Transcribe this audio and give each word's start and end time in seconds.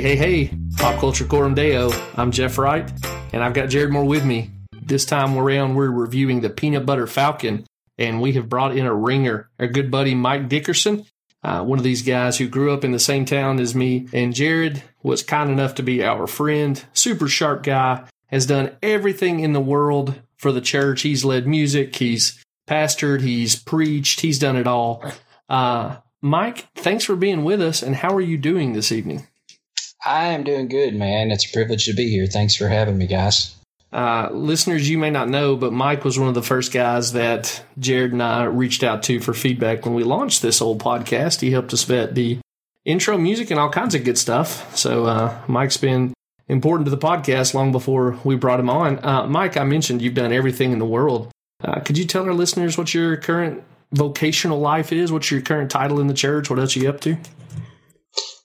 Hey, 0.00 0.16
hey, 0.16 0.46
hey, 0.46 0.58
Pop 0.78 0.98
Culture 0.98 1.26
Coram 1.26 1.52
Deo. 1.52 1.90
I'm 2.16 2.30
Jeff 2.30 2.56
Wright, 2.56 2.90
and 3.34 3.44
I've 3.44 3.52
got 3.52 3.68
Jared 3.68 3.90
Moore 3.90 4.06
with 4.06 4.24
me. 4.24 4.50
This 4.72 5.04
time 5.04 5.36
around, 5.36 5.74
we're 5.74 5.90
reviewing 5.90 6.40
the 6.40 6.48
Peanut 6.48 6.86
Butter 6.86 7.06
Falcon, 7.06 7.66
and 7.98 8.18
we 8.18 8.32
have 8.32 8.48
brought 8.48 8.74
in 8.74 8.86
a 8.86 8.94
ringer, 8.94 9.50
our 9.58 9.66
good 9.66 9.90
buddy 9.90 10.14
Mike 10.14 10.48
Dickerson, 10.48 11.04
uh, 11.44 11.62
one 11.64 11.78
of 11.78 11.84
these 11.84 12.00
guys 12.00 12.38
who 12.38 12.48
grew 12.48 12.72
up 12.72 12.82
in 12.82 12.92
the 12.92 12.98
same 12.98 13.26
town 13.26 13.60
as 13.60 13.74
me. 13.74 14.08
And 14.14 14.32
Jared 14.32 14.82
was 15.02 15.22
kind 15.22 15.50
enough 15.50 15.74
to 15.74 15.82
be 15.82 16.02
our 16.02 16.26
friend, 16.26 16.82
super 16.94 17.28
sharp 17.28 17.62
guy, 17.62 18.08
has 18.28 18.46
done 18.46 18.74
everything 18.82 19.40
in 19.40 19.52
the 19.52 19.60
world 19.60 20.18
for 20.38 20.50
the 20.50 20.62
church. 20.62 21.02
He's 21.02 21.26
led 21.26 21.46
music, 21.46 21.94
he's 21.94 22.42
pastored, 22.66 23.20
he's 23.20 23.54
preached, 23.54 24.22
he's 24.22 24.38
done 24.38 24.56
it 24.56 24.66
all. 24.66 25.04
Uh, 25.46 25.96
Mike, 26.22 26.68
thanks 26.74 27.04
for 27.04 27.16
being 27.16 27.44
with 27.44 27.60
us, 27.60 27.82
and 27.82 27.96
how 27.96 28.16
are 28.16 28.22
you 28.22 28.38
doing 28.38 28.72
this 28.72 28.90
evening? 28.90 29.26
I 30.04 30.28
am 30.28 30.44
doing 30.44 30.68
good, 30.68 30.94
man. 30.94 31.30
It's 31.30 31.48
a 31.48 31.52
privilege 31.52 31.84
to 31.86 31.94
be 31.94 32.10
here. 32.10 32.26
Thanks 32.26 32.56
for 32.56 32.68
having 32.68 32.96
me, 32.96 33.06
guys. 33.06 33.54
Uh, 33.92 34.28
listeners, 34.32 34.88
you 34.88 34.98
may 34.98 35.10
not 35.10 35.28
know, 35.28 35.56
but 35.56 35.72
Mike 35.72 36.04
was 36.04 36.18
one 36.18 36.28
of 36.28 36.34
the 36.34 36.42
first 36.42 36.72
guys 36.72 37.12
that 37.12 37.62
Jared 37.78 38.12
and 38.12 38.22
I 38.22 38.44
reached 38.44 38.84
out 38.84 39.02
to 39.04 39.20
for 39.20 39.34
feedback 39.34 39.84
when 39.84 39.94
we 39.94 40.04
launched 40.04 40.42
this 40.42 40.62
old 40.62 40.82
podcast. 40.82 41.40
He 41.40 41.50
helped 41.50 41.72
us 41.72 41.82
vet 41.84 42.14
the 42.14 42.38
intro 42.84 43.18
music 43.18 43.50
and 43.50 43.58
all 43.58 43.68
kinds 43.68 43.94
of 43.94 44.04
good 44.04 44.16
stuff. 44.16 44.76
So 44.76 45.06
uh, 45.06 45.38
Mike's 45.48 45.76
been 45.76 46.14
important 46.48 46.86
to 46.86 46.90
the 46.90 46.98
podcast 46.98 47.52
long 47.52 47.72
before 47.72 48.18
we 48.24 48.36
brought 48.36 48.60
him 48.60 48.70
on. 48.70 49.04
Uh, 49.04 49.26
Mike, 49.26 49.56
I 49.56 49.64
mentioned 49.64 50.02
you've 50.02 50.14
done 50.14 50.32
everything 50.32 50.72
in 50.72 50.78
the 50.78 50.86
world. 50.86 51.30
Uh, 51.62 51.80
could 51.80 51.98
you 51.98 52.06
tell 52.06 52.24
our 52.24 52.32
listeners 52.32 52.78
what 52.78 52.94
your 52.94 53.16
current 53.16 53.62
vocational 53.92 54.60
life 54.60 54.92
is? 54.92 55.12
What's 55.12 55.30
your 55.30 55.42
current 55.42 55.70
title 55.70 56.00
in 56.00 56.06
the 56.06 56.14
church? 56.14 56.48
What 56.48 56.58
else 56.58 56.76
are 56.76 56.80
you 56.80 56.88
up 56.88 57.00
to? 57.00 57.18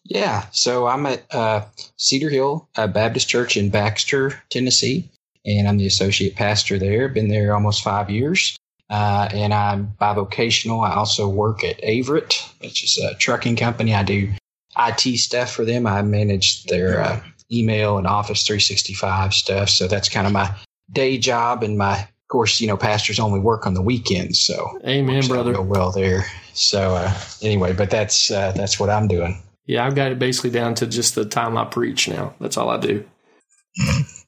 Yeah, 0.06 0.46
so 0.52 0.86
I'm 0.86 1.06
at 1.08 1.24
uh, 1.34 1.66
Cedar 1.98 2.30
Hill 2.30 2.70
uh, 2.78 2.88
Baptist 2.88 3.28
Church 3.28 3.58
in 3.58 3.70
Baxter, 3.70 4.40
Tennessee, 4.52 5.10
and 5.46 5.68
I'm 5.68 5.78
the 5.78 5.88
associate 5.88 6.36
pastor 6.36 6.78
there. 6.78 7.10
Been 7.10 7.30
there 7.30 7.56
almost 7.56 7.84
five 7.84 8.12
years, 8.12 8.56
uh, 8.92 9.30
and 9.34 9.52
I'm 9.52 9.96
bivocational. 10.00 10.88
I 10.88 10.94
also 10.94 11.28
work 11.28 11.64
at 11.64 11.82
Averitt, 11.82 12.40
which 12.62 12.84
is 12.84 13.00
a 13.00 13.16
trucking 13.16 13.56
company. 13.56 13.96
I 13.96 14.04
do 14.04 14.32
IT 14.78 15.18
stuff 15.18 15.52
for 15.52 15.66
them. 15.66 15.88
I 15.88 16.04
manage 16.04 16.66
their 16.66 17.02
uh, 17.02 17.22
email 17.52 17.98
and 17.98 18.06
Office 18.06 18.46
365 18.46 19.34
stuff. 19.34 19.70
So 19.70 19.88
that's 19.88 20.08
kind 20.08 20.28
of 20.28 20.34
my 20.34 20.56
day 20.92 21.18
job, 21.18 21.64
and 21.64 21.80
my 21.80 21.98
of 21.98 22.30
course, 22.30 22.62
you 22.62 22.68
know, 22.68 22.78
pastors 22.78 23.20
only 23.20 23.40
work 23.40 23.66
on 23.66 23.74
the 23.74 23.82
weekends. 23.82 24.40
So 24.40 24.80
amen, 24.86 25.28
brother. 25.28 25.54
Go 25.54 25.64
well 25.64 25.92
there. 25.92 26.26
So 26.54 26.96
uh, 26.96 27.14
anyway, 27.42 27.74
but 27.74 27.90
that's 27.90 28.30
uh, 28.30 28.52
that's 28.52 28.80
what 28.80 28.92
I'm 28.92 29.08
doing. 29.08 29.42
Yeah, 29.66 29.86
I've 29.86 29.96
got 29.96 30.12
it 30.12 30.20
basically 30.20 30.52
down 30.52 30.76
to 30.76 30.88
just 30.88 31.16
the 31.16 31.26
time 31.26 31.58
I 31.58 31.66
preach 31.66 32.08
now. 32.08 32.36
That's 32.40 32.58
all 32.58 32.70
I 32.70 32.78
do. 32.80 33.06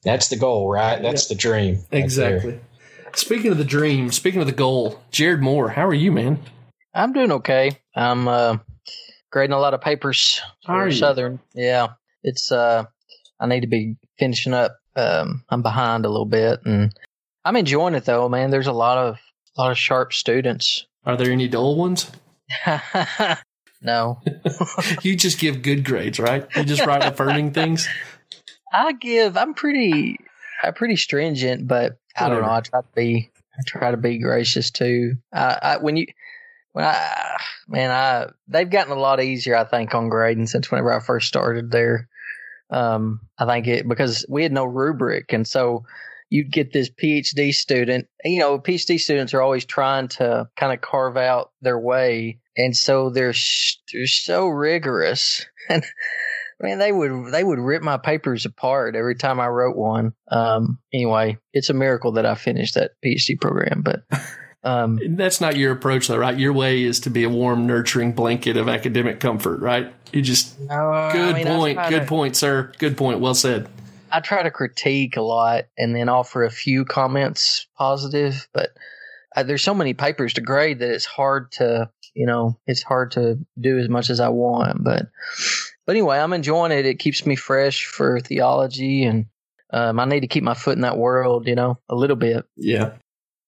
That's 0.04 0.28
the 0.28 0.36
goal, 0.36 0.70
right? 0.70 1.00
That's 1.00 1.28
the 1.28 1.34
dream. 1.34 1.76
Right 1.92 2.02
exactly. 2.02 2.52
There. 2.52 2.60
Speaking 3.14 3.52
of 3.52 3.58
the 3.58 3.64
dream, 3.64 4.10
speaking 4.10 4.40
of 4.40 4.46
the 4.46 4.52
goal, 4.52 5.00
Jared 5.10 5.40
Moore, 5.40 5.70
how 5.70 5.86
are 5.86 5.94
you, 5.94 6.12
man? 6.12 6.40
I'm 6.94 7.12
doing 7.12 7.32
okay. 7.32 7.78
I'm 7.94 8.28
uh, 8.28 8.58
grading 9.30 9.54
a 9.54 9.58
lot 9.58 9.74
of 9.74 9.80
papers 9.80 10.40
for 10.66 10.90
Southern. 10.90 11.40
Yeah, 11.54 11.88
it's. 12.22 12.52
uh 12.52 12.84
I 13.40 13.46
need 13.46 13.60
to 13.60 13.68
be 13.68 13.96
finishing 14.18 14.52
up. 14.52 14.76
Um, 14.96 15.44
I'm 15.48 15.62
behind 15.62 16.04
a 16.04 16.08
little 16.08 16.26
bit, 16.26 16.60
and 16.64 16.92
I'm 17.44 17.54
enjoying 17.56 17.94
it 17.94 18.04
though, 18.04 18.28
man. 18.28 18.50
There's 18.50 18.66
a 18.66 18.72
lot 18.72 18.98
of 18.98 19.16
a 19.56 19.60
lot 19.60 19.70
of 19.70 19.78
sharp 19.78 20.12
students. 20.12 20.86
Are 21.06 21.16
there 21.16 21.30
any 21.30 21.46
dull 21.48 21.76
ones? 21.76 22.10
No. 23.80 24.20
you 25.02 25.16
just 25.16 25.38
give 25.38 25.62
good 25.62 25.84
grades, 25.84 26.18
right? 26.18 26.46
You 26.56 26.64
just 26.64 26.84
write 26.84 27.04
affirming 27.04 27.52
things. 27.52 27.88
I 28.72 28.92
give. 28.92 29.36
I'm 29.36 29.54
pretty. 29.54 30.18
I'm 30.62 30.74
pretty 30.74 30.96
stringent, 30.96 31.68
but 31.68 31.98
I 32.16 32.28
don't 32.28 32.42
know. 32.42 32.50
I 32.50 32.60
try 32.60 32.80
to 32.80 32.86
be. 32.94 33.30
I 33.58 33.62
try 33.66 33.90
to 33.90 33.96
be 33.96 34.18
gracious 34.18 34.70
too. 34.70 35.14
I, 35.32 35.58
I 35.62 35.76
when 35.78 35.96
you 35.96 36.06
when 36.72 36.84
I 36.84 37.36
man, 37.66 37.90
I 37.90 38.30
they've 38.48 38.68
gotten 38.68 38.92
a 38.92 39.00
lot 39.00 39.22
easier. 39.22 39.56
I 39.56 39.64
think 39.64 39.94
on 39.94 40.08
grading 40.08 40.46
since 40.46 40.70
whenever 40.70 40.92
I 40.92 41.00
first 41.00 41.28
started 41.28 41.70
there. 41.70 42.08
Um, 42.70 43.20
I 43.38 43.46
think 43.46 43.66
it 43.66 43.88
because 43.88 44.26
we 44.28 44.42
had 44.42 44.52
no 44.52 44.64
rubric, 44.64 45.32
and 45.32 45.46
so 45.46 45.84
you'd 46.28 46.52
get 46.52 46.72
this 46.72 46.90
PhD 46.90 47.54
student. 47.54 48.08
You 48.24 48.40
know, 48.40 48.58
PhD 48.58 49.00
students 49.00 49.32
are 49.34 49.40
always 49.40 49.64
trying 49.64 50.08
to 50.08 50.48
kind 50.56 50.72
of 50.72 50.80
carve 50.80 51.16
out 51.16 51.52
their 51.62 51.78
way 51.78 52.38
and 52.58 52.76
so 52.76 53.08
they're 53.08 53.34
they're 53.92 54.06
so 54.06 54.48
rigorous. 54.48 55.46
And 55.70 55.84
man 56.60 56.78
they 56.78 56.92
would 56.92 57.32
they 57.32 57.44
would 57.44 57.58
rip 57.58 57.82
my 57.82 57.98
papers 57.98 58.44
apart 58.44 58.96
every 58.96 59.14
time 59.14 59.38
i 59.38 59.46
wrote 59.46 59.76
one. 59.76 60.12
Um, 60.30 60.78
anyway 60.92 61.38
it's 61.52 61.70
a 61.70 61.74
miracle 61.74 62.12
that 62.12 62.26
i 62.26 62.34
finished 62.34 62.74
that 62.74 62.92
phd 63.04 63.40
program 63.40 63.82
but 63.82 64.02
um, 64.64 64.98
that's 65.16 65.40
not 65.40 65.56
your 65.56 65.72
approach 65.72 66.08
though 66.08 66.18
right? 66.18 66.36
Your 66.36 66.52
way 66.52 66.82
is 66.82 67.00
to 67.00 67.10
be 67.10 67.22
a 67.24 67.28
warm 67.28 67.66
nurturing 67.66 68.12
blanket 68.12 68.56
of 68.56 68.68
academic 68.68 69.20
comfort 69.20 69.60
right? 69.60 69.92
You 70.12 70.22
just 70.22 70.58
no, 70.60 71.10
good 71.12 71.34
I 71.34 71.44
mean, 71.44 71.46
point 71.46 71.78
good 71.88 72.00
to, 72.00 72.06
point 72.06 72.34
sir. 72.34 72.72
Good 72.78 72.96
point. 72.96 73.20
Well 73.20 73.34
said. 73.34 73.68
I 74.10 74.20
try 74.20 74.42
to 74.42 74.50
critique 74.50 75.16
a 75.16 75.22
lot 75.22 75.66
and 75.76 75.94
then 75.94 76.08
offer 76.08 76.44
a 76.44 76.50
few 76.50 76.84
comments 76.84 77.66
positive 77.76 78.48
but 78.52 78.70
uh, 79.36 79.42
there's 79.42 79.62
so 79.62 79.74
many 79.74 79.94
papers 79.94 80.34
to 80.34 80.40
grade 80.40 80.80
that 80.80 80.90
it's 80.90 81.04
hard 81.04 81.52
to 81.52 81.88
you 82.14 82.26
know, 82.26 82.58
it's 82.66 82.82
hard 82.82 83.12
to 83.12 83.38
do 83.60 83.78
as 83.78 83.88
much 83.88 84.10
as 84.10 84.20
I 84.20 84.28
want. 84.28 84.82
But 84.82 85.06
but 85.86 85.92
anyway, 85.96 86.18
I'm 86.18 86.32
enjoying 86.32 86.72
it. 86.72 86.86
It 86.86 86.98
keeps 86.98 87.24
me 87.24 87.36
fresh 87.36 87.86
for 87.86 88.20
theology, 88.20 89.04
and 89.04 89.26
um, 89.72 89.98
I 90.00 90.04
need 90.04 90.20
to 90.20 90.28
keep 90.28 90.44
my 90.44 90.54
foot 90.54 90.76
in 90.76 90.82
that 90.82 90.98
world, 90.98 91.46
you 91.46 91.54
know, 91.54 91.78
a 91.88 91.94
little 91.94 92.16
bit. 92.16 92.44
Yeah. 92.56 92.92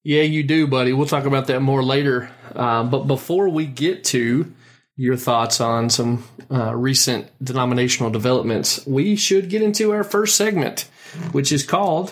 Yeah, 0.03 0.23
you 0.23 0.43
do, 0.43 0.67
buddy. 0.67 0.95
We'll 0.95 1.07
talk 1.07 1.27
about 1.27 1.47
that 1.49 1.61
more 1.61 1.83
later. 1.83 2.31
Um, 2.55 2.89
but 2.89 3.01
before 3.01 3.51
we 3.51 3.67
get 3.67 4.05
to 4.05 4.51
your 4.97 5.17
thoughts 5.17 5.61
on 5.61 5.91
some 5.91 6.25
uh, 6.51 6.75
recent 6.75 7.31
denominational 7.45 8.11
developments, 8.11 8.87
we 8.87 9.17
should 9.17 9.51
get 9.51 9.61
into 9.61 9.93
our 9.93 10.05
first 10.05 10.37
segment, 10.37 10.89
which 11.33 11.53
is 11.53 11.63
called 11.63 12.11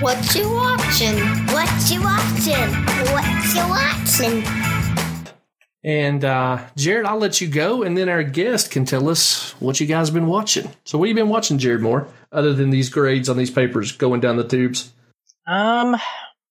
What 0.00 0.34
You 0.34 0.50
Watching? 0.50 1.18
What 1.48 1.90
You 1.90 2.02
Watching? 2.02 2.72
What 3.12 3.54
You 3.54 3.68
Watching? 3.68 4.81
And 5.84 6.24
uh, 6.24 6.64
Jared, 6.76 7.06
I'll 7.06 7.18
let 7.18 7.40
you 7.40 7.48
go, 7.48 7.82
and 7.82 7.98
then 7.98 8.08
our 8.08 8.22
guest 8.22 8.70
can 8.70 8.84
tell 8.84 9.08
us 9.08 9.50
what 9.60 9.80
you 9.80 9.86
guys 9.86 10.08
have 10.08 10.14
been 10.14 10.28
watching. 10.28 10.70
So, 10.84 10.96
what 10.96 11.08
have 11.08 11.16
you 11.16 11.22
been 11.22 11.30
watching, 11.30 11.58
Jared 11.58 11.80
Moore, 11.80 12.06
other 12.30 12.52
than 12.52 12.70
these 12.70 12.88
grades 12.88 13.28
on 13.28 13.36
these 13.36 13.50
papers 13.50 13.90
going 13.90 14.20
down 14.20 14.36
the 14.36 14.46
tubes? 14.46 14.92
Um, 15.46 15.96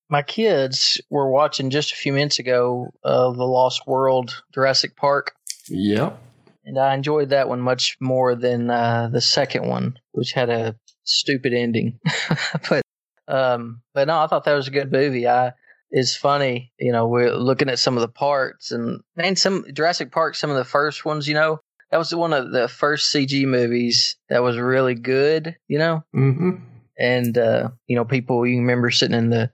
my 0.09 0.21
kids 0.21 0.99
were 1.09 1.31
watching 1.31 1.69
just 1.69 1.93
a 1.93 1.95
few 1.95 2.11
minutes 2.11 2.39
ago 2.39 2.91
uh, 3.05 3.31
the 3.31 3.45
Lost 3.45 3.87
World 3.87 4.43
Jurassic 4.53 4.97
Park. 4.97 5.33
Yep. 5.69 6.19
And 6.65 6.77
I 6.77 6.93
enjoyed 6.93 7.29
that 7.29 7.47
one 7.47 7.61
much 7.61 7.95
more 8.01 8.35
than 8.35 8.69
uh, 8.69 9.09
the 9.11 9.21
second 9.21 9.67
one, 9.67 9.97
which 10.11 10.33
had 10.33 10.49
a 10.49 10.75
stupid 11.05 11.53
ending. 11.53 11.99
but 12.69 12.83
um, 13.29 13.81
but 13.93 14.07
no, 14.07 14.19
I 14.19 14.27
thought 14.27 14.43
that 14.43 14.53
was 14.53 14.67
a 14.67 14.71
good 14.71 14.91
movie. 14.91 15.27
I 15.27 15.53
is 15.91 16.15
funny. 16.15 16.71
You 16.79 16.91
know, 16.91 17.07
we're 17.07 17.33
looking 17.33 17.69
at 17.69 17.79
some 17.79 17.97
of 17.97 18.01
the 18.01 18.07
parts 18.07 18.71
and 18.71 19.01
and 19.17 19.37
some 19.37 19.65
Jurassic 19.73 20.11
Park, 20.11 20.35
some 20.35 20.49
of 20.49 20.57
the 20.57 20.65
first 20.65 21.05
ones. 21.05 21.27
You 21.27 21.35
know, 21.35 21.59
that 21.91 21.97
was 21.97 22.13
one 22.13 22.33
of 22.33 22.51
the 22.51 22.67
first 22.67 23.13
CG 23.13 23.45
movies 23.45 24.15
that 24.29 24.43
was 24.43 24.57
really 24.57 24.95
good. 24.95 25.55
You 25.67 25.79
know, 25.79 26.03
mm-hmm. 26.15 26.51
and 26.97 27.37
uh, 27.37 27.69
you 27.87 27.95
know, 27.95 28.05
people 28.05 28.45
you 28.45 28.57
remember 28.57 28.91
sitting 28.91 29.17
in 29.17 29.29
the 29.29 29.51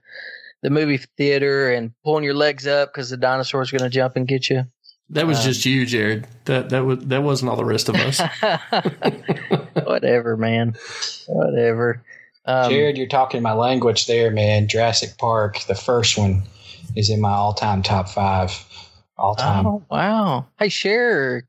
the 0.62 0.70
movie 0.70 1.00
theater 1.16 1.72
and 1.72 1.92
pulling 2.04 2.24
your 2.24 2.34
legs 2.34 2.66
up 2.66 2.92
because 2.92 3.10
the 3.10 3.16
dinosaur's 3.16 3.70
going 3.70 3.84
to 3.84 3.90
jump 3.90 4.16
and 4.16 4.26
get 4.26 4.50
you. 4.50 4.64
That 5.10 5.26
was 5.26 5.38
um, 5.38 5.44
just 5.44 5.64
you, 5.64 5.86
Jared. 5.86 6.26
That 6.44 6.70
that 6.70 6.84
was 6.84 6.98
that 7.06 7.22
wasn't 7.22 7.50
all 7.50 7.56
the 7.56 7.64
rest 7.64 7.88
of 7.88 7.94
us. 7.96 8.20
Whatever, 9.84 10.36
man. 10.36 10.74
Whatever. 11.26 12.02
Um, 12.48 12.70
Jared, 12.70 12.96
you're 12.96 13.06
talking 13.06 13.42
my 13.42 13.52
language 13.52 14.06
there, 14.06 14.30
man. 14.30 14.68
Jurassic 14.68 15.18
Park, 15.18 15.60
the 15.68 15.74
first 15.74 16.16
one, 16.16 16.44
is 16.96 17.10
in 17.10 17.20
my 17.20 17.30
all-time 17.30 17.82
top 17.82 18.08
five. 18.08 18.64
All 19.18 19.34
time. 19.34 19.66
Oh 19.66 19.84
wow! 19.90 20.46
Hey, 20.58 20.70
share. 20.70 21.46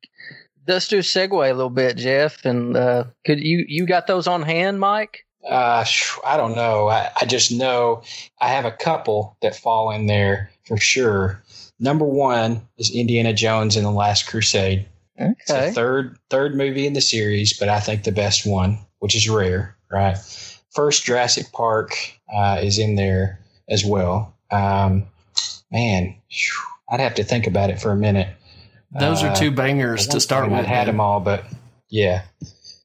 Let's 0.68 0.90
do 0.90 0.98
a 0.98 1.02
segue 1.02 1.32
a 1.32 1.54
little 1.54 1.70
bit, 1.70 1.96
Jeff. 1.96 2.44
And 2.44 2.76
uh, 2.76 3.06
could 3.26 3.40
you 3.40 3.64
you 3.68 3.86
got 3.86 4.08
those 4.08 4.28
on 4.28 4.42
hand, 4.42 4.80
Mike? 4.82 5.26
Uh, 5.48 5.86
I 6.26 6.36
don't 6.36 6.56
know. 6.56 6.90
I, 6.90 7.12
I 7.22 7.26
just 7.26 7.52
know 7.52 8.02
I 8.42 8.50
have 8.50 8.66
a 8.66 8.72
couple 8.72 9.38
that 9.42 9.56
fall 9.56 9.92
in 9.92 10.08
there 10.08 10.52
for 10.68 10.78
sure. 10.78 11.42
Number 11.80 12.06
one 12.06 12.68
is 12.78 12.92
Indiana 12.92 13.34
Jones 13.34 13.78
and 13.78 13.86
the 13.86 13.92
Last 13.92 14.28
Crusade. 14.28 14.86
Okay. 15.18 15.34
It's 15.40 15.52
the 15.52 15.72
third 15.72 16.18
third 16.30 16.56
movie 16.56 16.86
in 16.88 16.94
the 16.94 17.02
series, 17.02 17.58
but 17.58 17.70
I 17.70 17.80
think 17.80 18.04
the 18.04 18.12
best 18.12 18.46
one, 18.46 18.80
which 18.98 19.16
is 19.16 19.30
rare, 19.30 19.78
right? 19.90 20.18
First 20.74 21.04
Jurassic 21.04 21.52
Park 21.52 21.94
uh, 22.34 22.60
is 22.62 22.78
in 22.80 22.96
there 22.96 23.40
as 23.70 23.86
well. 23.86 24.34
Um, 24.52 25.06
man, 25.72 26.16
I'd 26.90 27.00
have 27.00 27.16
to 27.16 27.24
think 27.24 27.48
about 27.48 27.70
it 27.70 27.80
for 27.82 27.92
a 27.92 27.96
minute. 27.96 28.30
Those 28.92 29.24
are 29.24 29.36
two 29.36 29.50
uh, 29.50 29.52
bangers 29.52 30.08
to 30.08 30.20
start 30.20 30.50
with. 30.50 30.60
I 30.60 30.64
had 30.64 30.88
them 30.88 31.00
all, 31.00 31.20
but 31.20 31.44
yeah. 31.90 32.24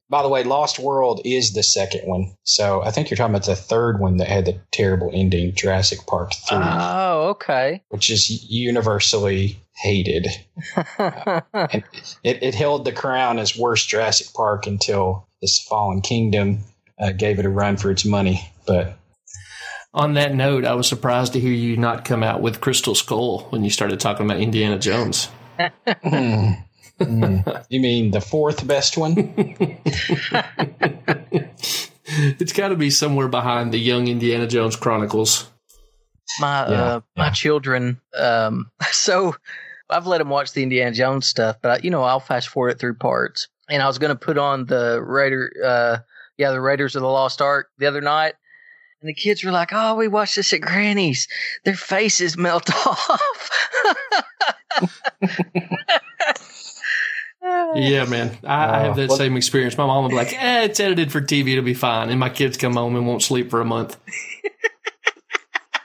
by 0.07 0.21
the 0.21 0.29
way, 0.29 0.43
Lost 0.43 0.77
World 0.77 1.21
is 1.25 1.53
the 1.53 1.63
second 1.63 2.01
one. 2.07 2.35
So 2.43 2.83
I 2.83 2.91
think 2.91 3.09
you're 3.09 3.17
talking 3.17 3.33
about 3.33 3.47
the 3.47 3.55
third 3.55 3.99
one 3.99 4.17
that 4.17 4.27
had 4.27 4.45
the 4.45 4.59
terrible 4.71 5.09
ending, 5.11 5.55
Jurassic 5.55 6.05
Park 6.05 6.33
3, 6.47 6.57
Oh, 6.61 7.29
okay. 7.29 7.81
which 7.89 8.11
is 8.11 8.29
universally 8.51 9.59
hated. 9.77 10.27
and 10.99 11.83
it, 12.23 12.43
it 12.43 12.53
held 12.53 12.85
the 12.85 12.91
crown 12.91 13.39
as 13.39 13.57
worst 13.57 13.89
Jurassic 13.89 14.27
Park 14.35 14.67
until 14.67 15.27
this 15.41 15.59
Fallen 15.59 16.01
Kingdom 16.01 16.59
uh, 16.99 17.11
gave 17.11 17.39
it 17.39 17.45
a 17.45 17.49
run 17.49 17.77
for 17.77 17.91
its 17.91 18.05
money. 18.05 18.51
But 18.65 18.97
On 19.93 20.13
that 20.13 20.33
note, 20.35 20.65
I 20.65 20.73
was 20.75 20.87
surprised 20.87 21.33
to 21.33 21.39
hear 21.39 21.51
you 21.51 21.77
not 21.77 22.05
come 22.05 22.23
out 22.23 22.41
with 22.41 22.61
Crystal 22.61 22.95
Skull 22.95 23.47
when 23.49 23.63
you 23.63 23.69
started 23.69 23.99
talking 23.99 24.25
about 24.25 24.39
Indiana 24.39 24.79
Jones. 24.79 25.29
Hmm. 26.03 26.51
you 27.69 27.81
mean 27.81 28.11
the 28.11 28.21
fourth 28.21 28.65
best 28.65 28.97
one? 28.97 29.33
it's 32.39 32.53
got 32.53 32.69
to 32.69 32.75
be 32.75 32.89
somewhere 32.89 33.27
behind 33.27 33.73
the 33.73 33.77
Young 33.79 34.07
Indiana 34.07 34.47
Jones 34.47 34.75
Chronicles. 34.75 35.49
my 36.39 36.69
Yeah, 36.69 36.83
uh, 36.83 37.01
my 37.15 37.29
children 37.29 37.99
um 38.17 38.71
so 38.91 39.35
i've 39.89 40.07
let 40.07 40.17
them 40.17 40.29
watch 40.29 40.53
the 40.53 40.63
indiana 40.63 40.91
jones 40.91 41.27
stuff 41.27 41.57
but 41.61 41.69
I, 41.71 41.83
you 41.83 41.91
know 41.91 42.03
i'll 42.03 42.19
fast 42.19 42.49
forward 42.49 42.69
it 42.69 42.79
through 42.79 42.95
parts 42.95 43.47
and 43.69 43.81
i 43.81 43.87
was 43.87 43.99
going 43.99 44.09
to 44.09 44.15
put 44.15 44.37
on 44.37 44.65
the 44.65 45.01
raider 45.03 45.51
uh 45.63 45.97
yeah 46.37 46.51
the 46.51 46.61
raiders 46.61 46.95
of 46.95 47.01
the 47.01 47.07
lost 47.07 47.41
ark 47.41 47.67
the 47.77 47.85
other 47.85 48.01
night 48.01 48.33
and 49.01 49.09
the 49.09 49.13
kids 49.13 49.43
were 49.43 49.51
like 49.51 49.69
oh 49.71 49.95
we 49.95 50.07
watched 50.07 50.35
this 50.35 50.53
at 50.53 50.61
granny's 50.61 51.27
their 51.63 51.75
faces 51.75 52.37
melt 52.37 52.69
off 52.87 53.49
Yeah, 57.75 58.05
man. 58.05 58.37
I, 58.43 58.77
I 58.77 58.79
have 58.79 58.95
that 58.95 59.11
same 59.11 59.37
experience. 59.37 59.77
My 59.77 59.85
mom 59.85 60.03
would 60.03 60.09
be 60.09 60.15
like, 60.15 60.33
eh, 60.33 60.63
it's 60.63 60.79
edited 60.79 61.11
for 61.11 61.21
TV. 61.21 61.51
It'll 61.51 61.63
be 61.63 61.73
fine. 61.73 62.09
And 62.09 62.19
my 62.19 62.29
kids 62.29 62.57
come 62.57 62.73
home 62.73 62.95
and 62.95 63.05
won't 63.05 63.21
sleep 63.21 63.49
for 63.49 63.61
a 63.61 63.65
month. 63.65 63.97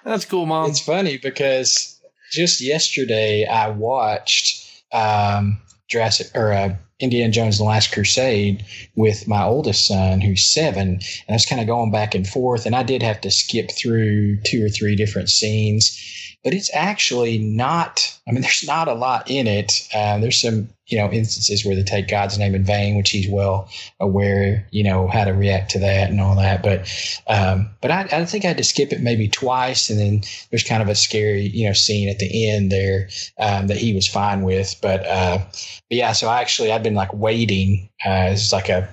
That's 0.05 0.25
cool, 0.25 0.47
mom. 0.47 0.71
It's 0.71 0.81
funny 0.81 1.19
because 1.19 2.01
just 2.33 2.61
yesterday 2.61 3.45
I 3.45 3.69
watched 3.69 4.85
um, 4.93 5.61
Jurassic 5.89 6.29
or 6.35 6.53
uh, 6.53 6.77
Indiana 7.01 7.33
Jones: 7.33 7.59
The 7.59 7.65
Last 7.65 7.93
Crusade 7.93 8.65
with 8.95 9.27
my 9.27 9.45
oldest 9.45 9.87
son, 9.87 10.21
who's 10.21 10.45
seven, 10.45 10.89
and 10.89 11.01
I 11.29 11.33
was 11.33 11.47
kind 11.47 11.61
of 11.61 11.67
going 11.67 11.91
back 11.91 12.15
and 12.15 12.27
forth, 12.27 12.67
and 12.67 12.77
I 12.77 12.83
did 12.83 13.03
have 13.03 13.21
to 13.23 13.31
skip 13.31 13.71
through 13.71 14.39
two 14.43 14.65
or 14.65 14.69
three 14.69 14.97
different 14.97 15.31
scenes. 15.31 15.99
But 16.43 16.55
it's 16.55 16.71
actually 16.75 17.39
not. 17.39 18.19
I 18.27 18.33
mean, 18.33 18.41
there's 18.43 18.67
not 18.67 18.89
a 18.89 18.95
lot 18.95 19.31
in 19.31 19.47
it. 19.47 19.89
Uh, 19.95 20.19
there's 20.19 20.41
some, 20.41 20.69
you 20.87 20.99
know, 20.99 21.11
instances 21.11 21.65
where 21.65 21.77
they 21.77 21.83
take 21.83 22.09
God's 22.09 22.39
name 22.39 22.55
in 22.55 22.65
vain, 22.65 22.97
which 22.97 23.11
he's 23.11 23.29
well 23.29 23.69
aware, 24.01 24.67
you 24.71 24.83
know, 24.83 25.07
how 25.07 25.25
to 25.25 25.33
react 25.33 25.71
to 25.73 25.79
that 25.81 26.11
and 26.11 26.21
all 26.21 26.37
that. 26.37 26.63
But, 26.63 26.89
um, 27.27 27.71
but 27.81 27.91
I, 27.91 28.09
I 28.11 28.25
think 28.25 28.45
I 28.45 28.49
had 28.49 28.57
to 28.59 28.65
skip 28.65 28.93
it 28.93 29.01
maybe 29.01 29.29
twice, 29.29 29.91
and 29.91 30.01
then 30.01 30.23
there's 30.51 30.65
kind 30.65 30.83
of 30.83 30.89
a 30.89 30.95
scary, 30.95 31.43
you 31.43 31.67
know, 31.67 31.75
scene 31.75 32.09
at 32.09 32.19
the 32.19 32.51
end 32.51 32.73
there 32.73 33.09
um, 33.39 33.67
that 33.69 33.77
he 33.77 33.93
was 33.93 34.07
fine 34.07 34.43
with. 34.43 34.75
But, 34.81 35.07
uh, 35.07 35.39
but 35.39 35.97
yeah, 35.97 36.13
so 36.13 36.29
I 36.29 36.41
actually 36.41 36.73
I've 36.73 36.83
been 36.83 36.95
like 36.95 37.13
waiting. 37.13 37.91
Uh, 38.05 38.31
it's 38.33 38.53
like 38.53 38.69
a 38.69 38.89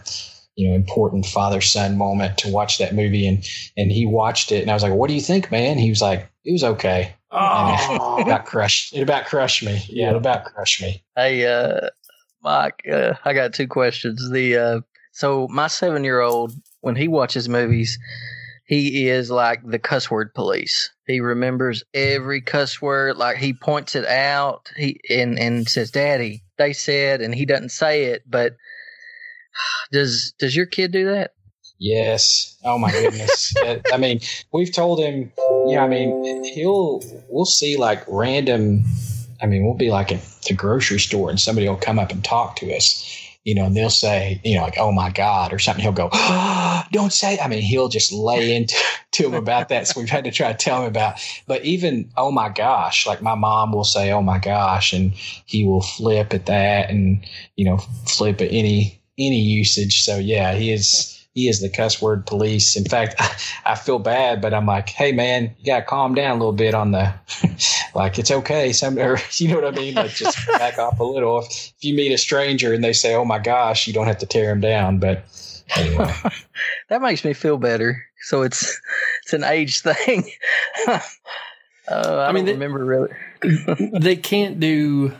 you 0.57 0.67
know 0.67 0.75
important 0.75 1.25
father 1.25 1.61
son 1.61 1.97
moment 1.97 2.39
to 2.39 2.51
watch 2.51 2.79
that 2.79 2.93
movie, 2.93 3.27
and 3.27 3.47
and 3.77 3.91
he 3.91 4.05
watched 4.05 4.51
it, 4.51 4.61
and 4.61 4.71
I 4.71 4.73
was 4.73 4.83
like, 4.83 4.93
"What 4.93 5.07
do 5.07 5.13
you 5.13 5.21
think, 5.21 5.51
man?" 5.51 5.77
He 5.77 5.89
was 5.89 6.01
like, 6.01 6.29
"It 6.43 6.51
was 6.51 6.63
okay." 6.63 7.13
And 7.31 7.73
it 7.75 7.99
Oh. 7.99 8.21
about 8.21 8.45
crushed. 8.45 8.93
It 8.95 9.01
about 9.01 9.25
crushed 9.25 9.63
me. 9.63 9.83
Yeah, 9.89 10.11
it 10.11 10.15
about 10.15 10.45
crushed 10.45 10.81
me. 10.81 11.03
Hey, 11.15 11.45
uh, 11.45 11.89
Mike, 12.41 12.83
uh, 12.91 13.13
I 13.25 13.33
got 13.33 13.53
two 13.53 13.67
questions. 13.67 14.29
The 14.31 14.57
uh, 14.57 14.81
so 15.11 15.47
my 15.49 15.67
seven 15.67 16.03
year 16.03 16.21
old, 16.21 16.53
when 16.81 16.95
he 16.95 17.07
watches 17.07 17.49
movies, 17.49 17.97
he 18.65 19.07
is 19.09 19.29
like 19.31 19.61
the 19.65 19.79
cuss 19.79 20.09
word 20.11 20.33
police. 20.33 20.91
He 21.05 21.19
remembers 21.19 21.83
every 21.93 22.41
cuss 22.41 22.81
word, 22.81 23.17
like 23.17 23.37
he 23.37 23.53
points 23.53 23.95
it 23.95 24.05
out. 24.05 24.69
He 24.75 24.99
and 25.09 25.37
and 25.39 25.67
says, 25.69 25.91
"Daddy, 25.91 26.43
they 26.57 26.73
said," 26.73 27.21
and 27.21 27.33
he 27.35 27.45
doesn't 27.45 27.69
say 27.71 28.05
it. 28.05 28.23
But 28.25 28.53
does 29.91 30.33
does 30.39 30.55
your 30.55 30.65
kid 30.65 30.91
do 30.91 31.05
that? 31.11 31.31
Yes. 31.79 32.57
Oh 32.63 32.77
my 32.77 32.91
goodness. 32.91 33.53
I 33.93 33.97
mean, 33.97 34.19
we've 34.51 34.73
told 34.73 34.99
him. 34.99 35.31
Yeah. 35.67 35.83
I 35.83 35.87
mean, 35.87 36.43
he'll. 36.43 37.01
We'll 37.29 37.45
see 37.45 37.77
like 37.77 38.03
random. 38.07 38.83
I 39.41 39.45
mean, 39.45 39.65
we'll 39.65 39.75
be 39.75 39.91
like 39.91 40.11
at 40.11 40.21
the 40.47 40.53
grocery 40.53 40.99
store, 40.99 41.29
and 41.29 41.39
somebody 41.39 41.67
will 41.67 41.75
come 41.75 41.99
up 41.99 42.11
and 42.11 42.23
talk 42.23 42.55
to 42.57 42.75
us. 42.75 43.23
You 43.43 43.55
know, 43.55 43.65
and 43.65 43.77
they'll 43.77 43.89
say, 43.89 44.41
you 44.43 44.55
know, 44.55 44.63
like, 44.63 44.77
"Oh 44.77 44.91
my 44.91 45.09
God," 45.09 45.53
or 45.53 45.59
something. 45.59 45.81
He'll 45.81 45.93
go, 45.93 46.09
oh, 46.11 46.83
"Don't 46.91 47.13
say." 47.13 47.39
I 47.39 47.47
mean, 47.47 47.61
he'll 47.61 47.87
just 47.87 48.11
lay 48.11 48.55
into 48.55 48.75
to 49.13 49.27
him 49.27 49.35
about 49.35 49.69
that. 49.69 49.87
So 49.87 50.01
we've 50.01 50.09
had 50.09 50.25
to 50.25 50.31
try 50.31 50.51
to 50.51 50.57
tell 50.57 50.81
him 50.81 50.87
about. 50.87 51.21
But 51.47 51.63
even, 51.63 52.11
"Oh 52.17 52.31
my 52.31 52.49
gosh," 52.49 53.05
like 53.07 53.21
my 53.21 53.35
mom 53.35 53.71
will 53.71 53.85
say, 53.85 54.11
"Oh 54.11 54.21
my 54.21 54.39
gosh," 54.39 54.91
and 54.91 55.13
he 55.45 55.63
will 55.63 55.81
flip 55.81 56.33
at 56.33 56.47
that, 56.47 56.89
and 56.89 57.25
you 57.55 57.63
know, 57.63 57.77
flip 58.05 58.41
at 58.41 58.51
any 58.51 59.01
any 59.17 59.39
usage. 59.39 60.03
So 60.03 60.17
yeah, 60.17 60.53
he 60.53 60.71
is 60.71 61.16
he 61.37 61.47
is 61.47 61.61
the 61.61 61.69
cuss 61.69 62.01
word 62.01 62.25
police. 62.25 62.75
In 62.75 62.83
fact, 62.85 63.13
I, 63.19 63.35
I 63.73 63.75
feel 63.75 63.99
bad, 63.99 64.41
but 64.41 64.55
I'm 64.55 64.65
like, 64.65 64.89
hey 64.89 65.11
man, 65.11 65.55
you 65.59 65.65
gotta 65.67 65.85
calm 65.85 66.15
down 66.15 66.31
a 66.31 66.39
little 66.39 66.51
bit 66.51 66.73
on 66.73 66.91
the 66.93 67.13
like 67.95 68.17
it's 68.17 68.31
okay. 68.31 68.73
Some 68.73 68.97
or 68.97 69.19
you 69.33 69.49
know 69.49 69.55
what 69.61 69.65
I 69.65 69.71
mean? 69.79 69.93
Like 69.93 70.11
just 70.11 70.35
back 70.47 70.79
off 70.79 70.99
a 70.99 71.03
little. 71.03 71.39
If, 71.39 71.45
if 71.77 71.83
you 71.83 71.93
meet 71.93 72.11
a 72.11 72.17
stranger 72.17 72.73
and 72.73 72.83
they 72.83 72.93
say, 72.93 73.13
Oh 73.13 73.23
my 73.23 73.37
gosh, 73.37 73.85
you 73.85 73.93
don't 73.93 74.07
have 74.07 74.17
to 74.17 74.25
tear 74.25 74.47
them 74.47 74.61
down. 74.61 74.97
But 74.97 75.23
anyway. 75.75 76.11
That 76.89 77.01
makes 77.03 77.23
me 77.23 77.33
feel 77.33 77.57
better. 77.57 78.03
So 78.23 78.41
it's 78.41 78.81
it's 79.23 79.33
an 79.33 79.43
age 79.43 79.81
thing. 79.81 80.29
uh, 80.87 80.99
I, 81.89 82.27
I 82.29 82.31
mean, 82.31 82.45
don't 82.45 82.45
they- 82.45 82.65
remember 82.65 82.83
really. 82.83 83.91
they 83.99 84.15
can't 84.15 84.59
do 84.59 85.13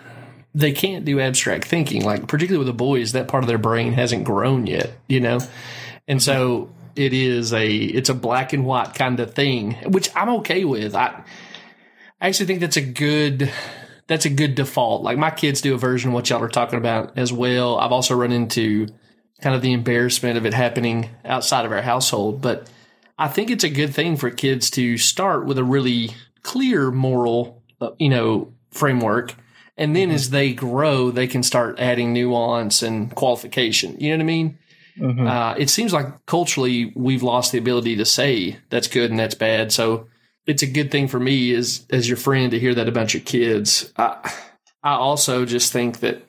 they 0.56 0.72
can't 0.72 1.06
do 1.06 1.20
abstract 1.20 1.66
thinking 1.66 2.04
like 2.04 2.28
particularly 2.28 2.58
with 2.58 2.66
the 2.68 2.74
boys 2.74 3.12
that 3.12 3.28
part 3.28 3.44
of 3.44 3.48
their 3.48 3.60
brain 3.60 3.94
hasn't 3.94 4.24
grown 4.24 4.66
yet 4.66 4.90
you 5.08 5.20
know 5.20 5.40
and 6.08 6.22
so 6.22 6.74
it 6.96 7.14
is 7.14 7.54
a 7.54 7.68
it's 7.68 8.10
a 8.10 8.14
black 8.14 8.54
and 8.54 8.66
white 8.66 8.94
kind 8.96 9.20
of 9.20 9.34
thing 9.34 9.74
which 9.92 10.10
i'm 10.16 10.30
okay 10.30 10.66
with. 10.66 10.96
I 10.96 11.24
i 12.20 12.28
actually 12.28 12.48
think 12.48 12.62
that's 12.62 12.78
a 12.78 12.82
good 12.82 13.52
that's 14.08 14.26
a 14.26 14.30
good 14.30 14.56
default. 14.56 15.04
Like 15.04 15.18
my 15.18 15.32
kids 15.32 15.60
do 15.60 15.76
a 15.76 15.78
version 15.78 16.10
of 16.10 16.14
what 16.14 16.30
y'all 16.30 16.42
are 16.42 16.48
talking 16.48 16.80
about 16.80 17.18
as 17.18 17.34
well. 17.34 17.78
I've 17.78 17.92
also 17.92 18.16
run 18.16 18.32
into 18.32 18.88
kind 19.42 19.54
of 19.54 19.62
the 19.62 19.74
embarrassment 19.74 20.38
of 20.38 20.46
it 20.46 20.54
happening 20.54 21.10
outside 21.26 21.66
of 21.66 21.72
our 21.72 21.84
household 21.84 22.42
but 22.42 22.68
i 23.20 23.28
think 23.28 23.52
it's 23.52 23.64
a 23.64 23.70
good 23.70 23.94
thing 23.94 24.18
for 24.18 24.32
kids 24.32 24.72
to 24.72 24.98
start 24.98 25.46
with 25.46 25.60
a 25.60 25.64
really 25.64 26.10
clear 26.42 26.90
moral 26.90 27.62
uh, 27.82 27.92
you 28.00 28.10
know 28.10 28.52
framework. 28.72 29.36
And 29.80 29.96
then 29.96 30.10
as 30.10 30.32
they 30.32 30.54
grow 30.54 31.12
they 31.12 31.28
can 31.28 31.44
start 31.44 31.80
adding 31.80 32.14
nuance 32.14 32.82
and 32.82 33.14
qualification. 33.14 34.00
You 34.00 34.10
know 34.10 34.18
what 34.18 34.24
i 34.24 34.26
mean 34.26 34.58
Mhm. 35.00 35.28
uh, 35.30 35.56
it 35.58 35.70
seems 35.70 35.94
like 35.94 36.26
culturally 36.26 36.92
we've 36.96 37.24
lost 37.24 37.52
the 37.52 37.58
ability 37.58 37.96
to 37.98 38.06
say 38.06 38.58
that's 38.70 38.88
good 38.88 39.10
and 39.12 39.20
that's 39.20 39.36
bad 39.36 39.72
so 39.72 40.08
it's 40.46 40.64
a 40.64 40.68
good 40.68 40.92
thing 40.92 41.08
for 41.08 41.20
me 41.20 41.54
as 41.54 41.86
as 41.90 42.08
your 42.08 42.18
friend 42.18 42.52
to 42.52 42.60
hear 42.60 42.74
that 42.74 42.88
about 42.88 43.14
your 43.14 43.22
kids 43.24 43.94
i 43.98 44.16
i 44.84 44.94
also 44.94 45.46
just 45.46 45.72
think 45.72 46.00
that 46.00 46.24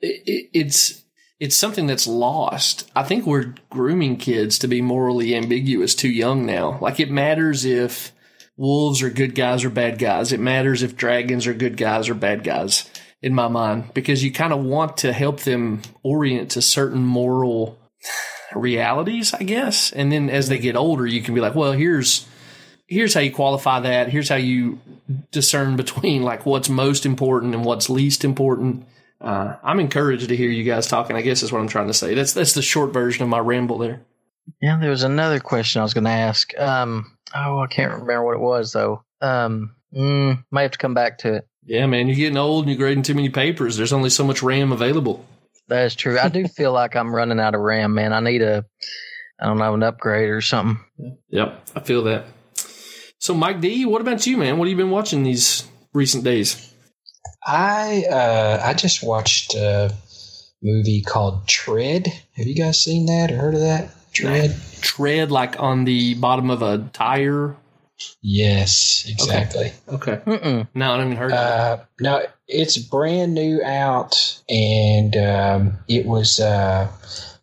it, 0.00 0.22
it, 0.26 0.50
it's 0.52 1.02
it's 1.38 1.56
something 1.56 1.86
that's 1.86 2.06
lost. 2.06 2.90
I 2.94 3.02
think 3.02 3.24
we're 3.24 3.54
grooming 3.70 4.18
kids 4.18 4.58
to 4.58 4.68
be 4.68 4.82
morally 4.82 5.34
ambiguous 5.34 5.94
too 5.94 6.10
young 6.10 6.44
now. 6.44 6.78
Like 6.82 7.00
it 7.00 7.10
matters 7.10 7.64
if 7.64 8.12
wolves 8.58 9.00
are 9.02 9.08
good 9.08 9.34
guys 9.34 9.64
or 9.64 9.70
bad 9.70 9.98
guys. 9.98 10.32
It 10.32 10.40
matters 10.40 10.82
if 10.82 10.96
dragons 10.96 11.46
are 11.46 11.54
good 11.54 11.78
guys 11.78 12.10
or 12.10 12.14
bad 12.14 12.44
guys 12.44 12.90
in 13.22 13.34
my 13.34 13.48
mind 13.48 13.92
because 13.94 14.22
you 14.22 14.30
kind 14.30 14.52
of 14.52 14.62
want 14.62 14.98
to 14.98 15.14
help 15.14 15.40
them 15.40 15.80
orient 16.02 16.50
to 16.52 16.62
certain 16.62 17.04
moral 17.06 17.78
realities, 18.54 19.34
I 19.34 19.42
guess. 19.42 19.92
And 19.92 20.10
then 20.10 20.30
as 20.30 20.48
they 20.48 20.58
get 20.58 20.76
older, 20.76 21.06
you 21.06 21.22
can 21.22 21.34
be 21.34 21.40
like, 21.40 21.54
well, 21.54 21.72
here's 21.72 22.26
here's 22.86 23.14
how 23.14 23.20
you 23.20 23.32
qualify 23.32 23.80
that. 23.80 24.08
Here's 24.08 24.28
how 24.28 24.36
you 24.36 24.80
discern 25.30 25.76
between 25.76 26.22
like 26.22 26.44
what's 26.46 26.68
most 26.68 27.06
important 27.06 27.54
and 27.54 27.64
what's 27.64 27.88
least 27.88 28.24
important. 28.24 28.86
Uh, 29.20 29.56
I'm 29.62 29.80
encouraged 29.80 30.28
to 30.28 30.36
hear 30.36 30.48
you 30.48 30.64
guys 30.64 30.86
talking. 30.86 31.16
I 31.16 31.22
guess 31.22 31.42
is 31.42 31.52
what 31.52 31.60
I'm 31.60 31.68
trying 31.68 31.88
to 31.88 31.94
say. 31.94 32.14
That's 32.14 32.32
that's 32.32 32.54
the 32.54 32.62
short 32.62 32.92
version 32.92 33.22
of 33.22 33.28
my 33.28 33.38
ramble 33.38 33.78
there. 33.78 34.00
Yeah, 34.60 34.78
there 34.78 34.90
was 34.90 35.04
another 35.04 35.40
question 35.40 35.80
I 35.80 35.84
was 35.84 35.94
going 35.94 36.04
to 36.04 36.10
ask. 36.10 36.58
Um, 36.58 37.16
oh, 37.34 37.60
I 37.60 37.66
can't 37.66 37.92
remember 37.92 38.24
what 38.24 38.34
it 38.34 38.40
was 38.40 38.72
though. 38.72 39.04
Um, 39.20 39.76
mm, 39.94 40.42
might 40.50 40.62
have 40.62 40.70
to 40.72 40.78
come 40.78 40.94
back 40.94 41.18
to 41.18 41.34
it. 41.34 41.46
Yeah, 41.64 41.86
man, 41.86 42.08
you're 42.08 42.16
getting 42.16 42.38
old 42.38 42.64
and 42.64 42.70
you're 42.70 42.78
grading 42.78 43.04
too 43.04 43.14
many 43.14 43.28
papers. 43.28 43.76
There's 43.76 43.92
only 43.92 44.10
so 44.10 44.24
much 44.24 44.42
RAM 44.42 44.72
available. 44.72 45.24
That 45.70 45.86
is 45.86 45.94
true. 45.94 46.18
I 46.18 46.28
do 46.28 46.46
feel 46.56 46.72
like 46.72 46.94
I'm 46.96 47.14
running 47.14 47.40
out 47.40 47.54
of 47.54 47.62
RAM, 47.62 47.94
man. 47.94 48.12
I 48.12 48.20
need 48.20 48.42
a, 48.42 48.66
I 49.40 49.46
don't 49.46 49.58
know, 49.58 49.72
an 49.72 49.82
upgrade 49.82 50.28
or 50.28 50.42
something. 50.42 50.84
Yep, 51.30 51.68
I 51.74 51.80
feel 51.80 52.02
that. 52.04 52.26
So, 53.18 53.34
Mike 53.34 53.60
D, 53.60 53.86
what 53.86 54.00
about 54.00 54.26
you, 54.26 54.36
man? 54.36 54.58
What 54.58 54.66
have 54.66 54.70
you 54.70 54.76
been 54.76 54.90
watching 54.90 55.22
these 55.22 55.66
recent 55.94 56.24
days? 56.24 56.74
I 57.46 58.04
uh, 58.10 58.60
I 58.62 58.74
just 58.74 59.02
watched 59.02 59.54
a 59.54 59.94
movie 60.62 61.02
called 61.02 61.46
Tread. 61.46 62.06
Have 62.36 62.46
you 62.46 62.54
guys 62.54 62.82
seen 62.82 63.06
that 63.06 63.30
or 63.30 63.36
heard 63.36 63.54
of 63.54 63.60
that? 63.60 63.90
Tread. 64.12 64.58
Tread 64.80 65.30
like 65.30 65.60
on 65.60 65.84
the 65.84 66.14
bottom 66.14 66.50
of 66.50 66.62
a 66.62 66.78
tire. 66.92 67.56
Yes, 68.22 69.06
exactly. 69.08 69.72
Okay. 69.88 70.16
Mm-mm. 70.26 70.68
No, 70.74 70.92
I 70.92 70.98
haven't 70.98 71.16
heard 71.16 71.32
of 71.32 71.38
it. 71.38 71.38
Uh, 71.38 71.78
no, 72.00 72.22
it's 72.48 72.78
brand 72.78 73.34
new 73.34 73.62
out, 73.62 74.40
and 74.48 75.16
um, 75.16 75.78
it 75.88 76.06
was. 76.06 76.40
Uh, 76.40 76.88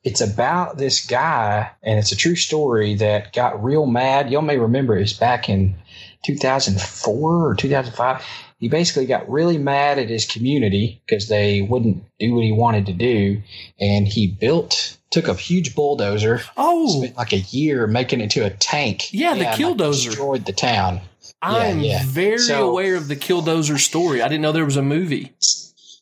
it's 0.04 0.22
about 0.22 0.78
this 0.78 1.06
guy, 1.06 1.70
and 1.84 2.00
it's 2.00 2.14
a 2.14 2.16
true 2.16 2.36
story 2.36 2.96
that 2.96 3.34
got 3.34 3.62
real 3.62 3.86
mad. 3.86 4.32
Y'all 4.32 4.42
may 4.42 4.58
remember 4.58 4.96
it 4.96 5.02
was 5.02 5.14
back 5.14 5.50
in 5.50 5.76
2004 6.24 7.50
or 7.50 7.56
2005. 7.56 8.24
He 8.60 8.70
basically 8.70 9.06
got 9.06 9.30
really 9.30 9.58
mad 9.58 10.00
at 10.00 10.10
his 10.10 10.26
community 10.26 11.02
because 11.06 11.28
they 11.28 11.62
wouldn't 11.62 12.04
do 12.20 12.34
what 12.34 12.44
he 12.44 12.52
wanted 12.52 12.88
to 12.88 12.94
do, 12.94 13.42
and 13.80 14.08
he 14.08 14.26
built, 14.28 14.98
took 15.12 15.28
a 15.28 15.36
huge 15.36 15.76
bulldozer, 15.76 16.42
Oh, 16.58 17.02
spent 17.04 17.16
like 17.18 17.34
a 17.34 17.38
year 17.38 17.86
making 17.86 18.20
it 18.22 18.32
to 18.32 18.42
a 18.46 18.50
tank. 18.50 19.14
Yeah, 19.14 19.36
the 19.36 19.48
and, 19.48 19.62
like, 19.62 19.78
killdozer. 19.78 20.06
destroyed 20.06 20.46
the 20.46 20.54
town. 20.54 21.02
I'm 21.42 21.82
yeah. 21.82 22.02
very 22.06 22.40
So- 22.40 22.70
aware 22.70 22.96
of 22.96 23.08
the 23.08 23.16
Killdozer 23.16 23.78
story. 23.78 24.24
I 24.24 24.28
didn't 24.28 24.42
know 24.42 24.52
there 24.52 24.66
was 24.66 24.76
a 24.78 24.82
movie. 24.82 25.34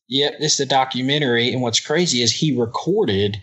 Yep, 0.07 0.39
this 0.39 0.53
is 0.53 0.59
a 0.62 0.65
documentary, 0.65 1.51
and 1.51 1.62
what's 1.62 1.79
crazy 1.81 2.21
is 2.21 2.31
he 2.31 2.55
recorded 2.55 3.38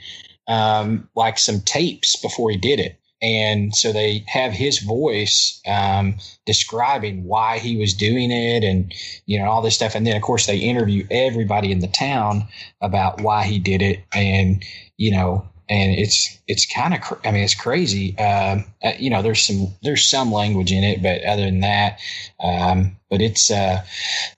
um, 0.48 1.08
like 1.14 1.38
some 1.38 1.60
tapes 1.60 2.16
before 2.16 2.50
he 2.50 2.56
did 2.56 2.80
it, 2.80 2.96
and 3.22 3.74
so 3.74 3.92
they 3.92 4.24
have 4.26 4.52
his 4.52 4.80
voice 4.80 5.60
um, 5.66 6.16
describing 6.44 7.24
why 7.24 7.58
he 7.58 7.76
was 7.76 7.94
doing 7.94 8.30
it, 8.30 8.64
and 8.64 8.92
you 9.26 9.38
know 9.38 9.46
all 9.46 9.62
this 9.62 9.74
stuff, 9.74 9.94
and 9.94 10.06
then 10.06 10.16
of 10.16 10.22
course 10.22 10.46
they 10.46 10.58
interview 10.58 11.06
everybody 11.10 11.70
in 11.70 11.78
the 11.78 11.88
town 11.88 12.48
about 12.80 13.20
why 13.20 13.44
he 13.44 13.58
did 13.58 13.80
it, 13.80 14.00
and 14.12 14.64
you 14.96 15.12
know, 15.12 15.48
and 15.72 15.98
it's 15.98 16.38
it's 16.46 16.66
kind 16.66 16.92
of 16.92 17.00
cr- 17.00 17.26
I 17.26 17.30
mean 17.30 17.42
it's 17.42 17.54
crazy. 17.54 18.16
Um, 18.18 18.66
uh, 18.84 18.92
you 18.98 19.08
know, 19.08 19.22
there's 19.22 19.42
some 19.42 19.68
there's 19.82 20.06
some 20.06 20.30
language 20.30 20.70
in 20.70 20.84
it, 20.84 21.02
but 21.02 21.24
other 21.24 21.44
than 21.46 21.60
that, 21.60 21.98
um, 22.42 22.96
but 23.08 23.22
it's 23.22 23.50
uh, 23.50 23.82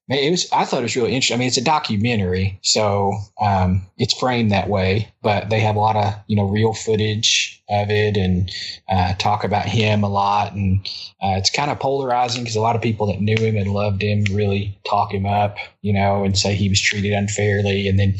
it 0.09 0.31
was. 0.31 0.47
I 0.53 0.65
thought 0.65 0.81
it 0.81 0.83
was 0.83 0.97
really 0.97 1.13
interesting. 1.13 1.37
I 1.37 1.39
mean, 1.39 1.49
it's 1.49 1.57
a 1.57 1.65
documentary, 1.65 2.59
so 2.63 3.15
um, 3.41 3.87
it's 3.99 4.19
framed 4.19 4.53
that 4.53 4.69
way. 4.69 5.13
But 5.23 5.51
they 5.51 5.61
have 5.61 5.75
a 5.75 5.81
lot 5.81 5.97
of 5.97 6.15
you 6.29 6.37
know 6.37 6.45
real 6.45 6.73
footage 6.73 7.63
of 7.69 7.91
it 7.91 8.17
and 8.17 8.51
uh, 8.89 9.15
talk 9.15 9.43
about 9.43 9.67
him 9.67 10.05
a 10.05 10.09
lot, 10.09 10.53
and 10.53 10.87
uh, 11.23 11.35
it's 11.39 11.51
kind 11.51 11.71
of 11.71 11.81
polarizing 11.81 12.45
because 12.45 12.57
a 12.57 12.61
lot 12.61 12.77
of 12.77 12.83
people 12.83 13.07
that 13.09 13.21
knew 13.21 13.37
him 13.37 13.57
and 13.57 13.73
loved 13.73 14.03
him 14.03 14.25
really 14.31 14.79
talk 14.89 15.13
him 15.13 15.27
up, 15.27 15.57
you 15.83 15.93
know, 15.93 16.23
and 16.23 16.39
say 16.39 16.55
he 16.55 16.69
was 16.69 16.81
treated 16.81 17.13
unfairly. 17.13 17.89
And 17.89 17.99
then 17.99 18.15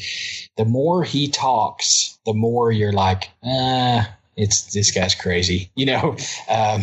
the 0.57 0.65
more 0.65 1.05
he 1.05 1.29
talks, 1.29 2.19
the 2.27 2.35
more 2.35 2.71
you're 2.71 2.93
like, 2.93 3.31
uh, 3.43 4.05
it's 4.37 4.73
this 4.73 4.91
guy's 4.91 5.15
crazy, 5.15 5.71
you 5.75 5.87
know. 5.87 6.17
Um, 6.49 6.83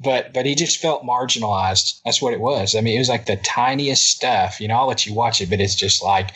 but 0.00 0.32
but 0.32 0.46
he 0.46 0.54
just 0.54 0.80
felt 0.80 1.04
marginalized. 1.04 2.00
That's 2.04 2.22
what 2.22 2.32
it 2.32 2.40
was. 2.40 2.74
I 2.74 2.80
mean, 2.80 2.96
it 2.96 3.00
was 3.00 3.08
like 3.08 3.26
the 3.26 3.36
tiniest 3.36 4.06
stuff. 4.06 4.60
You 4.60 4.68
know, 4.68 4.76
I'll 4.76 4.88
let 4.88 5.06
you 5.06 5.14
watch 5.14 5.40
it, 5.40 5.50
but 5.50 5.60
it's 5.60 5.74
just 5.74 6.02
like, 6.02 6.30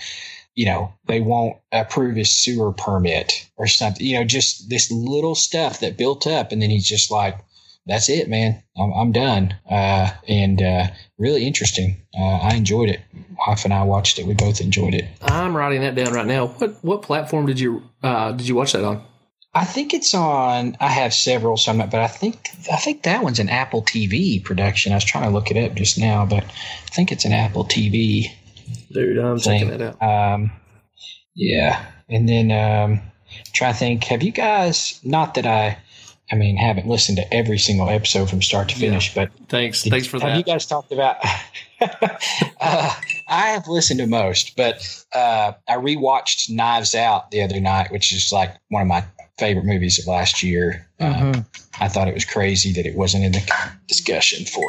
you 0.54 0.66
know, 0.66 0.92
they 1.06 1.20
won't 1.20 1.56
approve 1.72 2.16
his 2.16 2.30
sewer 2.30 2.72
permit 2.72 3.48
or 3.56 3.66
something. 3.66 4.04
You 4.04 4.18
know, 4.18 4.24
just 4.24 4.68
this 4.68 4.90
little 4.90 5.34
stuff 5.34 5.80
that 5.80 5.96
built 5.96 6.26
up, 6.26 6.52
and 6.52 6.60
then 6.60 6.70
he's 6.70 6.88
just 6.88 7.10
like, 7.10 7.38
"That's 7.86 8.08
it, 8.08 8.28
man. 8.28 8.62
I'm, 8.76 8.92
I'm 8.92 9.12
done." 9.12 9.54
Uh, 9.68 10.10
and 10.28 10.60
uh, 10.62 10.86
really 11.18 11.46
interesting. 11.46 12.02
Uh, 12.18 12.38
I 12.42 12.54
enjoyed 12.54 12.88
it. 12.88 13.00
Wife 13.46 13.64
and 13.64 13.74
I 13.74 13.82
watched 13.82 14.18
it. 14.18 14.26
We 14.26 14.34
both 14.34 14.60
enjoyed 14.60 14.94
it. 14.94 15.06
I'm 15.22 15.56
writing 15.56 15.80
that 15.82 15.94
down 15.94 16.12
right 16.12 16.26
now. 16.26 16.46
What 16.46 16.82
what 16.82 17.02
platform 17.02 17.46
did 17.46 17.58
you 17.60 17.82
uh, 18.02 18.32
did 18.32 18.46
you 18.48 18.54
watch 18.54 18.72
that 18.72 18.84
on? 18.84 19.02
I 19.56 19.64
think 19.64 19.94
it's 19.94 20.14
on. 20.14 20.76
I 20.80 20.88
have 20.88 21.14
several, 21.14 21.56
so 21.56 21.70
I'm 21.70 21.78
not, 21.78 21.90
but 21.90 22.00
I 22.00 22.08
think 22.08 22.50
I 22.72 22.76
think 22.76 23.04
that 23.04 23.22
one's 23.22 23.38
an 23.38 23.48
Apple 23.48 23.82
TV 23.82 24.42
production. 24.42 24.90
I 24.92 24.96
was 24.96 25.04
trying 25.04 25.24
to 25.24 25.30
look 25.30 25.50
it 25.50 25.56
up 25.56 25.74
just 25.76 25.96
now, 25.96 26.26
but 26.26 26.42
I 26.42 26.90
think 26.90 27.12
it's 27.12 27.24
an 27.24 27.32
Apple 27.32 27.64
TV 27.64 28.32
Dude, 28.90 29.18
I'm 29.18 29.38
checking 29.38 29.68
thing. 29.68 29.78
that 29.78 29.96
out. 30.02 30.34
Um, 30.34 30.50
yeah, 31.36 31.84
and 32.08 32.28
then 32.28 32.50
um, 32.50 33.00
try 33.52 33.70
to 33.70 33.78
think. 33.78 34.04
Have 34.04 34.22
you 34.24 34.32
guys? 34.32 34.98
Not 35.04 35.34
that 35.34 35.46
I, 35.46 35.78
I 36.32 36.36
mean, 36.36 36.56
haven't 36.56 36.86
listened 36.88 37.18
to 37.18 37.34
every 37.34 37.58
single 37.58 37.88
episode 37.90 38.30
from 38.30 38.40
start 38.42 38.68
to 38.70 38.74
finish, 38.76 39.14
but 39.14 39.30
Thanks, 39.48 39.82
did- 39.82 39.90
thanks 39.90 40.06
for 40.06 40.18
have 40.20 40.36
you 40.38 40.42
guys 40.42 40.64
talked 40.66 40.90
about? 40.90 41.16
uh, 42.60 42.94
I 43.28 43.46
have 43.48 43.68
listened 43.68 44.00
to 44.00 44.06
most, 44.06 44.56
but 44.56 44.76
uh, 45.12 45.52
I 45.68 45.76
rewatched 45.76 46.50
Knives 46.50 46.94
Out 46.94 47.30
the 47.30 47.42
other 47.42 47.60
night, 47.60 47.92
which 47.92 48.12
is 48.12 48.32
like 48.32 48.54
one 48.70 48.82
of 48.82 48.88
my 48.88 49.04
favorite 49.38 49.64
movies 49.66 49.98
of 49.98 50.06
last 50.06 50.42
year. 50.42 50.88
Uh, 51.00 51.04
Mhm. 51.14 51.46
I 51.80 51.88
thought 51.88 52.06
it 52.08 52.14
was 52.14 52.24
crazy 52.24 52.72
that 52.74 52.86
it 52.86 52.94
wasn't 52.94 53.24
in 53.24 53.32
the 53.32 53.70
discussion 53.88 54.44
for 54.46 54.68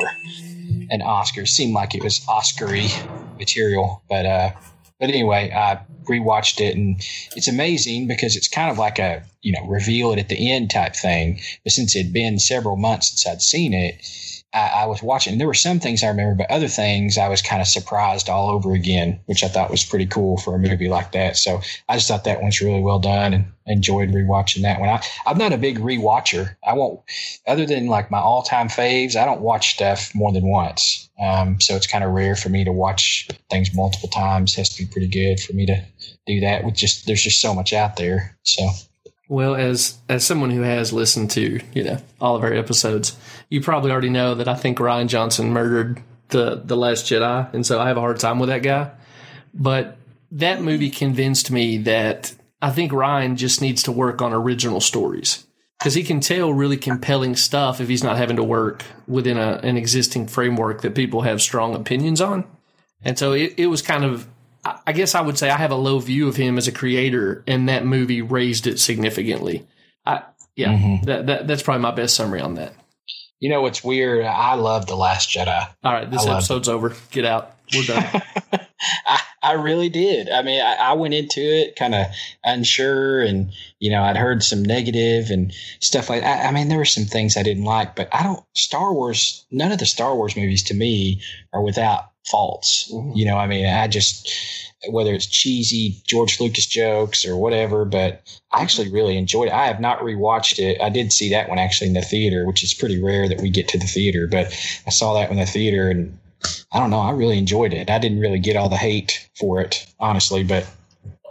an 0.90 1.02
Oscar. 1.04 1.42
It 1.42 1.48
seemed 1.48 1.74
like 1.74 1.94
it 1.96 2.04
was 2.04 2.20
Oscary 2.28 2.90
material, 3.38 4.02
but 4.10 4.26
uh, 4.26 4.52
but 5.00 5.10
anyway, 5.10 5.52
I 5.54 5.82
rewatched 6.04 6.62
it 6.62 6.76
and 6.76 6.98
it's 7.36 7.48
amazing 7.48 8.08
because 8.08 8.36
it's 8.36 8.48
kind 8.48 8.70
of 8.72 8.78
like 8.78 9.00
a 9.00 9.24
you 9.42 9.52
know 9.52 9.66
reveal 9.68 10.12
it 10.12 10.20
at 10.20 10.30
the 10.30 10.52
end 10.52 10.72
type 10.72 10.96
thing. 10.96 11.42
But 11.64 11.74
since 11.74 11.96
it 11.96 12.04
had 12.04 12.14
been 12.14 12.40
several 12.40 12.78
months 12.78 13.10
since 13.10 13.28
I'd 13.28 13.42
seen 13.42 13.74
it, 13.74 14.35
I, 14.56 14.84
I 14.84 14.86
was 14.86 15.04
watching. 15.04 15.38
There 15.38 15.48
were 15.48 15.54
some 15.54 15.80
things 15.80 16.04
I 16.04 16.08
remember, 16.08 16.36
but 16.36 16.50
other 16.50 16.70
things 16.70 17.18
I 17.18 17.28
was 17.28 17.42
kind 17.42 17.62
of 17.62 17.68
surprised 17.68 18.30
all 18.30 18.50
over 18.50 18.74
again, 18.74 19.20
which 19.26 19.44
I 19.44 19.50
thought 19.50 19.70
was 19.70 19.84
pretty 19.84 20.06
cool 20.06 20.38
for 20.38 20.56
a 20.56 20.60
movie 20.60 20.88
like 20.88 21.12
that. 21.12 21.36
So 21.36 21.62
I 21.90 21.96
just 21.96 22.08
thought 22.08 22.24
that 22.24 22.42
one's 22.42 22.62
really 22.62 22.82
well 22.82 23.00
done 23.00 23.34
and 23.34 23.52
enjoyed 23.68 24.10
rewatching 24.10 24.62
that 24.62 24.80
one. 24.80 24.90
I, 24.90 25.04
I'm 25.26 25.38
not 25.38 25.52
a 25.52 25.58
big 25.58 25.80
rewatcher. 25.80 26.56
I 26.66 26.74
won't, 26.74 27.02
other 27.46 27.66
than 27.66 27.88
like 27.88 28.10
my 28.10 28.20
all 28.20 28.44
time 28.44 28.70
faves, 28.70 29.16
I 29.16 29.26
don't 29.26 29.42
watch 29.42 29.74
stuff 29.74 30.16
more 30.16 30.32
than 30.32 30.48
once. 30.48 31.10
Um, 31.20 31.60
so 31.60 31.76
it's 31.76 31.88
kind 31.88 32.04
of 32.04 32.12
rare 32.12 32.36
for 32.36 32.50
me 32.50 32.64
to 32.64 32.72
watch 32.72 33.28
things 33.50 33.74
multiple 33.74 34.10
times. 34.10 34.54
It 34.54 34.58
has 34.58 34.70
to 34.70 34.84
be 34.84 34.90
pretty 34.90 35.08
good 35.08 35.40
for 35.40 35.54
me 35.54 35.66
to 35.66 35.84
do 36.26 36.40
that. 36.42 36.64
With 36.64 36.76
just 36.76 37.06
there's 37.08 37.24
just 37.24 37.42
so 37.42 37.54
much 37.54 37.74
out 37.74 37.98
there. 37.98 38.38
So 38.44 38.70
Well, 39.28 39.56
as 39.56 39.98
as 40.08 40.26
someone 40.26 40.52
who 40.52 40.62
has 40.62 40.94
listened 40.94 41.32
to 41.32 41.60
you 41.74 41.84
know 41.84 41.98
all 42.22 42.36
of 42.36 42.44
our 42.44 42.54
episodes, 42.54 43.18
you 43.50 43.62
probably 43.62 43.92
already 43.92 44.10
know 44.10 44.36
that 44.36 44.48
I 44.48 44.56
think 44.56 44.78
Rian 44.78 45.08
Johnson 45.08 45.52
murdered 45.52 46.02
the 46.30 46.62
the 46.64 46.78
Last 46.78 47.06
Jedi, 47.06 47.54
and 47.54 47.66
so 47.66 47.80
I 47.80 47.88
have 47.88 47.98
a 47.98 48.02
hard 48.02 48.20
time 48.20 48.40
with 48.40 48.50
that 48.50 48.64
guy. 48.64 48.92
But 49.54 49.98
that 50.32 50.62
movie 50.62 50.90
convinced 50.90 51.50
me 51.50 51.78
that 51.80 52.34
I 52.62 52.72
think 52.72 52.92
Rian 52.92 53.36
just 53.36 53.62
needs 53.62 53.84
to 53.84 53.92
work 53.92 54.22
on 54.22 54.34
original 54.34 54.82
stories 54.82 55.46
because 55.80 55.94
he 55.94 56.04
can 56.04 56.20
tell 56.20 56.54
really 56.54 56.78
compelling 56.78 57.36
stuff 57.36 57.82
if 57.82 57.88
he's 57.88 58.04
not 58.04 58.18
having 58.18 58.38
to 58.38 58.44
work 58.44 58.84
within 59.08 59.38
a, 59.38 59.60
an 59.64 59.78
existing 59.78 60.28
framework 60.28 60.82
that 60.82 60.96
people 60.96 61.22
have 61.22 61.42
strong 61.42 61.76
opinions 61.76 62.22
on. 62.22 62.44
And 63.04 63.20
so 63.20 63.34
it, 63.34 63.54
it 63.58 63.68
was 63.68 63.82
kind 63.82 64.04
of, 64.04 64.28
I 64.66 64.80
I 64.88 64.92
guess 64.94 65.16
I 65.16 65.22
would 65.22 65.38
say 65.38 65.50
I 65.50 65.58
have 65.58 65.72
a 65.72 65.76
low 65.76 66.00
view 66.00 66.28
of 66.28 66.36
him 66.36 66.58
as 66.58 66.68
a 66.68 66.72
creator, 66.72 67.44
and 67.48 67.70
that 67.70 67.86
movie 67.86 68.22
raised 68.22 68.68
it 68.68 68.80
significantly. 68.80 69.66
I, 70.06 70.24
yeah, 70.56 70.74
Mhm. 70.74 71.06
that, 71.06 71.28
that 71.28 71.48
that's 71.48 71.64
probably 71.64 71.84
my 71.84 71.92
best 71.92 72.16
summary 72.16 72.42
on 72.42 72.56
that. 72.56 72.74
you 73.40 73.50
know 73.50 73.62
what's 73.62 73.84
weird? 73.84 74.26
I 74.26 74.56
love 74.56 74.88
the 74.88 74.96
Last 74.96 75.30
Jedi. 75.30 75.68
All 75.84 75.94
right, 75.94 76.10
this 76.10 76.26
I 76.26 76.34
episode's 76.34 76.68
over. 76.70 76.94
Get 77.12 77.26
out. 77.26 77.52
We're 77.74 77.84
done. 77.84 78.22
I, 79.08 79.20
I 79.44 79.52
really 79.54 79.90
did. 79.90 80.30
I 80.30 80.42
mean, 80.44 80.62
I, 80.62 80.76
I 80.76 80.94
went 80.94 81.14
into 81.14 81.42
it 81.42 81.76
kind 81.76 81.94
of 81.96 82.08
unsure, 82.44 83.22
and 83.22 83.52
you 83.80 83.90
know, 83.92 84.04
I'd 84.04 84.18
heard 84.18 84.44
some 84.44 84.64
negative 84.64 85.30
and 85.32 85.54
stuff 85.80 86.10
like. 86.10 86.24
I, 86.24 86.46
I 86.46 86.52
mean, 86.52 86.70
there 86.70 86.78
were 86.78 86.86
some 86.86 87.06
things 87.06 87.36
I 87.38 87.44
didn't 87.44 87.64
like, 87.66 87.96
but 87.96 88.08
I 88.14 88.24
don't. 88.24 88.44
Star 88.56 88.94
Wars. 88.94 89.46
None 89.52 89.72
of 89.72 89.80
the 89.80 89.86
Star 89.86 90.16
Wars 90.16 90.36
movies 90.38 90.64
to 90.64 90.74
me 90.74 91.22
are 91.54 91.62
without 91.62 92.06
faults. 92.26 92.92
Mm-hmm. 92.92 93.12
You 93.16 93.26
know, 93.26 93.38
I 93.38 93.48
mean, 93.48 93.66
I 93.66 93.88
just 93.88 94.30
whether 94.90 95.14
it's 95.14 95.26
cheesy 95.26 95.98
George 96.06 96.40
Lucas 96.40 96.66
jokes 96.66 97.26
or 97.26 97.36
whatever, 97.36 97.86
but 97.86 98.22
I 98.52 98.62
actually 98.62 98.92
really 98.92 99.18
enjoyed 99.18 99.48
it. 99.48 99.54
I 99.54 99.66
have 99.66 99.80
not 99.80 100.00
rewatched 100.00 100.60
it. 100.60 100.80
I 100.82 100.90
did 100.90 101.12
see 101.12 101.30
that 101.32 101.50
one 101.50 101.58
actually 101.58 101.88
in 101.88 101.94
the 101.94 102.02
theater, 102.02 102.46
which 102.46 102.64
is 102.64 102.74
pretty 102.74 103.02
rare 103.02 103.28
that 103.28 103.42
we 103.42 103.50
get 103.50 103.68
to 103.70 103.80
the 103.80 103.88
theater, 103.88 104.28
but 104.28 104.48
I 104.86 104.90
saw 104.90 105.14
that 105.16 105.32
in 105.32 105.38
the 105.38 105.46
theater 105.46 105.90
and 105.90 106.18
I 106.72 106.80
don't 106.80 106.92
know. 106.92 107.00
I 107.00 107.12
really 107.12 107.38
enjoyed 107.38 107.74
it. 107.74 107.90
I 107.90 107.98
didn't 107.98 108.20
really 108.20 108.40
get 108.40 108.56
all 108.56 108.70
the 108.70 108.78
hate 108.78 109.28
for 109.40 109.62
it, 109.62 109.86
honestly, 110.00 110.44
but 110.44 110.70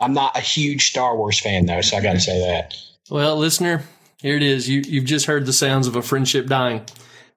I'm 0.00 0.14
not 0.14 0.36
a 0.36 0.40
huge 0.40 0.90
Star 0.90 1.16
Wars 1.16 1.38
fan 1.38 1.66
though, 1.66 1.80
so 1.80 1.96
I 1.96 2.00
got 2.00 2.14
to 2.14 2.20
say 2.20 2.38
that. 2.40 2.74
well, 3.10 3.36
listener, 3.36 3.84
here 4.20 4.36
it 4.36 4.42
is. 4.42 4.68
You 4.68 4.80
you've 4.80 5.04
just 5.04 5.26
heard 5.26 5.46
the 5.46 5.52
sounds 5.52 5.86
of 5.86 5.96
a 5.96 6.02
friendship 6.02 6.46
dying. 6.46 6.84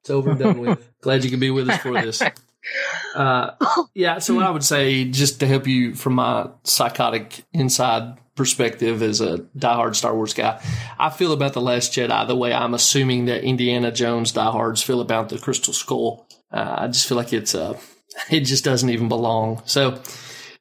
It's 0.02 0.10
over 0.10 0.32
and 0.32 0.40
done 0.40 0.60
with. 0.60 0.90
Glad 1.02 1.24
you 1.24 1.30
could 1.30 1.40
be 1.40 1.52
with 1.52 1.70
us 1.70 1.80
for 1.82 1.94
this. 1.94 2.22
Uh, 3.16 3.52
yeah, 3.94 4.20
so 4.20 4.36
what 4.36 4.46
I 4.46 4.50
would 4.50 4.64
say 4.64 5.06
just 5.06 5.40
to 5.40 5.48
help 5.48 5.68
you 5.68 5.96
from 5.96 6.14
my 6.14 6.50
psychotic 6.64 7.44
inside 7.54 8.18
perspective 8.36 9.02
as 9.02 9.20
a 9.22 9.40
diehard 9.58 9.96
Star 9.96 10.16
Wars 10.16 10.34
guy, 10.34 10.62
I 11.00 11.10
feel 11.10 11.32
about 11.32 11.54
the 11.54 11.62
Last 11.62 11.94
Jedi 11.94 12.28
the 12.28 12.36
way 12.36 12.54
I'm 12.54 12.74
assuming 12.74 13.26
that 13.26 13.44
Indiana 13.44 13.92
Jones 13.92 14.32
diehards 14.32 14.84
feel 14.84 15.02
about 15.02 15.30
the 15.30 15.40
Crystal 15.40 15.74
Skull. 15.74 16.28
Uh, 16.52 16.76
I 16.80 16.88
just 16.88 17.08
feel 17.08 17.18
like 17.18 17.34
it's 17.34 17.56
uh, 17.56 17.80
it 18.30 18.42
just 18.42 18.64
doesn't 18.64 18.90
even 18.90 19.10
belong. 19.10 19.62
So 19.66 20.02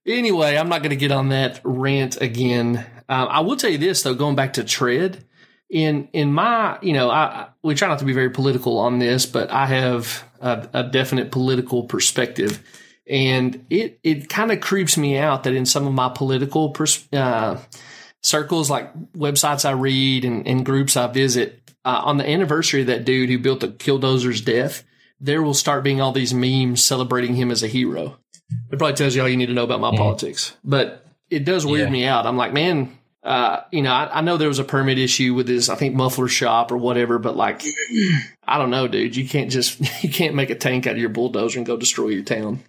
anyway, 0.07 0.57
I'm 0.57 0.69
not 0.69 0.83
going 0.83 0.91
to 0.91 0.97
get 0.97 1.12
on 1.12 1.29
that 1.31 1.61
rant 1.65 2.21
again. 2.21 2.87
Um, 3.09 3.29
I 3.31 3.41
will 3.41 3.57
tell 3.57 3.71
you 3.71 3.79
this 3.79 4.03
though, 4.03 4.15
going 4.15 4.37
back 4.37 4.55
to 4.55 4.65
tread 4.65 5.25
in 5.71 6.09
in 6.13 6.33
my 6.33 6.79
you 6.83 6.93
know 6.93 7.11
I 7.11 7.49
we 7.63 7.75
try 7.75 7.89
not 7.89 7.99
to 8.01 8.05
be 8.05 8.13
very 8.13 8.31
political 8.31 8.79
on 8.79 8.99
this, 8.99 9.27
but 9.27 9.51
I 9.51 9.67
have 9.67 10.25
a, 10.41 10.69
a 10.73 10.83
definite 10.85 11.31
political 11.33 11.85
perspective, 11.85 12.63
and 13.09 13.65
it 13.71 13.99
it 14.03 14.29
kind 14.29 14.53
of 14.53 14.61
creeps 14.61 14.97
me 14.97 15.19
out 15.19 15.45
that 15.45 15.55
in 15.55 15.67
some 15.67 15.87
of 15.87 15.93
my 15.93 16.09
political 16.09 16.71
pers- 16.71 17.07
uh, 17.13 17.59
circles, 18.23 18.71
like 18.71 18.93
websites 19.13 19.65
I 19.65 19.73
read 19.73 20.25
and, 20.25 20.47
and 20.47 20.65
groups 20.65 20.97
I 20.97 21.07
visit, 21.09 21.63
uh, 21.85 22.01
on 22.05 22.17
the 22.17 22.29
anniversary 22.29 22.83
of 22.83 22.87
that 22.89 23.05
dude 23.05 23.31
who 23.31 23.39
built 23.39 23.61
the 23.61 23.69
Killdozer's 23.69 24.41
death, 24.41 24.85
there 25.21 25.43
will 25.43 25.55
start 25.55 25.85
being 25.85 26.01
all 26.01 26.13
these 26.13 26.35
memes 26.35 26.83
celebrating 26.83 27.35
him 27.35 27.51
as 27.51 27.63
a 27.63 27.69
hero. 27.69 28.19
It 28.71 28.79
probably 28.79 28.95
tells 28.97 29.15
you 29.17 29.23
all 29.23 29.29
you 29.29 29.37
need 29.37 29.47
to 29.47 29.53
know 29.55 29.65
about 29.65 29.81
my 29.81 29.97
politics, 29.97 30.55
but 30.63 31.05
it 31.31 31.45
does 31.45 31.67
weird 31.67 31.89
Yeah. 31.89 31.93
me 31.93 32.05
out. 32.05 32.27
I'm 32.27 32.37
like, 32.37 32.53
man, 32.53 32.96
uh, 33.26 33.64
you 33.73 33.83
know, 33.83 33.90
I, 33.90 34.18
I 34.18 34.21
know 34.21 34.37
there 34.37 34.47
was 34.47 34.61
a 34.61 34.64
permit 34.64 34.99
issue 34.99 35.35
with 35.35 35.49
this, 35.49 35.68
I 35.68 35.75
think 35.75 35.97
muffler 35.97 36.28
shop 36.28 36.71
or 36.71 36.76
whatever, 36.76 37.18
but 37.18 37.37
like, 37.37 37.61
I 38.47 38.56
don't 38.56 38.71
know, 38.71 38.87
dude. 38.87 39.16
You 39.16 39.28
can't 39.28 39.50
just 39.50 39.80
you 40.04 40.11
can't 40.11 40.37
make 40.37 40.50
a 40.50 40.54
tank 40.54 40.87
out 40.87 40.92
of 40.92 40.99
your 40.99 41.09
bulldozer 41.09 41.59
and 41.59 41.66
go 41.66 41.76
destroy 41.76 42.09
your 42.11 42.23
town. 42.23 42.61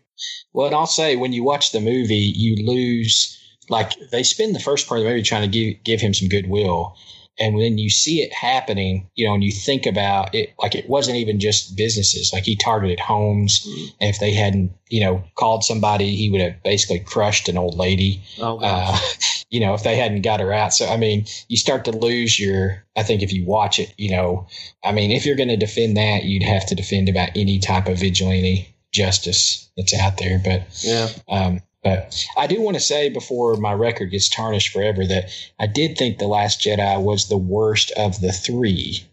Well, 0.54 0.66
and 0.66 0.76
I'll 0.76 0.88
say 0.88 1.16
when 1.16 1.32
you 1.32 1.44
watch 1.44 1.72
the 1.72 1.80
movie, 1.80 2.34
you 2.36 2.66
lose 2.66 3.38
like 3.70 3.92
they 4.12 4.24
spend 4.24 4.56
the 4.56 4.60
first 4.60 4.88
part 4.88 5.00
of 5.00 5.04
the 5.04 5.12
movie 5.12 5.22
trying 5.22 5.44
to 5.44 5.48
give 5.48 5.84
give 5.84 6.02
him 6.02 6.16
some 6.16 6.28
goodwill, 6.28 6.96
and 7.40 7.54
when 7.54 7.78
you 7.78 7.92
see 7.92 8.24
it 8.24 8.34
happening, 8.34 9.12
you 9.14 9.28
know, 9.28 9.36
and 9.36 9.44
you 9.44 9.52
think 9.52 9.86
about 9.86 10.34
it, 10.34 10.56
like 10.58 10.74
it 10.74 10.90
wasn't 10.90 11.18
even 11.18 11.40
just 11.40 11.78
businesses. 11.78 12.32
Like 12.34 12.46
he 12.46 12.56
targeted 12.56 13.00
homes, 13.00 13.64
and 14.02 14.10
if 14.10 14.20
they 14.20 14.34
hadn't, 14.34 14.72
you 14.90 15.02
know, 15.02 15.24
called 15.36 15.64
somebody, 15.64 16.16
he 16.16 16.32
would 16.32 16.42
have 16.42 16.64
basically 16.64 17.00
crushed 17.00 17.48
an 17.48 17.60
old 17.60 17.76
lady. 17.76 18.24
Oh, 18.40 18.60
Uh, 18.60 18.98
you 19.50 19.60
know, 19.60 19.74
if 19.74 19.84
they 19.84 19.96
hadn't 19.96 20.22
got 20.22 20.40
her 20.40 20.52
out. 20.52 20.74
So, 20.74 20.88
I 20.88 20.98
mean, 20.98 21.26
you 21.48 21.58
start 21.58 21.86
to 21.86 21.92
lose 21.92 22.40
your, 22.40 22.84
I 22.96 23.04
think 23.04 23.22
if 23.22 23.32
you 23.32 23.46
watch 23.46 23.80
it, 23.80 23.94
you 23.98 24.12
know, 24.12 24.48
I 24.84 24.92
mean, 24.92 25.12
if 25.12 25.26
you're 25.26 25.36
going 25.36 25.50
to 25.50 25.58
defend 25.58 25.98
that, 25.98 26.24
you'd 26.24 26.44
have 26.44 26.66
to 26.68 26.76
defend 26.76 27.10
about 27.10 27.30
any 27.36 27.60
type 27.60 27.88
of 27.88 28.00
vigilante 28.00 28.76
justice 28.92 29.70
that's 29.78 29.94
out 29.94 30.18
there. 30.18 30.40
But, 30.44 30.64
yeah. 30.82 31.08
um, 31.30 31.62
but 31.84 32.26
I 32.36 32.48
do 32.48 32.62
want 32.62 32.76
to 32.76 32.82
say 32.82 33.10
before 33.10 33.56
my 33.56 33.74
record 33.74 34.12
gets 34.12 34.30
tarnished 34.30 34.74
forever 34.74 35.06
that 35.06 35.30
I 35.60 35.68
did 35.68 35.98
think 35.98 36.18
The 36.18 36.28
Last 36.28 36.60
Jedi 36.60 37.02
was 37.02 37.30
the 37.30 37.38
worst 37.38 37.92
of 37.92 38.20
the 38.20 38.34
three 38.34 39.06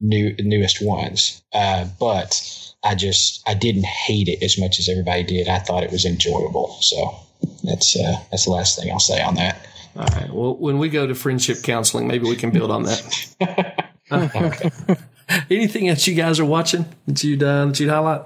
new 0.00 0.34
newest 0.38 0.84
ones. 0.84 1.42
Uh, 1.52 1.86
but 2.00 2.40
I 2.82 2.94
just 2.94 3.42
I 3.46 3.54
didn't 3.54 3.84
hate 3.84 4.28
it 4.28 4.42
as 4.42 4.58
much 4.58 4.78
as 4.78 4.88
everybody 4.88 5.22
did. 5.22 5.48
I 5.48 5.58
thought 5.58 5.84
it 5.84 5.92
was 5.92 6.04
enjoyable. 6.04 6.76
So 6.80 7.14
that's 7.64 7.96
uh, 7.96 8.16
that's 8.30 8.44
the 8.44 8.50
last 8.50 8.78
thing 8.78 8.90
I'll 8.90 8.98
say 8.98 9.20
on 9.20 9.34
that. 9.36 9.66
All 9.96 10.04
right. 10.04 10.32
Well, 10.32 10.56
when 10.56 10.78
we 10.78 10.88
go 10.88 11.06
to 11.06 11.14
friendship 11.14 11.62
counseling, 11.62 12.06
maybe 12.08 12.28
we 12.28 12.36
can 12.36 12.50
build 12.50 12.70
on 12.70 12.84
that. 12.84 13.88
Anything 15.50 15.88
else 15.88 16.06
you 16.06 16.14
guys 16.14 16.40
are 16.40 16.44
watching 16.44 16.86
that 17.06 17.22
you'd 17.22 17.42
uh, 17.42 17.66
that 17.66 17.80
you'd 17.80 17.90
highlight? 17.90 18.22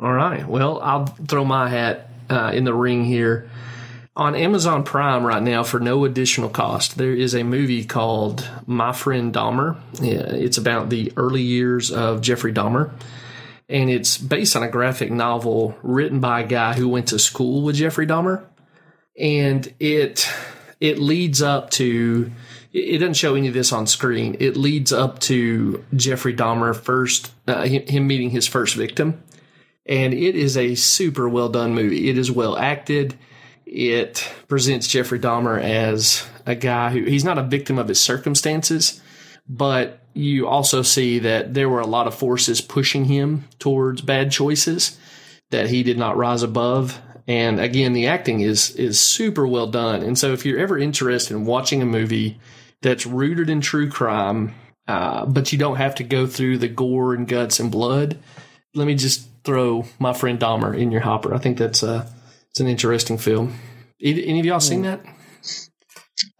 All 0.00 0.12
right. 0.12 0.46
Well, 0.46 0.80
I'll 0.80 1.06
throw 1.06 1.44
my 1.44 1.68
hat 1.68 2.10
uh, 2.30 2.52
in 2.54 2.64
the 2.64 2.74
ring 2.74 3.04
here. 3.04 3.50
On 4.16 4.36
Amazon 4.36 4.84
Prime 4.84 5.24
right 5.24 5.42
now, 5.42 5.64
for 5.64 5.80
no 5.80 6.04
additional 6.04 6.48
cost, 6.48 6.98
there 6.98 7.12
is 7.12 7.34
a 7.34 7.42
movie 7.42 7.84
called 7.84 8.48
My 8.64 8.92
Friend 8.92 9.34
Dahmer. 9.34 9.76
Yeah, 10.00 10.20
It's 10.20 10.56
about 10.56 10.88
the 10.88 11.12
early 11.16 11.42
years 11.42 11.90
of 11.90 12.20
Jeffrey 12.20 12.52
Dahmer, 12.52 12.92
and 13.68 13.90
it's 13.90 14.16
based 14.16 14.54
on 14.54 14.62
a 14.62 14.68
graphic 14.68 15.10
novel 15.10 15.76
written 15.82 16.20
by 16.20 16.42
a 16.42 16.46
guy 16.46 16.74
who 16.74 16.88
went 16.88 17.08
to 17.08 17.18
school 17.18 17.62
with 17.62 17.74
Jeffrey 17.76 18.06
Dahmer 18.06 18.44
and 19.18 19.72
it 19.78 20.28
it 20.84 20.98
leads 20.98 21.40
up 21.40 21.70
to 21.70 22.30
it 22.74 22.98
doesn't 22.98 23.14
show 23.14 23.36
any 23.36 23.48
of 23.48 23.54
this 23.54 23.72
on 23.72 23.86
screen. 23.86 24.36
It 24.38 24.56
leads 24.56 24.92
up 24.92 25.18
to 25.20 25.82
Jeffrey 25.94 26.34
Dahmer 26.34 26.76
first 26.76 27.32
uh, 27.46 27.62
him, 27.62 28.06
meeting 28.06 28.30
his 28.30 28.46
first 28.46 28.74
victim, 28.74 29.22
and 29.86 30.12
it 30.12 30.34
is 30.36 30.58
a 30.58 30.74
super 30.74 31.26
well 31.26 31.48
done 31.48 31.74
movie. 31.74 32.10
It 32.10 32.18
is 32.18 32.30
well 32.30 32.58
acted. 32.58 33.14
It 33.64 34.30
presents 34.46 34.86
Jeffrey 34.86 35.18
Dahmer 35.18 35.58
as 35.58 36.28
a 36.44 36.54
guy 36.54 36.90
who 36.90 37.04
he's 37.04 37.24
not 37.24 37.38
a 37.38 37.44
victim 37.44 37.78
of 37.78 37.88
his 37.88 38.00
circumstances, 38.00 39.00
but 39.48 40.00
you 40.12 40.46
also 40.46 40.82
see 40.82 41.18
that 41.20 41.54
there 41.54 41.70
were 41.70 41.80
a 41.80 41.86
lot 41.86 42.06
of 42.06 42.14
forces 42.14 42.60
pushing 42.60 43.06
him 43.06 43.44
towards 43.58 44.02
bad 44.02 44.30
choices 44.30 44.98
that 45.50 45.70
he 45.70 45.82
did 45.82 45.96
not 45.96 46.18
rise 46.18 46.42
above. 46.42 47.00
And 47.26 47.58
again, 47.58 47.94
the 47.94 48.06
acting 48.06 48.40
is 48.40 48.74
is 48.76 49.00
super 49.00 49.46
well 49.46 49.66
done. 49.66 50.02
And 50.02 50.18
so, 50.18 50.32
if 50.32 50.44
you're 50.44 50.58
ever 50.58 50.78
interested 50.78 51.34
in 51.34 51.46
watching 51.46 51.80
a 51.80 51.86
movie 51.86 52.38
that's 52.82 53.06
rooted 53.06 53.48
in 53.48 53.60
true 53.60 53.88
crime, 53.88 54.54
uh, 54.86 55.24
but 55.24 55.52
you 55.52 55.58
don't 55.58 55.76
have 55.76 55.94
to 55.96 56.04
go 56.04 56.26
through 56.26 56.58
the 56.58 56.68
gore 56.68 57.14
and 57.14 57.26
guts 57.26 57.58
and 57.60 57.70
blood, 57.70 58.18
let 58.74 58.86
me 58.86 58.94
just 58.94 59.26
throw 59.44 59.86
my 59.98 60.12
friend 60.12 60.38
Dahmer 60.38 60.78
in 60.78 60.90
your 60.90 61.00
hopper. 61.00 61.34
I 61.34 61.38
think 61.38 61.56
that's 61.56 61.82
a 61.82 62.06
it's 62.50 62.60
an 62.60 62.66
interesting 62.66 63.16
film. 63.16 63.54
Any 64.02 64.26
any 64.26 64.40
of 64.40 64.46
y'all 64.46 64.60
seen 64.60 64.82
that? 64.82 65.00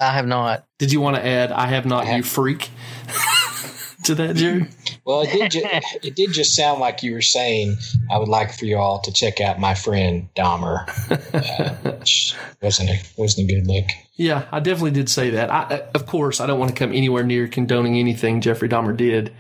I 0.01 0.13
have 0.13 0.27
not. 0.27 0.67
Did 0.79 0.93
you 0.93 1.01
want 1.01 1.17
to 1.17 1.27
add 1.27 1.51
"I 1.51 1.67
have 1.67 1.87
not, 1.87 2.07
you 2.07 2.23
freak" 2.23 2.71
to 4.05 4.15
that, 4.17 4.37
Jerry? 4.37 4.69
Well, 5.05 5.23
it 5.23 5.31
did. 5.31 5.51
Ju- 5.51 5.63
it 6.03 6.17
did 6.17 6.33
just 6.33 6.55
sound 6.55 6.81
like 6.81 7.03
you 7.03 7.13
were 7.13 7.23
saying, 7.23 7.77
"I 8.11 8.19
would 8.19 8.29
like 8.29 8.53
for 8.53 8.65
you 8.65 8.79
all 8.79 9.01
to 9.01 9.13
check 9.13 9.41
out 9.41 9.59
my 9.59 9.75
friend 9.75 10.29
Dahmer." 10.35 10.91
Uh, 11.35 11.75
which 11.91 12.35
wasn't 12.63 12.89
a 12.89 12.99
wasn't 13.17 13.51
a 13.51 13.55
good 13.55 13.67
look. 13.67 13.85
Yeah, 14.15 14.47
I 14.53 14.61
definitely 14.61 14.93
did 14.93 15.09
say 15.09 15.31
that. 15.31 15.51
I, 15.51 15.83
of 15.95 16.07
course, 16.07 16.41
I 16.41 16.47
don't 16.47 16.59
want 16.59 16.71
to 16.71 16.77
come 16.77 16.93
anywhere 16.93 17.25
near 17.25 17.49
condoning 17.49 17.97
anything 17.97 18.41
Jeffrey 18.41 18.69
Dahmer 18.69 18.97
did, 18.97 19.33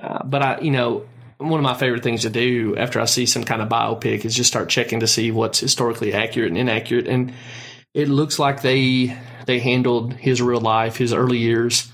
uh, 0.00 0.24
but 0.24 0.42
I, 0.42 0.60
you 0.60 0.70
know, 0.70 1.06
one 1.38 1.58
of 1.58 1.64
my 1.64 1.74
favorite 1.74 2.02
things 2.02 2.22
to 2.22 2.30
do 2.30 2.76
after 2.76 3.00
I 3.00 3.04
see 3.06 3.26
some 3.26 3.44
kind 3.44 3.62
of 3.62 3.68
biopic 3.68 4.24
is 4.24 4.34
just 4.34 4.48
start 4.48 4.68
checking 4.68 5.00
to 5.00 5.06
see 5.06 5.30
what's 5.30 5.58
historically 5.60 6.14
accurate 6.14 6.50
and 6.50 6.58
inaccurate, 6.58 7.08
and 7.08 7.32
it 7.92 8.08
looks 8.08 8.38
like 8.38 8.62
they 8.62 9.16
they 9.46 9.58
handled 9.58 10.14
his 10.14 10.40
real 10.40 10.60
life, 10.60 10.96
his 10.96 11.12
early 11.12 11.38
years, 11.38 11.90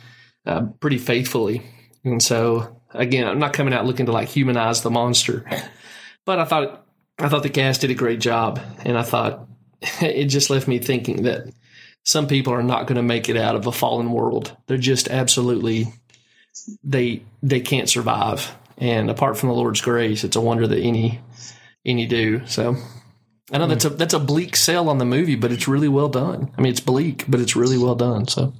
uh, 0.46 0.66
pretty 0.80 0.98
faithfully, 0.98 1.62
and 2.04 2.22
so 2.22 2.79
again, 2.92 3.26
I'm 3.26 3.38
not 3.38 3.52
coming 3.52 3.74
out 3.74 3.86
looking 3.86 4.06
to 4.06 4.12
like 4.12 4.28
humanize 4.28 4.82
the 4.82 4.90
monster, 4.90 5.44
but 6.24 6.38
I 6.38 6.44
thought 6.44 6.86
I 7.18 7.28
thought 7.28 7.42
the 7.42 7.50
cast 7.50 7.82
did 7.82 7.90
a 7.90 7.94
great 7.94 8.20
job, 8.20 8.60
and 8.84 8.96
I 8.96 9.02
thought 9.02 9.46
it 10.00 10.26
just 10.26 10.50
left 10.50 10.68
me 10.68 10.78
thinking 10.78 11.22
that 11.24 11.48
some 12.04 12.26
people 12.26 12.52
are 12.52 12.62
not 12.62 12.86
going 12.86 12.96
to 12.96 13.02
make 13.02 13.28
it 13.28 13.36
out 13.36 13.56
of 13.56 13.66
a 13.66 13.72
fallen 13.72 14.10
world. 14.10 14.56
They're 14.66 14.78
just 14.78 15.08
absolutely 15.08 15.92
they 16.82 17.22
they 17.42 17.60
can't 17.60 17.88
survive. 17.88 18.56
And 18.78 19.10
apart 19.10 19.36
from 19.36 19.50
the 19.50 19.54
Lord's 19.54 19.82
grace, 19.82 20.24
it's 20.24 20.36
a 20.36 20.40
wonder 20.40 20.66
that 20.66 20.78
any 20.78 21.20
any 21.84 22.06
do. 22.06 22.46
So 22.46 22.76
I 23.52 23.58
know 23.58 23.66
that's 23.66 23.84
a 23.84 23.90
that's 23.90 24.14
a 24.14 24.18
bleak 24.18 24.56
sell 24.56 24.88
on 24.88 24.98
the 24.98 25.04
movie, 25.04 25.36
but 25.36 25.52
it's 25.52 25.68
really 25.68 25.88
well 25.88 26.08
done. 26.08 26.52
I 26.56 26.60
mean, 26.60 26.70
it's 26.70 26.80
bleak, 26.80 27.24
but 27.28 27.40
it's 27.40 27.56
really 27.56 27.78
well 27.78 27.94
done. 27.94 28.26
So 28.26 28.54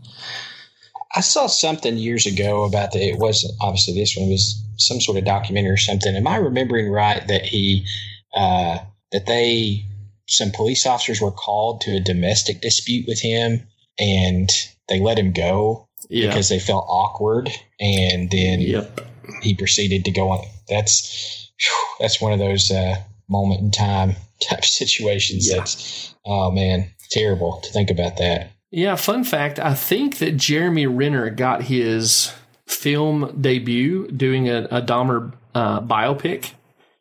I 1.15 1.21
saw 1.21 1.47
something 1.47 1.97
years 1.97 2.27
ago 2.27 2.65
about 2.65 2.93
that. 2.93 3.03
It 3.03 3.19
was 3.19 3.51
obviously 3.61 3.95
this 3.95 4.17
one 4.17 4.29
was 4.29 4.63
some 4.77 5.01
sort 5.01 5.19
of 5.19 5.25
documentary 5.25 5.73
or 5.73 5.77
something. 5.77 6.15
Am 6.15 6.27
I 6.27 6.37
remembering 6.37 6.91
right 6.91 7.27
that 7.27 7.45
he 7.47 7.87
uh, 8.35 8.79
that 9.13 9.27
they 9.27 9.85
some 10.27 10.53
police 10.53 10.87
officers 10.87 11.21
were 11.21 11.33
called 11.33 11.81
to 11.83 11.97
a 11.97 12.01
domestic 12.01 12.61
dispute 12.61 13.05
with 13.09 13.21
him 13.21 13.67
and 13.99 14.49
they 14.89 15.01
let 15.01 15.19
him 15.19 15.33
go 15.33 15.89
yeah, 16.09 16.29
because 16.29 16.49
they 16.49 16.61
felt 16.61 16.87
awkward 16.89 17.51
and 17.81 18.31
then 18.31 18.61
yep, 18.61 19.01
he 19.43 19.55
proceeded 19.55 20.05
to 20.05 20.13
go 20.13 20.31
on. 20.31 20.47
That's 20.69 21.51
that's 21.99 22.21
one 22.21 22.33
of 22.33 22.39
those 22.39 22.71
uh, 22.71 22.97
moment 23.29 23.61
in 23.61 23.71
time 23.73 24.15
type 24.41 24.65
situations. 24.65 25.49
Yeah. 25.49 25.59
That's 25.59 26.15
oh 26.25 26.53
man, 26.53 26.91
terrible 27.11 27.61
to 27.65 27.73
think 27.73 27.91
about 27.91 28.19
that. 28.19 28.53
Yeah. 28.71 28.97
Fun 28.97 29.25
fact: 29.25 29.59
I 29.59 29.75
think 29.75 30.19
that 30.19 30.37
Jeremy 30.37 30.87
Renner 30.87 31.31
got 31.31 31.63
his 31.63 32.33
film 32.67 33.37
debut 33.41 34.09
doing 34.09 34.49
a, 34.49 34.63
a 34.71 34.83
Dahmer 34.83 35.33
uh, 35.55 35.81
biopic. 35.81 36.53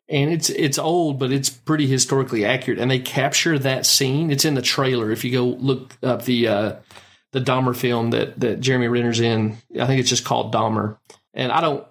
and 0.08 0.30
it's 0.32 0.50
it's 0.50 0.78
old, 0.78 1.18
but 1.18 1.30
it's 1.30 1.48
pretty 1.48 1.86
historically 1.86 2.44
accurate. 2.44 2.80
And 2.80 2.90
they 2.90 2.98
capture 2.98 3.58
that 3.60 3.86
scene. 3.86 4.30
It's 4.30 4.44
in 4.44 4.54
the 4.54 4.62
trailer. 4.62 5.10
If 5.10 5.24
you 5.24 5.30
go 5.30 5.44
look 5.44 5.96
up 6.02 6.24
the 6.24 6.48
uh, 6.48 6.76
the 7.32 7.40
Dahmer 7.40 7.76
film 7.76 8.10
that 8.10 8.38
that 8.40 8.60
Jeremy 8.60 8.88
Renner's 8.88 9.20
in, 9.20 9.56
I 9.78 9.86
think 9.86 10.00
it's 10.00 10.10
just 10.10 10.24
called 10.24 10.52
Dahmer. 10.52 10.98
And 11.32 11.52
I 11.52 11.60
don't, 11.60 11.86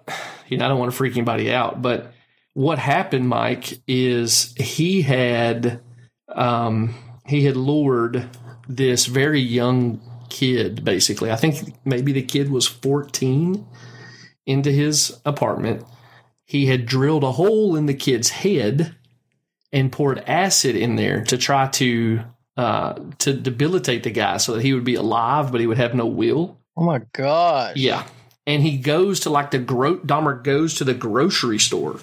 you 0.48 0.58
know, 0.58 0.66
I 0.66 0.68
don't 0.68 0.78
want 0.78 0.92
to 0.92 0.96
freak 0.96 1.16
anybody 1.16 1.52
out, 1.52 1.80
but 1.80 2.12
what 2.52 2.78
happened, 2.78 3.28
Mike, 3.28 3.80
is 3.86 4.52
he 4.56 5.00
had 5.00 5.80
um, 6.28 6.94
he 7.24 7.44
had 7.44 7.56
lured 7.56 8.28
this 8.76 9.06
very 9.06 9.40
young 9.40 10.00
kid. 10.28 10.84
Basically, 10.84 11.30
I 11.30 11.36
think 11.36 11.74
maybe 11.84 12.12
the 12.12 12.22
kid 12.22 12.50
was 12.50 12.66
fourteen 12.66 13.66
into 14.46 14.70
his 14.70 15.20
apartment 15.24 15.84
he 16.50 16.66
had 16.66 16.84
drilled 16.84 17.22
a 17.22 17.30
hole 17.30 17.76
in 17.76 17.86
the 17.86 17.94
kid's 17.94 18.30
head 18.30 18.96
and 19.72 19.92
poured 19.92 20.18
acid 20.26 20.74
in 20.74 20.96
there 20.96 21.22
to 21.26 21.38
try 21.38 21.68
to 21.68 22.22
uh, 22.56 22.94
to 23.18 23.32
debilitate 23.32 24.02
the 24.02 24.10
guy 24.10 24.36
so 24.36 24.54
that 24.54 24.62
he 24.62 24.74
would 24.74 24.82
be 24.82 24.96
alive, 24.96 25.52
but 25.52 25.60
he 25.60 25.68
would 25.68 25.76
have 25.76 25.94
no 25.94 26.06
will. 26.06 26.58
Oh 26.76 26.82
my 26.82 27.02
gosh. 27.12 27.76
Yeah. 27.76 28.04
And 28.48 28.64
he 28.64 28.78
goes 28.78 29.20
to 29.20 29.30
like 29.30 29.52
the 29.52 29.60
gro- 29.60 30.00
Dahmer 30.00 30.42
goes 30.42 30.74
to 30.74 30.84
the 30.84 30.92
grocery 30.92 31.60
store 31.60 32.00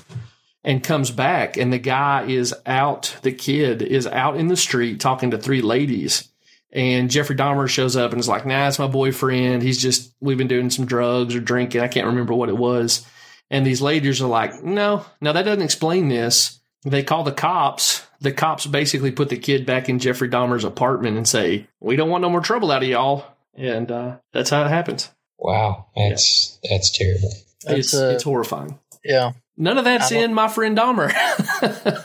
and 0.63 0.81
comes 0.81 1.11
back, 1.11 1.57
and 1.57 1.73
the 1.73 1.77
guy 1.77 2.23
is 2.23 2.55
out. 2.65 3.17
The 3.23 3.33
kid 3.33 3.81
is 3.81 4.07
out 4.07 4.37
in 4.37 4.47
the 4.47 4.55
street 4.55 5.01
talking 5.01 5.31
to 5.31 5.37
three 5.37 5.61
ladies. 5.61 6.29
And 6.71 7.09
Jeffrey 7.09 7.35
Dahmer 7.35 7.69
shows 7.69 7.95
up 7.95 8.11
and 8.11 8.19
is 8.19 8.27
like, 8.27 8.45
"Nah, 8.45 8.67
it's 8.67 8.79
my 8.79 8.87
boyfriend. 8.87 9.63
He's 9.63 9.81
just 9.81 10.13
we've 10.19 10.37
been 10.37 10.47
doing 10.47 10.69
some 10.69 10.85
drugs 10.85 11.35
or 11.35 11.39
drinking. 11.39 11.81
I 11.81 11.87
can't 11.87 12.07
remember 12.07 12.33
what 12.33 12.49
it 12.49 12.57
was." 12.57 13.05
And 13.49 13.65
these 13.65 13.81
ladies 13.81 14.21
are 14.21 14.27
like, 14.27 14.63
"No, 14.63 15.05
no, 15.21 15.33
that 15.33 15.43
doesn't 15.43 15.63
explain 15.63 16.09
this." 16.09 16.59
They 16.83 17.03
call 17.03 17.23
the 17.23 17.31
cops. 17.31 18.05
The 18.19 18.31
cops 18.31 18.65
basically 18.65 19.11
put 19.11 19.29
the 19.29 19.37
kid 19.37 19.65
back 19.65 19.89
in 19.89 19.99
Jeffrey 19.99 20.29
Dahmer's 20.29 20.63
apartment 20.63 21.17
and 21.17 21.27
say, 21.27 21.67
"We 21.79 21.95
don't 21.95 22.09
want 22.09 22.21
no 22.21 22.29
more 22.29 22.41
trouble 22.41 22.71
out 22.71 22.83
of 22.83 22.89
y'all." 22.89 23.25
And 23.55 23.89
uh, 23.89 24.17
that's 24.33 24.49
how 24.49 24.63
it 24.65 24.69
happens. 24.69 25.09
Wow, 25.39 25.87
that's 25.95 26.59
yeah. 26.63 26.69
that's 26.73 26.91
terrible. 26.91 27.29
That's, 27.65 27.79
it's 27.79 27.93
uh, 27.93 28.11
it's 28.13 28.23
horrifying. 28.23 28.77
Yeah. 29.03 29.33
None 29.59 29.79
of 29.79 29.85
that's 29.85 30.11
in 30.11 30.35
my 30.35 30.47
friend 30.47 30.77
Dahmer. 30.77 31.11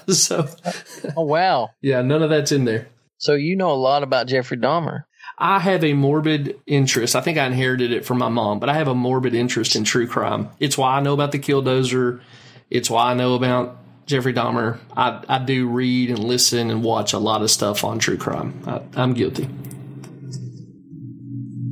so, 0.11 0.49
oh 1.15 1.25
wow, 1.25 1.71
yeah, 1.83 2.01
none 2.01 2.23
of 2.23 2.31
that's 2.31 2.51
in 2.51 2.65
there. 2.65 2.89
So 3.23 3.35
you 3.35 3.55
know 3.55 3.71
a 3.71 3.79
lot 3.79 4.03
about 4.03 4.27
Jeffrey 4.27 4.57
Dahmer. 4.57 5.05
I 5.39 5.61
have 5.61 5.85
a 5.85 5.93
morbid 5.93 6.59
interest. 6.67 7.15
I 7.15 7.21
think 7.21 7.39
I 7.39 7.47
inherited 7.47 7.93
it 7.93 8.05
from 8.05 8.19
my 8.19 8.29
mom, 8.29 8.59
but 8.59 8.69
I 8.69 8.75
have 8.75 8.89
a 8.89 8.97
morbid 8.97 9.33
interest 9.33 9.77
in 9.77 9.85
true 9.85 10.09
crime. 10.09 10.49
It's 10.59 10.77
why 10.77 10.97
I 10.97 11.01
know 11.01 11.15
about 11.15 11.31
the 11.31 11.39
Killdozer. 11.39 12.21
It's 12.69 12.91
why 12.91 13.13
I 13.13 13.15
know 13.15 13.37
about 13.37 13.79
Jeffrey 14.07 14.35
Dahmer. 14.35 14.81
I, 14.97 15.23
I 15.29 15.39
do 15.39 15.69
read 15.69 16.11
and 16.11 16.19
listen 16.19 16.69
and 16.69 16.83
watch 16.83 17.13
a 17.13 17.19
lot 17.19 17.43
of 17.43 17.51
stuff 17.53 17.85
on 17.85 18.01
true 18.01 18.17
crime. 18.17 18.61
I, 18.67 18.83
I'm 19.01 19.15
guilty. 19.15 19.49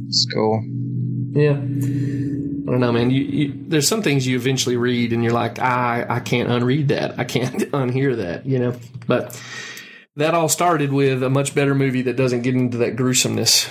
It's 0.06 0.28
cool. 0.32 0.62
Yeah. 1.32 1.54
I 1.54 2.70
don't 2.70 2.78
know, 2.78 2.92
man. 2.92 3.10
You, 3.10 3.22
you, 3.24 3.64
there's 3.66 3.88
some 3.88 4.02
things 4.02 4.24
you 4.24 4.36
eventually 4.36 4.76
read, 4.76 5.12
and 5.12 5.24
you're 5.24 5.32
like, 5.32 5.58
I, 5.58 6.06
I 6.08 6.20
can't 6.20 6.48
unread 6.48 6.88
that. 6.88 7.18
I 7.18 7.24
can't 7.24 7.54
unhear 7.72 8.18
that, 8.18 8.46
you 8.46 8.60
know. 8.60 8.76
But 9.08 9.36
that 10.16 10.34
all 10.34 10.48
started 10.48 10.92
with 10.92 11.22
a 11.22 11.30
much 11.30 11.54
better 11.54 11.74
movie 11.74 12.02
that 12.02 12.16
doesn't 12.16 12.42
get 12.42 12.54
into 12.54 12.78
that 12.78 12.96
gruesomeness. 12.96 13.68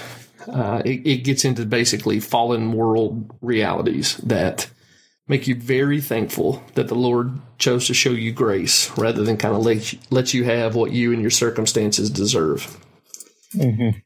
Uh, 0.48 0.82
it, 0.86 1.06
it 1.06 1.24
gets 1.24 1.46
into 1.46 1.66
basically 1.66 2.20
fallen 2.20 2.72
world 2.72 3.36
realities 3.42 4.18
that 4.18 4.70
make 5.28 5.48
you 5.48 5.56
very 5.56 6.02
thankful 6.02 6.64
that 6.74 6.88
the 6.88 6.96
Lord 6.96 7.40
chose 7.58 7.88
to 7.88 7.94
show 7.94 8.10
you 8.10 8.32
grace 8.32 8.90
rather 8.98 9.24
than 9.24 9.38
kind 9.38 9.56
of 9.56 9.64
let 9.64 9.94
you, 9.94 10.00
let 10.10 10.34
you 10.34 10.44
have 10.46 10.76
what 10.76 10.92
you 10.92 11.14
and 11.14 11.22
your 11.22 11.30
circumstances 11.30 12.10
deserve. 12.10 12.78
Mm-hmm. 13.56 14.00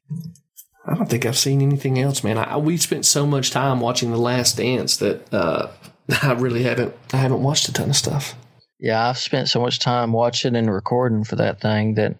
I 0.85 0.95
don't 0.95 1.09
think 1.09 1.25
I've 1.25 1.37
seen 1.37 1.61
anything 1.61 1.97
else, 1.99 2.23
man. 2.23 2.37
I, 2.37 2.57
we 2.57 2.77
spent 2.77 3.05
so 3.05 3.25
much 3.25 3.51
time 3.51 3.79
watching 3.79 4.11
The 4.11 4.17
Last 4.17 4.57
Dance 4.57 4.97
that 4.97 5.33
uh, 5.33 5.69
I 6.21 6.33
really 6.33 6.63
haven't. 6.63 6.93
I 7.13 7.17
haven't 7.17 7.41
watched 7.41 7.69
a 7.69 7.73
ton 7.73 7.89
of 7.89 7.95
stuff. 7.95 8.35
Yeah, 8.83 9.07
I've 9.07 9.17
spent 9.17 9.47
so 9.47 9.61
much 9.61 9.79
time 9.79 10.11
watching 10.11 10.57
and 10.57 10.69
recording 10.69 11.23
for 11.23 11.37
that 11.37 11.61
thing 11.61 11.93
that 11.93 12.17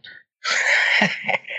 I 1.02 1.10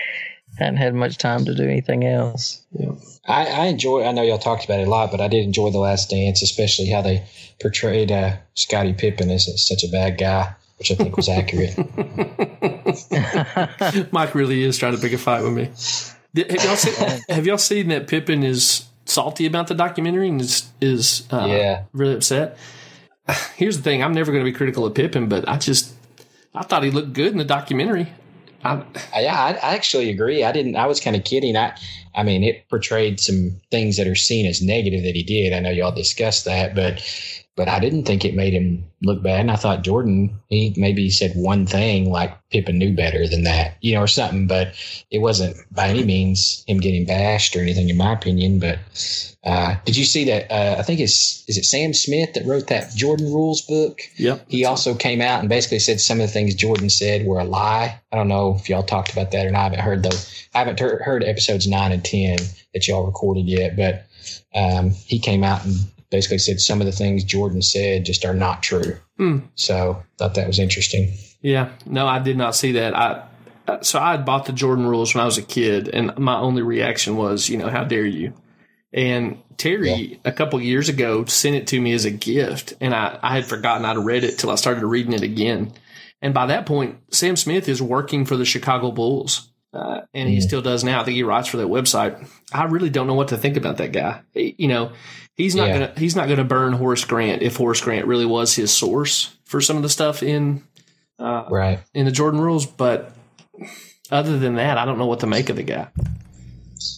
hadn't 0.57 0.77
had 0.77 0.95
much 0.95 1.19
time 1.19 1.45
to 1.45 1.53
do 1.53 1.61
anything 1.61 2.03
else. 2.03 2.65
Yeah. 2.71 2.93
I, 3.27 3.45
I, 3.45 3.65
enjoy. 3.65 4.03
I 4.03 4.13
know 4.13 4.23
y'all 4.23 4.39
talked 4.39 4.65
about 4.65 4.79
it 4.79 4.87
a 4.87 4.89
lot, 4.89 5.11
but 5.11 5.21
I 5.21 5.27
did 5.27 5.43
enjoy 5.43 5.69
The 5.69 5.77
Last 5.77 6.09
Dance, 6.09 6.41
especially 6.41 6.89
how 6.89 7.03
they 7.03 7.23
portrayed 7.61 8.11
uh, 8.11 8.37
Scottie 8.55 8.93
Pippen 8.93 9.29
as 9.29 9.67
such 9.67 9.83
a 9.83 9.89
bad 9.89 10.17
guy, 10.17 10.55
which 10.79 10.91
I 10.91 10.95
think 10.95 11.15
was 11.15 11.29
accurate. 11.29 11.77
Mike 14.11 14.33
really 14.33 14.63
is 14.63 14.79
trying 14.79 14.95
to 14.95 14.99
pick 14.99 15.13
a 15.13 15.19
fight 15.19 15.43
with 15.43 15.53
me. 15.53 15.65
Have 16.49 16.65
y'all 16.65 16.75
seen, 16.75 17.21
have 17.29 17.45
y'all 17.45 17.59
seen 17.59 17.89
that 17.89 18.07
Pippen 18.07 18.41
is 18.41 18.85
salty 19.05 19.45
about 19.45 19.67
the 19.67 19.75
documentary 19.75 20.29
and 20.29 20.41
is 20.41 20.67
is 20.81 21.27
uh, 21.31 21.45
yeah. 21.47 21.83
really 21.93 22.15
upset? 22.15 22.57
Here's 23.55 23.77
the 23.77 23.83
thing: 23.83 24.03
I'm 24.03 24.13
never 24.13 24.31
going 24.31 24.43
to 24.43 24.49
be 24.49 24.55
critical 24.55 24.85
of 24.85 24.93
Pippen, 24.93 25.27
but 25.27 25.47
I 25.47 25.57
just 25.57 25.93
I 26.53 26.63
thought 26.63 26.83
he 26.83 26.91
looked 26.91 27.13
good 27.13 27.31
in 27.31 27.37
the 27.37 27.45
documentary. 27.45 28.11
I, 28.63 28.73
uh, 28.73 28.83
yeah, 29.17 29.39
I, 29.39 29.51
I 29.51 29.75
actually 29.75 30.09
agree. 30.09 30.43
I 30.43 30.51
didn't. 30.51 30.75
I 30.75 30.87
was 30.87 30.99
kind 30.99 31.15
of 31.15 31.23
kidding. 31.23 31.55
I 31.55 31.77
I 32.15 32.23
mean, 32.23 32.43
it 32.43 32.67
portrayed 32.69 33.19
some 33.19 33.61
things 33.71 33.97
that 33.97 34.07
are 34.07 34.15
seen 34.15 34.45
as 34.45 34.61
negative 34.61 35.03
that 35.03 35.15
he 35.15 35.23
did. 35.23 35.53
I 35.53 35.59
know 35.59 35.69
y'all 35.69 35.91
discussed 35.91 36.45
that, 36.45 36.73
but 36.73 37.03
but 37.55 37.69
I 37.69 37.79
didn't 37.79 38.03
think 38.03 38.25
it 38.25 38.35
made 38.35 38.53
him 38.53 38.83
look 39.01 39.23
bad. 39.23 39.39
And 39.39 39.51
I 39.51 39.55
thought 39.55 39.83
Jordan, 39.83 40.41
he 40.49 40.73
maybe 40.75 41.09
said 41.09 41.31
one 41.35 41.65
thing 41.65 42.11
like 42.11 42.37
Pippen 42.49 42.77
knew 42.77 42.93
better 42.93 43.27
than 43.27 43.43
that, 43.43 43.77
you 43.79 43.93
know, 43.93 44.01
or 44.01 44.07
something, 44.07 44.45
but 44.45 44.73
it 45.09 45.19
wasn't 45.19 45.55
by 45.71 45.87
any 45.87 46.03
means 46.03 46.65
him 46.67 46.79
getting 46.79 47.05
bashed 47.05 47.55
or 47.55 47.61
anything, 47.61 47.87
in 47.87 47.95
my 47.95 48.11
opinion. 48.11 48.59
But 48.59 48.79
uh, 49.45 49.75
did 49.85 49.95
you 49.95 50.03
see 50.03 50.25
that? 50.25 50.51
Uh, 50.51 50.75
I 50.79 50.83
think 50.83 50.99
it's, 50.99 51.45
is 51.47 51.57
it 51.57 51.63
Sam 51.63 51.93
Smith 51.93 52.33
that 52.33 52.45
wrote 52.45 52.67
that 52.67 52.93
Jordan 52.93 53.27
Rules 53.27 53.61
book? 53.61 54.01
Yep. 54.17 54.45
He 54.49 54.65
also 54.65 54.93
came 54.93 55.21
out 55.21 55.39
and 55.39 55.47
basically 55.47 55.79
said 55.79 56.01
some 56.01 56.19
of 56.19 56.27
the 56.27 56.33
things 56.33 56.55
Jordan 56.55 56.89
said 56.89 57.25
were 57.25 57.39
a 57.39 57.45
lie. 57.45 58.01
I 58.11 58.15
don't 58.17 58.27
know 58.27 58.55
if 58.59 58.67
y'all 58.67 58.83
talked 58.83 59.13
about 59.13 59.31
that 59.31 59.45
or 59.45 59.51
not. 59.51 59.59
I 59.59 59.63
haven't 59.63 59.79
heard 59.79 60.03
those. 60.03 60.47
I 60.53 60.59
haven't 60.59 60.77
ter- 60.77 61.01
heard 61.01 61.23
episodes 61.23 61.67
nine 61.67 61.93
and 61.93 62.03
10 62.03 62.37
that 62.73 62.87
y'all 62.87 63.05
recorded 63.05 63.45
yet, 63.45 63.77
but 63.77 64.05
um, 64.53 64.89
he 64.89 65.19
came 65.19 65.43
out 65.43 65.63
and 65.63 65.75
basically 66.09 66.37
said 66.37 66.59
some 66.59 66.81
of 66.81 66.85
the 66.85 66.91
things 66.91 67.23
Jordan 67.23 67.61
said 67.61 68.05
just 68.05 68.25
are 68.25 68.33
not 68.33 68.63
true. 68.63 68.97
Hmm. 69.17 69.39
So 69.55 70.03
thought 70.17 70.35
that 70.35 70.47
was 70.47 70.59
interesting. 70.59 71.13
Yeah, 71.41 71.71
no, 71.85 72.07
I 72.07 72.19
did 72.19 72.37
not 72.37 72.55
see 72.55 72.73
that. 72.73 72.95
I 72.95 73.27
so 73.81 73.99
I 73.99 74.11
had 74.11 74.25
bought 74.25 74.45
the 74.45 74.53
Jordan 74.53 74.85
rules 74.85 75.13
when 75.13 75.21
I 75.21 75.25
was 75.25 75.37
a 75.37 75.43
kid, 75.43 75.87
and 75.87 76.17
my 76.17 76.37
only 76.37 76.61
reaction 76.61 77.17
was, 77.17 77.49
you 77.49 77.57
know, 77.57 77.69
how 77.69 77.83
dare 77.83 78.05
you? 78.05 78.33
And 78.93 79.41
Terry, 79.57 79.91
yeah. 79.91 80.17
a 80.23 80.31
couple 80.31 80.59
years 80.61 80.89
ago, 80.89 81.25
sent 81.25 81.55
it 81.55 81.67
to 81.67 81.81
me 81.81 81.93
as 81.93 82.05
a 82.05 82.11
gift, 82.11 82.73
and 82.79 82.93
I, 82.93 83.19
I 83.21 83.35
had 83.35 83.45
forgotten 83.45 83.85
I'd 83.85 83.97
read 83.97 84.23
it 84.23 84.37
till 84.37 84.51
I 84.51 84.55
started 84.55 84.85
reading 84.85 85.13
it 85.13 85.23
again. 85.23 85.73
And 86.21 86.33
by 86.33 86.45
that 86.47 86.65
point, 86.65 86.97
Sam 87.11 87.35
Smith 87.35 87.67
is 87.67 87.81
working 87.81 88.25
for 88.25 88.37
the 88.37 88.45
Chicago 88.45 88.91
Bulls, 88.91 89.49
uh, 89.75 90.01
and 90.13 90.29
he 90.29 90.41
still 90.41 90.61
does 90.61 90.83
now. 90.83 91.01
I 91.01 91.03
think 91.03 91.15
he 91.15 91.23
writes 91.23 91.49
for 91.49 91.57
that 91.57 91.67
website. 91.67 92.27
I 92.53 92.63
really 92.65 92.89
don't 92.89 93.07
know 93.07 93.13
what 93.13 93.27
to 93.29 93.37
think 93.37 93.57
about 93.57 93.77
that 93.77 93.91
guy. 93.91 94.21
You 94.33 94.67
know, 94.67 94.91
He's 95.35 95.55
not 95.55 95.67
yeah. 95.67 95.73
gonna 95.73 95.93
he's 95.97 96.15
not 96.15 96.29
gonna 96.29 96.45
burn 96.45 96.73
Horace 96.73 97.03
Grant 97.03 97.41
if 97.41 97.57
Horace 97.57 97.81
Grant 97.81 98.07
really 98.07 98.25
was 98.25 98.55
his 98.55 98.71
source 98.71 99.35
for 99.43 99.59
some 99.59 99.75
of 99.75 99.83
the 99.83 99.89
stuff 99.89 100.23
in 100.23 100.63
uh, 101.19 101.45
right 101.49 101.79
in 101.93 102.05
the 102.05 102.11
Jordan 102.11 102.39
rules. 102.39 102.65
But 102.65 103.11
other 104.09 104.39
than 104.39 104.55
that, 104.55 104.77
I 104.77 104.85
don't 104.85 104.97
know 104.97 105.07
what 105.07 105.19
to 105.21 105.27
make 105.27 105.49
of 105.49 105.57
the 105.57 105.63
guy. 105.63 105.89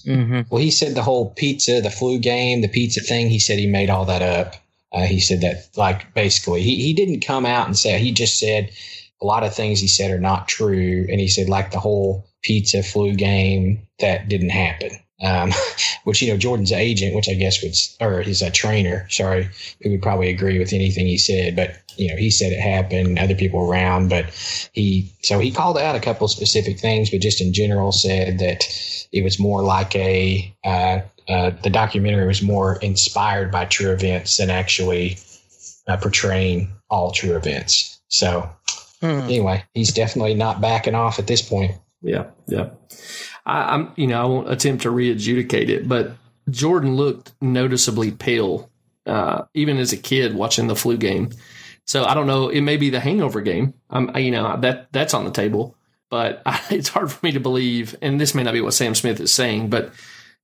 Mm-hmm. 0.06 0.42
Well, 0.50 0.62
he 0.62 0.70
said 0.70 0.94
the 0.94 1.02
whole 1.02 1.32
pizza, 1.32 1.82
the 1.82 1.90
flu 1.90 2.20
game, 2.20 2.62
the 2.62 2.68
pizza 2.68 3.02
thing. 3.02 3.28
He 3.30 3.40
said 3.40 3.58
he 3.58 3.68
made 3.68 3.90
all 3.90 4.06
that 4.06 4.22
up. 4.22 4.54
Uh, 4.92 5.06
he 5.06 5.20
said 5.20 5.42
that 5.42 5.70
like 5.76 6.13
basically 6.13 6.62
he 6.62 6.76
he 6.76 6.94
didn't 6.94 7.26
come 7.26 7.46
out 7.46 7.66
and 7.66 7.78
say 7.78 7.98
he 7.98 8.12
just 8.12 8.38
said 8.38 8.70
a 9.20 9.26
lot 9.26 9.44
of 9.44 9.56
things 9.56 9.80
he 9.80 9.88
said 9.88 10.12
are 10.12 10.20
not 10.20 10.48
true, 10.48 11.08
and 11.10 11.20
he 11.20 11.28
said 11.28 11.50
like 11.50 11.72
the 11.72 11.80
whole 11.80 12.28
pizza 12.48 12.82
flu 12.82 13.14
game 13.14 13.86
that 14.00 14.30
didn't 14.30 14.52
happen 14.52 14.92
um, 15.22 15.52
which 16.04 16.22
you 16.22 16.32
know 16.32 16.38
Jordan's 16.38 16.72
agent, 16.72 17.16
which 17.16 17.30
I 17.30 17.34
guess 17.34 17.62
would, 17.64 17.76
or 18.06 18.22
he's 18.22 18.42
a 18.42 18.52
trainer, 18.52 19.08
sorry, 19.10 19.50
who 19.82 19.92
would 19.92 20.02
probably 20.02 20.30
agree 20.30 20.60
with 20.60 20.74
anything 20.74 21.08
he 21.08 21.18
said. 21.18 21.56
But 21.56 21.78
you 21.98 22.10
know, 22.10 22.16
he 22.16 22.30
said 22.30 22.52
it 22.52 22.60
happened, 22.60 23.18
other 23.18 23.36
people 23.36 23.70
around, 23.70 24.10
but 24.10 24.26
he 24.74 25.12
so 25.24 25.40
he 25.40 25.52
called 25.52 25.78
out 25.78 25.96
a 25.96 26.00
couple 26.00 26.28
specific 26.28 26.80
things, 26.80 27.10
but 27.10 27.22
just 27.22 27.42
in 27.42 27.54
general 27.54 27.92
said 27.92 28.40
that 28.40 28.64
it 29.12 29.24
was 29.24 29.40
more 29.40 29.64
like 29.64 29.96
a 29.96 30.54
uh, 30.64 31.00
uh, 31.28 31.52
the 31.64 31.70
documentary 31.70 32.28
was 32.28 32.42
more 32.42 32.78
inspired 32.78 33.52
by 33.52 33.66
true 33.66 33.92
events 33.92 34.38
than 34.38 34.50
actually 34.50 35.18
uh, 35.88 35.98
portraying 35.98 36.72
all 36.90 37.12
true 37.12 37.36
events. 37.36 38.00
So 38.08 38.50
hmm. 39.02 39.22
anyway, 39.22 39.64
he's 39.74 39.92
definitely 39.92 40.36
not 40.36 40.62
backing 40.62 40.96
off 40.96 41.20
at 41.20 41.28
this 41.28 41.42
point. 41.42 41.76
Yeah, 42.02 42.28
yeah. 42.48 42.70
I, 43.46 43.76
am 43.76 43.94
you 43.96 44.08
know, 44.08 44.22
I 44.22 44.26
won't 44.26 44.52
attempt 44.52 44.84
to 44.84 44.92
re-adjudicate 44.92 45.70
it, 45.70 45.88
but 45.88 46.14
Jordan 46.50 46.96
looked 46.96 47.34
noticeably 47.42 48.12
pale, 48.12 48.70
uh, 49.06 49.44
even 49.54 49.78
as 49.78 49.94
a 49.94 49.98
kid 49.98 50.36
watching 50.36 50.68
the 50.68 50.76
flu 50.76 50.98
game. 50.98 51.32
So 51.86 52.04
I 52.04 52.14
don't 52.14 52.28
know. 52.28 52.50
It 52.50 52.62
may 52.62 52.78
be 52.78 52.90
the 52.90 53.00
hangover 53.00 53.42
game. 53.42 53.74
I'm, 53.90 54.16
you 54.18 54.32
know, 54.32 54.58
that 54.60 54.92
that's 54.92 55.14
on 55.14 55.26
the 55.26 55.32
table, 55.32 55.76
but 56.10 56.42
I, 56.46 56.62
it's 56.70 56.90
hard 56.90 57.12
for 57.12 57.26
me 57.26 57.32
to 57.32 57.40
believe. 57.40 57.96
And 58.02 58.20
this 58.20 58.36
may 58.36 58.44
not 58.44 58.54
be 58.54 58.62
what 58.62 58.74
Sam 58.74 58.94
Smith 58.96 59.20
is 59.20 59.34
saying, 59.34 59.70
but 59.70 59.94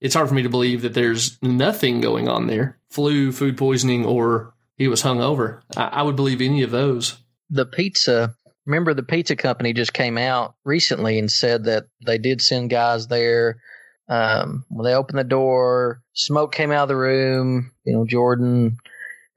it's 0.02 0.16
hard 0.16 0.28
for 0.28 0.34
me 0.34 0.44
to 0.44 0.50
believe 0.50 0.82
that 0.82 0.94
there's 0.94 1.38
nothing 1.42 2.02
going 2.02 2.28
on 2.28 2.48
there: 2.48 2.80
flu, 2.90 3.32
food 3.32 3.58
poisoning, 3.58 4.06
or 4.06 4.54
he 4.78 4.88
was 4.88 5.04
hungover. 5.04 5.62
I, 5.76 5.84
I 5.84 6.02
would 6.02 6.16
believe 6.16 6.42
any 6.42 6.64
of 6.64 6.72
those. 6.72 7.18
The 7.50 7.66
pizza 7.66 8.36
remember 8.66 8.94
the 8.94 9.04
pizza 9.04 9.36
company 9.36 9.74
just 9.74 9.94
came 9.94 10.18
out 10.18 10.56
recently 10.64 11.20
and 11.20 11.32
said 11.32 11.66
that 11.66 11.86
they 12.06 12.18
did 12.18 12.42
send 12.42 12.70
guys 12.70 13.08
there. 13.08 13.62
Um, 14.10 14.66
when 14.70 14.86
they 14.86 14.96
opened 14.96 15.20
the 15.20 15.24
door, 15.24 16.02
smoke 16.14 16.54
came 16.54 16.72
out 16.72 16.84
of 16.84 16.90
the 16.90 16.96
room. 16.96 17.72
You 17.86 17.94
know, 17.94 18.06
Jordan 18.06 18.78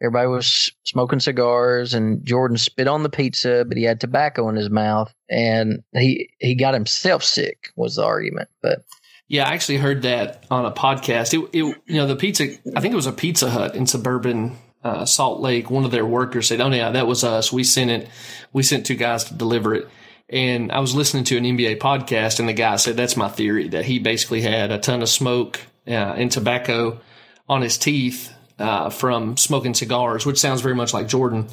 everybody 0.02 0.28
was 0.28 0.70
smoking 0.84 1.20
cigars, 1.20 1.94
and 1.94 2.24
Jordan 2.24 2.56
spit 2.56 2.88
on 2.88 3.02
the 3.02 3.08
pizza, 3.08 3.64
but 3.66 3.76
he 3.76 3.84
had 3.84 4.00
tobacco 4.00 4.48
in 4.48 4.56
his 4.56 4.70
mouth, 4.70 5.12
and 5.28 5.82
he 5.92 6.30
he 6.38 6.54
got 6.54 6.74
himself 6.74 7.22
sick. 7.22 7.70
Was 7.76 7.96
the 7.96 8.04
argument, 8.04 8.48
but. 8.62 8.84
Yeah, 9.28 9.48
I 9.48 9.54
actually 9.54 9.78
heard 9.78 10.02
that 10.02 10.44
on 10.52 10.64
a 10.66 10.70
podcast. 10.70 11.34
It, 11.34 11.50
it 11.52 11.82
you 11.86 11.96
know, 11.96 12.06
the 12.06 12.14
pizza. 12.14 12.44
I 12.76 12.80
think 12.80 12.92
it 12.92 12.96
was 12.96 13.08
a 13.08 13.12
Pizza 13.12 13.50
Hut 13.50 13.74
in 13.74 13.88
suburban 13.88 14.56
uh, 14.86 15.04
Salt 15.04 15.40
Lake. 15.40 15.70
One 15.70 15.84
of 15.84 15.90
their 15.90 16.06
workers 16.06 16.46
said, 16.46 16.60
"Oh 16.60 16.70
yeah, 16.70 16.90
that 16.90 17.06
was 17.06 17.24
us. 17.24 17.52
We 17.52 17.64
sent 17.64 17.90
it. 17.90 18.08
We 18.52 18.62
sent 18.62 18.86
two 18.86 18.94
guys 18.94 19.24
to 19.24 19.34
deliver 19.34 19.74
it." 19.74 19.88
And 20.28 20.72
I 20.72 20.80
was 20.80 20.94
listening 20.94 21.24
to 21.24 21.36
an 21.36 21.44
NBA 21.44 21.78
podcast, 21.78 22.38
and 22.38 22.48
the 22.48 22.52
guy 22.52 22.76
said, 22.76 22.96
"That's 22.96 23.16
my 23.16 23.28
theory 23.28 23.68
that 23.68 23.84
he 23.84 23.98
basically 23.98 24.42
had 24.42 24.70
a 24.70 24.78
ton 24.78 25.02
of 25.02 25.08
smoke 25.08 25.60
uh, 25.86 25.90
and 25.90 26.30
tobacco 26.30 27.00
on 27.48 27.62
his 27.62 27.78
teeth 27.78 28.32
uh, 28.58 28.90
from 28.90 29.36
smoking 29.36 29.74
cigars, 29.74 30.24
which 30.24 30.38
sounds 30.38 30.60
very 30.60 30.74
much 30.74 30.94
like 30.94 31.08
Jordan." 31.08 31.48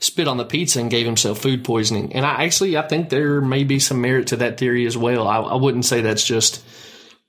Spit 0.00 0.28
on 0.28 0.36
the 0.36 0.44
pizza 0.44 0.80
and 0.80 0.90
gave 0.90 1.06
himself 1.06 1.38
food 1.38 1.64
poisoning. 1.64 2.12
And 2.14 2.26
I 2.26 2.44
actually, 2.44 2.76
I 2.76 2.86
think 2.86 3.08
there 3.08 3.40
may 3.40 3.64
be 3.64 3.78
some 3.78 4.02
merit 4.02 4.26
to 4.26 4.36
that 4.38 4.58
theory 4.58 4.86
as 4.86 4.98
well. 4.98 5.26
I, 5.26 5.38
I 5.38 5.54
wouldn't 5.54 5.86
say 5.86 6.02
that's 6.02 6.26
just 6.26 6.62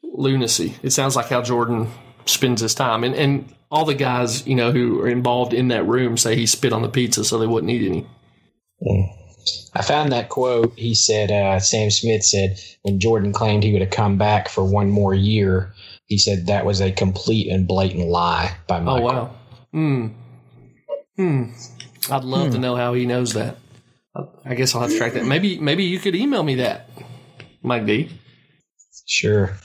lunacy. 0.02 0.76
It 0.82 0.90
sounds 0.90 1.16
like 1.16 1.28
how 1.28 1.42
Jordan 1.42 1.90
spends 2.26 2.62
his 2.62 2.74
time. 2.74 3.04
And 3.04 3.16
and 3.16 3.56
all 3.76 3.84
the 3.84 3.94
guys, 3.94 4.48
you 4.48 4.56
know, 4.56 4.72
who 4.72 5.02
are 5.02 5.10
involved 5.10 5.54
in 5.54 5.68
that 5.68 5.86
room 5.86 6.16
say 6.16 6.34
he 6.34 6.46
spit 6.46 6.72
on 6.72 6.82
the 6.82 6.88
pizza 6.88 7.26
so 7.26 7.38
they 7.38 7.46
wouldn't 7.46 7.70
eat 7.70 7.86
any. 7.86 8.08
I 9.74 9.82
found 9.82 10.14
that 10.14 10.30
quote. 10.30 10.74
He 10.78 10.96
said, 10.96 11.30
uh, 11.30 11.60
Sam 11.60 11.92
Smith 11.92 12.24
said, 12.24 12.58
when 12.84 13.02
Jordan 13.02 13.34
claimed 13.34 13.64
he 13.64 13.74
would 13.74 13.82
have 13.82 13.92
come 13.92 14.18
back 14.18 14.48
for 14.48 14.64
one 14.64 14.90
more 14.90 15.14
year, 15.14 15.74
he 16.06 16.18
said 16.18 16.48
that 16.48 16.66
was 16.66 16.80
a 16.80 16.94
complete 16.94 17.52
and 17.52 17.68
blatant 17.68 18.08
lie 18.08 18.56
by 18.66 18.80
Michael. 18.80 19.10
Oh, 19.10 19.14
wow. 19.14 19.36
Hmm. 19.74 20.08
Hmm. 21.18 21.44
I'd 22.10 22.24
love 22.24 22.48
hmm. 22.48 22.54
to 22.54 22.60
know 22.60 22.78
how 22.78 22.94
he 22.94 23.06
knows 23.06 23.34
that. 23.34 23.58
I 24.46 24.56
guess 24.56 24.74
I'll 24.74 24.84
have 24.84 24.92
to 24.92 24.98
track 24.98 25.14
that. 25.14 25.26
Maybe, 25.26 25.60
maybe 25.60 25.84
you 25.84 26.00
could 26.00 26.16
email 26.16 26.44
me 26.44 26.56
that, 26.56 26.90
Mike 27.62 27.86
D. 27.86 28.10
Sure. 29.06 29.58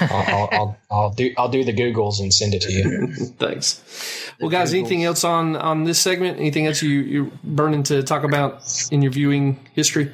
I'll, 0.00 0.08
I'll, 0.10 0.48
I'll, 0.52 0.76
I'll, 0.90 1.10
do 1.10 1.32
I'll 1.36 1.48
do 1.48 1.64
the 1.64 1.72
Googles 1.72 2.20
and 2.20 2.32
send 2.32 2.54
it 2.54 2.62
to 2.62 2.72
you. 2.72 3.08
Thanks. 3.38 3.82
Well, 4.40 4.50
guys, 4.50 4.72
anything 4.72 5.04
else 5.04 5.24
on 5.24 5.56
on 5.56 5.84
this 5.84 5.98
segment? 5.98 6.38
Anything 6.38 6.66
else 6.66 6.82
you 6.82 6.90
you're 6.90 7.30
burning 7.42 7.82
to 7.84 8.02
talk 8.02 8.24
about 8.24 8.88
in 8.90 9.02
your 9.02 9.12
viewing 9.12 9.66
history? 9.74 10.12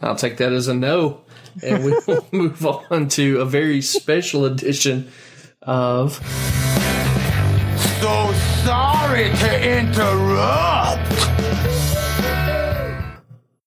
I'll 0.00 0.16
take 0.16 0.36
that 0.38 0.52
as 0.52 0.68
a 0.68 0.74
no, 0.74 1.22
and 1.62 1.84
we 1.84 1.98
will 2.06 2.26
move 2.32 2.66
on 2.66 3.08
to 3.10 3.40
a 3.40 3.44
very 3.44 3.80
special 3.80 4.44
edition 4.44 5.10
of. 5.62 6.14
So 8.00 8.32
sorry 8.64 9.30
to 9.30 9.78
interrupt. 9.78 10.85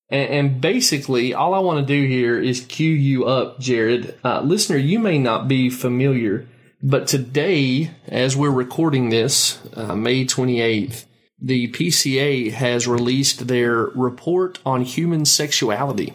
And, 0.09 0.29
and, 0.29 0.61
basically, 0.61 1.33
all 1.33 1.53
I 1.53 1.59
want 1.59 1.85
to 1.85 1.85
do 1.85 2.07
here 2.07 2.39
is 2.39 2.61
cue 2.61 2.91
you 2.91 3.25
up, 3.25 3.59
Jared. 3.59 4.17
Uh, 4.23 4.41
listener, 4.41 4.77
you 4.77 4.99
may 4.99 5.19
not 5.19 5.47
be 5.47 5.69
familiar, 5.69 6.47
but 6.81 7.07
today, 7.07 7.91
as 8.07 8.35
we're 8.35 8.49
recording 8.49 9.09
this, 9.09 9.59
uh, 9.75 9.95
May 9.95 10.25
28th, 10.25 11.05
the 11.41 11.71
PCA 11.71 12.51
has 12.51 12.87
released 12.87 13.47
their 13.47 13.75
report 13.75 14.59
on 14.65 14.81
human 14.81 15.25
sexuality. 15.25 16.13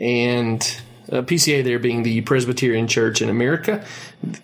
And 0.00 0.60
uh, 1.10 1.22
PCA 1.22 1.62
there 1.64 1.78
being 1.78 2.02
the 2.02 2.20
Presbyterian 2.22 2.88
Church 2.88 3.22
in 3.22 3.28
America, 3.28 3.84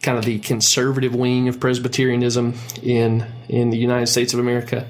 kind 0.03 0.19
of 0.19 0.25
the 0.25 0.39
conservative 0.39 1.15
wing 1.15 1.49
of 1.49 1.61
Presbyterianism 1.61 2.55
in 2.83 3.27
in 3.49 3.71
the 3.71 3.79
United 3.79 4.07
States 4.07 4.35
of 4.35 4.41
America 4.41 4.87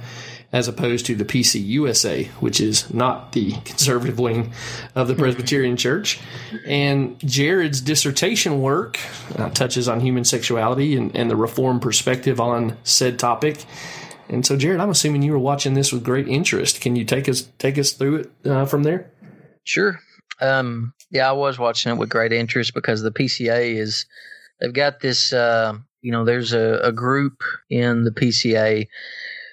as 0.57 0.69
opposed 0.69 1.05
to 1.05 1.15
the 1.15 1.25
PCUSA, 1.27 2.29
which 2.41 2.63
is 2.63 2.93
not 2.93 3.33
the 3.33 3.53
conservative 3.67 4.19
wing 4.19 4.55
of 4.95 5.07
the 5.07 5.15
Presbyterian 5.15 5.77
Church. 5.77 6.19
And 6.67 7.19
Jared's 7.21 7.83
dissertation 7.83 8.63
work 8.63 8.99
uh, 9.37 9.51
touches 9.51 9.87
on 9.87 10.01
human 10.01 10.25
sexuality 10.25 10.97
and, 10.97 11.15
and 11.15 11.31
the 11.31 11.37
reform 11.37 11.79
perspective 11.79 12.41
on 12.41 12.79
said 12.85 13.19
topic. 13.19 13.67
And 14.31 14.47
so, 14.47 14.57
Jared, 14.57 14.81
I'm 14.81 14.89
assuming 14.89 15.21
you 15.21 15.33
were 15.33 15.39
watching 15.39 15.75
this 15.75 15.93
with 15.93 16.03
great 16.03 16.27
interest. 16.27 16.81
Can 16.81 16.97
you 16.97 17.05
take 17.05 17.29
us 17.29 17.47
take 17.59 17.77
us 17.77 17.93
through 17.93 18.17
it 18.17 18.31
uh, 18.47 18.65
from 18.65 18.83
there? 18.83 19.13
Sure. 19.65 20.01
Um, 20.41 20.95
yeah, 21.11 21.29
I 21.29 21.33
was 21.33 21.59
watching 21.59 21.93
it 21.93 21.99
with 21.99 22.09
great 22.09 22.33
interest 22.33 22.73
because 22.73 23.03
the 23.03 23.13
PCA 23.13 23.77
is 23.77 24.07
they've 24.59 24.73
got 24.73 25.01
this. 25.01 25.35
Uh, 25.35 25.75
you 26.01 26.13
know, 26.13 26.25
there's 26.25 26.55
a, 26.55 26.81
a 26.83 26.93
group 26.93 27.43
in 27.69 28.05
the 28.05 28.11
PCA 28.11 28.87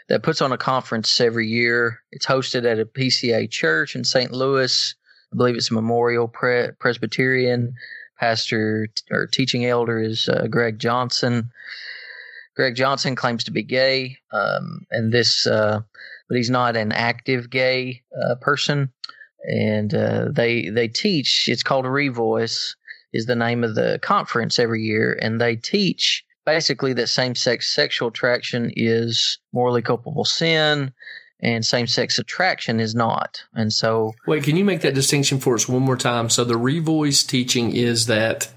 that 0.09 0.23
puts 0.23 0.41
on 0.41 0.51
a 0.51 0.57
conference 0.57 1.19
every 1.19 1.47
year. 1.47 1.99
It's 2.11 2.25
hosted 2.25 2.65
at 2.65 2.79
a 2.79 2.85
PCA 2.85 3.49
church 3.49 3.95
in 3.95 4.03
St. 4.03 4.31
Louis. 4.31 4.95
I 5.31 5.35
believe 5.35 5.55
it's 5.55 5.71
Memorial 5.71 6.27
Pre- 6.27 6.71
Presbyterian. 6.79 7.73
Pastor 8.19 8.87
or 9.11 9.27
teaching 9.27 9.65
elder 9.65 9.99
is 9.99 10.29
uh, 10.29 10.47
Greg 10.47 10.79
Johnson. 10.79 11.51
Greg 12.55 12.75
Johnson 12.75 13.15
claims 13.15 13.43
to 13.45 13.51
be 13.51 13.63
gay, 13.63 14.17
um, 14.31 14.85
and 14.91 15.11
this, 15.11 15.47
uh, 15.47 15.81
but 16.29 16.37
he's 16.37 16.49
not 16.49 16.77
an 16.77 16.91
active 16.91 17.49
gay 17.49 18.03
uh, 18.15 18.35
person. 18.35 18.93
And 19.43 19.93
uh, 19.93 20.27
they 20.31 20.69
they 20.69 20.87
teach. 20.87 21.49
It's 21.49 21.63
called 21.63 21.85
Revoice. 21.85 22.75
Is 23.11 23.25
the 23.25 23.35
name 23.35 23.63
of 23.63 23.75
the 23.75 23.99
conference 24.01 24.57
every 24.57 24.83
year, 24.83 25.17
and 25.21 25.41
they 25.41 25.55
teach 25.55 26.23
basically 26.45 26.93
that 26.93 27.07
same 27.07 27.35
sex 27.35 27.73
sexual 27.73 28.09
attraction 28.09 28.71
is 28.75 29.39
morally 29.51 29.81
culpable 29.81 30.25
sin 30.25 30.93
and 31.41 31.65
same 31.65 31.87
sex 31.87 32.17
attraction 32.17 32.79
is 32.79 32.95
not. 32.95 33.43
And 33.53 33.71
so 33.71 34.13
Wait, 34.27 34.43
can 34.43 34.55
you 34.55 34.63
make 34.63 34.81
that 34.81 34.95
distinction 34.95 35.39
for 35.39 35.55
us 35.55 35.67
one 35.67 35.81
more 35.81 35.97
time? 35.97 36.29
So 36.29 36.43
the 36.43 36.53
revoice 36.53 37.27
teaching 37.27 37.75
is 37.75 38.05
that 38.07 38.49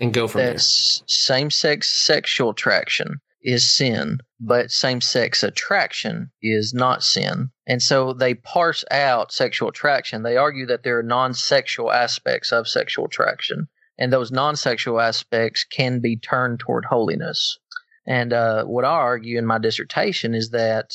and 0.00 0.14
go 0.14 0.28
from 0.28 0.42
there. 0.42 0.58
Same 0.58 1.50
sex 1.50 1.88
sexual 2.06 2.50
attraction 2.50 3.20
is 3.42 3.76
sin, 3.76 4.18
but 4.40 4.70
same 4.70 5.00
sex 5.00 5.42
attraction 5.42 6.30
is 6.42 6.72
not 6.74 7.02
sin. 7.02 7.50
And 7.66 7.82
so 7.82 8.12
they 8.12 8.34
parse 8.34 8.84
out 8.90 9.32
sexual 9.32 9.68
attraction. 9.68 10.22
They 10.22 10.36
argue 10.36 10.66
that 10.66 10.82
there 10.82 10.98
are 10.98 11.02
non 11.02 11.34
sexual 11.34 11.90
aspects 11.90 12.52
of 12.52 12.68
sexual 12.68 13.06
attraction 13.06 13.68
and 13.98 14.12
those 14.12 14.30
non-sexual 14.30 15.00
aspects 15.00 15.64
can 15.64 16.00
be 16.00 16.16
turned 16.16 16.60
toward 16.60 16.84
holiness. 16.84 17.58
And 18.06 18.32
uh, 18.32 18.64
what 18.64 18.84
I 18.84 18.90
argue 18.90 19.38
in 19.38 19.44
my 19.44 19.58
dissertation 19.58 20.34
is 20.34 20.50
that, 20.50 20.94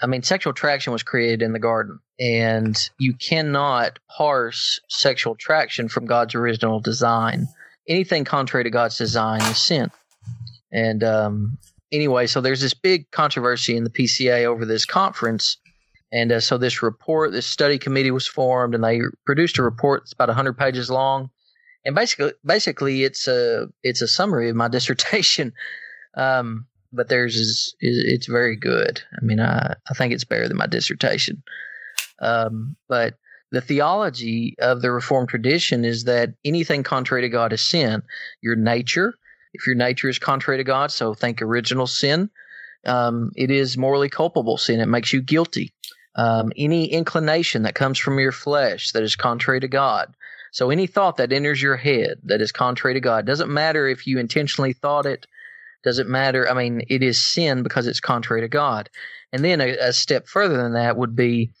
I 0.00 0.06
mean, 0.06 0.22
sexual 0.22 0.52
attraction 0.52 0.92
was 0.92 1.02
created 1.02 1.42
in 1.42 1.52
the 1.52 1.58
garden, 1.58 1.98
and 2.18 2.76
you 2.98 3.12
cannot 3.14 3.98
parse 4.16 4.80
sexual 4.88 5.34
attraction 5.34 5.88
from 5.88 6.06
God's 6.06 6.34
original 6.34 6.80
design. 6.80 7.46
Anything 7.88 8.24
contrary 8.24 8.64
to 8.64 8.70
God's 8.70 8.96
design 8.96 9.42
is 9.42 9.58
sin. 9.58 9.90
And 10.72 11.04
um, 11.04 11.58
anyway, 11.92 12.26
so 12.26 12.40
there's 12.40 12.62
this 12.62 12.74
big 12.74 13.10
controversy 13.10 13.76
in 13.76 13.84
the 13.84 13.90
PCA 13.90 14.44
over 14.44 14.64
this 14.64 14.86
conference. 14.86 15.58
And 16.12 16.32
uh, 16.32 16.40
so 16.40 16.56
this 16.56 16.82
report, 16.82 17.32
this 17.32 17.46
study 17.46 17.78
committee 17.78 18.12
was 18.12 18.26
formed, 18.26 18.74
and 18.74 18.82
they 18.82 19.00
produced 19.26 19.58
a 19.58 19.62
report 19.62 20.02
that's 20.02 20.12
about 20.14 20.28
100 20.28 20.56
pages 20.56 20.90
long 20.90 21.30
and 21.86 21.94
basically, 21.94 22.32
basically, 22.44 23.04
it's 23.04 23.28
a 23.28 23.68
it's 23.82 24.02
a 24.02 24.08
summary 24.08 24.50
of 24.50 24.56
my 24.56 24.68
dissertation. 24.76 25.54
Um, 26.16 26.66
but 26.92 27.08
theirs 27.08 27.36
is, 27.36 27.74
is, 27.80 27.98
it's 28.06 28.26
very 28.26 28.56
good. 28.56 29.00
I 29.20 29.24
mean, 29.24 29.40
I 29.40 29.74
I 29.88 29.94
think 29.94 30.12
it's 30.12 30.24
better 30.24 30.48
than 30.48 30.56
my 30.56 30.66
dissertation. 30.66 31.42
Um, 32.20 32.76
but 32.88 33.14
the 33.52 33.60
theology 33.60 34.56
of 34.58 34.82
the 34.82 34.90
Reformed 34.90 35.28
tradition 35.28 35.84
is 35.84 36.04
that 36.04 36.34
anything 36.44 36.82
contrary 36.82 37.22
to 37.22 37.28
God 37.28 37.52
is 37.52 37.62
sin. 37.62 38.02
Your 38.42 38.56
nature, 38.56 39.14
if 39.52 39.66
your 39.66 39.76
nature 39.76 40.08
is 40.08 40.18
contrary 40.18 40.58
to 40.58 40.64
God, 40.64 40.90
so 40.90 41.14
think 41.14 41.40
original 41.40 41.86
sin, 41.86 42.30
um, 42.84 43.30
it 43.36 43.50
is 43.50 43.78
morally 43.78 44.08
culpable 44.08 44.56
sin. 44.56 44.80
It 44.80 44.88
makes 44.88 45.12
you 45.12 45.22
guilty. 45.22 45.72
Um, 46.16 46.50
any 46.56 46.86
inclination 46.86 47.62
that 47.62 47.74
comes 47.74 47.98
from 47.98 48.18
your 48.18 48.32
flesh 48.32 48.90
that 48.92 49.02
is 49.02 49.14
contrary 49.14 49.60
to 49.60 49.68
God, 49.68 50.14
so 50.52 50.70
any 50.70 50.86
thought 50.86 51.16
that 51.16 51.32
enters 51.32 51.60
your 51.60 51.76
head 51.76 52.18
that 52.24 52.40
is 52.40 52.52
contrary 52.52 52.94
to 52.94 53.00
God 53.00 53.26
doesn't 53.26 53.52
matter 53.52 53.86
if 53.88 54.06
you 54.06 54.18
intentionally 54.18 54.72
thought 54.72 55.06
it. 55.06 55.26
Doesn't 55.84 56.08
matter. 56.08 56.50
I 56.50 56.54
mean, 56.54 56.82
it 56.88 57.02
is 57.02 57.24
sin 57.24 57.62
because 57.62 57.86
it's 57.86 58.00
contrary 58.00 58.40
to 58.40 58.48
God. 58.48 58.90
And 59.32 59.44
then 59.44 59.60
a, 59.60 59.76
a 59.76 59.92
step 59.92 60.26
further 60.26 60.56
than 60.56 60.72
that 60.72 60.96
would 60.96 61.14
be 61.14 61.52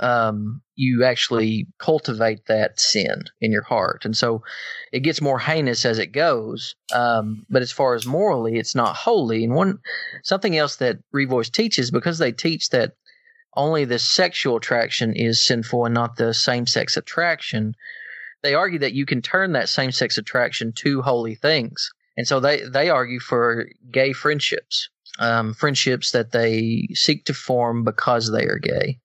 um, 0.00 0.62
you 0.74 1.04
actually 1.04 1.66
cultivate 1.78 2.46
that 2.46 2.78
sin 2.80 3.24
in 3.40 3.52
your 3.52 3.62
heart. 3.62 4.04
And 4.04 4.16
so 4.16 4.42
it 4.92 5.00
gets 5.00 5.20
more 5.20 5.38
heinous 5.38 5.84
as 5.84 5.98
it 5.98 6.12
goes. 6.12 6.76
Um, 6.94 7.44
but 7.50 7.62
as 7.62 7.72
far 7.72 7.94
as 7.94 8.06
morally, 8.06 8.58
it's 8.58 8.74
not 8.74 8.96
holy. 8.96 9.44
And 9.44 9.54
one 9.54 9.78
something 10.22 10.56
else 10.56 10.76
that 10.76 10.98
Revoice 11.14 11.50
teaches, 11.50 11.90
because 11.90 12.18
they 12.18 12.32
teach 12.32 12.70
that 12.70 12.92
only 13.54 13.84
the 13.84 13.98
sexual 13.98 14.56
attraction 14.56 15.14
is 15.14 15.44
sinful 15.44 15.84
and 15.84 15.94
not 15.94 16.16
the 16.16 16.32
same 16.32 16.66
sex 16.66 16.96
attraction, 16.96 17.74
they 18.42 18.54
argue 18.54 18.78
that 18.80 18.92
you 18.92 19.06
can 19.06 19.22
turn 19.22 19.52
that 19.52 19.68
same 19.68 19.92
sex 19.92 20.18
attraction 20.18 20.72
to 20.76 21.02
holy 21.02 21.34
things. 21.34 21.90
And 22.16 22.26
so 22.26 22.40
they, 22.40 22.62
they 22.62 22.90
argue 22.90 23.20
for 23.20 23.68
gay 23.90 24.12
friendships. 24.12 24.88
um, 25.18 25.54
friendships 25.54 26.12
that 26.12 26.30
they 26.32 26.88
seek 26.94 27.24
to 27.24 27.34
form 27.34 27.84
because 27.84 28.30
they 28.30 28.44
are 28.44 28.58
gay. 28.58 29.00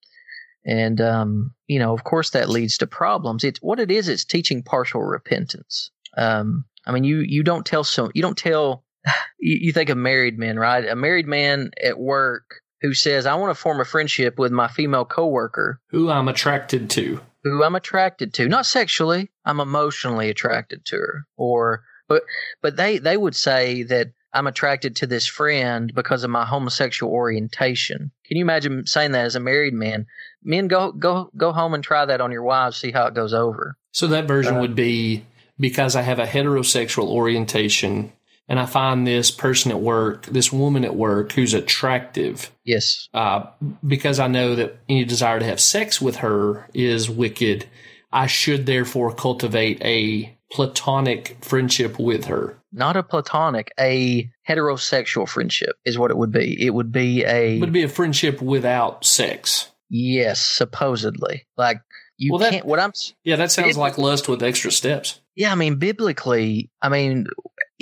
And, 0.65 1.01
um, 1.01 1.53
you 1.67 1.79
know, 1.79 1.93
of 1.93 2.03
course, 2.03 2.29
that 2.31 2.49
leads 2.49 2.77
to 2.77 2.87
problems. 2.87 3.43
It's 3.43 3.61
what 3.61 3.79
it 3.79 3.91
is. 3.91 4.07
It's 4.07 4.23
teaching 4.23 4.63
partial 4.63 5.01
repentance. 5.01 5.91
Um, 6.17 6.65
I 6.85 6.91
mean, 6.91 7.03
you, 7.03 7.19
you 7.19 7.43
don't 7.43 7.65
tell 7.65 7.83
so, 7.83 8.11
you 8.13 8.21
don't 8.21 8.37
tell, 8.37 8.83
you, 9.39 9.57
you 9.61 9.73
think 9.73 9.89
of 9.89 9.97
married 9.97 10.37
men, 10.37 10.57
right? 10.57 10.87
A 10.87 10.95
married 10.95 11.27
man 11.27 11.71
at 11.83 11.99
work 11.99 12.61
who 12.81 12.93
says, 12.93 13.25
I 13.25 13.35
want 13.35 13.55
to 13.55 13.61
form 13.61 13.79
a 13.79 13.85
friendship 13.85 14.37
with 14.37 14.51
my 14.51 14.67
female 14.67 15.05
coworker 15.05 15.79
Who 15.89 16.09
I'm 16.09 16.27
attracted 16.27 16.89
to. 16.91 17.19
Who 17.43 17.63
I'm 17.63 17.75
attracted 17.75 18.33
to, 18.35 18.47
not 18.47 18.65
sexually, 18.65 19.31
I'm 19.45 19.59
emotionally 19.59 20.29
attracted 20.29 20.85
to 20.85 20.95
her. 20.97 21.25
Or, 21.37 21.83
but, 22.07 22.23
but 22.61 22.75
they, 22.75 22.97
they 22.97 23.17
would 23.17 23.35
say 23.35 23.83
that 23.83 24.07
I'm 24.33 24.47
attracted 24.47 24.95
to 24.97 25.07
this 25.07 25.27
friend 25.27 25.91
because 25.93 26.23
of 26.23 26.29
my 26.29 26.45
homosexual 26.45 27.13
orientation. 27.13 28.11
Can 28.25 28.37
you 28.37 28.43
imagine 28.43 28.87
saying 28.87 29.11
that 29.11 29.25
as 29.25 29.35
a 29.35 29.39
married 29.39 29.73
man? 29.73 30.07
Men, 30.43 30.67
go, 30.67 30.91
go, 30.91 31.29
go 31.37 31.51
home 31.51 31.73
and 31.73 31.83
try 31.83 32.05
that 32.05 32.21
on 32.21 32.31
your 32.31 32.43
wives, 32.43 32.77
see 32.77 32.91
how 32.91 33.05
it 33.05 33.13
goes 33.13 33.33
over. 33.33 33.77
So 33.91 34.07
that 34.07 34.25
version 34.25 34.55
Uh, 34.55 34.61
would 34.61 34.75
be 34.75 35.25
because 35.59 35.95
I 35.95 36.01
have 36.01 36.17
a 36.17 36.25
heterosexual 36.25 37.07
orientation 37.07 38.11
and 38.53 38.59
I 38.59 38.67
find 38.67 39.07
this 39.07 39.31
person 39.31 39.71
at 39.71 39.79
work, 39.79 40.27
this 40.27 40.53
woman 40.53 40.85
at 40.85 40.95
work 40.95 41.31
who's 41.31 41.55
attractive, 41.55 42.51
Yes. 42.63 43.09
uh, 43.15 43.45
because 43.85 44.19
I 44.19 44.27
know 44.27 44.53
that 44.53 44.77
any 44.87 45.05
desire 45.05 45.39
to 45.39 45.45
have 45.45 45.59
sex 45.59 45.99
with 45.99 46.17
her 46.17 46.67
is 46.71 47.09
wicked. 47.09 47.65
I 48.11 48.27
should 48.27 48.67
therefore 48.67 49.11
cultivate 49.15 49.81
a 49.83 50.37
platonic 50.51 51.35
friendship 51.41 51.97
with 51.97 52.25
her. 52.25 52.59
Not 52.71 52.95
a 52.95 53.01
platonic, 53.01 53.71
a 53.79 54.29
heterosexual 54.47 55.27
friendship 55.27 55.75
is 55.83 55.97
what 55.97 56.11
it 56.11 56.17
would 56.17 56.31
be. 56.31 56.63
It 56.63 56.75
would 56.75 56.91
be 56.91 57.23
a, 57.25 57.59
Would 57.59 57.73
be 57.73 57.81
a 57.81 57.89
friendship 57.89 58.39
without 58.39 59.03
sex. 59.03 59.71
yes, 59.89 60.39
supposedly. 60.45 61.47
Like, 61.57 61.81
you 62.19 62.31
Well, 62.31 62.39
that- 62.41 62.51
can't, 62.51 62.65
what 62.67 62.79
I'm, 62.79 62.93
Yeah, 63.23 63.37
that 63.37 63.51
sounds 63.51 63.77
It- 63.77 63.79
like 63.79 63.97
lust 63.97 64.29
with 64.29 64.43
extra 64.43 64.71
steps. 64.71 65.21
Yeah, 65.35 65.51
I 65.51 65.55
mean, 65.55 65.77
biblically, 65.77 66.69
I 66.79 66.89
mean, 66.89 67.25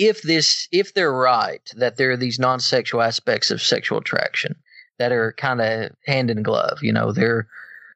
if 0.08 0.22
this, 0.22 0.68
if 0.72 0.94
they're 0.94 1.12
right 1.12 1.62
that 1.76 1.96
there 1.96 2.10
are 2.10 2.16
these 2.16 2.38
non-sexual 2.38 3.02
aspects 3.02 3.50
of 3.50 3.62
sexual 3.62 3.98
attraction 3.98 4.56
that 4.98 5.12
are 5.12 5.32
kind 5.34 5.60
of 5.60 5.92
hand 6.06 6.28
in 6.30 6.42
glove, 6.42 6.82
you 6.82 6.92
know, 6.92 7.12
they're 7.12 7.46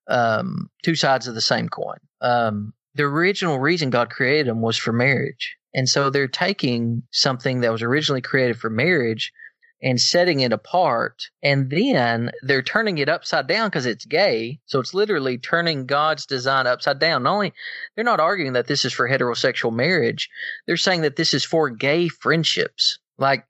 um, 0.09 0.71
two 0.85 0.95
sides 0.95 1.27
of 1.27 1.35
the 1.35 1.41
same 1.41 1.69
coin. 1.69 1.99
Um, 2.21 2.73
the 2.95 3.03
original 3.03 3.59
reason 3.59 3.91
God 3.91 4.11
created 4.11 4.47
them 4.47 4.63
was 4.63 4.77
for 4.77 4.93
marriage, 4.93 5.57
and 5.75 5.89
so 5.89 6.09
they're 6.09 6.29
taking 6.29 7.03
something 7.11 7.61
that 7.61 7.73
was 7.73 7.83
originally 7.83 8.23
created 8.23 8.57
for 8.57 8.71
marriage 8.71 9.33
and 9.87 10.01
setting 10.01 10.41
it 10.41 10.53
apart, 10.53 11.31
and 11.45 11.71
then 11.71 12.33
they're 12.43 12.61
turning 12.63 12.99
it 12.99 13.09
upside 13.09 13.47
down 13.47 13.69
because 13.69 13.87
it's 13.87 14.05
gay. 14.05 14.59
So 14.67 14.81
it's 14.81 14.93
literally 14.95 15.39
turning 15.39 15.87
God's 15.87 16.27
design 16.27 16.67
upside 16.67 16.99
down. 16.99 17.23
Not 17.23 17.35
only 17.35 17.53
they're 17.95 18.05
not 18.05 18.19
arguing 18.19 18.55
that 18.55 18.67
this 18.67 18.85
is 18.85 18.93
for 18.93 19.09
heterosexual 19.09 19.73
marriage. 19.73 20.29
They're 20.67 20.77
saying 20.77 21.03
that 21.03 21.15
this 21.15 21.33
is 21.33 21.45
for 21.45 21.71
gay 21.71 22.09
friendships. 22.09 22.99
Like, 23.17 23.45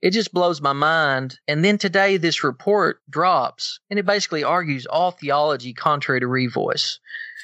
it 0.00 0.12
just 0.12 0.32
blows 0.32 0.60
my 0.60 0.72
mind. 0.72 1.40
And 1.48 1.64
then 1.64 1.76
today, 1.76 2.16
this 2.18 2.44
report 2.44 3.00
drops, 3.10 3.80
and 3.90 3.98
it 3.98 4.06
basically 4.06 4.44
argues 4.44 4.86
all 4.86 5.10
theology 5.10 5.72
contrary 5.74 6.20
to 6.20 6.26
Revoice. 6.26 6.98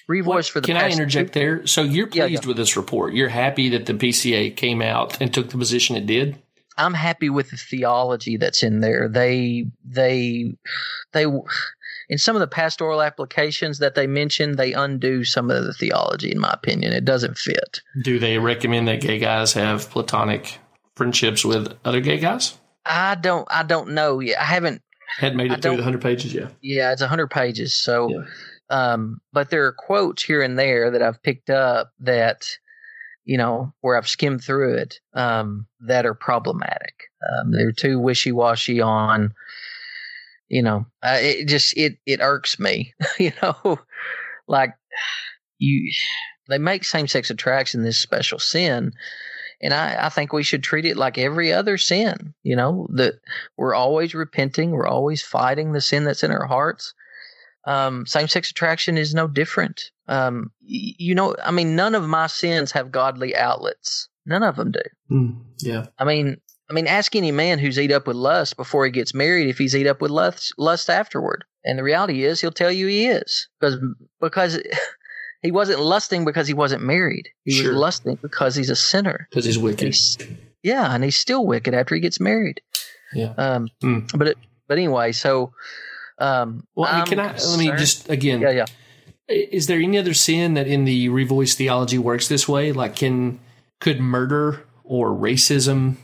Revoice 0.08 0.48
for 0.48 0.60
the 0.60 0.66
Can 0.68 0.76
I 0.76 0.90
interject 0.90 1.32
two- 1.34 1.40
there? 1.40 1.66
So 1.66 1.82
you're 1.82 2.08
Yeah, 2.12 2.26
pleased 2.28 2.44
yeah. 2.44 2.48
with 2.48 2.56
this 2.58 2.76
report. 2.76 3.12
You're 3.12 3.28
happy 3.28 3.70
that 3.70 3.86
the 3.86 3.94
PCA 3.94 4.50
came 4.54 4.80
out 4.80 5.20
and 5.20 5.34
took 5.34 5.48
the 5.50 5.58
position 5.58 5.96
it 5.96 6.06
did? 6.06 6.38
I'm 6.78 6.94
happy 6.94 7.30
with 7.30 7.50
the 7.50 7.56
theology 7.56 8.36
that's 8.36 8.62
in 8.62 8.80
there. 8.80 9.08
They, 9.08 9.66
they, 9.84 10.54
they, 11.12 11.24
in 12.08 12.18
some 12.18 12.36
of 12.36 12.40
the 12.40 12.46
pastoral 12.46 13.02
applications 13.02 13.78
that 13.78 13.94
they 13.94 14.06
mention, 14.06 14.56
they 14.56 14.72
undo 14.72 15.24
some 15.24 15.50
of 15.50 15.64
the 15.64 15.72
theology, 15.72 16.30
in 16.30 16.38
my 16.38 16.50
opinion. 16.52 16.92
It 16.92 17.04
doesn't 17.04 17.38
fit. 17.38 17.80
Do 18.02 18.18
they 18.18 18.38
recommend 18.38 18.88
that 18.88 19.00
gay 19.00 19.18
guys 19.18 19.52
have 19.54 19.88
platonic 19.90 20.58
friendships 20.96 21.44
with 21.44 21.72
other 21.84 22.00
gay 22.00 22.18
guys? 22.18 22.58
I 22.84 23.14
don't, 23.16 23.48
I 23.50 23.62
don't 23.62 23.90
know 23.90 24.20
yet. 24.20 24.40
I 24.40 24.44
haven't 24.44 24.82
Hadn't 25.18 25.38
made 25.38 25.50
I 25.50 25.54
it 25.54 25.62
through 25.62 25.72
the 25.72 25.82
100 25.82 26.00
pages 26.02 26.34
yet. 26.34 26.52
Yeah, 26.60 26.92
it's 26.92 27.00
100 27.00 27.28
pages. 27.30 27.74
So, 27.74 28.10
Yeah. 28.10 28.24
um, 28.70 29.20
but 29.32 29.50
there 29.50 29.64
are 29.66 29.72
quotes 29.72 30.22
here 30.22 30.42
and 30.42 30.58
there 30.58 30.90
that 30.90 31.02
I've 31.02 31.22
picked 31.22 31.48
up 31.50 31.90
that, 32.00 32.46
you 33.26 33.36
know, 33.36 33.74
where 33.80 33.96
I've 33.96 34.08
skimmed 34.08 34.42
through 34.42 34.76
it, 34.76 35.00
um, 35.12 35.66
that 35.80 36.06
are 36.06 36.14
problematic. 36.14 36.94
Um, 37.28 37.50
they're 37.50 37.72
too 37.72 37.98
wishy 37.98 38.30
washy 38.30 38.80
on, 38.80 39.34
you 40.48 40.62
know, 40.62 40.86
uh, 41.02 41.18
it 41.20 41.48
just, 41.48 41.76
it, 41.76 41.98
it 42.06 42.20
irks 42.22 42.58
me, 42.58 42.94
you 43.18 43.32
know, 43.42 43.80
like 44.46 44.74
you, 45.58 45.92
they 46.48 46.58
make 46.58 46.84
same 46.84 47.08
sex 47.08 47.28
attraction 47.28 47.82
this 47.82 47.98
special 47.98 48.38
sin. 48.38 48.92
And 49.60 49.74
I, 49.74 50.06
I 50.06 50.08
think 50.08 50.32
we 50.32 50.44
should 50.44 50.62
treat 50.62 50.84
it 50.84 50.96
like 50.96 51.18
every 51.18 51.52
other 51.52 51.78
sin, 51.78 52.32
you 52.44 52.54
know, 52.54 52.86
that 52.92 53.14
we're 53.56 53.74
always 53.74 54.14
repenting. 54.14 54.70
We're 54.70 54.86
always 54.86 55.22
fighting 55.22 55.72
the 55.72 55.80
sin 55.80 56.04
that's 56.04 56.22
in 56.22 56.30
our 56.30 56.46
hearts. 56.46 56.94
Um, 57.66 58.06
same 58.06 58.28
sex 58.28 58.50
attraction 58.50 58.96
is 58.96 59.14
no 59.14 59.26
different. 59.26 59.90
Um, 60.08 60.50
y- 60.62 60.94
you 60.98 61.14
know, 61.14 61.34
I 61.44 61.50
mean, 61.50 61.74
none 61.76 61.94
of 61.94 62.04
my 62.06 62.28
sins 62.28 62.72
have 62.72 62.92
godly 62.92 63.34
outlets. 63.36 64.08
None 64.24 64.42
of 64.42 64.56
them 64.56 64.70
do. 64.72 64.80
Mm, 65.10 65.40
yeah. 65.58 65.86
I 65.98 66.04
mean, 66.04 66.36
I 66.70 66.72
mean, 66.72 66.86
ask 66.86 67.14
any 67.14 67.30
man 67.32 67.58
who's 67.58 67.78
eat 67.78 67.92
up 67.92 68.06
with 68.06 68.16
lust 68.16 68.56
before 68.56 68.84
he 68.84 68.90
gets 68.90 69.14
married 69.14 69.48
if 69.48 69.58
he's 69.58 69.74
eat 69.76 69.86
up 69.86 70.00
with 70.00 70.10
lust, 70.10 70.52
lust 70.58 70.90
afterward. 70.90 71.44
And 71.64 71.78
the 71.78 71.82
reality 71.84 72.24
is, 72.24 72.40
he'll 72.40 72.50
tell 72.52 72.70
you 72.72 72.86
he 72.86 73.06
is 73.06 73.48
because 73.60 73.76
because 74.20 74.60
he 75.42 75.50
wasn't 75.50 75.80
lusting 75.80 76.24
because 76.24 76.46
he 76.48 76.54
wasn't 76.54 76.82
married. 76.82 77.28
He 77.44 77.52
Sure. 77.52 77.72
was 77.72 77.80
lusting 77.80 78.18
because 78.22 78.54
he's 78.54 78.70
a 78.70 78.76
sinner. 78.76 79.26
Because 79.30 79.44
he's 79.44 79.58
wicked. 79.58 79.86
He's, 79.86 80.18
yeah, 80.62 80.92
and 80.94 81.02
he's 81.04 81.16
still 81.16 81.46
wicked 81.46 81.74
after 81.74 81.94
he 81.94 82.00
gets 82.00 82.20
married. 82.20 82.60
Yeah. 83.12 83.32
Um, 83.36 83.68
Mm. 83.82 84.16
but 84.18 84.28
it, 84.28 84.38
but 84.68 84.78
anyway, 84.78 85.12
so 85.12 85.52
um, 86.18 86.66
Well, 86.74 86.88
I 86.90 86.98
mean, 86.98 87.06
can 87.06 87.20
I, 87.20 87.32
let 87.32 87.58
me 87.58 87.70
just, 87.72 88.08
again, 88.08 88.40
yeah, 88.40 88.50
yeah. 88.50 88.64
is 89.28 89.66
there 89.66 89.78
any 89.78 89.98
other 89.98 90.14
sin 90.14 90.54
that 90.54 90.66
in 90.66 90.84
the 90.84 91.08
revoice 91.08 91.54
theology 91.54 91.98
works 91.98 92.28
this 92.28 92.48
way? 92.48 92.72
Like, 92.72 92.96
can, 92.96 93.40
could 93.80 94.00
murder 94.00 94.64
or 94.84 95.10
racism 95.10 95.96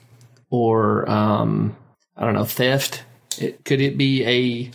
or, 0.50 1.08
um, 1.08 1.76
I 2.16 2.24
don't 2.24 2.34
know, 2.34 2.44
theft, 2.44 3.04
it, 3.38 3.64
could 3.64 3.80
it 3.80 3.96
be 3.96 4.24
a, 4.24 4.70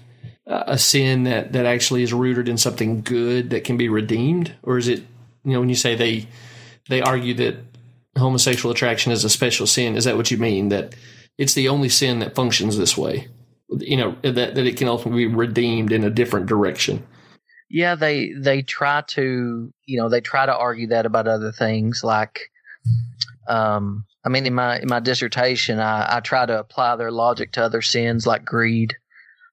a 0.47 0.77
sin 0.77 1.23
that, 1.23 1.53
that 1.53 1.65
actually 1.65 2.03
is 2.03 2.13
rooted 2.13 2.49
in 2.49 2.57
something 2.57 3.01
good 3.01 3.51
that 3.51 3.63
can 3.63 3.77
be 3.77 3.89
redeemed? 3.89 4.55
Or 4.63 4.77
is 4.77 4.87
it, 4.87 4.99
you 5.43 5.53
know, 5.53 5.59
when 5.59 5.69
you 5.69 5.75
say 5.75 5.95
they, 5.95 6.27
they 6.89 7.01
argue 7.01 7.33
that 7.35 7.57
homosexual 8.17 8.73
attraction 8.73 9.11
is 9.11 9.23
a 9.23 9.29
special 9.29 9.67
sin, 9.67 9.95
is 9.95 10.05
that 10.05 10.17
what 10.17 10.31
you 10.31 10.37
mean? 10.37 10.69
That 10.69 10.95
it's 11.37 11.53
the 11.53 11.69
only 11.69 11.89
sin 11.89 12.19
that 12.19 12.35
functions 12.35 12.77
this 12.77 12.97
way? 12.97 13.27
You 13.69 13.97
know, 13.97 14.15
that, 14.21 14.55
that 14.55 14.65
it 14.65 14.77
can 14.77 14.87
ultimately 14.87 15.27
be 15.27 15.33
redeemed 15.33 15.91
in 15.91 16.03
a 16.03 16.09
different 16.09 16.45
direction. 16.45 17.05
Yeah, 17.69 17.95
they 17.95 18.31
they 18.31 18.61
try 18.61 19.03
to 19.09 19.73
you 19.85 19.97
know 19.97 20.09
they 20.09 20.21
try 20.21 20.45
to 20.45 20.55
argue 20.55 20.87
that 20.87 21.05
about 21.05 21.27
other 21.27 21.51
things 21.51 22.01
like, 22.03 22.39
um, 23.49 24.05
I 24.25 24.29
mean 24.29 24.45
in 24.45 24.53
my 24.53 24.79
in 24.79 24.87
my 24.87 25.01
dissertation 25.01 25.79
I, 25.79 26.17
I 26.17 26.19
try 26.21 26.45
to 26.45 26.59
apply 26.59 26.95
their 26.95 27.11
logic 27.11 27.51
to 27.53 27.63
other 27.63 27.81
sins 27.81 28.25
like 28.25 28.45
greed, 28.45 28.95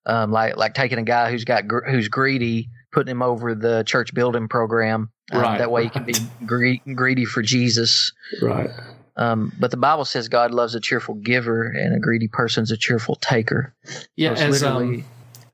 um, 0.07 0.31
like 0.31 0.57
like 0.57 0.74
taking 0.74 0.98
a 0.98 1.03
guy 1.03 1.31
who's 1.31 1.45
got 1.45 1.66
gr- 1.66 1.91
who's 1.91 2.07
greedy, 2.07 2.68
putting 2.93 3.11
him 3.11 3.22
over 3.22 3.53
the 3.53 3.82
church 3.82 4.14
building 4.14 4.47
program, 4.47 5.11
um, 5.32 5.41
Right, 5.41 5.59
that 5.59 5.72
way 5.72 5.84
he 5.84 5.91
can 5.91 6.05
be 6.05 6.14
gre- 6.47 6.93
greedy 6.95 7.24
for 7.24 7.43
Jesus. 7.43 8.12
Right. 8.41 8.70
Um, 9.17 9.53
but 9.59 9.71
the 9.71 9.77
Bible 9.77 10.05
says 10.05 10.29
God 10.29 10.51
loves 10.51 10.75
a 10.75 10.81
cheerful 10.81 11.15
giver, 11.15 11.65
and 11.67 11.95
a 11.95 12.01
greedy 12.01 12.29
person's 12.29 12.71
a 12.71 12.77
cheerful 12.77 13.17
taker. 13.17 13.75
Yeah, 14.17 14.35
So 14.35 14.47
it's 14.47 14.57
as 14.57 14.62
um, 14.65 15.05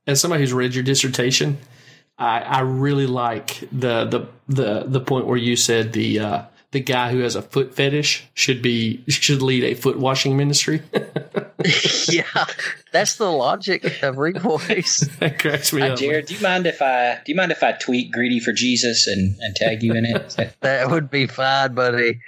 as 0.07 0.21
somebody 0.21 0.43
who's 0.43 0.53
read 0.53 0.75
your 0.75 0.85
dissertation, 0.85 1.59
I, 2.19 2.41
I 2.41 2.61
really 2.61 3.07
like 3.07 3.61
the, 3.73 4.05
the 4.05 4.29
the 4.49 4.85
the 4.87 5.01
point 5.01 5.27
where 5.27 5.37
you 5.37 5.57
said 5.57 5.93
the 5.93 6.21
uh, 6.21 6.43
the 6.73 6.81
guy 6.81 7.11
who 7.11 7.19
has 7.19 7.35
a 7.35 7.43
foot 7.43 7.75
fetish 7.75 8.29
should 8.35 8.63
be 8.63 9.05
should 9.09 9.43
lead 9.43 9.65
a 9.65 9.75
foot 9.75 9.99
washing 9.99 10.37
ministry. 10.37 10.83
yeah, 12.09 12.47
that's 12.93 13.17
the 13.17 13.31
logic 13.31 13.85
of 14.03 14.17
revoice. 14.17 15.01
that 15.19 15.39
cracks 15.39 15.73
me 15.73 15.83
Hi, 15.83 15.91
up. 15.91 15.99
Jared, 15.99 16.27
do 16.27 16.35
you 16.35 16.41
mind 16.41 16.67
if 16.67 16.81
I 16.81 17.21
do 17.25 17.33
you 17.33 17.37
mind 17.37 17.53
if 17.53 17.63
I 17.63 17.73
tweet 17.73 18.13
greedy 18.13 18.41
for 18.41 18.53
Jesus 18.53 19.07
and, 19.07 19.37
and 19.41 19.55
tag 19.55 19.83
you 19.83 19.93
in 19.95 20.07
it? 20.07 20.55
That 20.61 20.91
would 20.91 21.11
be 21.11 21.27
fine, 21.27 21.75
buddy. 21.75 22.21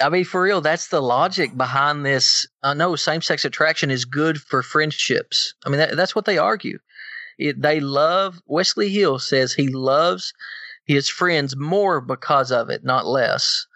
I 0.00 0.08
mean, 0.08 0.24
for 0.24 0.42
real, 0.42 0.60
that's 0.60 0.88
the 0.88 1.00
logic 1.02 1.56
behind 1.56 2.04
this. 2.04 2.46
I 2.62 2.74
know 2.74 2.96
same 2.96 3.22
sex 3.22 3.44
attraction 3.44 3.90
is 3.90 4.04
good 4.04 4.40
for 4.40 4.62
friendships. 4.62 5.54
I 5.64 5.68
mean, 5.68 5.78
that, 5.78 5.96
that's 5.96 6.14
what 6.14 6.24
they 6.24 6.38
argue. 6.38 6.78
It, 7.38 7.60
they 7.60 7.80
love, 7.80 8.40
Wesley 8.46 8.88
Hill 8.90 9.18
says 9.18 9.52
he 9.52 9.68
loves 9.68 10.32
his 10.86 11.08
friends 11.08 11.56
more 11.56 12.00
because 12.00 12.52
of 12.52 12.70
it, 12.70 12.84
not 12.84 13.06
less. 13.06 13.66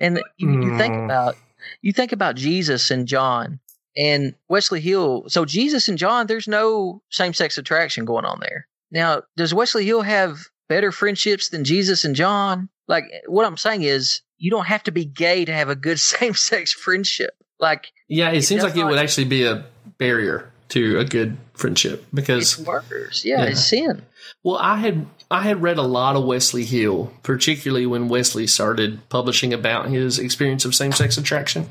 And 0.00 0.20
you, 0.36 0.58
you 0.62 0.70
think 0.72 0.94
Mm. 0.94 1.04
about, 1.04 1.36
you 1.80 1.92
think 1.92 2.12
about 2.12 2.36
Jesus 2.36 2.90
and 2.90 3.06
John. 3.06 3.60
And 3.96 4.34
Wesley 4.48 4.80
Hill, 4.80 5.24
so 5.28 5.44
Jesus 5.44 5.88
and 5.88 5.98
John, 5.98 6.26
there's 6.26 6.48
no 6.48 7.02
same 7.10 7.34
sex 7.34 7.58
attraction 7.58 8.04
going 8.06 8.24
on 8.24 8.40
there. 8.40 8.66
Now, 8.90 9.22
does 9.36 9.52
Wesley 9.52 9.84
Hill 9.84 10.02
have 10.02 10.38
better 10.68 10.90
friendships 10.92 11.50
than 11.50 11.64
Jesus 11.64 12.04
and 12.04 12.16
John? 12.16 12.68
Like, 12.88 13.04
what 13.26 13.46
I'm 13.46 13.56
saying 13.58 13.82
is, 13.82 14.22
you 14.42 14.50
don't 14.50 14.66
have 14.66 14.82
to 14.82 14.90
be 14.90 15.04
gay 15.04 15.44
to 15.44 15.52
have 15.52 15.68
a 15.68 15.76
good 15.76 16.00
same 16.14 16.34
sex 16.34 16.72
friendship. 16.72 17.30
Like, 17.60 17.92
Yeah, 18.08 18.30
it, 18.30 18.38
It 18.38 18.42
seems 18.42 18.64
like 18.64 18.76
it 18.76 18.84
would 18.84 18.98
actually 18.98 19.26
be 19.26 19.44
a 19.44 19.64
barrier 19.98 20.50
to 20.70 20.98
a 20.98 21.04
good 21.04 21.36
friendship 21.54 22.04
because 22.12 22.58
it's 22.58 22.66
worse. 22.66 23.24
Yeah, 23.24 23.44
Yeah. 23.44 23.50
it's 23.50 23.64
sin. 23.64 24.02
Well, 24.42 24.58
I 24.58 24.78
had 24.78 25.06
I 25.30 25.42
had 25.42 25.62
read 25.62 25.78
a 25.78 25.82
lot 25.82 26.16
of 26.16 26.24
Wesley 26.24 26.64
Hill, 26.64 27.12
particularly 27.22 27.86
when 27.86 28.08
Wesley 28.08 28.48
started 28.48 29.08
publishing 29.08 29.54
about 29.54 29.88
his 29.88 30.18
experience 30.18 30.64
of 30.64 30.74
same 30.74 30.92
sex 30.92 31.16
attraction. 31.16 31.68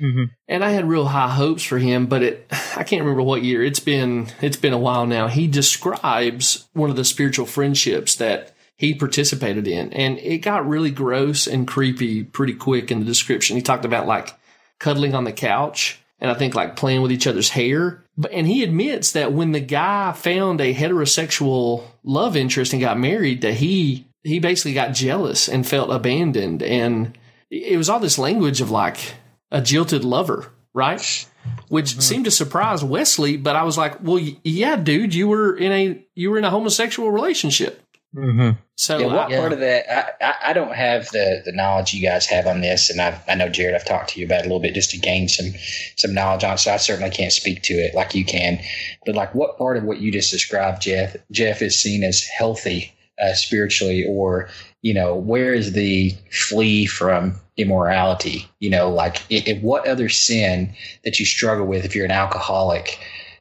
Mm-hmm. 0.00 0.24
And 0.48 0.64
I 0.64 0.70
had 0.70 0.88
real 0.88 1.06
high 1.06 1.28
hopes 1.28 1.64
for 1.64 1.78
him, 1.78 2.06
but 2.06 2.22
it 2.22 2.46
I 2.76 2.84
can't 2.84 3.02
remember 3.02 3.22
what 3.22 3.42
year. 3.42 3.64
It's 3.64 3.80
been 3.80 4.28
it's 4.40 4.56
been 4.56 4.72
a 4.72 4.78
while 4.78 5.06
now. 5.06 5.26
He 5.26 5.48
describes 5.48 6.68
one 6.72 6.90
of 6.90 6.96
the 6.96 7.04
spiritual 7.04 7.46
friendships 7.46 8.14
that 8.16 8.54
he 8.82 8.94
participated 8.94 9.68
in, 9.68 9.92
and 9.92 10.18
it 10.18 10.38
got 10.38 10.68
really 10.68 10.90
gross 10.90 11.46
and 11.46 11.68
creepy 11.68 12.24
pretty 12.24 12.52
quick 12.52 12.90
in 12.90 12.98
the 12.98 13.04
description. 13.06 13.54
He 13.54 13.62
talked 13.62 13.84
about 13.84 14.08
like 14.08 14.36
cuddling 14.80 15.14
on 15.14 15.22
the 15.22 15.32
couch 15.32 16.00
and 16.18 16.32
I 16.32 16.34
think 16.34 16.56
like 16.56 16.74
playing 16.74 17.00
with 17.00 17.12
each 17.12 17.28
other's 17.28 17.50
hair. 17.50 18.02
But 18.18 18.32
and 18.32 18.44
he 18.44 18.64
admits 18.64 19.12
that 19.12 19.32
when 19.32 19.52
the 19.52 19.60
guy 19.60 20.10
found 20.10 20.60
a 20.60 20.74
heterosexual 20.74 21.84
love 22.02 22.36
interest 22.36 22.72
and 22.72 22.82
got 22.82 22.98
married, 22.98 23.42
that 23.42 23.54
he 23.54 24.04
he 24.24 24.40
basically 24.40 24.74
got 24.74 24.94
jealous 24.94 25.48
and 25.48 25.64
felt 25.64 25.92
abandoned, 25.92 26.64
and 26.64 27.16
it 27.52 27.76
was 27.76 27.88
all 27.88 28.00
this 28.00 28.18
language 28.18 28.60
of 28.60 28.72
like 28.72 29.14
a 29.52 29.62
jilted 29.62 30.02
lover, 30.02 30.50
right? 30.74 31.28
Which 31.68 31.92
mm-hmm. 31.92 32.00
seemed 32.00 32.24
to 32.24 32.32
surprise 32.32 32.82
Wesley, 32.82 33.36
but 33.36 33.54
I 33.54 33.62
was 33.62 33.78
like, 33.78 34.02
well, 34.02 34.20
yeah, 34.42 34.74
dude, 34.74 35.14
you 35.14 35.28
were 35.28 35.56
in 35.56 35.70
a 35.70 36.04
you 36.16 36.32
were 36.32 36.38
in 36.38 36.44
a 36.44 36.50
homosexual 36.50 37.12
relationship. 37.12 37.80
Mm-hmm. 38.14 38.58
So 38.76 38.98
yeah, 38.98 39.06
what 39.06 39.32
I- 39.32 39.36
part 39.36 39.52
of 39.52 39.60
that? 39.60 39.90
I, 39.90 40.24
I, 40.26 40.34
I 40.50 40.52
don't 40.52 40.74
have 40.74 41.08
the, 41.10 41.42
the 41.44 41.52
knowledge 41.52 41.94
you 41.94 42.02
guys 42.02 42.26
have 42.26 42.46
on 42.46 42.60
this, 42.60 42.90
and 42.90 43.00
I 43.00 43.18
I 43.26 43.34
know 43.34 43.48
Jared. 43.48 43.74
I've 43.74 43.86
talked 43.86 44.10
to 44.10 44.20
you 44.20 44.26
about 44.26 44.40
it 44.40 44.46
a 44.46 44.48
little 44.48 44.60
bit 44.60 44.74
just 44.74 44.90
to 44.90 44.98
gain 44.98 45.28
some 45.28 45.52
some 45.96 46.12
knowledge 46.12 46.44
on. 46.44 46.54
it, 46.54 46.58
So 46.58 46.72
I 46.72 46.76
certainly 46.76 47.10
can't 47.10 47.32
speak 47.32 47.62
to 47.62 47.74
it 47.74 47.94
like 47.94 48.14
you 48.14 48.24
can. 48.24 48.60
But 49.06 49.14
like, 49.14 49.34
what 49.34 49.56
part 49.56 49.76
of 49.76 49.84
what 49.84 49.98
you 50.00 50.12
just 50.12 50.30
described, 50.30 50.82
Jeff? 50.82 51.16
Jeff 51.30 51.62
is 51.62 51.80
seen 51.80 52.04
as 52.04 52.22
healthy 52.24 52.92
uh, 53.22 53.32
spiritually, 53.34 54.04
or 54.06 54.48
you 54.82 54.92
know, 54.92 55.14
where 55.14 55.54
is 55.54 55.72
the 55.72 56.14
flee 56.30 56.84
from 56.86 57.36
immorality? 57.56 58.46
You 58.60 58.70
know, 58.70 58.90
like 58.90 59.22
i 59.30 59.42
i 59.46 59.58
what 59.62 59.86
other 59.86 60.08
sin 60.10 60.74
that 61.04 61.18
you 61.18 61.24
struggle 61.24 61.66
with 61.66 61.84
if 61.86 61.94
you're 61.94 62.04
an 62.04 62.10
alcoholic? 62.10 62.98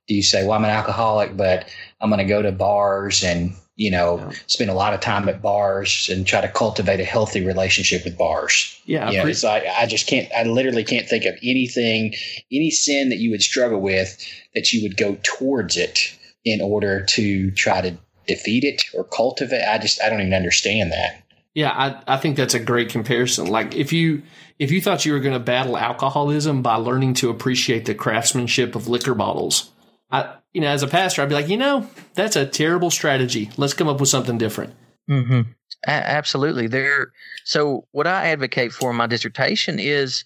Do 0.07 0.15
you 0.15 0.23
say, 0.23 0.43
well, 0.43 0.53
I'm 0.53 0.63
an 0.63 0.69
alcoholic, 0.71 1.35
but 1.37 1.67
I'm 2.01 2.09
going 2.09 2.19
to 2.19 2.25
go 2.25 2.41
to 2.41 2.51
bars 2.51 3.23
and 3.23 3.53
you 3.81 3.89
know 3.89 4.31
spend 4.45 4.69
a 4.69 4.75
lot 4.75 4.93
of 4.93 4.99
time 4.99 5.27
at 5.27 5.41
bars 5.41 6.07
and 6.11 6.27
try 6.27 6.39
to 6.39 6.47
cultivate 6.47 6.99
a 6.99 7.03
healthy 7.03 7.43
relationship 7.43 8.05
with 8.05 8.15
bars. 8.15 8.79
yeah, 8.85 9.07
I 9.07 9.11
you 9.11 9.17
know, 9.17 9.25
it's 9.25 9.43
like 9.43 9.63
I 9.65 9.87
just 9.87 10.05
can't. 10.05 10.31
I 10.37 10.43
literally 10.43 10.83
can't 10.83 11.09
think 11.09 11.25
of 11.25 11.33
anything, 11.41 12.13
any 12.51 12.69
sin 12.69 13.09
that 13.09 13.17
you 13.17 13.31
would 13.31 13.41
struggle 13.41 13.81
with 13.81 14.23
that 14.53 14.71
you 14.71 14.83
would 14.83 14.97
go 14.97 15.17
towards 15.23 15.77
it 15.77 16.15
in 16.45 16.61
order 16.61 17.03
to 17.05 17.49
try 17.51 17.81
to 17.81 17.97
defeat 18.27 18.63
it 18.63 18.83
or 18.93 19.03
cultivate. 19.03 19.67
I 19.67 19.79
just 19.79 19.99
I 20.03 20.09
don't 20.09 20.21
even 20.21 20.35
understand 20.35 20.91
that. 20.91 21.23
Yeah, 21.55 21.71
I, 21.71 22.15
I 22.15 22.17
think 22.17 22.37
that's 22.37 22.53
a 22.53 22.59
great 22.59 22.89
comparison. 22.89 23.47
Like 23.47 23.75
if 23.75 23.91
you 23.91 24.21
if 24.59 24.69
you 24.69 24.79
thought 24.79 25.07
you 25.07 25.13
were 25.13 25.19
going 25.19 25.33
to 25.33 25.39
battle 25.39 25.75
alcoholism 25.75 26.61
by 26.61 26.75
learning 26.75 27.15
to 27.15 27.31
appreciate 27.31 27.85
the 27.85 27.95
craftsmanship 27.95 28.75
of 28.75 28.87
liquor 28.87 29.15
bottles, 29.15 29.71
I 30.11 30.35
you 30.53 30.61
know 30.61 30.67
as 30.67 30.83
a 30.83 30.87
pastor 30.87 31.21
I'd 31.21 31.29
be 31.29 31.35
like, 31.35 31.49
you 31.49 31.57
know, 31.57 31.87
that's 32.13 32.35
a 32.35 32.45
terrible 32.45 32.91
strategy. 32.91 33.49
Let's 33.57 33.73
come 33.73 33.87
up 33.87 33.99
with 33.99 34.09
something 34.09 34.37
different. 34.37 34.73
Mm-hmm. 35.09 35.51
A- 35.87 35.89
absolutely. 35.89 36.67
There. 36.67 37.11
So, 37.43 37.87
what 37.91 38.07
I 38.07 38.27
advocate 38.29 38.71
for 38.71 38.91
in 38.91 38.97
my 38.97 39.07
dissertation 39.07 39.79
is 39.79 40.23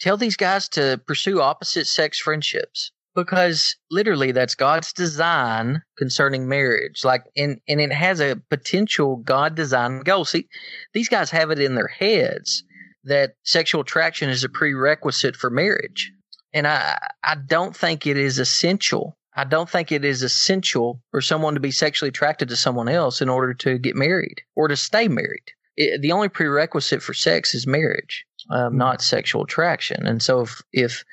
tell 0.00 0.16
these 0.16 0.36
guys 0.36 0.68
to 0.70 1.00
pursue 1.06 1.40
opposite 1.40 1.86
sex 1.86 2.18
friendships 2.18 2.90
because 3.16 3.74
literally 3.90 4.30
that's 4.30 4.54
God's 4.54 4.92
design 4.92 5.82
concerning 5.96 6.48
marriage. 6.48 7.04
Like, 7.04 7.24
and 7.36 7.60
and 7.66 7.80
it 7.80 7.92
has 7.92 8.20
a 8.20 8.40
potential 8.50 9.16
God 9.16 9.56
design 9.56 10.00
goal. 10.00 10.24
See, 10.24 10.48
these 10.92 11.08
guys 11.08 11.30
have 11.30 11.50
it 11.50 11.58
in 11.58 11.74
their 11.74 11.88
heads 11.88 12.62
that 13.04 13.34
sexual 13.44 13.80
attraction 13.80 14.28
is 14.28 14.44
a 14.44 14.48
prerequisite 14.48 15.36
for 15.36 15.50
marriage, 15.50 16.12
and 16.52 16.66
I 16.66 16.98
I 17.24 17.36
don't 17.36 17.74
think 17.74 18.06
it 18.06 18.18
is 18.18 18.38
essential. 18.38 19.16
I 19.36 19.44
don't 19.44 19.68
think 19.68 19.92
it 19.92 20.04
is 20.04 20.22
essential 20.22 21.02
for 21.10 21.20
someone 21.20 21.54
to 21.54 21.60
be 21.60 21.70
sexually 21.70 22.08
attracted 22.08 22.48
to 22.48 22.56
someone 22.56 22.88
else 22.88 23.20
in 23.20 23.28
order 23.28 23.52
to 23.54 23.78
get 23.78 23.94
married 23.94 24.40
or 24.56 24.68
to 24.68 24.76
stay 24.76 25.08
married. 25.08 25.52
It, 25.76 26.00
the 26.00 26.12
only 26.12 26.30
prerequisite 26.30 27.02
for 27.02 27.12
sex 27.12 27.54
is 27.54 27.66
marriage, 27.66 28.24
um, 28.50 28.78
not 28.78 29.02
sexual 29.02 29.44
attraction. 29.44 30.06
And 30.06 30.22
so, 30.22 30.40
if, 30.40 30.62
if 30.72 31.04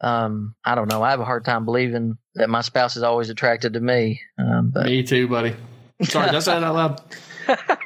um, 0.00 0.54
I 0.64 0.76
don't 0.76 0.88
know, 0.88 1.02
I 1.02 1.10
have 1.10 1.20
a 1.20 1.24
hard 1.24 1.44
time 1.44 1.64
believing 1.64 2.16
that 2.36 2.48
my 2.48 2.60
spouse 2.60 2.96
is 2.96 3.02
always 3.02 3.28
attracted 3.28 3.72
to 3.72 3.80
me. 3.80 4.20
Um, 4.38 4.70
but 4.72 4.86
Me 4.86 5.02
too, 5.02 5.26
buddy. 5.26 5.56
Sorry, 6.02 6.28
I 6.28 6.32
that's 6.32 6.46
that 6.46 6.62
out 6.62 6.74
loud. 6.74 7.02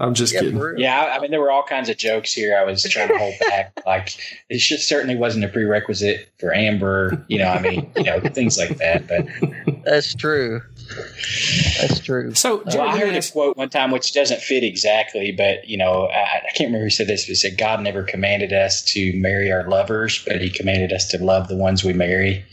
I'm 0.00 0.14
just 0.14 0.32
Yeah, 0.32 0.40
kidding. 0.40 0.58
real. 0.58 0.80
Yeah, 0.80 0.98
I, 0.98 1.16
I 1.16 1.20
mean 1.20 1.30
there 1.30 1.40
were 1.40 1.50
all 1.50 1.62
kinds 1.62 1.88
of 1.90 1.96
jokes 1.98 2.32
here. 2.32 2.56
I 2.58 2.64
was 2.64 2.82
trying 2.84 3.08
to 3.08 3.18
hold 3.18 3.34
back. 3.40 3.78
Like 3.86 4.16
it 4.48 4.58
just 4.58 4.88
certainly 4.88 5.14
wasn't 5.14 5.44
a 5.44 5.48
prerequisite 5.48 6.28
for 6.38 6.54
Amber. 6.54 7.22
You 7.28 7.38
know, 7.38 7.48
I 7.48 7.60
mean, 7.60 7.92
you 7.96 8.04
know, 8.04 8.18
things 8.20 8.58
like 8.58 8.78
that. 8.78 9.06
But 9.06 9.26
that's 9.84 10.14
true. 10.14 10.62
That's 11.80 12.00
true. 12.00 12.34
So, 12.34 12.56
Well, 12.56 12.64
Jared, 12.66 12.80
I 12.88 12.92
let 12.94 12.94
me 13.06 13.12
heard 13.14 13.24
a 13.24 13.30
quote 13.32 13.56
one 13.56 13.68
time 13.68 13.90
which 13.90 14.12
doesn't 14.12 14.40
fit 14.40 14.64
exactly, 14.64 15.32
but 15.32 15.68
you 15.68 15.76
know, 15.76 16.06
I, 16.08 16.38
I 16.38 16.50
can't 16.54 16.68
remember 16.68 16.84
who 16.84 16.90
said 16.90 17.06
this, 17.06 17.26
but 17.26 17.32
it 17.32 17.36
said 17.36 17.58
God 17.58 17.80
never 17.82 18.02
commanded 18.02 18.52
us 18.52 18.82
to 18.92 19.12
marry 19.20 19.52
our 19.52 19.68
lovers, 19.68 20.24
but 20.26 20.40
He 20.40 20.50
commanded 20.50 20.92
us 20.92 21.06
to 21.10 21.18
love 21.22 21.48
the 21.48 21.56
ones 21.56 21.84
we 21.84 21.92
marry. 21.92 22.44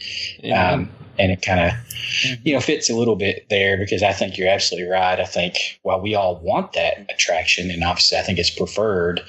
Yeah. 0.43 0.71
Um, 0.73 0.89
and 1.19 1.31
it 1.31 1.41
kind 1.41 1.59
of, 1.59 2.39
you 2.43 2.53
know, 2.53 2.59
fits 2.59 2.89
a 2.89 2.95
little 2.95 3.15
bit 3.15 3.47
there 3.49 3.77
because 3.77 4.03
I 4.03 4.13
think 4.13 4.37
you're 4.37 4.49
absolutely 4.49 4.89
right. 4.89 5.19
I 5.19 5.25
think 5.25 5.79
while 5.83 6.01
we 6.01 6.15
all 6.15 6.39
want 6.39 6.73
that 6.73 7.09
attraction, 7.11 7.71
and 7.71 7.83
obviously 7.83 8.17
I 8.17 8.21
think 8.21 8.39
it's 8.39 8.49
preferred, 8.49 9.21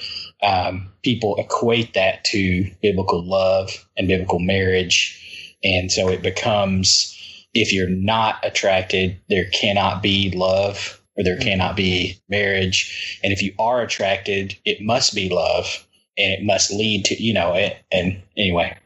um, 0.43 0.89
people 1.03 1.37
equate 1.37 1.95
that 1.95 2.25
to 2.27 2.71
biblical 2.83 3.25
love 3.25 3.87
and 3.97 4.09
biblical 4.09 4.39
marriage, 4.39 5.57
and 5.65 5.91
so 5.91 6.09
it 6.09 6.23
becomes 6.23 7.15
if 7.55 7.73
you're 7.73 7.89
not 7.89 8.37
attracted, 8.45 9.21
there 9.29 9.47
cannot 9.47 10.03
be 10.03 10.31
love 10.31 11.01
or 11.17 11.25
there 11.25 11.39
cannot 11.39 11.77
be 11.77 12.21
marriage. 12.29 13.19
And 13.25 13.33
if 13.33 13.43
you 13.43 13.53
are 13.59 13.83
attracted, 13.83 14.57
it 14.65 14.81
must 14.81 15.15
be 15.15 15.29
love 15.29 15.87
and 16.17 16.33
it 16.33 16.45
must 16.45 16.71
lead 16.71 17.05
to, 17.07 17.21
you 17.21 17.33
know, 17.35 17.55
it. 17.55 17.77
And 17.91 18.23
anyway, 18.37 18.77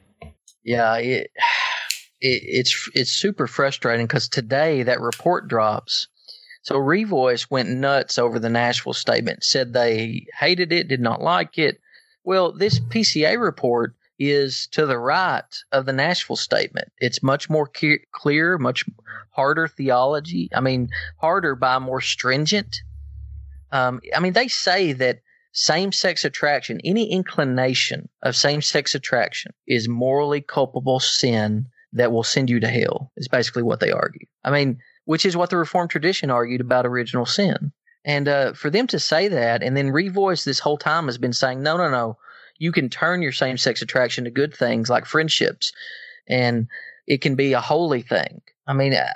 Yeah, 0.65 0.97
it, 0.97 1.31
it 2.23 2.43
it's 2.45 2.91
it's 2.95 3.13
super 3.13 3.47
frustrating 3.47 4.07
because 4.07 4.29
today 4.29 4.85
that 4.85 5.01
report 5.01 5.49
drops. 5.49 6.09
So 6.63 6.77
Revoice 6.77 7.51
went 7.51 7.69
nuts 7.69 8.19
over 8.19 8.39
the 8.39 8.49
Nashville 8.49 8.93
statement, 8.93 9.43
said 9.43 9.73
they 9.73 10.27
hated 10.39 10.73
it, 10.73 10.87
did 10.87 11.01
not 11.01 11.21
like 11.21 11.59
it. 11.59 11.81
Well, 12.23 12.53
this 12.53 12.79
PCA 12.79 13.41
report 13.41 13.97
is 14.17 14.69
to 14.69 14.87
the 14.87 14.99
right 14.99 15.43
of 15.73 15.87
the 15.87 15.93
Nashville 15.93 16.37
statement. 16.37 16.93
It's 16.99 17.21
much 17.21 17.51
more 17.51 17.67
ke- 17.67 18.07
clear, 18.13 18.59
much 18.59 18.85
harder 19.31 19.67
theology. 19.67 20.49
I 20.55 20.61
mean, 20.61 20.91
harder 21.17 21.57
by 21.57 21.81
more 21.81 22.01
stringent. 22.01 22.77
Um, 23.73 24.01
I 24.15 24.21
mean, 24.21 24.35
they 24.35 24.47
say 24.47 24.93
that 24.93 25.23
same 25.51 25.91
sex 25.91 26.25
attraction, 26.25 26.81
any 26.85 27.11
inclination 27.11 28.09
of 28.23 28.37
same 28.37 28.63
sex 28.63 28.95
attraction 28.95 29.53
is 29.67 29.89
morally 29.89 30.41
culpable 30.41 31.01
sin 31.01 31.67
that 31.93 32.13
will 32.13 32.23
send 32.23 32.51
you 32.51 32.61
to 32.61 32.69
hell, 32.69 33.13
is 33.17 33.29
basically 33.29 33.63
what 33.63 33.81
they 33.81 33.91
argue. 33.91 34.27
I 34.45 34.51
mean, 34.51 34.79
which 35.05 35.27
is 35.27 35.37
what 35.37 35.51
the 35.51 35.57
Reformed 35.57 35.91
tradition 35.91 36.31
argued 36.31 36.61
about 36.61 36.87
original 36.87 37.27
sin. 37.27 37.73
And 38.05 38.29
uh, 38.29 38.53
for 38.55 38.71
them 38.71 38.87
to 38.89 38.99
say 38.99 39.29
that 39.29 39.63
and 39.63 39.77
then 39.77 39.93
revoice 39.93 40.45
this 40.45 40.59
whole 40.59 40.79
time 40.79 41.07
has 41.07 41.19
been 41.19 41.33
saying, 41.33 41.63
no, 41.63 41.77
no, 41.77 41.89
no, 41.89 42.19
you 42.59 42.73
can 42.73 42.89
turn 42.89 43.23
your 43.23 43.33
same 43.33 43.57
sex 43.57 43.83
attraction 43.83 44.25
to 44.25 44.31
good 44.31 44.55
things 44.55 44.91
like 44.91 45.07
friendships 45.07 45.73
and 46.29 46.69
it 47.07 47.21
can 47.21 47.35
be 47.35 47.53
a 47.53 47.61
holy 47.61 48.03
thing. 48.03 48.43
I 48.67 48.75
mean, 48.75 48.95
uh, 48.95 49.13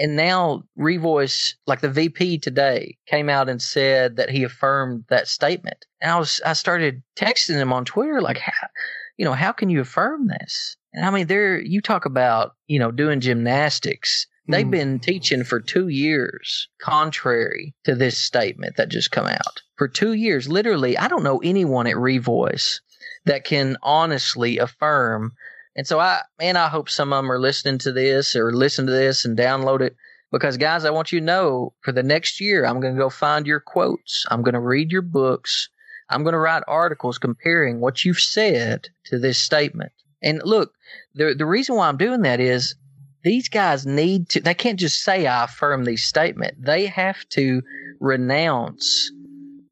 and 0.00 0.16
now 0.16 0.64
Revoice, 0.78 1.54
like 1.66 1.80
the 1.80 1.88
VP 1.88 2.38
today, 2.38 2.98
came 3.06 3.28
out 3.28 3.48
and 3.48 3.62
said 3.62 4.16
that 4.16 4.30
he 4.30 4.42
affirmed 4.42 5.04
that 5.08 5.28
statement. 5.28 5.84
And 6.00 6.10
I 6.10 6.18
was, 6.18 6.40
I 6.44 6.52
started 6.54 7.02
texting 7.16 7.54
him 7.54 7.72
on 7.72 7.84
Twitter, 7.84 8.20
like, 8.20 8.38
how, 8.38 8.68
you 9.16 9.24
know, 9.24 9.34
how 9.34 9.52
can 9.52 9.70
you 9.70 9.80
affirm 9.80 10.26
this? 10.26 10.76
And 10.92 11.04
I 11.04 11.10
mean, 11.10 11.26
there, 11.26 11.60
you 11.60 11.80
talk 11.80 12.04
about, 12.06 12.54
you 12.66 12.78
know, 12.78 12.90
doing 12.90 13.20
gymnastics. 13.20 14.26
They've 14.50 14.66
Mhm. 14.66 14.70
been 14.70 14.98
teaching 15.00 15.44
for 15.44 15.60
two 15.60 15.88
years, 15.88 16.68
contrary 16.80 17.74
to 17.84 17.94
this 17.94 18.18
statement 18.18 18.76
that 18.76 18.88
just 18.88 19.10
come 19.10 19.26
out. 19.26 19.60
For 19.76 19.88
two 19.88 20.14
years, 20.14 20.48
literally, 20.48 20.96
I 20.96 21.08
don't 21.08 21.22
know 21.22 21.38
anyone 21.44 21.86
at 21.86 21.96
Revoice 21.96 22.80
that 23.26 23.44
can 23.44 23.76
honestly 23.82 24.58
affirm 24.58 25.32
And 25.76 25.86
so 25.86 26.00
I, 26.00 26.22
man, 26.40 26.56
I 26.56 26.66
hope 26.66 26.90
some 26.90 27.12
of 27.12 27.18
them 27.18 27.30
are 27.30 27.38
listening 27.38 27.78
to 27.78 27.92
this 27.92 28.34
or 28.34 28.52
listen 28.52 28.86
to 28.86 28.92
this 28.92 29.24
and 29.24 29.38
download 29.38 29.80
it 29.80 29.94
because 30.32 30.56
guys, 30.56 30.84
I 30.84 30.90
want 30.90 31.12
you 31.12 31.20
to 31.20 31.24
know 31.24 31.72
for 31.82 31.92
the 31.92 32.02
next 32.02 32.40
year, 32.40 32.66
I'm 32.66 32.80
going 32.80 32.94
to 32.96 33.00
go 33.00 33.10
find 33.10 33.46
your 33.46 33.60
quotes. 33.60 34.26
I'm 34.28 34.42
going 34.42 34.54
to 34.54 34.60
read 34.60 34.90
your 34.90 35.02
books. 35.02 35.68
I'm 36.10 36.24
going 36.24 36.32
to 36.32 36.38
write 36.40 36.64
articles 36.66 37.18
comparing 37.18 37.78
what 37.78 38.04
you've 38.04 38.18
said 38.18 38.88
to 39.04 39.20
this 39.20 39.38
statement. 39.38 39.92
And 40.22 40.40
look, 40.44 40.72
the 41.14 41.34
the 41.34 41.46
reason 41.46 41.76
why 41.76 41.88
I'm 41.88 41.96
doing 41.96 42.22
that 42.22 42.40
is 42.40 42.74
these 43.22 43.48
guys 43.48 43.86
need 43.86 44.28
to 44.30 44.40
they 44.40 44.54
can't 44.54 44.78
just 44.78 45.02
say 45.02 45.26
I 45.26 45.44
affirm 45.44 45.84
these 45.84 46.04
statement. 46.04 46.64
They 46.64 46.86
have 46.86 47.28
to 47.30 47.62
renounce 48.00 49.10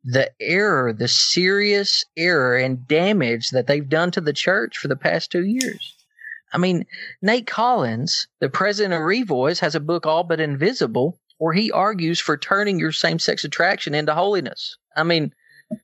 the 0.04 0.30
error, 0.40 0.92
the 0.92 1.08
serious 1.08 2.04
error 2.16 2.56
and 2.56 2.86
damage 2.86 3.50
that 3.50 3.66
they've 3.66 3.88
done 3.88 4.12
to 4.12 4.20
the 4.20 4.32
church 4.32 4.78
for 4.78 4.86
the 4.86 4.94
past 4.94 5.32
2 5.32 5.44
years. 5.44 5.94
I 6.52 6.58
mean, 6.58 6.86
Nate 7.22 7.48
Collins, 7.48 8.28
the 8.40 8.48
president 8.48 8.94
of 8.94 9.00
Revoice, 9.00 9.58
has 9.58 9.74
a 9.74 9.80
book 9.80 10.06
all 10.06 10.22
but 10.22 10.40
invisible 10.40 11.18
where 11.38 11.52
he 11.52 11.72
argues 11.72 12.20
for 12.20 12.36
turning 12.36 12.78
your 12.78 12.92
same 12.92 13.18
sex 13.18 13.44
attraction 13.44 13.94
into 13.94 14.14
holiness. 14.14 14.78
I 14.96 15.02
mean, 15.02 15.34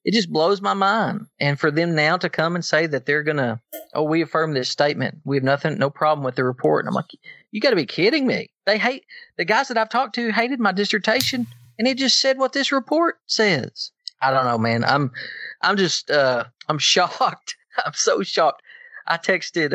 it 0.05 0.14
just 0.14 0.30
blows 0.30 0.61
my 0.61 0.74
mind. 0.74 1.26
And 1.41 1.59
for 1.59 1.70
them 1.70 1.95
now 1.95 2.16
to 2.16 2.28
come 2.28 2.55
and 2.55 2.64
say 2.64 2.87
that 2.87 3.07
they're 3.07 3.22
gonna, 3.22 3.61
oh, 3.95 4.05
we 4.05 4.22
affirm 4.22 4.55
this 4.55 4.68
statement. 4.68 5.18
We 5.24 5.37
have 5.37 5.45
nothing, 5.45 5.78
no 5.78 5.91
problem 5.91 6.24
with 6.24 6.37
the 6.37 6.45
report. 6.45 6.85
And 6.85 6.89
I'm 6.89 6.95
like, 6.95 7.11
you 7.51 7.61
got 7.61 7.70
to 7.70 7.76
be 7.76 7.87
kidding 7.87 8.26
me. 8.26 8.51
They 8.64 8.78
hate 8.78 9.05
the 9.37 9.45
guys 9.45 9.68
that 9.68 9.78
I've 9.78 9.91
talked 9.91 10.14
to 10.16 10.33
hated 10.33 10.61
my 10.61 10.72
dissertation, 10.72 11.47
and 11.78 11.87
it 11.89 11.99
just 11.99 12.20
said 12.20 12.39
what 12.39 12.53
this 12.53 12.72
report 12.72 13.16
says. 13.26 13.91
I 14.20 14.30
don't 14.30 14.45
know, 14.45 14.59
man. 14.59 14.85
I'm, 14.85 15.11
I'm 15.61 15.76
just, 15.76 16.11
uh, 16.11 16.45
I'm 16.68 16.78
shocked. 16.78 17.57
I'm 17.85 17.95
so 17.95 18.22
shocked. 18.22 18.62
I 19.07 19.16
texted 19.16 19.72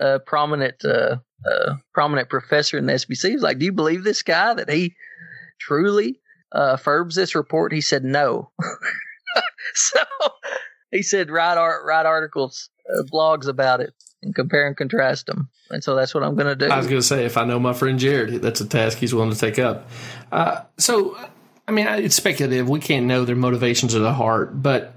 a 0.00 0.20
prominent, 0.20 0.84
uh, 0.84 1.16
uh, 1.50 1.74
prominent 1.94 2.28
professor 2.28 2.76
in 2.78 2.86
the 2.86 2.94
SBC. 2.94 3.30
He's 3.30 3.42
like, 3.42 3.58
"Do 3.58 3.64
you 3.64 3.72
believe 3.72 4.02
this 4.02 4.22
guy 4.22 4.54
that 4.54 4.68
he 4.68 4.96
truly 5.60 6.20
uh, 6.52 6.72
affirms 6.74 7.14
this 7.14 7.34
report?" 7.34 7.72
He 7.72 7.80
said, 7.80 8.04
"No." 8.04 8.50
so 9.74 10.00
he 10.90 11.02
said, 11.02 11.30
"Write 11.30 11.58
art, 11.58 11.84
write 11.84 12.06
articles, 12.06 12.70
uh, 12.90 13.02
blogs 13.04 13.48
about 13.48 13.80
it, 13.80 13.94
and 14.22 14.34
compare 14.34 14.66
and 14.66 14.76
contrast 14.76 15.26
them." 15.26 15.48
And 15.70 15.82
so 15.82 15.94
that's 15.94 16.14
what 16.14 16.22
I'm 16.22 16.36
going 16.36 16.46
to 16.46 16.56
do. 16.56 16.72
I 16.72 16.76
was 16.78 16.86
going 16.86 17.00
to 17.00 17.06
say, 17.06 17.24
if 17.24 17.36
I 17.36 17.44
know 17.44 17.58
my 17.58 17.72
friend 17.72 17.98
Jared, 17.98 18.42
that's 18.42 18.60
a 18.60 18.68
task 18.68 18.98
he's 18.98 19.14
willing 19.14 19.32
to 19.32 19.38
take 19.38 19.58
up. 19.58 19.88
Uh, 20.30 20.62
so, 20.78 21.18
I 21.66 21.72
mean, 21.72 21.86
it's 21.86 22.14
speculative. 22.14 22.68
We 22.68 22.80
can't 22.80 23.06
know 23.06 23.24
their 23.24 23.36
motivations 23.36 23.94
of 23.94 24.02
the 24.02 24.12
heart, 24.12 24.62
but 24.62 24.94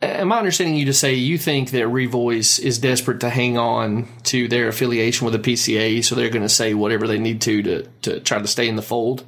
am 0.00 0.32
I 0.32 0.38
understanding 0.38 0.76
you 0.76 0.86
to 0.86 0.92
say 0.92 1.14
you 1.14 1.38
think 1.38 1.70
that 1.70 1.84
Revoice 1.84 2.58
is 2.58 2.78
desperate 2.78 3.20
to 3.20 3.30
hang 3.30 3.58
on 3.58 4.08
to 4.24 4.48
their 4.48 4.68
affiliation 4.68 5.26
with 5.26 5.40
the 5.40 5.52
PCA, 5.52 6.02
so 6.04 6.14
they're 6.14 6.30
going 6.30 6.42
to 6.42 6.48
say 6.48 6.74
whatever 6.74 7.06
they 7.06 7.18
need 7.18 7.40
to 7.42 7.62
to 7.62 7.82
to 8.02 8.20
try 8.20 8.38
to 8.38 8.46
stay 8.46 8.68
in 8.68 8.76
the 8.76 8.82
fold? 8.82 9.24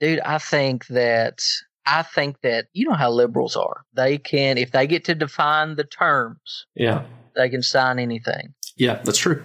Dude, 0.00 0.20
I 0.20 0.38
think 0.38 0.86
that 0.88 1.42
I 1.86 2.02
think 2.02 2.40
that 2.42 2.66
you 2.72 2.88
know 2.88 2.94
how 2.96 3.10
liberals 3.10 3.56
are. 3.56 3.84
They 3.94 4.18
can 4.18 4.58
if 4.58 4.72
they 4.72 4.86
get 4.86 5.04
to 5.06 5.14
define 5.14 5.76
the 5.76 5.84
terms, 5.84 6.66
Yeah, 6.74 7.04
they 7.34 7.48
can 7.48 7.62
sign 7.62 7.98
anything. 7.98 8.54
yeah, 8.76 9.00
that's 9.04 9.18
true. 9.18 9.42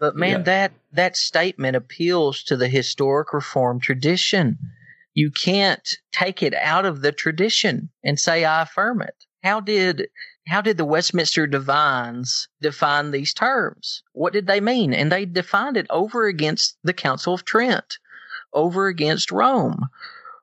But 0.00 0.16
man, 0.16 0.30
Yeah. 0.30 0.42
that 0.42 0.72
that 0.92 1.16
statement 1.16 1.76
appeals 1.76 2.42
to 2.44 2.56
the 2.56 2.68
historic 2.68 3.32
reform 3.32 3.80
tradition. 3.80 4.58
You 5.14 5.30
can't 5.32 5.88
take 6.12 6.42
it 6.42 6.54
out 6.54 6.84
of 6.84 7.00
the 7.02 7.10
tradition 7.12 7.90
and 8.04 8.18
say 8.18 8.44
I 8.44 8.62
affirm 8.62 9.02
it. 9.02 9.14
How 9.42 9.60
did 9.60 10.08
how 10.46 10.60
did 10.62 10.78
the 10.78 10.84
Westminster 10.84 11.46
divines 11.46 12.48
define 12.62 13.10
these 13.10 13.34
terms? 13.34 14.02
What 14.12 14.32
did 14.32 14.46
they 14.46 14.60
mean? 14.60 14.94
And 14.94 15.12
they 15.12 15.26
defined 15.26 15.76
it 15.76 15.86
over 15.90 16.26
against 16.26 16.78
the 16.82 16.94
Council 16.94 17.34
of 17.34 17.44
Trent, 17.44 17.98
over 18.54 18.86
against 18.86 19.30
Rome. 19.30 19.88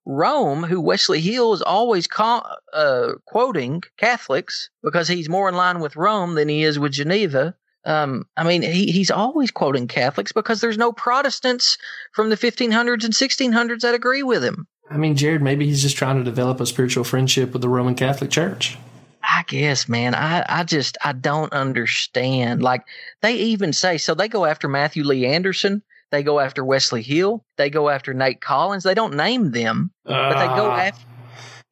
Rome, 0.06 0.64
who 0.64 0.80
Wesley 0.80 1.22
Hill 1.22 1.54
is 1.54 1.62
always 1.62 2.08
ca- 2.08 2.58
uh, 2.74 3.14
quoting 3.26 3.84
Catholics 3.98 4.70
because 4.84 5.08
he's 5.08 5.30
more 5.30 5.50
in 5.50 5.56
line 5.56 5.80
with 5.80 5.96
Rome 5.96 6.36
than 6.36 6.48
he 6.48 6.64
is 6.64 6.78
with 6.78 6.92
Geneva. 6.94 7.56
Um, 7.86 8.26
I 8.36 8.44
mean, 8.44 8.62
he, 8.62 8.92
he's 8.92 9.12
always 9.12 9.52
quoting 9.52 9.88
Catholics 9.88 10.32
because 10.32 10.62
there's 10.62 10.78
no 10.78 10.92
Protestants 10.92 11.78
from 12.14 12.30
the 12.30 12.38
1500s 12.38 13.04
and 13.04 13.14
1600s 13.14 13.82
that 13.82 13.94
agree 13.94 14.24
with 14.24 14.44
him. 14.44 14.68
I 14.90 14.98
mean, 14.98 15.16
Jared, 15.16 15.42
maybe 15.42 15.66
he's 15.66 15.82
just 15.82 15.98
trying 15.98 16.18
to 16.18 16.24
develop 16.24 16.60
a 16.60 16.66
spiritual 16.66 17.04
friendship 17.04 17.54
with 17.54 17.62
the 17.62 17.70
Roman 17.70 17.96
Catholic 17.96 18.30
Church. 18.30 18.78
I 19.24 19.44
guess, 19.48 19.90
man. 19.90 20.14
I, 20.14 20.46
I 20.48 20.64
just 20.64 20.98
I 21.04 21.12
don't 21.14 21.52
understand. 21.52 22.62
Like 22.62 22.84
they 23.22 23.36
even 23.36 23.74
say 23.74 23.98
so 23.98 24.14
they 24.14 24.28
go 24.28 24.46
after 24.46 24.68
Matthew 24.70 25.04
Lee 25.04 25.26
Anderson, 25.26 25.82
they 26.12 26.24
go 26.24 26.40
after 26.40 26.64
Wesley 26.64 27.02
Hill, 27.02 27.44
they 27.58 27.70
go 27.70 27.90
after 27.90 28.14
Nate 28.14 28.42
Collins. 28.42 28.84
They 28.84 28.94
don't 28.94 29.16
name 29.16 29.52
them, 29.52 29.92
but 30.06 30.40
they 30.40 30.48
go 30.56 30.70
Ah, 30.72 30.78
after 30.78 31.06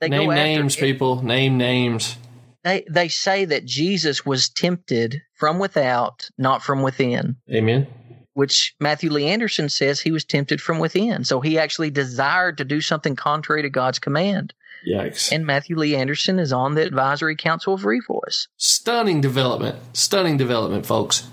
they 0.01 0.09
name 0.09 0.29
go 0.29 0.35
names, 0.35 0.73
after 0.75 0.85
people. 0.85 1.23
Name 1.23 1.57
names. 1.57 2.17
they 2.63 2.83
they 2.89 3.07
say 3.07 3.45
that 3.45 3.65
Jesus 3.65 4.25
was 4.25 4.49
tempted 4.49 5.21
from 5.35 5.59
without, 5.59 6.29
not 6.37 6.63
from 6.63 6.81
within. 6.81 7.37
Amen. 7.51 7.87
Which 8.33 8.73
Matthew 8.79 9.11
Lee 9.11 9.27
Anderson 9.27 9.69
says 9.69 9.99
he 10.01 10.11
was 10.11 10.25
tempted 10.25 10.59
from 10.59 10.79
within. 10.79 11.23
So 11.23 11.39
he 11.39 11.59
actually 11.59 11.91
desired 11.91 12.57
to 12.57 12.65
do 12.65 12.81
something 12.81 13.15
contrary 13.15 13.61
to 13.61 13.69
God's 13.69 13.99
command. 13.99 14.53
Yikes. 14.89 15.31
And 15.31 15.45
Matthew 15.45 15.77
Lee 15.77 15.95
Anderson 15.95 16.39
is 16.39 16.51
on 16.51 16.73
the 16.73 16.81
advisory 16.83 17.35
council 17.35 17.75
of 17.75 17.81
Revoice. 17.83 18.47
Stunning 18.57 19.21
development. 19.21 19.77
Stunning 19.93 20.35
development, 20.35 20.85
folks. 20.85 21.27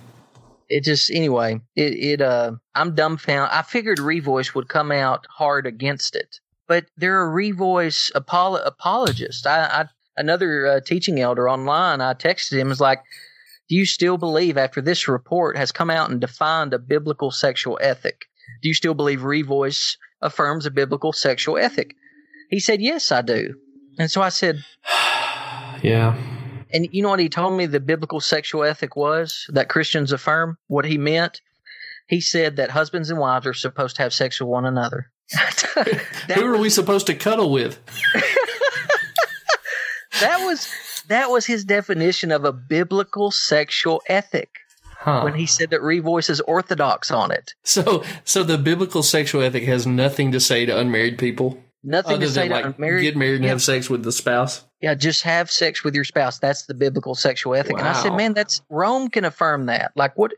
It 0.70 0.84
just 0.84 1.10
anyway 1.10 1.60
it 1.76 1.92
it 1.94 2.20
uh 2.22 2.52
i'm 2.74 2.94
dumbfounded 2.94 3.50
i 3.52 3.62
figured 3.62 3.98
revoice 3.98 4.54
would 4.54 4.68
come 4.68 4.90
out 4.90 5.26
hard 5.28 5.66
against 5.66 6.16
it 6.16 6.40
but 6.66 6.86
there 6.96 7.20
are 7.20 7.34
revoice 7.34 8.12
apolo- 8.12 8.64
apologists. 8.64 9.44
I, 9.44 9.64
I 9.64 9.84
another 10.16 10.66
uh, 10.66 10.80
teaching 10.80 11.20
elder 11.20 11.48
online 11.48 12.00
i 12.00 12.14
texted 12.14 12.58
him 12.58 12.68
was 12.68 12.80
like 12.80 13.00
do 13.70 13.76
you 13.76 13.86
still 13.86 14.18
believe 14.18 14.58
after 14.58 14.80
this 14.82 15.06
report 15.06 15.56
has 15.56 15.70
come 15.70 15.90
out 15.90 16.10
and 16.10 16.20
defined 16.20 16.74
a 16.74 16.78
biblical 16.80 17.30
sexual 17.30 17.78
ethic? 17.80 18.26
Do 18.62 18.68
you 18.68 18.74
still 18.74 18.94
believe 18.94 19.20
revoice 19.20 19.96
affirms 20.20 20.66
a 20.66 20.72
biblical 20.72 21.12
sexual 21.12 21.56
ethic? 21.56 21.94
He 22.50 22.58
said 22.58 22.82
yes 22.82 23.12
i 23.12 23.22
do. 23.22 23.54
And 23.96 24.10
so 24.10 24.22
i 24.22 24.28
said 24.28 24.64
Yeah. 25.82 26.39
And 26.72 26.88
you 26.92 27.02
know 27.02 27.10
what 27.10 27.20
he 27.20 27.28
told 27.28 27.56
me 27.56 27.66
the 27.66 27.80
biblical 27.80 28.20
sexual 28.20 28.64
ethic 28.64 28.96
was 28.96 29.46
that 29.50 29.68
Christians 29.68 30.12
affirm? 30.12 30.56
What 30.68 30.84
he 30.84 30.98
meant? 30.98 31.40
He 32.06 32.20
said 32.20 32.56
that 32.56 32.70
husbands 32.70 33.10
and 33.10 33.18
wives 33.20 33.46
are 33.46 33.54
supposed 33.54 33.96
to 33.96 34.02
have 34.02 34.12
sex 34.12 34.40
with 34.40 34.48
one 34.48 34.64
another. 34.66 35.10
Who 36.34 36.44
are 36.44 36.58
we 36.58 36.68
supposed 36.70 37.06
to 37.06 37.14
cuddle 37.14 37.50
with? 37.52 37.78
that 40.20 40.38
was 40.44 40.68
that 41.08 41.30
was 41.30 41.46
his 41.46 41.64
definition 41.64 42.30
of 42.32 42.44
a 42.44 42.52
biblical 42.52 43.30
sexual 43.30 44.02
ethic 44.06 44.50
Huh. 44.98 45.22
when 45.22 45.32
he 45.34 45.46
said 45.46 45.70
that 45.70 45.80
Revoice 45.80 46.28
is 46.28 46.40
orthodox 46.42 47.10
on 47.10 47.30
it. 47.30 47.54
so, 47.64 48.04
so 48.22 48.42
the 48.42 48.58
biblical 48.58 49.02
sexual 49.02 49.40
ethic 49.40 49.64
has 49.64 49.86
nothing 49.86 50.30
to 50.32 50.40
say 50.40 50.66
to 50.66 50.76
unmarried 50.78 51.16
people, 51.18 51.58
Nothing 51.82 52.20
to 52.20 52.28
say 52.28 52.48
to 52.48 52.54
like 52.54 52.64
unmarried. 52.66 53.02
get 53.04 53.16
married 53.16 53.36
and 53.36 53.44
yeah, 53.44 53.48
have 53.50 53.62
sex 53.62 53.88
with 53.88 54.02
the 54.02 54.12
spouse. 54.12 54.62
Yeah, 54.80 54.94
just 54.94 55.22
have 55.22 55.50
sex 55.50 55.84
with 55.84 55.94
your 55.94 56.04
spouse. 56.04 56.38
That's 56.38 56.66
the 56.66 56.74
biblical 56.74 57.14
sexual 57.14 57.54
ethic. 57.54 57.78
And 57.78 57.86
I 57.88 57.92
said, 57.92 58.14
man, 58.14 58.34
that's 58.34 58.62
Rome 58.70 59.08
can 59.08 59.24
affirm 59.24 59.66
that. 59.66 59.92
Like 59.94 60.16
what? 60.16 60.32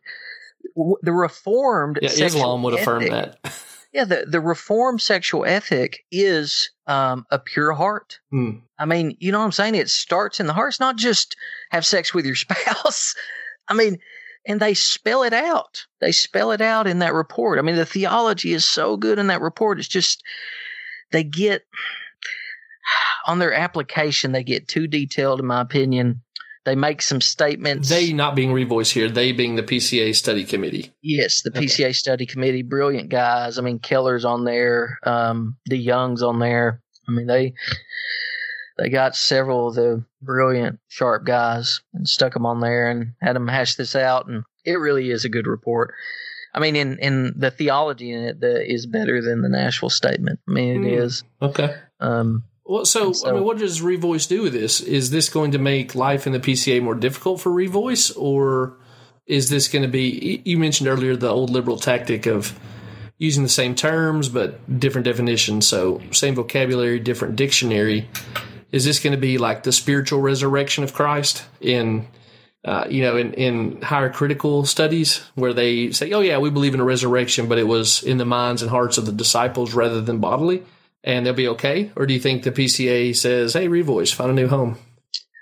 w- 0.77 0.97
The 1.03 1.13
reformed 1.13 1.99
Yeah, 2.03 2.09
sexual 2.09 2.27
Islam 2.41 2.63
would 2.63 2.75
affirm 2.75 3.05
that. 3.09 3.39
Yeah, 3.95 4.05
the, 4.05 4.25
the 4.27 4.41
reformed 4.41 5.03
sexual 5.03 5.45
ethic 5.45 6.03
is 6.11 6.71
um, 6.87 7.27
a 7.31 7.39
pure 7.39 7.75
heart. 7.75 8.21
Hmm. 8.31 8.53
I 8.79 8.87
mean, 8.87 9.19
you 9.21 9.31
know 9.33 9.39
what 9.41 9.45
I'm 9.45 9.53
saying? 9.53 9.75
It 9.75 9.91
starts 9.91 10.41
in 10.41 10.47
the 10.47 10.55
heart. 10.55 10.71
It's 10.71 10.81
not 10.81 10.97
just 10.97 11.37
have 11.71 11.85
sex 11.85 12.15
with 12.15 12.25
your 12.25 12.35
spouse. 12.47 13.15
I 13.69 13.75
mean, 13.75 13.99
and 14.47 14.61
they 14.61 14.73
spell 14.73 15.25
it 15.25 15.35
out. 15.35 15.85
They 16.01 16.11
spell 16.11 16.53
it 16.53 16.63
out 16.63 16.87
in 16.87 17.01
that 17.01 17.13
report. 17.13 17.59
I 17.59 17.63
mean, 17.63 17.77
the 17.77 17.85
theology 17.85 18.55
is 18.55 18.65
so 18.65 18.97
good 18.97 19.19
in 19.19 19.27
that 19.27 19.43
report. 19.43 19.79
It's 19.79 19.89
just 19.89 20.23
they 21.11 21.23
get 21.23 21.67
on 23.27 23.39
their 23.39 23.53
application, 23.53 24.33
they 24.33 24.45
get 24.45 24.69
too 24.69 24.87
detailed, 24.87 25.41
in 25.41 25.47
my 25.47 25.61
opinion. 25.61 26.23
They 26.65 26.77
make 26.77 27.03
some 27.03 27.21
statements. 27.21 27.89
They 27.89 28.13
not 28.13 28.37
being 28.37 28.51
revoiced 28.53 28.93
here, 28.93 29.11
they 29.11 29.33
being 29.33 29.57
the 29.57 29.65
PCA 29.65 30.15
study 30.15 30.45
committee. 30.45 30.93
Yes, 31.03 31.43
the 31.43 31.51
Okay. 31.51 31.67
PCA 31.67 31.93
study 31.95 32.25
committee, 32.25 32.63
brilliant 32.63 33.09
guys. 33.09 33.59
I 33.59 33.63
mean, 33.63 33.81
Keller's 33.81 34.25
on 34.25 34.45
there, 34.45 34.99
um, 35.05 35.57
DeYoung's 35.69 36.23
on 36.23 36.39
there. 36.39 36.81
I 37.09 37.13
mean, 37.13 37.27
they 37.27 37.55
they 38.79 38.89
got 38.89 39.17
several 39.17 39.69
of 39.69 39.75
the 39.75 40.05
brilliant, 40.23 40.79
sharp 40.89 41.25
guys 41.25 41.81
and 41.95 42.09
stuck 42.09 42.33
them 42.33 42.47
on 42.47 42.61
there 42.61 42.89
and 42.91 43.13
had 43.21 43.35
them 43.37 43.49
hash 43.49 43.75
this 43.75 43.97
out. 43.97 44.29
And 44.29 44.45
it 44.65 44.79
really 44.79 45.11
is 45.11 45.25
a 45.25 45.29
good 45.29 45.47
report. 45.49 45.93
I 46.55 46.61
mean, 46.61 46.77
in 46.77 46.99
in 46.99 47.33
the 47.37 47.51
theology 47.51 48.13
in 48.13 48.23
it 48.23 48.41
that 48.41 48.73
is 48.73 48.87
better 48.87 49.21
than 49.21 49.43
the 49.43 49.49
Nashville 49.49 49.91
statement. 49.91 50.39
I 50.49 50.53
mean, 50.53 50.85
it 50.85 50.89
Hmm. 50.97 51.03
is. 51.03 51.25
Okay. 51.43 51.75
Um, 51.99 52.45
Well, 52.65 52.85
so, 52.85 53.13
so- 53.13 53.29
I 53.29 53.33
mean, 53.33 53.45
what 53.45 53.59
does 53.59 53.81
Revoice 53.81 54.29
do 54.29 54.43
with 54.43 54.53
this? 54.53 54.81
Is 54.81 55.11
this 55.11 55.29
going 55.29 55.53
to 55.53 55.59
make 55.59 55.95
life 55.95 56.27
in 56.27 56.33
the 56.33 56.41
PCA 56.41 56.83
more 56.83 56.95
difficult 56.95 57.41
for 57.41 57.51
Revoice, 57.51 58.17
or 58.17 58.77
is 59.27 59.49
this 59.51 59.69
going 59.69 59.83
to 59.83 59.89
be? 59.89 60.43
You 60.45 60.59
mentioned 60.59 60.89
earlier 60.89 61.17
the 61.17 61.29
old 61.29 61.51
liberal 61.51 61.77
tactic 61.77 62.27
of 62.27 62.59
using 63.19 63.45
the 63.45 63.49
same 63.49 63.75
terms 63.75 64.29
but 64.29 64.81
different 64.81 65.05
definitions. 65.05 65.67
So 65.67 66.01
same 66.11 66.35
vocabulary, 66.35 66.99
different 66.99 67.37
dictionary. 67.37 68.09
Is 68.73 68.85
this 68.85 68.99
going 68.99 69.13
to 69.13 69.21
be 69.21 69.39
like 69.39 69.63
the 69.63 69.73
spiritual 69.73 70.21
resurrection 70.21 70.85
of 70.85 70.93
Christ 70.93 71.45
in? 71.61 72.07
Uh, 72.65 72.87
you 72.89 73.03
know, 73.03 73.17
in, 73.17 73.33
in 73.35 73.83
higher 73.83 74.09
critical 74.09 74.65
studies 74.65 75.21
where 75.35 75.53
they 75.53 75.91
say, 75.91 76.13
oh, 76.13 76.21
yeah, 76.21 76.39
we 76.39 76.49
believe 76.49 76.75
in 76.75 76.79
a 76.79 76.85
resurrection, 76.85 77.49
but 77.49 77.59
it 77.59 77.67
was 77.67 78.05
in 78.05 78.19
the 78.19 78.25
minds 78.25 78.63
and 78.63 78.71
hearts 78.71 78.99
of 78.99 79.05
the 79.05 79.11
disciples 79.11 79.75
rather 79.75 80.01
than 80.01 80.19
bodily, 80.19 80.63
and 81.05 81.25
they'll 81.27 81.35
be 81.35 81.49
okay? 81.49 81.91
Or 81.97 82.07
do 82.07 82.15
you 82.15 82.21
think 82.21 82.43
the 82.43 82.53
PCA 82.53 83.15
says, 83.15 83.55
hey, 83.55 83.69
Revoice, 83.69 84.15
find 84.15 84.31
a 84.31 84.35
new 84.35 84.49
home? 84.49 84.79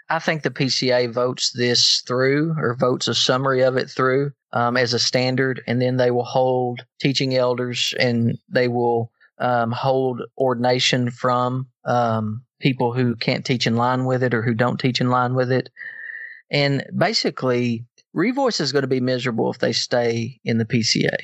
I 0.08 0.18
think 0.18 0.42
the 0.42 0.50
PCA 0.50 1.12
votes 1.12 1.52
this 1.52 2.02
through 2.06 2.54
or 2.58 2.74
votes 2.74 3.06
a 3.06 3.14
summary 3.14 3.62
of 3.62 3.76
it 3.76 3.88
through 3.88 4.32
um, 4.52 4.76
as 4.76 4.92
a 4.92 4.98
standard, 4.98 5.62
and 5.68 5.80
then 5.80 5.96
they 5.96 6.10
will 6.10 6.24
hold 6.24 6.84
teaching 7.00 7.36
elders 7.36 7.94
and 7.98 8.36
they 8.48 8.66
will 8.66 9.12
um, 9.38 9.70
hold 9.70 10.22
ordination 10.36 11.10
from 11.10 11.68
um, 11.84 12.42
people 12.60 12.92
who 12.92 13.14
can't 13.14 13.44
teach 13.44 13.66
in 13.66 13.76
line 13.76 14.04
with 14.04 14.24
it 14.24 14.34
or 14.34 14.42
who 14.42 14.52
don't 14.54 14.80
teach 14.80 15.00
in 15.00 15.10
line 15.10 15.34
with 15.34 15.52
it. 15.52 15.70
And 16.50 16.84
basically, 16.96 17.86
Revoice 18.14 18.60
is 18.60 18.72
going 18.72 18.82
to 18.82 18.88
be 18.88 19.00
miserable 19.00 19.50
if 19.52 19.58
they 19.58 19.72
stay 19.72 20.40
in 20.44 20.58
the 20.58 20.64
PCA. 20.64 21.16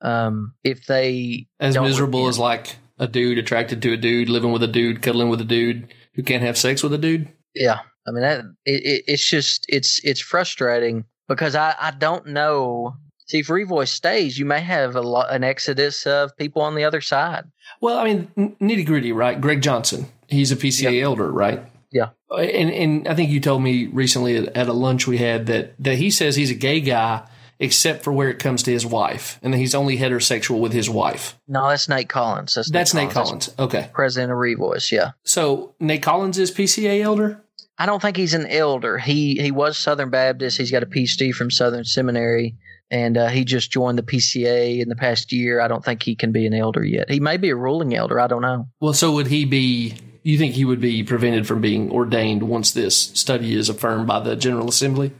Um, 0.00 0.54
if 0.64 0.86
they 0.86 1.46
as 1.60 1.78
miserable 1.78 2.26
as 2.26 2.38
like 2.38 2.76
a 3.00 3.08
dude 3.08 3.38
attracted 3.38 3.82
to 3.82 3.92
a 3.92 3.96
dude, 3.96 4.28
living 4.28 4.52
with 4.52 4.62
a 4.62 4.68
dude, 4.68 5.02
cuddling 5.02 5.30
with 5.30 5.40
a 5.40 5.44
dude 5.44 5.92
who 6.14 6.22
can't 6.22 6.42
have 6.42 6.56
sex 6.56 6.82
with 6.82 6.92
a 6.92 6.98
dude. 6.98 7.28
Yeah, 7.54 7.80
I 8.06 8.12
mean 8.12 8.22
that 8.22 8.44
it, 8.64 8.84
it, 8.84 9.04
it's 9.08 9.28
just 9.28 9.64
it's 9.68 10.00
it's 10.04 10.20
frustrating 10.20 11.06
because 11.26 11.56
I 11.56 11.74
I 11.80 11.90
don't 11.90 12.26
know. 12.26 12.94
See, 13.26 13.38
if 13.38 13.46
Revoice 13.46 13.88
stays, 13.88 14.38
you 14.38 14.44
may 14.44 14.60
have 14.60 14.96
a 14.96 15.00
lot, 15.00 15.32
an 15.32 15.44
exodus 15.44 16.04
of 16.04 16.36
people 16.36 16.62
on 16.62 16.74
the 16.74 16.84
other 16.84 17.00
side. 17.00 17.44
Well, 17.80 17.96
I 17.96 18.04
mean, 18.04 18.56
nitty 18.60 18.84
gritty, 18.84 19.12
right? 19.12 19.40
Greg 19.40 19.62
Johnson, 19.62 20.06
he's 20.28 20.50
a 20.50 20.56
PCA 20.56 20.94
yep. 20.94 21.04
elder, 21.04 21.30
right? 21.30 21.62
Yeah. 21.92 22.10
And 22.30 22.70
and 22.70 23.08
I 23.08 23.14
think 23.14 23.30
you 23.30 23.40
told 23.40 23.62
me 23.62 23.86
recently 23.86 24.36
at 24.36 24.68
a 24.68 24.72
lunch 24.72 25.06
we 25.06 25.18
had 25.18 25.46
that 25.46 25.74
that 25.82 25.96
he 25.96 26.10
says 26.10 26.36
he's 26.36 26.50
a 26.50 26.54
gay 26.54 26.80
guy 26.80 27.26
except 27.60 28.02
for 28.02 28.12
where 28.12 28.30
it 28.30 28.38
comes 28.38 28.62
to 28.64 28.72
his 28.72 28.86
wife, 28.86 29.38
and 29.42 29.52
that 29.52 29.58
he's 29.58 29.74
only 29.74 29.98
heterosexual 29.98 30.58
with 30.58 30.72
his 30.72 30.88
wife. 30.88 31.38
No, 31.46 31.68
that's 31.68 31.88
Nate 31.88 32.08
Collins. 32.08 32.54
That's, 32.54 32.70
that's 32.70 32.94
Nate, 32.94 33.04
Nate 33.04 33.12
Collins. 33.12 33.48
Collins. 33.48 33.74
Okay. 33.74 33.90
President 33.92 34.32
of 34.32 34.38
Revoice, 34.38 34.90
yeah. 34.90 35.12
So 35.24 35.74
Nate 35.78 36.02
Collins 36.02 36.38
is 36.38 36.50
PCA 36.50 37.02
elder. 37.02 37.44
I 37.78 37.86
don't 37.86 38.02
think 38.02 38.16
he's 38.16 38.34
an 38.34 38.46
elder. 38.46 38.98
He 38.98 39.36
he 39.36 39.50
was 39.50 39.78
Southern 39.78 40.10
Baptist. 40.10 40.58
He's 40.58 40.70
got 40.70 40.82
a 40.82 40.86
PhD 40.86 41.32
from 41.32 41.50
Southern 41.50 41.84
Seminary, 41.84 42.56
and 42.90 43.16
uh, 43.16 43.28
he 43.28 43.44
just 43.44 43.70
joined 43.70 43.96
the 43.96 44.02
PCA 44.02 44.80
in 44.80 44.88
the 44.88 44.96
past 44.96 45.32
year. 45.32 45.60
I 45.60 45.68
don't 45.68 45.84
think 45.84 46.02
he 46.02 46.14
can 46.14 46.32
be 46.32 46.46
an 46.46 46.52
elder 46.52 46.84
yet. 46.84 47.10
He 47.10 47.20
may 47.20 47.36
be 47.36 47.50
a 47.50 47.56
ruling 47.56 47.94
elder. 47.94 48.20
I 48.20 48.26
don't 48.26 48.42
know. 48.42 48.68
Well, 48.80 48.92
so 48.92 49.12
would 49.12 49.28
he 49.28 49.44
be 49.46 49.94
you 50.22 50.36
think 50.36 50.54
he 50.54 50.64
would 50.64 50.80
be 50.80 51.02
prevented 51.02 51.46
from 51.46 51.60
being 51.60 51.90
ordained 51.90 52.42
once 52.42 52.72
this 52.72 52.96
study 52.98 53.54
is 53.54 53.68
affirmed 53.68 54.06
by 54.06 54.20
the 54.20 54.36
General 54.36 54.68
Assembly? 54.68 55.12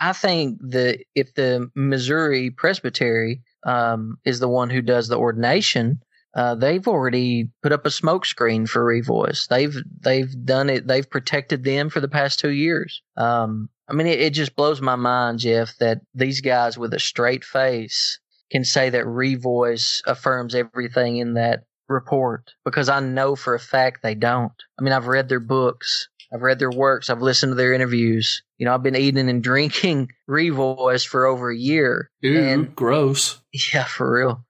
I 0.00 0.12
think 0.12 0.58
that 0.70 0.98
if 1.14 1.34
the 1.34 1.70
Missouri 1.74 2.50
Presbytery 2.50 3.42
um, 3.66 4.18
is 4.24 4.40
the 4.40 4.48
one 4.48 4.70
who 4.70 4.80
does 4.80 5.08
the 5.08 5.18
ordination, 5.18 6.00
uh, 6.34 6.54
they've 6.54 6.86
already 6.86 7.50
put 7.62 7.72
up 7.72 7.84
a 7.86 7.90
smokescreen 7.90 8.68
for 8.68 8.84
Revoice. 8.84 9.48
They've 9.48 9.76
they've 10.00 10.32
done 10.44 10.70
it. 10.70 10.86
They've 10.86 11.08
protected 11.08 11.64
them 11.64 11.90
for 11.90 12.00
the 12.00 12.08
past 12.08 12.38
two 12.38 12.50
years. 12.50 13.02
Um, 13.16 13.68
I 13.88 13.94
mean, 13.94 14.06
it, 14.06 14.20
it 14.20 14.30
just 14.34 14.54
blows 14.54 14.80
my 14.80 14.96
mind, 14.96 15.40
Jeff, 15.40 15.76
that 15.78 16.00
these 16.14 16.40
guys 16.40 16.78
with 16.78 16.94
a 16.94 17.00
straight 17.00 17.44
face 17.44 18.20
can 18.50 18.64
say 18.64 18.90
that 18.90 19.04
Revoice 19.04 20.00
affirms 20.06 20.54
everything 20.54 21.16
in 21.16 21.34
that 21.34 21.64
report 21.88 22.52
because 22.64 22.88
I 22.88 23.00
know 23.00 23.34
for 23.34 23.54
a 23.54 23.60
fact 23.60 24.02
they 24.02 24.14
don't. 24.14 24.52
I 24.78 24.82
mean, 24.82 24.92
I've 24.92 25.06
read 25.06 25.28
their 25.28 25.40
books, 25.40 26.08
I've 26.32 26.42
read 26.42 26.58
their 26.58 26.70
works, 26.70 27.08
I've 27.08 27.22
listened 27.22 27.52
to 27.52 27.56
their 27.56 27.72
interviews. 27.72 28.42
You 28.58 28.66
know, 28.66 28.74
I've 28.74 28.82
been 28.82 28.96
eating 28.96 29.28
and 29.28 29.42
drinking 29.42 30.10
Revoice 30.28 31.06
for 31.06 31.26
over 31.26 31.50
a 31.50 31.56
year. 31.56 32.10
Ew, 32.20 32.38
and, 32.38 32.76
gross. 32.76 33.40
Yeah, 33.72 33.84
for 33.84 34.12
real. 34.12 34.44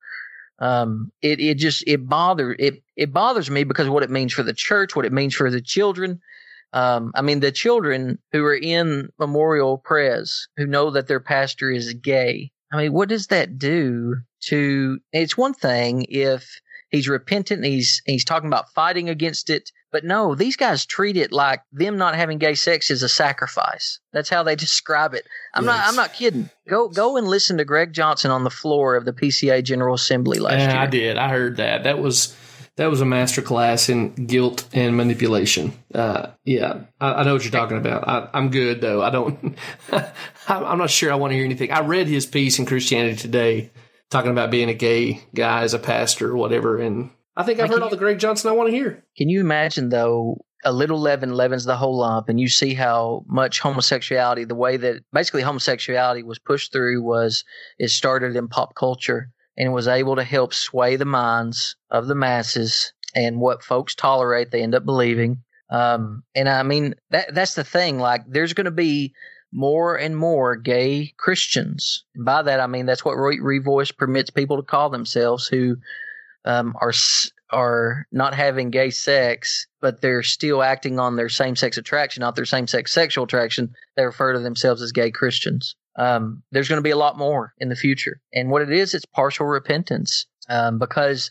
Um, 0.61 1.13
it 1.23 1.41
it 1.41 1.55
just 1.55 1.85
it 1.87 2.09
bothers 2.09 2.57
it 2.59 2.83
it 2.97 3.13
bothers 3.13 3.49
me 3.49 3.63
because 3.63 3.89
what 3.89 4.03
it 4.03 4.11
means 4.11 4.33
for 4.33 4.43
the 4.43 4.53
church, 4.53 4.97
what 4.97 5.05
it 5.05 5.13
means 5.13 5.35
for 5.35 5.51
the 5.51 5.61
children. 5.61 6.21
Um, 6.73 7.13
I 7.15 7.23
mean, 7.23 7.41
the 7.41 7.53
children 7.53 8.19
who 8.33 8.45
are 8.45 8.57
in 8.57 9.09
Memorial 9.19 9.79
Pres 9.79 10.49
who 10.57 10.67
know 10.67 10.91
that 10.91 11.07
their 11.07 11.21
pastor 11.21 11.71
is 11.71 11.95
gay. 11.95 12.51
I 12.73 12.77
mean, 12.77 12.93
what 12.93 13.09
does 13.09 13.29
that 13.29 13.59
do 13.59 14.17
to? 14.47 14.99
It's 15.13 15.39
one 15.39 15.55
thing 15.55 16.07
if 16.09 16.61
he's 16.91 17.09
repentant 17.09 17.65
and 17.65 17.73
he's 17.73 18.03
he's 18.05 18.25
talking 18.25 18.49
about 18.49 18.73
fighting 18.75 19.09
against 19.09 19.51
it. 19.51 19.71
But 19.91 20.05
no, 20.05 20.35
these 20.35 20.57
guys 20.57 20.85
treat 20.85 21.17
it 21.17 21.33
like 21.33 21.63
them 21.73 21.97
not 21.97 22.15
having 22.15 22.39
gay 22.39 22.55
sex 22.55 22.91
is 22.91 23.03
a 23.03 23.09
sacrifice. 23.09 24.01
That's 24.13 24.29
how 24.29 24.43
they 24.43 24.57
describe 24.57 25.15
it. 25.15 25.27
I'm 25.55 25.65
yes. 25.65 25.77
not 25.77 25.89
I'm 25.89 25.97
not 25.97 26.13
kidding. 26.15 26.51
Go 26.69 26.89
go 26.89 27.17
and 27.17 27.27
listen 27.27 27.59
to 27.59 27.65
Greg 27.65 27.93
Johnson 27.93 28.31
on 28.31 28.45
the 28.45 28.51
floor 28.51 28.97
of 28.97 29.05
the 29.05 29.13
PCA 29.13 29.63
General 29.63 29.95
Assembly 29.95 30.39
last 30.39 30.61
yeah, 30.61 30.73
year. 30.73 30.81
I 30.81 30.87
did. 30.87 31.17
I 31.19 31.29
heard 31.31 31.57
that. 31.57 31.85
That 31.85 31.99
was 31.99 32.37
that 32.79 32.91
was 32.91 33.01
a 33.01 33.05
master 33.05 33.43
class 33.43 33.89
in 33.89 34.15
guilt 34.15 34.69
and 34.73 34.97
manipulation. 34.97 35.73
Uh, 35.93 36.29
yeah, 36.45 36.83
I, 37.01 37.13
I, 37.13 37.25
know 37.25 37.33
what 37.33 37.43
you're 37.43 37.51
talking 37.51 37.77
about. 37.77 38.09
I, 38.09 38.39
am 38.39 38.51
good 38.51 38.81
though. 38.81 39.03
I 39.03 39.11
don't. 39.11 39.59
I'm 40.49 40.79
not 40.79 40.91
sure 40.91 41.13
I 41.13 41.17
want 41.17 41.33
to 41.33 41.37
hear 41.37 41.45
anything. 41.45 41.73
I 41.73 41.81
read 41.81 42.07
his 42.07 42.25
piece 42.25 42.59
in 42.59 42.67
Christianity 42.67 43.17
Today 43.17 43.71
talking 44.11 44.31
about 44.31 44.51
being 44.51 44.69
a 44.69 44.75
gay 44.75 45.23
guy 45.35 45.63
as 45.63 45.75
a 45.75 45.79
pastor 45.79 46.31
or 46.31 46.37
whatever. 46.37 46.79
And 46.79 47.11
I 47.39 47.45
think 47.45 47.61
I've 47.61 47.71
heard 47.71 47.83
all 47.83 47.89
the 47.89 47.97
Greg 47.97 48.19
Johnson 48.19 48.51
I 48.51 48.53
want 48.53 48.69
to 48.69 48.77
hear. 48.77 49.05
Can 49.17 49.29
you 49.29 49.41
imagine 49.41 49.89
though? 49.91 50.45
A 50.65 50.73
little 50.73 50.99
leaven 50.99 51.35
leavens 51.35 51.65
the 51.65 51.77
whole 51.77 51.99
lump, 51.99 52.29
and 52.29 52.41
you 52.41 52.49
see 52.49 52.75
how 52.75 53.25
much 53.29 53.61
homosexuality, 53.61 54.45
the 54.45 54.57
way 54.57 54.77
that 54.77 55.05
basically 55.13 55.43
homosexuality 55.43 56.25
was 56.25 56.41
pushed 56.41 56.73
through, 56.73 57.01
was 57.01 57.45
it 57.79 57.91
started 57.91 58.35
in 58.35 58.49
pop 58.49 58.75
culture 58.75 59.31
and 59.57 59.73
was 59.73 59.87
able 59.87 60.17
to 60.17 60.25
help 60.25 60.53
sway 60.53 60.97
the 60.97 61.05
minds 61.05 61.77
of 61.91 62.09
the 62.09 62.17
masses 62.17 62.93
and 63.15 63.41
what 63.41 63.63
folks 63.63 63.95
tolerate, 63.95 64.51
they 64.51 64.63
end 64.63 64.75
up 64.75 64.85
believing. 64.85 65.43
Um, 65.71 66.25
and 66.35 66.49
I 66.49 66.65
mean 66.65 66.95
that 67.11 67.35
that's 67.35 67.55
the 67.55 67.65
thing. 67.65 68.01
Like, 68.01 68.23
there's 68.27 68.53
going 68.53 68.65
to 68.65 68.73
be 68.73 69.15
more 69.53 69.97
and 69.97 70.17
more 70.17 70.57
gay 70.57 71.15
Christians. 71.19 72.05
By 72.17 72.43
that, 72.43 72.59
I 72.59 72.67
mean 72.67 72.87
that's 72.87 73.05
what 73.05 73.17
Revoice 73.17 73.97
permits 73.97 74.31
people 74.31 74.57
to 74.57 74.63
call 74.63 74.91
themselves 74.91 75.47
who 75.47 75.77
um, 76.45 76.75
are 76.81 76.93
are 77.51 78.07
not 78.13 78.35
having 78.35 78.71
gay 78.71 78.91
sex, 78.91 79.67
but 79.81 80.01
they're 80.01 80.23
still 80.23 80.63
acting 80.63 80.99
on 80.99 81.17
their 81.17 81.31
same 81.31 81.57
sex 81.57 81.79
attraction, 81.79 82.21
not 82.21 82.37
their 82.37 82.45
same 82.45 82.67
sex 82.67 82.93
sexual 82.93 83.25
attraction. 83.25 83.73
They 83.97 84.05
refer 84.05 84.35
to 84.35 84.41
themselves 84.41 84.83
as 84.83 84.93
gay 84.93 85.11
Christians. 85.11 85.77
Um, 85.97 86.43
there's 86.53 86.69
going 86.69 86.79
to 86.79 86.83
be 86.83 86.91
a 86.91 86.97
lot 86.97 87.19
more 87.19 87.55
in 87.59 87.71
the 87.71 87.77
future, 87.77 88.21
and 88.33 88.51
what 88.51 88.63
it 88.63 88.71
is, 88.71 88.95
it's 88.95 89.07
partial 89.07 89.47
repentance 89.47 90.27
um, 90.49 90.79
because 90.79 91.31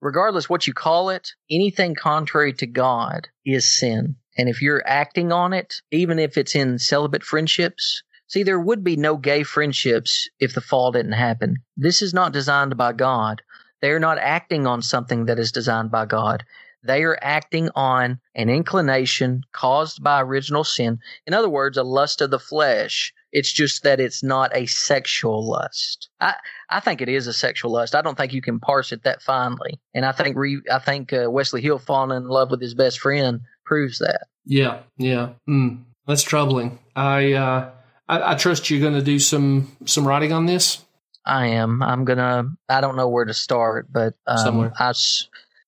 regardless 0.00 0.48
what 0.48 0.66
you 0.66 0.72
call 0.72 1.10
it, 1.10 1.30
anything 1.50 1.94
contrary 1.94 2.52
to 2.54 2.66
God 2.66 3.28
is 3.44 3.66
sin. 3.66 4.16
And 4.36 4.48
if 4.48 4.62
you're 4.62 4.86
acting 4.86 5.32
on 5.32 5.52
it, 5.52 5.74
even 5.90 6.18
if 6.18 6.38
it's 6.38 6.54
in 6.54 6.78
celibate 6.78 7.24
friendships, 7.24 8.02
see, 8.28 8.42
there 8.42 8.60
would 8.60 8.84
be 8.84 8.96
no 8.96 9.16
gay 9.16 9.42
friendships 9.42 10.28
if 10.38 10.54
the 10.54 10.60
fall 10.60 10.92
didn't 10.92 11.12
happen. 11.12 11.56
This 11.76 12.02
is 12.02 12.14
not 12.14 12.32
designed 12.32 12.76
by 12.76 12.92
God. 12.92 13.42
They're 13.80 14.00
not 14.00 14.18
acting 14.18 14.66
on 14.66 14.82
something 14.82 15.26
that 15.26 15.38
is 15.38 15.52
designed 15.52 15.90
by 15.90 16.06
God. 16.06 16.44
They 16.82 17.02
are 17.02 17.18
acting 17.20 17.70
on 17.74 18.20
an 18.34 18.48
inclination 18.48 19.42
caused 19.52 20.02
by 20.02 20.22
original 20.22 20.64
sin. 20.64 21.00
In 21.26 21.34
other 21.34 21.48
words, 21.48 21.76
a 21.76 21.82
lust 21.82 22.20
of 22.20 22.30
the 22.30 22.38
flesh. 22.38 23.12
It's 23.32 23.52
just 23.52 23.82
that 23.82 24.00
it's 24.00 24.22
not 24.22 24.56
a 24.56 24.66
sexual 24.66 25.46
lust. 25.46 26.08
I, 26.20 26.34
I 26.70 26.80
think 26.80 27.02
it 27.02 27.08
is 27.08 27.26
a 27.26 27.32
sexual 27.32 27.72
lust. 27.72 27.94
I 27.94 28.00
don't 28.00 28.16
think 28.16 28.32
you 28.32 28.40
can 28.40 28.58
parse 28.58 28.92
it 28.92 29.02
that 29.02 29.22
finely. 29.22 29.80
And 29.92 30.04
I 30.06 30.12
think 30.12 30.36
re, 30.36 30.62
I 30.70 30.78
think 30.78 31.12
uh, 31.12 31.30
Wesley 31.30 31.60
Hill 31.60 31.78
falling 31.78 32.16
in 32.16 32.28
love 32.28 32.50
with 32.50 32.62
his 32.62 32.74
best 32.74 33.00
friend 33.00 33.40
proves 33.66 33.98
that. 33.98 34.28
Yeah, 34.46 34.80
yeah, 34.96 35.30
mm, 35.46 35.82
that's 36.06 36.22
troubling. 36.22 36.78
I, 36.96 37.34
uh, 37.34 37.70
I, 38.08 38.32
I 38.32 38.34
trust 38.36 38.70
you're 38.70 38.80
going 38.80 38.94
to 38.94 39.02
do 39.02 39.18
some 39.18 39.76
some 39.84 40.08
writing 40.08 40.32
on 40.32 40.46
this. 40.46 40.84
I 41.28 41.48
am. 41.48 41.82
I'm 41.82 42.04
gonna. 42.04 42.50
I 42.68 42.80
don't 42.80 42.96
know 42.96 43.08
where 43.08 43.26
to 43.26 43.34
start, 43.34 43.92
but 43.92 44.14
um, 44.26 44.38
somewhere. 44.38 44.72
I, 44.78 44.92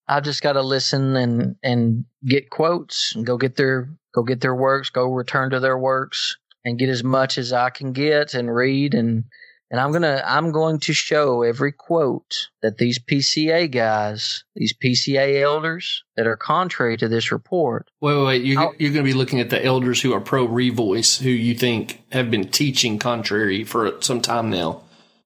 I 0.09 0.21
just 0.21 0.43
got 0.43 0.55
to 0.55 0.63
listen 0.63 1.17
and 1.17 1.57
and 1.63 2.05
get 2.25 2.51
quotes 2.51 3.15
and 3.15 3.27
go 3.27 3.37
get 3.37 3.57
their 3.57 3.91
go 4.15 4.23
get 4.23 4.41
their 4.41 4.55
works, 4.55 4.91
go 4.91 5.13
return 5.13 5.51
to 5.51 5.61
their 5.61 5.79
works, 5.79 6.37
and 6.65 6.79
get 6.79 6.89
as 6.89 7.05
much 7.05 7.39
as 7.39 7.53
I 7.53 7.71
can 7.71 7.93
get 7.93 8.35
and 8.35 8.53
read 8.53 8.95
and 8.95 9.25
and 9.71 9.79
I'm 9.79 9.93
gonna 9.93 10.23
I'm 10.27 10.51
going 10.51 10.81
to 10.81 10.95
show 10.95 11.43
every 11.43 11.73
quote 11.73 12.49
that 12.63 12.79
these 12.79 12.99
PCA 12.99 13.71
guys, 13.71 14.45
these 14.57 14.73
PCA 14.73 15.43
elders 15.43 16.05
that 16.17 16.27
are 16.27 16.37
contrary 16.37 16.97
to 16.97 17.09
this 17.09 17.31
report. 17.31 17.87
Wait, 18.01 18.17
wait, 18.17 18.25
wait. 18.25 18.43
You're, 18.45 18.75
you're 18.79 18.93
going 18.93 19.05
to 19.05 19.11
be 19.11 19.13
looking 19.13 19.41
at 19.41 19.51
the 19.51 19.65
elders 19.65 20.01
who 20.01 20.13
are 20.13 20.21
pro 20.21 20.49
revoice, 20.49 21.23
who 21.23 21.31
you 21.31 21.55
think 21.55 22.03
have 22.11 22.31
been 22.31 22.49
teaching 22.49 22.99
contrary 22.99 23.63
for 23.63 24.01
some 24.01 24.21
time 24.21 24.51
now 24.51 24.83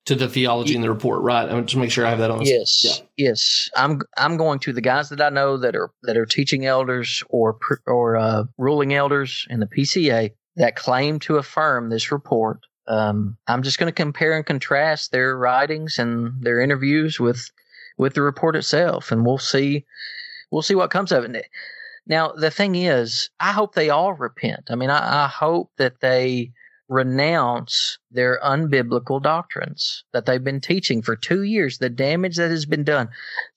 to 0.07 0.15
the 0.15 0.29
theology 0.29 0.75
in 0.75 0.83
the 0.83 0.91
report, 0.91 1.23
right? 1.23 1.49
I'm 1.49 1.65
just 1.67 1.77
make 1.77 1.91
sure 1.91 2.05
I 2.07 2.11
have 2.11 2.19
that 2.19 2.31
on. 2.31 2.43
Yes, 2.43 2.85
Yeah. 2.85 3.29
yes. 3.29 3.71
I'm 3.77 4.01
I'm 4.17 4.37
going 4.37 4.59
to 4.61 4.73
the 4.73 4.81
guys 4.81 5.09
that 5.09 5.21
I 5.21 5.31
know 5.31 5.57
that 5.57 5.75
are 5.75 5.91
that 6.03 6.17
are 6.17 6.27
teaching 6.27 6.67
elders 6.67 7.23
or 7.31 7.57
or 7.87 8.17
uh, 8.17 8.45
ruling 8.59 8.95
elders 8.95 9.47
in 9.51 9.61
the 9.61 9.67
PCA 9.67 10.33
that 10.57 10.77
claim 10.77 11.19
to 11.21 11.37
affirm 11.37 11.89
this 11.89 12.13
report. 12.13 12.61
Um, 12.87 13.39
I'm 13.49 13.63
just 13.63 13.79
going 13.79 13.89
to 13.89 13.93
compare 13.93 14.37
and 14.37 14.45
contrast 14.45 15.11
their 15.11 15.39
writings 15.39 15.99
and 15.99 16.35
their 16.43 16.61
interviews 16.61 17.19
with 17.19 17.51
with 17.97 18.15
the 18.15 18.23
report 18.23 18.57
itself, 18.57 19.11
and 19.11 19.25
we'll 19.25 19.39
see 19.39 19.85
we'll 20.51 20.63
see 20.63 20.75
what 20.75 20.91
comes 20.91 21.13
of 21.13 21.25
it. 21.25 21.47
Now, 22.07 22.33
the 22.33 22.51
thing 22.51 22.75
is, 22.75 23.31
I 23.41 23.53
hope 23.53 23.75
they 23.75 23.89
all 23.89 24.13
repent. 24.13 24.65
I 24.69 24.75
mean, 24.75 24.91
I, 24.91 25.25
I 25.25 25.29
hope 25.29 25.71
that 25.79 26.01
they 26.01 26.53
renounce 26.89 27.99
their 28.11 28.39
unbiblical 28.45 29.23
doctrines 29.23 30.05
that 30.13 30.27
they've 30.27 30.45
been 30.45 30.61
teaching 30.61 31.03
for 31.03 31.17
two 31.17 31.43
years, 31.43 31.79
the 31.79 31.89
damage 31.91 32.37
that 32.37 32.51
has 32.51 32.67
been 32.67 32.85
done. 32.85 33.09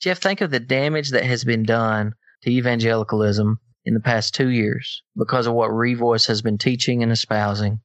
Jeff, 0.01 0.19
think 0.19 0.41
of 0.41 0.51
the 0.51 0.59
damage 0.59 1.09
that 1.11 1.23
has 1.25 1.43
been 1.43 1.63
done 1.63 2.13
to 2.43 2.49
evangelicalism 2.51 3.59
in 3.85 3.93
the 3.93 3.99
past 3.99 4.33
two 4.35 4.49
years 4.49 5.01
because 5.17 5.47
of 5.47 5.53
what 5.53 5.69
Revoice 5.71 6.27
has 6.27 6.41
been 6.41 6.57
teaching 6.57 7.03
and 7.03 7.11
espousing. 7.11 7.79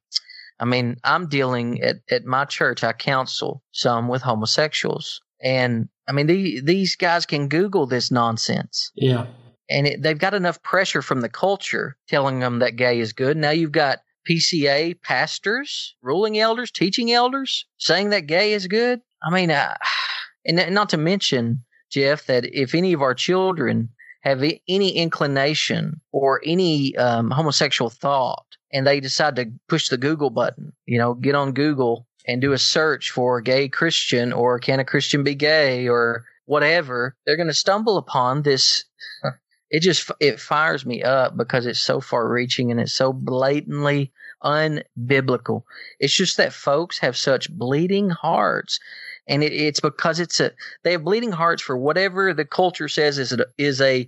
I 0.59 0.65
mean, 0.65 0.97
I'm 1.03 1.27
dealing 1.27 1.81
at, 1.81 1.97
at 2.09 2.25
my 2.25 2.45
church, 2.45 2.83
I 2.83 2.93
counsel 2.93 3.63
some 3.71 4.07
with 4.07 4.21
homosexuals. 4.21 5.21
And 5.41 5.89
I 6.07 6.11
mean, 6.11 6.27
the, 6.27 6.61
these 6.61 6.95
guys 6.95 7.25
can 7.25 7.47
Google 7.49 7.85
this 7.85 8.11
nonsense 8.11 8.91
Yeah. 8.95 9.25
and 9.69 9.87
it, 9.87 10.01
they've 10.01 10.17
got 10.17 10.33
enough 10.33 10.61
pressure 10.61 11.01
from 11.01 11.21
the 11.21 11.29
culture 11.29 11.97
telling 12.07 12.39
them 12.39 12.59
that 12.59 12.75
gay 12.75 12.99
is 12.99 13.13
good. 13.13 13.35
Now 13.37 13.49
you've 13.49 13.71
got 13.71 13.99
PCA 14.29 14.99
pastors, 15.01 15.95
ruling 16.01 16.39
elders, 16.39 16.71
teaching 16.71 17.11
elders 17.11 17.65
saying 17.77 18.09
that 18.09 18.27
gay 18.27 18.53
is 18.53 18.67
good. 18.67 19.01
I 19.23 19.29
mean, 19.29 19.51
uh, 19.51 19.75
and 20.45 20.73
not 20.73 20.89
to 20.89 20.97
mention, 20.97 21.63
Jeff, 21.89 22.25
that 22.25 22.45
if 22.45 22.75
any 22.75 22.93
of 22.93 23.01
our 23.01 23.13
children 23.13 23.89
have 24.21 24.43
any 24.67 24.91
inclination 24.95 25.99
or 26.11 26.41
any 26.45 26.95
um, 26.95 27.29
homosexual 27.29 27.89
thought 27.89 28.45
and 28.71 28.87
they 28.87 28.99
decide 28.99 29.35
to 29.35 29.51
push 29.67 29.89
the 29.89 29.97
Google 29.97 30.29
button, 30.29 30.71
you 30.85 30.97
know, 30.97 31.13
get 31.13 31.35
on 31.35 31.51
Google 31.51 32.07
and 32.25 32.41
do 32.41 32.53
a 32.53 32.57
search 32.57 33.11
for 33.11 33.41
gay 33.41 33.67
Christian 33.67 34.31
or 34.31 34.59
can 34.59 34.79
a 34.79 34.85
Christian 34.85 35.23
be 35.23 35.35
gay 35.35 35.87
or 35.87 36.23
whatever, 36.45 37.15
they're 37.25 37.37
going 37.37 37.47
to 37.47 37.53
stumble 37.53 37.97
upon 37.97 38.43
this 38.43 38.85
it 39.73 39.81
just 39.81 40.11
it 40.19 40.39
fires 40.39 40.85
me 40.85 41.01
up 41.01 41.35
because 41.35 41.65
it's 41.65 41.79
so 41.79 41.99
far 41.99 42.29
reaching 42.29 42.69
and 42.69 42.79
it's 42.79 42.93
so 42.93 43.11
blatantly 43.11 44.11
unbiblical. 44.43 45.63
It's 45.99 46.13
just 46.13 46.37
that 46.37 46.53
folks 46.53 46.99
have 46.99 47.17
such 47.17 47.51
bleeding 47.51 48.11
hearts, 48.11 48.79
and 49.27 49.43
it, 49.43 49.51
it's 49.51 49.79
because 49.79 50.19
it's 50.19 50.39
a 50.39 50.51
they 50.83 50.91
have 50.91 51.03
bleeding 51.03 51.31
hearts 51.31 51.63
for 51.63 51.75
whatever 51.75 52.35
the 52.35 52.45
culture 52.45 52.87
says 52.87 53.17
is 53.17 53.33
a, 53.33 53.47
is 53.57 53.81
a 53.81 54.07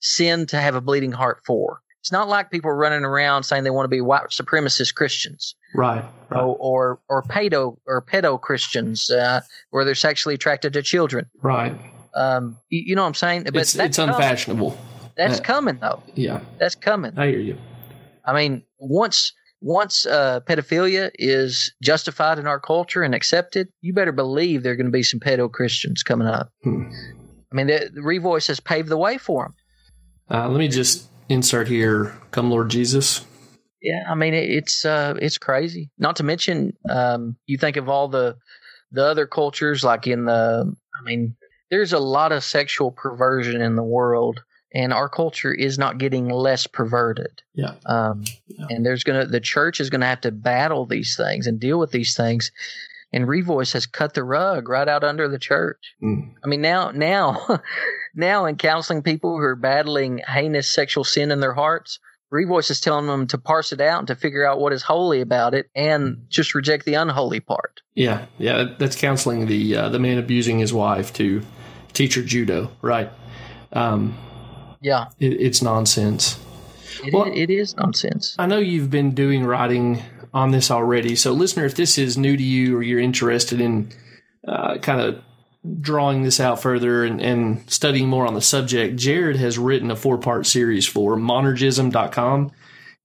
sin 0.00 0.46
to 0.46 0.56
have 0.58 0.74
a 0.74 0.80
bleeding 0.80 1.12
heart 1.12 1.42
for. 1.44 1.82
It's 2.00 2.10
not 2.10 2.28
like 2.28 2.50
people 2.50 2.72
running 2.72 3.04
around 3.04 3.42
saying 3.44 3.64
they 3.64 3.70
want 3.70 3.84
to 3.84 3.88
be 3.88 4.00
white 4.00 4.30
supremacist 4.30 4.94
Christians 4.94 5.54
Right. 5.74 6.02
Right. 6.30 6.40
or 6.40 6.56
or, 6.58 7.00
or 7.10 7.22
pedo 7.22 7.76
or 7.86 8.00
pedo 8.00 8.40
Christians 8.40 9.10
uh, 9.10 9.42
where 9.70 9.84
they're 9.84 9.94
sexually 9.94 10.36
attracted 10.36 10.72
to 10.72 10.82
children. 10.82 11.26
Right. 11.42 11.76
Um, 12.14 12.56
you, 12.70 12.82
you 12.86 12.96
know 12.96 13.02
what 13.02 13.08
I'm 13.08 13.14
saying? 13.14 13.42
But 13.44 13.56
It's, 13.56 13.76
it's 13.76 13.98
unfashionable. 13.98 14.76
That's 15.16 15.38
Uh, 15.40 15.42
coming 15.42 15.78
though. 15.80 16.02
Yeah. 16.14 16.40
That's 16.58 16.74
coming. 16.74 17.12
I 17.16 17.28
hear 17.28 17.40
you. 17.40 17.58
I 18.24 18.32
mean, 18.34 18.62
once 18.78 19.32
once 19.60 20.06
uh, 20.06 20.40
pedophilia 20.40 21.10
is 21.14 21.72
justified 21.82 22.38
in 22.38 22.46
our 22.46 22.58
culture 22.58 23.02
and 23.02 23.14
accepted, 23.14 23.68
you 23.80 23.92
better 23.92 24.10
believe 24.12 24.62
there 24.62 24.72
are 24.72 24.76
going 24.76 24.86
to 24.86 24.92
be 24.92 25.04
some 25.04 25.20
pedo 25.20 25.50
Christians 25.50 26.02
coming 26.02 26.26
up. 26.26 26.50
Hmm. 26.64 26.90
I 27.52 27.54
mean, 27.54 27.66
the, 27.68 27.90
the 27.92 28.00
Revoice 28.00 28.48
has 28.48 28.58
paved 28.60 28.88
the 28.88 28.96
way 28.96 29.18
for 29.18 29.44
them. 29.44 29.54
Uh, 30.30 30.48
let 30.48 30.58
me 30.58 30.68
just 30.68 31.08
insert 31.28 31.68
here, 31.68 32.12
come 32.30 32.50
Lord 32.50 32.70
Jesus. 32.70 33.24
Yeah, 33.82 34.04
I 34.08 34.14
mean, 34.14 34.34
it, 34.34 34.48
it's 34.50 34.84
uh, 34.84 35.14
it's 35.20 35.38
crazy. 35.38 35.90
Not 35.98 36.16
to 36.16 36.22
mention, 36.24 36.72
um, 36.88 37.36
you 37.46 37.58
think 37.58 37.76
of 37.76 37.88
all 37.88 38.08
the 38.08 38.36
the 38.90 39.04
other 39.04 39.26
cultures, 39.26 39.84
like 39.84 40.06
in 40.06 40.24
the, 40.26 40.74
I 41.00 41.04
mean, 41.04 41.34
there's 41.70 41.92
a 41.92 41.98
lot 41.98 42.32
of 42.32 42.44
sexual 42.44 42.90
perversion 42.90 43.60
in 43.60 43.74
the 43.76 43.82
world, 43.82 44.42
and 44.74 44.92
our 44.92 45.08
culture 45.08 45.52
is 45.52 45.78
not 45.78 45.98
getting 45.98 46.28
less 46.28 46.66
perverted. 46.66 47.42
Yeah. 47.54 47.74
Um, 47.86 48.24
Yeah. 48.46 48.66
And 48.70 48.84
there's 48.84 49.04
gonna 49.04 49.26
the 49.26 49.40
church 49.40 49.80
is 49.80 49.90
gonna 49.90 50.06
have 50.06 50.20
to 50.22 50.30
battle 50.30 50.86
these 50.86 51.16
things 51.16 51.46
and 51.46 51.58
deal 51.58 51.78
with 51.78 51.90
these 51.90 52.14
things. 52.14 52.50
And 53.12 53.26
Revoice 53.26 53.74
has 53.74 53.84
cut 53.84 54.14
the 54.14 54.24
rug 54.24 54.68
right 54.68 54.88
out 54.88 55.04
under 55.04 55.28
the 55.28 55.38
church. 55.38 55.94
Mm. 56.02 56.30
I 56.42 56.48
mean, 56.48 56.62
now, 56.62 56.90
now, 56.92 57.60
now, 58.14 58.46
in 58.46 58.56
counseling 58.56 59.02
people 59.02 59.36
who 59.36 59.42
are 59.42 59.54
battling 59.56 60.22
heinous 60.26 60.66
sexual 60.70 61.04
sin 61.04 61.30
in 61.30 61.40
their 61.40 61.52
hearts, 61.52 61.98
Revoice 62.32 62.70
is 62.70 62.80
telling 62.80 63.06
them 63.06 63.26
to 63.26 63.36
parse 63.36 63.72
it 63.72 63.82
out 63.82 63.98
and 63.98 64.08
to 64.08 64.14
figure 64.14 64.46
out 64.46 64.60
what 64.60 64.72
is 64.72 64.82
holy 64.82 65.20
about 65.20 65.52
it, 65.52 65.68
and 65.74 66.24
just 66.30 66.54
reject 66.54 66.86
the 66.86 66.94
unholy 66.94 67.40
part. 67.40 67.82
Yeah. 67.94 68.24
Yeah. 68.38 68.64
That's 68.78 68.96
counseling 68.96 69.46
the 69.46 69.76
uh, 69.76 69.88
the 69.90 69.98
man 69.98 70.16
abusing 70.16 70.58
his 70.58 70.72
wife 70.72 71.12
to 71.14 71.42
teach 71.92 72.14
her 72.14 72.22
judo. 72.22 72.70
Right. 72.80 73.10
Um, 73.74 74.16
Yeah, 74.82 75.06
it, 75.18 75.40
it's 75.40 75.62
nonsense. 75.62 76.38
it, 77.04 77.14
Well- 77.14 77.30
it 77.32 77.48
is 77.50 77.74
nonsense. 77.76 78.34
I 78.38 78.46
know 78.46 78.58
you've 78.58 78.90
been 78.90 79.14
doing 79.14 79.44
writing 79.44 80.02
on 80.34 80.50
this 80.50 80.70
already. 80.70 81.14
So, 81.16 81.32
listener, 81.32 81.64
if 81.64 81.74
this 81.74 81.98
is 81.98 82.18
new 82.18 82.36
to 82.36 82.42
you 82.42 82.76
or 82.76 82.82
you're 82.82 83.00
interested 83.00 83.60
in 83.60 83.90
uh, 84.46 84.78
kind 84.78 85.00
of 85.00 85.22
drawing 85.80 86.22
this 86.24 86.40
out 86.40 86.60
further 86.60 87.04
and, 87.04 87.20
and 87.20 87.70
studying 87.70 88.08
more 88.08 88.26
on 88.26 88.34
the 88.34 88.40
subject, 88.40 88.96
Jared 88.96 89.36
has 89.36 89.58
written 89.58 89.90
a 89.90 89.96
four 89.96 90.18
part 90.18 90.46
series 90.46 90.86
for 90.88 91.16
monergism.com, 91.16 92.50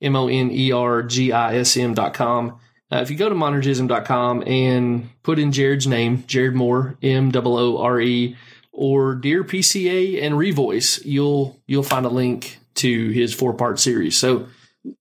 M 0.01 0.15
O 0.15 0.27
N 0.27 0.49
E 0.51 0.71
R 0.71 1.03
G 1.03 1.31
I 1.31 1.55
S 1.57 1.77
M.com. 1.77 2.59
Uh, 2.91 2.97
if 2.97 3.11
you 3.11 3.17
go 3.17 3.27
to 3.27 3.35
monergism.com 3.35 4.43
and 4.47 5.09
put 5.21 5.37
in 5.39 5.51
Jared's 5.51 5.85
name, 5.87 6.23
Jared 6.25 6.55
Moore, 6.55 6.97
M 7.03 7.31
O 7.35 7.41
O 7.57 7.77
R 7.81 7.99
E, 7.99 8.35
or 8.77 9.15
Dear 9.15 9.43
PCA 9.43 10.23
and 10.23 10.35
Revoice, 10.35 11.03
you'll 11.03 11.59
you'll 11.65 11.83
find 11.83 12.05
a 12.05 12.09
link 12.09 12.59
to 12.75 13.09
his 13.09 13.33
four 13.33 13.53
part 13.53 13.79
series. 13.79 14.15
So, 14.15 14.47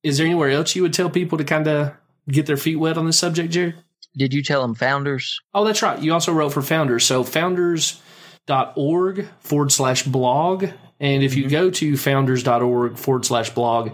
is 0.03 0.19
there 0.19 0.27
anywhere 0.27 0.51
else 0.51 0.75
you 0.75 0.83
would 0.83 0.95
tell 0.95 1.11
people 1.11 1.39
to 1.39 1.45
kind 1.45 1.69
of 1.69 1.93
get 2.27 2.47
their 2.47 2.57
feet 2.57 2.75
wet 2.77 2.99
on 2.99 3.07
this 3.07 3.19
subject, 3.19 3.53
Jared? 3.53 3.77
Did 4.17 4.33
you 4.33 4.43
tell 4.43 4.63
them 4.63 4.75
founders? 4.75 5.39
Oh, 5.53 5.65
that's 5.65 5.83
right. 5.83 6.01
You 6.01 6.15
also 6.15 6.33
wrote 6.33 6.55
for 6.55 6.63
Founders. 6.63 7.05
So 7.05 7.23
founders.org 7.23 9.29
forward 9.41 9.73
slash 9.73 10.05
blog. 10.05 10.69
And 10.99 11.23
if 11.23 11.35
you 11.35 11.43
mm-hmm. 11.45 11.53
go 11.53 11.71
to 11.71 11.99
founders.org 11.99 12.97
forward 12.97 13.27
slash 13.27 13.51
blog, 13.51 13.91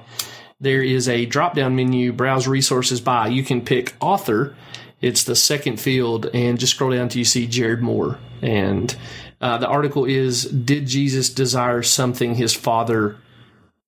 there 0.60 0.80
is 0.80 1.08
a 1.08 1.26
drop 1.26 1.56
down 1.56 1.74
menu, 1.74 2.12
browse 2.12 2.46
resources 2.46 3.00
by. 3.00 3.26
You 3.26 3.42
can 3.42 3.62
pick 3.62 3.96
author. 4.00 4.54
It's 5.00 5.24
the 5.24 5.34
second 5.34 5.80
field, 5.80 6.30
and 6.32 6.60
just 6.60 6.74
scroll 6.74 6.92
down 6.92 7.08
till 7.08 7.18
you 7.18 7.24
see 7.24 7.48
Jared 7.48 7.82
Moore. 7.82 8.20
And 8.40 8.94
uh, 9.42 9.58
the 9.58 9.66
article 9.66 10.04
is 10.04 10.44
Did 10.44 10.86
Jesus 10.86 11.28
desire 11.28 11.82
something 11.82 12.36
his 12.36 12.54
father? 12.54 13.16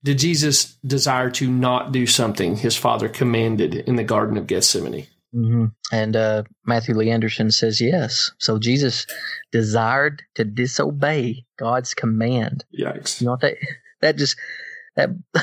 Did 0.03 0.19
Jesus 0.19 0.77
desire 0.87 1.31
to 1.31 1.51
not 1.51 1.93
do 1.93 2.07
something 2.07 2.57
his 2.57 2.77
father 2.77 3.09
commanded 3.09 3.75
in 3.75 3.97
the 3.97 4.05
Garden 4.05 4.37
of 4.37 4.47
Gethsemane? 4.47 5.07
Mm-hmm. 5.35 5.67
And 5.91 6.17
uh, 6.17 6.43
Matthew 6.67 6.95
Lee 6.95 7.11
Anderson 7.11 7.51
says 7.51 7.81
yes. 7.81 8.31
So 8.39 8.59
Jesus 8.59 9.07
desired 9.51 10.23
to 10.35 10.45
disobey 10.45 11.45
God's 11.59 11.95
command. 11.95 12.65
Yikes. 12.79 13.21
You 13.21 13.27
know 13.27 13.33
what 13.33 13.41
that 13.41 13.57
that 14.01 14.17
just 14.17 14.37
that 14.97 15.11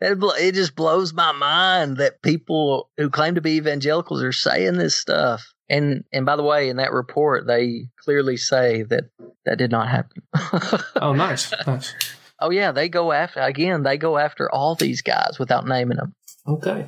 that 0.00 0.34
it 0.38 0.54
just 0.54 0.74
blows 0.74 1.12
my 1.12 1.32
mind 1.32 1.98
that 1.98 2.22
people 2.22 2.90
who 2.96 3.10
claim 3.10 3.34
to 3.34 3.40
be 3.40 3.56
evangelicals 3.56 4.22
are 4.22 4.32
saying 4.32 4.78
this 4.78 4.96
stuff. 4.96 5.52
And 5.70 6.04
and 6.12 6.26
by 6.26 6.36
the 6.36 6.42
way, 6.42 6.68
in 6.68 6.76
that 6.76 6.92
report, 6.92 7.46
they 7.46 7.86
clearly 8.04 8.36
say 8.36 8.82
that 8.82 9.04
that 9.46 9.56
did 9.56 9.70
not 9.70 9.88
happen. 9.88 10.22
Oh, 10.96 11.14
nice. 11.14 11.52
Nice. 11.66 11.94
oh 12.40 12.50
yeah, 12.50 12.72
they 12.72 12.88
go 12.90 13.12
after 13.12 13.40
again. 13.40 13.82
They 13.84 13.96
go 13.96 14.18
after 14.18 14.50
all 14.52 14.74
these 14.74 15.00
guys 15.00 15.38
without 15.38 15.66
naming 15.66 15.96
them. 15.96 16.14
Okay. 16.46 16.86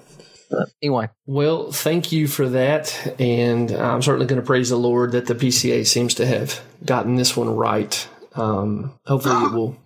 But 0.51 0.69
anyway, 0.83 1.09
Well, 1.25 1.73
thank 1.73 2.13
you 2.13 2.29
for 2.29 2.47
that. 2.51 3.17
And 3.19 3.71
I'm 3.71 4.03
certainly 4.03 4.27
going 4.27 4.41
to 4.41 4.47
praise 4.47 4.69
the 4.69 4.77
Lord 4.77 5.13
that 5.13 5.25
the 5.27 5.35
PCA 5.35 5.87
seems 5.87 6.13
to 6.15 6.27
have 6.27 6.61
gotten 6.85 7.17
this 7.17 7.35
one 7.35 7.49
right. 7.57 8.07
Um, 8.35 8.93
hopefully 9.07 9.47
it 9.47 9.53
will, 9.53 9.77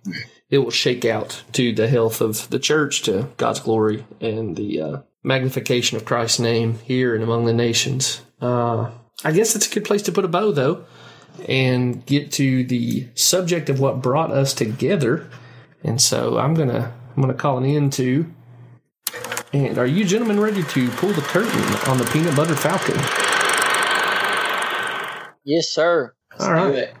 it 0.49 0.57
will 0.57 0.71
shake 0.71 1.05
out 1.05 1.41
to 1.53 1.73
the 1.73 1.87
health 1.87 2.19
of 2.19 2.49
the 2.49 2.59
church, 2.59 3.03
to 3.03 3.29
God's 3.37 3.61
glory 3.61 4.05
and 4.19 4.57
the 4.57 4.81
uh, 4.81 4.97
magnification 5.27 5.97
of 5.97 6.05
Christ's 6.05 6.39
name 6.39 6.79
here 6.79 7.13
and 7.13 7.23
among 7.23 7.45
the 7.45 7.53
nations. 7.53 8.21
Uh, 8.41 8.89
I 9.23 9.31
guess 9.31 9.55
it's 9.55 9.69
a 9.69 9.73
good 9.73 9.85
place 9.85 10.01
to 10.03 10.11
put 10.11 10.25
a 10.25 10.27
bow, 10.27 10.51
though, 10.51 10.85
and 11.47 12.05
get 12.05 12.31
to 12.33 12.63
the 12.63 13.07
subject 13.13 13.69
of 13.69 13.79
what 13.79 14.01
brought 14.01 14.31
us 14.31 14.53
together. 14.53 15.29
And 15.83 16.01
so 16.01 16.37
I'm 16.37 16.53
gonna 16.53 16.93
I'm 17.15 17.21
gonna 17.21 17.33
call 17.33 17.57
an 17.57 17.65
end 17.65 17.93
to. 17.93 18.25
And 19.53 19.77
are 19.77 19.85
you 19.85 20.05
gentlemen 20.05 20.39
ready 20.39 20.63
to 20.63 20.89
pull 20.91 21.11
the 21.11 21.21
curtain 21.21 21.89
on 21.89 21.97
the 21.97 22.05
peanut 22.05 22.35
butter 22.35 22.55
falcon? 22.55 22.97
Yes, 25.43 25.69
sir. 25.69 26.13
All 26.39 26.51
right. 26.51 26.93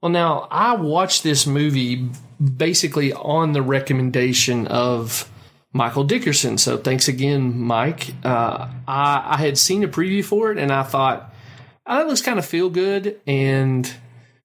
Well, 0.00 0.12
now 0.12 0.46
I 0.50 0.76
watched 0.76 1.22
this 1.22 1.46
movie 1.46 2.08
basically 2.56 3.12
on 3.12 3.52
the 3.52 3.62
recommendation 3.62 4.66
of 4.68 5.30
Michael 5.74 6.04
Dickerson. 6.04 6.56
So 6.56 6.78
thanks 6.78 7.08
again, 7.08 7.58
Mike. 7.60 8.14
Uh, 8.24 8.70
I, 8.88 9.22
I 9.34 9.36
had 9.36 9.58
seen 9.58 9.82
a 9.84 9.88
preview 9.88 10.24
for 10.24 10.50
it 10.52 10.56
and 10.56 10.72
I 10.72 10.84
thought, 10.84 11.34
oh, 11.86 11.98
that 11.98 12.06
looks 12.06 12.22
kind 12.22 12.38
of 12.38 12.46
feel 12.46 12.70
good 12.70 13.20
and 13.26 13.92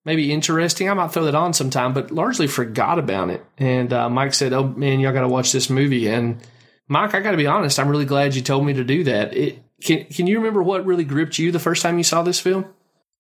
maybe 0.04 0.34
interesting. 0.34 0.90
I 0.90 0.94
might 0.96 1.12
throw 1.12 1.26
that 1.26 1.36
on 1.36 1.54
sometime, 1.54 1.94
but 1.94 2.10
largely 2.10 2.48
forgot 2.48 2.98
about 2.98 3.30
it. 3.30 3.46
And 3.60 3.94
uh, 3.94 4.10
Mike 4.10 4.34
said, 4.34 4.54
"Oh 4.54 4.68
man, 4.68 5.00
y'all 5.00 5.14
got 5.14 5.22
to 5.22 5.28
watch 5.28 5.52
this 5.52 5.70
movie." 5.70 6.08
And 6.08 6.42
Mike, 6.88 7.14
I 7.14 7.20
got 7.20 7.32
to 7.32 7.38
be 7.38 7.46
honest, 7.48 7.80
I'm 7.80 7.90
really 7.90 8.06
glad 8.06 8.36
you 8.36 8.42
told 8.42 8.66
me 8.66 8.74
to 8.74 8.84
do 8.84 9.04
that. 9.04 9.38
It, 9.38 9.64
can 9.82 10.06
Can 10.06 10.26
you 10.26 10.40
remember 10.40 10.64
what 10.64 10.86
really 10.86 11.06
gripped 11.06 11.38
you 11.38 11.52
the 11.52 11.60
first 11.60 11.84
time 11.84 11.98
you 11.98 12.04
saw 12.04 12.24
this 12.24 12.40
film? 12.40 12.66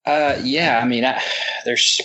Uh, 0.03 0.39
yeah, 0.41 0.79
I 0.81 0.87
mean, 0.87 1.05
I, 1.05 1.21
there's, 1.65 2.01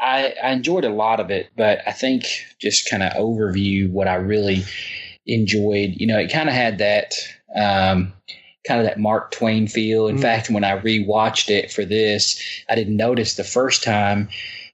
I, 0.00 0.34
I 0.42 0.52
enjoyed 0.52 0.84
a 0.84 0.90
lot 0.90 1.20
of 1.20 1.30
it, 1.30 1.50
but 1.56 1.80
I 1.86 1.92
think 1.92 2.24
just 2.58 2.88
kind 2.88 3.02
of 3.02 3.12
overview 3.12 3.90
what 3.90 4.08
I 4.08 4.14
really 4.14 4.64
enjoyed. 5.30 5.94
You 5.96 6.06
know, 6.06 6.18
it 6.18 6.32
kind 6.32 6.48
of 6.48 6.54
had 6.54 6.78
that, 6.78 7.14
um, 7.54 8.12
kind 8.66 8.80
of 8.80 8.86
that 8.86 8.98
Mark 8.98 9.30
Twain 9.30 9.66
feel. 9.66 10.06
In 10.06 10.16
mm 10.16 10.20
fact, 10.20 10.50
when 10.50 10.64
I 10.64 10.78
rewatched 10.78 11.48
it 11.48 11.72
for 11.72 11.84
this, 11.84 12.40
I 12.68 12.74
didn't 12.74 12.96
notice 12.96 13.34
the 13.34 13.44
first 13.44 13.82
time, 13.82 14.28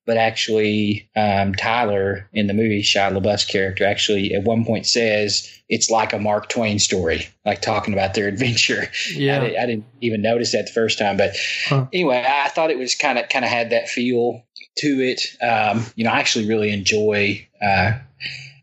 but 0.06 0.16
actually, 0.16 1.08
um, 1.16 1.54
Tyler 1.54 2.28
in 2.32 2.46
the 2.46 2.54
movie, 2.54 2.82
Shia 2.82 3.12
LaBeouf's 3.12 3.44
character, 3.44 3.84
actually 3.84 4.34
at 4.34 4.44
one 4.44 4.64
point 4.64 4.86
says 4.86 5.50
it's 5.68 5.90
like 5.90 6.12
a 6.12 6.18
Mark 6.18 6.48
Twain 6.48 6.78
story, 6.78 7.28
like 7.44 7.60
talking 7.60 7.92
about 7.94 8.14
their 8.14 8.28
adventure. 8.34 8.88
Yeah, 9.12 9.40
I, 9.40 9.40
did, 9.40 9.56
I 9.56 9.66
didn't 9.66 9.86
even 10.00 10.22
notice 10.22 10.52
that 10.52 10.66
the 10.66 10.72
first 10.72 10.98
time, 10.98 11.16
but 11.16 11.36
huh. 11.66 11.86
anyway, 11.92 12.24
I 12.26 12.48
thought 12.48 12.70
it 12.70 12.78
was 12.78 12.94
kind 12.94 13.18
of 13.18 13.28
kind 13.28 13.44
of 13.44 13.50
had 13.50 13.70
that 13.70 13.88
feel 13.88 14.44
to 14.78 14.86
it. 15.00 15.22
Um, 15.42 15.84
you 15.94 16.04
know, 16.04 16.10
I 16.10 16.18
actually 16.18 16.46
really 16.46 16.72
enjoy 16.72 17.46
uh, 17.62 17.92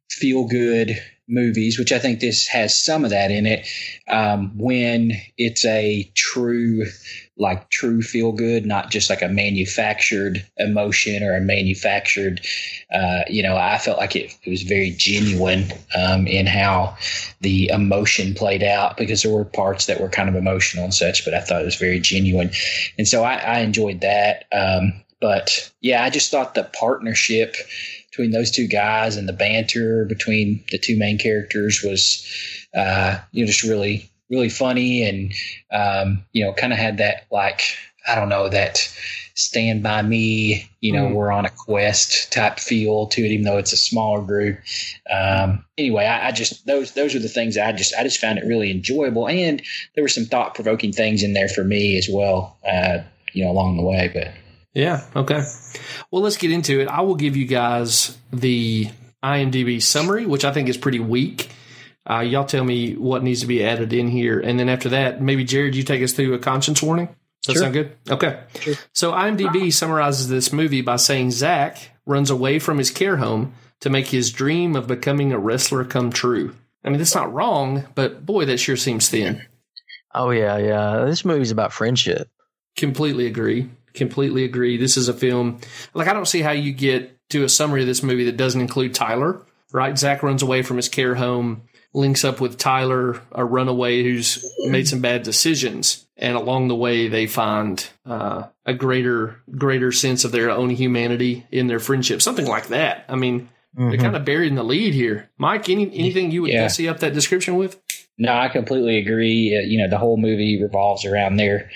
feel 0.10 0.48
good 0.48 1.02
movies, 1.28 1.80
which 1.80 1.92
I 1.92 2.00
think 2.00 2.20
this 2.20 2.48
has 2.48 2.78
some 2.78 3.04
of 3.04 3.12
that 3.12 3.32
in 3.32 3.46
it. 3.46 3.68
Um, 4.08 4.52
when 4.58 5.14
it's 5.38 5.66
a 5.66 6.12
true, 6.16 6.86
like 7.38 7.70
true 7.70 8.02
feel 8.02 8.32
good, 8.32 8.66
not 8.66 8.92
just 8.92 9.10
like 9.10 9.22
a 9.22 9.28
manufactured 9.28 10.46
emotion 10.58 11.24
or 11.24 11.36
a 11.36 11.42
manufactured, 11.42 12.42
uh, 12.94 13.22
you 13.28 13.42
know, 13.42 13.56
I 13.56 13.78
felt 13.78 13.98
like 13.98 14.16
it, 14.16 14.36
it 14.44 14.50
was 14.50 14.64
very 14.64 14.92
genuine 14.92 15.72
um, 15.96 16.28
in 16.28 16.46
how 16.46 16.98
the 17.42 17.70
emotion 17.70 18.34
played 18.34 18.64
out 18.64 18.98
because 18.98 19.24
there 19.24 19.32
were 19.32 19.46
parts 19.46 19.86
that 19.86 20.02
were 20.02 20.10
kind 20.10 20.30
of 20.30 20.36
emotional 20.36 20.84
and 20.84 20.94
such, 20.94 21.26
but 21.26 21.34
I 21.34 21.40
thought 21.40 21.62
it 21.62 21.66
was 21.66 21.76
very 21.76 22.00
genuine. 22.00 22.52
And 22.98 23.08
so 23.08 23.24
I, 23.24 23.36
I 23.36 23.60
enjoyed 23.60 24.02
that. 24.02 24.46
Um, 24.52 24.94
but 25.22 25.72
yeah, 25.80 26.04
I 26.04 26.10
just 26.10 26.32
thought 26.32 26.54
the 26.54 26.66
partnership 26.66 27.56
between 28.14 28.30
those 28.30 28.52
two 28.52 28.68
guys 28.68 29.18
and 29.18 29.28
the 29.28 29.34
banter 29.34 30.06
between 30.06 30.64
the 30.70 30.78
two 30.78 30.96
main 30.96 31.18
characters 31.18 31.82
was, 31.84 32.24
uh, 32.76 33.18
you 33.32 33.44
know, 33.44 33.48
just 33.48 33.64
really, 33.64 34.08
really 34.30 34.50
funny 34.50 35.02
and, 35.02 35.34
um, 35.72 36.24
you 36.32 36.46
know, 36.46 36.54
kind 36.54 36.72
of 36.72 36.78
had 36.78 37.00
that 37.00 37.26
like, 37.32 37.62
I 38.08 38.14
don't 38.14 38.30
know, 38.30 38.50
that 38.50 38.88
stand 39.34 39.82
by 39.82 40.04
me, 40.04 40.70
you 40.80 40.92
know, 40.92 41.08
mm. 41.08 41.14
we're 41.16 41.32
on 41.32 41.48
a 41.48 41.50
quest 41.50 42.32
type 42.32 42.60
feel 42.60 43.08
to 43.08 43.26
it, 43.26 43.32
even 43.32 43.46
though 43.46 43.58
it's 43.58 43.74
a 43.74 43.78
smaller 43.78 44.22
group. 44.22 44.60
Um, 45.10 45.66
anyway, 45.80 46.06
I, 46.06 46.28
I, 46.28 46.32
just, 46.32 46.68
those, 46.68 46.92
those 46.92 47.16
are 47.16 47.20
the 47.20 47.28
things 47.28 47.58
I 47.58 47.72
just, 47.72 47.96
I 47.98 48.04
just 48.04 48.20
found 48.20 48.38
it 48.38 48.46
really 48.46 48.70
enjoyable. 48.70 49.28
And 49.28 49.60
there 49.96 50.04
were 50.04 50.08
some 50.08 50.26
thought 50.26 50.54
provoking 50.54 50.92
things 50.92 51.24
in 51.24 51.34
there 51.34 51.50
for 51.50 51.64
me 51.64 51.98
as 51.98 52.08
well, 52.08 52.60
uh, 52.72 53.00
you 53.34 53.44
know, 53.44 53.50
along 53.50 53.78
the 53.78 53.84
way, 53.84 54.12
but. 54.14 54.28
Yeah. 54.74 55.06
Okay. 55.16 55.44
Well, 56.12 56.22
let's 56.22 56.38
get 56.38 56.52
into 56.52 56.80
it. 56.82 56.88
I 56.88 57.02
will 57.02 57.16
give 57.16 57.36
you 57.36 57.46
guys 57.46 58.18
the 58.32 58.90
IMDb 59.24 59.82
summary, 59.82 60.26
which 60.26 60.46
I 60.46 60.52
think 60.52 60.68
is 60.68 60.78
pretty 60.78 61.00
weak. 61.00 61.50
Uh, 62.10 62.20
y'all 62.20 62.46
tell 62.46 62.64
me 62.64 62.96
what 62.96 63.24
needs 63.24 63.42
to 63.42 63.48
be 63.48 63.64
added 63.64 63.94
in 63.94 64.10
here, 64.10 64.40
and 64.40 64.60
then 64.60 64.68
after 64.68 64.90
that, 64.90 65.22
maybe 65.22 65.46
Jared, 65.46 65.74
you 65.74 65.84
take 65.84 66.04
us 66.04 66.12
through 66.12 66.34
a 66.34 66.40
conscience 66.40 66.84
warning. 66.84 67.08
Does 67.44 67.48
that 67.48 67.54
sure. 67.54 67.62
sound 67.62 67.74
good? 67.74 67.98
Okay. 68.10 68.40
Sure. 68.60 68.74
So 68.94 69.12
IMDb 69.12 69.72
summarizes 69.72 70.28
this 70.28 70.52
movie 70.52 70.82
by 70.82 70.98
saying 70.98 71.32
Zach 71.32 71.78
runs 72.06 72.30
away 72.30 72.60
from 72.60 72.78
his 72.78 72.92
care 72.92 73.18
home 73.18 73.54
to 73.82 73.90
make 73.90 74.08
his 74.08 74.32
dream 74.32 74.76
of 74.76 74.88
becoming 74.88 75.32
a 75.32 75.40
wrestler 75.40 75.86
come 75.86 76.12
true. 76.12 76.56
I 76.84 76.90
mean, 76.90 76.98
that's 76.98 77.16
not 77.16 77.34
wrong, 77.34 77.86
but 77.96 78.26
boy, 78.26 78.46
that 78.46 78.58
sure 78.58 78.78
seems 78.78 79.08
thin. 79.08 79.46
Oh 80.14 80.32
yeah, 80.32 80.58
yeah. 80.58 81.06
This 81.06 81.24
movie's 81.24 81.52
about 81.52 81.74
friendship. 81.74 82.30
Completely 82.76 83.28
agree 83.28 83.70
completely 83.94 84.44
agree. 84.44 84.78
This 84.78 84.98
is 84.98 85.08
a 85.08 85.14
film 85.14 85.60
like 85.94 86.08
I 86.08 86.14
don't 86.14 86.28
see 86.28 86.42
how 86.42 86.52
you 86.52 86.74
get 86.74 87.18
to 87.30 87.44
a 87.44 87.50
summary 87.50 87.82
of 87.82 87.88
this 87.88 88.04
movie 88.04 88.26
that 88.26 88.38
doesn't 88.38 88.62
include 88.62 88.94
Tyler. 88.94 89.42
Right, 89.72 89.98
Zach 89.98 90.22
runs 90.22 90.44
away 90.44 90.62
from 90.62 90.78
his 90.78 90.88
care 90.88 91.16
home, 91.16 91.64
links 91.96 92.24
up 92.24 92.40
with 92.40 92.60
Tyler, 92.60 93.20
a 93.32 93.44
runaway 93.44 94.04
who's 94.04 94.46
made 94.68 94.88
some 94.88 95.02
bad 95.02 95.24
decisions, 95.24 96.06
and 96.16 96.36
along 96.36 96.68
the 96.68 96.76
way 96.76 97.08
they 97.08 97.26
find 97.26 97.88
uh, 98.06 98.44
a 98.66 98.74
greater 98.76 99.42
greater 99.56 99.92
sense 99.92 100.26
of 100.26 100.32
their 100.32 100.52
own 100.52 100.70
humanity 100.70 101.48
in 101.52 101.68
their 101.68 101.80
friendship, 101.80 102.22
something 102.22 102.46
like 102.46 102.68
that. 102.68 103.06
I 103.10 103.16
mean, 103.16 103.50
mm-hmm. 103.76 103.90
they're 103.90 104.00
kind 104.00 104.16
of 104.16 104.26
buried 104.26 104.50
in 104.50 104.56
the 104.56 104.64
lead 104.64 104.94
here. 104.94 105.30
Mike, 105.38 105.70
any 105.70 105.86
anything 105.86 106.30
you 106.30 106.44
would 106.44 106.52
yeah. 106.52 106.68
see 106.68 106.88
up 106.88 107.00
that 107.00 107.14
description 107.14 107.56
with? 107.56 107.82
No, 108.18 108.32
I 108.32 108.48
completely 108.50 108.98
agree. 108.98 109.58
Uh, 109.58 109.62
you 109.62 109.80
know, 109.80 109.90
the 109.90 109.98
whole 109.98 110.18
movie 110.18 110.62
revolves 110.62 111.06
around 111.06 111.38
their 111.38 111.72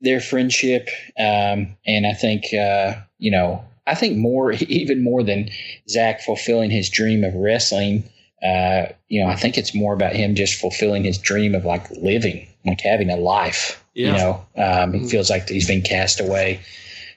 their 0.00 0.20
friendship, 0.20 0.88
um, 1.18 1.76
and 1.86 2.06
I 2.06 2.12
think 2.12 2.52
uh, 2.52 2.94
you 3.18 3.30
know, 3.30 3.64
I 3.86 3.94
think 3.94 4.16
more 4.16 4.52
even 4.68 5.02
more 5.02 5.22
than 5.22 5.50
Zach 5.88 6.20
fulfilling 6.20 6.70
his 6.70 6.90
dream 6.90 7.24
of 7.24 7.34
wrestling. 7.34 8.04
Uh, 8.42 8.92
you 9.08 9.22
know, 9.22 9.28
I 9.30 9.36
think 9.36 9.56
it's 9.56 9.74
more 9.74 9.94
about 9.94 10.14
him 10.14 10.34
just 10.34 10.60
fulfilling 10.60 11.02
his 11.02 11.16
dream 11.16 11.54
of 11.54 11.64
like 11.64 11.90
living, 11.92 12.46
like 12.66 12.82
having 12.82 13.08
a 13.08 13.16
life. 13.16 13.82
Yeah. 13.94 14.06
You 14.06 14.12
know, 14.12 14.46
um, 14.56 14.92
he 14.92 14.98
mm-hmm. 14.98 15.08
feels 15.08 15.30
like 15.30 15.48
he's 15.48 15.68
been 15.68 15.82
cast 15.82 16.20
away, 16.20 16.60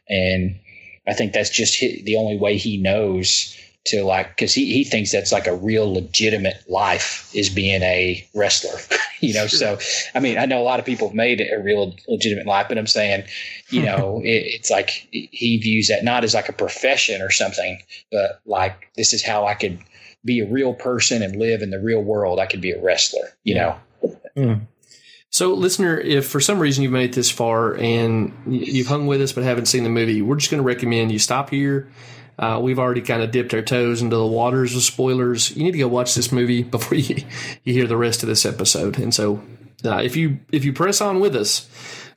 and 0.08 0.58
I 1.06 1.14
think 1.14 1.34
that's 1.34 1.50
just 1.50 1.80
the 1.80 2.16
only 2.16 2.38
way 2.38 2.56
he 2.56 2.78
knows 2.78 3.58
to 3.88 4.04
like 4.04 4.30
because 4.30 4.54
he, 4.54 4.74
he 4.74 4.84
thinks 4.84 5.12
that's 5.12 5.32
like 5.32 5.48
a 5.48 5.56
real 5.56 5.92
legitimate 5.92 6.64
life 6.70 7.30
is 7.34 7.50
being 7.50 7.82
a 7.82 8.26
wrestler 8.34 8.80
you 9.20 9.34
know? 9.34 9.48
So 9.48 9.80
i 10.14 10.20
mean 10.20 10.38
i 10.38 10.46
know 10.46 10.62
a 10.62 10.64
lot 10.64 10.80
of 10.80 10.86
people 10.86 11.08
have 11.08 11.16
made 11.16 11.42
a 11.42 11.60
real 11.60 11.96
legitimate 12.08 12.46
life 12.46 12.68
but 12.70 12.78
i'm 12.78 12.88
saying 12.88 13.26
you 13.70 13.82
know 13.82 14.20
it, 14.24 14.44
it's 14.46 14.70
like 14.70 15.08
he 15.12 15.58
views 15.58 15.88
that 15.88 16.04
not 16.04 16.24
as 16.24 16.34
like 16.34 16.50
a 16.50 16.54
profession 16.54 17.22
or 17.22 17.32
something 17.32 17.82
but 18.12 18.42
like 18.46 18.92
this 18.96 19.14
is 19.14 19.24
how 19.26 19.46
i 19.46 19.54
could 19.54 19.80
be 20.26 20.42
a 20.42 20.46
real 20.46 20.74
person 20.74 21.24
and 21.24 21.38
live 21.38 21.62
in 21.62 21.70
the 21.70 21.80
real 21.80 22.02
world. 22.02 22.40
I 22.40 22.46
could 22.46 22.62
be 22.62 22.72
a 22.72 22.82
wrestler 22.82 23.30
you 23.44 23.56
know? 23.56 23.80
Mm. 24.36 24.68
So, 25.30 25.54
listener, 25.54 26.00
if 26.00 26.28
for 26.28 26.40
some 26.40 26.60
reason 26.60 26.84
you've 26.84 26.94
made 26.94 27.12
it 27.12 27.14
this 27.14 27.30
far 27.30 27.76
and 27.76 28.34
you've 28.48 28.88
hung 28.88 29.08
with 29.08 29.22
us 29.22 29.34
but 29.34 29.44
haven't 29.44 29.66
seen 29.66 29.84
the 29.84 29.90
movie, 29.90 30.22
we're 30.22 30.38
just 30.38 30.50
going 30.50 30.62
to 30.62 30.66
recommend 30.66 31.12
you 31.12 31.20
stop 31.20 31.50
here, 31.50 31.90
uh, 32.40 32.60
we've 32.62 32.80
already 32.80 33.02
kind 33.02 33.22
of 33.22 33.32
dipped 33.32 33.54
our 33.54 33.62
toes 33.62 34.02
into 34.02 34.16
the 34.16 34.26
waters 34.26 34.76
of 34.76 34.84
spoilers. 34.84 35.56
You 35.56 35.64
need 35.64 35.72
to 35.72 35.80
go 35.80 35.88
watch 35.88 36.14
this 36.16 36.32
movie 36.32 36.64
before 36.78 36.98
you, 36.98 37.24
you 37.64 37.74
hear 37.74 37.88
the 37.88 37.98
rest 37.98 38.24
of 38.24 38.30
this 38.30 38.46
episode. 38.46 39.00
And 39.00 39.14
so, 39.14 39.42
uh, 39.86 39.98
if 39.98 40.16
you 40.16 40.40
if 40.52 40.66
you 40.66 40.74
press 40.74 41.02
on 41.02 41.20
with 41.20 41.36
us, 41.36 41.70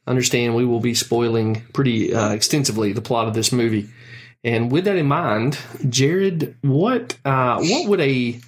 understand 0.07 0.55
we 0.55 0.65
will 0.65 0.81
be 0.81 0.95
spoiling 0.95 1.63
pretty 1.73 2.15
uh, 2.15 2.31
extensively 2.31 2.93
the 2.93 3.03
plot 3.03 3.29
of 3.29 3.35
this 3.35 3.53
movie. 3.53 3.89
And 4.43 4.73
with 4.73 4.85
that 4.85 4.97
in 4.97 5.07
mind, 5.07 5.59
Jared, 5.89 6.57
what 6.63 7.17
uh, 7.25 7.61
what 7.61 7.89
would 7.89 8.01
a 8.01 8.41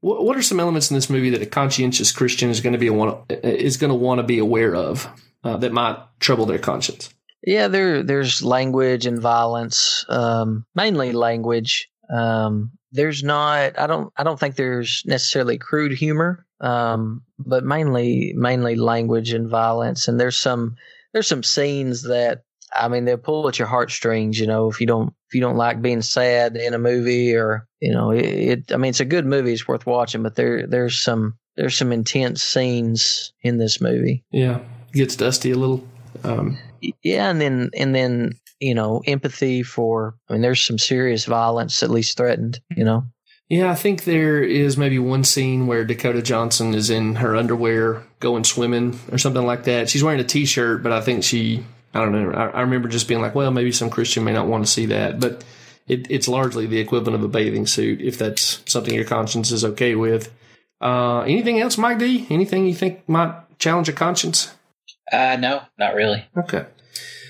what, 0.00 0.24
what 0.24 0.36
are 0.36 0.42
some 0.42 0.60
elements 0.60 0.90
in 0.90 0.94
this 0.94 1.10
movie 1.10 1.30
that 1.30 1.42
a 1.42 1.46
conscientious 1.46 2.12
Christian 2.12 2.50
is 2.50 2.60
going 2.60 2.72
to 2.72 2.78
be 2.78 2.88
a, 2.88 3.46
is 3.46 3.76
going 3.76 3.90
to 3.90 3.94
want 3.94 4.18
to 4.18 4.22
be 4.22 4.38
aware 4.38 4.74
of 4.74 5.08
uh, 5.44 5.56
that 5.58 5.72
might 5.72 5.98
trouble 6.20 6.46
their 6.46 6.58
conscience? 6.58 7.10
Yeah, 7.42 7.68
there 7.68 8.02
there's 8.02 8.42
language 8.42 9.06
and 9.06 9.20
violence, 9.20 10.04
um, 10.08 10.64
mainly 10.74 11.12
language. 11.12 11.88
Um, 12.12 12.72
there's 12.92 13.22
not. 13.22 13.78
I 13.78 13.86
don't. 13.86 14.12
I 14.16 14.24
don't 14.24 14.38
think 14.38 14.56
there's 14.56 15.02
necessarily 15.06 15.58
crude 15.58 15.92
humor, 15.92 16.46
um, 16.60 17.22
but 17.38 17.64
mainly 17.64 18.32
mainly 18.36 18.76
language 18.76 19.32
and 19.32 19.48
violence. 19.48 20.08
And 20.08 20.18
there's 20.18 20.36
some 20.36 20.76
there's 21.12 21.28
some 21.28 21.42
scenes 21.42 22.02
that 22.04 22.42
I 22.74 22.88
mean 22.88 23.04
they'll 23.04 23.18
pull 23.18 23.48
at 23.48 23.58
your 23.58 23.68
heartstrings. 23.68 24.40
You 24.40 24.46
know, 24.46 24.68
if 24.70 24.80
you 24.80 24.86
don't 24.86 25.12
if 25.28 25.34
you 25.34 25.40
don't 25.40 25.56
like 25.56 25.82
being 25.82 26.02
sad 26.02 26.56
in 26.56 26.74
a 26.74 26.78
movie, 26.78 27.34
or 27.34 27.66
you 27.80 27.92
know, 27.92 28.10
it, 28.10 28.24
it 28.24 28.72
I 28.72 28.76
mean 28.76 28.90
it's 28.90 29.00
a 29.00 29.04
good 29.04 29.26
movie. 29.26 29.52
It's 29.52 29.68
worth 29.68 29.86
watching, 29.86 30.22
but 30.22 30.34
there 30.34 30.66
there's 30.66 30.98
some 30.98 31.38
there's 31.56 31.76
some 31.76 31.92
intense 31.92 32.42
scenes 32.42 33.32
in 33.42 33.58
this 33.58 33.80
movie. 33.80 34.24
Yeah, 34.30 34.60
it 34.88 34.92
gets 34.92 35.16
dusty 35.16 35.50
a 35.50 35.56
little. 35.56 35.86
Um, 36.24 36.58
yeah, 37.02 37.30
and 37.30 37.40
then 37.40 37.70
and 37.76 37.94
then 37.94 38.32
you 38.60 38.74
know 38.74 39.02
empathy 39.06 39.62
for. 39.62 40.16
I 40.28 40.34
mean, 40.34 40.42
there's 40.42 40.62
some 40.62 40.78
serious 40.78 41.24
violence 41.24 41.82
at 41.82 41.90
least 41.90 42.16
threatened. 42.16 42.60
You 42.70 42.84
know. 42.84 43.04
Yeah, 43.48 43.70
I 43.70 43.76
think 43.76 44.04
there 44.04 44.42
is 44.42 44.76
maybe 44.76 44.98
one 44.98 45.22
scene 45.22 45.68
where 45.68 45.84
Dakota 45.84 46.20
Johnson 46.20 46.74
is 46.74 46.90
in 46.90 47.16
her 47.16 47.36
underwear 47.36 48.02
going 48.18 48.42
swimming 48.42 48.98
or 49.12 49.18
something 49.18 49.46
like 49.46 49.64
that. 49.64 49.88
She's 49.88 50.02
wearing 50.02 50.18
a 50.18 50.24
t-shirt, 50.24 50.82
but 50.82 50.90
I 50.90 51.00
think 51.00 51.22
she, 51.22 51.64
I 51.94 52.00
don't 52.00 52.10
know. 52.10 52.32
I, 52.32 52.46
I 52.46 52.60
remember 52.62 52.88
just 52.88 53.06
being 53.06 53.20
like, 53.20 53.36
well, 53.36 53.52
maybe 53.52 53.70
some 53.70 53.88
Christian 53.88 54.24
may 54.24 54.32
not 54.32 54.48
want 54.48 54.66
to 54.66 54.70
see 54.70 54.86
that, 54.86 55.20
but 55.20 55.44
it, 55.86 56.10
it's 56.10 56.26
largely 56.26 56.66
the 56.66 56.80
equivalent 56.80 57.14
of 57.14 57.22
a 57.22 57.28
bathing 57.28 57.66
suit 57.66 58.00
if 58.00 58.18
that's 58.18 58.62
something 58.66 58.92
your 58.92 59.04
conscience 59.04 59.52
is 59.52 59.64
okay 59.64 59.94
with. 59.94 60.32
Uh, 60.80 61.20
anything 61.20 61.60
else, 61.60 61.78
Mike 61.78 61.98
D? 61.98 62.26
Anything 62.28 62.66
you 62.66 62.74
think 62.74 63.08
might 63.08 63.32
challenge 63.60 63.88
a 63.88 63.92
conscience? 63.92 64.54
Uh, 65.12 65.36
no, 65.38 65.62
not 65.78 65.94
really. 65.94 66.26
Okay. 66.36 66.66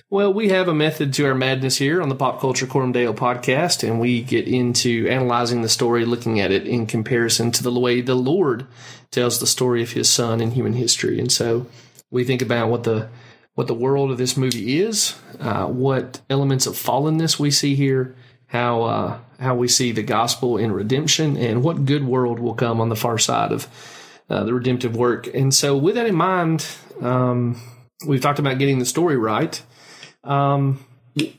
Well, 0.09 0.32
we 0.32 0.50
have 0.50 0.68
a 0.68 0.74
method 0.74 1.12
to 1.14 1.26
our 1.26 1.34
madness 1.34 1.78
here 1.78 2.00
on 2.00 2.09
the 2.09 2.14
Pop 2.14 2.40
Culture 2.40 2.68
Coram 2.68 2.92
Deo 2.92 3.12
podcast, 3.12 3.82
and 3.82 3.98
we 3.98 4.22
get 4.22 4.46
into 4.46 5.09
analyzing 5.09 5.62
the 5.62 5.68
story, 5.68 6.04
looking 6.04 6.38
at 6.38 6.52
it 6.52 6.64
in 6.64 6.86
comparison 6.86 7.50
to 7.50 7.64
the 7.64 7.72
way 7.72 8.00
the 8.00 8.14
Lord 8.14 8.68
tells 9.11 9.40
the 9.40 9.48
story 9.48 9.82
of 9.82 9.90
His 9.90 10.09
Son 10.09 10.40
in 10.40 10.52
human 10.52 10.74
history. 10.74 11.18
And 11.18 11.32
so 11.32 11.66
we 12.09 12.22
think 12.22 12.40
about 12.40 12.68
what 12.68 12.84
the 12.84 13.09
what 13.57 13.66
the 13.66 13.74
world 13.74 14.12
of 14.12 14.18
this 14.18 14.36
movie 14.36 14.78
is, 14.78 15.16
uh, 15.40 15.66
what 15.66 16.20
elements 16.30 16.68
of 16.68 16.74
fallenness 16.74 17.40
we 17.40 17.50
see 17.50 17.74
here, 17.74 18.14
how 18.46 18.82
uh, 18.82 19.18
how 19.40 19.57
we 19.57 19.66
see 19.66 19.90
the 19.90 20.04
gospel 20.04 20.57
in 20.57 20.70
redemption, 20.70 21.36
and 21.36 21.64
what 21.64 21.84
good 21.84 22.07
world 22.07 22.38
will 22.38 22.54
come 22.54 22.80
on 22.80 22.90
the 22.90 22.94
far 22.94 23.18
side 23.18 23.50
of 23.50 23.66
uh, 24.30 24.44
the 24.44 24.54
redemptive 24.54 24.94
work. 24.94 25.26
And 25.34 25.52
so, 25.52 25.76
with 25.76 25.96
that 25.96 26.07
in 26.07 26.14
mind, 26.14 26.64
um, 27.00 27.61
we've 28.07 28.20
talked 28.20 28.38
about 28.38 28.61
getting 28.61 28.78
the 28.78 28.86
story 28.86 29.16
right. 29.16 29.61
Um, 30.27 30.85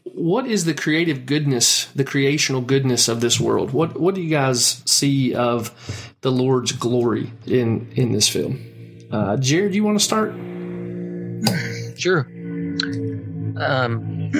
what 0.03 0.47
is 0.47 0.65
the 0.65 0.73
creative 0.73 1.25
goodness, 1.25 1.85
the 1.95 2.03
creational 2.03 2.61
goodness 2.61 3.07
of 3.07 3.21
this 3.21 3.39
world? 3.39 3.71
What 3.71 3.99
what 3.99 4.15
do 4.15 4.21
you 4.21 4.29
guys 4.29 4.81
see 4.85 5.35
of 5.35 6.15
the 6.21 6.31
Lord's 6.31 6.71
glory 6.71 7.31
in 7.45 7.91
in 7.95 8.11
this 8.11 8.27
film? 8.27 8.59
Uh, 9.11 9.37
Jared, 9.37 9.71
do 9.73 9.77
you 9.77 9.83
want 9.83 9.99
to 9.99 10.03
start? 10.03 10.33
Sure. 11.97 12.27
Um. 13.57 14.29
you 14.31 14.39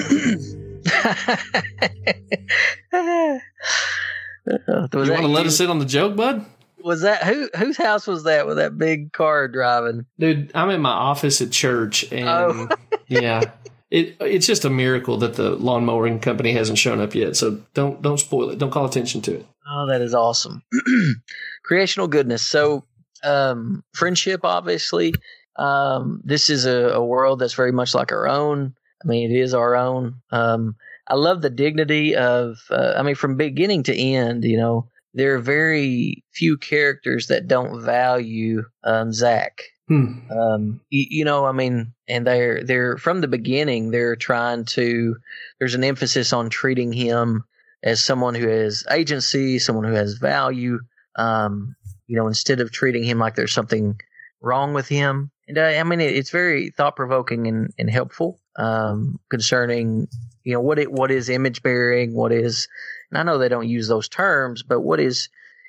want 4.46 4.92
to 4.92 5.26
let 5.26 5.46
us 5.46 5.58
in 5.58 5.68
on 5.68 5.80
the 5.80 5.84
joke, 5.84 6.14
bud? 6.14 6.46
Was 6.82 7.02
that 7.02 7.24
who 7.24 7.50
whose 7.56 7.76
house 7.76 8.06
was 8.06 8.24
that 8.24 8.46
with 8.46 8.58
that 8.58 8.78
big 8.78 9.12
car 9.12 9.48
driving? 9.48 10.06
Dude, 10.18 10.52
I'm 10.54 10.70
in 10.70 10.80
my 10.80 10.92
office 10.92 11.40
at 11.40 11.50
church, 11.50 12.10
and 12.12 12.28
Oh. 12.28 12.68
yeah, 13.08 13.50
it 13.90 14.16
it's 14.20 14.46
just 14.46 14.64
a 14.64 14.70
miracle 14.70 15.16
that 15.18 15.34
the 15.34 15.50
lawn 15.50 15.84
mowing 15.84 16.20
company 16.20 16.52
hasn't 16.52 16.78
shown 16.78 17.00
up 17.00 17.14
yet. 17.14 17.36
So 17.36 17.60
don't 17.74 18.02
don't 18.02 18.18
spoil 18.18 18.50
it. 18.50 18.58
Don't 18.58 18.70
call 18.70 18.86
attention 18.86 19.20
to 19.22 19.36
it. 19.36 19.46
Oh, 19.70 19.86
that 19.86 20.00
is 20.00 20.14
awesome. 20.14 20.62
Creational 21.64 22.08
goodness. 22.08 22.42
So, 22.42 22.84
um, 23.22 23.84
friendship, 23.94 24.40
obviously. 24.44 25.14
Um, 25.56 26.22
this 26.24 26.48
is 26.50 26.64
a, 26.64 26.90
a 26.90 27.04
world 27.04 27.40
that's 27.40 27.54
very 27.54 27.72
much 27.72 27.94
like 27.94 28.12
our 28.12 28.28
own. 28.28 28.74
I 29.04 29.08
mean, 29.08 29.30
it 29.30 29.36
is 29.36 29.54
our 29.54 29.76
own. 29.76 30.22
Um, 30.30 30.76
I 31.06 31.14
love 31.14 31.42
the 31.42 31.50
dignity 31.50 32.14
of, 32.14 32.58
uh, 32.70 32.94
I 32.96 33.02
mean, 33.02 33.14
from 33.14 33.36
beginning 33.36 33.82
to 33.84 33.96
end, 33.96 34.44
you 34.44 34.56
know, 34.56 34.88
there 35.14 35.34
are 35.34 35.40
very 35.40 36.24
few 36.32 36.56
characters 36.56 37.26
that 37.26 37.48
don't 37.48 37.82
value 37.82 38.62
um, 38.84 39.12
Zach. 39.12 39.62
Hmm. 39.88 40.30
Um, 40.30 40.80
you, 40.90 41.06
you 41.08 41.24
know, 41.24 41.46
I 41.46 41.52
mean, 41.52 41.94
and 42.06 42.26
they're 42.26 42.62
they're 42.62 42.98
from 42.98 43.20
the 43.20 43.28
beginning. 43.28 43.90
They're 43.90 44.16
trying 44.16 44.66
to. 44.66 45.16
There's 45.58 45.74
an 45.74 45.84
emphasis 45.84 46.32
on 46.32 46.50
treating 46.50 46.92
him 46.92 47.44
as 47.82 48.04
someone 48.04 48.34
who 48.34 48.48
has 48.48 48.84
agency, 48.90 49.58
someone 49.58 49.84
who 49.84 49.94
has 49.94 50.14
value. 50.14 50.80
Um, 51.16 51.74
you 52.06 52.16
know, 52.16 52.26
instead 52.26 52.60
of 52.60 52.70
treating 52.70 53.02
him 53.02 53.18
like 53.18 53.34
there's 53.34 53.52
something 53.52 53.98
wrong 54.40 54.74
with 54.74 54.88
him. 54.88 55.30
And 55.46 55.58
uh, 55.58 55.62
I 55.62 55.82
mean, 55.82 56.00
it, 56.00 56.14
it's 56.14 56.30
very 56.30 56.70
thought 56.70 56.96
provoking 56.96 57.46
and, 57.46 57.72
and 57.78 57.90
helpful 57.90 58.40
um, 58.56 59.18
concerning 59.30 60.08
you 60.44 60.52
know 60.54 60.60
what 60.60 60.78
it 60.78 60.92
what 60.92 61.10
is 61.10 61.28
image 61.28 61.62
bearing, 61.62 62.14
what 62.14 62.32
is. 62.32 62.68
And 63.10 63.18
I 63.18 63.22
know 63.22 63.38
they 63.38 63.48
don't 63.48 63.68
use 63.68 63.88
those 63.88 64.08
terms, 64.08 64.62
but 64.62 64.80
what 64.80 65.00
is 65.00 65.28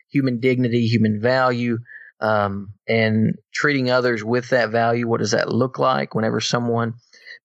human 0.09 0.39
dignity, 0.39 0.87
human 0.87 1.21
value, 1.21 1.79
um, 2.21 2.73
and 2.87 3.35
treating 3.53 3.89
others 3.89 4.23
with 4.23 4.49
that 4.49 4.69
value? 4.69 5.07
What 5.07 5.19
does 5.19 5.31
that 5.31 5.49
look 5.49 5.79
like 5.79 6.15
whenever 6.15 6.39
someone 6.41 6.95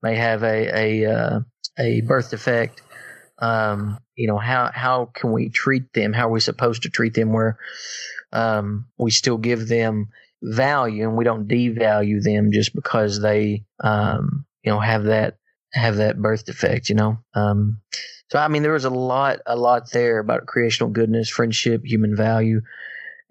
may 0.03 0.16
have 0.16 0.43
a 0.43 1.03
a 1.03 1.12
uh, 1.12 1.41
a 1.79 2.01
birth 2.03 2.31
defect? 2.31 2.83
Um, 3.39 3.99
you 4.16 4.29
know 4.29 4.39
how 4.39 4.70
how 4.72 5.11
can 5.14 5.33
we 5.33 5.49
treat 5.49 5.93
them? 5.93 6.12
How 6.12 6.29
are 6.29 6.33
we 6.33 6.41
supposed 6.41 6.83
to 6.83 6.91
treat 6.91 7.14
them? 7.14 7.33
Where 7.33 7.59
um, 8.33 8.87
we 8.99 9.11
still 9.11 9.39
give 9.39 9.68
them 9.68 10.09
value 10.43 11.09
and 11.09 11.16
we 11.16 11.25
don't 11.25 11.49
devalue 11.49 12.22
them 12.22 12.53
just 12.53 12.75
because 12.75 13.20
they 13.20 13.64
um, 13.83 14.45
you 14.62 14.72
know 14.72 14.81
have 14.81 15.05
that 15.05 15.39
have 15.72 15.97
that 15.97 16.18
birth 16.18 16.47
defect. 16.47 16.89
You 16.89 16.97
know. 16.97 17.18
Um, 17.35 17.81
so 18.31 18.39
I 18.39 18.49
mean, 18.49 18.62
there 18.62 18.72
was 18.72 18.85
a 18.85 18.91
lot 18.91 19.41
a 19.47 19.57
lot 19.57 19.91
there 19.93 20.18
about 20.18 20.47
creational 20.47 20.91
goodness, 20.91 21.29
friendship, 21.29 21.83
human 21.85 22.16
value. 22.16 22.62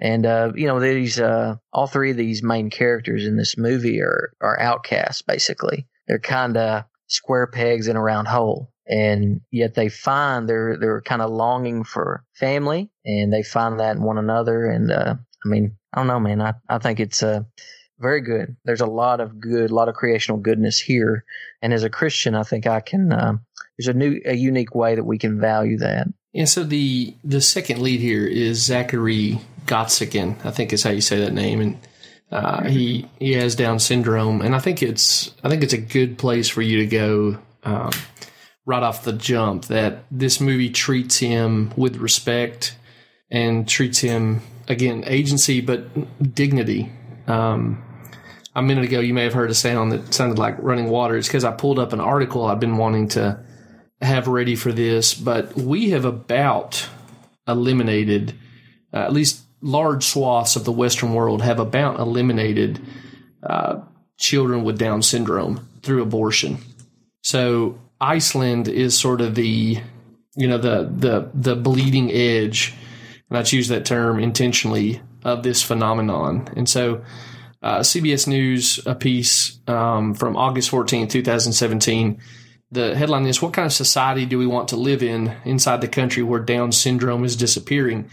And 0.03 0.25
uh, 0.25 0.51
you 0.53 0.67
know 0.67 0.81
these 0.81 1.17
uh, 1.17 1.55
all 1.71 1.87
three 1.87 2.11
of 2.11 2.17
these 2.17 2.43
main 2.43 2.69
characters 2.69 3.25
in 3.25 3.37
this 3.37 3.57
movie 3.57 4.01
are 4.01 4.33
are 4.41 4.59
outcasts 4.59 5.21
basically. 5.21 5.87
They're 6.07 6.19
kind 6.19 6.57
of 6.57 6.83
square 7.07 7.47
pegs 7.47 7.87
in 7.87 7.95
a 7.95 8.01
round 8.01 8.27
hole, 8.27 8.69
and 8.85 9.39
yet 9.49 9.75
they 9.75 9.87
find 9.87 10.47
they're 10.47 10.77
they're 10.77 11.01
kind 11.01 11.21
of 11.21 11.31
longing 11.31 11.85
for 11.85 12.25
family, 12.33 12.91
and 13.05 13.31
they 13.31 13.43
find 13.43 13.79
that 13.79 13.95
in 13.95 14.03
one 14.03 14.17
another. 14.17 14.65
And 14.65 14.91
uh, 14.91 15.15
I 15.45 15.47
mean, 15.47 15.77
I 15.93 15.99
don't 15.99 16.07
know, 16.07 16.19
man. 16.19 16.41
I 16.41 16.55
I 16.67 16.79
think 16.79 16.99
it's 16.99 17.23
uh, 17.23 17.43
very 17.97 18.19
good. 18.19 18.57
There's 18.65 18.81
a 18.81 18.85
lot 18.85 19.21
of 19.21 19.39
good, 19.39 19.71
a 19.71 19.75
lot 19.75 19.87
of 19.87 19.95
creational 19.95 20.37
goodness 20.37 20.81
here, 20.81 21.23
and 21.61 21.73
as 21.73 21.85
a 21.85 21.89
Christian, 21.89 22.35
I 22.35 22.43
think 22.43 22.67
I 22.67 22.81
can. 22.81 23.13
Um, 23.13 23.45
there's 23.77 23.87
a 23.87 23.97
new, 23.97 24.19
a 24.25 24.35
unique 24.35 24.75
way 24.75 24.95
that 24.95 25.05
we 25.05 25.17
can 25.17 25.39
value 25.39 25.77
that. 25.77 26.07
Yeah. 26.33 26.45
So 26.45 26.65
the 26.65 27.15
the 27.23 27.39
second 27.39 27.81
lead 27.81 28.01
here 28.01 28.27
is 28.27 28.61
Zachary 28.61 29.39
Gottsagen. 29.65 30.45
I 30.45 30.51
think 30.51 30.73
is 30.73 30.83
how 30.83 30.91
you 30.91 31.01
say 31.01 31.19
that 31.19 31.33
name, 31.33 31.61
and 31.61 31.79
uh, 32.31 32.63
he 32.63 33.07
he 33.19 33.33
has 33.33 33.55
Down 33.55 33.79
syndrome, 33.79 34.41
and 34.41 34.55
I 34.55 34.59
think 34.59 34.81
it's 34.81 35.33
I 35.43 35.49
think 35.49 35.63
it's 35.63 35.73
a 35.73 35.77
good 35.77 36.17
place 36.17 36.49
for 36.49 36.61
you 36.61 36.79
to 36.79 36.85
go. 36.87 37.39
Um, 37.63 37.91
right 38.65 38.83
off 38.83 39.03
the 39.03 39.13
jump, 39.13 39.65
that 39.65 40.05
this 40.09 40.39
movie 40.39 40.69
treats 40.69 41.17
him 41.17 41.73
with 41.75 41.97
respect 41.97 42.77
and 43.29 43.67
treats 43.67 43.99
him 43.99 44.41
again 44.67 45.03
agency, 45.05 45.61
but 45.61 46.33
dignity. 46.33 46.91
Um, 47.27 47.83
a 48.55 48.61
minute 48.61 48.85
ago, 48.85 48.99
you 48.99 49.13
may 49.13 49.23
have 49.23 49.33
heard 49.33 49.49
a 49.49 49.55
sound 49.55 49.91
that 49.91 50.13
sounded 50.13 50.37
like 50.37 50.55
running 50.59 50.89
water. 50.89 51.17
It's 51.17 51.27
because 51.27 51.43
I 51.43 51.51
pulled 51.51 51.79
up 51.79 51.93
an 51.93 51.99
article 51.99 52.45
I've 52.45 52.59
been 52.59 52.77
wanting 52.77 53.09
to 53.09 53.43
have 54.01 54.27
ready 54.27 54.55
for 54.55 54.71
this, 54.71 55.13
but 55.13 55.55
we 55.55 55.89
have 55.89 56.05
about 56.05 56.87
eliminated, 57.47 58.33
uh, 58.93 58.97
at 58.97 59.13
least 59.13 59.42
large 59.63 60.05
swaths 60.05 60.55
of 60.55 60.65
the 60.65 60.71
Western 60.71 61.13
world 61.13 61.41
have 61.41 61.59
about 61.59 61.99
eliminated 61.99 62.79
uh, 63.41 63.79
children 64.17 64.63
with 64.63 64.77
Down 64.77 65.01
syndrome 65.01 65.67
through 65.81 66.03
abortion. 66.03 66.57
So 67.23 67.79
Iceland 67.99 68.67
is 68.67 68.97
sort 68.97 69.21
of 69.21 69.35
the, 69.35 69.79
you 70.35 70.47
know, 70.47 70.57
the 70.57 70.89
the 70.91 71.31
the 71.33 71.55
bleeding 71.55 72.11
edge, 72.11 72.73
and 73.29 73.37
I 73.37 73.43
choose 73.43 73.69
that 73.69 73.85
term 73.85 74.19
intentionally 74.19 75.01
of 75.23 75.41
this 75.41 75.63
phenomenon. 75.63 76.49
And 76.55 76.67
so, 76.67 77.03
uh, 77.61 77.79
CBS 77.79 78.27
News, 78.27 78.79
a 78.85 78.93
piece 78.93 79.59
um, 79.67 80.13
from 80.13 80.35
August 80.35 80.69
14, 80.69 81.07
2017 81.07 82.19
the 82.73 82.95
headline 82.95 83.27
is 83.27 83.41
What 83.41 83.53
kind 83.53 83.67
of 83.67 83.71
society 83.71 84.25
do 84.25 84.39
we 84.39 84.47
want 84.47 84.69
to 84.69 84.75
live 84.75 85.03
in 85.03 85.35
inside 85.45 85.81
the 85.81 85.87
country 85.87 86.23
where 86.23 86.39
Down 86.39 86.71
syndrome 86.71 87.23
is 87.23 87.35
disappearing? 87.35 88.09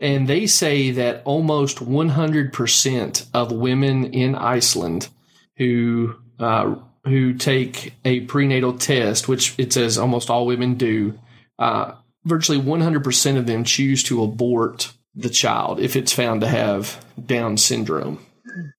And 0.00 0.28
they 0.28 0.46
say 0.46 0.92
that 0.92 1.22
almost 1.24 1.78
100% 1.78 3.26
of 3.34 3.52
women 3.52 4.04
in 4.12 4.34
Iceland 4.34 5.08
who 5.56 6.14
uh, 6.38 6.76
who 7.04 7.34
take 7.34 7.94
a 8.04 8.20
prenatal 8.20 8.76
test, 8.76 9.28
which 9.28 9.58
it 9.58 9.72
says 9.72 9.98
almost 9.98 10.30
all 10.30 10.46
women 10.46 10.74
do, 10.74 11.18
uh, 11.58 11.92
virtually 12.24 12.60
100% 12.60 13.36
of 13.36 13.46
them 13.46 13.64
choose 13.64 14.02
to 14.04 14.22
abort 14.22 14.92
the 15.14 15.30
child 15.30 15.80
if 15.80 15.96
it's 15.96 16.12
found 16.12 16.42
to 16.42 16.46
have 16.48 17.04
Down 17.24 17.56
syndrome. 17.56 18.24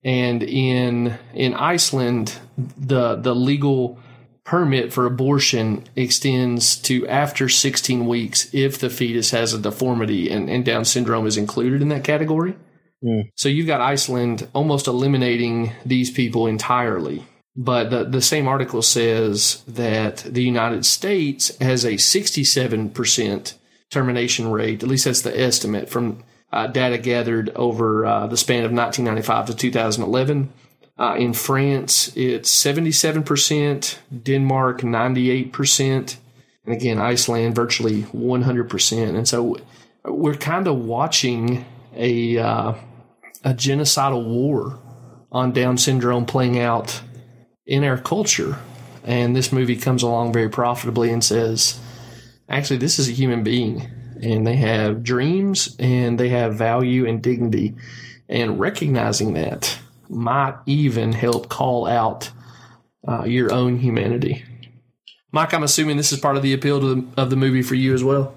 And 0.04 0.42
in 0.44 1.18
in 1.34 1.54
Iceland, 1.54 2.34
the 2.58 3.16
the 3.16 3.36
legal 3.36 4.00
permit 4.44 4.92
for 4.92 5.06
abortion 5.06 5.84
extends 5.96 6.76
to 6.78 7.08
after 7.08 7.48
16 7.48 8.08
weeks 8.08 8.54
if 8.54 8.80
the 8.80 8.90
fetus 8.90 9.32
has 9.32 9.54
a 9.54 9.60
deformity 9.60 10.30
and, 10.30 10.50
and 10.50 10.66
Down 10.66 10.86
syndrome 10.86 11.28
is 11.28 11.38
included 11.38 11.82
in 11.82 11.90
that 11.90 12.04
category. 12.04 12.56
Mm. 13.04 13.30
So 13.36 13.48
you've 13.50 13.68
got 13.68 13.82
Iceland 13.82 14.48
almost 14.54 14.88
eliminating 14.88 15.72
these 15.86 16.12
people 16.12 16.48
entirely. 16.48 17.26
but 17.56 17.90
the, 17.90 18.06
the 18.06 18.22
same 18.22 18.48
article 18.48 18.82
says 18.82 19.64
that 19.68 20.18
the 20.18 20.44
United 20.44 20.86
States 20.86 21.56
has 21.58 21.84
a 21.84 21.94
67% 21.94 23.54
termination 23.90 24.52
rate. 24.52 24.82
At 24.82 24.90
least 24.90 25.06
that's 25.06 25.22
the 25.22 25.38
estimate 25.38 25.90
from 25.90 26.24
uh, 26.52 26.68
data 26.68 26.98
gathered 26.98 27.50
over 27.52 28.06
uh, 28.06 28.28
the 28.28 28.38
span 28.38 28.64
of 28.64 28.72
1995 28.72 29.48
to 29.48 29.56
2011. 29.56 30.54
Uh, 31.00 31.16
in 31.16 31.32
France, 31.32 32.12
it's 32.18 32.54
77%, 32.54 33.98
Denmark, 34.22 34.82
98%, 34.82 36.18
and 36.66 36.76
again, 36.76 37.00
Iceland, 37.00 37.56
virtually 37.56 38.04
100%. 38.04 39.16
And 39.16 39.26
so 39.26 39.56
we're 40.04 40.36
kind 40.36 40.68
of 40.68 40.76
watching 40.76 41.66
a, 41.96 42.38
uh, 42.38 42.74
a 43.46 43.54
genocidal 43.54 44.26
war 44.28 44.78
on 45.32 45.54
Down 45.54 45.78
syndrome 45.78 46.26
playing 46.26 46.60
out 46.60 47.02
in 47.66 47.86
our 47.86 47.98
culture. 47.98 48.58
And 49.06 49.34
this 49.34 49.54
movie 49.54 49.78
comes 49.78 50.04
along 50.04 50.34
very 50.34 50.50
profitably 50.50 51.12
and 51.12 51.24
says, 51.24 51.80
actually, 52.50 52.78
this 52.78 53.00
is 53.00 53.08
a 53.08 53.14
human 53.14 53.44
being, 53.44 53.90
and 54.22 54.46
they 54.46 54.58
have 54.58 55.04
dreams 55.04 55.78
and 55.80 56.20
they 56.20 56.30
have 56.30 56.56
value 56.56 57.08
and 57.08 57.22
dignity. 57.22 57.76
And 58.28 58.60
recognizing 58.60 59.34
that 59.34 59.80
might 60.10 60.56
even 60.66 61.12
help 61.12 61.50
call 61.50 61.88
out 61.88 62.32
uh, 63.08 63.24
your 63.24 63.54
own 63.54 63.78
humanity. 63.78 64.44
Mike, 65.32 65.54
I'm 65.54 65.64
assuming 65.64 65.98
this 65.98 66.12
is 66.12 66.20
part 66.20 66.38
of 66.38 66.42
the 66.44 66.54
appeal 66.54 66.80
the, 66.80 67.06
of 67.16 67.30
the 67.30 67.36
movie 67.36 67.62
for 67.62 67.76
you 67.76 67.94
as 67.94 68.04
well. 68.04 68.36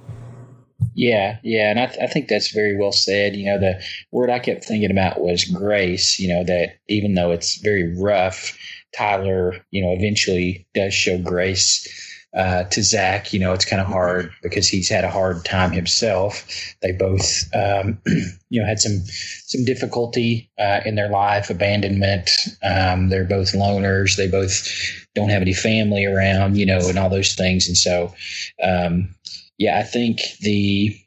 Yeah, 0.94 1.38
yeah, 1.42 1.70
and 1.70 1.80
I, 1.80 1.86
th- 1.86 2.00
I 2.02 2.06
think 2.06 2.28
that's 2.28 2.52
very 2.52 2.76
well 2.76 2.92
said. 2.92 3.34
You 3.34 3.46
know, 3.46 3.58
the 3.58 3.82
word 4.10 4.30
I 4.30 4.38
kept 4.38 4.64
thinking 4.64 4.90
about 4.90 5.20
was 5.20 5.44
grace. 5.44 6.18
You 6.18 6.28
know, 6.28 6.44
that 6.44 6.74
even 6.88 7.14
though 7.14 7.30
it's 7.30 7.56
very 7.62 7.96
rough, 7.98 8.56
Tyler, 8.96 9.56
you 9.70 9.82
know, 9.82 9.92
eventually 9.92 10.66
does 10.74 10.92
show 10.92 11.18
grace 11.18 11.88
uh, 12.34 12.64
to 12.64 12.82
Zach. 12.82 13.32
You 13.32 13.40
know, 13.40 13.52
it's 13.52 13.64
kind 13.64 13.80
of 13.80 13.86
hard 13.86 14.32
because 14.42 14.68
he's 14.68 14.88
had 14.88 15.04
a 15.04 15.10
hard 15.10 15.44
time 15.44 15.72
himself. 15.72 16.46
They 16.80 16.92
both, 16.92 17.44
um, 17.54 17.98
you 18.50 18.60
know, 18.60 18.66
had 18.66 18.80
some 18.80 19.02
some 19.04 19.64
difficulty 19.64 20.50
uh, 20.58 20.80
in 20.84 20.94
their 20.94 21.10
life, 21.10 21.50
abandonment. 21.50 22.30
Um, 22.62 23.08
they're 23.08 23.24
both 23.24 23.52
loners. 23.52 24.16
They 24.16 24.28
both 24.28 24.68
don't 25.14 25.30
have 25.30 25.42
any 25.42 25.54
family 25.54 26.06
around, 26.06 26.56
you 26.56 26.66
know, 26.66 26.88
and 26.88 26.98
all 26.98 27.10
those 27.10 27.34
things. 27.34 27.68
And 27.68 27.76
so, 27.76 28.14
um, 28.62 29.14
yeah, 29.58 29.78
I 29.78 29.82
think 29.82 30.20
the 30.40 30.98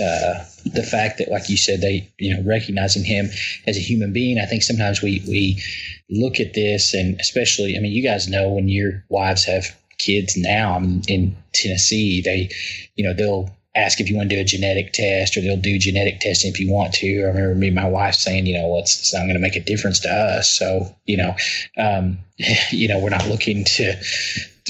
uh, 0.00 0.44
the 0.64 0.82
fact 0.82 1.18
that, 1.18 1.30
like 1.30 1.48
you 1.48 1.56
said, 1.56 1.80
they 1.80 2.10
you 2.18 2.34
know 2.34 2.42
recognizing 2.44 3.04
him 3.04 3.26
as 3.66 3.76
a 3.76 3.80
human 3.80 4.12
being. 4.12 4.38
I 4.38 4.46
think 4.46 4.62
sometimes 4.62 5.02
we 5.02 5.22
we 5.28 5.62
look 6.10 6.40
at 6.40 6.54
this, 6.54 6.94
and 6.94 7.18
especially, 7.20 7.76
I 7.76 7.80
mean, 7.80 7.92
you 7.92 8.02
guys 8.02 8.28
know 8.28 8.50
when 8.50 8.68
your 8.68 9.04
wives 9.08 9.44
have 9.44 9.76
kids 10.04 10.36
now 10.36 10.74
I'm 10.74 11.02
in 11.08 11.36
Tennessee, 11.52 12.22
they 12.22 12.50
you 12.96 13.04
know 13.04 13.14
they'll 13.14 13.50
ask 13.74 14.00
if 14.00 14.10
you 14.10 14.16
want 14.16 14.28
to 14.28 14.36
do 14.36 14.40
a 14.40 14.44
genetic 14.44 14.92
test 14.92 15.36
or 15.36 15.40
they'll 15.40 15.56
do 15.56 15.78
genetic 15.78 16.20
testing 16.20 16.50
if 16.50 16.60
you 16.60 16.70
want 16.70 16.92
to. 16.92 17.22
I 17.22 17.28
remember 17.28 17.54
me 17.54 17.68
and 17.68 17.76
my 17.76 17.88
wife 17.88 18.14
saying, 18.14 18.44
you 18.44 18.54
know, 18.58 18.68
well, 18.68 18.80
it's, 18.80 18.98
it's 18.98 19.14
not 19.14 19.22
going 19.22 19.32
to 19.32 19.40
make 19.40 19.56
a 19.56 19.60
difference 19.60 20.00
to 20.00 20.10
us. 20.10 20.50
So, 20.50 20.94
you 21.06 21.16
know, 21.16 21.34
um, 21.78 22.18
you 22.70 22.86
know, 22.86 22.98
we're 22.98 23.08
not 23.08 23.26
looking 23.28 23.64
to, 23.64 23.94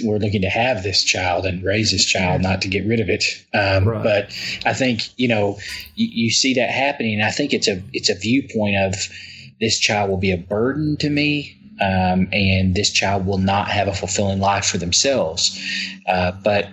we're 0.05 0.19
looking 0.19 0.43
to 0.43 0.49
have 0.49 0.83
this 0.83 1.03
child 1.03 1.45
and 1.45 1.63
raise 1.63 1.91
this 1.91 2.05
child, 2.05 2.43
not 2.43 2.63
to 2.63 2.69
get 2.69 2.87
rid 2.87 3.01
of 3.01 3.09
it. 3.09 3.25
Um, 3.53 3.87
right. 3.87 4.03
But 4.03 4.25
I 4.65 4.73
think 4.73 5.03
you 5.19 5.29
know 5.29 5.59
you, 5.95 6.09
you, 6.11 6.31
see 6.31 6.55
that 6.55 6.71
happening. 6.71 7.21
I 7.21 7.31
think 7.31 7.53
it's 7.53 7.69
a 7.69 7.83
it's 7.93 8.09
a 8.09 8.15
viewpoint 8.15 8.77
of 8.77 8.95
this 9.61 9.79
child 9.79 10.11
will 10.11 10.19
be 10.19 10.33
a 10.33 10.39
burden 10.39 10.97
to 10.99 11.11
me, 11.11 11.57
um, 11.83 12.29
and 12.33 12.75
this 12.75 12.91
child 12.91 13.27
will 13.27 13.39
not 13.39 13.69
have 13.69 13.89
a 13.89 13.93
fulfilling 13.93 14.39
life 14.39 14.65
for 14.67 14.79
themselves. 14.79 15.59
Uh, 16.07 16.33
but 16.45 16.69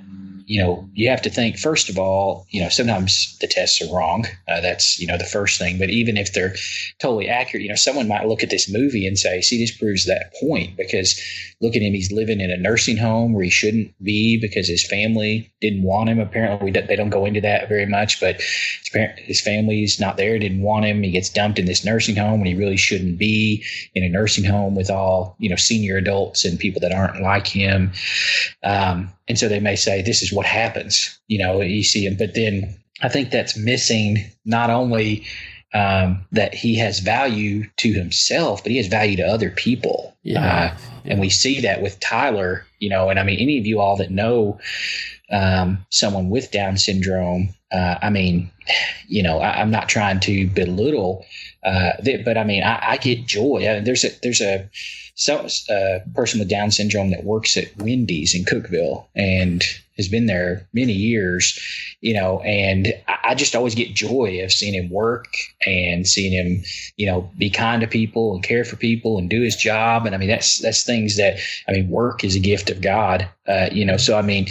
you 0.50 0.60
know, 0.60 0.89
you 0.95 1.08
have 1.12 1.22
to 1.22 1.30
think 1.30 1.60
first 1.60 1.89
of 1.89 2.00
all, 2.00 2.47
you 2.50 2.60
know, 2.60 2.70
sometimes 2.70 3.38
the 3.39 3.45
tests 3.45 3.84
are 3.84 3.95
wrong. 3.95 4.26
Uh, 4.47 4.60
that's 4.62 5.00
you 5.00 5.06
know 5.06 5.16
the 5.16 5.24
first 5.24 5.60
thing. 5.60 5.78
But 5.78 5.91
even 5.91 6.18
if 6.18 6.34
they're 6.34 6.56
totally 6.97 7.30
accurate, 7.30 7.62
you 7.62 7.70
know, 7.70 7.76
someone 7.76 8.08
might 8.08 8.28
look 8.28 8.41
at 8.41 8.50
this 8.50 8.68
movie 8.68 9.06
and 9.06 9.18
say, 9.18 9.41
"See, 9.41 9.60
this 9.60 9.78
proves 9.78 10.08
that 10.08 10.34
point." 10.41 10.76
Because 10.76 11.22
look 11.62 11.76
at 11.76 11.84
him; 11.84 11.93
he's 11.93 12.12
living 12.12 12.41
in 12.41 12.50
a 12.50 12.58
nursing 12.58 12.97
home 12.97 13.34
where 13.34 13.43
he 13.43 13.52
shouldn't 13.52 13.93
be 14.04 14.39
because 14.41 14.68
his 14.68 14.84
family 14.84 15.54
didn't 15.62 15.84
want 15.84 16.10
him. 16.10 16.20
Apparently, 16.20 16.72
they 16.72 16.95
don't 16.95 17.12
go 17.12 17.26
into 17.26 17.41
that 17.41 17.70
very 17.70 17.86
much, 17.86 18.20
but 18.20 18.38
his, 18.38 18.89
parent, 18.91 19.20
his 19.20 19.41
family's 19.41 20.00
not 20.00 20.18
there, 20.18 20.39
didn't 20.39 20.64
want 20.64 20.84
him. 20.84 21.04
He 21.04 21.12
gets 21.12 21.30
dumped 21.30 21.60
in 21.60 21.66
this 21.66 21.86
nursing 21.86 22.16
home 22.16 22.39
when 22.39 22.47
he 22.47 22.56
really 22.56 22.78
shouldn't 22.78 23.20
be 23.20 23.64
in 23.93 24.04
a 24.04 24.10
nursing 24.10 24.45
home 24.45 24.74
with 24.74 24.89
all 24.89 25.36
you 25.38 25.47
know 25.47 25.58
senior 25.58 25.97
adults 25.97 26.43
and 26.43 26.58
people 26.58 26.82
that 26.82 26.91
aren't 26.91 27.22
like 27.22 27.45
him. 27.45 27.91
Um, 28.64 29.14
and 29.30 29.38
so 29.38 29.47
they 29.47 29.60
may 29.60 29.76
say, 29.76 30.02
this 30.02 30.24
is 30.24 30.34
what 30.39 30.45
happens, 30.45 31.19
you 31.27 31.37
know, 31.37 31.59
you 31.59 31.83
see 31.83 32.05
him. 32.05 32.15
But 32.15 32.33
then 32.33 32.73
I 33.01 33.09
think 33.09 33.29
that's 33.29 33.57
missing 33.57 34.31
not 34.45 34.69
only 34.69 35.25
um, 35.73 36.25
that 36.31 36.55
he 36.55 36.77
has 36.77 36.99
value 36.99 37.65
to 37.75 37.91
himself, 37.91 38.63
but 38.63 38.71
he 38.71 38.77
has 38.77 38.87
value 38.87 39.17
to 39.17 39.27
other 39.27 39.49
people. 39.49 40.15
Yeah. 40.23 40.45
Uh, 40.73 40.77
and 41.03 41.19
we 41.19 41.29
see 41.29 41.59
that 41.59 41.81
with 41.81 41.99
Tyler, 41.99 42.65
you 42.79 42.89
know, 42.89 43.09
and 43.09 43.19
I 43.19 43.23
mean, 43.23 43.37
any 43.37 43.59
of 43.59 43.65
you 43.65 43.81
all 43.81 43.97
that 43.97 44.11
know 44.11 44.61
um, 45.29 45.85
someone 45.89 46.29
with 46.29 46.51
Down 46.51 46.77
syndrome, 46.77 47.49
uh, 47.69 47.95
I 48.01 48.09
mean, 48.09 48.49
you 49.09 49.21
know, 49.21 49.39
I, 49.39 49.59
am 49.59 49.71
not 49.71 49.89
trying 49.89 50.21
to 50.21 50.47
belittle, 50.47 51.25
uh, 51.63 51.91
but 52.23 52.37
I 52.37 52.45
mean, 52.45 52.63
I, 52.63 52.91
I 52.91 52.97
get 52.97 53.25
joy. 53.25 53.67
I 53.67 53.73
mean, 53.73 53.83
there's 53.83 54.05
a, 54.05 54.11
there's 54.23 54.39
a, 54.39 54.69
some 55.15 55.49
person 56.15 56.39
with 56.39 56.47
Down 56.47 56.71
syndrome 56.71 57.09
that 57.11 57.25
works 57.25 57.57
at 57.57 57.75
Wendy's 57.75 58.33
in 58.33 58.45
Cookeville 58.45 59.05
and 59.13 59.61
has 60.00 60.08
been 60.08 60.26
there 60.28 60.68
many 60.74 60.93
years, 60.93 61.60
you 62.00 62.14
know, 62.14 62.39
and 62.39 62.93
I 63.08 63.36
just 63.36 63.56
always 63.56 63.76
get 63.76 63.93
joy 63.93 64.41
of 64.43 64.52
seeing 64.52 64.74
him 64.74 64.89
work 64.89 65.36
and 65.66 66.08
seeing 66.08 66.32
him, 66.32 66.64
you 66.95 67.06
know, 67.06 67.30
be 67.38 67.50
kind 67.50 67.82
to 67.82 67.88
people 67.88 68.34
and 68.34 68.41
care 68.41 68.64
for 68.64 68.78
people 68.78 69.18
and 69.18 69.30
do 69.30 69.41
his 69.41 69.58
job. 69.58 70.06
And 70.06 70.16
I 70.16 70.18
mean, 70.18 70.30
that's 70.30 70.60
that's 70.60 70.84
things 70.84 71.18
that 71.18 71.39
I 71.68 71.74
mean, 71.74 71.89
work 71.89 72.24
is 72.24 72.36
a 72.36 72.39
gift 72.39 72.70
of 72.70 72.82
God, 72.82 73.28
uh, 73.45 73.70
you 73.72 73.86
know. 73.86 73.97
So 73.97 74.18
I 74.18 74.22
mean, 74.22 74.47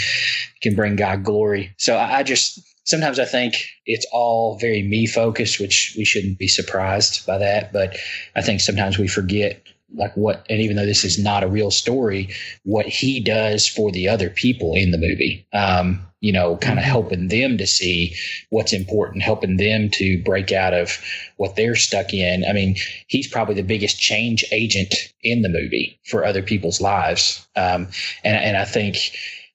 can 0.60 0.76
bring 0.76 0.96
God 0.96 1.24
glory. 1.24 1.74
So 1.78 1.96
I, 1.96 2.18
I 2.18 2.22
just 2.22 2.60
sometimes 2.84 3.18
I 3.18 3.24
think 3.24 3.54
it's 3.86 4.06
all 4.12 4.58
very 4.58 4.82
me 4.82 5.06
focused, 5.06 5.60
which 5.60 5.94
we 5.96 6.04
shouldn't 6.04 6.38
be 6.38 6.48
surprised 6.48 7.26
by 7.26 7.38
that. 7.38 7.72
But 7.72 7.96
I 8.36 8.42
think 8.42 8.60
sometimes 8.60 8.98
we 8.98 9.08
forget 9.08 9.62
like 9.94 10.14
what 10.16 10.44
and 10.50 10.60
even 10.60 10.76
though 10.76 10.86
this 10.86 11.04
is 11.04 11.18
not 11.18 11.42
a 11.42 11.48
real 11.48 11.70
story 11.70 12.28
what 12.64 12.86
he 12.86 13.20
does 13.20 13.66
for 13.66 13.90
the 13.90 14.08
other 14.08 14.28
people 14.28 14.74
in 14.74 14.90
the 14.90 14.98
movie 14.98 15.46
um, 15.52 16.06
you 16.20 16.32
know 16.32 16.56
kind 16.56 16.78
of 16.78 16.82
mm-hmm. 16.82 16.90
helping 16.90 17.28
them 17.28 17.56
to 17.56 17.66
see 17.66 18.14
what's 18.50 18.72
important 18.72 19.22
helping 19.22 19.56
them 19.56 19.88
to 19.88 20.22
break 20.24 20.52
out 20.52 20.74
of 20.74 20.98
what 21.36 21.56
they're 21.56 21.76
stuck 21.76 22.12
in 22.12 22.44
i 22.48 22.52
mean 22.52 22.76
he's 23.06 23.28
probably 23.28 23.54
the 23.54 23.62
biggest 23.62 23.98
change 23.98 24.44
agent 24.52 24.94
in 25.22 25.42
the 25.42 25.48
movie 25.48 25.98
for 26.04 26.24
other 26.24 26.42
people's 26.42 26.80
lives 26.80 27.46
um, 27.56 27.88
and, 28.24 28.36
and 28.36 28.56
i 28.56 28.64
think 28.64 28.96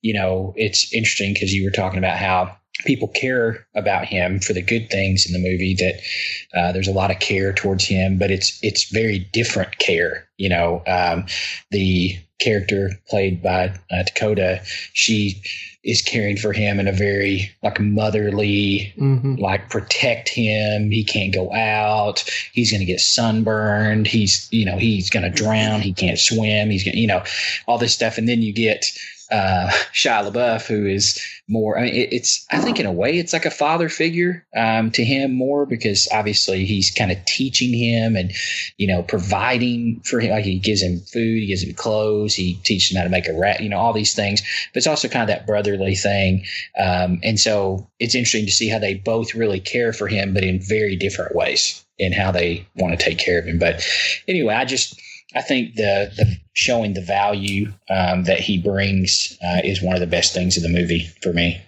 you 0.02 0.14
know 0.14 0.54
it's 0.56 0.92
interesting 0.94 1.34
because 1.34 1.54
you 1.54 1.64
were 1.64 1.72
talking 1.72 2.00
about 2.00 2.18
how 2.18 2.58
people 2.86 3.08
care 3.08 3.66
about 3.76 4.06
him 4.06 4.40
for 4.40 4.54
the 4.54 4.62
good 4.62 4.90
things 4.90 5.26
in 5.26 5.34
the 5.34 5.50
movie 5.50 5.76
that 5.76 6.60
uh, 6.60 6.72
there's 6.72 6.88
a 6.88 6.94
lot 6.94 7.12
of 7.12 7.20
care 7.20 7.54
towards 7.54 7.86
him 7.86 8.18
but 8.18 8.32
it's 8.32 8.60
it's 8.62 8.92
very 8.92 9.20
different 9.20 9.78
care 9.80 10.28
you 10.38 10.50
know 10.50 10.82
um, 10.88 11.26
the 11.72 12.18
character 12.40 12.92
played 13.10 13.42
by 13.42 13.74
uh, 13.92 14.04
dakota 14.04 14.62
she 14.94 15.42
is 15.84 16.02
caring 16.02 16.38
for 16.38 16.54
him 16.54 16.80
in 16.80 16.88
a 16.88 16.94
very 16.94 17.52
like 17.62 17.80
motherly 17.80 18.94
mm-hmm. 18.98 19.36
like 19.36 19.70
protect 19.70 20.30
him. 20.30 20.90
He 20.92 21.04
can't 21.04 21.34
go 21.34 21.54
out. 21.54 22.24
He's 22.54 22.72
going 22.72 22.80
to 22.80 22.86
get 22.86 23.02
sunburned. 23.02 24.08
He's 24.08 24.48
you 24.52 24.66
know 24.66 24.78
he's 24.78 25.10
going 25.10 25.24
to 25.24 25.30
drown. 25.30 25.82
He 25.82 25.94
can't 25.94 26.20
swim. 26.20 26.70
He's 26.70 26.84
going 26.84 26.98
you 26.98 27.08
know 27.08 27.24
all 27.68 27.78
this 27.78 27.94
stuff. 27.94 28.18
And 28.18 28.30
then 28.30 28.42
you 28.42 28.54
get 28.54 28.86
uh, 29.32 29.70
Shia 29.94 30.32
LaBeouf, 30.32 30.68
who 30.68 30.86
is 30.86 31.20
more. 31.48 31.78
I 31.78 31.84
mean, 31.84 31.96
it, 31.96 32.14
it's. 32.14 32.46
I 32.52 32.60
think 32.60 32.80
in 32.80 32.86
a 32.86 32.92
way, 32.92 33.18
it's 33.18 33.34
like 33.34 33.46
a 33.46 33.52
father 33.52 33.90
figure 33.90 34.46
um, 34.56 34.92
to 34.92 35.04
him 35.04 35.34
more 35.34 35.66
because 35.66 36.08
obviously 36.12 36.66
he's 36.66 36.92
kind 36.92 37.12
of 37.12 37.24
teaching 37.26 37.74
him 37.74 38.16
and 38.16 38.32
you 38.78 38.88
know 38.88 39.04
providing 39.04 40.02
for 40.06 40.20
him. 40.20 40.32
Like 40.32 40.46
he 40.46 40.60
gives 40.60 40.82
him 40.82 41.00
food, 41.00 41.40
he 41.40 41.48
gives 41.48 41.64
him 41.64 41.74
clothes, 41.74 42.34
he 42.34 42.56
teaches 42.64 42.92
him 42.92 42.98
how 42.98 43.04
to 43.04 43.10
make 43.10 43.28
a 43.28 43.38
rat. 43.38 43.62
You 43.62 43.70
know, 43.70 43.78
all 43.78 43.94
these 43.94 44.16
things. 44.16 44.42
But 44.74 44.78
it's 44.78 44.88
also 44.88 45.08
kind 45.08 45.24
of 45.24 45.28
that 45.30 45.46
brotherly 45.46 45.96
thing. 45.96 46.46
Um, 46.80 47.20
and 47.24 47.40
so 47.40 47.90
it's 48.00 48.16
interesting 48.16 48.46
to 48.46 48.52
see 48.52 48.70
how 48.70 48.80
they 48.80 48.96
both 48.96 49.36
really 49.36 49.60
care 49.60 49.94
for 49.94 50.08
him, 50.08 50.34
but 50.34 50.44
in 50.44 50.62
very 50.62 50.96
different 50.96 51.36
ways 51.36 51.84
in 52.00 52.12
how 52.12 52.32
they 52.32 52.68
want 52.76 52.98
to 52.98 53.04
take 53.04 53.20
care 53.20 53.40
of 53.40 53.46
him. 53.46 53.60
But 53.60 53.86
anyway, 54.28 54.56
I 54.56 54.66
just 54.66 55.00
I 55.36 55.42
think 55.42 55.76
the, 55.76 56.12
the 56.16 56.38
showing 56.54 56.94
the 56.94 57.02
value 57.02 57.74
um, 57.90 58.24
that 58.26 58.40
he 58.40 58.58
brings 58.58 59.38
uh, 59.44 59.62
is 59.64 59.82
one 59.82 59.96
of 59.96 60.00
the 60.00 60.08
best 60.08 60.34
things 60.34 60.58
of 60.58 60.64
the 60.64 60.70
movie 60.70 61.12
for 61.22 61.34
me. 61.34 61.62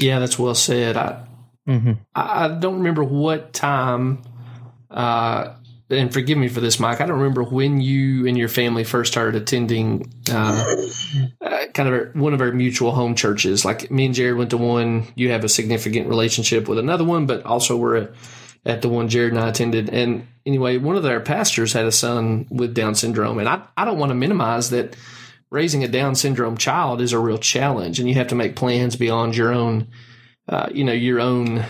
Yeah, 0.00 0.18
that's 0.18 0.38
well 0.38 0.54
said. 0.54 0.96
I 0.96 1.24
mm-hmm. 1.66 1.92
I, 2.14 2.48
don't 2.48 2.78
remember 2.78 3.02
what 3.02 3.52
time 3.52 4.22
uh, 4.90 5.54
and 5.90 6.12
forgive 6.12 6.38
me 6.38 6.48
for 6.48 6.60
this, 6.60 6.80
Mike. 6.80 7.00
I 7.00 7.06
don't 7.06 7.18
remember 7.18 7.42
when 7.42 7.80
you 7.80 8.26
and 8.26 8.38
your 8.38 8.48
family 8.48 8.84
first 8.84 9.12
started 9.12 9.40
attending 9.40 10.12
uh, 10.30 10.76
uh, 11.40 11.66
kind 11.74 11.88
of 11.88 11.94
our, 11.94 12.10
one 12.14 12.32
of 12.32 12.40
our 12.40 12.52
mutual 12.52 12.92
home 12.92 13.14
churches. 13.14 13.64
Like 13.64 13.90
me 13.90 14.06
and 14.06 14.14
Jared 14.14 14.36
went 14.36 14.50
to 14.50 14.56
one. 14.56 15.06
You 15.14 15.30
have 15.30 15.44
a 15.44 15.48
significant 15.48 16.08
relationship 16.08 16.68
with 16.68 16.78
another 16.78 17.04
one, 17.04 17.26
but 17.26 17.44
also 17.44 17.76
we're 17.76 17.96
at, 17.96 18.14
at 18.64 18.82
the 18.82 18.88
one 18.88 19.08
Jared 19.08 19.32
and 19.32 19.40
I 19.40 19.48
attended. 19.48 19.90
And 19.90 20.26
anyway, 20.46 20.78
one 20.78 20.96
of 20.96 21.04
our 21.04 21.20
pastors 21.20 21.72
had 21.72 21.86
a 21.86 21.92
son 21.92 22.46
with 22.50 22.74
Down 22.74 22.94
syndrome, 22.94 23.38
and 23.38 23.48
I 23.48 23.62
I 23.76 23.84
don't 23.84 23.98
want 23.98 24.10
to 24.10 24.14
minimize 24.14 24.70
that. 24.70 24.96
Raising 25.50 25.84
a 25.84 25.88
Down 25.88 26.16
syndrome 26.16 26.56
child 26.56 27.00
is 27.00 27.12
a 27.12 27.18
real 27.18 27.38
challenge, 27.38 28.00
and 28.00 28.08
you 28.08 28.16
have 28.16 28.28
to 28.28 28.34
make 28.34 28.56
plans 28.56 28.96
beyond 28.96 29.36
your 29.36 29.52
own, 29.52 29.86
uh, 30.48 30.68
you 30.72 30.82
know, 30.82 30.92
your 30.92 31.20
own 31.20 31.64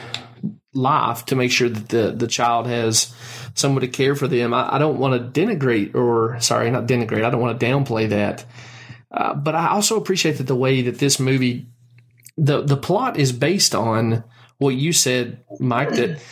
life 0.72 1.26
to 1.26 1.36
make 1.36 1.50
sure 1.50 1.68
that 1.68 1.88
the 1.90 2.12
the 2.12 2.26
child 2.26 2.66
has 2.66 3.14
someone 3.54 3.82
to 3.82 3.88
care 3.88 4.14
for 4.14 4.26
them. 4.26 4.54
I, 4.54 4.76
I 4.76 4.78
don't 4.78 4.98
want 4.98 5.34
to 5.34 5.40
denigrate 5.40 5.94
or 5.94 6.40
sorry, 6.40 6.70
not 6.70 6.86
denigrate. 6.86 7.24
I 7.24 7.30
don't 7.30 7.40
want 7.40 7.58
to 7.58 7.66
downplay 7.66 8.08
that. 8.08 8.46
Uh, 9.10 9.34
but 9.34 9.54
I 9.54 9.68
also 9.68 9.96
appreciate 9.96 10.38
that 10.38 10.46
the 10.46 10.56
way 10.56 10.82
that 10.82 10.98
this 10.98 11.20
movie, 11.20 11.68
the 12.36 12.62
the 12.62 12.76
plot 12.76 13.16
is 13.16 13.32
based 13.32 13.74
on 13.74 14.24
what 14.58 14.74
you 14.74 14.92
said, 14.92 15.44
Mike. 15.60 15.90
That 15.90 16.22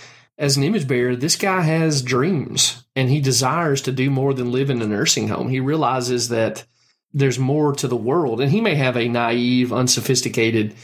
as 0.43 0.57
an 0.57 0.65
image 0.65 0.89
bearer, 0.89 1.15
this 1.15 1.37
guy 1.37 1.61
has 1.61 2.03
dreams 2.03 2.83
and 2.97 3.09
he 3.09 3.21
desires 3.21 3.81
to 3.83 3.93
do 3.93 4.11
more 4.11 4.35
than 4.35 4.51
live 4.51 4.71
in 4.71 4.83
a 4.83 4.87
nursing 4.87 5.29
home. 5.29 5.49
He 5.49 5.61
realizes 5.61 6.31
that 6.31 6.65
there's 7.13 7.39
more 7.39 7.73
to 7.75 7.87
the 7.87 7.97
world, 7.97 8.41
and 8.41 8.51
he 8.51 8.61
may 8.61 8.75
have 8.75 8.97
a 8.97 9.09
naive, 9.09 9.73
unsophisticated 9.73 10.75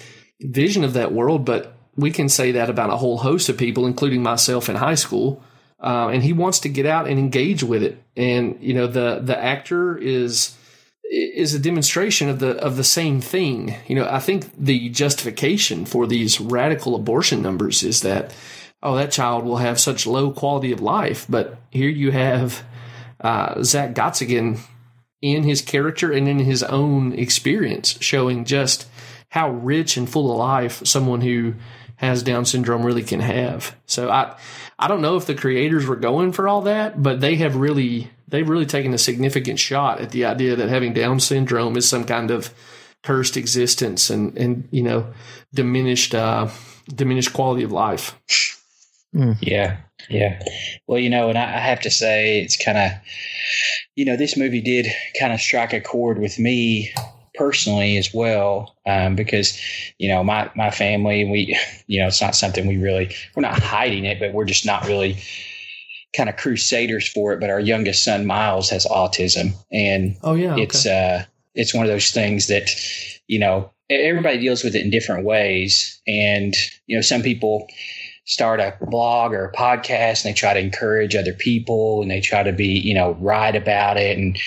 vision 0.40 0.85
of 0.85 0.93
that 0.93 1.12
world, 1.12 1.44
but 1.44 1.74
we 1.97 2.12
can 2.12 2.28
say 2.28 2.52
that 2.52 2.70
about 2.70 2.90
a 2.90 2.97
whole 2.97 3.18
host 3.18 3.48
of 3.48 3.59
people, 3.59 3.85
including 3.85 4.22
myself 4.22 4.68
in 4.68 4.76
high 4.76 4.94
school. 4.94 5.43
Uh, 5.82 6.09
and 6.09 6.22
he 6.22 6.32
wants 6.32 6.60
to 6.60 6.68
get 6.68 6.86
out 6.86 7.09
and 7.09 7.18
engage 7.18 7.64
with 7.64 7.82
it. 7.82 8.01
And 8.16 8.59
you 8.60 8.74
know, 8.74 8.86
the 8.86 9.20
the 9.22 9.36
actor 9.36 9.97
is 9.97 10.56
is 11.02 11.55
a 11.55 11.59
demonstration 11.59 12.28
of 12.28 12.39
the 12.39 12.56
of 12.59 12.76
the 12.76 12.85
same 12.85 13.20
thing. 13.20 13.74
You 13.89 13.97
know, 13.97 14.09
I 14.09 14.20
think 14.20 14.52
the 14.56 14.89
justification 14.90 15.85
for 15.85 16.06
these 16.06 16.40
radical 16.40 16.94
abortion 16.94 17.43
numbers 17.43 17.82
is 17.82 18.02
that 18.02 18.32
oh, 18.82 18.96
that 18.96 19.12
child 19.12 19.44
will 19.44 19.56
have 19.56 19.80
such 19.80 20.06
low 20.06 20.30
quality 20.30 20.72
of 20.72 20.80
life. 20.80 21.26
But 21.28 21.59
here 21.70 21.90
you 21.90 22.10
have 22.10 22.64
uh, 23.20 23.62
Zach 23.62 23.94
Gottsagen 23.94 24.60
in 25.20 25.42
his 25.42 25.62
character 25.62 26.12
and 26.12 26.28
in 26.28 26.38
his 26.38 26.62
own 26.62 27.12
experience, 27.12 27.98
showing 28.00 28.44
just 28.44 28.86
how 29.30 29.50
rich 29.50 29.96
and 29.96 30.09
full 30.09 30.30
of 30.30 30.38
life 30.38 30.86
someone 30.86 31.20
who 31.20 31.55
has 31.96 32.22
Down 32.22 32.44
syndrome 32.44 32.86
really 32.86 33.02
can 33.02 33.20
have. 33.20 33.76
So 33.86 34.09
I 34.09 34.36
I 34.78 34.86
don't 34.86 35.02
know 35.02 35.16
if 35.16 35.26
the 35.26 35.34
creators 35.34 35.86
were 35.86 35.96
going 35.96 36.32
for 36.32 36.46
all 36.46 36.62
that, 36.62 37.02
but 37.02 37.20
they 37.20 37.34
have 37.36 37.56
really 37.56 38.10
they've 38.28 38.48
really 38.48 38.66
taken 38.66 38.94
a 38.94 38.98
significant 38.98 39.59
shot 39.59 40.00
at 40.00 40.10
the 40.10 40.24
idea 40.24 40.55
that 40.56 40.68
having 40.68 40.92
Down 40.92 41.18
syndrome 41.18 41.76
is 41.76 41.88
some 41.88 42.05
kind 42.05 42.30
of 42.30 42.55
cursed 43.02 43.36
existence 43.36 44.10
and 44.10 44.36
and 44.38 44.68
you 44.70 44.82
know 44.82 45.12
diminished 45.52 46.14
uh, 46.14 46.48
diminished 46.86 47.32
quality 47.32 47.64
of 47.64 47.72
life. 47.72 48.16
Mm. 49.14 49.36
Yeah, 49.40 49.78
yeah. 50.09 50.43
Well, 50.86 50.98
you 50.98 51.10
know, 51.10 51.28
and 51.28 51.39
I, 51.39 51.44
I 51.44 51.60
have 51.60 51.80
to 51.80 51.90
say, 51.90 52.40
it's 52.40 52.62
kind 52.62 52.78
of, 52.78 52.93
you 53.97 54.05
know, 54.05 54.16
this 54.16 54.36
movie 54.36 54.60
did 54.60 54.86
kind 55.18 55.32
of 55.32 55.40
strike 55.40 55.72
a 55.72 55.80
chord 55.80 56.18
with 56.18 56.39
me 56.39 56.93
personally 57.39 57.97
as 57.97 58.12
well 58.12 58.76
um, 58.85 59.14
because 59.14 59.59
you 59.98 60.09
know 60.09 60.24
my 60.24 60.51
my 60.56 60.70
family 60.70 61.24
we 61.24 61.56
you 61.86 62.01
know 62.01 62.09
it's 62.09 62.20
not 62.20 62.35
something 62.35 62.66
we 62.66 62.76
really 62.76 63.14
we're 63.35 63.43
not 63.43 63.59
hiding 63.59 64.05
it 64.05 64.18
but 64.18 64.35
we're 64.35 64.44
just 64.44 64.66
not 64.66 64.85
really 64.86 65.16
kind 66.16 66.28
of 66.28 66.36
crusaders 66.36 67.06
for 67.09 67.32
it 67.32 67.40
but 67.40 67.48
our 67.48 67.60
youngest 67.60 68.02
son 68.02 68.26
miles 68.26 68.68
has 68.68 68.85
autism 68.86 69.52
and 69.70 70.16
oh 70.24 70.35
yeah 70.35 70.52
okay. 70.55 70.62
it's 70.62 70.85
uh 70.85 71.24
it's 71.55 71.72
one 71.72 71.85
of 71.85 71.90
those 71.90 72.10
things 72.10 72.48
that 72.48 72.68
you 73.28 73.39
know 73.39 73.70
everybody 73.89 74.39
deals 74.39 74.64
with 74.64 74.74
it 74.74 74.82
in 74.82 74.90
different 74.90 75.24
ways 75.24 76.01
and 76.06 76.55
you 76.86 76.97
know 76.97 77.02
some 77.02 77.22
people 77.22 77.68
start 78.28 78.60
a 78.60 78.76
blog 78.82 79.32
or 79.32 79.46
a 79.46 79.52
podcast 79.52 80.24
and 80.24 80.30
they 80.30 80.38
try 80.38 80.52
to 80.52 80.60
encourage 80.60 81.16
other 81.16 81.32
people 81.32 82.02
and 82.02 82.10
they 82.10 82.20
try 82.20 82.42
to 82.42 82.52
be 82.52 82.78
you 82.78 82.94
know 82.94 83.16
right 83.20 83.56
about 83.56 83.96
it 83.96 84.18
and 84.18 84.38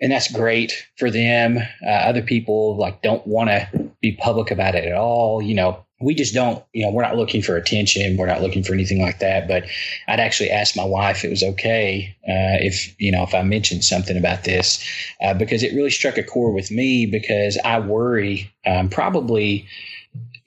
and 0.00 0.10
that's 0.10 0.32
great 0.32 0.86
for 0.96 1.10
them. 1.10 1.58
Uh, 1.86 1.90
other 1.90 2.22
people 2.22 2.76
like 2.76 3.02
don't 3.02 3.26
want 3.26 3.50
to 3.50 3.90
be 4.00 4.12
public 4.12 4.50
about 4.50 4.74
it 4.74 4.86
at 4.86 4.94
all. 4.96 5.42
You 5.42 5.54
know, 5.54 5.84
we 6.00 6.14
just 6.14 6.32
don't. 6.32 6.64
You 6.72 6.86
know, 6.86 6.92
we're 6.92 7.02
not 7.02 7.16
looking 7.16 7.42
for 7.42 7.56
attention. 7.56 8.16
We're 8.16 8.26
not 8.26 8.40
looking 8.40 8.62
for 8.62 8.72
anything 8.72 9.02
like 9.02 9.18
that. 9.18 9.46
But 9.46 9.64
I'd 10.08 10.20
actually 10.20 10.50
ask 10.50 10.74
my 10.74 10.84
wife 10.84 11.18
if 11.18 11.24
it 11.24 11.30
was 11.30 11.42
okay 11.42 12.16
uh, 12.24 12.56
if 12.64 12.98
you 12.98 13.12
know 13.12 13.22
if 13.22 13.34
I 13.34 13.42
mentioned 13.42 13.84
something 13.84 14.16
about 14.16 14.44
this 14.44 14.82
uh, 15.22 15.34
because 15.34 15.62
it 15.62 15.74
really 15.74 15.90
struck 15.90 16.16
a 16.16 16.22
chord 16.22 16.54
with 16.54 16.70
me 16.70 17.04
because 17.04 17.58
I 17.64 17.80
worry 17.80 18.50
um, 18.64 18.88
probably 18.88 19.66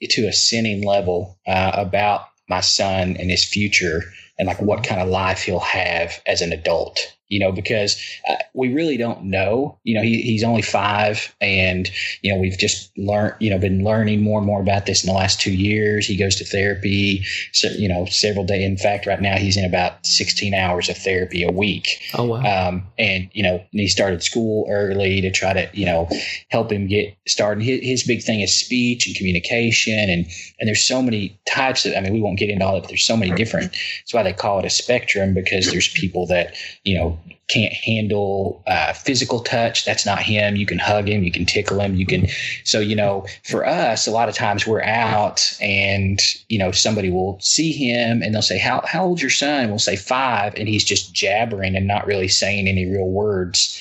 to 0.02 0.26
a 0.26 0.32
sinning 0.32 0.84
level 0.84 1.38
uh, 1.46 1.70
about 1.74 2.26
my 2.48 2.60
son 2.60 3.16
and 3.18 3.30
his 3.30 3.44
future 3.44 4.02
and 4.38 4.46
like 4.46 4.60
what 4.60 4.84
kind 4.84 5.00
of 5.00 5.08
life 5.08 5.42
he'll 5.42 5.60
have 5.60 6.20
as 6.26 6.40
an 6.40 6.52
adult 6.52 7.14
you 7.34 7.40
know, 7.40 7.50
because 7.50 8.00
uh, 8.30 8.36
we 8.52 8.72
really 8.72 8.96
don't 8.96 9.24
know. 9.24 9.76
You 9.82 9.96
know, 9.96 10.02
he, 10.02 10.22
he's 10.22 10.44
only 10.44 10.62
five, 10.62 11.34
and 11.40 11.90
you 12.22 12.32
know, 12.32 12.40
we've 12.40 12.56
just 12.56 12.96
learned, 12.96 13.34
you 13.40 13.50
know, 13.50 13.58
been 13.58 13.82
learning 13.82 14.22
more 14.22 14.38
and 14.38 14.46
more 14.46 14.60
about 14.60 14.86
this 14.86 15.02
in 15.02 15.08
the 15.08 15.18
last 15.18 15.40
two 15.40 15.52
years. 15.52 16.06
He 16.06 16.16
goes 16.16 16.36
to 16.36 16.44
therapy, 16.44 17.24
so, 17.52 17.70
you 17.70 17.88
know, 17.88 18.04
several 18.04 18.44
days. 18.44 18.64
In 18.64 18.76
fact, 18.76 19.06
right 19.06 19.20
now 19.20 19.36
he's 19.36 19.56
in 19.56 19.64
about 19.64 20.06
16 20.06 20.54
hours 20.54 20.88
of 20.88 20.96
therapy 20.96 21.42
a 21.42 21.50
week. 21.50 21.88
Oh 22.16 22.22
wow! 22.22 22.68
Um, 22.68 22.86
and 23.00 23.28
you 23.32 23.42
know, 23.42 23.64
he 23.72 23.88
started 23.88 24.22
school 24.22 24.68
early 24.70 25.20
to 25.20 25.32
try 25.32 25.52
to, 25.54 25.68
you 25.72 25.86
know, 25.86 26.08
help 26.50 26.70
him 26.70 26.86
get 26.86 27.16
started. 27.26 27.64
His, 27.64 27.80
his 27.82 28.04
big 28.04 28.22
thing 28.22 28.42
is 28.42 28.54
speech 28.54 29.08
and 29.08 29.16
communication, 29.16 29.98
and 29.98 30.24
and 30.60 30.68
there's 30.68 30.86
so 30.86 31.02
many 31.02 31.36
types 31.48 31.84
of. 31.84 31.94
I 31.96 32.00
mean, 32.00 32.12
we 32.12 32.20
won't 32.20 32.38
get 32.38 32.48
into 32.48 32.64
all 32.64 32.76
of 32.76 32.78
it. 32.78 32.82
But 32.82 32.90
there's 32.90 33.04
so 33.04 33.16
many 33.16 33.32
different. 33.32 33.72
That's 33.72 34.14
why 34.14 34.22
they 34.22 34.32
call 34.32 34.60
it 34.60 34.64
a 34.64 34.70
spectrum 34.70 35.34
because 35.34 35.72
there's 35.72 35.88
people 35.88 36.26
that 36.28 36.54
you 36.84 36.96
know 36.96 37.18
can't 37.48 37.72
handle 37.72 38.62
uh, 38.66 38.92
physical 38.92 39.40
touch. 39.40 39.84
That's 39.84 40.06
not 40.06 40.22
him. 40.22 40.56
You 40.56 40.66
can 40.66 40.78
hug 40.78 41.08
him, 41.08 41.22
you 41.22 41.30
can 41.30 41.44
tickle 41.44 41.80
him, 41.80 41.94
you 41.94 42.06
can. 42.06 42.28
So, 42.64 42.80
you 42.80 42.96
know, 42.96 43.26
for 43.44 43.66
us, 43.66 44.06
a 44.06 44.10
lot 44.10 44.28
of 44.28 44.34
times 44.34 44.66
we're 44.66 44.82
out 44.82 45.56
and, 45.60 46.20
you 46.48 46.58
know, 46.58 46.72
somebody 46.72 47.10
will 47.10 47.38
see 47.40 47.72
him 47.72 48.22
and 48.22 48.34
they'll 48.34 48.42
say, 48.42 48.58
How, 48.58 48.82
how 48.86 49.04
old's 49.04 49.20
your 49.20 49.30
son? 49.30 49.68
We'll 49.68 49.78
say 49.78 49.96
five. 49.96 50.54
And 50.56 50.68
he's 50.68 50.84
just 50.84 51.12
jabbering 51.12 51.76
and 51.76 51.86
not 51.86 52.06
really 52.06 52.28
saying 52.28 52.66
any 52.66 52.86
real 52.86 53.08
words. 53.08 53.80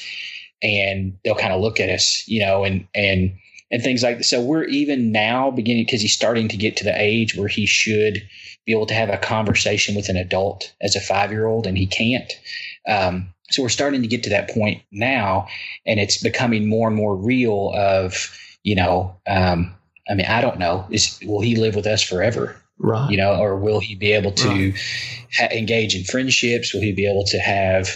And 0.62 1.18
they'll 1.24 1.36
kind 1.36 1.54
of 1.54 1.62
look 1.62 1.80
at 1.80 1.90
us, 1.90 2.24
you 2.28 2.40
know, 2.40 2.64
and, 2.64 2.88
and, 2.94 3.34
and 3.72 3.82
things 3.82 4.04
like 4.04 4.20
that. 4.20 4.24
So 4.26 4.42
we're 4.42 4.66
even 4.66 5.12
now 5.12 5.52
beginning 5.52 5.86
because 5.86 6.02
he's 6.02 6.14
starting 6.14 6.48
to 6.50 6.58
get 6.58 6.78
to 6.78 6.84
the 6.84 6.94
age 6.96 7.36
where 7.36 7.48
he 7.48 7.66
should 7.66 8.22
be 8.66 8.72
able 8.72 8.86
to 8.88 8.94
have 8.94 9.10
a 9.10 9.18
conversation 9.18 9.96
with 9.96 10.10
an 10.10 10.18
adult 10.18 10.74
as 10.82 10.96
a 10.96 11.02
five 11.02 11.32
year 11.32 11.46
old 11.46 11.68
and 11.68 11.78
he 11.78 11.88
can't. 11.88 12.32
Um, 12.88 13.34
so 13.54 13.62
we're 13.62 13.70
starting 13.70 14.02
to 14.02 14.08
get 14.08 14.24
to 14.24 14.30
that 14.32 14.50
point 14.50 14.82
now, 14.92 15.48
and 15.86 16.00
it's 16.00 16.22
becoming 16.22 16.68
more 16.68 16.88
and 16.88 16.98
more 16.98 17.16
real. 17.16 17.72
Of 17.76 18.36
you 18.64 18.76
know, 18.76 19.16
um, 19.28 19.76
I 20.10 20.16
mean, 20.16 20.26
I 20.26 20.42
don't 20.42 20.58
know. 20.58 20.88
Is 20.90 21.20
will 21.24 21.42
he 21.42 21.56
live 21.56 21.76
with 21.76 21.86
us 21.86 22.02
forever? 22.02 22.60
Right. 22.80 23.12
You 23.12 23.18
know, 23.18 23.40
or 23.40 23.56
will 23.58 23.80
he 23.80 23.96
be 23.96 24.12
able 24.12 24.32
to 24.32 24.50
right. 24.50 24.80
ha- 25.38 25.56
engage 25.56 25.96
in 25.96 26.04
friendships? 26.04 26.74
Will 26.74 26.82
he 26.82 26.92
be 26.92 27.08
able 27.10 27.24
to 27.26 27.38
have 27.38 27.96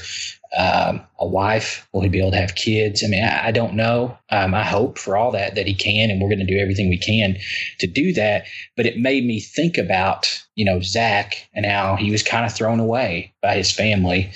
um, 0.56 1.02
a 1.20 1.28
wife? 1.28 1.88
Will 1.92 2.02
he 2.02 2.10
be 2.10 2.20
able 2.20 2.32
to 2.32 2.38
have 2.38 2.56
kids? 2.56 3.04
I 3.04 3.08
mean, 3.08 3.24
I, 3.24 3.48
I 3.48 3.52
don't 3.52 3.74
know. 3.74 4.18
Um, 4.30 4.54
I 4.54 4.64
hope 4.64 4.98
for 4.98 5.18
all 5.18 5.32
that 5.32 5.56
that 5.56 5.68
he 5.68 5.74
can, 5.74 6.10
and 6.10 6.22
we're 6.22 6.30
going 6.30 6.46
to 6.46 6.46
do 6.46 6.60
everything 6.60 6.90
we 6.90 6.98
can 6.98 7.38
to 7.80 7.88
do 7.88 8.14
that. 8.14 8.46
But 8.76 8.86
it 8.86 9.00
made 9.00 9.26
me 9.26 9.40
think 9.40 9.78
about 9.78 10.42
you 10.56 10.64
know 10.64 10.80
Zach 10.82 11.50
and 11.54 11.66
how 11.66 11.96
he 11.96 12.12
was 12.12 12.24
kind 12.24 12.46
of 12.46 12.54
thrown 12.54 12.80
away 12.80 13.34
by 13.42 13.56
his 13.56 13.72
family, 13.72 14.32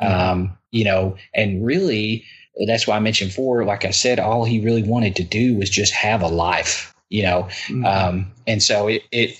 um, 0.00 0.56
you 0.70 0.84
know, 0.84 1.16
and 1.34 1.64
really 1.64 2.24
that's 2.66 2.86
why 2.86 2.96
I 2.96 3.00
mentioned 3.00 3.30
before. 3.30 3.64
Like 3.64 3.84
I 3.84 3.90
said, 3.90 4.18
all 4.18 4.44
he 4.44 4.60
really 4.60 4.82
wanted 4.82 5.16
to 5.16 5.24
do 5.24 5.56
was 5.56 5.70
just 5.70 5.92
have 5.92 6.22
a 6.22 6.28
life, 6.28 6.94
you 7.10 7.22
know, 7.22 7.48
mm-hmm. 7.66 7.84
um, 7.84 8.32
and 8.46 8.62
so 8.62 8.88
it 8.88 9.02
it 9.12 9.38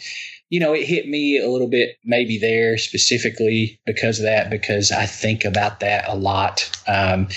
you 0.48 0.60
know, 0.60 0.72
it 0.72 0.86
hit 0.86 1.08
me 1.08 1.38
a 1.38 1.48
little 1.48 1.66
bit 1.66 1.98
maybe 2.04 2.38
there 2.38 2.78
specifically 2.78 3.80
because 3.84 4.20
of 4.20 4.26
that, 4.26 4.48
because 4.48 4.92
I 4.92 5.06
think 5.06 5.44
about 5.44 5.80
that 5.80 6.08
a 6.08 6.14
lot. 6.14 6.70
Um, 6.86 7.28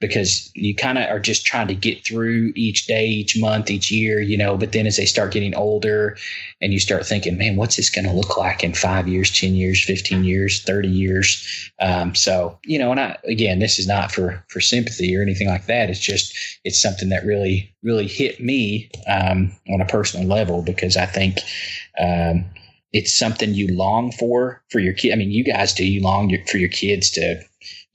because 0.00 0.50
you 0.54 0.74
kind 0.74 0.98
of 0.98 1.08
are 1.08 1.18
just 1.18 1.46
trying 1.46 1.68
to 1.68 1.74
get 1.74 2.04
through 2.04 2.52
each 2.54 2.86
day, 2.86 3.06
each 3.06 3.38
month, 3.38 3.70
each 3.70 3.90
year, 3.90 4.20
you 4.20 4.36
know, 4.36 4.56
but 4.56 4.72
then 4.72 4.86
as 4.86 4.96
they 4.96 5.06
start 5.06 5.32
getting 5.32 5.54
older 5.54 6.16
and 6.60 6.72
you 6.72 6.78
start 6.78 7.06
thinking, 7.06 7.38
man, 7.38 7.56
what's 7.56 7.76
this 7.76 7.88
going 7.88 8.04
to 8.04 8.12
look 8.12 8.36
like 8.36 8.62
in 8.62 8.74
five 8.74 9.08
years, 9.08 9.30
10 9.30 9.54
years, 9.54 9.82
15 9.84 10.24
years, 10.24 10.62
30 10.62 10.88
years? 10.88 11.70
Um, 11.80 12.14
so, 12.14 12.58
you 12.64 12.78
know, 12.78 12.90
and 12.90 13.00
I, 13.00 13.16
again, 13.24 13.58
this 13.58 13.78
is 13.78 13.86
not 13.86 14.12
for, 14.12 14.44
for 14.48 14.60
sympathy 14.60 15.16
or 15.16 15.22
anything 15.22 15.48
like 15.48 15.66
that. 15.66 15.88
It's 15.88 16.00
just, 16.00 16.36
it's 16.64 16.80
something 16.80 17.08
that 17.08 17.24
really, 17.24 17.74
really 17.82 18.06
hit 18.06 18.40
me, 18.40 18.90
um, 19.06 19.52
on 19.70 19.80
a 19.80 19.86
personal 19.86 20.26
level 20.26 20.62
because 20.62 20.96
I 20.96 21.06
think, 21.06 21.38
um, 21.98 22.44
it's 22.92 23.14
something 23.14 23.52
you 23.52 23.68
long 23.76 24.10
for 24.12 24.62
for 24.70 24.78
your 24.78 24.94
kid. 24.94 25.12
I 25.12 25.16
mean, 25.16 25.30
you 25.30 25.44
guys 25.44 25.74
do. 25.74 25.86
You 25.86 26.00
long 26.02 26.34
for 26.46 26.56
your 26.56 26.70
kids 26.70 27.10
to, 27.10 27.42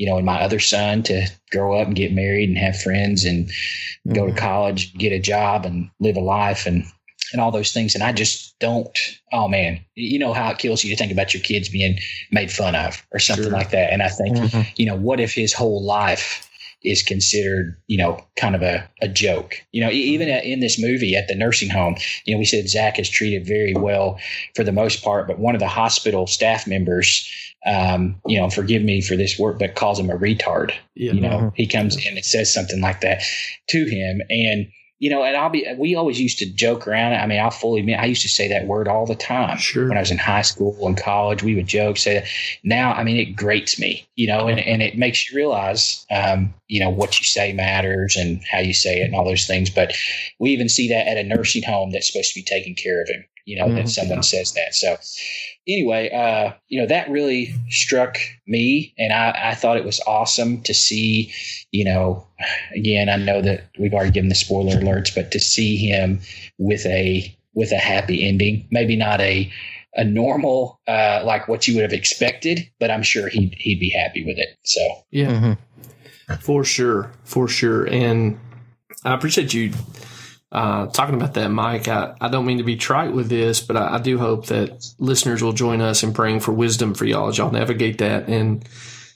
you 0.02 0.08
know, 0.08 0.18
and 0.18 0.26
my 0.26 0.42
other 0.42 0.58
son 0.58 1.04
to 1.04 1.28
grow 1.52 1.80
up 1.80 1.86
and 1.86 1.96
get 1.96 2.12
married 2.12 2.50
and 2.50 2.58
have 2.58 2.82
friends 2.82 3.24
and 3.24 3.46
mm-hmm. 3.46 4.14
go 4.14 4.26
to 4.26 4.32
mm-hmm. 4.32 4.40
college, 4.40 4.92
get 4.96 5.14
a 5.14 5.20
job 5.20 5.64
and 5.64 5.92
live 6.00 6.18
a 6.18 6.22
life 6.22 6.66
and 6.66 6.84
and 7.32 7.40
all 7.40 7.52
those 7.52 7.72
things. 7.72 7.94
And 7.94 8.04
I 8.04 8.12
just 8.12 8.58
don't. 8.58 8.98
Oh 9.32 9.48
man, 9.48 9.80
you 9.94 10.18
know 10.18 10.34
how 10.34 10.50
it 10.50 10.58
kills 10.58 10.84
you 10.84 10.90
to 10.90 10.96
think 10.96 11.12
about 11.12 11.36
your 11.36 11.44
kids 11.44 11.70
being 11.70 12.00
made 12.32 12.52
fun 12.52 12.74
of 12.74 13.06
or 13.12 13.20
something 13.20 13.44
sure. 13.44 13.54
like 13.54 13.70
that. 13.70 13.94
And 13.94 14.02
I 14.02 14.10
think, 14.10 14.38
mm-hmm. 14.38 14.62
you 14.76 14.88
know, 14.88 14.96
what 14.96 15.20
if 15.20 15.36
his 15.36 15.54
whole 15.54 15.86
life 15.86 16.50
is 16.84 17.04
considered, 17.04 17.78
you 17.88 17.98
know, 17.98 18.20
kind 18.38 18.56
of 18.56 18.64
a, 18.64 18.90
a 19.02 19.08
joke. 19.08 19.54
You 19.72 19.82
know, 19.82 19.92
even 19.92 20.28
in 20.30 20.62
this 20.62 20.82
movie 20.82 21.16
at 21.16 21.28
the 21.28 21.36
nursing 21.36 21.70
home, 21.70 21.96
you 22.26 22.34
know, 22.34 22.40
we 22.40 22.46
said 22.46 22.68
Zach 22.70 22.98
is 22.98 23.10
treated 23.10 23.46
very 23.46 23.76
well 23.76 24.20
for 24.56 24.64
the 24.64 24.72
most 24.72 25.04
part, 25.04 25.28
but 25.28 25.38
one 25.38 25.54
of 25.54 25.60
the 25.60 25.68
hospital 25.68 26.26
staff 26.26 26.66
members, 26.66 27.30
um, 27.66 28.20
you 28.26 28.40
know, 28.40 28.50
forgive 28.50 28.82
me 28.82 29.02
for 29.02 29.16
this 29.16 29.38
word, 29.38 29.60
but 29.60 29.76
calls 29.76 30.00
him 30.00 30.10
a 30.10 30.18
retard. 30.18 30.74
Yeah. 30.96 31.14
You 31.14 31.22
know, 31.22 31.30
mm-hmm. 31.30 31.56
he 31.56 31.68
comes 31.68 31.96
in 31.96 32.16
and 32.16 32.26
says 32.26 32.54
something 32.54 32.82
like 32.82 33.02
that 33.02 33.22
to 33.70 33.86
him. 33.86 34.22
And, 34.30 34.68
you 35.00 35.10
know, 35.10 35.24
and 35.24 35.36
I'll 35.36 35.50
be, 35.50 35.68
we 35.80 35.96
always 35.96 36.22
used 36.22 36.38
to 36.40 36.46
joke 36.46 36.88
around. 36.88 37.14
I 37.14 37.26
mean, 37.26 37.40
I'll 37.40 37.50
fully 37.50 37.80
admit, 37.80 38.00
I 38.00 38.06
used 38.06 38.22
to 38.22 38.30
say 38.30 38.48
that 38.50 38.68
word 38.68 38.88
all 38.88 39.08
the 39.08 39.16
time. 39.16 39.58
Sure. 39.58 39.88
When 39.88 39.98
I 39.98 40.02
was 40.02 40.12
in 40.12 40.20
high 40.20 40.44
school 40.44 40.78
and 40.86 40.96
college, 40.96 41.42
we 41.42 41.56
would 41.56 41.66
joke, 41.66 41.98
say 41.98 42.14
that. 42.16 42.28
Now, 42.64 42.94
I 42.94 43.04
mean, 43.04 43.18
it 43.18 43.36
grates 43.36 43.80
me, 43.80 44.08
you 44.16 44.28
know, 44.28 44.48
and, 44.48 44.60
and 44.60 44.84
it 44.84 45.00
makes 45.00 45.28
you 45.28 45.36
realize, 45.36 46.06
um, 46.12 46.54
you 46.68 46.80
know, 46.80 46.92
what 46.92 47.20
you 47.20 47.26
say 47.26 47.52
matters 47.52 48.16
and 48.16 48.44
how 48.52 48.60
you 48.60 48.76
say 48.76 49.02
it 49.02 49.06
and 49.06 49.16
all 49.16 49.26
those 49.26 49.48
things. 49.48 49.72
But 49.72 49.94
we 50.40 50.52
even 50.52 50.70
see 50.70 50.88
that 50.90 51.08
at 51.08 51.18
a 51.18 51.24
nursing 51.24 51.64
home 51.64 51.92
that's 51.92 52.06
supposed 52.06 52.34
to 52.34 52.40
be 52.40 52.44
taking 52.44 52.76
care 52.76 53.02
of 53.02 53.08
him, 53.10 53.26
you 53.46 53.58
know, 53.58 53.66
mm-hmm. 53.66 53.78
that 53.78 53.90
someone 53.90 54.22
says 54.22 54.54
that. 54.54 54.76
So, 54.76 54.98
anyway, 55.68 56.10
uh, 56.10 56.54
you 56.68 56.80
know, 56.80 56.88
that 56.88 57.10
really 57.10 57.54
struck 57.70 58.18
me. 58.48 58.94
And 58.98 59.14
I, 59.14 59.52
I 59.52 59.56
thought 59.56 59.78
it 59.78 59.86
was 59.86 60.02
awesome 60.08 60.62
to 60.64 60.74
see, 60.74 61.34
you 61.72 61.86
know, 61.86 62.28
again, 62.76 63.10
I 63.10 63.18
know 63.18 63.42
that 63.42 63.70
we've 63.80 63.94
already 63.94 64.12
given 64.12 64.30
the 64.30 64.36
spoiler 64.36 64.76
alerts, 64.76 65.14
but 65.14 65.32
to 65.32 65.40
see 65.40 65.78
him 65.78 66.22
with 66.58 66.86
a, 66.86 67.36
with 67.54 67.72
a 67.72 67.78
happy 67.78 68.28
ending, 68.28 68.68
maybe 68.72 68.96
not 68.96 69.22
a, 69.22 69.52
a 69.96 70.04
normal, 70.04 70.80
uh, 70.88 71.22
like 71.26 71.48
what 71.48 71.68
you 71.68 71.76
would 71.76 71.84
have 71.84 71.94
expected, 71.94 72.70
but 72.80 72.90
I'm 72.90 73.04
sure 73.04 73.28
he'd, 73.28 73.54
he'd 73.58 73.80
be 73.80 73.90
happy 73.90 74.26
with 74.26 74.38
it. 74.38 74.58
So, 74.64 74.82
yeah, 75.12 75.28
mm-hmm. 75.28 76.36
for 76.36 76.64
sure. 76.64 77.12
For 77.26 77.48
sure. 77.48 77.86
And 77.88 78.40
I 79.04 79.14
appreciate 79.14 79.54
you 79.54 79.74
uh, 80.52 80.88
talking 80.88 81.16
about 81.16 81.36
that, 81.36 81.50
Mike, 81.50 81.88
I, 81.88 82.14
I 82.20 82.28
don't 82.28 82.46
mean 82.46 82.58
to 82.58 82.64
be 82.64 82.76
trite 82.76 83.14
with 83.14 83.30
this, 83.30 83.62
but 83.62 83.78
I, 83.78 83.96
I, 83.96 84.00
do 84.00 84.18
hope 84.18 84.48
that 84.48 84.86
listeners 85.00 85.42
will 85.42 85.54
join 85.54 85.80
us 85.80 86.04
in 86.04 86.14
praying 86.14 86.42
for 86.42 86.52
wisdom 86.52 86.94
for 86.94 87.06
y'all 87.06 87.30
as 87.30 87.38
y'all 87.38 87.52
navigate 87.52 88.00
that. 88.00 88.28
And 88.28 88.66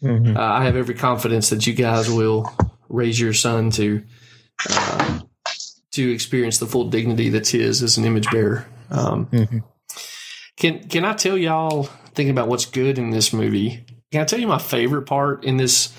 mm-hmm. 0.02 0.38
uh, 0.38 0.40
I 0.40 0.64
have 0.64 0.78
every 0.78 0.96
confidence 0.96 1.50
that 1.50 1.68
you 1.68 1.74
guys 1.74 2.10
will 2.10 2.50
raise 2.88 3.20
your 3.20 3.34
son 3.34 3.70
to 3.72 4.02
uh, 4.70 5.20
to 5.92 6.10
experience 6.10 6.60
the 6.60 6.68
full 6.68 6.90
dignity 6.90 7.30
that's 7.30 7.50
his 7.50 7.84
as 7.84 7.98
an 7.98 8.06
image 8.06 8.32
bearer. 8.32 8.66
Um, 8.90 9.26
mm-hmm. 9.26 9.60
Can 10.56 10.88
can 10.88 11.04
I 11.04 11.14
tell 11.14 11.38
y'all 11.38 11.84
thinking 12.14 12.32
about 12.32 12.48
what's 12.48 12.66
good 12.66 12.98
in 12.98 13.10
this 13.10 13.34
movie? 13.34 13.86
Can 14.12 14.22
I 14.22 14.26
tell 14.26 14.40
you 14.40 14.48
my 14.48 14.60
favorite 14.60 15.04
part 15.04 15.44
in 15.44 15.58
this 15.58 15.94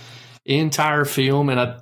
entire 0.46 1.04
film? 1.04 1.50
And 1.50 1.60
I 1.60 1.76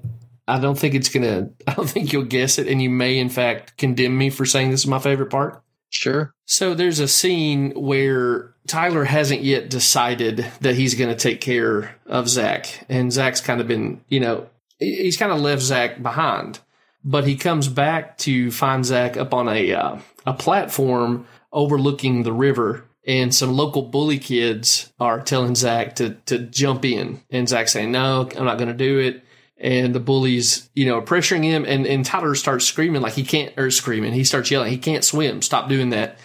I 0.47 0.59
don't 0.59 0.79
think 0.79 0.95
it's 0.95 1.09
gonna. 1.09 1.51
I 1.67 1.75
don't 1.75 1.89
think 1.89 2.13
you'll 2.13 2.25
guess 2.25 2.59
it, 2.59 2.69
and 2.69 2.83
you 2.83 2.91
may, 2.91 3.19
in 3.19 3.29
fact, 3.29 3.77
condemn 3.77 4.17
me 4.17 4.31
for 4.31 4.45
saying 4.47 4.71
this 4.71 4.81
is 4.81 4.87
my 4.87 4.99
favorite 4.99 5.31
part. 5.31 5.63
Sure. 5.91 6.35
So 6.45 6.75
there's 6.75 6.99
a 6.99 7.07
scene 7.07 7.71
where 7.71 8.55
Tyler 8.67 9.05
hasn't 9.05 9.43
yet 9.43 9.71
decided 9.71 10.45
that 10.61 10.75
he's 10.75 10.95
going 10.95 11.11
to 11.11 11.17
take 11.17 11.41
care 11.41 11.97
of 12.07 12.29
Zach, 12.29 12.85
and 12.89 13.13
Zach's 13.13 13.41
kind 13.41 13.61
of 13.61 13.69
been, 13.69 14.01
you 14.09 14.21
know, 14.21 14.49
he's 14.79 15.17
kind 15.17 15.33
of 15.33 15.41
left 15.41 15.63
Zach 15.63 16.03
behind, 16.03 16.59
but 17.05 17.27
he 17.27 17.37
comes 17.37 17.69
back 17.69 18.19
to 18.19 18.51
find 18.51 18.85
Zach 18.85 19.17
up 19.17 19.33
on 19.33 19.49
a 19.49 19.73
uh, 19.73 19.99
a 20.27 20.35
platform 20.35 21.27
overlooking 21.53 22.23
the 22.23 22.33
river. 22.33 22.85
And 23.07 23.35
some 23.35 23.53
local 23.53 23.83
bully 23.83 24.19
kids 24.19 24.91
are 24.99 25.21
telling 25.21 25.55
Zach 25.55 25.97
to 25.97 26.15
to 26.25 26.39
jump 26.39 26.87
in, 26.87 27.21
and 27.31 27.47
Zach 27.47 27.69
saying, 27.69 27.93
"No, 27.93 28.29
I'm 28.35 28.47
not 28.47 28.57
going 28.57 28.69
to 28.69 28.75
do 28.75 28.99
it." 28.99 29.23
And 29.65 29.95
the 29.95 30.01
bullies, 30.01 30.69
you 30.75 30.85
know, 30.85 31.01
pressuring 31.01 31.43
him 31.43 31.65
and, 31.67 31.87
and 31.87 32.05
Tyler 32.05 32.35
starts 32.35 32.67
screaming 32.67 33.01
like 33.01 33.15
he 33.15 33.25
can't 33.25 33.59
or 33.59 33.71
screaming. 33.71 34.13
He 34.13 34.23
starts 34.23 34.51
yelling, 34.51 34.71
he 34.71 34.77
can't 34.77 35.03
swim. 35.03 35.41
Stop 35.41 35.71
doing 35.71 35.89
that. 35.91 36.19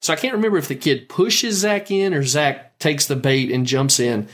So 0.00 0.12
I 0.12 0.16
can't 0.16 0.32
remember 0.32 0.56
if 0.56 0.68
the 0.68 0.74
kid 0.74 1.08
pushes 1.08 1.56
Zach 1.56 1.90
in 1.90 2.14
or 2.14 2.22
Zach 2.22 2.78
takes 2.78 3.06
the 3.06 3.14
bait 3.14 3.52
and 3.52 3.66
jumps 3.66 4.00
in. 4.00 4.26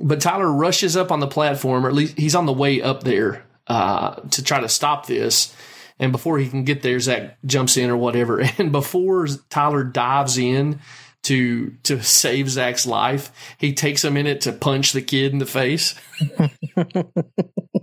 But 0.00 0.22
Tyler 0.22 0.50
rushes 0.50 0.96
up 0.96 1.12
on 1.12 1.20
the 1.20 1.26
platform, 1.26 1.84
or 1.84 1.90
at 1.90 1.94
least 1.94 2.18
he's 2.18 2.34
on 2.34 2.46
the 2.46 2.52
way 2.52 2.80
up 2.80 3.02
there 3.02 3.44
uh, 3.66 4.14
to 4.30 4.42
try 4.42 4.60
to 4.60 4.68
stop 4.70 5.06
this. 5.06 5.54
And 5.98 6.12
before 6.12 6.38
he 6.38 6.48
can 6.48 6.64
get 6.64 6.80
there, 6.80 6.98
Zach 6.98 7.36
jumps 7.44 7.76
in 7.76 7.90
or 7.90 7.96
whatever. 7.96 8.42
And 8.58 8.72
before 8.72 9.26
Tyler 9.50 9.84
dives 9.84 10.38
in 10.38 10.80
to 11.24 11.74
to 11.82 12.02
save 12.02 12.48
Zach's 12.48 12.86
life, 12.86 13.30
he 13.58 13.74
takes 13.74 14.02
a 14.02 14.10
minute 14.10 14.40
to 14.42 14.52
punch 14.52 14.92
the 14.92 15.02
kid 15.02 15.32
in 15.32 15.38
the 15.38 15.46
face. 15.46 15.94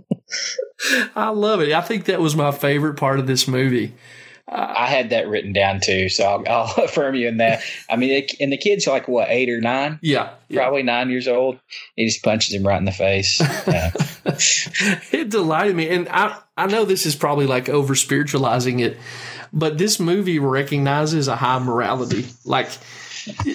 I 1.14 1.30
love 1.30 1.60
it. 1.60 1.72
I 1.72 1.80
think 1.80 2.06
that 2.06 2.20
was 2.20 2.34
my 2.36 2.52
favorite 2.52 2.94
part 2.94 3.18
of 3.18 3.26
this 3.26 3.46
movie. 3.46 3.94
I 4.52 4.86
had 4.86 5.10
that 5.10 5.28
written 5.28 5.52
down 5.52 5.80
too, 5.80 6.08
so 6.08 6.24
I'll, 6.24 6.44
I'll 6.48 6.84
affirm 6.84 7.14
you 7.14 7.28
in 7.28 7.36
that. 7.36 7.62
I 7.88 7.96
mean, 7.96 8.10
it, 8.10 8.32
and 8.40 8.52
the 8.52 8.56
kid's 8.56 8.86
like 8.86 9.06
what 9.06 9.28
eight 9.30 9.48
or 9.48 9.60
nine? 9.60 9.98
Yeah, 10.02 10.30
probably 10.52 10.80
yeah. 10.80 10.86
nine 10.86 11.10
years 11.10 11.28
old. 11.28 11.60
He 11.94 12.06
just 12.06 12.24
punches 12.24 12.52
him 12.52 12.66
right 12.66 12.78
in 12.78 12.84
the 12.84 12.92
face. 12.92 13.40
Yeah. 13.66 13.92
it 15.12 15.28
delighted 15.28 15.76
me, 15.76 15.88
and 15.90 16.08
I 16.08 16.36
I 16.56 16.66
know 16.66 16.84
this 16.84 17.06
is 17.06 17.14
probably 17.14 17.46
like 17.46 17.68
over 17.68 17.94
spiritualizing 17.94 18.80
it, 18.80 18.96
but 19.52 19.78
this 19.78 20.00
movie 20.00 20.38
recognizes 20.38 21.28
a 21.28 21.36
high 21.36 21.58
morality. 21.58 22.26
Like 22.44 22.70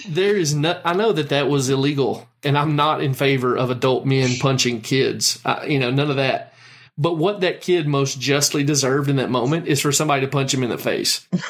there 0.08 0.36
is 0.36 0.54
no. 0.54 0.80
I 0.86 0.94
know 0.94 1.12
that 1.12 1.30
that 1.30 1.50
was 1.50 1.70
illegal, 1.70 2.28
and 2.44 2.58
I'm 2.58 2.76
not 2.76 3.02
in 3.02 3.14
favor 3.14 3.58
of 3.58 3.70
adult 3.70 4.06
men 4.06 4.38
punching 4.40 4.82
kids. 4.82 5.40
I, 5.44 5.66
you 5.66 5.80
know, 5.80 5.92
none 5.92 6.10
of 6.10 6.16
that. 6.16 6.54
But 6.98 7.18
what 7.18 7.42
that 7.42 7.60
kid 7.60 7.88
most 7.88 8.22
justly 8.22 8.64
deserved 8.64 9.10
in 9.10 9.18
that 9.18 9.30
moment 9.30 9.68
is 9.68 9.82
for 9.82 9.92
somebody 9.92 10.22
to 10.22 10.30
punch 10.30 10.54
him 10.54 10.64
in 10.64 10.70
the 10.70 10.78
face. 10.78 11.28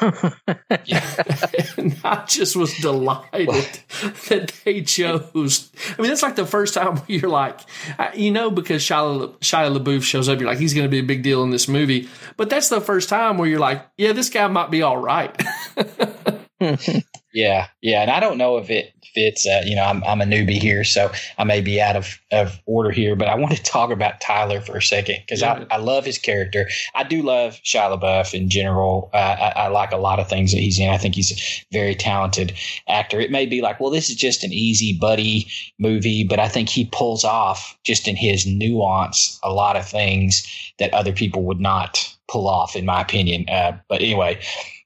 and 1.78 1.96
I 2.02 2.24
just 2.26 2.56
was 2.56 2.76
delighted 2.78 3.48
that 4.28 4.52
they 4.64 4.82
chose. 4.82 5.70
I 5.96 6.02
mean, 6.02 6.08
that's 6.10 6.24
like 6.24 6.34
the 6.34 6.46
first 6.46 6.74
time 6.74 7.00
you're 7.06 7.30
like, 7.30 7.60
you 8.14 8.32
know, 8.32 8.50
because 8.50 8.82
Shia, 8.82 9.38
Shia 9.38 9.76
LaBeouf 9.76 10.02
shows 10.02 10.28
up, 10.28 10.40
you're 10.40 10.48
like, 10.48 10.58
he's 10.58 10.74
going 10.74 10.86
to 10.86 10.90
be 10.90 10.98
a 10.98 11.04
big 11.04 11.22
deal 11.22 11.44
in 11.44 11.50
this 11.50 11.68
movie. 11.68 12.08
But 12.36 12.50
that's 12.50 12.68
the 12.68 12.80
first 12.80 13.08
time 13.08 13.38
where 13.38 13.48
you're 13.48 13.60
like, 13.60 13.86
yeah, 13.96 14.12
this 14.12 14.30
guy 14.30 14.48
might 14.48 14.72
be 14.72 14.82
all 14.82 14.96
right. 14.96 15.40
yeah, 17.32 17.68
yeah, 17.80 18.02
and 18.02 18.10
I 18.10 18.18
don't 18.18 18.38
know 18.38 18.58
if 18.58 18.70
it 18.70 18.92
fits. 19.16 19.46
Uh, 19.46 19.62
you 19.64 19.74
know, 19.74 19.82
I'm, 19.82 20.04
I'm 20.04 20.20
a 20.20 20.24
newbie 20.24 20.60
here, 20.60 20.84
so 20.84 21.10
I 21.38 21.44
may 21.44 21.60
be 21.60 21.80
out 21.80 21.96
of, 21.96 22.20
of 22.30 22.60
order 22.66 22.90
here, 22.90 23.16
but 23.16 23.28
I 23.28 23.34
want 23.34 23.56
to 23.56 23.62
talk 23.62 23.90
about 23.90 24.20
Tyler 24.20 24.60
for 24.60 24.76
a 24.76 24.82
second 24.82 25.16
because 25.22 25.40
yeah. 25.40 25.64
I, 25.70 25.76
I 25.76 25.78
love 25.78 26.04
his 26.04 26.18
character. 26.18 26.68
I 26.94 27.02
do 27.02 27.22
love 27.22 27.54
Shia 27.64 27.98
LaBeouf 27.98 28.34
in 28.34 28.50
general. 28.50 29.10
Uh, 29.14 29.16
I, 29.16 29.52
I, 29.64 29.68
like 29.68 29.92
a 29.92 29.96
lot 29.96 30.20
of 30.20 30.28
things 30.28 30.52
that 30.52 30.58
he's 30.58 30.78
in. 30.78 30.90
I 30.90 30.98
think 30.98 31.14
he's 31.14 31.32
a 31.32 31.64
very 31.72 31.94
talented 31.94 32.52
actor. 32.88 33.18
It 33.18 33.30
may 33.30 33.46
be 33.46 33.62
like, 33.62 33.80
well, 33.80 33.90
this 33.90 34.10
is 34.10 34.16
just 34.16 34.44
an 34.44 34.52
easy 34.52 34.96
buddy 34.98 35.48
movie, 35.78 36.22
but 36.22 36.38
I 36.38 36.48
think 36.48 36.68
he 36.68 36.84
pulls 36.84 37.24
off 37.24 37.76
just 37.82 38.06
in 38.06 38.16
his 38.16 38.46
nuance 38.46 39.40
a 39.42 39.52
lot 39.52 39.76
of 39.76 39.88
things 39.88 40.46
that 40.78 40.92
other 40.92 41.12
people 41.12 41.42
would 41.44 41.60
not 41.60 42.14
pull 42.28 42.48
off, 42.48 42.76
in 42.76 42.84
my 42.84 43.00
opinion. 43.00 43.48
Uh, 43.48 43.78
but 43.88 44.02
anyway, 44.02 44.40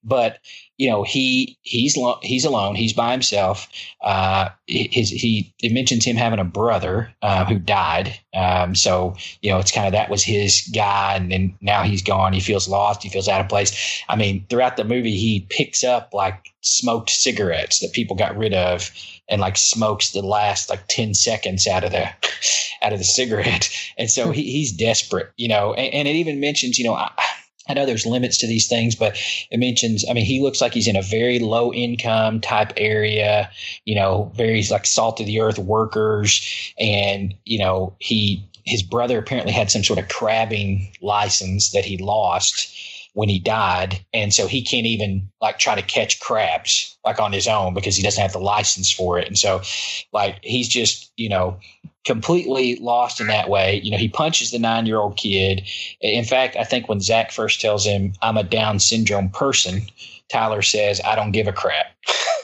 but 0.05 0.39
you 0.81 0.89
know 0.89 1.03
he 1.03 1.59
he's 1.61 1.95
lo- 1.95 2.19
he's 2.23 2.47
alone. 2.47 2.75
He's 2.75 2.95
by 2.95 3.13
himself. 3.13 3.69
Uh 4.01 4.49
his 4.67 5.11
he 5.11 5.53
it 5.63 5.73
mentions 5.73 6.07
him 6.07 6.17
having 6.17 6.39
a 6.39 6.45
brother 6.45 7.13
uh, 7.21 7.45
who 7.45 7.59
died. 7.59 8.19
Um 8.33 8.75
so 8.75 9.15
you 9.43 9.51
know 9.51 9.59
it's 9.59 9.73
kind 9.73 9.87
of 9.87 9.93
that 9.93 10.09
was 10.09 10.23
his 10.23 10.63
guy 10.75 11.17
and 11.17 11.31
then 11.31 11.55
now 11.61 11.83
he's 11.83 12.01
gone. 12.01 12.33
He 12.33 12.41
feels 12.41 12.67
lost. 12.67 13.03
He 13.03 13.11
feels 13.11 13.29
out 13.29 13.43
of 13.43 13.49
place. 13.51 14.03
I 14.09 14.17
mean 14.17 14.47
throughout 14.49 14.79
the 14.79 14.85
movie 14.85 15.19
he 15.19 15.47
picks 15.51 15.85
up 15.85 16.15
like 16.15 16.51
smoked 16.63 17.11
cigarettes 17.11 17.81
that 17.81 17.93
people 17.93 18.17
got 18.17 18.39
rid 18.39 18.55
of 18.55 18.91
and 19.29 19.43
like 19.43 19.59
smokes 19.59 20.13
the 20.13 20.23
last 20.23 20.71
like 20.71 20.87
10 20.89 21.13
seconds 21.13 21.67
out 21.67 21.85
of 21.85 21.91
the 21.91 22.09
out 22.83 22.95
of 22.95 22.99
the 22.99 23.05
cigarette. 23.05 23.69
And 23.99 24.11
so 24.11 24.31
he, 24.31 24.45
he's 24.45 24.73
desperate 24.73 25.31
you 25.37 25.49
know 25.49 25.75
and, 25.75 25.93
and 25.93 26.09
it 26.09 26.17
even 26.17 26.41
mentions 26.41 26.79
you 26.79 26.87
know 26.87 26.95
I, 26.95 27.13
I 27.71 27.75
know 27.75 27.87
there's 27.87 28.05
limits 28.05 28.37
to 28.39 28.49
these 28.49 28.67
things, 28.67 28.97
but 28.97 29.17
it 29.51 29.59
mentions, 29.59 30.05
I 30.11 30.13
mean, 30.13 30.25
he 30.25 30.41
looks 30.41 30.61
like 30.61 30.75
he's 30.75 30.89
in 30.89 30.97
a 30.97 31.03
very 31.03 31.39
low 31.39 31.73
income 31.73 32.41
type 32.41 32.73
area, 32.77 33.49
you 33.85 33.95
know, 33.95 34.33
very 34.35 34.63
like 34.71 34.87
salt 34.87 35.21
of 35.21 35.27
the 35.27 35.41
earth 35.41 35.59
workers. 35.59 36.75
And, 36.79 37.33
you 37.45 37.59
know, 37.61 37.95
he, 37.99 38.45
his 38.65 38.83
brother 38.83 39.19
apparently 39.19 39.53
had 39.53 39.71
some 39.71 39.85
sort 39.85 40.01
of 40.01 40.09
crabbing 40.09 40.93
license 41.01 41.71
that 41.71 41.85
he 41.85 41.97
lost. 41.97 42.77
When 43.15 43.29
he 43.29 43.39
died, 43.39 44.05
and 44.13 44.33
so 44.33 44.47
he 44.47 44.63
can't 44.63 44.87
even 44.87 45.29
like 45.41 45.59
try 45.59 45.75
to 45.75 45.83
catch 45.83 46.21
crabs 46.21 46.97
like 47.05 47.21
on 47.21 47.33
his 47.33 47.49
own 47.49 47.75
because 47.75 47.97
he 47.97 48.03
doesn't 48.03 48.23
have 48.23 48.33
the 48.33 48.39
license 48.39 48.93
for 48.93 49.19
it, 49.19 49.27
and 49.27 49.39
so 49.39 49.63
like 50.13 50.39
he's 50.43 50.69
just 50.69 51.13
you 51.17 51.29
know 51.29 51.59
completely 52.05 52.77
lost 52.77 53.21
in 53.21 53.27
that 53.27 53.49
way. 53.49 53.81
You 53.83 53.91
know, 53.91 53.99
he 53.99 54.09
punches 54.09 54.51
the 54.51 54.59
nine 54.59 54.87
year 54.87 54.99
old 54.99 55.17
kid. 55.17 55.63
In 56.01 56.25
fact, 56.25 56.57
I 56.57 56.65
think 56.65 56.89
when 56.89 57.01
Zach 57.01 57.31
first 57.31 57.61
tells 57.61 57.85
him, 57.85 58.15
I'm 58.23 58.37
a 58.37 58.43
Down 58.43 58.79
syndrome 58.79 59.31
person, 59.31 59.83
Tyler 60.31 60.63
says, 60.63 61.01
I 61.05 61.15
don't 61.15 61.33
give 61.33 61.49
a 61.49 61.53
crap. 61.53 61.87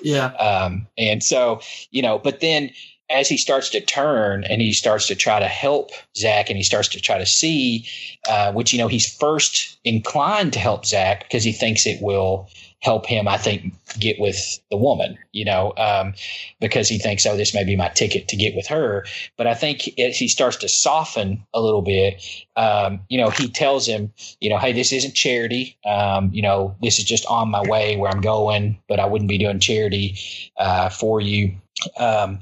Yeah. 0.02 0.26
um, 0.34 0.86
and 0.98 1.22
so, 1.22 1.60
you 1.90 2.02
know, 2.02 2.18
but 2.18 2.40
then 2.40 2.70
as 3.08 3.28
he 3.28 3.36
starts 3.36 3.70
to 3.70 3.80
turn 3.80 4.44
and 4.44 4.60
he 4.60 4.72
starts 4.72 5.06
to 5.06 5.14
try 5.14 5.38
to 5.38 5.46
help 5.46 5.90
Zach 6.16 6.50
and 6.50 6.56
he 6.56 6.62
starts 6.62 6.88
to 6.88 7.00
try 7.00 7.18
to 7.18 7.26
see, 7.26 7.86
uh, 8.28 8.52
which, 8.52 8.72
you 8.72 8.78
know, 8.78 8.88
he's 8.88 9.12
first 9.14 9.78
inclined 9.84 10.52
to 10.54 10.58
help 10.58 10.84
Zach 10.86 11.24
because 11.24 11.44
he 11.44 11.52
thinks 11.52 11.86
it 11.86 12.02
will 12.02 12.48
help 12.80 13.06
him, 13.06 13.26
I 13.26 13.38
think, 13.38 13.74
get 13.98 14.20
with 14.20 14.60
the 14.70 14.76
woman, 14.76 15.18
you 15.32 15.44
know, 15.44 15.72
um, 15.76 16.14
because 16.60 16.88
he 16.88 16.98
thinks, 16.98 17.24
oh, 17.26 17.36
this 17.36 17.54
may 17.54 17.64
be 17.64 17.74
my 17.74 17.88
ticket 17.88 18.28
to 18.28 18.36
get 18.36 18.54
with 18.54 18.66
her. 18.66 19.04
But 19.36 19.46
I 19.46 19.54
think 19.54 19.98
as 19.98 20.16
he 20.16 20.28
starts 20.28 20.56
to 20.58 20.68
soften 20.68 21.44
a 21.54 21.60
little 21.60 21.82
bit, 21.82 22.22
um, 22.54 23.00
you 23.08 23.18
know, 23.18 23.30
he 23.30 23.48
tells 23.48 23.86
him, 23.86 24.12
you 24.40 24.50
know, 24.50 24.58
hey, 24.58 24.72
this 24.72 24.92
isn't 24.92 25.14
charity. 25.14 25.76
Um, 25.84 26.30
you 26.32 26.42
know, 26.42 26.76
this 26.82 26.98
is 26.98 27.04
just 27.04 27.24
on 27.26 27.50
my 27.50 27.62
way 27.62 27.96
where 27.96 28.10
I'm 28.10 28.20
going, 28.20 28.78
but 28.88 29.00
I 29.00 29.06
wouldn't 29.06 29.28
be 29.28 29.38
doing 29.38 29.58
charity 29.58 30.18
uh, 30.58 30.88
for 30.88 31.20
you. 31.20 31.56
Um, 31.98 32.40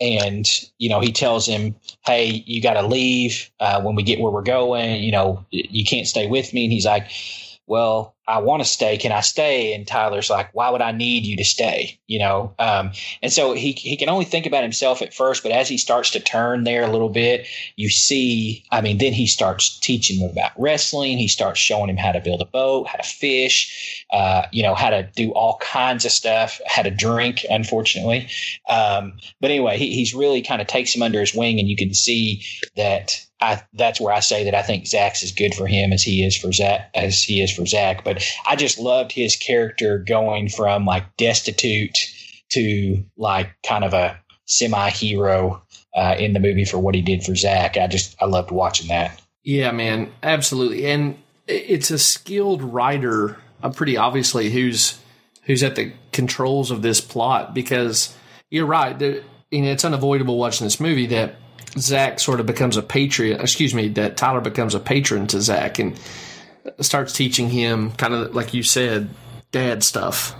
and 0.00 0.46
you 0.78 0.88
know, 0.88 1.00
he 1.00 1.12
tells 1.12 1.46
him, 1.46 1.74
"Hey, 2.04 2.44
you 2.46 2.60
got 2.60 2.74
to 2.74 2.82
leave 2.82 3.50
uh, 3.60 3.80
when 3.82 3.94
we 3.94 4.02
get 4.02 4.20
where 4.20 4.32
we're 4.32 4.42
going. 4.42 5.02
You 5.02 5.12
know, 5.12 5.44
you 5.50 5.84
can't 5.84 6.06
stay 6.06 6.26
with 6.26 6.52
me." 6.52 6.64
And 6.64 6.72
he's 6.72 6.86
like, 6.86 7.10
"Well, 7.66 8.14
I 8.26 8.38
want 8.38 8.62
to 8.62 8.68
stay. 8.68 8.96
Can 8.96 9.12
I 9.12 9.20
stay? 9.20 9.74
And 9.74 9.86
Tyler's 9.86 10.30
like, 10.30 10.48
why 10.54 10.70
would 10.70 10.80
I 10.80 10.92
need 10.92 11.26
you 11.26 11.36
to 11.36 11.44
stay? 11.44 11.98
You 12.06 12.20
know? 12.20 12.54
Um, 12.58 12.92
and 13.22 13.30
so 13.30 13.52
he, 13.52 13.72
he 13.72 13.96
can 13.96 14.08
only 14.08 14.24
think 14.24 14.46
about 14.46 14.62
himself 14.62 15.02
at 15.02 15.12
first, 15.12 15.42
but 15.42 15.52
as 15.52 15.68
he 15.68 15.76
starts 15.76 16.10
to 16.12 16.20
turn 16.20 16.64
there 16.64 16.84
a 16.84 16.90
little 16.90 17.10
bit, 17.10 17.46
you 17.76 17.90
see, 17.90 18.64
I 18.70 18.80
mean, 18.80 18.96
then 18.96 19.12
he 19.12 19.26
starts 19.26 19.78
teaching 19.78 20.20
him 20.20 20.30
about 20.30 20.52
wrestling. 20.56 21.18
He 21.18 21.28
starts 21.28 21.60
showing 21.60 21.90
him 21.90 21.98
how 21.98 22.12
to 22.12 22.20
build 22.20 22.40
a 22.40 22.46
boat, 22.46 22.88
how 22.88 22.96
to 22.96 23.02
fish, 23.02 24.06
uh, 24.10 24.46
you 24.52 24.62
know, 24.62 24.74
how 24.74 24.88
to 24.88 25.02
do 25.14 25.32
all 25.32 25.58
kinds 25.58 26.06
of 26.06 26.12
stuff, 26.12 26.60
how 26.66 26.82
to 26.82 26.90
drink, 26.90 27.44
unfortunately. 27.50 28.28
Um, 28.70 29.18
but 29.40 29.50
anyway, 29.50 29.76
he, 29.76 29.94
he's 29.94 30.14
really 30.14 30.40
kind 30.40 30.62
of 30.62 30.66
takes 30.66 30.94
him 30.94 31.02
under 31.02 31.20
his 31.20 31.34
wing 31.34 31.58
and 31.58 31.68
you 31.68 31.76
can 31.76 31.92
see 31.92 32.42
that 32.76 33.23
I, 33.40 33.62
that's 33.74 34.00
where 34.00 34.14
I 34.14 34.20
say 34.20 34.44
that 34.44 34.54
I 34.54 34.62
think 34.62 34.86
Zach's 34.86 35.22
as 35.22 35.32
good 35.32 35.54
for 35.54 35.66
him 35.66 35.92
as 35.92 36.02
he 36.02 36.24
is 36.24 36.36
for 36.36 36.52
Zach, 36.52 36.90
as 36.94 37.22
he 37.22 37.42
is 37.42 37.52
for 37.52 37.66
Zach. 37.66 38.04
But 38.04 38.24
I 38.46 38.56
just 38.56 38.78
loved 38.78 39.12
his 39.12 39.36
character 39.36 39.98
going 39.98 40.48
from 40.48 40.86
like 40.86 41.16
destitute 41.16 41.98
to 42.52 43.04
like 43.16 43.50
kind 43.66 43.84
of 43.84 43.92
a 43.92 44.18
semi 44.46 44.90
hero 44.90 45.62
uh, 45.94 46.16
in 46.18 46.32
the 46.32 46.40
movie 46.40 46.64
for 46.64 46.78
what 46.78 46.94
he 46.94 47.02
did 47.02 47.22
for 47.22 47.34
Zach. 47.34 47.76
I 47.76 47.86
just 47.86 48.16
I 48.20 48.26
loved 48.26 48.50
watching 48.50 48.88
that. 48.88 49.20
Yeah, 49.42 49.72
man, 49.72 50.12
absolutely, 50.22 50.86
and 50.86 51.18
it's 51.46 51.90
a 51.90 51.98
skilled 51.98 52.62
writer, 52.62 53.36
uh, 53.62 53.70
pretty 53.70 53.96
obviously, 53.96 54.50
who's 54.50 54.98
who's 55.42 55.62
at 55.62 55.76
the 55.76 55.92
controls 56.12 56.70
of 56.70 56.82
this 56.82 57.00
plot 57.00 57.54
because 57.54 58.16
you're 58.50 58.66
right. 58.66 58.98
You 59.00 59.62
know, 59.62 59.70
it's 59.70 59.84
unavoidable 59.84 60.38
watching 60.38 60.64
this 60.64 60.80
movie 60.80 61.06
that 61.06 61.36
Zach 61.76 62.20
sort 62.20 62.40
of 62.40 62.46
becomes 62.46 62.76
a 62.76 62.82
patriot. 62.82 63.40
Excuse 63.40 63.74
me, 63.74 63.88
that 63.88 64.16
Tyler 64.16 64.40
becomes 64.40 64.74
a 64.74 64.80
patron 64.80 65.26
to 65.28 65.40
Zach 65.40 65.78
and 65.78 65.98
starts 66.80 67.12
teaching 67.12 67.50
him 67.50 67.92
kind 67.92 68.14
of 68.14 68.34
like 68.34 68.54
you 68.54 68.62
said, 68.62 69.10
dad 69.50 69.82
stuff. 69.82 70.34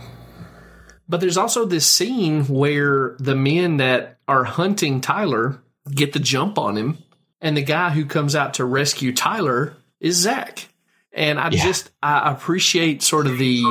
But 1.09 1.21
there's 1.21 1.37
also 1.37 1.67
this 1.67 1.87
scene 1.87 2.45
where 2.45 3.17
the 3.19 3.35
men 3.35 3.77
that 3.77 4.19
are 4.27 4.45
hunting 4.45 5.01
Tyler 5.01 5.61
get 5.91 6.13
the 6.13 6.19
jump 6.19 6.59
on 6.59 6.77
him, 6.77 6.99
and 7.41 7.57
the 7.57 7.63
guy 7.63 7.91
who 7.91 8.07
comes 8.07 8.35
out 8.35 8.55
to 8.55 8.65
rescue 8.65 9.13
Tyler 9.13 9.75
is 10.01 10.17
Zach. 10.17 10.69
And 11.13 11.39
I 11.39 11.51
yeah. 11.51 11.63
just 11.63 11.91
I 12.03 12.33
appreciate 12.33 13.03
sort 13.03 13.27
of 13.27 13.39
the 13.39 13.63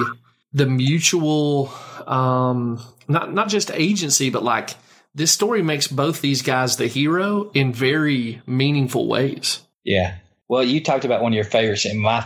the 0.53 0.68
mutual 0.68 1.73
um 2.06 2.80
not 3.07 3.34
not 3.34 3.49
just 3.49 3.72
agency, 3.72 4.30
but 4.30 4.44
like 4.44 4.72
this 5.15 5.31
story 5.31 5.61
makes 5.61 5.88
both 5.88 6.22
these 6.22 6.41
guys 6.41 6.77
the 6.77 6.88
hero 6.88 7.52
in 7.53 7.73
very 7.73 8.41
meaningful 8.45 9.07
ways. 9.07 9.61
Yeah. 9.84 10.15
Well, 10.48 10.64
you 10.64 10.81
talked 10.81 11.06
about 11.06 11.22
one 11.22 11.31
of 11.31 11.35
your 11.35 11.45
favorites, 11.45 11.85
and 11.85 11.99
my, 11.99 12.26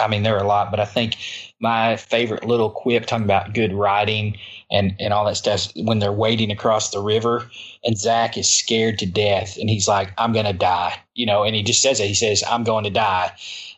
I 0.00 0.08
mean, 0.08 0.22
there 0.22 0.36
are 0.36 0.42
a 0.42 0.46
lot, 0.46 0.70
but 0.70 0.80
I 0.80 0.84
think 0.84 1.16
my 1.62 1.96
favorite 1.96 2.44
little 2.44 2.70
quip 2.70 3.06
talking 3.06 3.24
about 3.24 3.54
good 3.54 3.72
writing 3.72 4.36
and, 4.70 4.96
and 4.98 5.12
all 5.12 5.24
that 5.26 5.36
stuff 5.36 5.68
when 5.76 6.00
they're 6.00 6.12
wading 6.12 6.50
across 6.50 6.90
the 6.90 7.00
river 7.00 7.48
and 7.84 7.96
Zach 7.96 8.36
is 8.36 8.50
scared 8.50 8.98
to 8.98 9.06
death 9.06 9.56
and 9.58 9.70
he's 9.70 9.86
like, 9.86 10.12
I'm 10.18 10.32
going 10.32 10.46
to 10.46 10.52
die, 10.52 10.98
you 11.14 11.24
know, 11.24 11.44
and 11.44 11.54
he 11.54 11.62
just 11.62 11.80
says 11.80 12.00
it. 12.00 12.08
He 12.08 12.14
says, 12.14 12.42
I'm 12.48 12.64
going 12.64 12.84
to 12.84 12.90
die. 12.90 13.32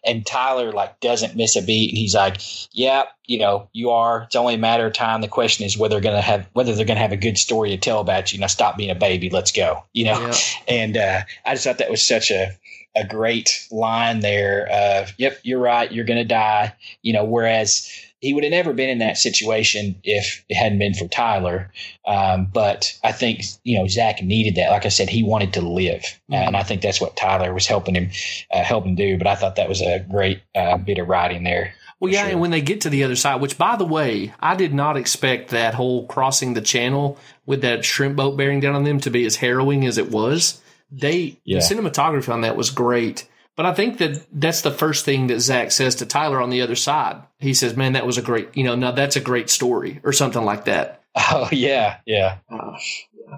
And 0.07 0.27
Tyler 0.27 0.73
like 0.73 1.01
doesn't 1.01 1.37
miss 1.37 1.57
a 1.57 1.63
beat. 1.63 1.91
And 1.91 1.99
he's 1.99 2.15
like, 2.15 2.41
yeah, 2.73 3.05
you 3.27 3.39
know, 3.39 3.69
you 3.73 3.91
are, 3.91 4.23
it's 4.23 4.37
only 4.37 4.55
a 4.55 4.59
matter 4.59 4.87
of 4.87 4.93
time. 4.93 5.21
The 5.21 5.29
question 5.29 5.65
is 5.65 5.79
whether 5.79 5.95
they're 5.95 6.03
going 6.03 6.17
to 6.17 6.21
have, 6.21 6.47
whether 6.53 6.75
they're 6.75 6.85
going 6.85 6.97
to 6.97 7.03
have 7.03 7.13
a 7.13 7.17
good 7.17 7.39
story 7.39 7.71
to 7.71 7.77
tell 7.77 8.01
about 8.01 8.33
you. 8.33 8.39
Now 8.39 8.47
stop 8.47 8.77
being 8.77 8.91
a 8.91 8.95
baby. 8.95 9.31
Let's 9.31 9.53
go, 9.53 9.85
you 9.93 10.05
know? 10.05 10.21
Yeah. 10.21 10.35
And, 10.69 10.97
uh, 10.97 11.21
I 11.45 11.55
just 11.55 11.65
thought 11.65 11.79
that 11.79 11.91
was 11.91 12.07
such 12.07 12.31
a, 12.31 12.57
a 12.97 13.07
great 13.07 13.67
line 13.71 14.21
there 14.21 14.67
of, 14.71 15.13
yep, 15.19 15.41
you're 15.43 15.61
right, 15.61 15.91
you're 15.91 16.05
going 16.05 16.21
to 16.21 16.25
die. 16.25 16.75
You 17.03 17.13
know, 17.13 17.25
whereas 17.25 17.91
he 18.25 18.33
would 18.33 18.43
have 18.43 18.51
never 18.53 18.73
been 18.73 18.89
in 18.89 18.99
that 18.99 19.19
situation 19.19 20.01
if 20.03 20.43
it 20.49 20.55
hadn't 20.55 20.79
been 20.79 20.95
for 20.95 21.07
Tyler. 21.07 21.71
Um, 22.07 22.49
but 22.51 22.99
I 23.05 23.13
think, 23.13 23.43
you 23.65 23.79
know, 23.79 23.87
Zach 23.87 24.23
needed 24.23 24.55
that. 24.55 24.71
Like 24.71 24.87
I 24.87 24.89
said, 24.89 25.11
he 25.11 25.23
wanted 25.23 25.53
to 25.55 25.61
live. 25.61 26.01
Mm-hmm. 26.01 26.33
Uh, 26.33 26.37
and 26.39 26.57
I 26.57 26.63
think 26.63 26.81
that's 26.81 27.03
what 27.03 27.19
Tyler 27.19 27.53
was 27.53 27.67
helping 27.67 27.95
him, 27.95 28.11
uh, 28.51 28.65
him 28.65 28.95
do. 28.95 29.19
But 29.19 29.27
I 29.27 29.35
thought 29.35 29.57
that 29.57 29.69
was 29.69 29.83
a 29.83 29.99
great 29.99 30.41
uh, 30.55 30.79
bit 30.79 30.99
of 30.99 31.07
writing 31.07 31.45
there. 31.45 31.75
Well, 32.01 32.11
yeah, 32.11 32.23
sure. 32.23 32.31
and 32.33 32.41
when 32.41 32.51
they 32.51 32.63
get 32.63 32.81
to 32.83 32.91
the 32.91 33.05
other 33.05 33.15
side, 33.15 33.43
which 33.43 33.59
by 33.59 33.77
the 33.77 33.85
way, 33.85 34.33
I 34.41 34.57
did 34.57 34.73
not 34.73 34.97
expect 34.97 35.51
that 35.51 35.75
whole 35.75 36.07
crossing 36.07 36.55
the 36.55 36.63
channel 36.63 37.19
with 37.45 37.61
that 37.61 37.85
shrimp 37.85 38.17
boat 38.17 38.39
bearing 38.39 38.61
down 38.61 38.75
on 38.75 38.85
them 38.85 39.01
to 39.01 39.11
be 39.11 39.27
as 39.27 39.37
harrowing 39.37 39.85
as 39.85 39.99
it 39.99 40.11
was. 40.11 40.63
They 40.91 41.41
yeah. 41.45 41.59
the 41.59 41.75
cinematography 41.75 42.33
on 42.33 42.41
that 42.41 42.57
was 42.57 42.71
great. 42.71 43.29
But 43.57 43.67
I 43.67 43.75
think 43.75 43.99
that 43.99 44.27
that's 44.33 44.63
the 44.63 44.71
first 44.73 45.05
thing 45.05 45.29
that 45.29 45.41
Zach 45.41 45.71
says 45.71 45.95
to 45.97 46.07
Tyler 46.07 46.41
on 46.41 46.51
the 46.51 46.61
other 46.61 46.75
side. 46.75 47.23
He 47.39 47.55
says, 47.55 47.77
"Man, 47.77 47.93
that 47.93 48.07
was 48.07 48.19
a 48.19 48.23
great, 48.23 48.49
you 48.57 48.65
know, 48.65 48.75
now 48.75 48.91
that's 48.91 49.17
a 49.17 49.21
great 49.21 49.49
story," 49.49 50.01
or 50.03 50.13
something 50.13 50.45
like 50.45 50.65
that. 50.65 51.01
Oh 51.17 51.49
yeah, 51.53 51.99
yeah. 52.07 52.39
Uh, 52.51 52.77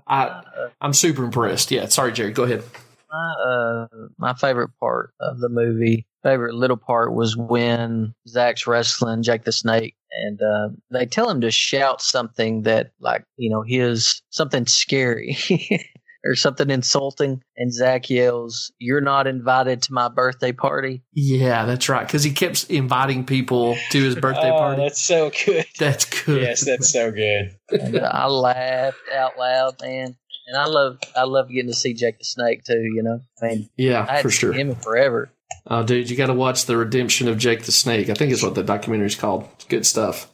I 0.07 0.43
I'm 0.81 0.95
super 0.95 1.25
impressed. 1.25 1.71
Yeah, 1.71 1.87
sorry, 1.87 2.13
Jerry. 2.13 2.33
Go 2.33 2.45
ahead. 2.45 2.65
My 3.11 3.35
uh, 3.47 3.87
my 4.19 4.33
favorite 4.33 4.71
part 4.81 5.13
of 5.21 5.39
the 5.41 5.51
movie, 5.51 6.07
favorite 6.23 6.55
little 6.55 6.79
part, 6.79 7.13
was 7.15 7.37
when 7.37 8.15
Zach's 8.27 8.67
wrestling 8.67 9.23
Jake 9.23 9.45
the 9.45 9.53
Snake, 9.53 9.95
and 10.11 10.41
uh, 10.41 10.69
they 10.91 11.07
tell 11.07 11.29
him 11.29 11.43
to 11.43 11.51
shout 11.51 12.01
something 12.01 12.63
that, 12.63 12.93
like, 13.01 13.25
you 13.37 13.51
know, 13.51 13.63
his 13.63 14.23
something 14.31 14.67
scary. 14.67 15.37
or 16.27 16.35
something 16.35 16.71
insulting, 16.71 17.43
and 17.57 17.73
Zach 17.73 18.11
yells, 18.11 18.73
"You're 18.79 19.01
not 19.01 19.27
invited 19.27 19.83
to 19.83 19.93
my 19.93 20.09
birthday 20.09 20.53
party." 20.53 21.03
Yeah, 21.13 21.65
that's 21.65 21.89
right. 21.89 22.07
Because 22.07 22.25
he 22.25 22.33
keeps 22.33 22.65
inviting 22.65 23.25
people 23.25 23.77
to 23.91 24.03
his 24.03 24.17
birthday 24.17 24.51
oh, 24.51 24.59
party. 24.59 24.83
That's 24.83 25.01
so 25.01 25.31
good. 25.45 25.67
That's 25.79 26.25
good. 26.25 26.43
Yes, 26.43 26.65
that's 26.65 26.91
so 26.91 27.11
good. 27.11 27.57
and, 27.71 27.99
I 27.99 28.27
laughed 28.27 28.99
out 29.13 29.39
loud, 29.39 29.81
man. 29.83 30.17
And 30.49 30.57
I 30.57 30.67
love, 30.67 30.99
I 31.15 31.25
love 31.25 31.49
getting 31.49 31.71
to 31.71 31.77
see 31.77 31.93
Jake 31.93 32.19
the 32.19 32.25
Snake 32.25 32.63
too. 32.65 32.79
You 32.79 33.03
know, 33.03 33.21
I 33.43 33.47
mean, 33.47 33.71
yeah, 33.77 34.23
for 34.23 34.31
sure. 34.31 34.53
Him 34.53 34.75
forever. 34.75 35.31
Oh, 35.67 35.83
dude, 35.83 36.09
you 36.09 36.17
got 36.17 36.27
to 36.27 36.35
watch 36.35 36.67
the 36.67 36.77
redemption 36.77 37.29
of 37.29 37.39
Jake 37.39 37.65
the 37.65 37.73
Snake. 37.73 38.09
I 38.09 38.15
think 38.15 38.33
is 38.33 38.43
what 38.43 38.55
the 38.55 38.63
documentary 38.63 39.09
is 39.09 39.17
called. 39.17 39.49
It's 39.55 39.65
good 39.65 39.87
stuff. 39.87 40.31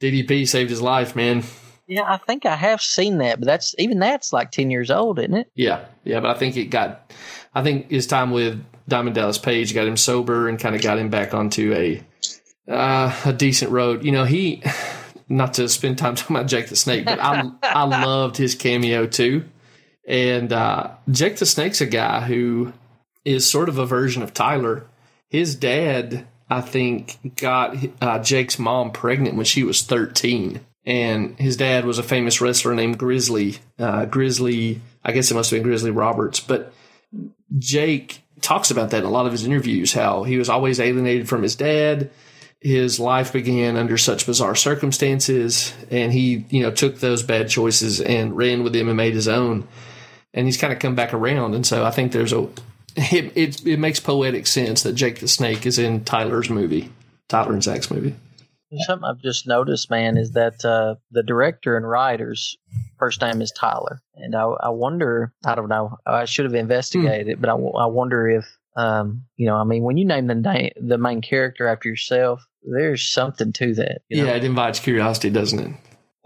DDP 0.00 0.46
saved 0.46 0.70
his 0.70 0.82
life, 0.82 1.16
man. 1.16 1.42
Yeah, 1.86 2.02
I 2.06 2.16
think 2.16 2.46
I 2.46 2.56
have 2.56 2.82
seen 2.82 3.18
that, 3.18 3.38
but 3.38 3.46
that's 3.46 3.74
even 3.78 3.98
that's 4.00 4.32
like 4.32 4.50
ten 4.50 4.70
years 4.70 4.90
old, 4.90 5.18
isn't 5.18 5.34
it? 5.34 5.50
Yeah, 5.54 5.84
yeah, 6.04 6.20
but 6.20 6.34
I 6.34 6.38
think 6.38 6.56
it 6.56 6.66
got. 6.66 7.12
I 7.54 7.62
think 7.62 7.90
his 7.90 8.06
time 8.06 8.32
with 8.32 8.62
Diamond 8.88 9.14
Dallas 9.14 9.38
Page 9.38 9.72
got 9.72 9.86
him 9.86 9.96
sober 9.96 10.48
and 10.48 10.58
kind 10.58 10.74
of 10.74 10.82
got 10.82 10.98
him 10.98 11.10
back 11.10 11.32
onto 11.32 11.72
a 11.74 12.02
uh, 12.70 13.14
a 13.24 13.32
decent 13.32 13.70
road. 13.70 14.04
You 14.04 14.12
know, 14.12 14.24
he 14.24 14.62
not 15.28 15.54
to 15.54 15.68
spend 15.68 15.98
time 15.98 16.14
talking 16.16 16.36
about 16.36 16.48
Jake 16.48 16.68
the 16.68 16.76
Snake, 16.76 17.04
but 17.04 17.20
I 17.20 17.50
I 17.62 17.82
loved 18.04 18.36
his 18.36 18.54
cameo 18.56 19.06
too. 19.06 19.44
And 20.08 20.52
uh, 20.52 20.90
Jake 21.10 21.36
the 21.36 21.46
Snake's 21.46 21.80
a 21.80 21.86
guy 21.86 22.20
who 22.20 22.72
is 23.24 23.48
sort 23.48 23.68
of 23.68 23.78
a 23.78 23.86
version 23.86 24.22
of 24.22 24.34
Tyler. 24.34 24.86
His 25.28 25.56
dad, 25.56 26.26
I 26.48 26.60
think, 26.60 27.36
got 27.36 27.76
uh, 28.00 28.20
Jake's 28.20 28.58
mom 28.58 28.90
pregnant 28.90 29.36
when 29.36 29.44
she 29.44 29.62
was 29.62 29.82
thirteen 29.82 30.65
and 30.86 31.36
his 31.38 31.56
dad 31.56 31.84
was 31.84 31.98
a 31.98 32.02
famous 32.04 32.40
wrestler 32.40 32.74
named 32.74 32.96
Grizzly. 32.98 33.58
Uh, 33.78 34.04
Grizzly, 34.04 34.80
I 35.04 35.12
guess 35.12 35.30
it 35.30 35.34
must 35.34 35.50
have 35.50 35.56
been 35.58 35.68
Grizzly 35.68 35.90
Roberts, 35.90 36.38
but 36.38 36.72
Jake 37.58 38.22
talks 38.40 38.70
about 38.70 38.90
that 38.90 38.98
in 38.98 39.04
a 39.04 39.10
lot 39.10 39.26
of 39.26 39.32
his 39.32 39.44
interviews. 39.44 39.92
How 39.92 40.22
he 40.22 40.38
was 40.38 40.48
always 40.48 40.78
alienated 40.78 41.28
from 41.28 41.42
his 41.42 41.56
dad. 41.56 42.10
his 42.60 42.98
life 42.98 43.32
began 43.32 43.76
under 43.76 43.98
such 43.98 44.26
bizarre 44.26 44.54
circumstances, 44.54 45.74
and 45.90 46.12
he, 46.12 46.46
you 46.48 46.62
know, 46.62 46.70
took 46.70 46.98
those 46.98 47.22
bad 47.22 47.48
choices 47.48 48.00
and 48.00 48.36
ran 48.36 48.64
with 48.64 48.72
them 48.72 48.88
and 48.88 48.96
made 48.96 49.14
his 49.14 49.28
own. 49.28 49.66
And 50.34 50.46
he's 50.46 50.56
kind 50.56 50.72
of 50.72 50.78
come 50.78 50.94
back 50.94 51.14
around, 51.14 51.54
and 51.54 51.66
so 51.66 51.84
I 51.84 51.90
think 51.90 52.12
there's 52.12 52.32
a 52.32 52.48
it, 52.96 53.32
it, 53.36 53.66
it 53.66 53.78
makes 53.78 54.00
poetic 54.00 54.46
sense 54.46 54.82
that 54.82 54.94
Jake 54.94 55.20
the 55.20 55.28
Snake 55.28 55.66
is 55.66 55.78
in 55.78 56.04
Tyler's 56.04 56.48
movie, 56.48 56.90
Tyler 57.28 57.52
and 57.52 57.62
Zach's 57.62 57.90
movie. 57.90 58.14
Something 58.86 59.04
I've 59.08 59.22
just 59.22 59.46
noticed, 59.46 59.90
man, 59.90 60.16
is 60.16 60.32
that 60.32 60.64
uh, 60.64 60.96
the 61.10 61.22
director 61.22 61.76
and 61.76 61.88
writer's 61.88 62.56
first 62.98 63.20
name 63.20 63.40
is 63.40 63.52
Tyler, 63.52 64.02
and 64.14 64.34
I, 64.34 64.42
I 64.42 64.68
wonder. 64.70 65.32
I 65.44 65.54
don't 65.54 65.68
know. 65.68 65.98
I 66.04 66.24
should 66.24 66.46
have 66.46 66.54
investigated 66.54 67.28
it, 67.28 67.40
but 67.40 67.48
I, 67.48 67.54
I 67.54 67.86
wonder 67.86 68.28
if 68.28 68.44
um, 68.76 69.24
you 69.36 69.46
know. 69.46 69.56
I 69.56 69.64
mean, 69.64 69.84
when 69.84 69.96
you 69.96 70.04
name 70.04 70.26
the 70.26 70.34
name, 70.34 70.72
the 70.80 70.98
main 70.98 71.22
character 71.22 71.68
after 71.68 71.88
yourself, 71.88 72.44
there's 72.62 73.08
something 73.08 73.52
to 73.52 73.74
that. 73.74 74.02
You 74.08 74.22
know? 74.22 74.30
Yeah, 74.30 74.36
it 74.36 74.44
invites 74.44 74.80
curiosity, 74.80 75.30
doesn't 75.30 75.60
it? 75.60 75.72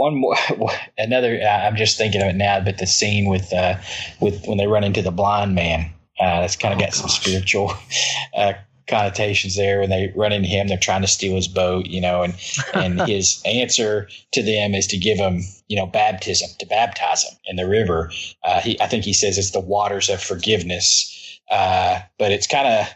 one 0.01 0.17
more 0.17 0.35
another 0.99 1.39
i'm 1.43 1.77
just 1.77 1.99
thinking 1.99 2.23
of 2.23 2.29
it 2.29 2.35
now 2.37 2.59
but 2.59 2.79
the 2.79 2.87
scene 2.87 3.29
with 3.29 3.53
uh 3.53 3.77
with 4.19 4.47
when 4.47 4.57
they 4.57 4.67
run 4.67 4.83
into 4.83 5.03
the 5.03 5.11
blind 5.11 5.55
man 5.55 5.93
uh 6.19 6.41
that's 6.41 6.57
kind 6.57 6.73
of 6.73 6.81
Oh, 6.81 6.85
got 6.85 6.95
some 6.95 7.11
spiritual 7.11 7.75
uh 8.35 8.55
connotations 8.91 9.57
there 9.57 9.81
when 9.81 9.89
they 9.89 10.13
run 10.17 10.33
into 10.33 10.49
him 10.49 10.69
they're 10.69 10.77
trying 10.77 11.01
to 11.01 11.07
steal 11.07 11.37
his 11.37 11.49
boat 11.49 11.87
you 11.87 12.01
know 12.01 12.23
and 12.23 12.35
and 12.75 13.01
his 13.09 13.41
answer 13.47 14.09
to 14.33 14.43
them 14.43 14.75
is 14.75 14.89
to 14.89 14.99
give 14.99 15.17
him 15.17 15.41
you 15.69 15.77
know 15.77 15.87
baptism 15.87 16.49
to 16.59 16.67
baptize 16.67 17.25
him 17.25 17.39
in 17.47 17.57
the 17.57 17.67
river. 17.67 18.11
Uh 18.45 18.61
he 18.61 18.81
i 18.81 18.87
think 18.87 19.05
he 19.05 19.13
says 19.13 19.39
it's 19.39 19.53
the 19.53 19.61
waters 19.61 20.09
of 20.11 20.21
forgiveness. 20.21 21.17
Uh 21.51 22.01
but 22.19 22.33
it's 22.33 22.47
kind 22.47 22.67
of 22.69 22.89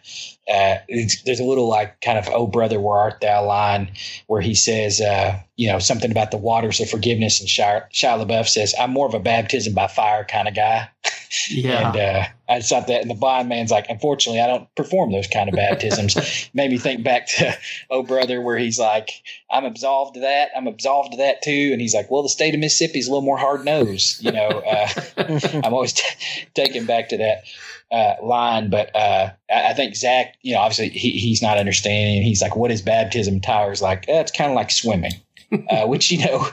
uh, 0.47 0.77
there's 1.25 1.41
a 1.41 1.45
little 1.45 1.69
like 1.69 2.01
kind 2.03 2.19
of 2.19 2.29
oh 2.29 2.47
brother 2.47 2.79
where 2.79 2.99
art 2.99 3.21
thou? 3.21 3.47
line 3.47 3.91
where 4.27 4.43
he 4.43 4.55
says 4.55 5.01
uh, 5.01 5.39
you 5.57 5.69
know 5.71 5.79
something 5.79 6.11
about 6.11 6.31
the 6.31 6.37
waters 6.37 6.81
of 6.81 6.91
forgiveness 6.91 7.41
and 7.41 7.49
Shia, 7.49 7.85
Shia 7.93 8.23
LaBeouf 8.23 8.49
says 8.49 8.75
I'm 8.79 8.91
more 8.91 9.07
of 9.07 9.15
a 9.15 9.21
baptism 9.21 9.73
by 9.75 9.87
fire 9.87 10.25
kind 10.25 10.49
of 10.49 10.55
guy 10.55 10.89
Yeah. 11.51 11.89
and 11.89 11.97
uh, 11.97 12.24
I 12.48 12.61
thought 12.61 12.86
that 12.89 13.02
and 13.02 13.11
the 13.11 13.15
blind 13.15 13.48
man's 13.48 13.70
like 13.70 13.86
unfortunately 13.89 14.40
I 14.40 14.47
don't 14.47 14.73
perform 14.74 15.12
those 15.12 15.27
kind 15.27 15.48
of 15.48 15.55
baptisms 15.55 16.51
made 16.55 16.70
me 16.70 16.78
think 16.78 17.02
back 17.02 17.27
to 17.36 17.56
oh 17.90 18.02
brother 18.02 18.40
where 18.40 18.59
he's 18.59 18.78
like 18.78 19.11
I'm 19.51 19.65
absolved 19.65 20.16
of 20.16 20.23
that 20.23 20.51
I'm 20.56 20.66
absolved 20.66 21.15
of 21.15 21.19
that 21.19 21.43
too 21.43 21.70
and 21.73 21.81
he's 21.81 21.94
like 21.94 22.11
well 22.11 22.23
the 22.23 22.28
state 22.28 22.55
of 22.55 22.61
Mississippi 22.61 22.98
is 22.98 23.06
a 23.06 23.11
little 23.11 23.23
more 23.24 23.39
hard 23.39 23.65
nosed 23.65 24.23
you 24.23 24.32
know 24.32 24.48
uh, 24.48 24.89
I'm 25.65 25.74
always 25.74 25.93
t- 25.94 26.47
taken 26.55 26.86
back 26.86 27.09
to 27.11 27.19
that 27.19 27.44
uh, 27.90 28.16
line, 28.23 28.70
but 28.70 28.94
uh, 28.94 29.31
I, 29.51 29.70
I 29.70 29.74
think 29.74 29.94
Zach, 29.94 30.35
you 30.43 30.55
know, 30.55 30.61
obviously 30.61 30.89
he, 30.89 31.12
he's 31.12 31.43
not 31.43 31.59
understanding. 31.59 32.23
He's 32.23 32.43
like, 32.43 32.56
"What 32.56 32.70
is 32.70 32.82
baptism?" 32.82 33.40
Tyler's 33.40 33.82
like, 33.82 34.09
eh, 34.09 34.20
"It's 34.20 34.32
kind 34.32 34.51
of 34.51 34.56
like 34.56 34.70
swimming," 34.70 35.12
uh, 35.53 35.87
which 35.87 36.11
you 36.11 36.25
know, 36.25 36.47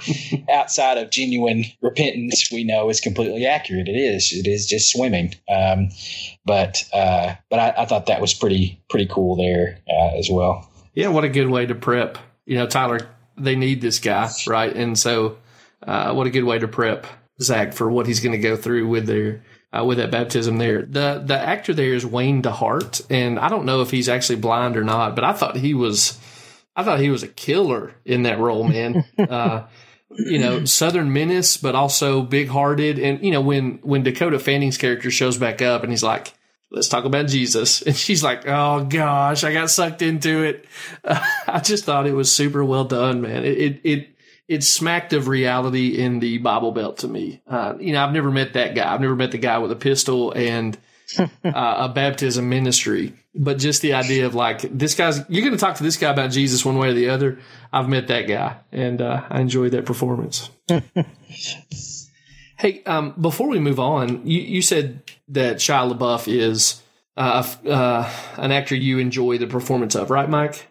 outside 0.53 0.97
of 0.97 1.09
genuine 1.09 1.65
repentance, 1.81 2.51
we 2.51 2.63
know 2.63 2.89
is 2.89 2.99
completely 2.99 3.45
accurate. 3.45 3.87
It 3.87 3.97
is. 3.97 4.31
It 4.33 4.47
is 4.47 4.67
just 4.67 4.91
swimming. 4.91 5.33
Um, 5.49 5.89
but 6.45 6.83
uh, 6.93 7.35
but 7.49 7.59
I, 7.59 7.83
I 7.83 7.85
thought 7.85 8.07
that 8.07 8.21
was 8.21 8.33
pretty 8.33 8.81
pretty 8.89 9.07
cool 9.07 9.35
there 9.35 9.79
uh, 9.89 10.17
as 10.17 10.29
well. 10.29 10.69
Yeah, 10.93 11.09
what 11.09 11.23
a 11.23 11.29
good 11.29 11.49
way 11.49 11.65
to 11.65 11.75
prep. 11.75 12.17
You 12.45 12.57
know, 12.57 12.67
Tyler, 12.67 13.07
they 13.37 13.55
need 13.55 13.81
this 13.81 13.99
guy, 13.99 14.29
right? 14.47 14.75
And 14.75 14.97
so, 14.97 15.37
uh, 15.85 16.13
what 16.13 16.27
a 16.27 16.29
good 16.29 16.43
way 16.43 16.59
to 16.59 16.67
prep 16.67 17.07
Zach 17.41 17.73
for 17.73 17.89
what 17.89 18.07
he's 18.07 18.19
going 18.19 18.33
to 18.33 18.37
go 18.37 18.55
through 18.55 18.87
with 18.87 19.05
their 19.05 19.43
uh, 19.77 19.85
with 19.85 19.97
that 19.97 20.11
baptism 20.11 20.57
there. 20.57 20.81
The 20.81 21.21
the 21.25 21.37
actor 21.37 21.73
there 21.73 21.93
is 21.93 22.05
Wayne 22.05 22.41
DeHart, 22.41 23.05
and 23.09 23.39
I 23.39 23.49
don't 23.49 23.65
know 23.65 23.81
if 23.81 23.91
he's 23.91 24.09
actually 24.09 24.37
blind 24.37 24.77
or 24.77 24.83
not, 24.83 25.15
but 25.15 25.23
I 25.23 25.33
thought 25.33 25.55
he 25.55 25.73
was, 25.73 26.19
I 26.75 26.83
thought 26.83 26.99
he 26.99 27.09
was 27.09 27.23
a 27.23 27.27
killer 27.27 27.93
in 28.05 28.23
that 28.23 28.39
role, 28.39 28.63
man. 28.63 29.05
uh, 29.17 29.67
you 30.09 30.39
know, 30.39 30.65
Southern 30.65 31.13
menace, 31.13 31.57
but 31.57 31.75
also 31.75 32.21
big 32.21 32.49
hearted, 32.49 32.99
and 32.99 33.23
you 33.23 33.31
know 33.31 33.41
when 33.41 33.79
when 33.83 34.03
Dakota 34.03 34.39
Fanning's 34.39 34.77
character 34.77 35.11
shows 35.11 35.37
back 35.37 35.61
up, 35.61 35.83
and 35.83 35.91
he's 35.91 36.03
like. 36.03 36.33
Let's 36.73 36.87
talk 36.87 37.03
about 37.03 37.27
Jesus. 37.27 37.81
And 37.85 37.93
she's 37.93 38.23
like, 38.23 38.47
oh 38.47 38.85
gosh, 38.85 39.43
I 39.43 39.51
got 39.51 39.69
sucked 39.69 40.01
into 40.01 40.43
it. 40.43 40.65
I 41.03 41.59
just 41.61 41.83
thought 41.83 42.07
it 42.07 42.13
was 42.13 42.31
super 42.31 42.63
well 42.63 42.85
done, 42.85 43.21
man. 43.21 43.43
It, 43.43 43.57
it, 43.57 43.81
it, 43.83 44.15
it 44.47 44.63
smacked 44.63 45.11
of 45.11 45.27
reality 45.27 45.97
in 45.97 46.19
the 46.19 46.37
Bible 46.37 46.71
Belt 46.71 46.99
to 46.99 47.09
me. 47.09 47.41
Uh, 47.45 47.73
you 47.77 47.91
know, 47.91 48.01
I've 48.01 48.13
never 48.13 48.31
met 48.31 48.53
that 48.53 48.73
guy. 48.73 48.93
I've 48.93 49.01
never 49.01 49.17
met 49.17 49.31
the 49.31 49.37
guy 49.37 49.57
with 49.57 49.73
a 49.73 49.75
pistol 49.75 50.31
and 50.31 50.77
uh, 51.19 51.29
a 51.43 51.89
baptism 51.89 52.49
ministry. 52.49 53.13
But 53.33 53.59
just 53.59 53.81
the 53.81 53.93
idea 53.93 54.25
of 54.25 54.35
like, 54.35 54.61
this 54.61 54.95
guy's, 54.95 55.21
you're 55.29 55.43
going 55.43 55.53
to 55.53 55.59
talk 55.59 55.77
to 55.77 55.83
this 55.83 55.97
guy 55.97 56.11
about 56.11 56.31
Jesus 56.31 56.65
one 56.65 56.77
way 56.77 56.89
or 56.89 56.93
the 56.93 57.09
other. 57.09 57.39
I've 57.71 57.87
met 57.87 58.07
that 58.07 58.27
guy 58.27 58.57
and 58.71 59.01
uh, 59.01 59.23
I 59.29 59.41
enjoyed 59.41 59.71
that 59.71 59.85
performance. 59.85 60.49
hey, 62.57 62.83
um, 62.85 63.13
before 63.19 63.47
we 63.47 63.59
move 63.59 63.79
on, 63.79 64.25
you, 64.27 64.41
you 64.41 64.61
said 64.61 65.03
that 65.29 65.57
Shia 65.57 65.93
LaBeouf 65.93 66.31
is 66.31 66.81
uh, 67.17 67.45
uh, 67.67 68.11
an 68.37 68.51
actor 68.51 68.75
you 68.75 68.99
enjoy 68.99 69.37
the 69.37 69.47
performance 69.47 69.95
of, 69.95 70.09
right, 70.09 70.29
Mike? 70.29 70.67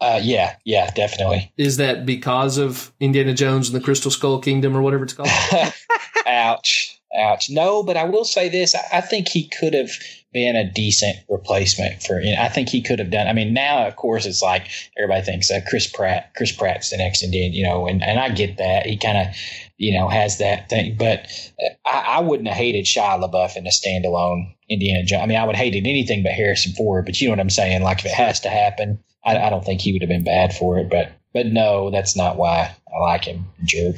Uh, 0.00 0.18
yeah, 0.22 0.56
yeah, 0.64 0.90
definitely. 0.90 1.52
Is 1.58 1.76
that 1.76 2.06
because 2.06 2.56
of 2.56 2.90
Indiana 3.00 3.34
Jones 3.34 3.68
and 3.68 3.80
the 3.80 3.84
Crystal 3.84 4.10
Skull 4.10 4.40
Kingdom 4.40 4.74
or 4.76 4.80
whatever 4.80 5.04
it's 5.04 5.12
called? 5.12 5.28
ouch, 6.26 6.99
ouch. 7.16 7.50
No, 7.50 7.82
but 7.82 7.96
I 7.96 8.04
will 8.04 8.24
say 8.24 8.48
this: 8.48 8.74
I, 8.74 8.98
I 8.98 9.00
think 9.00 9.28
he 9.28 9.48
could 9.48 9.74
have 9.74 9.90
been 10.32 10.56
a 10.56 10.70
decent 10.70 11.16
replacement 11.28 12.02
for. 12.02 12.20
You 12.20 12.34
know, 12.34 12.42
I 12.42 12.48
think 12.48 12.68
he 12.68 12.82
could 12.82 12.98
have 12.98 13.10
done. 13.10 13.26
I 13.26 13.32
mean, 13.32 13.52
now 13.52 13.86
of 13.86 13.96
course 13.96 14.26
it's 14.26 14.42
like 14.42 14.68
everybody 14.96 15.24
thinks 15.24 15.50
uh, 15.50 15.60
Chris 15.68 15.86
Pratt. 15.86 16.32
Chris 16.36 16.52
Pratt's 16.52 16.90
the 16.90 16.96
next 16.96 17.22
Indian, 17.22 17.52
you 17.52 17.64
know, 17.64 17.86
and 17.86 18.02
and 18.02 18.18
I 18.18 18.28
get 18.30 18.58
that 18.58 18.86
he 18.86 18.96
kind 18.96 19.18
of 19.18 19.34
you 19.76 19.98
know 19.98 20.08
has 20.08 20.38
that 20.38 20.68
thing, 20.68 20.96
but 20.98 21.26
uh, 21.64 21.88
I, 21.88 22.16
I 22.16 22.20
wouldn't 22.20 22.48
have 22.48 22.56
hated 22.56 22.84
Shia 22.84 23.20
LaBeouf 23.20 23.56
in 23.56 23.66
a 23.66 23.70
standalone 23.70 24.54
Indiana 24.68 25.04
Jones. 25.04 25.22
I 25.22 25.26
mean, 25.26 25.38
I 25.38 25.44
would 25.44 25.56
hated 25.56 25.86
anything 25.86 26.22
but 26.22 26.32
Harrison 26.32 26.72
Ford, 26.72 27.04
but 27.06 27.20
you 27.20 27.28
know 27.28 27.32
what 27.32 27.40
I'm 27.40 27.50
saying? 27.50 27.82
Like 27.82 28.00
if 28.00 28.06
it 28.06 28.12
has 28.12 28.40
to 28.40 28.50
happen, 28.50 29.02
I, 29.24 29.36
I 29.36 29.50
don't 29.50 29.64
think 29.64 29.80
he 29.80 29.92
would 29.92 30.02
have 30.02 30.08
been 30.08 30.24
bad 30.24 30.54
for 30.54 30.78
it, 30.78 30.90
but. 30.90 31.12
But 31.32 31.46
no, 31.46 31.92
that's 31.92 32.16
not 32.16 32.36
why 32.36 32.74
I 32.94 32.98
like 32.98 33.24
him, 33.24 33.46
jerk. 33.64 33.96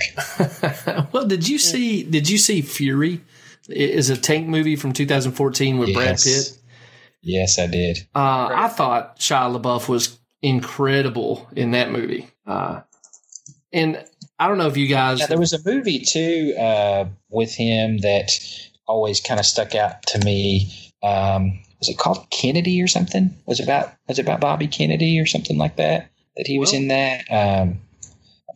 well, 1.12 1.26
did 1.26 1.48
you 1.48 1.58
see? 1.58 2.02
Did 2.02 2.28
you 2.28 2.38
see 2.38 2.62
Fury? 2.62 3.20
It 3.68 3.90
is 3.90 4.10
a 4.10 4.16
tank 4.16 4.48
movie 4.48 4.76
from 4.76 4.92
2014 4.92 5.78
with 5.78 5.94
Brad 5.94 6.18
Pitt. 6.18 6.58
Yes, 7.22 7.58
I 7.58 7.68
did. 7.68 7.98
Uh, 8.14 8.50
I 8.52 8.68
thought 8.68 9.18
Shia 9.20 9.56
LaBeouf 9.56 9.88
was 9.88 10.18
incredible 10.42 11.48
in 11.54 11.70
that 11.70 11.90
movie. 11.90 12.28
Uh, 12.46 12.80
and 13.72 14.04
I 14.38 14.48
don't 14.48 14.58
know 14.58 14.66
if 14.66 14.76
you 14.76 14.88
guys. 14.88 15.20
Yeah, 15.20 15.26
there 15.26 15.38
was 15.38 15.52
a 15.52 15.60
movie 15.64 16.00
too 16.00 16.54
uh, 16.58 17.04
with 17.30 17.54
him 17.54 17.98
that 17.98 18.30
always 18.86 19.20
kind 19.20 19.38
of 19.38 19.46
stuck 19.46 19.74
out 19.74 20.02
to 20.06 20.18
me. 20.24 20.90
Um, 21.02 21.60
was 21.78 21.88
it 21.88 21.98
called 21.98 22.28
Kennedy 22.30 22.82
or 22.82 22.88
something? 22.88 23.36
Was 23.46 23.60
it 23.60 23.64
about 23.64 23.92
was 24.08 24.18
it 24.18 24.22
about 24.22 24.40
Bobby 24.40 24.66
Kennedy 24.66 25.18
or 25.20 25.26
something 25.26 25.58
like 25.58 25.76
that? 25.76 26.10
That 26.36 26.46
he 26.46 26.58
was 26.58 26.72
Well- 26.72 26.82
in 26.82 26.88
that. 26.88 27.24
Um, 27.30 27.80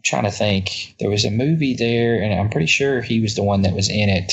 trying 0.07 0.25
to 0.25 0.31
think. 0.31 0.95
There 1.01 1.11
was 1.11 1.25
a 1.25 1.31
movie 1.31 1.75
there, 1.75 2.23
and 2.23 2.33
I'm 2.39 2.49
pretty 2.51 2.67
sure 2.69 3.01
he 3.03 3.21
was 3.21 3.35
the 3.35 3.43
one 3.43 3.63
that 3.63 3.75
was 3.75 3.89
in 3.89 4.09
it. 4.09 4.33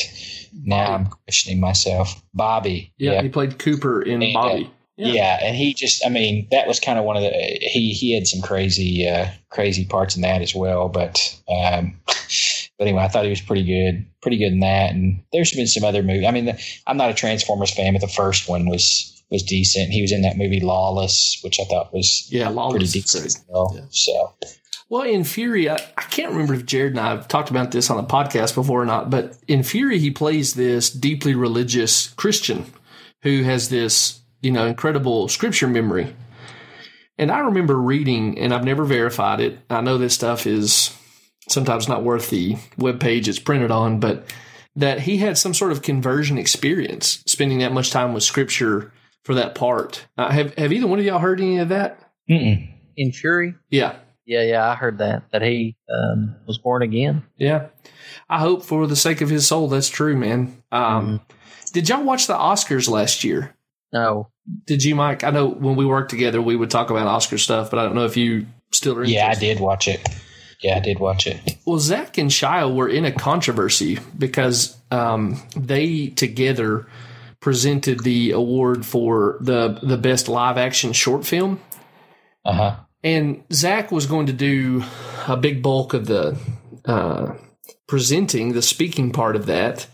Now 0.63 0.93
I'm 0.93 1.05
questioning 1.07 1.59
myself. 1.59 2.21
Bobby. 2.33 2.93
yeah, 2.97 3.21
he 3.21 3.29
played 3.29 3.59
Cooper 3.59 4.01
in 4.01 4.21
Yeah. 4.21 4.33
Bobby. 4.33 4.71
Yeah. 4.95 5.39
and 5.41 5.55
he 5.57 5.73
just, 5.73 6.05
I 6.05 6.09
mean, 6.09 6.47
that 6.51 6.67
was 6.67 6.79
kind 6.79 6.99
of 6.99 7.03
one 7.05 7.17
of 7.17 7.23
the, 7.23 7.29
he, 7.31 7.93
he 7.93 8.13
had 8.13 8.27
some 8.27 8.41
crazy, 8.41 9.07
uh, 9.09 9.25
crazy 9.49 9.85
parts 9.85 10.15
in 10.15 10.21
that 10.21 10.41
as 10.43 10.53
well. 10.53 10.87
But, 10.87 11.19
um, 11.49 11.99
but 12.05 12.87
anyway, 12.87 13.01
I 13.01 13.07
thought 13.07 13.23
he 13.23 13.31
was 13.31 13.41
pretty 13.41 13.63
good, 13.65 14.05
pretty 14.21 14.37
good 14.37 14.53
in 14.53 14.59
that. 14.59 14.91
And 14.91 15.23
there's 15.33 15.51
been 15.51 15.65
some 15.67 15.83
other 15.83 16.03
movies. 16.03 16.27
I 16.27 16.31
mean, 16.31 16.45
the, 16.45 16.61
I'm 16.85 16.97
not 16.97 17.09
a 17.09 17.13
Transformers 17.15 17.71
fan, 17.73 17.93
but 17.93 18.01
the 18.01 18.07
first 18.07 18.47
one 18.47 18.67
was, 18.67 19.09
was 19.31 19.41
decent. 19.41 19.89
He 19.91 20.01
was 20.03 20.11
in 20.11 20.21
that 20.21 20.37
movie 20.37 20.59
Lawless, 20.59 21.39
which 21.43 21.59
I 21.59 21.63
thought 21.65 21.91
was 21.91 22.27
Yeah, 22.31 22.43
pretty 22.45 22.55
Lawless. 22.55 22.83
is 22.83 22.93
decent 22.93 23.25
as 23.25 23.43
well. 23.49 23.73
Yeah. 23.75 23.85
So, 23.89 24.33
Well, 24.93 25.09
in 25.09 25.23
Fury, 25.23 25.71
I, 25.71 25.77
I 25.97 26.03
can't 26.03 26.33
remember 26.33 26.53
if 26.53 26.67
Jared 26.67 26.91
and 26.91 26.99
I 26.99 27.09
have 27.09 27.27
talked 27.27 27.49
about 27.49 27.71
this 27.71 27.89
on 27.89 27.97
the 27.97 28.03
podcast 28.03 28.53
before 28.53 28.83
or 28.83 28.85
not, 28.85 29.09
but 29.09 29.35
in 29.47 29.63
Fury, 29.63 29.97
he 29.97 30.11
plays 30.11 30.53
this 30.53 30.91
deeply 30.91 31.33
religious 31.33 32.09
Christian 32.09 32.71
who 33.23 33.41
has 33.41 33.69
this, 33.69 34.21
you 34.43 34.51
know, 34.51 34.67
incredible 34.67 35.29
scripture 35.29 35.67
memory. 35.67 36.15
And 37.17 37.31
I 37.31 37.39
remember 37.39 37.75
reading, 37.75 38.37
and 38.37 38.53
I've 38.53 38.65
never 38.65 38.83
verified 38.83 39.39
it. 39.39 39.57
I 39.67 39.81
know 39.81 39.97
this 39.97 40.13
stuff 40.13 40.45
is 40.45 40.95
sometimes 41.49 41.89
not 41.89 42.03
worth 42.03 42.29
the 42.29 42.57
web 42.77 42.99
page 42.99 43.27
it's 43.27 43.39
printed 43.39 43.71
on, 43.71 43.99
but 43.99 44.31
that 44.75 44.99
he 44.99 45.17
had 45.17 45.39
some 45.39 45.55
sort 45.55 45.71
of 45.71 45.81
conversion 45.81 46.37
experience 46.37 47.23
spending 47.25 47.57
that 47.57 47.73
much 47.73 47.89
time 47.89 48.13
with 48.13 48.21
scripture 48.21 48.93
for 49.23 49.33
that 49.33 49.55
part. 49.55 50.05
Uh, 50.19 50.29
have 50.29 50.53
have 50.53 50.71
either 50.71 50.85
one 50.85 50.99
of 50.99 51.05
y'all 51.05 51.17
heard 51.17 51.41
any 51.41 51.57
of 51.57 51.69
that? 51.69 52.11
mm-mm. 52.29 52.69
In 52.95 53.11
Fury? 53.11 53.55
Yeah. 53.71 53.95
Yeah, 54.25 54.43
yeah, 54.43 54.69
I 54.69 54.75
heard 54.75 54.99
that 54.99 55.23
that 55.31 55.41
he 55.41 55.75
um, 55.93 56.35
was 56.47 56.57
born 56.57 56.81
again. 56.81 57.23
Yeah. 57.37 57.67
I 58.29 58.39
hope 58.39 58.63
for 58.63 58.87
the 58.87 58.95
sake 58.95 59.21
of 59.21 59.29
his 59.29 59.47
soul 59.47 59.67
that's 59.67 59.89
true, 59.89 60.15
man. 60.15 60.63
Um, 60.71 61.21
Did 61.73 61.89
y'all 61.89 62.03
watch 62.03 62.27
the 62.27 62.33
Oscars 62.35 62.89
last 62.89 63.23
year? 63.23 63.55
No. 63.91 64.29
Did 64.65 64.83
you, 64.83 64.95
Mike? 64.95 65.23
I 65.23 65.29
know 65.29 65.47
when 65.47 65.75
we 65.75 65.85
worked 65.85 66.09
together, 66.09 66.41
we 66.41 66.55
would 66.55 66.69
talk 66.71 66.89
about 66.89 67.07
Oscar 67.07 67.37
stuff, 67.37 67.69
but 67.69 67.79
I 67.79 67.83
don't 67.83 67.95
know 67.95 68.05
if 68.05 68.17
you 68.17 68.45
still 68.71 68.97
are. 68.97 69.03
Yeah, 69.03 69.29
I 69.29 69.35
did 69.35 69.59
watch 69.59 69.87
it. 69.87 70.07
Yeah, 70.61 70.77
I 70.77 70.79
did 70.79 70.99
watch 70.99 71.27
it. 71.27 71.57
Well, 71.65 71.79
Zach 71.79 72.17
and 72.17 72.29
Shia 72.29 72.73
were 72.73 72.87
in 72.87 73.03
a 73.05 73.11
controversy 73.11 73.99
because 74.17 74.77
um, 74.91 75.41
they 75.55 76.07
together 76.07 76.87
presented 77.41 77.99
the 78.03 78.31
award 78.31 78.85
for 78.85 79.37
the 79.41 79.77
the 79.83 79.97
best 79.97 80.29
live 80.29 80.57
action 80.57 80.93
short 80.93 81.25
film, 81.25 81.59
Uh 82.45 82.53
huh. 82.53 82.75
And 83.03 83.43
Zach 83.51 83.91
was 83.91 84.05
going 84.05 84.27
to 84.27 84.33
do 84.33 84.83
a 85.27 85.37
big 85.37 85.61
bulk 85.61 85.93
of 85.93 86.05
the 86.05 86.37
uh, 86.85 87.33
presenting, 87.87 88.53
the 88.53 88.61
speaking 88.61 89.11
part 89.11 89.35
of 89.35 89.47
that, 89.47 89.87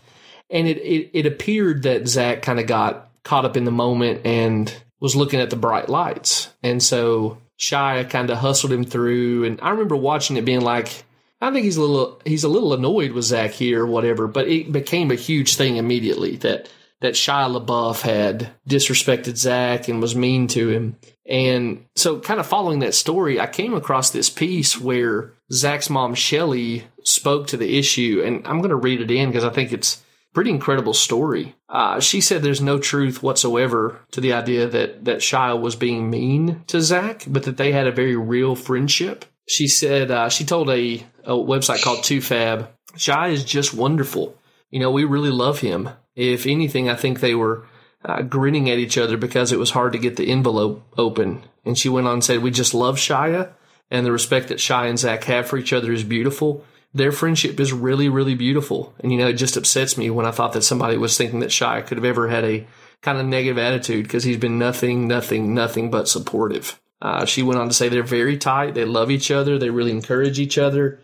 and 0.48 0.68
it 0.68 0.78
it, 0.78 1.10
it 1.12 1.26
appeared 1.26 1.82
that 1.82 2.08
Zach 2.08 2.42
kind 2.42 2.60
of 2.60 2.66
got 2.66 3.10
caught 3.24 3.44
up 3.44 3.56
in 3.56 3.64
the 3.64 3.70
moment 3.70 4.22
and 4.24 4.74
was 5.00 5.16
looking 5.16 5.40
at 5.40 5.50
the 5.50 5.56
bright 5.56 5.88
lights, 5.88 6.48
and 6.62 6.82
so 6.82 7.38
Shia 7.58 8.08
kind 8.08 8.30
of 8.30 8.38
hustled 8.38 8.72
him 8.72 8.84
through. 8.84 9.44
And 9.44 9.60
I 9.60 9.70
remember 9.70 9.96
watching 9.96 10.36
it, 10.36 10.44
being 10.44 10.62
like, 10.62 11.04
I 11.40 11.50
think 11.50 11.64
he's 11.64 11.76
a 11.76 11.82
little 11.82 12.20
he's 12.24 12.44
a 12.44 12.48
little 12.48 12.72
annoyed 12.74 13.12
with 13.12 13.24
Zach 13.24 13.52
here 13.52 13.84
or 13.84 13.86
whatever, 13.86 14.26
but 14.26 14.48
it 14.48 14.72
became 14.72 15.10
a 15.10 15.16
huge 15.16 15.56
thing 15.56 15.76
immediately 15.76 16.36
that 16.36 16.68
that 17.00 17.14
Shia 17.14 17.48
LaBeouf 17.48 18.02
had 18.02 18.50
disrespected 18.68 19.36
Zach 19.36 19.88
and 19.88 20.00
was 20.02 20.14
mean 20.14 20.48
to 20.48 20.68
him. 20.68 20.96
And 21.26 21.86
so 21.96 22.18
kind 22.20 22.40
of 22.40 22.46
following 22.46 22.80
that 22.80 22.94
story, 22.94 23.40
I 23.40 23.46
came 23.46 23.74
across 23.74 24.10
this 24.10 24.28
piece 24.28 24.78
where 24.78 25.32
Zach's 25.52 25.88
mom 25.88 26.14
Shelly 26.14 26.84
spoke 27.04 27.46
to 27.48 27.56
the 27.56 27.78
issue, 27.78 28.22
and 28.24 28.46
I'm 28.46 28.60
gonna 28.60 28.76
read 28.76 29.00
it 29.00 29.10
in 29.10 29.28
because 29.30 29.44
I 29.44 29.50
think 29.50 29.72
it's 29.72 30.02
pretty 30.32 30.50
incredible 30.50 30.94
story. 30.94 31.54
Uh, 31.68 32.00
she 32.00 32.20
said 32.20 32.42
there's 32.42 32.60
no 32.60 32.78
truth 32.78 33.22
whatsoever 33.22 34.00
to 34.12 34.20
the 34.20 34.32
idea 34.32 34.66
that 34.66 35.04
that 35.04 35.18
Shia 35.18 35.60
was 35.60 35.76
being 35.76 36.10
mean 36.10 36.62
to 36.68 36.80
Zach, 36.80 37.24
but 37.26 37.44
that 37.44 37.56
they 37.56 37.72
had 37.72 37.86
a 37.86 37.92
very 37.92 38.16
real 38.16 38.54
friendship. 38.54 39.24
She 39.48 39.66
said 39.66 40.10
uh, 40.10 40.28
she 40.28 40.44
told 40.44 40.70
a, 40.70 41.04
a 41.24 41.32
website 41.32 41.82
called 41.82 42.00
TooFab, 42.00 42.68
Shia 42.96 43.32
is 43.32 43.44
just 43.44 43.74
wonderful. 43.74 44.36
You 44.70 44.80
know, 44.80 44.90
we 44.90 45.04
really 45.04 45.30
love 45.30 45.60
him. 45.60 45.88
If 46.20 46.46
anything, 46.46 46.90
I 46.90 46.96
think 46.96 47.20
they 47.20 47.34
were 47.34 47.64
uh, 48.04 48.22
grinning 48.22 48.68
at 48.68 48.78
each 48.78 48.98
other 48.98 49.16
because 49.16 49.52
it 49.52 49.58
was 49.58 49.70
hard 49.70 49.92
to 49.92 49.98
get 49.98 50.16
the 50.16 50.30
envelope 50.30 50.82
open. 50.98 51.42
And 51.64 51.78
she 51.78 51.88
went 51.88 52.06
on 52.06 52.14
and 52.14 52.24
said, 52.24 52.42
We 52.42 52.50
just 52.50 52.74
love 52.74 52.96
Shia, 52.96 53.52
and 53.90 54.04
the 54.04 54.12
respect 54.12 54.48
that 54.48 54.58
Shia 54.58 54.88
and 54.88 54.98
Zach 54.98 55.24
have 55.24 55.46
for 55.46 55.56
each 55.56 55.72
other 55.72 55.92
is 55.92 56.04
beautiful. 56.04 56.64
Their 56.92 57.12
friendship 57.12 57.58
is 57.60 57.72
really, 57.72 58.08
really 58.08 58.34
beautiful. 58.34 58.94
And, 58.98 59.12
you 59.12 59.18
know, 59.18 59.28
it 59.28 59.34
just 59.34 59.56
upsets 59.56 59.96
me 59.96 60.10
when 60.10 60.26
I 60.26 60.32
thought 60.32 60.52
that 60.54 60.62
somebody 60.62 60.96
was 60.96 61.16
thinking 61.16 61.40
that 61.40 61.50
Shia 61.50 61.86
could 61.86 61.98
have 61.98 62.04
ever 62.04 62.28
had 62.28 62.44
a 62.44 62.66
kind 63.00 63.18
of 63.18 63.26
negative 63.26 63.58
attitude 63.58 64.02
because 64.02 64.24
he's 64.24 64.36
been 64.36 64.58
nothing, 64.58 65.06
nothing, 65.06 65.54
nothing 65.54 65.90
but 65.90 66.08
supportive. 66.08 66.80
Uh, 67.00 67.24
she 67.24 67.42
went 67.42 67.58
on 67.60 67.68
to 67.68 67.74
say 67.74 67.88
they're 67.88 68.02
very 68.02 68.36
tight. 68.36 68.74
They 68.74 68.84
love 68.84 69.10
each 69.10 69.30
other. 69.30 69.58
They 69.58 69.70
really 69.70 69.92
encourage 69.92 70.38
each 70.38 70.58
other. 70.58 71.00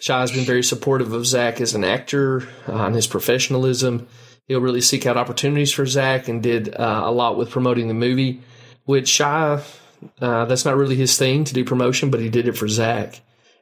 Shia's 0.00 0.32
been 0.32 0.44
very 0.44 0.62
supportive 0.62 1.12
of 1.12 1.26
Zach 1.26 1.60
as 1.60 1.74
an 1.74 1.84
actor 1.84 2.48
uh, 2.68 2.86
and 2.86 2.94
his 2.94 3.06
professionalism. 3.06 4.06
Really 4.60 4.80
seek 4.80 5.06
out 5.06 5.16
opportunities 5.16 5.72
for 5.72 5.86
Zach 5.86 6.28
and 6.28 6.42
did 6.42 6.74
uh, 6.74 7.02
a 7.04 7.12
lot 7.12 7.36
with 7.36 7.50
promoting 7.50 7.88
the 7.88 7.94
movie, 7.94 8.40
which 8.84 9.06
Shia, 9.06 9.64
uh, 10.20 10.44
that's 10.44 10.64
not 10.64 10.76
really 10.76 10.96
his 10.96 11.16
thing 11.16 11.44
to 11.44 11.54
do 11.54 11.64
promotion, 11.64 12.10
but 12.10 12.20
he 12.20 12.28
did 12.28 12.48
it 12.48 12.56
for 12.56 12.68
Zach. 12.68 13.20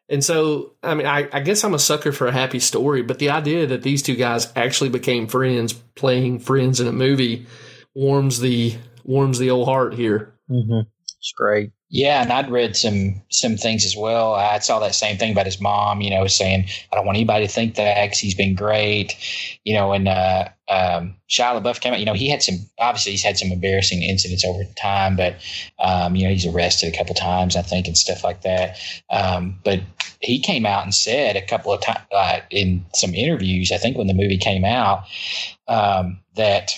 And 0.08 0.24
so, 0.24 0.72
I 0.82 0.94
mean, 0.94 1.06
I, 1.06 1.28
I 1.32 1.40
guess 1.40 1.62
I'm 1.62 1.74
a 1.74 1.78
sucker 1.78 2.10
for 2.10 2.26
a 2.26 2.32
happy 2.32 2.58
story, 2.58 3.02
but 3.02 3.20
the 3.20 3.30
idea 3.30 3.66
that 3.68 3.82
these 3.82 4.02
two 4.02 4.16
guys 4.16 4.52
actually 4.56 4.90
became 4.90 5.28
friends 5.28 5.72
playing 5.72 6.40
friends 6.40 6.80
in 6.80 6.88
a 6.88 6.92
movie 6.92 7.46
warms 7.94 8.40
the 8.40 8.76
warms 9.04 9.38
the 9.38 9.50
old 9.50 9.68
heart 9.68 9.94
here. 9.94 10.34
Mm-hmm. 10.50 10.88
It's 11.18 11.32
great. 11.36 11.70
Yeah, 11.92 12.22
and 12.22 12.32
I'd 12.32 12.52
read 12.52 12.76
some 12.76 13.20
some 13.30 13.56
things 13.56 13.84
as 13.84 13.96
well. 13.96 14.34
I 14.34 14.60
saw 14.60 14.78
that 14.78 14.94
same 14.94 15.18
thing 15.18 15.32
about 15.32 15.46
his 15.46 15.60
mom, 15.60 16.00
you 16.00 16.10
know, 16.10 16.24
saying 16.28 16.66
I 16.92 16.94
don't 16.94 17.04
want 17.04 17.16
anybody 17.16 17.48
to 17.48 17.52
think 17.52 17.74
that 17.74 18.04
because 18.04 18.20
he's 18.20 18.36
been 18.36 18.54
great, 18.54 19.16
you 19.64 19.74
know. 19.74 19.90
And 19.92 20.06
uh, 20.06 20.50
um, 20.68 21.16
Shia 21.28 21.60
LaBeouf 21.60 21.80
came 21.80 21.92
out, 21.92 21.98
you 21.98 22.06
know, 22.06 22.14
he 22.14 22.28
had 22.28 22.44
some 22.44 22.58
obviously 22.78 23.10
he's 23.10 23.24
had 23.24 23.38
some 23.38 23.50
embarrassing 23.50 24.04
incidents 24.04 24.44
over 24.44 24.62
time, 24.80 25.16
but 25.16 25.34
um, 25.80 26.14
you 26.14 26.24
know 26.24 26.30
he's 26.32 26.46
arrested 26.46 26.94
a 26.94 26.96
couple 26.96 27.16
times, 27.16 27.56
I 27.56 27.62
think, 27.62 27.88
and 27.88 27.98
stuff 27.98 28.22
like 28.22 28.42
that. 28.42 28.78
Um, 29.10 29.58
but 29.64 29.80
he 30.20 30.38
came 30.38 30.66
out 30.66 30.84
and 30.84 30.94
said 30.94 31.34
a 31.34 31.44
couple 31.44 31.72
of 31.72 31.80
times 31.80 32.06
uh, 32.12 32.38
in 32.50 32.86
some 32.94 33.16
interviews, 33.16 33.72
I 33.72 33.78
think 33.78 33.98
when 33.98 34.06
the 34.06 34.14
movie 34.14 34.38
came 34.38 34.64
out, 34.64 35.06
um, 35.66 36.20
that 36.36 36.70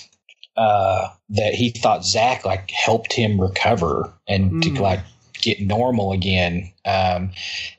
uh, 0.56 1.08
that 1.30 1.54
he 1.54 1.70
thought 1.70 2.04
Zach 2.04 2.44
like 2.44 2.70
helped 2.70 3.12
him 3.12 3.40
recover 3.40 4.12
and 4.28 4.52
Mm. 4.52 4.76
to 4.76 4.82
like 4.82 5.00
get 5.40 5.60
normal 5.60 6.12
again. 6.12 6.70
Um, 6.84 7.30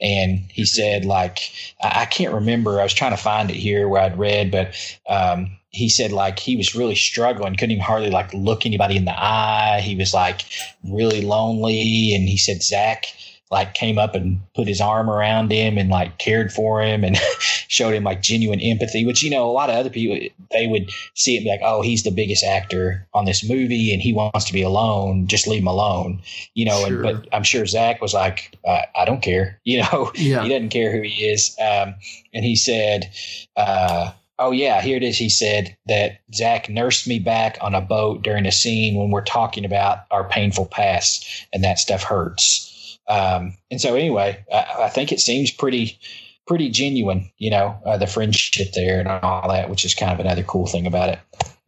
and 0.01 0.39
he 0.49 0.65
said 0.65 1.05
like 1.05 1.39
I, 1.81 2.01
I 2.01 2.05
can't 2.05 2.33
remember. 2.33 2.79
I 2.79 2.83
was 2.83 2.93
trying 2.93 3.11
to 3.11 3.17
find 3.17 3.49
it 3.49 3.55
here 3.55 3.87
where 3.87 4.01
I'd 4.01 4.17
read, 4.19 4.51
but 4.51 4.75
um, 5.07 5.51
he 5.69 5.89
said 5.89 6.11
like 6.11 6.39
he 6.39 6.55
was 6.55 6.75
really 6.75 6.95
struggling, 6.95 7.53
couldn't 7.55 7.71
even 7.71 7.83
hardly 7.83 8.09
like 8.09 8.33
look 8.33 8.65
anybody 8.65 8.97
in 8.97 9.05
the 9.05 9.17
eye. 9.17 9.79
He 9.81 9.95
was 9.95 10.13
like 10.13 10.41
really 10.83 11.21
lonely, 11.21 12.13
and 12.15 12.27
he 12.27 12.37
said 12.37 12.61
Zach 12.63 13.05
like 13.53 13.73
came 13.73 13.97
up 13.97 14.15
and 14.15 14.41
put 14.55 14.67
his 14.67 14.81
arm 14.81 15.09
around 15.09 15.51
him 15.51 15.77
and 15.77 15.89
like 15.89 16.17
cared 16.17 16.51
for 16.51 16.81
him 16.81 17.03
and 17.03 17.15
showed 17.69 17.93
him 17.93 18.03
like 18.03 18.21
genuine 18.21 18.59
empathy, 18.59 19.05
which 19.05 19.23
you 19.23 19.29
know 19.29 19.49
a 19.49 19.53
lot 19.53 19.69
of 19.69 19.75
other 19.75 19.89
people 19.89 20.17
they 20.51 20.67
would 20.67 20.91
see 21.13 21.37
it 21.37 21.47
like, 21.47 21.61
oh, 21.63 21.81
he's 21.81 22.03
the 22.03 22.11
biggest 22.11 22.43
actor 22.43 23.07
on 23.13 23.25
this 23.25 23.47
movie 23.47 23.93
and 23.93 24.01
he 24.01 24.11
wants 24.13 24.45
to 24.45 24.53
be 24.53 24.61
alone, 24.61 25.27
just 25.27 25.47
leave 25.47 25.61
him 25.61 25.67
alone, 25.67 26.21
you 26.55 26.65
know. 26.65 26.85
Sure. 26.85 27.03
And 27.05 27.21
but 27.21 27.27
I'm 27.33 27.43
sure 27.43 27.65
Zach 27.65 28.01
was 28.01 28.13
like, 28.13 28.57
I, 28.67 28.85
I 28.95 29.05
don't 29.05 29.21
care, 29.21 29.59
you 29.63 29.81
know, 29.81 30.11
Yeah. 30.15 30.43
he 30.43 30.49
doesn't 30.49 30.69
care 30.69 30.91
who 30.91 31.01
he 31.01 31.25
is. 31.25 31.55
Um, 31.59 31.95
and 32.33 32.43
he 32.43 32.55
said, 32.55 33.11
uh, 33.55 34.11
Oh 34.39 34.49
yeah, 34.51 34.81
here 34.81 34.97
it 34.97 35.03
is. 35.03 35.17
He 35.17 35.29
said 35.29 35.77
that 35.87 36.19
Zach 36.33 36.67
nursed 36.67 37.07
me 37.07 37.19
back 37.19 37.57
on 37.61 37.75
a 37.75 37.79
boat 37.81 38.23
during 38.23 38.47
a 38.47 38.51
scene 38.51 38.95
when 38.95 39.11
we're 39.11 39.21
talking 39.23 39.63
about 39.63 39.99
our 40.09 40.27
painful 40.27 40.65
past, 40.65 41.23
and 41.53 41.63
that 41.63 41.77
stuff 41.77 42.01
hurts. 42.01 42.71
Um, 43.07 43.55
and 43.69 43.81
so 43.81 43.95
anyway, 43.95 44.43
I, 44.51 44.83
I 44.83 44.89
think 44.89 45.11
it 45.11 45.19
seems 45.19 45.51
pretty, 45.51 45.99
pretty 46.47 46.69
genuine. 46.69 47.31
You 47.37 47.51
know, 47.51 47.79
uh, 47.85 47.97
the 47.97 48.07
friendship 48.07 48.73
there 48.73 48.99
and 48.99 49.07
all 49.07 49.49
that, 49.49 49.69
which 49.69 49.85
is 49.85 49.95
kind 49.95 50.11
of 50.11 50.19
another 50.19 50.43
cool 50.43 50.67
thing 50.67 50.87
about 50.87 51.09
it. 51.09 51.19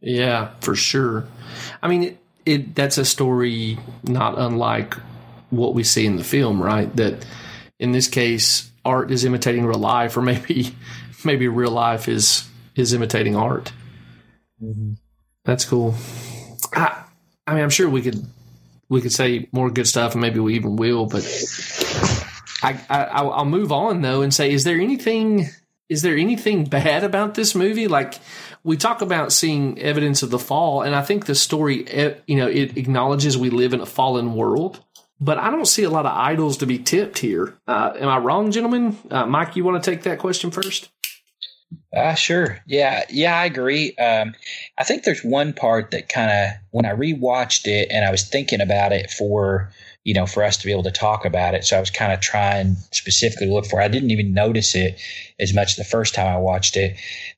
Yeah, 0.01 0.51
for 0.61 0.75
sure. 0.75 1.25
I 1.81 1.87
mean, 1.87 2.03
it, 2.03 2.17
it 2.45 2.75
that's 2.75 2.97
a 2.97 3.05
story 3.05 3.77
not 4.03 4.37
unlike 4.37 4.95
what 5.49 5.73
we 5.73 5.83
see 5.83 6.05
in 6.05 6.15
the 6.15 6.23
film, 6.23 6.61
right? 6.61 6.93
That 6.95 7.25
in 7.79 7.91
this 7.91 8.07
case, 8.07 8.69
art 8.83 9.11
is 9.11 9.25
imitating 9.25 9.65
real 9.65 9.79
life, 9.79 10.15
or 10.15 10.21
maybe 10.21 10.75
maybe 11.25 11.47
real 11.47 11.71
life 11.71 12.07
is 12.07 12.47
is 12.75 12.93
imitating 12.93 13.35
art. 13.35 13.71
That's 15.43 15.65
cool. 15.65 15.95
I, 16.73 17.03
I 17.47 17.53
mean, 17.53 17.63
I'm 17.63 17.69
sure 17.69 17.89
we 17.89 18.01
could 18.01 18.25
we 18.89 19.01
could 19.01 19.13
say 19.13 19.49
more 19.51 19.69
good 19.69 19.87
stuff, 19.87 20.13
and 20.13 20.21
maybe 20.21 20.39
we 20.39 20.55
even 20.55 20.75
will. 20.75 21.05
But 21.05 21.23
I, 22.61 22.79
I 22.89 23.03
I'll 23.03 23.45
move 23.45 23.71
on 23.71 24.01
though 24.01 24.21
and 24.21 24.33
say, 24.33 24.51
is 24.51 24.63
there 24.63 24.79
anything 24.79 25.47
is 25.89 26.01
there 26.01 26.15
anything 26.15 26.65
bad 26.65 27.03
about 27.03 27.35
this 27.35 27.55
movie? 27.55 27.87
Like 27.87 28.19
we 28.63 28.77
talk 28.77 29.01
about 29.01 29.31
seeing 29.31 29.79
evidence 29.79 30.23
of 30.23 30.31
the 30.31 30.39
fall, 30.39 30.81
and 30.81 30.95
I 30.95 31.01
think 31.01 31.25
the 31.25 31.35
story, 31.35 31.87
eh, 31.87 32.15
you 32.27 32.37
know, 32.37 32.47
it 32.47 32.77
acknowledges 32.77 33.37
we 33.37 33.49
live 33.49 33.73
in 33.73 33.81
a 33.81 33.85
fallen 33.85 34.33
world. 34.33 34.83
But 35.21 35.37
I 35.37 35.49
don't 35.49 35.65
see 35.65 35.83
a 35.83 35.89
lot 35.89 36.05
of 36.05 36.11
idols 36.11 36.57
to 36.57 36.65
be 36.65 36.77
tipped 36.77 37.19
here. 37.19 37.57
Uh, 37.65 37.93
am 37.97 38.09
I 38.09 38.17
wrong, 38.17 38.51
gentlemen? 38.51 38.97
Uh, 39.09 39.25
Mike, 39.25 39.55
you 39.55 39.63
want 39.63 39.81
to 39.81 39.91
take 39.91 40.03
that 40.03 40.19
question 40.19 40.51
first? 40.51 40.89
Uh, 41.95 42.13
sure. 42.13 42.59
Yeah. 42.67 43.03
Yeah, 43.09 43.37
I 43.37 43.45
agree. 43.45 43.95
Um, 43.95 44.33
I 44.77 44.83
think 44.83 45.03
there's 45.03 45.23
one 45.23 45.53
part 45.53 45.91
that 45.91 46.09
kind 46.09 46.29
of, 46.31 46.57
when 46.71 46.85
I 46.85 46.91
rewatched 46.93 47.67
it 47.67 47.87
and 47.91 48.05
I 48.05 48.11
was 48.11 48.23
thinking 48.23 48.61
about 48.61 48.91
it 48.91 49.09
for, 49.09 49.71
you 50.05 50.13
know, 50.13 50.27
for 50.27 50.43
us 50.43 50.55
to 50.55 50.65
be 50.65 50.71
able 50.71 50.83
to 50.83 50.91
talk 50.91 51.25
about 51.25 51.55
it. 51.55 51.65
So 51.65 51.75
I 51.75 51.79
was 51.79 51.89
kind 51.89 52.13
of 52.13 52.19
trying 52.19 52.75
specifically 52.91 53.47
to 53.47 53.53
look 53.53 53.65
for 53.65 53.81
it. 53.81 53.85
I 53.85 53.87
didn't 53.87 54.11
even 54.11 54.35
notice 54.35 54.75
it 54.75 55.01
as 55.39 55.53
much 55.53 55.75
the 55.75 55.83
first 55.83 56.13
time 56.13 56.27
I 56.27 56.37
watched 56.37 56.77
it. 56.77 56.95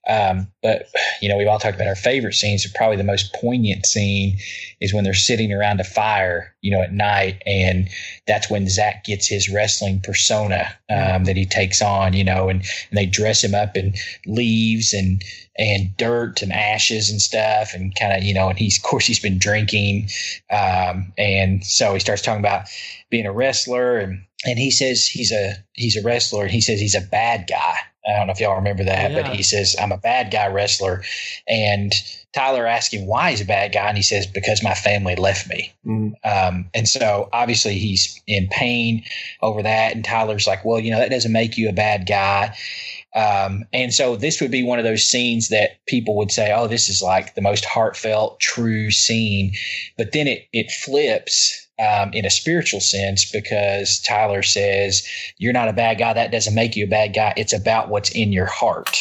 Um, 0.08 0.52
but, 0.62 0.88
you 1.22 1.30
know, 1.30 1.38
we've 1.38 1.48
all 1.48 1.60
talked 1.60 1.76
about 1.76 1.88
our 1.88 1.96
favorite 1.96 2.34
scenes. 2.34 2.70
Probably 2.76 2.98
the 2.98 3.06
most 3.06 3.34
poignant 3.34 3.86
scene 3.86 4.38
is 4.82 4.94
when 4.94 5.06
they're 5.06 5.14
sitting 5.14 5.54
around 5.54 5.80
a 5.80 5.86
fire, 5.86 6.54
you 6.62 6.72
know, 6.72 6.82
at 6.82 6.92
night. 6.92 7.42
And 7.46 7.90
that's 8.28 8.50
when 8.50 8.68
Zach 8.68 9.06
gets 9.06 9.28
his 9.28 9.50
wrestling 9.50 10.02
persona 10.02 10.68
um, 10.90 11.24
that 11.24 11.38
he 11.38 11.46
takes 11.46 11.82
on, 11.82 12.14
you 12.14 12.26
know, 12.26 12.50
and, 12.50 12.60
and 12.90 12.98
they 12.98 13.06
dress 13.06 13.44
him 13.44 13.56
up 13.56 13.78
in 13.78 13.94
leaves 14.26 14.94
and, 14.94 15.24
and 15.58 15.96
dirt 15.98 16.42
and 16.42 16.52
ashes 16.54 17.10
and 17.10 17.22
stuff 17.22 17.74
and 17.74 17.96
kind 17.96 18.14
of, 18.18 18.24
you 18.24 18.34
know, 18.34 18.50
and 18.50 18.60
he's, 18.60 18.78
of 18.78 18.84
course, 18.84 19.06
he's 19.06 19.20
been 19.20 19.40
drinking. 19.40 20.10
Um, 20.52 21.14
and 21.18 21.64
so 21.66 21.94
he 21.94 22.00
starts 22.00 22.22
talking 22.22 22.40
about 22.42 22.68
being 23.10 23.26
a 23.26 23.32
wrestler 23.34 23.98
and, 23.98 24.24
and 24.46 24.60
he 24.60 24.70
says 24.70 25.08
he's 25.08 25.32
a, 25.32 25.54
he's 25.74 25.98
a 25.98 26.04
wrestler 26.04 26.44
and 26.44 26.52
he 26.52 26.62
says 26.62 26.80
he's 26.80 26.96
a 26.96 27.02
bad 27.02 27.48
guy. 27.50 27.76
I 28.08 28.18
don't 28.18 28.28
know 28.28 28.34
if 28.34 28.40
y'all 28.40 28.56
remember 28.56 28.86
that, 28.86 29.12
Yeah. 29.12 29.22
but 29.24 29.36
he 29.36 29.44
says, 29.44 29.76
I'm 29.82 29.92
a 29.92 29.98
bad 29.98 30.32
guy 30.32 30.48
wrestler. 30.48 31.04
And 31.46 31.92
Tyler 32.32 32.66
asks 32.66 32.94
him 32.94 33.06
why 33.06 33.32
he's 33.32 33.42
a 33.42 33.46
bad 33.46 33.74
guy. 33.74 33.88
And 33.90 33.98
he 33.98 34.04
says, 34.04 34.26
because 34.28 34.64
my 34.64 34.76
family 34.76 35.16
left 35.18 35.50
me. 35.50 35.74
Mm. 35.86 36.14
Um, 36.24 36.70
and 36.74 36.88
so 36.88 37.28
obviously 37.34 37.74
he's 37.80 38.22
in 38.26 38.48
pain 38.48 39.04
over 39.42 39.62
that. 39.62 39.94
And 39.94 40.06
Tyler's 40.06 40.48
like, 40.48 40.64
well, 40.64 40.80
you 40.80 40.92
know, 40.92 41.00
that 41.00 41.10
doesn't 41.10 41.34
make 41.34 41.58
you 41.58 41.68
a 41.68 41.74
bad 41.74 42.06
guy. 42.08 42.56
Um, 43.16 43.66
and 43.74 43.94
so 43.94 44.16
this 44.16 44.42
would 44.42 44.52
be 44.52 44.64
one 44.64 44.80
of 44.80 44.86
those 44.86 45.04
scenes 45.04 45.50
that 45.50 45.84
people 45.88 46.16
would 46.18 46.32
say, 46.32 46.54
oh, 46.54 46.68
this 46.68 46.90
is 46.90 47.02
like 47.02 47.36
the 47.36 47.42
most 47.42 47.66
heartfelt, 47.66 48.40
true 48.40 48.92
scene. 48.92 49.54
But 49.98 50.12
then 50.12 50.28
it, 50.28 50.48
it 50.54 50.70
flips 50.72 51.68
um, 51.80 52.12
in 52.14 52.26
a 52.26 52.30
spiritual 52.30 52.80
sense 52.80 53.30
because 53.30 54.00
Tyler 54.00 54.44
says, 54.44 55.08
you're 55.38 55.54
not 55.54 55.70
a 55.70 55.74
bad 55.74 55.98
guy. 55.98 56.14
That 56.14 56.32
doesn't 56.32 56.56
make 56.56 56.76
you 56.76 56.86
a 56.86 56.90
bad 56.90 57.14
guy. 57.14 57.34
It's 57.38 57.54
about 57.54 57.90
what's 57.90 58.12
in 58.12 58.32
your 58.32 58.46
heart. 58.46 58.98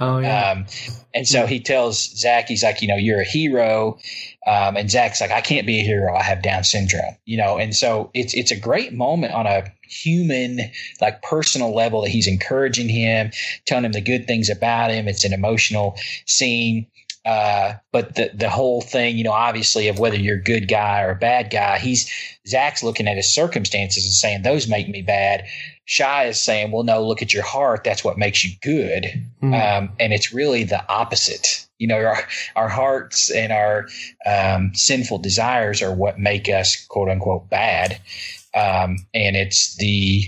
Oh 0.00 0.18
yeah. 0.18 0.52
Um, 0.52 0.66
and 1.14 1.28
so 1.28 1.46
he 1.46 1.60
tells 1.60 2.16
Zach, 2.16 2.48
he's 2.48 2.62
like, 2.62 2.80
you 2.80 2.88
know, 2.88 2.96
you're 2.96 3.20
a 3.20 3.24
hero. 3.24 3.98
Um, 4.46 4.76
and 4.76 4.90
Zach's 4.90 5.20
like, 5.20 5.30
I 5.30 5.42
can't 5.42 5.66
be 5.66 5.80
a 5.80 5.84
hero. 5.84 6.16
I 6.16 6.22
have 6.22 6.42
Down 6.42 6.64
syndrome, 6.64 7.16
you 7.26 7.36
know? 7.36 7.58
And 7.58 7.76
so 7.76 8.10
it's, 8.14 8.32
it's 8.32 8.50
a 8.50 8.58
great 8.58 8.94
moment 8.94 9.34
on 9.34 9.46
a 9.46 9.70
human, 9.82 10.60
like 11.02 11.20
personal 11.20 11.74
level 11.74 12.00
that 12.02 12.08
he's 12.10 12.26
encouraging 12.26 12.88
him, 12.88 13.30
telling 13.66 13.84
him 13.84 13.92
the 13.92 14.00
good 14.00 14.26
things 14.26 14.48
about 14.48 14.90
him. 14.90 15.06
It's 15.06 15.24
an 15.24 15.34
emotional 15.34 15.96
scene. 16.26 16.86
Uh, 17.24 17.74
but 17.92 18.14
the, 18.14 18.30
the 18.34 18.48
whole 18.48 18.80
thing, 18.80 19.16
you 19.16 19.24
know, 19.24 19.32
obviously 19.32 19.88
of 19.88 19.98
whether 19.98 20.16
you're 20.16 20.38
a 20.38 20.42
good 20.42 20.68
guy 20.68 21.02
or 21.02 21.10
a 21.10 21.16
bad 21.16 21.50
guy, 21.50 21.78
he's, 21.78 22.10
Zach's 22.46 22.82
looking 22.82 23.06
at 23.06 23.16
his 23.16 23.32
circumstances 23.32 24.04
and 24.04 24.12
saying, 24.12 24.42
those 24.42 24.68
make 24.68 24.88
me 24.88 25.02
bad. 25.02 25.44
Shia 25.86 26.28
is 26.28 26.40
saying, 26.40 26.70
well, 26.70 26.84
no, 26.84 27.06
look 27.06 27.20
at 27.20 27.34
your 27.34 27.42
heart. 27.42 27.84
That's 27.84 28.04
what 28.04 28.16
makes 28.16 28.44
you 28.44 28.52
good. 28.62 29.06
Mm. 29.42 29.78
Um, 29.78 29.92
and 29.98 30.12
it's 30.12 30.32
really 30.32 30.64
the 30.64 30.88
opposite. 30.90 31.66
You 31.78 31.88
know, 31.88 31.98
our, 31.98 32.22
our 32.56 32.68
hearts 32.68 33.30
and 33.30 33.52
our 33.52 33.86
um, 34.24 34.70
sinful 34.74 35.18
desires 35.18 35.82
are 35.82 35.94
what 35.94 36.18
make 36.18 36.48
us 36.48 36.86
quote 36.86 37.08
unquote 37.08 37.50
bad. 37.50 38.00
Um, 38.54 38.98
and 39.12 39.36
it's 39.36 39.76
the, 39.76 40.24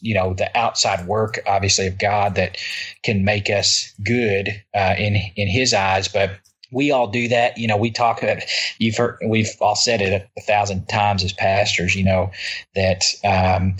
you 0.00 0.14
know, 0.14 0.34
the 0.34 0.56
outside 0.56 1.06
work, 1.06 1.38
obviously, 1.46 1.86
of 1.86 1.98
God 1.98 2.34
that 2.36 2.56
can 3.02 3.24
make 3.24 3.50
us 3.50 3.92
good 4.04 4.48
uh, 4.74 4.94
in 4.98 5.16
in 5.36 5.48
His 5.48 5.74
eyes. 5.74 6.08
But 6.08 6.32
we 6.72 6.90
all 6.90 7.08
do 7.08 7.28
that. 7.28 7.58
You 7.58 7.66
know, 7.66 7.76
we 7.76 7.90
talk 7.90 8.22
about. 8.22 8.38
You've 8.78 8.96
heard. 8.96 9.18
We've 9.26 9.50
all 9.60 9.76
said 9.76 10.00
it 10.00 10.12
a, 10.12 10.40
a 10.40 10.42
thousand 10.42 10.86
times 10.88 11.24
as 11.24 11.32
pastors. 11.32 11.94
You 11.94 12.04
know 12.04 12.30
that. 12.74 13.04
Um, 13.24 13.76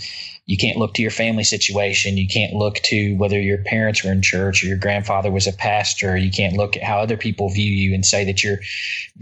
you 0.51 0.57
can't 0.57 0.77
look 0.77 0.93
to 0.95 1.01
your 1.01 1.11
family 1.11 1.45
situation. 1.45 2.17
You 2.17 2.27
can't 2.27 2.51
look 2.51 2.75
to 2.83 3.15
whether 3.15 3.39
your 3.39 3.59
parents 3.59 4.03
were 4.03 4.11
in 4.11 4.21
church 4.21 4.61
or 4.61 4.67
your 4.67 4.77
grandfather 4.77 5.31
was 5.31 5.47
a 5.47 5.53
pastor. 5.53 6.17
You 6.17 6.29
can't 6.29 6.57
look 6.57 6.75
at 6.75 6.83
how 6.83 6.99
other 6.99 7.15
people 7.15 7.49
view 7.49 7.71
you 7.71 7.93
and 7.95 8.05
say 8.05 8.25
that 8.25 8.43
you're 8.43 8.59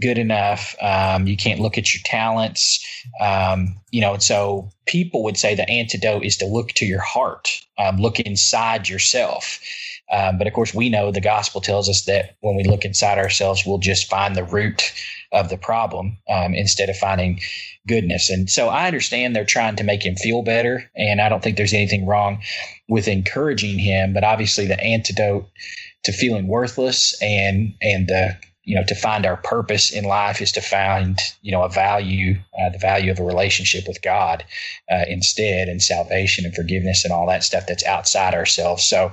good 0.00 0.18
enough. 0.18 0.74
Um, 0.82 1.28
you 1.28 1.36
can't 1.36 1.60
look 1.60 1.78
at 1.78 1.94
your 1.94 2.00
talents. 2.04 2.84
Um, 3.20 3.80
you 3.92 4.00
know, 4.00 4.14
and 4.14 4.22
so 4.24 4.72
people 4.86 5.22
would 5.22 5.36
say 5.36 5.54
the 5.54 5.70
antidote 5.70 6.24
is 6.24 6.36
to 6.38 6.46
look 6.46 6.70
to 6.72 6.84
your 6.84 7.00
heart, 7.00 7.60
um, 7.78 7.98
look 7.98 8.18
inside 8.18 8.88
yourself. 8.88 9.60
Um, 10.10 10.38
but 10.38 10.46
of 10.46 10.52
course, 10.52 10.74
we 10.74 10.88
know 10.88 11.10
the 11.10 11.20
gospel 11.20 11.60
tells 11.60 11.88
us 11.88 12.04
that 12.04 12.36
when 12.40 12.56
we 12.56 12.64
look 12.64 12.84
inside 12.84 13.18
ourselves, 13.18 13.64
we'll 13.64 13.78
just 13.78 14.08
find 14.08 14.34
the 14.34 14.44
root 14.44 14.92
of 15.32 15.48
the 15.48 15.56
problem 15.56 16.18
um, 16.28 16.54
instead 16.54 16.88
of 16.88 16.96
finding 16.96 17.40
goodness. 17.86 18.30
And 18.30 18.50
so 18.50 18.68
I 18.68 18.86
understand 18.86 19.34
they're 19.34 19.44
trying 19.44 19.76
to 19.76 19.84
make 19.84 20.04
him 20.04 20.16
feel 20.16 20.42
better. 20.42 20.90
And 20.96 21.20
I 21.20 21.28
don't 21.28 21.42
think 21.42 21.56
there's 21.56 21.74
anything 21.74 22.06
wrong 22.06 22.42
with 22.88 23.08
encouraging 23.08 23.78
him. 23.78 24.12
But 24.12 24.24
obviously, 24.24 24.66
the 24.66 24.80
antidote 24.80 25.48
to 26.04 26.12
feeling 26.12 26.48
worthless 26.48 27.20
and, 27.22 27.74
and 27.80 28.08
the 28.08 28.36
you 28.64 28.76
know, 28.76 28.84
to 28.86 28.94
find 28.94 29.24
our 29.24 29.38
purpose 29.38 29.90
in 29.90 30.04
life 30.04 30.42
is 30.42 30.52
to 30.52 30.60
find, 30.60 31.18
you 31.40 31.50
know, 31.50 31.62
a 31.62 31.68
value, 31.68 32.36
uh, 32.58 32.68
the 32.68 32.78
value 32.78 33.10
of 33.10 33.18
a 33.18 33.24
relationship 33.24 33.88
with 33.88 34.02
God 34.02 34.44
uh, 34.90 35.04
instead, 35.08 35.68
and 35.68 35.82
salvation 35.82 36.44
and 36.44 36.54
forgiveness 36.54 37.04
and 37.04 37.12
all 37.12 37.26
that 37.26 37.42
stuff 37.42 37.64
that's 37.66 37.84
outside 37.86 38.34
ourselves. 38.34 38.84
So, 38.84 39.12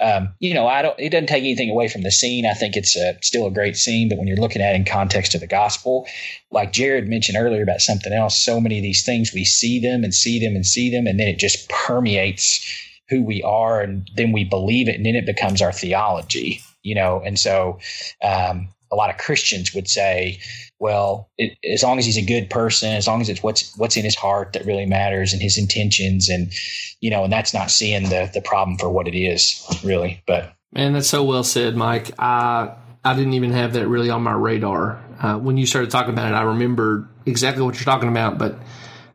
um, 0.00 0.34
you 0.40 0.54
know, 0.54 0.66
I 0.66 0.80
don't. 0.80 0.98
It 0.98 1.10
doesn't 1.10 1.26
take 1.26 1.42
anything 1.42 1.70
away 1.70 1.88
from 1.88 2.02
the 2.02 2.10
scene. 2.10 2.46
I 2.46 2.54
think 2.54 2.74
it's 2.74 2.96
a, 2.96 3.18
still 3.22 3.46
a 3.46 3.50
great 3.50 3.76
scene, 3.76 4.08
but 4.08 4.18
when 4.18 4.28
you're 4.28 4.38
looking 4.38 4.62
at 4.62 4.72
it 4.72 4.76
in 4.76 4.84
context 4.86 5.34
of 5.34 5.42
the 5.42 5.46
gospel, 5.46 6.06
like 6.50 6.72
Jared 6.72 7.06
mentioned 7.06 7.36
earlier 7.38 7.62
about 7.62 7.82
something 7.82 8.14
else, 8.14 8.42
so 8.42 8.60
many 8.60 8.78
of 8.78 8.82
these 8.82 9.04
things 9.04 9.32
we 9.34 9.44
see 9.44 9.78
them 9.78 10.04
and 10.04 10.14
see 10.14 10.40
them 10.40 10.56
and 10.56 10.64
see 10.64 10.90
them, 10.90 11.06
and 11.06 11.20
then 11.20 11.28
it 11.28 11.38
just 11.38 11.68
permeates 11.68 12.64
who 13.10 13.22
we 13.22 13.42
are, 13.42 13.82
and 13.82 14.10
then 14.16 14.32
we 14.32 14.42
believe 14.42 14.88
it, 14.88 14.96
and 14.96 15.04
then 15.04 15.14
it 15.14 15.26
becomes 15.26 15.60
our 15.60 15.72
theology. 15.72 16.62
You 16.82 16.94
know, 16.94 17.20
and 17.24 17.36
so 17.36 17.80
um, 18.22 18.68
a 18.92 18.96
lot 18.96 19.10
of 19.10 19.18
Christians 19.18 19.74
would 19.74 19.88
say, 19.88 20.40
well, 20.78 21.30
it, 21.38 21.56
as 21.64 21.82
long 21.82 21.98
as 21.98 22.06
he's 22.06 22.18
a 22.18 22.24
good 22.24 22.50
person, 22.50 22.92
as 22.92 23.06
long 23.06 23.20
as 23.20 23.28
it's 23.28 23.42
what's 23.42 23.76
what's 23.76 23.96
in 23.96 24.04
his 24.04 24.14
heart 24.14 24.52
that 24.52 24.66
really 24.66 24.86
matters 24.86 25.32
and 25.32 25.40
his 25.40 25.58
intentions, 25.58 26.28
and 26.28 26.52
you 27.00 27.10
know, 27.10 27.24
and 27.24 27.32
that's 27.32 27.54
not 27.54 27.70
seeing 27.70 28.04
the 28.04 28.30
the 28.32 28.42
problem 28.42 28.78
for 28.78 28.88
what 28.88 29.08
it 29.08 29.16
is, 29.16 29.64
really. 29.84 30.22
But 30.26 30.52
Man, 30.72 30.92
that's 30.92 31.08
so 31.08 31.24
well 31.24 31.44
said, 31.44 31.76
Mike. 31.76 32.10
I 32.18 32.74
I 33.04 33.14
didn't 33.14 33.34
even 33.34 33.52
have 33.52 33.74
that 33.74 33.88
really 33.88 34.10
on 34.10 34.22
my 34.22 34.34
radar. 34.34 35.02
Uh, 35.20 35.38
when 35.38 35.56
you 35.56 35.64
started 35.64 35.90
talking 35.90 36.12
about 36.12 36.32
it, 36.32 36.34
I 36.34 36.42
remembered 36.42 37.08
exactly 37.24 37.62
what 37.62 37.76
you're 37.76 37.84
talking 37.84 38.08
about, 38.08 38.36
but 38.36 38.58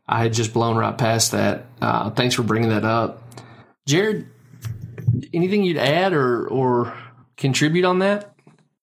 I 0.08 0.22
had 0.22 0.32
just 0.32 0.52
blown 0.52 0.76
right 0.76 0.96
past 0.96 1.32
that. 1.32 1.66
Uh, 1.80 2.10
thanks 2.10 2.34
for 2.34 2.42
bringing 2.42 2.70
that 2.70 2.84
up, 2.84 3.22
Jared. 3.86 4.26
Anything 5.32 5.62
you'd 5.62 5.76
add 5.76 6.14
or 6.14 6.48
or 6.48 6.96
contribute 7.36 7.84
on 7.84 8.00
that? 8.00 8.31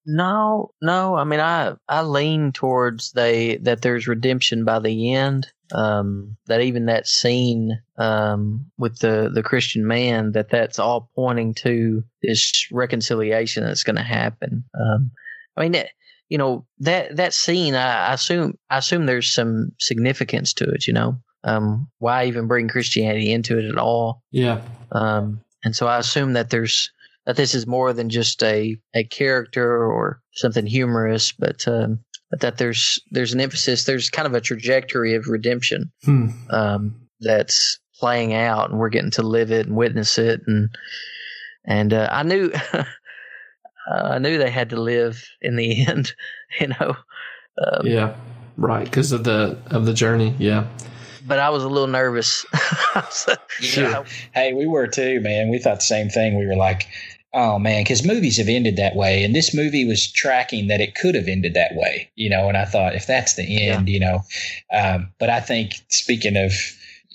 No, 0.06 0.72
no. 0.82 1.16
I 1.16 1.24
mean, 1.24 1.40
I 1.40 1.76
I 1.88 2.02
lean 2.04 2.52
towards 2.52 3.12
they 3.12 3.58
that 3.58 3.82
there's 3.82 4.08
redemption 4.08 4.66
by 4.66 4.80
the 4.80 5.14
end. 5.14 5.48
Um, 5.72 6.36
that 6.48 6.62
even 6.62 6.88
that 6.88 7.08
scene 7.08 7.80
um, 7.98 8.72
with 8.78 9.00
the 9.00 9.30
the 9.32 9.44
Christian 9.44 9.86
man 9.86 10.32
that 10.32 10.50
that's 10.50 10.80
all 10.80 11.12
pointing 11.16 11.54
to 11.56 12.04
this 12.24 12.68
reconciliation 12.72 13.64
that's 13.64 13.84
going 13.84 13.98
to 13.98 14.02
happen. 14.02 14.64
Um, 14.74 15.12
I 15.56 15.62
mean, 15.62 15.74
that, 15.74 15.90
you 16.28 16.38
know 16.38 16.66
that 16.80 17.18
that 17.18 17.34
scene. 17.34 17.76
I, 17.76 18.08
I 18.08 18.14
assume 18.14 18.58
I 18.70 18.78
assume 18.78 19.06
there's 19.06 19.32
some 19.32 19.74
significance 19.80 20.54
to 20.54 20.66
it. 20.66 20.88
You 20.88 20.94
know, 20.94 21.18
um, 21.44 21.88
why 22.00 22.26
even 22.26 22.48
bring 22.48 22.68
Christianity 22.68 23.32
into 23.32 23.60
it 23.60 23.66
at 23.66 23.78
all? 23.78 24.24
Yeah, 24.32 24.62
Um, 24.92 25.42
and 25.64 25.76
so 25.76 25.88
I 25.88 25.98
assume 25.98 26.34
that 26.34 26.50
there's 26.50 26.92
that 27.26 27.36
this 27.36 27.54
is 27.54 27.68
more 27.68 27.94
than 27.94 28.10
just 28.10 28.42
a, 28.44 28.78
a 28.94 29.04
character 29.04 29.86
or 29.86 30.22
something 30.34 30.66
humorous, 30.66 31.32
but 31.32 31.68
um, 31.68 32.00
but 32.30 32.42
that 32.42 32.58
there's 32.58 33.00
there's 33.12 33.34
an 33.34 33.42
emphasis, 33.42 33.86
there's 33.86 34.10
kind 34.10 34.28
of 34.28 34.34
a 34.34 34.42
trajectory 34.42 35.16
of 35.16 35.28
redemption 35.28 35.92
hmm. 36.04 36.30
um, 36.52 36.96
that's 37.20 37.80
playing 38.00 38.34
out, 38.34 38.70
and 38.70 38.80
we're 38.80 38.90
getting 38.90 39.12
to 39.12 39.24
live 39.24 39.52
it 39.52 39.68
and 39.68 39.76
witness 39.76 40.18
it, 40.18 40.42
and 40.48 40.70
and 41.66 41.94
uh, 41.94 42.08
I 42.12 42.24
knew 42.24 42.52
I 43.92 44.20
knew 44.20 44.38
they 44.38 44.52
had 44.52 44.70
to 44.70 44.82
live 44.82 45.24
in 45.42 45.56
the 45.56 45.86
end, 45.88 46.14
you 46.60 46.68
know. 46.68 46.96
Um, 47.62 47.86
yeah, 47.86 48.16
right. 48.58 48.86
Because 48.86 49.12
of 49.12 49.24
the 49.24 49.58
of 49.68 49.86
the 49.86 49.94
journey. 49.94 50.36
Yeah, 50.38 50.68
But 51.30 51.40
I 51.40 51.50
was 51.50 51.64
a 51.64 51.70
little 51.70 51.88
nervous. 51.88 52.46
So, 53.12 53.36
Sure. 53.60 54.04
Hey, 54.34 54.52
we 54.54 54.66
were 54.66 54.88
too, 54.88 55.22
man. 55.22 55.50
We 55.50 55.60
thought 55.60 55.76
the 55.76 55.82
same 55.82 56.10
thing. 56.10 56.38
We 56.38 56.48
were 56.48 56.56
like, 56.56 56.88
oh 57.34 57.60
man, 57.60 57.84
because 57.84 58.06
movies 58.06 58.38
have 58.38 58.50
ended 58.50 58.78
that 58.78 58.96
way, 58.96 59.24
and 59.24 59.36
this 59.36 59.54
movie 59.54 59.86
was 59.86 60.12
tracking 60.12 60.68
that 60.68 60.82
it 60.82 60.96
could 60.96 61.16
have 61.16 61.28
ended 61.28 61.54
that 61.54 61.72
way, 61.76 62.10
you 62.16 62.30
know. 62.30 62.48
And 62.48 62.58
I 62.58 62.66
thought, 62.66 62.96
if 62.96 63.06
that's 63.06 63.36
the 63.36 63.68
end, 63.70 63.88
you 63.90 64.00
know. 64.00 64.24
Um, 64.74 65.12
but 65.20 65.30
I 65.30 65.40
think 65.40 65.74
speaking 65.90 66.36
of, 66.36 66.52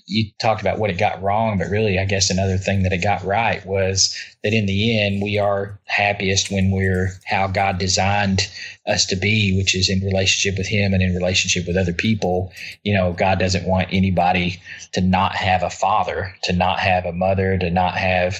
you 0.07 0.31
talked 0.39 0.61
about 0.61 0.79
what 0.79 0.89
it 0.89 0.97
got 0.97 1.21
wrong, 1.21 1.57
but 1.57 1.67
really, 1.67 1.99
I 1.99 2.05
guess 2.05 2.29
another 2.29 2.57
thing 2.57 2.83
that 2.83 2.93
it 2.93 3.03
got 3.03 3.23
right 3.25 3.65
was 3.65 4.15
that 4.45 4.53
in 4.53 4.67
the 4.67 5.01
end, 5.01 5.23
we 5.23 5.39
are 5.39 5.79
happiest 5.85 6.51
when 6.51 6.69
we're 6.69 7.09
how 7.25 7.47
God 7.47 7.79
designed 7.79 8.47
us 8.85 9.07
to 9.07 9.15
be, 9.15 9.57
which 9.57 9.73
is 9.73 9.89
in 9.89 10.01
relationship 10.01 10.55
with 10.55 10.67
Him 10.67 10.93
and 10.93 11.01
in 11.01 11.15
relationship 11.15 11.65
with 11.65 11.75
other 11.75 11.93
people. 11.93 12.53
You 12.83 12.93
know, 12.93 13.11
God 13.11 13.39
doesn't 13.39 13.67
want 13.67 13.89
anybody 13.91 14.61
to 14.93 15.01
not 15.01 15.35
have 15.35 15.63
a 15.63 15.71
father, 15.71 16.35
to 16.43 16.53
not 16.53 16.77
have 16.77 17.05
a 17.05 17.11
mother, 17.11 17.57
to 17.57 17.71
not 17.71 17.97
have 17.97 18.39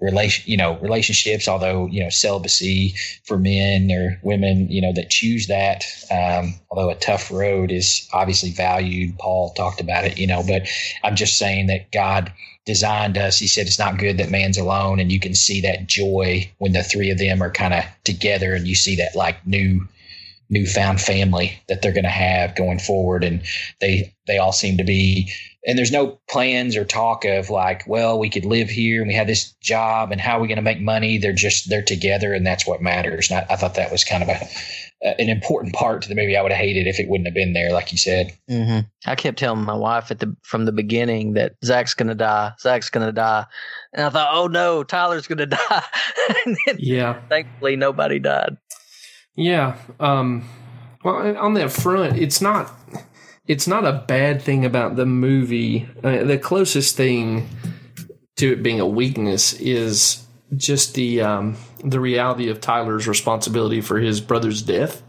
relation, 0.00 0.50
you 0.50 0.56
know, 0.56 0.78
relationships. 0.78 1.46
Although 1.46 1.86
you 1.86 2.02
know, 2.02 2.10
celibacy 2.10 2.96
for 3.22 3.38
men 3.38 3.92
or 3.92 4.18
women, 4.24 4.68
you 4.68 4.82
know, 4.82 4.92
that 4.94 5.10
choose 5.10 5.46
that. 5.46 5.84
Um, 6.10 6.54
although 6.72 6.90
a 6.90 6.96
tough 6.96 7.30
road 7.30 7.70
is 7.70 8.08
obviously 8.12 8.50
valued. 8.50 9.16
Paul 9.16 9.54
talked 9.54 9.80
about 9.80 10.06
it, 10.06 10.18
you 10.18 10.26
know, 10.26 10.42
but 10.44 10.62
I'm 11.04 11.14
just 11.14 11.38
saying 11.38 11.68
that 11.68 11.92
God 11.92 12.32
designed 12.66 13.16
us. 13.16 13.38
He 13.38 13.46
said 13.46 13.66
it's 13.66 13.78
not 13.78 13.98
good 13.98 14.18
that 14.18 14.30
man's 14.30 14.58
alone, 14.58 15.00
and 15.00 15.10
you 15.10 15.20
can 15.20 15.34
see 15.34 15.60
that 15.62 15.86
joy 15.86 16.50
when 16.58 16.72
the 16.72 16.82
three 16.82 17.10
of 17.10 17.18
them 17.18 17.42
are 17.42 17.50
kind 17.50 17.72
of 17.72 17.84
together, 18.04 18.54
and 18.54 18.66
you 18.68 18.74
see 18.74 18.96
that 18.96 19.16
like 19.16 19.46
new 19.46 19.88
newfound 20.48 21.00
family 21.00 21.60
that 21.68 21.82
they're 21.82 21.92
going 21.92 22.04
to 22.04 22.10
have 22.10 22.54
going 22.54 22.78
forward. 22.78 23.24
And 23.24 23.42
they 23.80 24.14
they 24.26 24.38
all 24.38 24.52
seem 24.52 24.76
to 24.78 24.84
be 24.84 25.32
and 25.66 25.76
there's 25.76 25.90
no 25.90 26.18
plans 26.28 26.76
or 26.76 26.84
talk 26.84 27.24
of 27.24 27.50
like 27.50 27.84
well 27.86 28.18
we 28.18 28.30
could 28.30 28.44
live 28.44 28.68
here 28.68 29.00
and 29.00 29.08
we 29.08 29.14
have 29.14 29.26
this 29.26 29.52
job 29.60 30.12
and 30.12 30.20
how 30.20 30.38
are 30.38 30.40
we 30.40 30.48
going 30.48 30.56
to 30.56 30.62
make 30.62 30.80
money? 30.80 31.18
They're 31.18 31.32
just 31.32 31.68
they're 31.68 31.82
together 31.82 32.32
and 32.32 32.46
that's 32.46 32.66
what 32.66 32.82
matters. 32.82 33.30
And 33.30 33.40
I, 33.40 33.54
I 33.54 33.56
thought 33.56 33.74
that 33.74 33.92
was 33.92 34.04
kind 34.04 34.22
of 34.22 34.28
a 34.28 34.46
an 35.02 35.28
important 35.28 35.74
part 35.74 36.02
to 36.02 36.08
the 36.08 36.14
movie 36.14 36.36
i 36.36 36.42
would 36.42 36.52
have 36.52 36.60
hated 36.60 36.86
if 36.86 36.98
it 36.98 37.08
wouldn't 37.08 37.26
have 37.26 37.34
been 37.34 37.52
there 37.52 37.72
like 37.72 37.92
you 37.92 37.98
said 37.98 38.32
mm-hmm. 38.50 38.80
i 39.04 39.14
kept 39.14 39.38
telling 39.38 39.62
my 39.62 39.74
wife 39.74 40.10
at 40.10 40.20
the 40.20 40.34
from 40.42 40.64
the 40.64 40.72
beginning 40.72 41.34
that 41.34 41.54
zach's 41.64 41.94
going 41.94 42.08
to 42.08 42.14
die 42.14 42.52
zach's 42.58 42.88
going 42.88 43.06
to 43.06 43.12
die 43.12 43.44
and 43.92 44.06
i 44.06 44.10
thought 44.10 44.30
oh 44.32 44.46
no 44.46 44.82
tyler's 44.82 45.26
going 45.26 45.38
to 45.38 45.46
die 45.46 45.82
yeah 46.78 47.20
thankfully 47.28 47.76
nobody 47.76 48.18
died 48.18 48.56
yeah. 49.36 49.76
Um, 50.00 50.48
well, 51.04 51.36
on 51.36 51.54
that 51.54 51.70
front, 51.70 52.18
it's 52.18 52.40
not 52.40 52.72
it's 53.46 53.68
not 53.68 53.84
a 53.84 54.04
bad 54.08 54.42
thing 54.42 54.64
about 54.64 54.96
the 54.96 55.06
movie. 55.06 55.88
Uh, 56.02 56.24
the 56.24 56.38
closest 56.38 56.96
thing 56.96 57.48
to 58.36 58.52
it 58.52 58.62
being 58.62 58.80
a 58.80 58.86
weakness 58.86 59.52
is 59.54 60.26
just 60.56 60.94
the 60.94 61.20
um, 61.20 61.56
the 61.86 62.00
reality 62.00 62.48
of 62.48 62.60
Tyler's 62.60 63.06
responsibility 63.06 63.80
for 63.80 63.98
his 63.98 64.20
brother's 64.20 64.62
death. 64.62 65.02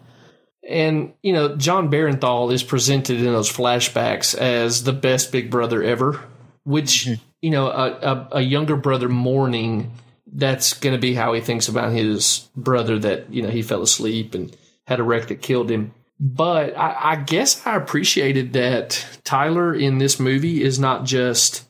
And 0.68 1.14
you 1.22 1.34
know, 1.34 1.56
Jon 1.56 1.90
Bernthal 1.90 2.52
is 2.52 2.64
presented 2.64 3.20
in 3.20 3.26
those 3.26 3.52
flashbacks 3.52 4.36
as 4.36 4.84
the 4.84 4.94
best 4.94 5.32
big 5.32 5.50
brother 5.50 5.82
ever, 5.82 6.22
which 6.64 7.06
mm-hmm. 7.06 7.24
you 7.42 7.52
know, 7.52 7.68
a, 7.68 7.92
a, 7.92 8.28
a 8.34 8.42
younger 8.42 8.76
brother 8.76 9.10
mourning 9.10 9.92
that's 10.32 10.74
going 10.74 10.94
to 10.94 11.00
be 11.00 11.14
how 11.14 11.34
he 11.34 11.42
thinks 11.42 11.70
about 11.70 11.94
his 11.94 12.50
brother 12.56 13.00
that 13.00 13.32
you 13.34 13.42
know 13.42 13.50
he 13.50 13.62
fell 13.62 13.82
asleep 13.82 14.36
and 14.36 14.56
had 14.86 15.00
a 15.00 15.04
wreck 15.04 15.28
that 15.28 15.42
killed 15.42 15.72
him. 15.72 15.94
But 16.20 16.76
I, 16.78 17.12
I 17.12 17.16
guess 17.16 17.66
I 17.66 17.76
appreciated 17.76 18.54
that 18.54 19.06
Tyler 19.24 19.74
in 19.74 20.00
this 20.00 20.20
movie 20.20 20.64
is 20.64 20.80
not 20.80 21.06
just 21.06 21.66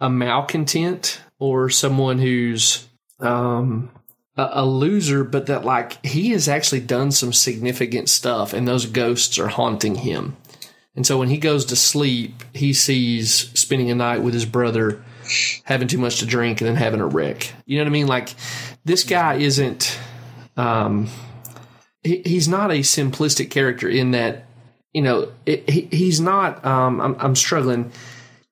a 0.00 0.10
malcontent 0.10 1.22
or 1.38 1.70
someone 1.70 2.18
who's 2.18 2.86
um, 3.20 3.90
a, 4.36 4.48
a 4.52 4.66
loser, 4.66 5.24
but 5.24 5.46
that 5.46 5.64
like 5.64 6.04
he 6.04 6.30
has 6.30 6.48
actually 6.48 6.80
done 6.80 7.10
some 7.10 7.32
significant 7.32 8.08
stuff, 8.08 8.52
and 8.52 8.66
those 8.66 8.86
ghosts 8.86 9.38
are 9.38 9.48
haunting 9.48 9.96
him. 9.96 10.36
And 10.94 11.06
so 11.06 11.18
when 11.18 11.28
he 11.28 11.38
goes 11.38 11.64
to 11.66 11.76
sleep, 11.76 12.42
he 12.52 12.72
sees 12.72 13.50
spending 13.58 13.90
a 13.90 13.94
night 13.94 14.22
with 14.22 14.34
his 14.34 14.44
brother 14.44 15.02
having 15.64 15.88
too 15.88 15.98
much 15.98 16.18
to 16.18 16.26
drink 16.26 16.60
and 16.60 16.68
then 16.68 16.76
having 16.76 17.00
a 17.00 17.06
wreck. 17.06 17.52
You 17.64 17.78
know 17.78 17.84
what 17.84 17.90
I 17.90 17.92
mean? 17.92 18.06
Like 18.06 18.34
this 18.84 19.04
guy 19.04 19.34
isn't 19.34 19.98
um 20.56 21.08
he, 22.02 22.22
he's 22.24 22.48
not 22.48 22.70
a 22.70 22.80
simplistic 22.80 23.50
character 23.50 23.88
in 23.88 24.10
that 24.10 24.46
you 24.92 25.00
know 25.02 25.32
it, 25.46 25.68
he, 25.68 25.88
he's 25.90 26.20
not 26.20 26.64
um 26.64 27.00
I'm, 27.00 27.16
I'm 27.18 27.36
struggling 27.36 27.90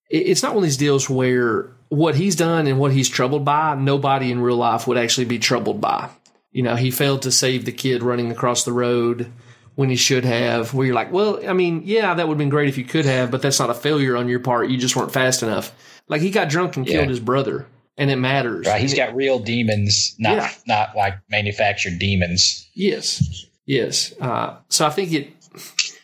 it, 0.09 0.19
it's 0.19 0.43
not 0.43 0.55
one 0.55 0.59
of 0.59 0.65
these 0.65 0.79
deals 0.79 1.11
where 1.11 1.71
what 1.91 2.15
he's 2.15 2.35
done 2.35 2.67
and 2.67 2.79
what 2.79 2.93
he's 2.93 3.09
troubled 3.09 3.45
by 3.45 3.75
nobody 3.75 4.33
in 4.33 4.41
real 4.41 4.57
life 4.57 4.87
would 4.87 4.97
actually 4.97 5.27
be 5.27 5.39
troubled 5.39 5.81
by 5.81 6.09
you 6.51 6.63
know 6.63 6.77
he 6.77 6.91
failed 6.91 7.23
to 7.23 7.31
save 7.31 7.65
the 7.65 7.73
kid 7.73 8.03
running 8.03 8.33
across 8.33 8.65
the 8.65 8.73
road 8.73 9.31
when 9.75 9.91
he 9.91 9.97
should 9.97 10.25
have 10.25 10.73
where 10.73 10.87
you're 10.87 10.95
like 10.95 11.13
well 11.13 11.39
i 11.49 11.53
mean 11.53 11.83
yeah 11.85 12.15
that 12.15 12.27
would 12.27 12.35
have 12.35 12.39
been 12.39 12.49
great 12.49 12.69
if 12.69 12.79
you 12.79 12.85
could 12.85 13.05
have 13.05 13.31
but 13.31 13.43
that's 13.43 13.61
not 13.61 13.71
a 13.71 13.75
failure 13.75 14.17
on 14.17 14.29
your 14.29 14.41
part 14.41 14.71
you 14.71 14.79
just 14.79 14.97
weren't 14.97 15.13
fast 15.13 15.43
enough 15.43 15.75
like 16.11 16.23
he 16.23 16.31
got 16.31 16.49
drunk 16.49 16.77
and 16.77 16.85
killed 16.85 17.09
his 17.09 17.21
brother, 17.21 17.69
and 17.97 18.11
it 18.11 18.17
matters. 18.17 18.67
Right, 18.67 18.81
he's 18.81 18.95
got 18.95 19.15
real 19.15 19.39
demons, 19.39 20.17
not 20.19 20.39
yeah. 20.39 20.51
not 20.67 20.97
like 20.97 21.19
manufactured 21.31 22.01
demons. 22.01 22.69
Yes, 22.75 23.47
yes. 23.65 24.13
Uh, 24.21 24.57
so 24.69 24.85
I 24.85 24.91
think 24.91 25.13
it. 25.13 25.31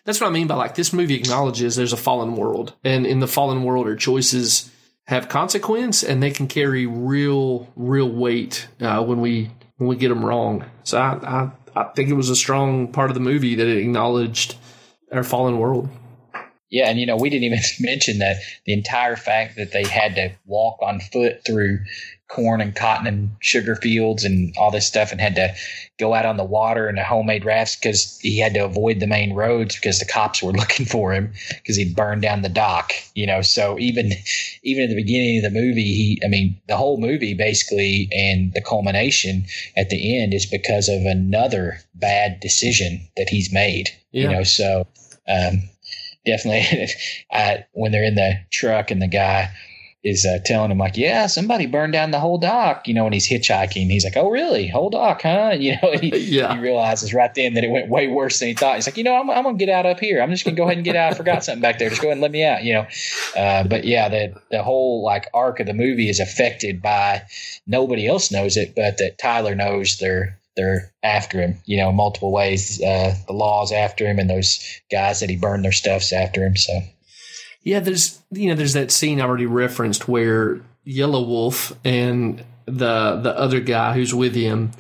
That's 0.05 0.21
what 0.21 0.29
I 0.29 0.31
mean 0.31 0.47
by 0.47 0.55
like 0.55 0.77
this 0.77 0.93
movie 0.93 1.17
acknowledges 1.17 1.75
there's 1.75 1.93
a 1.93 1.97
fallen 1.97 2.37
world, 2.37 2.73
and 2.85 3.05
in 3.05 3.19
the 3.19 3.27
fallen 3.27 3.65
world, 3.65 3.89
our 3.89 3.97
choices 3.97 4.71
have 5.07 5.29
consequence, 5.29 6.03
and 6.03 6.23
they 6.23 6.31
can 6.31 6.49
carry 6.49 6.87
real, 6.87 7.73
real 7.77 8.09
weight 8.09 8.69
uh, 8.81 9.03
when 9.05 9.21
we 9.21 9.51
when 9.77 9.89
we 9.89 9.97
get 9.97 10.09
them 10.09 10.25
wrong. 10.25 10.65
So 10.85 10.99
I, 10.99 11.19
I 11.23 11.51
I 11.77 11.85
think 11.95 12.09
it 12.09 12.15
was 12.15 12.31
a 12.31 12.37
strong 12.37 12.91
part 12.91 13.11
of 13.11 13.15
the 13.15 13.21
movie 13.21 13.55
that 13.55 13.67
it 13.67 13.79
acknowledged 13.79 14.57
our 15.13 15.23
fallen 15.23 15.59
world. 15.59 15.89
Yeah, 16.71 16.89
and 16.89 16.99
you 16.99 17.07
know, 17.07 17.17
we 17.17 17.31
didn't 17.31 17.45
even 17.45 17.61
mention 17.81 18.19
that 18.19 18.37
the 18.65 18.73
entire 18.73 19.17
fact 19.17 19.57
that 19.57 19.73
they 19.73 19.85
had 19.85 20.15
to 20.17 20.33
walk 20.47 20.79
on 20.83 21.01
foot 21.01 21.45
through 21.47 21.81
corn 22.29 22.61
and 22.61 22.75
cotton 22.75 23.07
and 23.07 23.31
sugar 23.41 23.77
fields 23.77 24.25
and 24.25 24.53
all 24.59 24.71
this 24.71 24.87
stuff 24.87 25.13
and 25.13 25.21
had 25.21 25.37
to 25.37 25.55
go 25.99 26.13
out 26.13 26.27
on 26.27 26.37
the 26.37 26.45
water 26.45 26.89
in 26.89 26.99
a 26.99 27.05
homemade 27.05 27.45
rafts 27.45 27.77
because 27.77 28.19
he 28.19 28.39
had 28.39 28.53
to 28.53 28.65
avoid 28.65 28.99
the 28.99 29.07
main 29.07 29.33
roads 29.33 29.77
because 29.77 30.01
the 30.01 30.05
cops 30.05 30.43
were 30.43 30.53
looking 30.61 30.87
for 30.87 31.13
him 31.13 31.33
because 31.51 31.77
he'd 31.77 31.95
burned 31.95 32.23
down 32.23 32.43
the 32.43 32.49
dock 32.49 32.93
you 33.15 33.27
know 33.27 33.43
so 33.43 33.79
even 33.79 34.11
even 34.65 34.85
at 34.85 34.91
the 34.91 34.97
beginning 34.97 35.39
of 35.39 35.45
the 35.45 35.59
movie 35.59 35.83
he 35.83 36.21
i 36.25 36.29
mean 36.29 36.61
the 36.67 36.77
whole 36.77 36.99
movie 36.99 37.35
basically 37.35 38.09
and 38.11 38.53
the 38.55 38.63
culmination 38.63 39.45
at 39.77 39.89
the 39.89 40.21
end 40.21 40.35
is 40.35 40.47
because 40.47 40.89
of 40.89 41.03
another 41.03 41.79
bad 41.95 42.41
decision 42.41 43.07
that 43.17 43.29
he's 43.29 43.53
made 43.53 43.89
yeah. 44.11 44.23
you 44.23 44.29
know 44.29 44.43
so 44.43 44.87
um 45.29 45.63
definitely 46.27 46.89
uh, 47.33 47.59
when 47.73 47.93
they're 47.93 48.05
in 48.05 48.17
the 48.17 48.35
truck 48.51 48.91
and 48.91 49.01
the 49.01 49.07
guy 49.07 49.49
is 50.07 50.25
uh, 50.25 50.39
telling 50.45 50.71
him 50.71 50.79
like, 50.79 50.97
yeah, 50.97 51.27
somebody 51.27 51.67
burned 51.67 51.93
down 51.93 52.13
the 52.13 52.21
whole 52.21 52.39
dock, 52.39 52.87
you 52.87 52.95
know, 52.95 53.03
when 53.03 53.13
he's 53.13 53.29
hitchhiking. 53.29 53.91
He's 53.91 54.05
like, 54.05 54.17
oh, 54.17 54.31
really? 54.31 54.69
Whole 54.69 54.89
dock, 54.89 55.23
huh? 55.23 55.55
You 55.67 55.73
know, 55.83 55.93
he, 56.01 56.17
yeah. 56.17 56.55
he 56.55 56.61
realizes 56.61 57.13
right 57.13 57.35
then 57.35 57.55
that 57.55 57.65
it 57.65 57.71
went 57.71 57.89
way 57.89 58.07
worse 58.07 58.39
than 58.39 58.49
he 58.49 58.55
thought. 58.55 58.77
He's 58.77 58.87
like, 58.87 58.97
you 58.97 59.03
know, 59.03 59.17
I'm, 59.17 59.29
I'm 59.29 59.43
going 59.43 59.59
to 59.59 59.67
get 59.67 59.73
out 59.73 59.85
up 59.85 59.99
here. 59.99 60.23
I'm 60.23 60.31
just 60.31 60.45
going 60.45 60.55
to 60.55 60.61
go 60.61 60.65
ahead 60.65 60.77
and 60.77 60.85
get 60.85 60.95
out. 60.95 61.13
I 61.13 61.17
forgot 61.17 61.43
something 61.43 61.61
back 61.61 61.81
there. 61.81 61.89
Just 61.89 62.01
go 62.01 62.09
ahead 62.09 62.19
and 62.19 62.23
let 62.23 62.31
me 62.31 62.45
out, 62.45 62.63
you 62.63 62.75
know. 62.75 62.87
Uh, 63.37 63.65
but 63.65 63.85
yeah, 63.85 64.09
the, 64.09 64.41
the 64.53 64.63
whole 64.63 65.03
like 65.03 65.29
arc 65.35 65.59
of 65.59 65.67
the 65.67 65.75
movie 65.75 66.09
is 66.09 66.21
affected 66.21 66.81
by 66.81 67.23
nobody 67.67 68.07
else 68.07 68.31
knows 68.31 68.57
it, 68.57 68.77
but 68.77 68.99
that 68.99 69.19
Tyler 69.19 69.57
knows 69.57 69.99
they're 69.99 70.39
they're 70.57 70.91
after 71.03 71.41
him, 71.41 71.59
you 71.67 71.77
know, 71.77 71.91
in 71.91 71.97
multiple 71.97 72.33
ways. 72.33 72.81
Uh, 72.81 73.15
the 73.27 73.35
law's 73.35 73.73
after 73.73 74.07
him, 74.07 74.19
and 74.19 74.29
those 74.29 74.81
guys 74.91 75.21
that 75.21 75.31
he 75.31 75.37
burned 75.37 75.65
their 75.65 75.73
stuffs 75.73 76.13
after 76.13 76.45
him. 76.45 76.57
So, 76.57 76.81
yeah, 77.67 77.81
there's 77.81 78.23
you 78.31 78.49
know, 78.49 78.55
there's 78.55 78.75
that 78.75 78.93
scene 78.93 79.21
I 79.21 79.25
already 79.25 79.47
referenced 79.47 80.07
where 80.07 80.61
Yelawolf 80.87 81.77
and 81.85 82.45
the 82.65 83.21
the 83.21 83.37
other 83.37 83.59
guy 83.59 83.93
who's 83.93 84.15
with 84.15 84.37
him. 84.37 84.71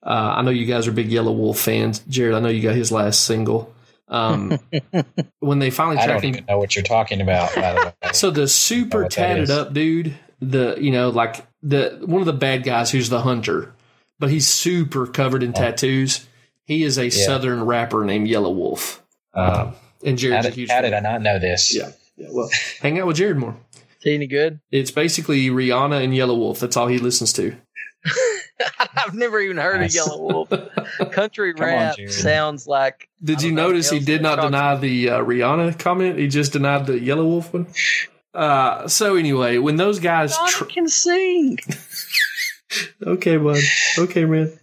Uh, 0.00 0.34
I 0.36 0.42
know 0.42 0.52
you 0.52 0.64
guys 0.64 0.86
are 0.86 0.92
big 0.92 1.10
Yelawolf 1.10 1.58
fans, 1.58 1.98
Jared. 2.08 2.34
I 2.34 2.40
know 2.40 2.48
you 2.48 2.62
got 2.62 2.76
his 2.76 2.92
last 2.92 3.24
single. 3.24 3.74
Um, 4.06 4.58
when 5.40 5.58
they 5.58 5.70
finally 5.70 5.98
I 5.98 6.06
don't 6.06 6.22
him, 6.22 6.34
even 6.34 6.44
know 6.46 6.58
what 6.58 6.76
you're 6.76 6.84
talking 6.84 7.20
about. 7.20 7.52
The 7.52 7.94
so 8.12 8.30
the 8.30 8.46
super 8.46 9.08
tatted 9.08 9.50
up 9.50 9.72
dude, 9.72 10.14
the 10.38 10.76
you 10.80 10.92
know 10.92 11.08
like 11.08 11.44
the 11.64 12.00
one 12.04 12.20
of 12.20 12.26
the 12.26 12.32
bad 12.32 12.62
guys 12.62 12.92
who's 12.92 13.08
the 13.08 13.22
hunter 13.22 13.74
but 14.20 14.30
he's 14.30 14.46
super 14.46 15.06
covered 15.06 15.42
in 15.42 15.50
oh. 15.50 15.54
tattoos. 15.54 16.26
He 16.64 16.84
is 16.84 16.98
a 16.98 17.06
yeah. 17.06 17.10
southern 17.10 17.64
rapper 17.64 18.04
named 18.04 18.28
Yelawolf. 18.28 19.00
Um, 19.34 19.74
and 20.04 20.16
Jared's 20.16 20.46
how 20.46 20.54
did, 20.54 20.70
how 20.70 20.80
did 20.82 20.92
I 20.92 21.00
not 21.00 21.22
know 21.22 21.40
this? 21.40 21.74
Yeah. 21.74 21.90
Yeah. 22.20 22.28
Well, 22.30 22.50
hang 22.80 23.00
out 23.00 23.06
with 23.06 23.16
Jared 23.16 23.38
more. 23.38 23.56
Is 23.74 24.04
he 24.04 24.14
any 24.14 24.26
good? 24.26 24.60
It's 24.70 24.90
basically 24.90 25.48
Rihanna 25.48 26.04
and 26.04 26.12
Yelawolf. 26.12 26.58
That's 26.58 26.76
all 26.76 26.86
he 26.86 26.98
listens 26.98 27.32
to. 27.34 27.56
I've 28.96 29.14
never 29.14 29.40
even 29.40 29.56
heard 29.56 29.80
nice. 29.80 29.98
of 29.98 30.20
Wolf. 30.20 30.50
Country 31.12 31.52
rap 31.54 31.98
on, 31.98 32.08
sounds 32.08 32.66
like. 32.66 33.08
Did 33.22 33.42
you 33.42 33.52
notice 33.52 33.90
he 33.90 34.00
did 34.00 34.20
not 34.22 34.40
deny 34.40 34.76
the 34.76 35.10
uh, 35.10 35.24
Rihanna 35.24 35.78
comment? 35.78 36.18
He 36.18 36.28
just 36.28 36.52
denied 36.52 36.86
the 36.86 36.94
Yelawolf 36.94 37.52
one. 37.52 37.66
Uh, 38.34 38.86
so 38.86 39.16
anyway, 39.16 39.58
when 39.58 39.76
those 39.76 39.98
guys 39.98 40.36
tr- 40.48 40.64
can 40.64 40.88
sing. 40.88 41.58
okay, 43.06 43.38
bud. 43.38 43.62
Okay, 43.98 44.24
man. 44.24 44.58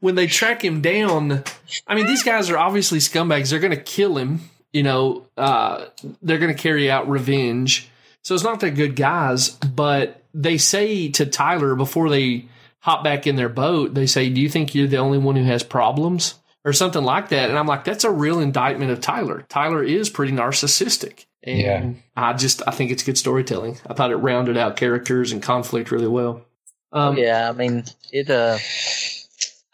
when 0.00 0.14
they 0.14 0.26
track 0.28 0.64
him 0.64 0.80
down, 0.80 1.42
I 1.86 1.94
mean, 1.94 2.06
these 2.06 2.22
guys 2.22 2.48
are 2.48 2.58
obviously 2.58 2.98
scumbags. 2.98 3.50
They're 3.50 3.60
going 3.60 3.76
to 3.76 3.82
kill 3.82 4.18
him. 4.18 4.40
You 4.72 4.82
know, 4.82 5.26
uh, 5.36 5.86
they're 6.22 6.38
going 6.38 6.54
to 6.54 6.60
carry 6.60 6.90
out 6.90 7.08
revenge. 7.08 7.90
So 8.22 8.34
it's 8.34 8.44
not 8.44 8.60
that 8.60 8.70
good 8.70 8.96
guys, 8.96 9.50
but 9.50 10.22
they 10.32 10.58
say 10.58 11.10
to 11.10 11.26
Tyler 11.26 11.74
before 11.74 12.08
they 12.08 12.46
hop 12.80 13.04
back 13.04 13.26
in 13.26 13.36
their 13.36 13.48
boat, 13.48 13.94
they 13.94 14.06
say, 14.06 14.30
Do 14.30 14.40
you 14.40 14.48
think 14.48 14.74
you're 14.74 14.88
the 14.88 14.96
only 14.98 15.18
one 15.18 15.36
who 15.36 15.44
has 15.44 15.62
problems? 15.62 16.34
Or 16.64 16.72
something 16.72 17.02
like 17.02 17.30
that. 17.30 17.50
And 17.50 17.58
I'm 17.58 17.66
like, 17.66 17.82
that's 17.82 18.04
a 18.04 18.10
real 18.12 18.38
indictment 18.38 18.92
of 18.92 19.00
Tyler. 19.00 19.44
Tyler 19.48 19.82
is 19.82 20.08
pretty 20.08 20.32
narcissistic. 20.32 21.24
And 21.42 21.58
yeah. 21.58 21.92
I 22.14 22.34
just, 22.34 22.62
I 22.68 22.70
think 22.70 22.92
it's 22.92 23.02
good 23.02 23.18
storytelling. 23.18 23.78
I 23.84 23.94
thought 23.94 24.12
it 24.12 24.16
rounded 24.18 24.56
out 24.56 24.76
characters 24.76 25.32
and 25.32 25.42
conflict 25.42 25.90
really 25.90 26.06
well. 26.06 26.44
Um, 26.92 27.16
yeah, 27.16 27.48
I 27.48 27.52
mean 27.52 27.84
it. 28.12 28.28
Uh, 28.28 28.58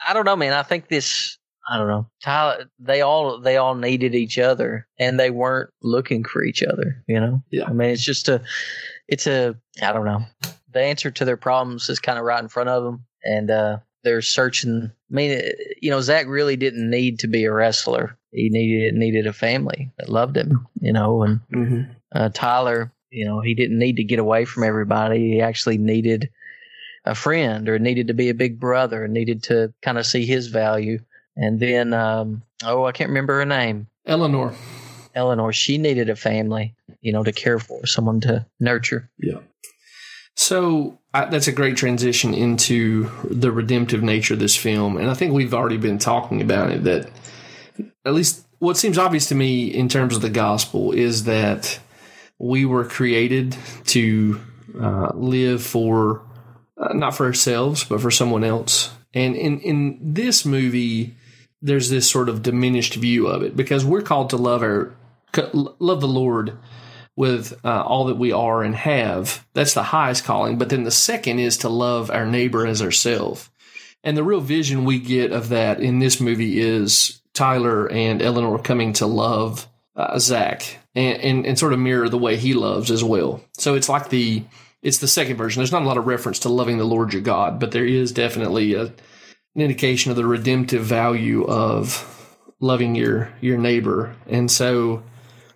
I 0.07 0.13
don't 0.13 0.25
know, 0.25 0.37
man. 0.37 0.53
I 0.53 0.63
think 0.63 0.89
this. 0.89 1.38
I 1.71 1.77
don't 1.77 1.89
know. 1.89 2.09
Tyler, 2.23 2.65
they 2.79 3.03
all 3.03 3.41
they 3.41 3.57
all 3.57 3.75
needed 3.75 4.15
each 4.15 4.39
other, 4.39 4.87
and 4.99 5.19
they 5.21 5.31
weren't 5.31 5.71
looking 5.83 6.25
for 6.25 6.43
each 6.43 6.63
other. 6.63 7.03
You 7.07 7.21
know. 7.21 7.43
Yeah. 7.51 7.65
I 7.67 7.73
mean, 7.73 7.91
it's 7.91 8.03
just 8.03 8.29
a. 8.29 8.43
It's 9.07 9.27
a. 9.27 9.55
I 9.83 9.93
don't 9.93 10.05
know. 10.07 10.25
The 10.73 10.81
answer 10.83 11.11
to 11.11 11.25
their 11.25 11.37
problems 11.37 11.89
is 11.89 11.99
kind 11.99 12.19
of 12.19 12.25
right 12.25 12.43
in 12.43 12.49
front 12.49 12.69
of 12.69 12.85
them, 12.85 13.05
and 13.25 13.51
uh, 13.51 13.79
they're 14.05 14.23
searching. 14.23 14.91
I 14.91 15.15
mean, 15.15 15.43
you 15.81 15.91
know, 15.91 16.01
Zach 16.01 16.27
really 16.27 16.57
didn't 16.57 16.89
need 16.91 17.19
to 17.21 17.27
be 17.29 17.45
a 17.45 17.53
wrestler. 17.53 18.19
He 18.33 18.49
needed 18.51 18.95
needed 18.95 19.27
a 19.27 19.33
family 19.33 19.91
that 19.99 20.09
loved 20.09 20.37
him. 20.37 20.67
You 20.81 20.93
know, 20.93 21.23
and 21.23 21.41
Mm-hmm. 21.55 21.93
uh, 22.15 22.29
Tyler, 22.33 22.93
you 23.11 23.25
know, 23.27 23.41
he 23.41 23.55
didn't 23.55 23.79
need 23.79 23.97
to 23.97 24.05
get 24.05 24.19
away 24.19 24.45
from 24.45 24.65
everybody. 24.65 25.33
He 25.33 25.41
actually 25.41 25.79
needed 25.79 26.31
a 27.05 27.15
friend 27.15 27.69
or 27.69 27.79
needed 27.79 28.09
to 28.09 28.15
be 28.15 28.29
a 28.29 28.35
big 28.35 28.61
brother, 28.61 29.05
and 29.05 29.15
needed 29.15 29.43
to 29.45 29.73
kind 29.83 29.99
of 29.99 30.07
see 30.07 30.27
his 30.27 30.49
value. 30.49 30.99
And 31.39 31.61
then, 31.61 31.95
um, 31.95 32.43
oh, 32.65 32.85
I 32.85 32.93
can't 32.93 33.09
remember 33.09 33.39
her 33.39 33.47
name. 33.47 33.87
Eleanor. 34.05 34.53
Eleanor, 35.15 35.53
she 35.53 35.79
needed 35.79 36.11
a 36.11 36.17
family, 36.17 36.75
you 37.01 37.13
know, 37.13 37.23
to 37.23 37.33
care 37.33 37.59
for, 37.59 37.87
someone 37.87 38.21
to 38.21 38.45
nurture. 38.61 39.09
Yeah. 39.19 39.39
So 40.35 40.99
I, 41.15 41.25
that's 41.25 41.49
a 41.49 41.53
great 41.53 41.77
transition 41.77 42.35
into 42.35 43.11
the 43.25 43.51
redemptive 43.51 44.03
nature 44.03 44.35
of 44.35 44.41
this 44.41 44.57
film, 44.57 44.97
and 44.97 45.11
I 45.11 45.15
think 45.15 45.33
we've 45.33 45.55
already 45.55 45.79
been 45.79 45.99
talking 45.99 46.41
about 46.41 46.71
it. 46.71 46.85
That 46.85 47.11
at 48.05 48.15
least 48.15 48.47
what 48.59 48.77
seems 48.77 48.99
obvious 48.99 49.27
to 49.27 49.35
me 49.35 49.67
in 49.67 49.89
terms 49.89 50.15
of 50.15 50.23
the 50.23 50.31
gospel 50.31 50.93
is 50.93 51.25
that 51.25 51.81
we 52.39 52.65
were 52.65 52.85
created 52.85 53.57
to 53.87 54.41
uh, 54.81 55.11
live 55.15 55.63
for 55.63 56.25
uh, 56.77 56.93
not 56.93 57.17
for 57.17 57.27
ourselves, 57.27 57.83
but 57.83 58.01
for 58.01 58.13
someone 58.13 58.45
else. 58.45 58.93
And 59.13 59.35
in 59.35 59.59
in 59.61 59.99
this 60.01 60.45
movie, 60.45 61.17
there's 61.63 61.91
this 61.91 62.09
sort 62.09 62.29
of 62.29 62.43
diminished 62.43 62.95
view 62.95 63.27
of 63.27 63.43
it 63.43 63.57
because 63.57 63.85
we're 63.85 64.03
called 64.03 64.31
to 64.31 64.37
love 64.37 64.63
our 64.63 64.95
love 65.53 66.01
the 66.01 66.09
Lord 66.09 66.57
with 67.17 67.59
uh, 67.65 67.83
all 67.83 68.07
that 68.07 68.17
we 68.17 68.31
are 68.33 68.63
and 68.63 68.77
have. 68.77 69.45
That's 69.53 69.75
the 69.75 69.83
highest 69.83 70.25
calling. 70.25 70.57
But 70.57 70.69
then 70.69 70.85
the 70.85 70.91
second 70.91 71.41
is 71.41 71.59
to 71.59 71.69
love 71.69 72.11
our 72.11 72.25
neighbor 72.25 72.67
as 72.67 72.81
ourselves. 72.81 73.51
And 74.05 74.17
the 74.17 74.23
real 74.23 74.41
vision 74.41 74.85
we 74.85 75.01
get 75.01 75.33
of 75.33 75.49
that 75.49 75.81
in 75.81 75.99
this 75.99 76.21
movie 76.21 76.61
is 76.61 77.21
Tyler 77.35 77.91
and 77.91 78.23
Eleanor 78.23 78.59
coming 78.59 78.93
to 78.95 79.07
love 79.07 79.67
uh, 79.97 80.19
Zach 80.21 80.79
and, 80.95 81.21
and, 81.21 81.47
and 81.47 81.59
sort 81.59 81.73
of 81.73 81.81
mirror 81.81 82.09
the 82.09 82.17
way 82.17 82.37
he 82.37 82.55
loves 82.55 82.91
as 82.91 83.03
well. 83.03 83.43
So 83.55 83.75
it's 83.75 83.89
like 83.89 84.11
the 84.11 84.45
it's 84.81 84.99
the 84.99 85.09
second 85.09 85.37
version. 85.37 85.59
There's 85.59 85.73
not 85.73 85.83
a 85.83 85.87
lot 85.87 85.99
of 85.99 86.07
reference 86.07 86.39
to 86.41 86.49
loving 86.49 86.79
the 86.79 86.85
Lord 86.85 87.13
your 87.13 87.23
God, 87.23 87.59
but 87.59 87.73
there 87.73 87.85
is 87.85 88.13
definitely 88.13 88.75
a, 88.75 88.93
an 89.55 89.63
indication 89.63 90.11
of 90.11 90.17
the 90.17 90.27
redemptive 90.27 90.85
value 90.85 91.45
of 91.45 92.15
loving 92.61 92.95
your 92.95 93.33
your 93.41 93.59
neighbor. 93.59 94.15
And 94.27 94.51
so 94.51 95.03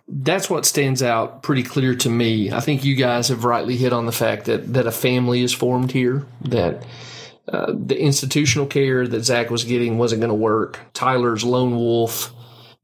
that's 0.07 0.49
what 0.49 0.65
stands 0.65 1.01
out 1.01 1.43
pretty 1.43 1.63
clear 1.63 1.95
to 1.95 2.09
me. 2.09 2.51
I 2.51 2.59
think 2.59 2.83
you 2.83 2.95
guys 2.95 3.29
have 3.29 3.45
rightly 3.45 3.77
hit 3.77 3.93
on 3.93 4.05
the 4.05 4.11
fact 4.11 4.45
that 4.45 4.73
that 4.73 4.87
a 4.87 4.91
family 4.91 5.41
is 5.41 5.53
formed 5.53 5.91
here. 5.91 6.25
That 6.41 6.85
uh, 7.47 7.73
the 7.73 7.99
institutional 7.99 8.67
care 8.67 9.07
that 9.07 9.23
Zach 9.23 9.49
was 9.49 9.63
getting 9.63 9.97
wasn't 9.97 10.21
going 10.21 10.29
to 10.29 10.35
work. 10.35 10.79
Tyler's 10.93 11.43
lone 11.43 11.75
wolf, 11.75 12.33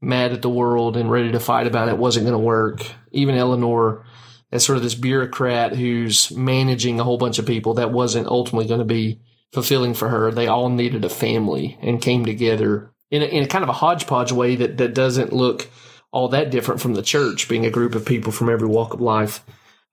mad 0.00 0.32
at 0.32 0.42
the 0.42 0.50
world 0.50 0.96
and 0.96 1.10
ready 1.10 1.32
to 1.32 1.40
fight 1.40 1.66
about 1.66 1.88
it, 1.88 1.98
wasn't 1.98 2.26
going 2.26 2.38
to 2.38 2.44
work. 2.44 2.84
Even 3.12 3.36
Eleanor, 3.36 4.04
as 4.52 4.64
sort 4.64 4.76
of 4.76 4.82
this 4.82 4.94
bureaucrat 4.94 5.74
who's 5.74 6.30
managing 6.32 7.00
a 7.00 7.04
whole 7.04 7.18
bunch 7.18 7.38
of 7.38 7.46
people, 7.46 7.74
that 7.74 7.92
wasn't 7.92 8.26
ultimately 8.26 8.68
going 8.68 8.80
to 8.80 8.84
be 8.84 9.20
fulfilling 9.52 9.94
for 9.94 10.08
her. 10.08 10.30
They 10.30 10.46
all 10.46 10.68
needed 10.68 11.04
a 11.04 11.08
family 11.08 11.78
and 11.82 12.02
came 12.02 12.24
together 12.24 12.92
in 13.10 13.22
a, 13.22 13.26
in 13.26 13.42
a 13.42 13.48
kind 13.48 13.64
of 13.64 13.68
a 13.68 13.74
hodgepodge 13.74 14.32
way 14.32 14.56
that 14.56 14.76
that 14.78 14.94
doesn't 14.94 15.32
look 15.32 15.68
all 16.12 16.28
that 16.28 16.50
different 16.50 16.80
from 16.80 16.94
the 16.94 17.02
church, 17.02 17.48
being 17.48 17.66
a 17.66 17.70
group 17.70 17.94
of 17.94 18.04
people 18.04 18.32
from 18.32 18.48
every 18.48 18.68
walk 18.68 18.94
of 18.94 19.00
life. 19.00 19.44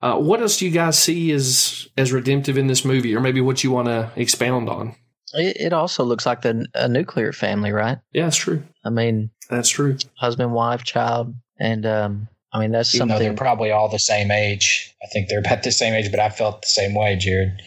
Uh, 0.02 0.18
what 0.18 0.42
else 0.42 0.58
do 0.58 0.66
you 0.66 0.72
guys 0.72 0.98
see 0.98 1.32
as 1.32 1.88
as 1.98 2.14
redemptive 2.14 2.58
in 2.58 2.68
this 2.68 2.86
movie, 2.86 3.16
or 3.16 3.20
maybe 3.20 3.42
what 3.42 3.64
you 3.64 3.72
want 3.72 3.88
to 3.88 4.12
expound 4.16 4.70
on? 4.70 4.96
It, 5.34 5.58
it 5.58 5.74
also 5.74 6.04
looks 6.04 6.26
like 6.26 6.42
the, 6.42 6.66
a 6.74 6.88
nuclear 6.88 7.34
family, 7.34 7.72
right? 7.72 7.98
Yeah, 8.14 8.26
that's 8.26 8.38
true. 8.38 8.64
I 8.86 8.90
mean, 8.90 9.32
That's 9.50 9.70
true. 9.70 9.98
husband, 10.16 10.54
wife, 10.54 10.84
child, 10.84 11.34
and 11.60 11.86
um, 11.86 12.28
I 12.54 12.60
mean 12.60 12.72
that's 12.72 12.94
Even 12.96 13.08
though 13.10 13.20
they're 13.20 13.34
probably 13.34 13.72
all 13.72 13.90
the 13.90 14.00
same 14.00 14.32
age. 14.32 14.96
I 15.04 15.08
think 15.08 15.30
they're 15.30 15.40
about 15.40 15.64
the 15.64 15.72
same 15.72 15.94
age, 15.94 16.12
but 16.12 16.20
I 16.20 16.30
felt 16.30 16.62
the 16.62 16.68
same 16.68 16.94
way, 16.94 17.16
Jared. 17.16 17.62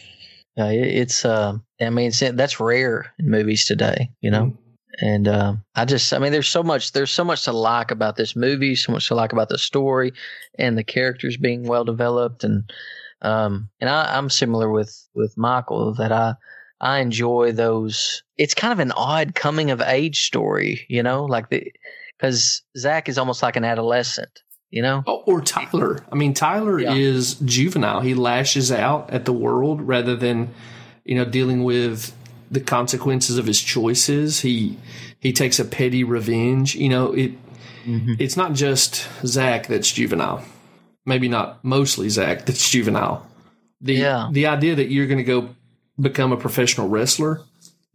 Uh, 0.57 0.65
it, 0.65 0.87
it's 0.87 1.25
uh, 1.25 1.57
I 1.81 1.89
mean, 1.89 2.11
that's 2.33 2.59
rare 2.59 3.13
in 3.19 3.29
movies 3.29 3.65
today, 3.65 4.11
you 4.21 4.31
know. 4.31 4.57
And 4.99 5.27
um, 5.27 5.63
I 5.75 5.85
just, 5.85 6.13
I 6.13 6.19
mean, 6.19 6.31
there's 6.31 6.49
so 6.49 6.61
much, 6.61 6.91
there's 6.91 7.11
so 7.11 7.23
much 7.23 7.45
to 7.45 7.53
like 7.53 7.91
about 7.91 8.17
this 8.17 8.35
movie, 8.35 8.75
so 8.75 8.91
much 8.91 9.07
to 9.07 9.15
like 9.15 9.31
about 9.33 9.49
the 9.49 9.57
story, 9.57 10.11
and 10.59 10.77
the 10.77 10.83
characters 10.83 11.37
being 11.37 11.63
well 11.63 11.83
developed, 11.85 12.43
and 12.43 12.71
um, 13.21 13.69
and 13.79 13.89
I, 13.89 14.17
I'm 14.17 14.29
similar 14.29 14.69
with 14.69 14.95
with 15.15 15.37
Michael 15.37 15.93
that 15.95 16.11
I 16.11 16.35
I 16.79 16.99
enjoy 16.99 17.51
those. 17.53 18.21
It's 18.37 18.53
kind 18.53 18.73
of 18.73 18.79
an 18.79 18.91
odd 18.91 19.33
coming 19.33 19.71
of 19.71 19.81
age 19.81 20.25
story, 20.25 20.85
you 20.89 21.01
know, 21.03 21.25
like 21.25 21.49
the 21.49 21.71
because 22.17 22.61
Zach 22.77 23.07
is 23.09 23.17
almost 23.17 23.41
like 23.41 23.55
an 23.55 23.63
adolescent, 23.63 24.41
you 24.69 24.81
know. 24.81 25.03
Oh, 25.07 25.23
or 25.25 25.41
Tyler. 25.41 25.99
I 26.11 26.15
mean, 26.15 26.33
Tyler 26.33 26.79
Yeah. 26.79 26.93
is 26.93 27.35
juvenile. 27.35 28.01
He 28.01 28.13
lashes 28.13 28.71
out 28.71 29.09
at 29.09 29.25
the 29.25 29.33
world 29.33 29.81
rather 29.81 30.15
than, 30.15 30.53
you 31.05 31.15
know, 31.15 31.25
dealing 31.25 31.63
with 31.63 32.13
the 32.49 32.59
consequences 32.59 33.37
of 33.37 33.45
his 33.45 33.61
choices. 33.61 34.41
He 34.41 34.77
he 35.19 35.31
takes 35.33 35.59
a 35.59 35.65
petty 35.65 36.03
revenge. 36.03 36.75
You 36.75 36.89
know, 36.89 37.13
it 37.13 37.31
mm-hmm. 37.85 38.13
it's 38.19 38.37
not 38.37 38.53
just 38.53 39.07
Zach 39.25 39.67
that's 39.67 39.91
juvenile. 39.91 40.43
Maybe 41.05 41.27
not 41.27 41.63
mostly 41.63 42.09
Zach 42.09 42.45
that's 42.45 42.69
juvenile. 42.69 43.25
The 43.79 43.93
Yeah. 43.95 44.29
the 44.31 44.47
idea 44.47 44.75
that 44.75 44.91
you're 44.91 45.07
going 45.07 45.17
to 45.17 45.23
go 45.23 45.49
become 45.99 46.31
a 46.31 46.37
professional 46.37 46.89
wrestler 46.89 47.41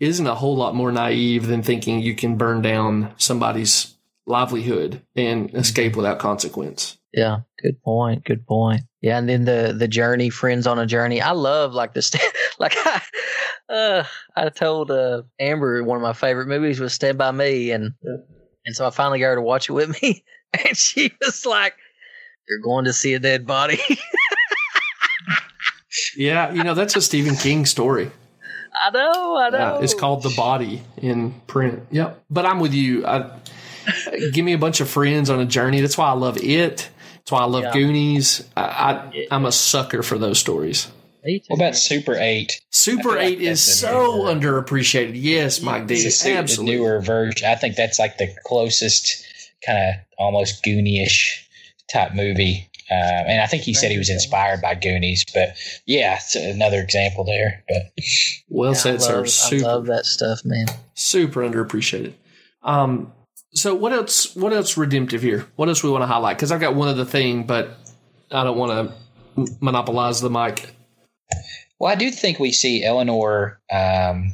isn't 0.01 0.27
a 0.27 0.35
whole 0.35 0.57
lot 0.57 0.75
more 0.75 0.93
naive 0.93 1.47
than 1.47 1.63
thinking 1.63 2.01
you 2.01 2.15
can 2.15 2.37
burn 2.37 2.63
down 2.63 3.13
somebody's 3.17 3.95
livelihood 4.27 5.03
and 5.15 5.49
mm-hmm. 5.49 5.57
escape 5.57 5.97
without 5.97 6.19
consequence. 6.19 6.99
Yeah, 7.13 7.41
good 7.63 7.81
point. 7.83 8.25
Good 8.25 8.47
point. 8.47 8.83
Yeah, 9.01 9.19
and 9.19 9.29
then 9.29 9.45
the 9.45 9.75
the 9.77 9.89
journey, 9.89 10.29
friends 10.29 10.67
on 10.67 10.79
a 10.79 10.87
journey. 10.87 11.21
I 11.21 11.31
love 11.31 11.73
like 11.73 11.95
the 11.95 12.03
st- 12.03 12.23
like 12.61 12.75
I, 12.77 13.03
uh, 13.69 14.05
I 14.37 14.49
told 14.49 14.91
uh, 14.91 15.23
Amber 15.39 15.83
one 15.85 15.97
of 15.97 16.03
my 16.03 16.13
favorite 16.13 16.49
movies 16.49 16.81
was 16.81 16.95
Stand 16.95 17.19
by 17.19 17.31
Me, 17.31 17.71
and 17.71 17.93
and 18.65 18.75
so 18.75 18.87
I 18.87 18.91
finally 18.91 19.19
got 19.19 19.27
her 19.27 19.35
to 19.37 19.43
watch 19.43 19.69
it 19.69 19.73
with 19.73 20.01
me, 20.03 20.25
and 20.67 20.77
she 20.77 21.13
was 21.21 21.45
like, 21.47 21.75
"You're 22.49 22.61
going 22.61 22.87
to 22.87 22.93
see 22.93 23.15
a 23.15 23.19
dead 23.19 23.47
body." 23.47 23.81
Yeah, 26.17 26.53
you 26.53 26.63
know 26.63 26.75
that's 26.75 26.97
a 26.97 27.03
Stephen 27.03 27.37
King 27.37 27.67
story. 27.67 28.11
I 28.75 28.91
know, 28.91 29.37
I 29.37 29.51
know. 29.51 29.59
Yeah, 29.59 29.79
it's 29.81 29.95
called 29.95 30.23
The 30.23 30.35
Body 30.37 30.83
in 30.99 31.33
print. 31.47 31.87
Yep. 31.91 32.25
But 32.29 32.45
I'm 32.45 32.61
with 32.61 32.75
you. 32.75 33.07
I, 33.07 33.31
give 34.33 34.45
me 34.45 34.53
a 34.53 34.59
bunch 34.59 34.81
of 34.81 34.89
friends 34.91 35.31
on 35.31 35.41
a 35.41 35.47
journey. 35.47 35.81
That's 35.81 35.97
why 35.97 36.09
I 36.09 36.13
love 36.13 36.37
it. 36.43 36.91
That's 37.17 37.33
why 37.33 37.41
I 37.41 37.45
love 37.47 37.65
Yeah. 37.65 37.73
Goonies. 37.73 38.47
I, 38.57 38.63
I 38.63 39.27
I'm 39.31 39.47
a 39.47 39.53
sucker 39.53 40.03
for 40.03 40.19
those 40.19 40.39
stories. 40.39 40.89
Me 41.27 41.41
too. 41.41 41.45
What 41.49 41.57
about 41.57 41.77
Super 41.77 42.15
8? 42.15 42.61
Super 42.71 43.01
I 43.01 43.03
feel 43.03 43.13
like 43.15 43.25
Eight 43.33 43.41
is 43.43 43.61
so 43.81 44.33
newer- 44.33 44.63
underappreciated. 44.63 45.13
Yes, 45.15 45.61
Mike 45.61 45.87
D. 45.89 45.95
It's 45.95 46.05
a 46.05 46.11
su- 46.13 46.29
the 46.31 46.37
Absolutely. 46.37 46.77
newer 46.77 47.01
version. 47.01 47.49
I 47.49 47.57
think 47.57 47.75
that's 47.77 47.99
like 47.99 48.17
the 48.19 48.29
closest 48.47 49.25
kind 49.67 49.77
of 49.79 49.95
almost 50.19 50.65
Goonie-ish 50.65 51.49
type 51.93 52.15
movie. 52.15 52.71
Um, 52.89 52.97
and 53.27 53.41
I 53.43 53.47
think 53.47 53.65
he 53.65 53.75
said 53.75 53.91
he 53.91 53.99
was 53.99 54.11
inspired 54.11 54.63
by 54.63 54.77
Goonies, 54.77 55.25
but 55.35 55.57
yeah, 55.87 56.15
it's 56.17 56.37
another 56.37 56.81
example 56.81 57.25
there. 57.25 57.65
But 57.69 57.83
Well 58.49 58.71
I 58.71 58.75
said, 58.75 59.03
sir. 59.03 59.17
love, 59.17 59.25
I 59.25 59.29
Super, 59.29 59.65
love 59.65 59.87
that 59.87 60.07
stuff, 60.07 60.45
man. 60.45 60.67
super 60.95 61.41
underappreciated. 61.41 62.13
Um, 62.63 63.13
so 63.55 63.75
what 63.75 63.93
else? 63.93 64.37
What 64.37 64.53
else 64.53 64.77
redemptive 64.77 65.23
here? 65.23 65.47
What 65.57 65.69
else 65.69 65.83
we 65.83 65.91
want 65.91 66.03
to 66.03 66.07
highlight? 66.07 66.37
Because 66.37 66.53
I've 66.53 66.61
got 66.61 66.77
one 66.77 66.87
other 66.87 67.05
thing, 67.05 67.43
but 67.45 67.77
I 68.31 68.45
don't 68.45 68.57
want 68.57 68.91
to 69.37 69.55
monopolize 69.61 70.21
the 70.21 70.31
mic. 70.31 70.73
Well, 71.79 71.93
I 71.93 71.97
do 71.97 72.11
think 72.11 72.39
we 72.39 72.53
see 72.53 72.85
Eleanor. 72.85 73.61
Um, 73.71 74.33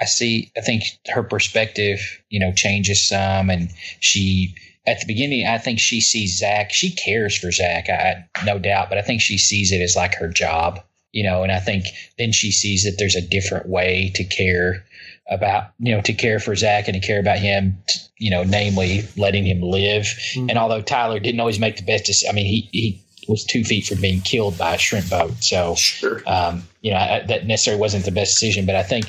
I 0.00 0.04
see. 0.04 0.50
I 0.56 0.60
think 0.60 0.84
her 1.08 1.22
perspective, 1.22 2.00
you 2.28 2.40
know, 2.40 2.52
changes 2.52 3.06
some, 3.06 3.50
and 3.50 3.70
she 3.98 4.54
at 4.86 5.00
the 5.00 5.06
beginning, 5.06 5.46
I 5.46 5.58
think 5.58 5.78
she 5.78 6.00
sees 6.00 6.38
Zach. 6.38 6.72
She 6.72 6.90
cares 6.90 7.36
for 7.36 7.52
Zach, 7.52 7.88
I, 7.88 8.24
no 8.44 8.58
doubt, 8.58 8.88
but 8.88 8.98
I 8.98 9.02
think 9.02 9.20
she 9.20 9.38
sees 9.38 9.72
it 9.72 9.80
as 9.80 9.94
like 9.94 10.14
her 10.16 10.28
job, 10.28 10.80
you 11.12 11.22
know. 11.22 11.42
And 11.42 11.52
I 11.52 11.60
think 11.60 11.84
then 12.18 12.32
she 12.32 12.50
sees 12.50 12.84
that 12.84 12.96
there's 12.98 13.16
a 13.16 13.20
different 13.20 13.68
way 13.68 14.10
to 14.14 14.24
care 14.24 14.84
about, 15.30 15.72
you 15.78 15.94
know, 15.94 16.00
to 16.02 16.12
care 16.12 16.40
for 16.40 16.56
Zach 16.56 16.88
and 16.88 17.00
to 17.00 17.06
care 17.06 17.20
about 17.20 17.38
him, 17.38 17.76
you 18.18 18.30
know, 18.30 18.42
namely 18.42 19.06
letting 19.16 19.46
him 19.46 19.60
live. 19.60 20.06
And 20.34 20.58
although 20.58 20.82
Tyler 20.82 21.20
didn't 21.20 21.40
always 21.40 21.60
make 21.60 21.76
the 21.76 21.84
best 21.84 22.06
decision, 22.06 22.30
I 22.30 22.32
mean, 22.34 22.46
he 22.46 22.68
he 22.72 23.04
was 23.30 23.44
two 23.44 23.64
feet 23.64 23.86
from 23.86 24.00
being 24.00 24.20
killed 24.20 24.58
by 24.58 24.74
a 24.74 24.78
shrimp 24.78 25.08
boat, 25.08 25.32
so 25.42 25.74
Sure. 25.76 26.22
um, 26.26 26.62
you 26.82 26.90
know 26.90 26.98
I, 26.98 27.24
that 27.28 27.46
necessarily 27.46 27.80
wasn't 27.80 28.04
the 28.04 28.10
best 28.12 28.34
decision 28.34 28.66
but 28.66 28.74
i 28.74 28.82
think 28.82 29.06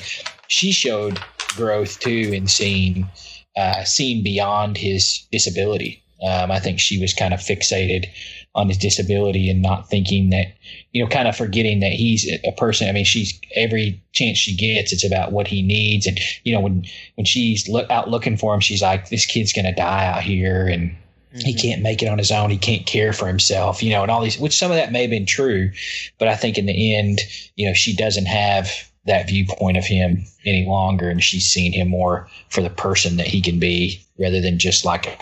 she 0.48 0.72
showed 0.72 1.18
growth 1.56 1.98
too 2.00 2.30
in 2.32 2.46
seeing 2.46 3.08
uh, 3.56 3.84
seeing 3.84 4.22
beyond 4.22 4.76
his 4.78 5.26
disability 5.32 6.02
um, 6.26 6.50
i 6.50 6.58
think 6.60 6.80
she 6.80 6.98
was 7.00 7.12
kind 7.14 7.34
of 7.34 7.40
fixated 7.40 8.06
on 8.54 8.68
his 8.68 8.76
disability 8.76 9.48
and 9.48 9.62
not 9.62 9.88
thinking 9.88 10.28
that, 10.28 10.46
you 10.92 11.02
know, 11.02 11.08
kind 11.08 11.26
of 11.26 11.34
forgetting 11.34 11.80
that 11.80 11.92
he's 11.92 12.30
a 12.44 12.52
person. 12.52 12.86
I 12.86 12.92
mean, 12.92 13.06
she's 13.06 13.40
every 13.56 14.02
chance 14.12 14.36
she 14.36 14.54
gets, 14.54 14.92
it's 14.92 15.06
about 15.06 15.32
what 15.32 15.46
he 15.48 15.62
needs. 15.62 16.06
And, 16.06 16.20
you 16.44 16.52
know, 16.52 16.60
when, 16.60 16.84
when 17.14 17.24
she's 17.24 17.66
look, 17.66 17.90
out 17.90 18.10
looking 18.10 18.36
for 18.36 18.52
him, 18.52 18.60
she's 18.60 18.82
like, 18.82 19.08
this 19.08 19.24
kid's 19.24 19.54
going 19.54 19.64
to 19.64 19.72
die 19.72 20.04
out 20.04 20.22
here. 20.22 20.66
And, 20.66 20.94
mm-hmm. 21.34 21.40
he 21.40 21.54
can't 21.54 21.82
make 21.82 22.02
it 22.02 22.08
on 22.08 22.18
his 22.18 22.30
own. 22.30 22.50
He 22.50 22.58
can't 22.58 22.86
care 22.86 23.12
for 23.12 23.26
himself, 23.26 23.82
you 23.82 23.90
know, 23.90 24.02
and 24.02 24.10
all 24.10 24.22
these, 24.22 24.38
which 24.38 24.56
some 24.56 24.70
of 24.70 24.76
that 24.76 24.92
may 24.92 25.02
have 25.02 25.10
been 25.10 25.26
true, 25.26 25.70
but 26.18 26.28
I 26.28 26.36
think 26.36 26.58
in 26.58 26.66
the 26.66 26.96
end, 26.96 27.20
you 27.56 27.66
know, 27.66 27.74
she 27.74 27.94
doesn't 27.94 28.26
have 28.26 28.70
that 29.06 29.28
viewpoint 29.28 29.76
of 29.76 29.84
him 29.84 30.24
any 30.44 30.66
longer, 30.66 31.08
and 31.08 31.22
she's 31.22 31.46
seen 31.46 31.72
him 31.72 31.88
more 31.88 32.28
for 32.50 32.62
the 32.62 32.70
person 32.70 33.16
that 33.16 33.26
he 33.26 33.40
can 33.40 33.58
be 33.58 34.00
rather 34.18 34.40
than 34.40 34.58
just 34.58 34.84
like. 34.84 35.20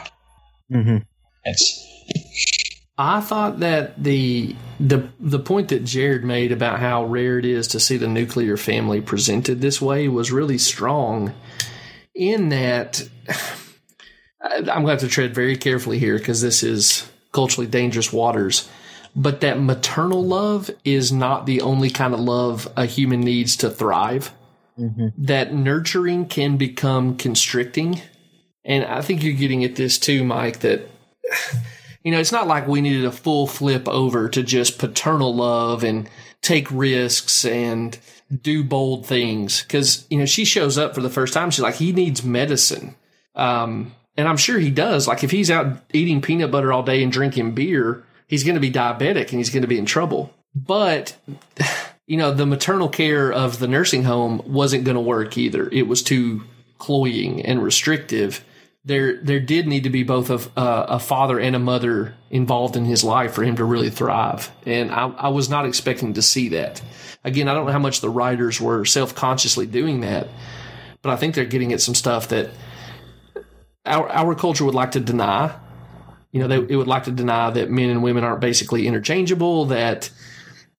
Mm-hmm. 0.70 0.98
That's. 1.44 1.86
I 2.98 3.20
thought 3.20 3.60
that 3.60 4.02
the 4.02 4.54
the 4.78 5.08
the 5.18 5.38
point 5.38 5.68
that 5.68 5.84
Jared 5.84 6.22
made 6.22 6.52
about 6.52 6.80
how 6.80 7.04
rare 7.04 7.38
it 7.38 7.46
is 7.46 7.66
to 7.68 7.80
see 7.80 7.96
the 7.96 8.06
nuclear 8.06 8.58
family 8.58 9.00
presented 9.00 9.60
this 9.60 9.80
way 9.80 10.08
was 10.08 10.30
really 10.30 10.58
strong. 10.58 11.32
In 12.14 12.50
that, 12.50 13.08
I'm 14.42 14.64
going 14.64 14.84
to 14.84 14.90
have 14.90 15.00
to 15.00 15.08
tread 15.08 15.34
very 15.34 15.56
carefully 15.56 15.98
here 15.98 16.18
because 16.18 16.40
this 16.40 16.62
is 16.62 17.08
culturally 17.32 17.66
dangerous 17.66 18.12
waters 18.12 18.68
but 19.14 19.40
that 19.40 19.60
maternal 19.60 20.24
love 20.24 20.70
is 20.84 21.10
not 21.10 21.46
the 21.46 21.60
only 21.62 21.90
kind 21.90 22.14
of 22.14 22.20
love 22.20 22.68
a 22.76 22.86
human 22.86 23.20
needs 23.20 23.56
to 23.56 23.70
thrive. 23.70 24.32
Mm-hmm. 24.78 25.08
That 25.18 25.52
nurturing 25.52 26.26
can 26.26 26.56
become 26.56 27.16
constricting. 27.16 28.00
And 28.64 28.84
I 28.84 29.02
think 29.02 29.22
you're 29.22 29.34
getting 29.34 29.64
at 29.64 29.76
this 29.76 29.98
too, 29.98 30.24
Mike, 30.24 30.60
that, 30.60 30.88
you 32.04 32.12
know, 32.12 32.20
it's 32.20 32.32
not 32.32 32.46
like 32.46 32.68
we 32.68 32.80
needed 32.80 33.04
a 33.04 33.12
full 33.12 33.46
flip 33.46 33.88
over 33.88 34.28
to 34.28 34.42
just 34.42 34.78
paternal 34.78 35.34
love 35.34 35.82
and 35.82 36.08
take 36.40 36.70
risks 36.70 37.44
and 37.44 37.98
do 38.42 38.62
bold 38.62 39.06
things. 39.06 39.62
Cause, 39.62 40.06
you 40.08 40.18
know, 40.18 40.26
she 40.26 40.44
shows 40.44 40.78
up 40.78 40.94
for 40.94 41.02
the 41.02 41.10
first 41.10 41.34
time. 41.34 41.50
She's 41.50 41.60
like, 41.60 41.74
he 41.74 41.92
needs 41.92 42.22
medicine. 42.22 42.94
Um, 43.34 43.92
and 44.16 44.28
I'm 44.28 44.36
sure 44.36 44.58
he 44.58 44.70
does. 44.70 45.06
Like 45.08 45.24
if 45.24 45.30
he's 45.30 45.50
out 45.50 45.78
eating 45.92 46.20
peanut 46.20 46.50
butter 46.50 46.72
all 46.72 46.82
day 46.82 47.02
and 47.02 47.12
drinking 47.12 47.52
beer, 47.52 48.04
he's 48.26 48.44
going 48.44 48.54
to 48.54 48.60
be 48.60 48.70
diabetic 48.70 49.30
and 49.30 49.38
he's 49.38 49.50
going 49.50 49.62
to 49.62 49.68
be 49.68 49.78
in 49.78 49.86
trouble. 49.86 50.34
But, 50.54 51.16
you 52.06 52.16
know, 52.16 52.32
the 52.32 52.46
maternal 52.46 52.88
care 52.88 53.32
of 53.32 53.58
the 53.58 53.68
nursing 53.68 54.04
home 54.04 54.42
wasn't 54.46 54.84
going 54.84 54.96
to 54.96 55.00
work 55.00 55.38
either. 55.38 55.68
It 55.70 55.86
was 55.86 56.02
too 56.02 56.42
cloying 56.78 57.44
and 57.44 57.62
restrictive. 57.62 58.44
There, 58.84 59.22
there 59.22 59.40
did 59.40 59.66
need 59.66 59.84
to 59.84 59.90
be 59.90 60.02
both 60.02 60.30
a, 60.30 60.58
uh, 60.58 60.86
a 60.88 60.98
father 60.98 61.38
and 61.38 61.54
a 61.54 61.58
mother 61.58 62.14
involved 62.30 62.76
in 62.76 62.86
his 62.86 63.04
life 63.04 63.34
for 63.34 63.44
him 63.44 63.56
to 63.56 63.64
really 63.64 63.90
thrive. 63.90 64.50
And 64.64 64.90
I, 64.90 65.08
I 65.08 65.28
was 65.28 65.50
not 65.50 65.66
expecting 65.66 66.14
to 66.14 66.22
see 66.22 66.48
that. 66.50 66.80
Again, 67.22 67.46
I 67.46 67.54
don't 67.54 67.66
know 67.66 67.72
how 67.72 67.78
much 67.78 68.00
the 68.00 68.08
writers 68.08 68.60
were 68.60 68.86
self 68.86 69.14
consciously 69.14 69.66
doing 69.66 70.00
that, 70.00 70.28
but 71.02 71.12
I 71.12 71.16
think 71.16 71.34
they're 71.34 71.44
getting 71.44 71.74
at 71.74 71.82
some 71.82 71.94
stuff 71.94 72.28
that 72.28 72.50
our, 73.86 74.08
our 74.10 74.34
culture 74.34 74.64
would 74.64 74.74
like 74.74 74.92
to 74.92 75.00
deny 75.00 75.54
you 76.32 76.40
know, 76.40 76.46
they 76.46 76.72
it 76.72 76.76
would 76.76 76.86
like 76.86 77.04
to 77.04 77.10
deny 77.10 77.50
that 77.50 77.70
men 77.70 77.90
and 77.90 78.02
women 78.02 78.24
aren't 78.24 78.40
basically 78.40 78.86
interchangeable, 78.86 79.66
that 79.66 80.10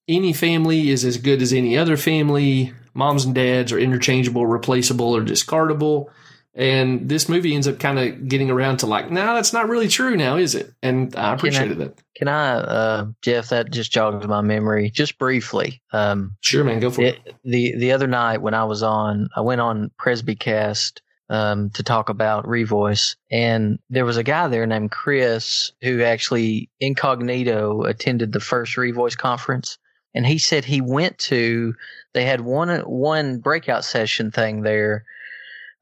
any 0.08 0.32
family 0.32 0.90
is 0.90 1.04
as 1.04 1.18
good 1.18 1.42
as 1.42 1.52
any 1.52 1.76
other 1.76 1.96
family. 1.96 2.72
Moms 2.94 3.24
and 3.24 3.34
dads 3.34 3.72
are 3.72 3.78
interchangeable, 3.78 4.46
replaceable, 4.46 5.16
or 5.16 5.22
discardable. 5.22 6.06
And 6.54 7.08
this 7.08 7.30
movie 7.30 7.54
ends 7.54 7.66
up 7.66 7.78
kind 7.78 7.98
of 7.98 8.28
getting 8.28 8.50
around 8.50 8.78
to 8.78 8.86
like, 8.86 9.10
no, 9.10 9.24
nah, 9.24 9.34
that's 9.34 9.54
not 9.54 9.70
really 9.70 9.88
true 9.88 10.16
now, 10.16 10.36
is 10.36 10.54
it? 10.54 10.70
And 10.82 11.16
I 11.16 11.32
appreciated 11.32 11.78
can 11.78 11.80
I, 11.80 11.84
that. 11.84 12.02
Can 12.14 12.28
I, 12.28 12.52
uh, 12.56 13.06
Jeff? 13.22 13.48
That 13.48 13.70
just 13.70 13.90
jogs 13.90 14.26
my 14.26 14.42
memory, 14.42 14.90
just 14.90 15.18
briefly. 15.18 15.82
Um, 15.92 16.36
sure, 16.40 16.64
man, 16.64 16.80
go 16.80 16.90
for 16.90 17.02
it, 17.02 17.20
it. 17.24 17.34
The 17.44 17.76
the 17.76 17.92
other 17.92 18.06
night 18.06 18.42
when 18.42 18.54
I 18.54 18.64
was 18.64 18.82
on, 18.82 19.28
I 19.34 19.40
went 19.40 19.60
on 19.60 19.90
Presbycast 19.98 21.00
um, 21.32 21.70
to 21.70 21.82
talk 21.82 22.10
about 22.10 22.44
Revoice. 22.44 23.16
And 23.30 23.78
there 23.88 24.04
was 24.04 24.18
a 24.18 24.22
guy 24.22 24.48
there 24.48 24.66
named 24.66 24.90
Chris 24.90 25.72
who 25.80 26.02
actually 26.02 26.70
incognito 26.78 27.84
attended 27.84 28.32
the 28.32 28.38
first 28.38 28.76
Revoice 28.76 29.16
conference. 29.16 29.78
And 30.14 30.26
he 30.26 30.38
said 30.38 30.66
he 30.66 30.82
went 30.82 31.16
to, 31.20 31.74
they 32.12 32.26
had 32.26 32.42
one, 32.42 32.80
one 32.80 33.38
breakout 33.38 33.82
session 33.82 34.30
thing 34.30 34.60
there 34.60 35.06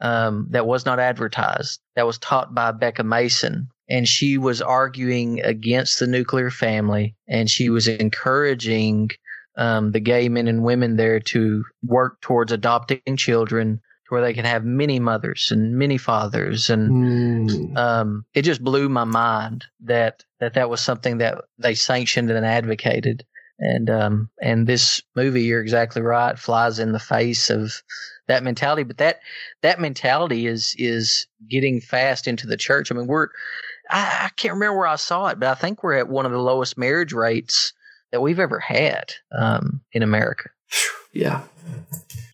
um, 0.01 0.47
that 0.51 0.69
was 0.69 0.87
not 0.87 1.01
advertised, 1.01 1.81
that 1.97 2.07
was 2.07 2.19
taught 2.19 2.55
by 2.55 2.71
Becca 2.71 3.03
Mason. 3.03 3.71
And 3.89 4.07
she 4.07 4.39
was 4.39 4.63
arguing 4.63 5.41
against 5.41 5.99
the 5.99 6.07
nuclear 6.07 6.51
family 6.51 7.17
and 7.27 7.51
she 7.51 7.71
was 7.71 7.89
encouraging 7.89 9.11
um, 9.57 9.91
the 9.91 9.99
gay 9.99 10.29
men 10.29 10.47
and 10.47 10.63
women 10.63 10.97
there 10.97 11.19
to 11.19 11.65
work 11.85 12.21
towards 12.21 12.53
adopting 12.53 13.17
children 13.17 13.81
where 14.11 14.21
they 14.21 14.35
can 14.35 14.45
have 14.45 14.65
many 14.65 14.99
mothers 14.99 15.51
and 15.51 15.77
many 15.77 15.99
fathers. 15.99 16.71
And 16.71 16.91
mm. 17.49 17.77
um, 17.77 18.25
it 18.35 18.43
just 18.43 18.63
blew 18.63 18.89
my 18.89 19.05
mind 19.05 19.65
that 19.81 20.25
that 20.41 20.55
that 20.55 20.71
was 20.71 20.81
something 20.81 21.19
that 21.19 21.45
they 21.59 21.75
sanctioned 21.75 22.31
and 22.31 22.47
advocated. 22.47 23.25
And 23.59 23.91
um, 23.91 24.31
and 24.41 24.67
this 24.67 25.03
movie 25.15 25.43
you're 25.43 25.61
exactly 25.61 26.03
right 26.03 26.39
flies 26.39 26.79
in 26.79 26.93
the 26.93 26.99
face 26.99 27.51
of 27.51 27.83
that 28.27 28.43
mentality. 28.43 28.85
But 28.85 28.99
that 28.99 29.21
that 29.63 29.81
mentality 29.81 30.47
is 30.47 30.75
is 30.79 31.27
getting 31.49 31.81
fast 31.81 32.27
into 32.27 32.47
the 32.47 32.57
church. 32.57 32.91
I 32.91 32.95
mean 32.95 33.07
we're 33.07 33.29
I, 33.91 34.27
I 34.27 34.29
can't 34.37 34.55
remember 34.55 34.79
where 34.79 34.87
i 34.87 34.95
saw 34.95 35.27
it 35.27 35.41
but 35.41 35.49
i 35.49 35.55
think 35.55 35.83
we're 35.83 35.95
at 35.95 36.09
one 36.09 36.25
of 36.25 36.31
the 36.31 36.39
lowest 36.39 36.79
marriage 36.79 37.13
rates 37.13 37.73
that 38.13 38.21
we've 38.21 38.39
ever 38.39 38.61
had 38.61 39.13
um, 39.37 39.81
in 39.93 40.05
america. 40.05 40.51
Yeah 41.13 41.43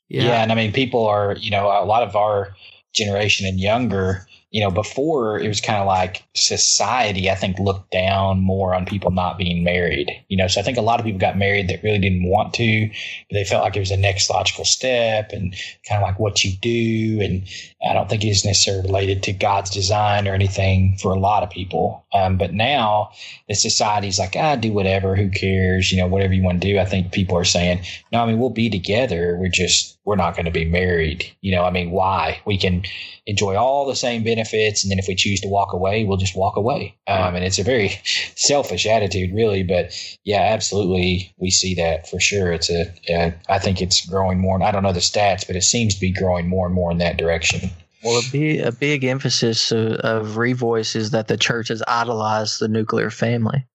yeah. 0.08 0.24
yeah. 0.24 0.42
And 0.42 0.52
I 0.52 0.54
mean, 0.54 0.72
people 0.72 1.06
are, 1.06 1.36
you 1.38 1.50
know, 1.50 1.66
a 1.66 1.84
lot 1.84 2.02
of 2.02 2.16
our 2.16 2.54
generation 2.94 3.46
and 3.46 3.60
younger 3.60 4.26
you 4.56 4.62
know, 4.62 4.70
before 4.70 5.38
it 5.38 5.48
was 5.48 5.60
kind 5.60 5.78
of 5.78 5.86
like 5.86 6.24
society, 6.34 7.30
I 7.30 7.34
think, 7.34 7.58
looked 7.58 7.90
down 7.90 8.40
more 8.40 8.74
on 8.74 8.86
people 8.86 9.10
not 9.10 9.36
being 9.36 9.64
married. 9.64 10.10
You 10.28 10.38
know, 10.38 10.46
so 10.46 10.60
I 10.60 10.64
think 10.64 10.78
a 10.78 10.82
lot 10.82 10.98
of 10.98 11.04
people 11.04 11.20
got 11.20 11.36
married 11.36 11.68
that 11.68 11.82
really 11.82 11.98
didn't 11.98 12.26
want 12.26 12.54
to, 12.54 12.88
but 12.88 13.34
they 13.34 13.44
felt 13.44 13.64
like 13.64 13.76
it 13.76 13.80
was 13.80 13.90
the 13.90 13.98
next 13.98 14.30
logical 14.30 14.64
step 14.64 15.32
and 15.32 15.54
kind 15.86 16.02
of 16.02 16.08
like 16.08 16.18
what 16.18 16.42
you 16.42 16.52
do. 16.62 17.20
And 17.20 17.46
I 17.88 17.94
don't 17.94 18.08
think 18.08 18.24
it 18.24 18.28
is 18.28 18.44
necessarily 18.44 18.86
related 18.86 19.22
to 19.24 19.32
God's 19.32 19.70
design 19.70 20.26
or 20.26 20.34
anything 20.34 20.96
for 21.00 21.12
a 21.12 21.18
lot 21.18 21.42
of 21.42 21.50
people. 21.50 22.04
Um, 22.12 22.36
but 22.36 22.52
now 22.52 23.10
the 23.48 23.54
society's 23.54 24.18
like, 24.18 24.34
ah, 24.36 24.56
do 24.56 24.72
whatever, 24.72 25.16
who 25.16 25.28
cares, 25.28 25.92
you 25.92 25.98
know, 25.98 26.06
whatever 26.06 26.32
you 26.32 26.42
want 26.42 26.60
to 26.60 26.68
do. 26.68 26.78
I 26.78 26.84
think 26.84 27.12
people 27.12 27.36
are 27.36 27.44
saying, 27.44 27.80
no, 28.12 28.22
I 28.22 28.26
mean, 28.26 28.38
we'll 28.38 28.50
be 28.50 28.70
together. 28.70 29.36
We're 29.38 29.48
just, 29.48 29.98
we're 30.04 30.16
not 30.16 30.34
going 30.34 30.46
to 30.46 30.52
be 30.52 30.64
married. 30.64 31.30
You 31.40 31.52
know, 31.52 31.64
I 31.64 31.70
mean, 31.70 31.90
why? 31.90 32.40
We 32.44 32.56
can 32.56 32.84
enjoy 33.26 33.56
all 33.56 33.86
the 33.86 33.96
same 33.96 34.22
benefits, 34.22 34.84
and 34.84 34.90
then 34.90 34.98
if 34.98 35.08
we 35.08 35.14
choose 35.14 35.40
to 35.40 35.48
walk 35.48 35.72
away, 35.72 36.04
we'll 36.04 36.16
just 36.16 36.36
walk 36.36 36.56
away. 36.56 36.96
Um, 37.08 37.34
and 37.34 37.44
it's 37.44 37.58
a 37.58 37.64
very 37.64 37.88
selfish 38.36 38.86
attitude, 38.86 39.34
really. 39.34 39.62
But 39.62 39.92
yeah, 40.24 40.40
absolutely, 40.40 41.34
we 41.38 41.50
see 41.50 41.74
that 41.74 42.08
for 42.08 42.20
sure. 42.20 42.52
It's 42.52 42.70
a, 42.70 42.86
uh, 43.12 43.32
I 43.48 43.58
think 43.58 43.82
it's 43.82 44.06
growing 44.06 44.38
more. 44.40 44.62
I 44.62 44.70
don't 44.70 44.84
know 44.84 44.92
the 44.92 45.00
stats, 45.00 45.46
but 45.46 45.56
it 45.56 45.62
seems 45.62 45.94
to 45.94 46.00
be 46.00 46.12
growing 46.12 46.48
more 46.48 46.66
and 46.66 46.74
more 46.74 46.90
in 46.90 46.98
that 46.98 47.16
direction. 47.16 47.70
Well, 48.06 48.20
a 48.20 48.30
big, 48.30 48.60
a 48.60 48.70
big 48.70 49.02
emphasis 49.02 49.72
of, 49.72 49.94
of 49.94 50.36
Revoice 50.36 50.94
is 50.94 51.10
that 51.10 51.26
the 51.26 51.36
church 51.36 51.68
has 51.68 51.82
idolized 51.88 52.60
the 52.60 52.68
nuclear 52.68 53.10
family. 53.10 53.66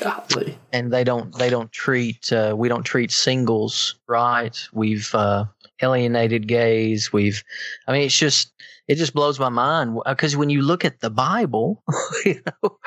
Godly. 0.00 0.58
And 0.72 0.90
they 0.90 1.04
don't 1.04 1.36
they 1.36 1.50
don't 1.50 1.70
treat 1.70 2.32
uh, 2.32 2.54
we 2.56 2.68
don't 2.68 2.84
treat 2.84 3.10
singles 3.10 3.96
right. 4.08 4.56
We've 4.72 5.14
uh, 5.14 5.44
alienated 5.82 6.48
gays. 6.48 7.12
We've 7.12 7.44
I 7.86 7.92
mean 7.92 8.02
it's 8.02 8.16
just 8.16 8.50
it 8.88 8.94
just 8.94 9.12
blows 9.12 9.38
my 9.38 9.50
mind 9.50 9.98
because 10.06 10.38
when 10.38 10.48
you 10.48 10.62
look 10.62 10.86
at 10.86 11.00
the 11.00 11.10
Bible, 11.10 11.82
you 12.24 12.40
know, 12.46 12.78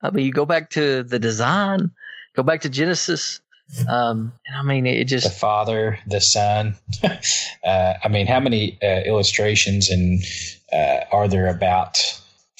I 0.00 0.10
mean 0.10 0.26
you 0.26 0.32
go 0.32 0.46
back 0.46 0.70
to 0.70 1.02
the 1.02 1.18
design, 1.18 1.90
go 2.36 2.44
back 2.44 2.60
to 2.60 2.68
Genesis. 2.68 3.40
Um, 3.88 4.32
and 4.46 4.56
I 4.56 4.62
mean, 4.62 4.86
it 4.86 5.04
just 5.04 5.24
the 5.24 5.30
father, 5.30 5.98
the 6.06 6.20
son. 6.20 6.76
uh, 7.04 7.94
I 8.02 8.08
mean, 8.08 8.26
how 8.26 8.40
many 8.40 8.78
uh, 8.82 9.02
illustrations 9.04 9.90
and 9.90 10.22
uh, 10.72 11.04
are 11.12 11.28
there 11.28 11.48
about 11.48 11.98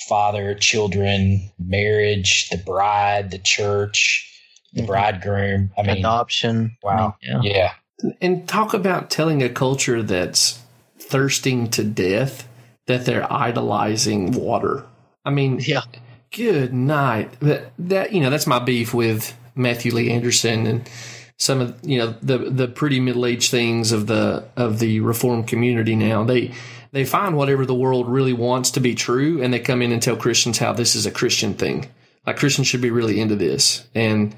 father, 0.09 0.55
children, 0.55 1.51
marriage, 1.59 2.48
the 2.51 2.59
bride, 2.59 3.30
the 3.30 3.39
church, 3.39 4.28
the 4.72 4.80
mm-hmm. 4.80 4.86
bridegroom. 4.86 5.70
I 5.76 5.82
mean, 5.82 5.98
adoption. 5.98 6.76
Wow. 6.82 7.16
I 7.22 7.35
mean, 7.35 7.43
yeah. 7.43 7.74
yeah. 8.02 8.12
And 8.20 8.48
talk 8.48 8.74
about 8.74 9.10
telling 9.10 9.43
a 9.43 9.48
culture 9.48 10.02
that's 10.02 10.60
thirsting 10.98 11.68
to 11.70 11.85
death 11.85 12.48
that 12.86 13.05
they're 13.05 13.30
idolizing 13.30 14.32
water. 14.32 14.85
I 15.24 15.30
mean, 15.30 15.60
yeah. 15.60 15.82
Good 16.30 16.72
night. 16.74 17.40
That, 17.40 17.72
that 17.78 18.12
you 18.12 18.20
know, 18.20 18.30
that's 18.30 18.47
my 18.47 18.59
beef 18.59 18.93
with 18.93 19.35
Matthew 19.59 19.93
Lee 19.93 20.10
Anderson 20.10 20.66
and 20.66 20.89
some 21.36 21.60
of 21.60 21.78
you 21.82 21.98
know 21.98 22.14
the 22.22 22.39
the 22.39 22.68
pretty 22.68 23.01
middle 23.01 23.26
aged 23.26 23.51
things 23.51 23.93
of 23.93 24.06
the 24.06 24.48
of 24.56 24.78
the 24.78 25.01
reform 25.01 25.44
community 25.44 25.97
now. 25.97 26.24
They 26.24 26.52
they 26.93 27.05
find 27.05 27.36
whatever 27.36 27.66
the 27.66 27.74
world 27.74 28.09
really 28.09 28.32
wants 28.32 28.70
to 28.72 28.80
be 28.80 28.94
true 28.94 29.43
and 29.43 29.52
they 29.52 29.60
come 29.60 29.82
in 29.82 29.93
and 29.93 30.02
tell 30.02 30.16
Christians 30.16 30.59
how 30.59 30.72
this 30.72 30.94
is 30.94 31.06
a 31.06 31.10
Christian 31.10 31.55
thing. 31.55 31.86
Like 32.26 32.39
Christians 32.39 32.66
should 32.66 32.80
be 32.80 32.90
really 32.90 33.20
into 33.20 33.36
this. 33.36 33.86
And 33.94 34.35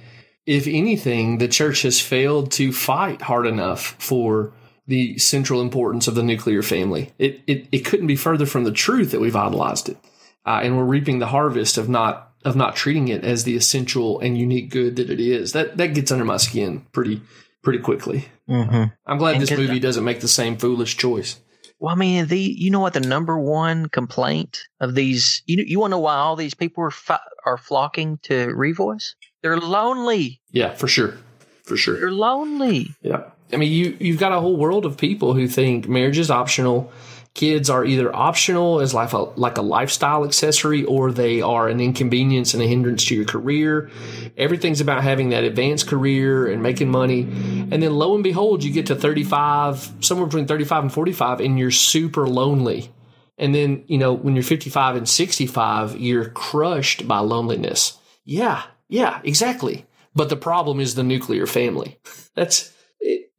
if 0.47 0.67
anything, 0.67 1.39
the 1.39 1.49
church 1.49 1.83
has 1.83 2.01
failed 2.01 2.51
to 2.53 2.73
fight 2.73 3.23
hard 3.23 3.47
enough 3.47 3.95
for 3.99 4.53
the 4.87 5.17
central 5.19 5.61
importance 5.61 6.09
of 6.09 6.17
the 6.17 6.23
nuclear 6.23 6.63
family. 6.63 7.13
It, 7.19 7.41
it, 7.47 7.69
it 7.71 7.85
couldn't 7.85 8.09
be 8.09 8.17
further 8.17 8.47
from 8.47 8.65
the 8.65 8.73
truth 8.73 9.13
that 9.13 9.21
we've 9.21 9.37
idolized 9.37 9.89
it. 9.89 9.99
Uh, 10.45 10.61
and 10.63 10.77
we're 10.77 10.85
reaping 10.85 11.21
the 11.21 11.27
harvest 11.27 11.79
of 11.79 11.89
not 11.89 12.30
of 12.45 12.57
not 12.57 12.77
treating 12.77 13.09
it 13.09 13.25
as 13.25 13.45
the 13.45 13.57
essential 13.57 14.19
and 14.21 14.37
unique 14.39 14.71
good 14.71 14.97
that 14.97 15.11
it 15.11 15.21
is. 15.21 15.53
That 15.53 15.77
that 15.77 15.95
gets 15.95 16.11
under 16.13 16.25
my 16.25 16.37
skin 16.39 16.87
pretty 16.93 17.21
pretty 17.63 17.79
quickly. 17.81 18.29
Mm-hmm. 18.49 18.85
I'm 19.07 19.19
glad 19.19 19.33
And 19.35 19.43
this 19.43 19.51
could- 19.51 19.59
movie 19.59 19.79
doesn't 19.81 20.05
make 20.05 20.21
the 20.21 20.29
same 20.29 20.57
foolish 20.57 20.97
choice. 20.97 21.39
Well, 21.79 21.95
I 21.95 21.97
mean, 21.97 22.27
the 22.27 22.39
you 22.39 22.71
know 22.71 22.81
what 22.81 22.93
the 22.93 23.01
number 23.01 23.39
one 23.39 23.89
complaint 23.89 24.61
of 24.81 24.95
these 24.95 25.43
you 25.47 25.65
you 25.67 25.81
want 25.81 25.91
to 25.93 25.97
know 25.97 26.01
why 26.01 26.15
all 26.17 26.37
these 26.37 26.55
people 26.55 26.85
are 26.85 26.91
fi- 26.91 27.21
are 27.47 27.57
flocking 27.57 28.19
to 28.25 28.49
Revoice? 28.49 29.15
They're 29.43 29.57
lonely. 29.59 30.41
Yeah, 30.51 30.75
for 30.75 30.89
sure, 30.89 31.17
for 31.65 31.79
sure. 31.79 31.99
They're 31.99 32.11
lonely. 32.11 32.95
Yeah. 33.01 33.31
I 33.53 33.57
mean, 33.57 33.73
you 33.73 33.97
you've 33.99 34.21
got 34.21 34.33
a 34.33 34.41
whole 34.41 34.57
world 34.59 34.85
of 34.85 34.99
people 34.99 35.33
who 35.33 35.49
think 35.49 35.89
marriage 35.89 36.19
is 36.19 36.31
optional. 36.31 36.93
Kids 37.33 37.71
are 37.71 37.85
either 37.85 38.15
optional 38.15 38.81
as 38.81 38.93
like 38.93 39.13
a 39.13 39.19
like 39.19 39.57
a 39.57 39.63
lifestyle 39.63 40.25
accessory, 40.25 40.85
or 40.85 41.13
they 41.13 41.41
are 41.41 41.69
an 41.69 41.81
inconvenience 41.81 42.55
and 42.55 42.63
a 42.63 42.67
hindrance 42.67 43.05
to 43.07 43.15
your 43.15 43.25
career. 43.25 43.89
Everything's 44.37 44.81
about 44.81 45.05
having 45.05 45.31
that 45.31 45.45
advanced 45.45 45.87
career 45.87 46.49
and 46.49 46.61
making 46.61 46.91
money, 46.91 47.23
and 47.23 47.81
then 47.83 47.95
lo 47.95 48.15
and 48.15 48.25
behold, 48.25 48.65
you 48.65 48.73
get 48.73 48.87
to 48.87 48.97
thirty 48.97 49.23
five, 49.23 49.93
somewhere 50.01 50.27
between 50.27 50.49
thirty 50.49 50.65
five 50.65 50.83
and 50.83 50.93
forty 50.93 51.13
five, 51.13 51.41
and 51.41 51.57
you're 51.57 51.71
super 51.71 52.27
lonely. 52.27 52.93
And 53.39 53.55
then 53.55 53.85
you 53.87 53.97
know 53.97 54.13
when 54.13 54.35
you're 54.35 54.43
fifty 54.43 54.69
five 54.69 54.97
and 54.97 55.09
sixty 55.09 55.47
five, 55.47 55.97
you're 56.01 56.31
crushed 56.31 57.07
by 57.07 57.21
loneliness. 57.21 57.97
Yeah, 58.25 58.63
yeah, 58.89 59.21
exactly. 59.23 59.87
But 60.17 60.31
the 60.31 60.37
problem 60.37 60.81
is 60.81 60.97
the 60.97 61.05
nuclear 61.05 61.47
family. 61.47 61.99
That's 62.35 62.73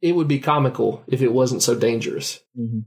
it, 0.02 0.12
would 0.12 0.28
be 0.28 0.38
comical 0.40 1.02
if 1.06 1.22
it 1.22 1.32
wasn't 1.32 1.62
so 1.62 1.74
dangerous. 1.74 2.40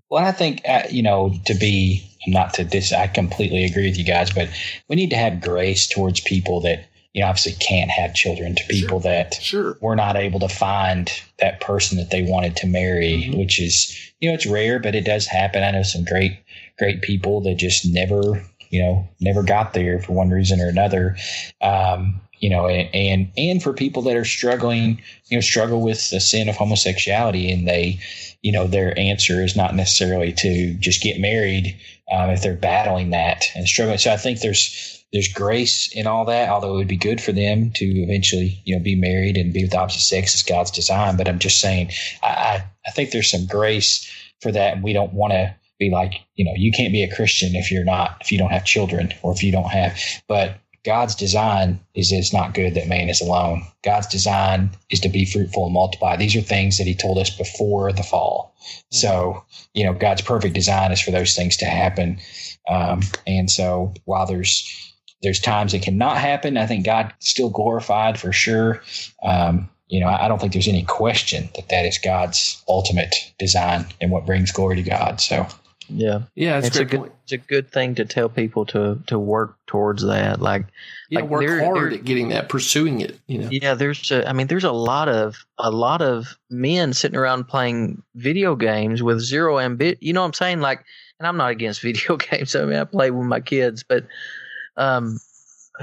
Well, 0.09 0.23
I 0.23 0.31
think 0.31 0.61
uh, 0.67 0.83
you 0.89 1.01
know 1.01 1.33
to 1.45 1.55
be 1.55 2.07
not 2.27 2.53
to 2.55 2.63
dis. 2.63 2.93
I 2.93 3.07
completely 3.07 3.65
agree 3.65 3.87
with 3.87 3.97
you 3.97 4.05
guys, 4.05 4.31
but 4.31 4.49
we 4.89 4.95
need 4.95 5.09
to 5.11 5.17
have 5.17 5.41
grace 5.41 5.87
towards 5.87 6.19
people 6.19 6.61
that 6.61 6.87
you 7.13 7.21
know 7.21 7.27
obviously 7.27 7.53
can't 7.53 7.89
have 7.89 8.13
children. 8.13 8.55
To 8.55 8.63
people 8.69 8.99
that 9.01 9.35
Sure. 9.35 9.77
were 9.81 9.95
not 9.95 10.15
able 10.17 10.39
to 10.41 10.49
find 10.49 11.11
that 11.39 11.61
person 11.61 11.97
that 11.97 12.11
they 12.11 12.23
wanted 12.23 12.57
to 12.57 12.67
marry, 12.67 13.31
which 13.33 13.59
is 13.59 13.97
you 14.19 14.29
know 14.29 14.35
it's 14.35 14.45
rare, 14.45 14.79
but 14.79 14.95
it 14.95 15.05
does 15.05 15.25
happen. 15.25 15.63
I 15.63 15.71
know 15.71 15.83
some 15.83 16.03
great 16.03 16.37
great 16.77 17.01
people 17.01 17.41
that 17.41 17.55
just 17.55 17.85
never 17.85 18.43
you 18.69 18.81
know 18.81 19.07
never 19.21 19.43
got 19.43 19.73
there 19.73 19.99
for 20.01 20.13
one 20.13 20.29
reason 20.29 20.59
or 20.59 20.67
another. 20.67 21.15
Um, 21.61 22.21
you 22.39 22.49
know, 22.49 22.67
and, 22.67 22.93
and 22.93 23.31
and 23.37 23.63
for 23.63 23.73
people 23.73 24.01
that 24.03 24.15
are 24.15 24.25
struggling, 24.25 25.01
you 25.27 25.37
know, 25.37 25.41
struggle 25.41 25.81
with 25.81 26.09
the 26.09 26.19
sin 26.19 26.49
of 26.49 26.55
homosexuality, 26.55 27.51
and 27.51 27.67
they, 27.67 27.99
you 28.41 28.51
know, 28.51 28.67
their 28.67 28.97
answer 28.97 29.43
is 29.43 29.55
not 29.55 29.75
necessarily 29.75 30.33
to 30.33 30.73
just 30.75 31.01
get 31.01 31.19
married 31.19 31.79
um, 32.11 32.29
if 32.29 32.41
they're 32.41 32.55
battling 32.55 33.11
that 33.11 33.45
and 33.55 33.67
struggling. 33.67 33.97
So 33.97 34.11
I 34.11 34.17
think 34.17 34.41
there's 34.41 35.03
there's 35.13 35.31
grace 35.31 35.89
in 35.93 36.07
all 36.07 36.25
that, 36.25 36.49
although 36.49 36.73
it 36.73 36.77
would 36.77 36.87
be 36.87 36.97
good 36.97 37.21
for 37.21 37.31
them 37.31 37.71
to 37.75 37.85
eventually, 37.85 38.61
you 38.65 38.75
know, 38.75 38.83
be 38.83 38.95
married 38.95 39.37
and 39.37 39.53
be 39.53 39.63
with 39.63 39.73
opposite 39.73 40.01
sex 40.01 40.35
as 40.35 40.43
God's 40.43 40.71
design. 40.71 41.17
But 41.17 41.27
I'm 41.27 41.39
just 41.39 41.61
saying, 41.61 41.91
I 42.21 42.27
I, 42.27 42.65
I 42.87 42.91
think 42.91 43.11
there's 43.11 43.31
some 43.31 43.45
grace 43.45 44.09
for 44.41 44.51
that, 44.51 44.73
and 44.73 44.83
we 44.83 44.93
don't 44.93 45.13
want 45.13 45.33
to 45.33 45.55
be 45.79 45.89
like, 45.89 46.21
you 46.35 46.45
know, 46.45 46.53
you 46.55 46.71
can't 46.71 46.93
be 46.93 47.03
a 47.03 47.15
Christian 47.15 47.55
if 47.55 47.71
you're 47.71 47.83
not, 47.83 48.17
if 48.21 48.31
you 48.31 48.37
don't 48.37 48.51
have 48.51 48.65
children 48.65 49.13
or 49.23 49.33
if 49.33 49.43
you 49.43 49.51
don't 49.51 49.69
have, 49.69 49.99
but 50.27 50.57
God's 50.85 51.15
design 51.15 51.79
is 51.95 52.11
it's 52.11 52.31
not 52.31 52.53
good 52.53 52.75
that 52.75 52.87
man 52.87 53.09
is 53.09 53.19
alone. 53.19 53.63
God's 53.83 54.07
design 54.07 54.69
is 54.91 54.99
to 54.99 55.09
be 55.09 55.25
fruitful 55.25 55.65
and 55.65 55.73
multiply. 55.73 56.15
These 56.15 56.35
are 56.35 56.41
things 56.41 56.77
that 56.77 56.87
he 56.87 56.93
told 56.93 57.17
us 57.17 57.35
before 57.35 57.91
the 57.91 58.03
fall. 58.03 58.55
So, 58.91 59.43
you 59.73 59.83
know, 59.83 59.93
God's 59.93 60.21
perfect 60.21 60.53
design 60.53 60.91
is 60.91 61.01
for 61.01 61.11
those 61.11 61.35
things 61.35 61.57
to 61.57 61.65
happen. 61.65 62.19
Um, 62.69 63.01
and 63.27 63.49
so 63.49 63.93
while 64.05 64.25
there's 64.25 64.93
there's 65.21 65.39
times 65.39 65.73
it 65.73 65.81
cannot 65.81 66.17
happen, 66.17 66.57
I 66.57 66.67
think 66.67 66.85
God 66.85 67.13
still 67.19 67.49
glorified 67.49 68.19
for 68.19 68.31
sure. 68.31 68.83
Um, 69.23 69.69
you 69.87 69.99
know, 69.99 70.07
I 70.07 70.25
I 70.25 70.27
don't 70.27 70.39
think 70.39 70.53
there's 70.53 70.67
any 70.67 70.83
question 70.83 71.49
that 71.55 71.69
that 71.69 71.85
is 71.85 71.97
God's 71.97 72.63
ultimate 72.67 73.33
design 73.39 73.85
and 74.01 74.11
what 74.11 74.25
brings 74.25 74.51
glory 74.51 74.75
to 74.75 74.83
God. 74.83 75.19
So, 75.19 75.47
Yeah, 75.87 76.23
Yeah, 76.35 76.57
it's 76.59 76.77
a 76.77 76.81
a 76.81 76.85
good 76.85 76.99
point. 77.01 77.11
it's 77.23 77.31
a 77.33 77.37
good 77.37 77.69
thing 77.71 77.95
to 77.95 78.05
tell 78.05 78.27
people 78.29 78.65
to 78.67 78.99
to 79.07 79.19
work 79.19 79.57
towards 79.67 80.03
that. 80.03 80.41
Like, 80.41 80.65
Yeah, 81.09 81.21
like 81.21 81.29
work 81.29 81.41
there- 81.45 81.63
hard 81.63 81.77
there- 81.91 81.99
at 81.99 82.05
getting 82.05 82.29
that, 82.29 82.49
pursuing 82.49 83.01
it. 83.01 83.19
You 83.27 83.37
know. 83.39 83.49
yeah, 83.51 83.73
there's 83.75 84.09
a, 84.11 84.27
I 84.27 84.33
mean, 84.33 84.47
there's 84.47 84.63
a 84.63 84.71
lot 84.71 85.09
of 85.09 85.35
a 85.57 85.69
lot 85.69 86.01
of 86.01 86.37
men 86.49 86.93
sitting 86.93 87.17
around 87.17 87.47
playing 87.47 88.01
video 88.15 88.55
games 88.55 89.03
with 89.03 89.19
zero 89.19 89.59
ambition. 89.59 89.97
You 90.01 90.13
know 90.13 90.21
what 90.21 90.27
I'm 90.27 90.33
saying? 90.33 90.59
Like, 90.61 90.83
and 91.19 91.27
I'm 91.27 91.37
not 91.37 91.51
against 91.51 91.81
video 91.89 92.17
games. 92.17 92.55
I 92.55 92.65
mean, 92.65 92.77
I 92.77 92.83
play 92.85 93.11
with 93.11 93.27
my 93.27 93.39
kids, 93.39 93.83
but 93.83 94.05
um, 94.77 95.19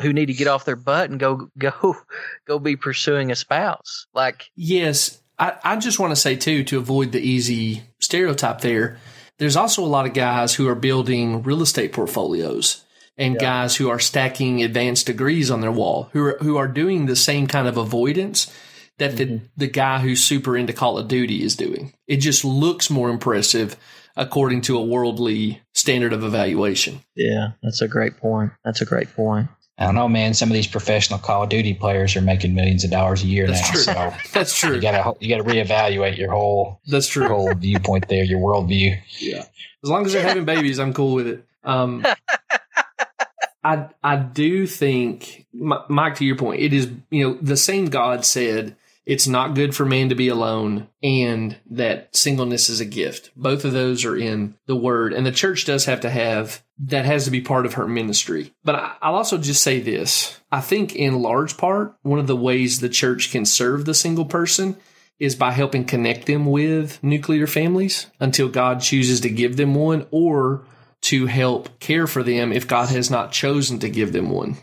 who 0.01 0.13
need 0.13 0.27
to 0.27 0.35
get 0.35 0.49
off 0.49 0.65
their 0.65 0.77
butt 0.77 1.11
and 1.11 1.21
go 1.21 1.49
go 1.59 1.97
go 2.47 2.59
be 2.59 2.77
pursuing 2.77 3.31
a 3.31 3.37
spouse? 3.37 4.07
Like, 4.15 4.51
Yes, 4.57 5.21
I, 5.39 5.55
I 5.65 5.77
just 5.77 5.99
want 5.99 6.11
to 6.13 6.17
say 6.17 6.37
too 6.37 6.65
to 6.65 6.79
avoid 6.79 7.13
the 7.13 7.21
easy 7.21 7.83
stereotype 8.01 8.61
there. 8.61 8.99
There's 9.43 9.57
also 9.57 9.83
a 9.83 9.87
lot 9.87 10.07
of 10.07 10.15
guys 10.15 10.55
who 10.55 10.69
are 10.69 10.77
building 10.77 11.43
real 11.43 11.63
estate 11.63 11.93
portfolios 11.93 12.85
and 13.19 13.37
guys 13.37 13.75
who 13.75 13.91
are 13.91 13.99
stacking 13.99 14.63
advanced 14.63 15.07
degrees 15.07 15.51
on 15.51 15.61
their 15.61 15.73
wall 15.73 16.11
who 16.13 16.25
are 16.27 16.39
who 16.43 16.57
are 16.59 16.69
doing 16.69 17.07
the 17.07 17.17
same 17.17 17.49
kind 17.49 17.67
of 17.67 17.77
avoidance 17.77 18.55
that 18.99 19.17
the 19.17 19.27
mm-hmm. 19.27 19.45
the 19.57 19.67
guy 19.67 19.99
who's 19.99 20.23
super 20.23 20.57
into 20.57 20.73
Call 20.73 20.97
of 20.97 21.09
Duty 21.09 21.43
is 21.43 21.57
doing. 21.57 21.93
It 22.07 22.19
just 22.19 22.45
looks 22.45 22.89
more 22.89 23.11
impressive 23.11 23.75
according 24.15 24.61
to 24.61 24.79
a 24.79 24.85
worldly 24.85 25.61
standard 25.75 26.13
of 26.13 26.23
evaluation. 26.23 27.01
yeah, 27.17 27.49
that's 27.65 27.83
a 27.83 27.89
great 27.89 28.19
point. 28.19 28.53
That's 28.65 28.81
a 28.81 28.87
great 28.87 29.13
point. 29.13 29.49
I 29.79 29.87
don't 29.87 29.95
know, 29.95 30.09
man. 30.09 30.35
Some 30.35 30.51
of 30.51 30.55
these 30.55 30.67
professional 30.67 31.19
Call 31.19 31.43
of 31.45 31.49
Duty 31.49 31.75
players 31.75 32.15
are 32.15 32.21
making 32.21 32.55
millions 32.55 32.85
of 32.85 32.91
dollars 32.91 33.23
a 33.23 33.27
year 33.27 33.47
That's 33.47 33.87
now. 33.87 34.11
true. 34.11 34.21
So 34.21 34.29
That's 34.33 34.57
true. 34.57 34.75
you 34.75 34.81
gotta 34.81 35.15
you 35.19 35.29
gotta 35.35 35.49
reevaluate 35.49 36.19
your 36.19 36.31
whole 36.31 36.81
That's 36.87 37.07
true. 37.09 37.27
whole 37.27 37.53
viewpoint 37.55 38.09
there, 38.09 38.23
your 38.23 38.39
worldview. 38.41 38.99
Yeah. 39.19 39.45
As 39.83 39.91
long 39.91 40.07
as 40.07 40.13
they're 40.13 40.23
having 40.23 40.45
babies, 40.45 40.79
I'm 40.79 40.93
cool 40.93 41.15
with 41.15 41.27
it. 41.27 41.45
Um, 41.65 42.07
I 43.65 43.89
I 44.03 44.17
do 44.17 44.67
think, 44.67 45.47
Mike, 45.55 46.17
to 46.17 46.25
your 46.25 46.37
point, 46.37 46.61
it 46.61 46.73
is 46.73 46.91
you 47.11 47.25
know 47.29 47.39
the 47.41 47.57
same 47.57 47.87
God 47.87 48.25
said 48.25 48.77
it's 49.05 49.27
not 49.27 49.55
good 49.55 49.75
for 49.75 49.85
man 49.85 50.09
to 50.11 50.15
be 50.15 50.29
alone, 50.29 50.89
and 51.03 51.57
that 51.71 52.15
singleness 52.15 52.69
is 52.69 52.81
a 52.81 52.85
gift. 52.85 53.31
Both 53.37 53.65
of 53.65 53.73
those 53.73 54.05
are 54.05 54.17
in 54.17 54.55
the 54.67 54.77
Word, 54.77 55.13
and 55.13 55.27
the 55.27 55.33
church 55.33 55.65
does 55.65 55.87
have 55.87 56.01
to 56.03 56.11
have 56.11 56.63
that 56.79 57.05
has 57.05 57.25
to 57.25 57.31
be 57.31 57.41
part 57.41 57.67
of 57.67 57.75
her 57.75 57.87
ministry. 57.87 58.53
But 58.65 58.99
I'll 59.03 59.17
also 59.17 59.39
just 59.39 59.63
say 59.63 59.81
this: 59.81 60.41
I 60.53 60.61
think 60.61 60.95
in 60.95 61.21
large 61.21 61.57
part, 61.57 61.97
one 62.03 62.21
of 62.21 62.29
the 62.29 62.37
ways 62.37 62.79
the 62.79 62.89
church 62.89 63.33
can 63.33 63.45
serve 63.45 63.85
the 63.85 63.95
single 63.95 64.25
person 64.25 64.77
is 65.19 65.37
by 65.37 65.53
helping 65.53 65.85
connect 65.85 66.27
them 66.27 66.47
with 66.47 67.03
nuclear 67.03 67.47
families 67.47 68.07
until 68.19 68.49
God 68.49 68.81
chooses 68.81 69.21
to 69.21 69.31
give 69.31 69.57
them 69.57 69.75
one 69.75 70.07
or 70.11 70.65
to 71.03 71.27
help 71.27 71.79
care 71.81 72.07
for 72.07 72.23
them 72.23 72.53
if 72.53 72.67
God 72.67 72.89
has 72.89 73.11
not 73.11 73.33
chosen 73.33 73.79
to 73.81 73.89
give 73.89 74.13
them 74.13 74.31
one. 74.31 74.57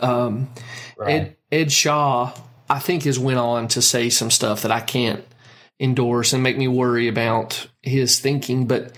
Um, 0.00 0.48
Ed, 1.04 1.36
Ed 1.52 1.72
Shaw, 1.72 2.32
I 2.70 2.78
think, 2.78 3.02
has 3.02 3.18
went 3.18 3.38
on 3.38 3.68
to 3.68 3.82
say 3.82 4.08
some 4.08 4.30
stuff 4.30 4.62
that 4.62 4.70
I 4.70 4.80
can't 4.80 5.24
endorse 5.80 6.32
and 6.32 6.42
make 6.42 6.56
me 6.56 6.68
worry 6.68 7.08
about 7.08 7.66
his 7.82 8.20
thinking. 8.20 8.66
But 8.66 8.92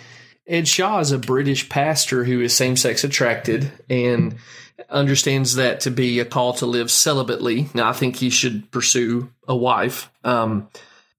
Ed 0.47 0.69
Shaw 0.69 0.99
is 0.99 1.13
a 1.13 1.19
British 1.19 1.69
pastor 1.69 2.25
who 2.25 2.41
is 2.41 2.55
same 2.55 2.77
sex 2.77 3.03
attracted 3.03 3.73
and 3.89 4.37
understands 4.91 5.55
that 5.55 5.81
to 5.81 5.91
be 5.91 6.21
a 6.21 6.25
call 6.25 6.53
to 6.55 6.67
live 6.67 6.89
celibately. 6.89 7.75
Now, 7.75 7.89
I 7.89 7.93
think 7.93 8.17
he 8.17 8.31
should 8.31 8.71
pursue 8.71 9.33
a 9.49 9.57
wife. 9.57 10.11
Um, 10.23 10.69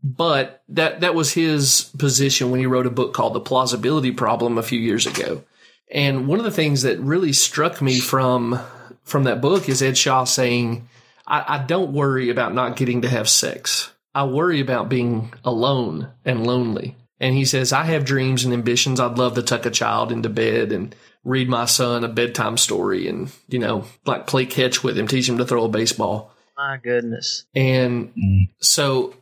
but 0.04 0.62
that 0.70 1.00
that 1.00 1.16
was 1.16 1.34
his 1.34 1.90
position 1.98 2.52
when 2.52 2.60
he 2.60 2.66
wrote 2.66 2.86
a 2.86 2.92
book 2.92 3.14
called 3.14 3.34
The 3.34 3.40
Plausibility 3.40 4.12
Problem 4.12 4.58
a 4.58 4.64
few 4.64 4.80
years 4.80 5.08
ago. 5.08 5.44
And 5.90 6.28
one 6.28 6.40
of 6.40 6.46
the 6.46 6.52
things 6.52 6.82
that 6.82 7.00
really 7.00 7.34
struck 7.34 7.82
me 7.82 8.00
from 8.00 8.60
from 9.04 9.24
that 9.24 9.42
book 9.42 9.70
is 9.70 9.82
Ed 9.82 9.98
Shaw 9.98 10.26
saying, 10.26 10.90
I, 11.26 11.56
I 11.56 11.58
don't 11.60 11.94
worry 11.94 12.30
about 12.30 12.54
not 12.54 12.76
getting 12.76 13.02
to 13.02 13.10
have 13.10 13.30
sex. 13.30 13.92
I 14.16 14.26
worry 14.26 14.60
about 14.60 14.90
being 14.90 15.34
alone 15.44 16.10
and 16.26 16.46
lonely. 16.46 16.96
And 17.20 17.36
he 17.36 17.46
says, 17.46 17.72
I 17.72 17.84
have 17.86 18.06
dreams 18.06 18.44
and 18.44 18.54
ambitions. 18.54 19.00
I'd 19.00 19.18
love 19.18 19.36
to 19.36 19.44
tuck 19.44 19.66
a 19.66 19.72
child 19.72 20.12
into 20.12 20.30
bed 20.30 20.72
and 20.72 20.94
read 21.24 21.48
my 21.48 21.66
son 21.66 22.04
a 22.04 22.10
bedtime 22.10 22.58
story 22.58 23.08
and, 23.08 23.32
you 23.48 23.60
know, 23.60 23.86
like 24.06 24.28
play 24.28 24.46
catch 24.46 24.84
with 24.84 24.98
him, 24.98 25.08
teach 25.08 25.30
him 25.30 25.38
to 25.38 25.46
throw 25.46 25.64
a 25.64 25.70
baseball. 25.70 26.34
My 26.58 26.78
goodness. 26.84 27.46
And 27.56 28.14
Mm. 28.14 28.50
so 28.60 29.16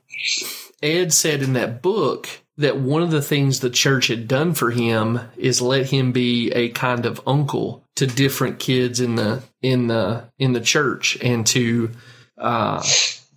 Ed 0.81 1.13
said 1.13 1.41
in 1.43 1.53
that 1.53 1.81
book 1.81 2.27
that 2.61 2.77
one 2.77 3.03
of 3.03 3.11
the 3.11 3.21
things 3.21 3.59
the 3.59 3.69
church 3.69 4.07
had 4.07 4.27
done 4.27 4.53
for 4.53 4.71
him 4.71 5.19
is 5.37 5.61
let 5.61 5.87
him 5.87 6.11
be 6.11 6.51
a 6.51 6.69
kind 6.69 7.05
of 7.05 7.21
uncle 7.27 7.83
to 7.95 8.07
different 8.07 8.59
kids 8.59 8.99
in 8.99 9.15
the 9.15 9.43
in 9.61 9.87
the 9.87 10.29
in 10.39 10.53
the 10.53 10.61
church 10.61 11.17
and 11.21 11.45
to 11.47 11.91
uh, 12.37 12.83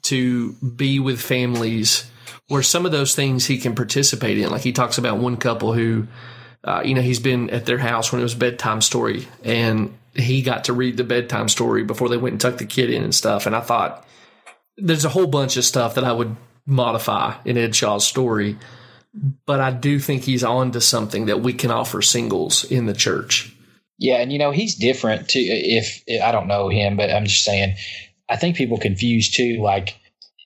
to 0.02 0.52
be 0.52 0.98
with 0.98 1.20
families 1.20 2.10
where 2.48 2.62
some 2.62 2.84
of 2.86 2.92
those 2.92 3.14
things 3.14 3.46
he 3.46 3.58
can 3.58 3.74
participate 3.74 4.38
in. 4.38 4.50
Like 4.50 4.62
he 4.62 4.72
talks 4.72 4.98
about 4.98 5.18
one 5.18 5.36
couple 5.36 5.72
who, 5.72 6.06
uh, 6.62 6.82
you 6.84 6.94
know, 6.94 7.00
he's 7.00 7.20
been 7.20 7.50
at 7.50 7.66
their 7.66 7.78
house 7.78 8.12
when 8.12 8.20
it 8.20 8.24
was 8.24 8.34
bedtime 8.34 8.80
story, 8.80 9.26
and 9.42 9.96
he 10.14 10.42
got 10.42 10.64
to 10.64 10.72
read 10.72 10.96
the 10.96 11.04
bedtime 11.04 11.48
story 11.48 11.84
before 11.84 12.08
they 12.08 12.16
went 12.16 12.34
and 12.34 12.40
tucked 12.40 12.58
the 12.58 12.66
kid 12.66 12.90
in 12.90 13.02
and 13.02 13.14
stuff. 13.14 13.46
And 13.46 13.56
I 13.56 13.60
thought 13.60 14.06
there's 14.76 15.04
a 15.04 15.10
whole 15.10 15.26
bunch 15.26 15.56
of 15.56 15.64
stuff 15.64 15.94
that 15.94 16.04
I 16.04 16.12
would 16.12 16.36
modify 16.66 17.36
in 17.44 17.58
Ed 17.58 17.74
Shaw's 17.74 18.06
story, 18.06 18.56
but 19.46 19.60
I 19.60 19.70
do 19.70 19.98
think 19.98 20.22
he's 20.22 20.44
on 20.44 20.72
to 20.72 20.80
something 20.80 21.26
that 21.26 21.40
we 21.40 21.52
can 21.52 21.70
offer 21.70 22.02
singles 22.02 22.64
in 22.64 22.86
the 22.86 22.94
church. 22.94 23.54
Yeah, 23.98 24.16
and 24.16 24.32
you 24.32 24.38
know 24.38 24.50
he's 24.50 24.74
different 24.74 25.28
too. 25.28 25.40
If 25.42 26.02
I 26.22 26.32
don't 26.32 26.48
know 26.48 26.68
him, 26.68 26.96
but 26.96 27.10
I'm 27.10 27.26
just 27.26 27.44
saying, 27.44 27.76
I 28.28 28.36
think 28.36 28.56
people 28.56 28.78
confuse 28.78 29.30
too. 29.30 29.60
Like 29.62 29.96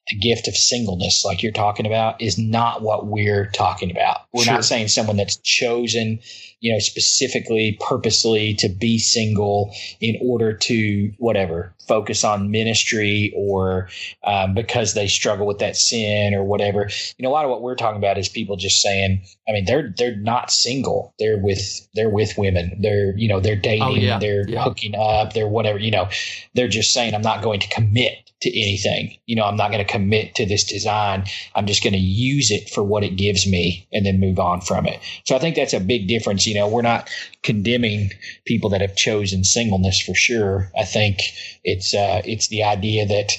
the 0.09 0.19
gift 0.19 0.49
of 0.49 0.57
singleness, 0.57 1.25
like 1.25 1.43
you're 1.43 1.53
talking 1.53 1.87
about, 1.87 2.21
is 2.21 2.39
not 2.39 2.83
what 2.83 3.07
we're 3.07 3.51
talking 3.51 3.91
about. 3.91 4.23
We're 4.33 4.45
sure. 4.45 4.55
not 4.55 4.65
saying 4.65 4.89
someone 4.89 5.17
that's 5.17 5.37
chosen, 5.37 6.21
you 6.61 6.73
know, 6.73 6.79
specifically, 6.79 7.79
purposely 7.81 8.55
to 8.55 8.69
be 8.69 8.99
single 8.99 9.75
in 10.01 10.19
order 10.23 10.53
to 10.53 11.13
whatever 11.19 11.75
focus 11.87 12.23
on 12.23 12.51
ministry 12.51 13.33
or 13.37 13.89
um, 14.25 14.55
because 14.55 14.95
they 14.95 15.09
struggle 15.09 15.47
with 15.47 15.59
that 15.59 15.77
sin 15.77 16.35
or 16.35 16.45
whatever. 16.45 16.91
You 17.17 17.23
know, 17.23 17.31
a 17.31 17.33
lot 17.33 17.45
of 17.45 17.51
what 17.51 17.63
we're 17.63 17.77
talking 17.77 17.99
about 17.99 18.19
is 18.19 18.29
people 18.29 18.57
just 18.57 18.81
saying, 18.81 19.23
I 19.49 19.53
mean, 19.53 19.65
they're 19.65 19.93
they're 19.97 20.17
not 20.17 20.51
single. 20.51 21.15
They're 21.19 21.39
with 21.39 21.89
they're 21.95 22.11
with 22.11 22.37
women. 22.37 22.79
They're 22.81 23.17
you 23.17 23.29
know 23.29 23.41
they're 23.41 23.57
dating. 23.57 23.83
Oh, 23.83 23.95
yeah. 23.95 24.19
They're 24.19 24.49
yeah. 24.49 24.63
hooking 24.63 24.95
up. 24.95 25.33
They're 25.33 25.49
whatever. 25.49 25.79
You 25.79 25.91
know, 25.91 26.09
they're 26.55 26.69
just 26.69 26.93
saying, 26.93 27.15
I'm 27.15 27.23
not 27.23 27.43
going 27.43 27.61
to 27.61 27.69
commit 27.69 28.28
to 28.41 28.49
anything. 28.51 29.17
You 29.27 29.35
know, 29.35 29.45
I'm 29.45 29.57
not 29.57 29.73
going 29.73 29.85
to 29.85 29.93
commit 29.93 30.37
to 30.37 30.47
this 30.47 30.63
design. 30.63 31.25
I'm 31.57 31.67
just 31.67 31.83
going 31.83 31.95
to 31.95 31.99
use 31.99 32.53
it 32.53 32.71
for 32.71 32.85
what 32.85 33.03
it 33.03 33.17
gives 33.17 33.47
me 33.47 33.89
and 33.93 34.07
then 34.07 34.21
move 34.21 34.39
on 34.39 34.61
from 34.61 34.87
it. 34.87 35.01
So 35.25 35.35
I 35.35 35.41
think 35.41 35.57
that's 35.57 35.73
a 35.73 35.81
big 35.81 36.07
difference. 36.07 36.47
You 36.47 36.55
know, 36.55 36.69
we're 36.69 36.83
not 36.83 37.11
condemning 37.43 38.11
people 38.45 38.71
that 38.71 38.81
have 38.81 38.95
chosen 38.95 39.43
singleness 39.43 40.01
for 40.01 40.15
sure. 40.15 40.71
I 40.79 40.85
think 40.85 41.19
it's, 41.65 41.95
uh, 41.95 42.23
it's 42.25 42.47
the 42.47 42.63
idea 42.63 43.07
that, 43.07 43.33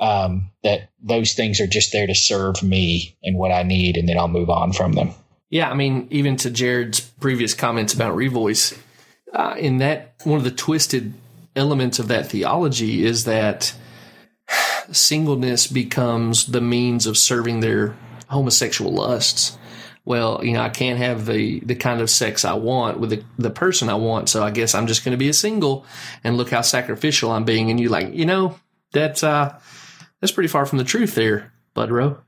um, 0.00 0.50
that 0.62 0.88
those 1.02 1.34
things 1.34 1.60
are 1.60 1.66
just 1.66 1.92
there 1.92 2.06
to 2.06 2.14
serve 2.14 2.62
me 2.62 3.16
and 3.22 3.36
what 3.36 3.52
I 3.52 3.64
need, 3.64 3.98
and 3.98 4.08
then 4.08 4.16
I'll 4.16 4.28
move 4.28 4.48
on 4.48 4.72
from 4.72 4.92
them. 4.92 5.10
Yeah. 5.50 5.70
I 5.70 5.74
mean, 5.74 6.08
even 6.10 6.36
to 6.36 6.50
Jared's 6.50 7.00
previous 7.00 7.52
comments 7.52 7.92
about 7.92 8.16
Revoice, 8.16 8.78
uh, 9.34 9.56
in 9.58 9.76
that 9.78 10.14
one 10.24 10.38
of 10.38 10.44
the 10.44 10.50
twisted 10.50 11.12
elements 11.54 11.98
of 11.98 12.08
that 12.08 12.30
theology 12.30 13.04
is 13.04 13.24
that, 13.24 13.74
singleness 14.90 15.66
becomes 15.66 16.46
the 16.46 16.60
means 16.60 17.06
of 17.06 17.16
serving 17.16 17.60
their 17.60 17.96
homosexual 18.28 18.92
lusts. 18.92 19.58
Well, 20.04 20.42
you 20.42 20.52
know, 20.52 20.62
I 20.62 20.70
can't 20.70 20.98
have 20.98 21.26
the, 21.26 21.60
the 21.60 21.74
kind 21.74 22.00
of 22.00 22.08
sex 22.08 22.44
I 22.44 22.54
want 22.54 22.98
with 22.98 23.10
the, 23.10 23.24
the 23.36 23.50
person 23.50 23.90
I 23.90 23.94
want, 23.94 24.30
so 24.30 24.42
I 24.42 24.50
guess 24.50 24.74
I'm 24.74 24.86
just 24.86 25.04
going 25.04 25.12
to 25.12 25.18
be 25.18 25.28
a 25.28 25.34
single 25.34 25.84
and 26.24 26.36
look 26.36 26.50
how 26.50 26.62
sacrificial 26.62 27.30
I'm 27.30 27.44
being. 27.44 27.70
And 27.70 27.78
you 27.78 27.90
like, 27.90 28.14
you 28.14 28.24
know, 28.24 28.58
that's 28.92 29.22
uh, 29.22 29.58
that's 30.20 30.32
pretty 30.32 30.48
far 30.48 30.64
from 30.64 30.78
the 30.78 30.84
truth 30.84 31.14
there, 31.14 31.52
Budrow. 31.76 32.18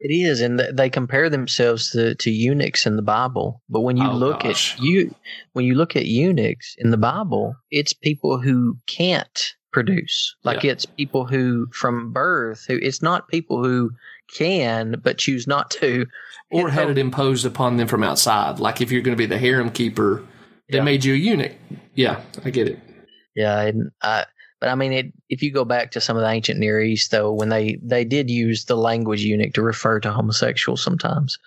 It 0.00 0.12
is, 0.12 0.40
and 0.40 0.60
they 0.60 0.90
compare 0.90 1.28
themselves 1.28 1.90
to, 1.90 2.14
to 2.16 2.30
eunuchs 2.30 2.86
in 2.86 2.94
the 2.94 3.02
Bible. 3.02 3.62
But 3.68 3.80
when 3.80 3.96
you 3.96 4.08
oh, 4.08 4.14
look 4.14 4.40
gosh. 4.40 4.74
at 4.74 4.80
you, 4.80 5.14
when 5.54 5.64
you 5.64 5.74
look 5.74 5.96
at 5.96 6.06
eunuchs 6.06 6.76
in 6.78 6.90
the 6.90 6.96
Bible, 6.96 7.56
it's 7.70 7.92
people 7.92 8.40
who 8.40 8.78
can't 8.86 9.54
produce. 9.72 10.34
Like 10.44 10.62
yeah. 10.62 10.72
it's 10.72 10.86
people 10.86 11.26
who 11.26 11.68
from 11.72 12.12
birth 12.12 12.64
who 12.66 12.78
it's 12.80 13.02
not 13.02 13.28
people 13.28 13.62
who 13.62 13.90
can 14.34 14.96
but 15.02 15.18
choose 15.18 15.46
not 15.46 15.70
to. 15.72 16.06
Or 16.50 16.70
had 16.70 16.88
it 16.90 16.98
imposed 16.98 17.44
upon 17.44 17.76
them 17.76 17.88
from 17.88 18.02
outside. 18.02 18.58
Like 18.58 18.80
if 18.80 18.90
you're 18.90 19.02
going 19.02 19.16
to 19.16 19.18
be 19.18 19.26
the 19.26 19.38
harem 19.38 19.70
keeper, 19.70 20.24
they 20.70 20.78
yeah. 20.78 20.84
made 20.84 21.04
you 21.04 21.14
a 21.14 21.16
eunuch. 21.16 21.52
Yeah, 21.94 22.20
I 22.44 22.50
get 22.50 22.68
it. 22.68 22.78
Yeah, 23.34 23.60
and 23.60 23.90
I, 24.02 24.24
but 24.60 24.68
I 24.68 24.74
mean, 24.74 24.92
it, 24.92 25.12
if 25.28 25.42
you 25.42 25.52
go 25.52 25.64
back 25.64 25.92
to 25.92 26.00
some 26.00 26.16
of 26.16 26.22
the 26.22 26.28
ancient 26.28 26.58
Near 26.58 26.80
East, 26.80 27.10
though, 27.10 27.32
when 27.32 27.48
they 27.48 27.78
they 27.82 28.04
did 28.04 28.30
use 28.30 28.64
the 28.64 28.76
language 28.76 29.22
eunuch 29.22 29.52
to 29.54 29.62
refer 29.62 30.00
to 30.00 30.12
homosexuals 30.12 30.82
sometimes, 30.82 31.38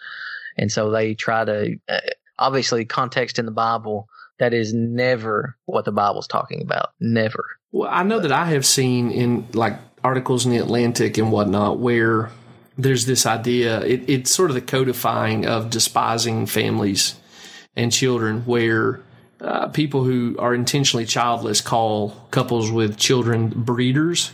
and 0.58 0.72
so 0.72 0.90
they 0.92 1.16
try 1.16 1.44
to 1.44 1.78
uh, 1.90 2.00
obviously 2.40 2.86
context 2.86 3.40
in 3.40 3.46
the 3.46 3.52
Bible 3.52 4.08
that 4.40 4.54
is 4.54 4.74
never 4.74 5.58
what 5.66 5.86
the 5.86 5.92
Bible's 5.92 6.28
talking 6.28 6.62
about. 6.62 6.90
Never. 7.00 7.46
Well, 7.72 7.90
I 7.92 8.04
know 8.04 8.20
that 8.20 8.32
I 8.32 8.46
have 8.46 8.66
seen 8.66 9.12
in 9.12 9.48
like 9.54 9.78
articles 10.04 10.46
in 10.46 10.52
the 10.52 10.58
Atlantic 10.58 11.18
and 11.18 11.32
whatnot 11.32 11.80
where 11.80 12.32
there's 12.78 13.06
this 13.06 13.26
idea, 13.26 13.82
it, 13.82 14.10
it's 14.10 14.32
sort 14.32 14.50
of 14.50 14.56
the 14.56 14.62
codifying 14.62 15.46
of 15.46 15.70
despising 15.70 16.46
families 16.46 17.16
and 17.76 17.92
children, 17.92 18.42
where 18.42 19.02
uh, 19.40 19.68
people 19.70 20.04
who 20.04 20.36
are 20.40 20.54
intentionally 20.54 21.06
childless 21.06 21.62
call 21.62 22.10
couples 22.32 22.72
with 22.72 22.98
children 22.98 23.50
breeders. 23.50 24.32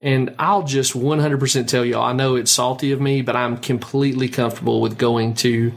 And 0.00 0.34
I'll 0.38 0.62
just 0.62 0.92
100% 0.92 1.66
tell 1.66 1.84
y'all, 1.84 2.04
I 2.04 2.12
know 2.12 2.36
it's 2.36 2.52
salty 2.52 2.92
of 2.92 3.00
me, 3.00 3.22
but 3.22 3.34
I'm 3.34 3.56
completely 3.56 4.28
comfortable 4.28 4.80
with 4.80 4.96
going 4.96 5.34
to, 5.34 5.72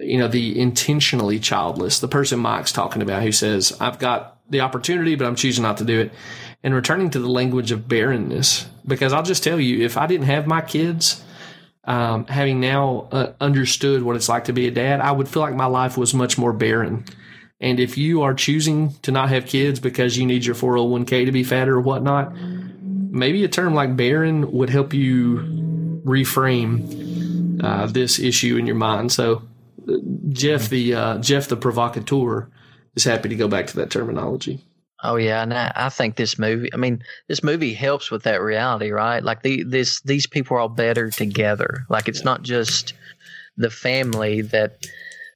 you 0.00 0.18
know, 0.18 0.26
the 0.26 0.58
intentionally 0.58 1.38
childless, 1.38 2.00
the 2.00 2.08
person 2.08 2.40
Mike's 2.40 2.72
talking 2.72 3.02
about 3.02 3.22
who 3.22 3.30
says, 3.30 3.76
I've 3.80 4.00
got 4.00 4.31
the 4.48 4.60
opportunity, 4.60 5.14
but 5.14 5.26
I'm 5.26 5.36
choosing 5.36 5.62
not 5.62 5.78
to 5.78 5.84
do 5.84 6.00
it. 6.00 6.12
And 6.62 6.74
returning 6.74 7.10
to 7.10 7.18
the 7.18 7.28
language 7.28 7.72
of 7.72 7.88
barrenness, 7.88 8.68
because 8.86 9.12
I'll 9.12 9.22
just 9.22 9.42
tell 9.42 9.58
you, 9.58 9.84
if 9.84 9.96
I 9.96 10.06
didn't 10.06 10.26
have 10.26 10.46
my 10.46 10.60
kids, 10.60 11.24
um, 11.84 12.26
having 12.26 12.60
now 12.60 13.08
uh, 13.10 13.32
understood 13.40 14.02
what 14.02 14.14
it's 14.16 14.28
like 14.28 14.44
to 14.44 14.52
be 14.52 14.68
a 14.68 14.70
dad, 14.70 15.00
I 15.00 15.10
would 15.12 15.28
feel 15.28 15.42
like 15.42 15.54
my 15.54 15.66
life 15.66 15.96
was 15.96 16.14
much 16.14 16.38
more 16.38 16.52
barren. 16.52 17.04
And 17.60 17.78
if 17.78 17.96
you 17.96 18.22
are 18.22 18.34
choosing 18.34 18.92
to 19.02 19.12
not 19.12 19.28
have 19.28 19.46
kids 19.46 19.80
because 19.80 20.16
you 20.16 20.26
need 20.26 20.44
your 20.44 20.54
401k 20.54 21.26
to 21.26 21.32
be 21.32 21.44
fatter 21.44 21.76
or 21.76 21.80
whatnot, 21.80 22.34
maybe 22.36 23.44
a 23.44 23.48
term 23.48 23.74
like 23.74 23.96
barren 23.96 24.50
would 24.52 24.70
help 24.70 24.92
you 24.92 26.00
reframe 26.04 27.62
uh, 27.62 27.86
this 27.86 28.18
issue 28.18 28.56
in 28.56 28.66
your 28.66 28.76
mind. 28.76 29.12
So, 29.12 29.42
uh, 29.88 29.92
Jeff, 30.30 30.68
the 30.68 30.94
uh, 30.94 31.18
Jeff 31.18 31.48
the 31.48 31.56
provocateur, 31.56 32.48
is 32.94 33.04
happy 33.04 33.28
to 33.28 33.36
go 33.36 33.48
back 33.48 33.66
to 33.68 33.76
that 33.76 33.90
terminology. 33.90 34.60
Oh 35.04 35.16
yeah, 35.16 35.42
and 35.42 35.52
I, 35.52 35.72
I 35.74 35.88
think 35.88 36.14
this 36.14 36.38
movie. 36.38 36.72
I 36.72 36.76
mean, 36.76 37.02
this 37.28 37.42
movie 37.42 37.74
helps 37.74 38.10
with 38.10 38.22
that 38.22 38.40
reality, 38.40 38.90
right? 38.90 39.22
Like 39.22 39.42
the 39.42 39.64
this 39.64 40.00
these 40.02 40.26
people 40.26 40.56
are 40.56 40.60
all 40.60 40.68
better 40.68 41.10
together. 41.10 41.84
Like 41.88 42.08
it's 42.08 42.24
not 42.24 42.42
just 42.42 42.94
the 43.56 43.70
family 43.70 44.42
that 44.42 44.86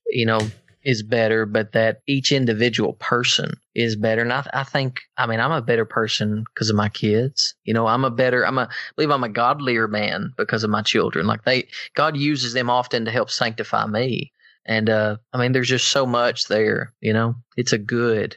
you 0.08 0.24
know 0.24 0.40
is 0.86 1.02
better, 1.02 1.44
but 1.46 1.72
that 1.72 2.00
each 2.06 2.30
individual 2.30 2.92
person 2.92 3.54
is 3.74 3.96
better. 3.96 4.22
And 4.22 4.32
I, 4.32 4.48
I 4.54 4.62
think, 4.62 5.00
I 5.18 5.26
mean, 5.26 5.40
I'm 5.40 5.50
a 5.50 5.60
better 5.60 5.84
person 5.84 6.44
because 6.54 6.70
of 6.70 6.76
my 6.76 6.88
kids. 6.88 7.56
You 7.64 7.74
know, 7.74 7.88
I'm 7.88 8.04
a 8.04 8.10
better, 8.10 8.46
I'm 8.46 8.56
a, 8.56 8.62
I 8.70 8.92
believe 8.94 9.10
I'm 9.10 9.24
a 9.24 9.28
godlier 9.28 9.88
man 9.88 10.32
because 10.36 10.62
of 10.62 10.70
my 10.70 10.82
children. 10.82 11.26
Like 11.26 11.44
they, 11.44 11.66
God 11.96 12.16
uses 12.16 12.52
them 12.52 12.70
often 12.70 13.04
to 13.04 13.10
help 13.10 13.30
sanctify 13.30 13.86
me. 13.86 14.32
And 14.66 14.90
uh, 14.90 15.16
I 15.32 15.38
mean, 15.38 15.52
there's 15.52 15.68
just 15.68 15.88
so 15.88 16.04
much 16.04 16.48
there. 16.48 16.92
You 17.00 17.12
know, 17.12 17.36
it's 17.56 17.72
a 17.72 17.78
good. 17.78 18.36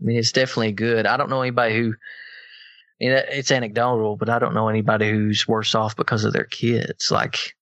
I 0.00 0.04
mean, 0.04 0.18
it's 0.18 0.32
definitely 0.32 0.72
good. 0.72 1.06
I 1.06 1.16
don't 1.16 1.30
know 1.30 1.42
anybody 1.42 1.74
who. 1.74 1.94
You 2.98 3.10
know, 3.10 3.22
it's 3.28 3.50
anecdotal, 3.50 4.16
but 4.16 4.30
I 4.30 4.38
don't 4.38 4.54
know 4.54 4.68
anybody 4.68 5.10
who's 5.10 5.46
worse 5.46 5.74
off 5.74 5.96
because 5.96 6.24
of 6.24 6.32
their 6.32 6.44
kids. 6.44 7.10
Like, 7.10 7.54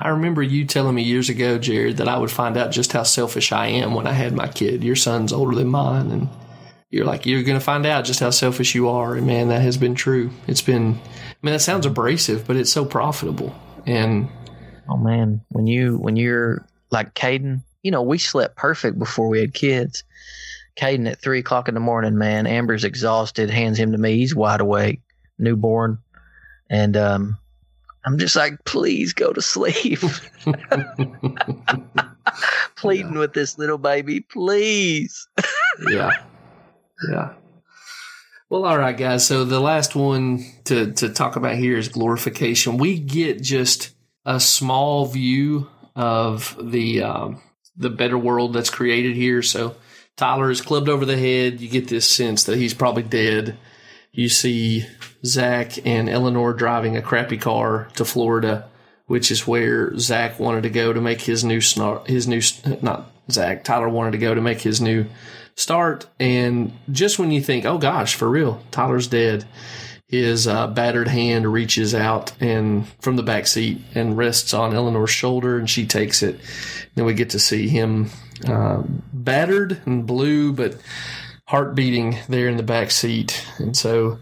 I 0.00 0.08
remember 0.08 0.42
you 0.42 0.64
telling 0.64 0.94
me 0.94 1.02
years 1.02 1.28
ago, 1.28 1.58
Jared, 1.58 1.98
that 1.98 2.08
I 2.08 2.16
would 2.16 2.30
find 2.30 2.56
out 2.56 2.70
just 2.70 2.92
how 2.92 3.02
selfish 3.02 3.52
I 3.52 3.66
am 3.66 3.92
when 3.92 4.06
I 4.06 4.12
had 4.12 4.32
my 4.32 4.48
kid. 4.48 4.82
Your 4.82 4.96
son's 4.96 5.34
older 5.34 5.54
than 5.54 5.68
mine, 5.68 6.10
and 6.10 6.28
you're 6.90 7.04
like, 7.04 7.26
you're 7.26 7.42
going 7.42 7.58
to 7.58 7.64
find 7.64 7.84
out 7.84 8.04
just 8.04 8.20
how 8.20 8.30
selfish 8.30 8.74
you 8.74 8.88
are. 8.88 9.14
And 9.14 9.26
man, 9.26 9.48
that 9.48 9.62
has 9.62 9.76
been 9.76 9.94
true. 9.94 10.30
It's 10.46 10.62
been, 10.62 10.94
I 10.94 11.36
mean, 11.42 11.52
that 11.52 11.60
sounds 11.60 11.86
abrasive, 11.86 12.46
but 12.46 12.56
it's 12.56 12.72
so 12.72 12.84
profitable. 12.84 13.54
And 13.86 14.28
oh 14.88 14.96
man, 14.96 15.42
when 15.50 15.66
you 15.66 15.96
when 15.96 16.16
you're 16.16 16.66
like 16.90 17.14
Caden, 17.14 17.62
you 17.82 17.90
know, 17.90 18.02
we 18.02 18.18
slept 18.18 18.56
perfect 18.56 18.98
before 18.98 19.28
we 19.28 19.40
had 19.40 19.54
kids. 19.54 20.04
Caden 20.76 21.10
at 21.10 21.20
three 21.20 21.40
o'clock 21.40 21.68
in 21.68 21.74
the 21.74 21.80
morning, 21.80 22.16
man, 22.16 22.46
Amber's 22.46 22.84
exhausted, 22.84 23.50
hands 23.50 23.78
him 23.78 23.92
to 23.92 23.98
me. 23.98 24.16
He's 24.16 24.34
wide 24.34 24.60
awake, 24.60 25.00
newborn. 25.38 25.98
And 26.70 26.96
um, 26.96 27.38
I'm 28.04 28.18
just 28.18 28.36
like, 28.36 28.64
please 28.64 29.12
go 29.12 29.32
to 29.32 29.42
sleep. 29.42 29.98
Pleading 32.76 33.14
yeah. 33.14 33.18
with 33.18 33.34
this 33.34 33.58
little 33.58 33.78
baby, 33.78 34.20
please. 34.20 35.28
yeah. 35.90 36.12
Yeah. 37.10 37.34
Well, 38.48 38.64
all 38.64 38.78
right, 38.78 38.96
guys. 38.96 39.26
So 39.26 39.44
the 39.44 39.60
last 39.60 39.94
one 39.94 40.44
to, 40.64 40.92
to 40.92 41.08
talk 41.08 41.36
about 41.36 41.56
here 41.56 41.76
is 41.76 41.88
glorification. 41.88 42.78
We 42.78 42.98
get 42.98 43.42
just 43.42 43.90
a 44.24 44.40
small 44.40 45.06
view 45.06 45.68
of 46.00 46.56
the 46.58 47.02
um, 47.02 47.42
the 47.76 47.90
better 47.90 48.16
world 48.16 48.54
that's 48.54 48.70
created 48.70 49.14
here. 49.16 49.42
So 49.42 49.76
Tyler 50.16 50.50
is 50.50 50.62
clubbed 50.62 50.88
over 50.88 51.04
the 51.04 51.18
head. 51.18 51.60
You 51.60 51.68
get 51.68 51.88
this 51.88 52.08
sense 52.08 52.44
that 52.44 52.56
he's 52.56 52.72
probably 52.72 53.02
dead. 53.02 53.58
You 54.10 54.30
see 54.30 54.86
Zach 55.24 55.86
and 55.86 56.08
Eleanor 56.08 56.54
driving 56.54 56.96
a 56.96 57.02
crappy 57.02 57.36
car 57.36 57.88
to 57.96 58.06
Florida, 58.06 58.68
which 59.06 59.30
is 59.30 59.46
where 59.46 59.96
Zach 59.98 60.40
wanted 60.40 60.62
to 60.62 60.70
go 60.70 60.94
to 60.94 61.02
make 61.02 61.20
his 61.20 61.44
new 61.44 61.60
snort, 61.60 62.08
his 62.08 62.26
new 62.26 62.40
not 62.80 63.12
Zach 63.30 63.62
Tyler 63.62 63.88
wanted 63.90 64.12
to 64.12 64.18
go 64.18 64.34
to 64.34 64.40
make 64.40 64.62
his 64.62 64.80
new 64.80 65.04
start. 65.54 66.06
And 66.18 66.72
just 66.90 67.18
when 67.18 67.30
you 67.30 67.42
think, 67.42 67.66
oh 67.66 67.76
gosh, 67.76 68.14
for 68.14 68.28
real, 68.28 68.62
Tyler's 68.70 69.06
dead, 69.06 69.44
his 70.10 70.48
uh, 70.48 70.66
battered 70.66 71.06
hand 71.06 71.50
reaches 71.50 71.94
out 71.94 72.32
and 72.40 72.88
from 73.00 73.14
the 73.14 73.22
back 73.22 73.46
seat 73.46 73.80
and 73.94 74.16
rests 74.16 74.52
on 74.52 74.74
Eleanor's 74.74 75.10
shoulder, 75.10 75.56
and 75.56 75.70
she 75.70 75.86
takes 75.86 76.20
it. 76.24 76.40
Then 76.96 77.04
we 77.04 77.14
get 77.14 77.30
to 77.30 77.38
see 77.38 77.68
him 77.68 78.10
uh, 78.44 78.82
battered 79.12 79.80
and 79.86 80.04
blue, 80.08 80.52
but 80.52 80.76
heart 81.44 81.76
beating 81.76 82.18
there 82.28 82.48
in 82.48 82.56
the 82.56 82.64
back 82.64 82.90
seat. 82.90 83.46
And 83.58 83.76
so, 83.76 84.18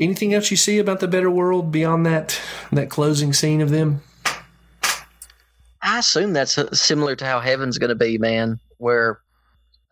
anything 0.00 0.32
else 0.32 0.50
you 0.50 0.56
see 0.56 0.78
about 0.78 1.00
the 1.00 1.08
better 1.08 1.30
world 1.30 1.70
beyond 1.70 2.06
that 2.06 2.40
that 2.72 2.88
closing 2.88 3.34
scene 3.34 3.60
of 3.60 3.68
them? 3.68 4.00
I 5.82 5.98
assume 5.98 6.32
that's 6.32 6.56
uh, 6.56 6.72
similar 6.72 7.16
to 7.16 7.26
how 7.26 7.40
heaven's 7.40 7.76
going 7.76 7.90
to 7.90 7.94
be, 7.94 8.16
man. 8.16 8.60
Where, 8.78 9.20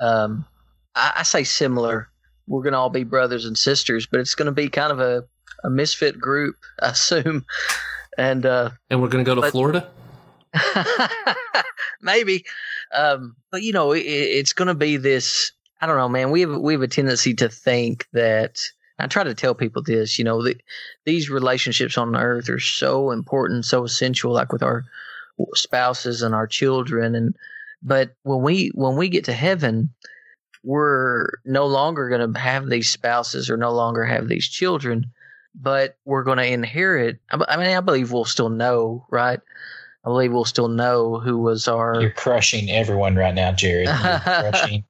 um, 0.01 0.47
I, 0.95 1.13
I 1.17 1.23
say 1.25 1.45
similar 1.45 2.09
we're 2.47 2.63
going 2.63 2.73
to 2.73 2.79
all 2.79 2.91
be 2.91 3.05
brothers 3.05 3.45
and 3.45 3.57
sisters, 3.57 4.07
but 4.07 4.21
it's 4.21 4.35
going 4.35 4.47
to 4.47 4.53
be 4.53 4.69
kind 4.69 4.93
of 4.93 5.01
a, 5.01 5.25
a 5.63 5.71
misfit 5.71 6.19
group, 6.19 6.57
I 6.81 6.91
assume. 6.91 7.45
And 8.17 8.47
uh, 8.47 8.71
and 8.91 9.03
we're 9.03 9.09
going 9.09 9.25
to 9.25 9.29
go 9.29 9.35
to 9.35 9.41
but, 9.41 9.51
Florida. 9.51 9.91
maybe, 12.01 12.45
um, 12.95 13.35
but 13.51 13.63
you 13.63 13.73
know, 13.73 13.93
it, 13.93 14.03
it's 14.03 14.53
going 14.53 14.69
to 14.69 14.75
be 14.75 14.97
this. 14.97 15.51
I 15.81 15.87
don't 15.87 15.97
know, 15.97 16.09
man. 16.09 16.31
We 16.31 16.43
have 16.43 16.57
we 16.57 16.75
have 16.75 16.83
a 16.83 16.89
tendency 16.89 17.35
to 17.35 17.49
think 17.49 18.07
that. 18.13 18.59
I 18.97 19.09
try 19.09 19.25
to 19.25 19.35
tell 19.35 19.57
people 19.57 19.83
this. 19.83 20.21
You 20.21 20.25
know, 20.25 20.41
the, 20.45 20.55
these 21.05 21.29
relationships 21.29 21.99
on 21.99 22.15
Earth 22.15 22.49
are 22.49 22.61
so 22.61 23.11
important, 23.11 23.65
so 23.65 23.83
essential. 23.83 24.31
Like 24.31 24.53
with 24.53 24.63
our 24.63 24.85
spouses 25.55 26.23
and 26.23 26.33
our 26.33 26.47
children, 26.47 27.17
and 27.17 27.35
but 27.83 28.15
when 28.23 28.43
we 28.43 28.71
when 28.75 28.97
we 28.97 29.09
get 29.09 29.25
to 29.25 29.33
heaven, 29.33 29.91
we're 30.65 31.27
no 31.45 31.67
longer 31.67 32.09
going 32.09 32.33
to 32.33 32.41
have 32.41 32.69
these 32.69 32.91
spouses 32.91 33.51
or 33.51 33.57
no 33.57 33.73
longer 33.73 34.05
have 34.05 34.29
these 34.29 34.49
children, 34.49 35.13
but 35.55 35.97
we're 36.05 36.25
going 36.25 36.39
to 36.39 36.47
inherit. 36.47 37.19
I 37.31 37.57
mean, 37.57 37.77
I 37.77 37.81
believe 37.81 38.11
we'll 38.11 38.25
still 38.25 38.49
know, 38.49 39.07
right? 39.11 39.39
I 40.05 40.09
believe 40.09 40.33
we'll 40.33 40.45
still 40.45 40.69
know 40.69 41.21
who 41.21 41.39
was 41.39 41.69
our. 41.69 42.01
You're 42.01 42.11
crushing 42.11 42.71
everyone 42.71 43.15
right 43.15 43.35
now, 43.35 43.53
Jared. 43.53 43.89
crushing, 44.25 44.85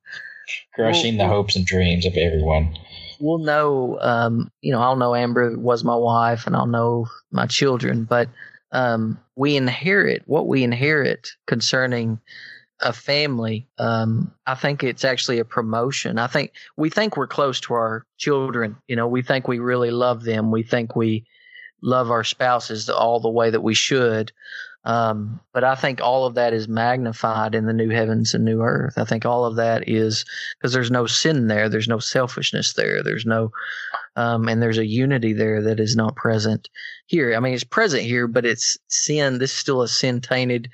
crushing 0.75 1.19
the 1.19 1.27
hopes 1.27 1.57
and 1.57 1.67
dreams 1.67 2.07
of 2.07 2.17
everyone. 2.17 2.77
We'll 3.21 3.39
know, 3.39 3.99
um, 4.01 4.51
you 4.61 4.73
know, 4.73 4.81
I'll 4.81 4.97
know 4.97 5.15
Amber 5.15 5.57
was 5.59 5.85
my 5.85 5.95
wife 5.95 6.47
and 6.47 6.57
I'll 6.57 6.67
know 6.67 7.07
my 7.31 7.47
children, 7.47 8.05
but 8.05 8.29
um, 8.73 9.19
we 9.37 9.57
inherit 9.57 10.23
what 10.27 10.49
we 10.49 10.65
inherit 10.65 11.29
concerning 11.47 12.19
a 12.81 12.93
family, 12.93 13.69
um, 13.79 14.33
I 14.47 14.55
think 14.55 14.83
it's 14.83 15.05
actually 15.05 15.39
a 15.39 15.45
promotion. 15.45 16.19
I 16.19 16.27
think 16.27 16.53
we 16.77 16.91
think 16.91 17.17
we're 17.17 17.27
close 17.27 17.61
to 17.61 17.75
our 17.75 18.07
children. 18.19 18.77
You 18.89 18.97
know, 18.97 19.09
we 19.09 19.23
think 19.23 19.49
we 19.49 19.59
really 19.59 19.91
love 19.91 20.25
them. 20.25 20.51
We 20.51 20.63
think 20.63 20.97
we 20.97 21.25
love 21.83 22.11
our 22.11 22.25
spouses 22.25 22.89
all 22.91 23.21
the 23.21 23.31
way 23.31 23.51
that 23.51 23.63
we 23.63 23.75
should. 23.75 24.33
Um, 24.87 25.41
but 25.53 25.65
I 25.65 25.77
think 25.77 26.03
all 26.03 26.27
of 26.27 26.35
that 26.35 26.53
is 26.53 26.69
magnified 26.69 27.55
in 27.55 27.65
the 27.65 27.73
new 27.73 27.89
heavens 27.89 28.35
and 28.35 28.45
new 28.45 28.61
earth. 28.61 28.99
I 28.99 29.05
think 29.05 29.25
all 29.25 29.47
of 29.47 29.57
that 29.57 29.89
is 29.89 30.27
because 30.59 30.75
there's 30.75 30.91
no 30.91 31.07
sin 31.07 31.47
there. 31.47 31.69
There's 31.71 31.89
no 31.89 31.99
selfishness 31.99 32.75
there. 32.75 33.03
There's 33.03 33.25
no, 33.25 33.51
um, 34.17 34.47
and 34.47 34.63
there's 34.63 34.79
a 34.79 34.87
unity 34.87 35.33
there 35.33 35.63
that 35.63 35.81
is 35.81 35.97
not 35.97 36.17
present 36.17 36.69
here. 37.07 37.35
I 37.35 37.41
mean, 37.41 37.55
it's 37.55 37.65
present 37.65 38.03
here, 38.03 38.27
but 38.27 38.45
it's 38.45 38.77
sin. 38.89 39.39
This 39.39 39.53
is 39.53 39.57
still 39.57 39.81
a 39.81 39.89
sin 39.89 40.21
tainted 40.21 40.69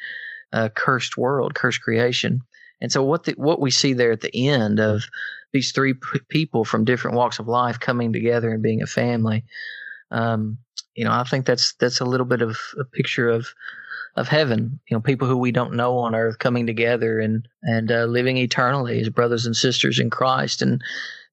uh, 0.52 0.68
cursed 0.74 1.16
world, 1.16 1.54
cursed 1.54 1.82
creation. 1.82 2.40
And 2.80 2.90
so 2.90 3.02
what 3.02 3.24
the, 3.24 3.32
what 3.32 3.60
we 3.60 3.70
see 3.70 3.92
there 3.92 4.12
at 4.12 4.20
the 4.20 4.48
end 4.48 4.80
of 4.80 5.02
these 5.52 5.72
three 5.72 5.94
p- 5.94 6.20
people 6.28 6.64
from 6.64 6.84
different 6.84 7.16
walks 7.16 7.38
of 7.38 7.48
life 7.48 7.78
coming 7.78 8.12
together 8.12 8.50
and 8.50 8.62
being 8.62 8.82
a 8.82 8.86
family, 8.86 9.44
um, 10.10 10.58
you 10.94 11.04
know, 11.04 11.12
I 11.12 11.24
think 11.24 11.46
that's 11.46 11.74
that's 11.74 12.00
a 12.00 12.04
little 12.04 12.26
bit 12.26 12.42
of 12.42 12.58
a 12.78 12.84
picture 12.84 13.28
of 13.28 13.48
of 14.16 14.28
heaven. 14.28 14.80
You 14.88 14.96
know, 14.96 15.00
people 15.00 15.28
who 15.28 15.36
we 15.36 15.52
don't 15.52 15.74
know 15.74 15.98
on 15.98 16.14
earth 16.14 16.38
coming 16.38 16.66
together 16.66 17.20
and 17.20 17.46
and 17.62 17.90
uh, 17.90 18.04
living 18.04 18.36
eternally 18.36 19.00
as 19.00 19.08
brothers 19.08 19.46
and 19.46 19.56
sisters 19.56 19.98
in 19.98 20.10
Christ, 20.10 20.62
and 20.62 20.82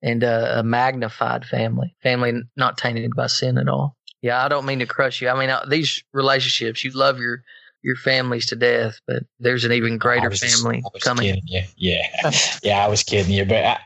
and 0.02 0.24
uh, 0.24 0.56
a 0.58 0.64
magnified 0.64 1.46
family, 1.46 1.96
family 2.04 2.42
not 2.56 2.78
tainted 2.78 3.16
by 3.16 3.28
sin 3.28 3.58
at 3.58 3.68
all. 3.68 3.98
Yeah, 4.22 4.44
I 4.44 4.48
don't 4.48 4.66
mean 4.66 4.80
to 4.80 4.86
crush 4.86 5.22
you. 5.22 5.30
I 5.30 5.40
mean, 5.40 5.50
uh, 5.50 5.66
these 5.68 6.04
relationships, 6.14 6.84
you 6.84 6.92
love 6.92 7.20
your 7.20 7.44
your 7.88 7.96
families 7.96 8.46
to 8.46 8.56
death, 8.56 9.00
but 9.08 9.24
there's 9.40 9.64
an 9.64 9.72
even 9.72 9.98
greater 9.98 10.30
family 10.30 10.84
coming. 11.00 11.42
Yeah, 11.46 11.66
yeah, 11.78 12.32
yeah. 12.62 12.86
I 12.86 12.90
was 12.90 13.02
kidding 13.02 13.32
you, 13.32 13.46
but 13.46 13.64
I, 13.64 13.80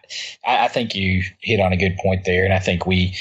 I 0.44 0.68
think 0.68 0.96
you 0.96 1.24
hit 1.40 1.60
on 1.60 1.72
a 1.72 1.78
good 1.78 1.96
point 1.98 2.26
there, 2.26 2.44
and 2.44 2.52
I 2.52 2.58
think 2.58 2.88
we, 2.88 3.16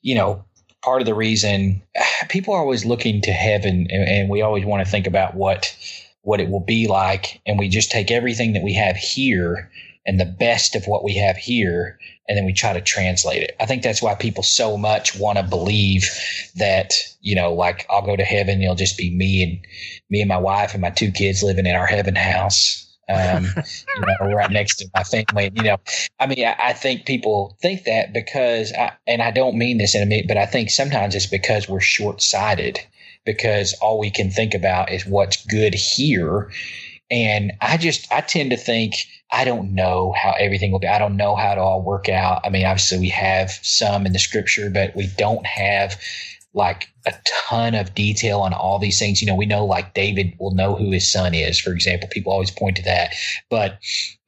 you 0.00 0.14
know, 0.14 0.42
part 0.82 1.02
of 1.02 1.06
the 1.06 1.14
reason 1.14 1.82
people 2.30 2.54
are 2.54 2.60
always 2.60 2.86
looking 2.86 3.20
to 3.20 3.32
heaven, 3.32 3.86
and, 3.90 4.08
and 4.08 4.30
we 4.30 4.40
always 4.40 4.64
want 4.64 4.82
to 4.82 4.90
think 4.90 5.06
about 5.06 5.34
what 5.34 5.76
what 6.22 6.40
it 6.40 6.48
will 6.48 6.64
be 6.64 6.88
like, 6.88 7.42
and 7.44 7.58
we 7.58 7.68
just 7.68 7.90
take 7.90 8.10
everything 8.10 8.54
that 8.54 8.62
we 8.62 8.72
have 8.72 8.96
here 8.96 9.70
and 10.06 10.20
the 10.20 10.24
best 10.24 10.74
of 10.74 10.86
what 10.86 11.04
we 11.04 11.16
have 11.16 11.36
here 11.36 11.98
and 12.28 12.38
then 12.38 12.44
we 12.44 12.52
try 12.52 12.72
to 12.72 12.80
translate 12.80 13.42
it. 13.42 13.56
I 13.60 13.66
think 13.66 13.82
that's 13.82 14.02
why 14.02 14.14
people 14.14 14.42
so 14.42 14.76
much 14.76 15.18
want 15.18 15.38
to 15.38 15.44
believe 15.44 16.08
that, 16.56 16.94
you 17.20 17.34
know, 17.34 17.52
like 17.52 17.86
I'll 17.90 18.04
go 18.04 18.16
to 18.16 18.24
heaven, 18.24 18.62
it'll 18.62 18.74
just 18.74 18.96
be 18.96 19.14
me 19.14 19.42
and 19.42 19.66
me 20.10 20.20
and 20.20 20.28
my 20.28 20.38
wife 20.38 20.72
and 20.72 20.80
my 20.80 20.90
two 20.90 21.10
kids 21.10 21.42
living 21.42 21.66
in 21.66 21.76
our 21.76 21.86
heaven 21.86 22.14
house. 22.14 22.80
Um, 23.06 23.44
you 23.96 24.06
know, 24.06 24.34
right 24.34 24.50
next 24.50 24.76
to 24.76 24.88
my 24.94 25.04
family. 25.04 25.50
You 25.54 25.62
know, 25.62 25.76
I 26.18 26.26
mean, 26.26 26.46
I, 26.46 26.56
I 26.58 26.72
think 26.72 27.04
people 27.04 27.58
think 27.60 27.84
that 27.84 28.14
because, 28.14 28.72
I, 28.72 28.92
and 29.06 29.20
I 29.20 29.30
don't 29.30 29.58
mean 29.58 29.76
this 29.76 29.94
in 29.94 30.02
a 30.02 30.06
minute, 30.06 30.26
but 30.26 30.38
I 30.38 30.46
think 30.46 30.70
sometimes 30.70 31.14
it's 31.14 31.26
because 31.26 31.68
we're 31.68 31.80
short 31.80 32.22
sighted 32.22 32.80
because 33.26 33.74
all 33.80 33.98
we 33.98 34.10
can 34.10 34.30
think 34.30 34.54
about 34.54 34.90
is 34.90 35.06
what's 35.06 35.44
good 35.46 35.74
here. 35.74 36.50
And 37.10 37.52
I 37.60 37.76
just, 37.76 38.10
I 38.12 38.20
tend 38.22 38.50
to 38.50 38.56
think, 38.56 38.94
I 39.30 39.44
don't 39.44 39.74
know 39.74 40.14
how 40.16 40.34
everything 40.38 40.72
will 40.72 40.78
be. 40.78 40.86
I 40.86 40.98
don't 40.98 41.16
know 41.16 41.36
how 41.36 41.52
it 41.52 41.58
all 41.58 41.82
work 41.82 42.08
out. 42.08 42.40
I 42.44 42.50
mean, 42.50 42.64
obviously 42.64 42.98
we 42.98 43.08
have 43.10 43.50
some 43.62 44.06
in 44.06 44.12
the 44.12 44.18
scripture, 44.18 44.70
but 44.70 44.94
we 44.96 45.08
don't 45.16 45.46
have 45.46 46.00
like 46.54 46.88
a 47.06 47.12
ton 47.26 47.74
of 47.74 47.94
detail 47.94 48.40
on 48.40 48.54
all 48.54 48.78
these 48.78 48.98
things. 48.98 49.20
You 49.20 49.26
know, 49.26 49.34
we 49.34 49.44
know 49.44 49.64
like 49.64 49.92
David 49.92 50.34
will 50.38 50.54
know 50.54 50.74
who 50.76 50.92
his 50.92 51.10
son 51.10 51.34
is, 51.34 51.58
for 51.58 51.72
example. 51.72 52.08
People 52.10 52.32
always 52.32 52.50
point 52.50 52.76
to 52.76 52.82
that. 52.84 53.14
But 53.50 53.78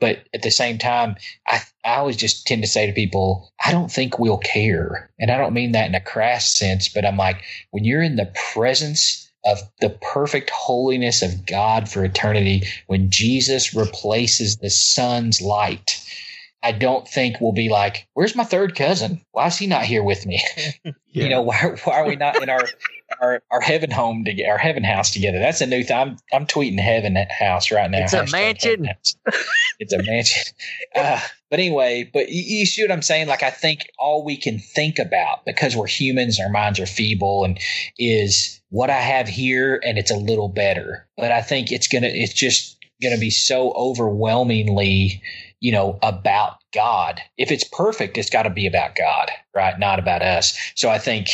but 0.01 0.25
at 0.35 0.43
the 0.43 0.51
same 0.51 0.77
time, 0.77 1.17
I 1.47 1.63
I 1.85 1.97
always 1.97 2.17
just 2.17 2.47
tend 2.47 2.63
to 2.63 2.69
say 2.69 2.87
to 2.87 2.93
people, 2.93 3.53
I 3.65 3.71
don't 3.71 3.91
think 3.91 4.19
we'll 4.19 4.39
care. 4.39 5.11
And 5.21 5.31
I 5.31 5.39
don't 5.39 5.55
mean 5.55 5.73
that 5.73 5.89
in 5.89 5.95
a 5.95 6.01
crass 6.01 6.57
sense, 6.57 6.89
but 6.89 7.07
I'm 7.07 7.17
like, 7.17 7.43
when 7.71 7.85
you're 7.85 8.03
in 8.03 8.17
the 8.17 8.33
presence 8.53 9.26
of 9.47 9.61
the 9.81 9.91
perfect 9.91 10.51
holiness 10.51 11.23
of 11.23 11.47
God 11.47 11.89
for 11.89 12.05
eternity 12.05 12.63
when 12.87 13.11
Jesus 13.11 13.75
replaces 13.75 14.57
the 14.57 14.71
sun's 14.71 15.41
light. 15.41 16.03
I 16.63 16.73
don't 16.73 17.07
think 17.07 17.41
we'll 17.41 17.53
be 17.53 17.69
like, 17.69 18.09
where's 18.15 18.35
my 18.35 18.43
third 18.43 18.75
cousin? 18.75 19.21
Why 19.31 19.47
is 19.47 19.57
he 19.57 19.69
not 19.69 19.85
here 19.85 20.03
with 20.03 20.27
me? 20.27 20.43
yeah. 20.85 20.93
You 21.13 21.29
know, 21.29 21.43
why, 21.43 21.77
why 21.85 22.01
are 22.01 22.07
we 22.07 22.17
not 22.17 22.43
in 22.43 22.49
our, 22.49 22.65
our, 23.21 23.43
our 23.53 23.61
heaven 23.61 23.91
home 23.91 24.25
to 24.25 24.45
our 24.45 24.59
heaven 24.59 24.83
house 24.83 25.13
together? 25.13 25.39
That's 25.39 25.61
a 25.61 25.67
new 25.67 25.85
thing. 25.85 25.97
I'm, 25.97 26.17
I'm 26.33 26.45
tweeting 26.45 26.81
heaven 26.81 27.17
house 27.39 27.71
right 27.71 27.89
now. 27.89 27.99
It's 28.03 28.15
a 28.15 28.27
mansion. 28.33 28.89
it's 29.79 29.93
a 29.93 30.03
mansion. 30.03 30.43
Uh, 30.95 31.21
but 31.51 31.61
anyway, 31.61 32.09
but 32.11 32.31
you, 32.31 32.59
you, 32.61 32.67
see 32.67 32.83
what 32.83 32.91
I'm 32.91 33.03
saying? 33.03 33.29
Like, 33.29 33.43
I 33.43 33.51
think 33.51 33.91
all 33.99 34.25
we 34.25 34.37
can 34.37 34.59
think 34.59 34.99
about 34.99 35.45
because 35.45 35.77
we're 35.77 35.87
humans, 35.87 36.41
our 36.41 36.49
minds 36.49 36.81
are 36.81 36.87
feeble 36.87 37.45
and 37.45 37.59
is 37.99 38.56
what 38.71 38.91
I 38.91 39.01
have 39.01 39.29
here 39.29 39.81
and 39.85 39.99
it's 39.99 40.11
a 40.11 40.17
little 40.17 40.49
better. 40.49 41.07
But 41.17 41.33
I 41.33 41.43
think 41.43 41.71
it's 41.71 41.89
going 41.89 42.03
to, 42.03 42.09
it's 42.09 42.33
just 42.33 42.77
going 43.03 43.15
to 43.15 43.21
be 43.21 43.31
so 43.31 43.73
overwhelmingly, 43.73 45.23
you 45.61 45.73
know, 45.73 45.99
about 46.03 46.57
God. 46.73 47.21
If 47.39 47.51
it's 47.51 47.65
perfect, 47.65 48.19
it's 48.19 48.31
got 48.31 48.43
to 48.45 48.51
be 48.51 48.67
about 48.67 48.97
God, 48.97 49.31
right? 49.55 49.79
Not 49.79 49.99
about 49.99 50.23
us. 50.23 50.57
So 50.75 50.91
I 50.91 50.99
think, 50.99 51.29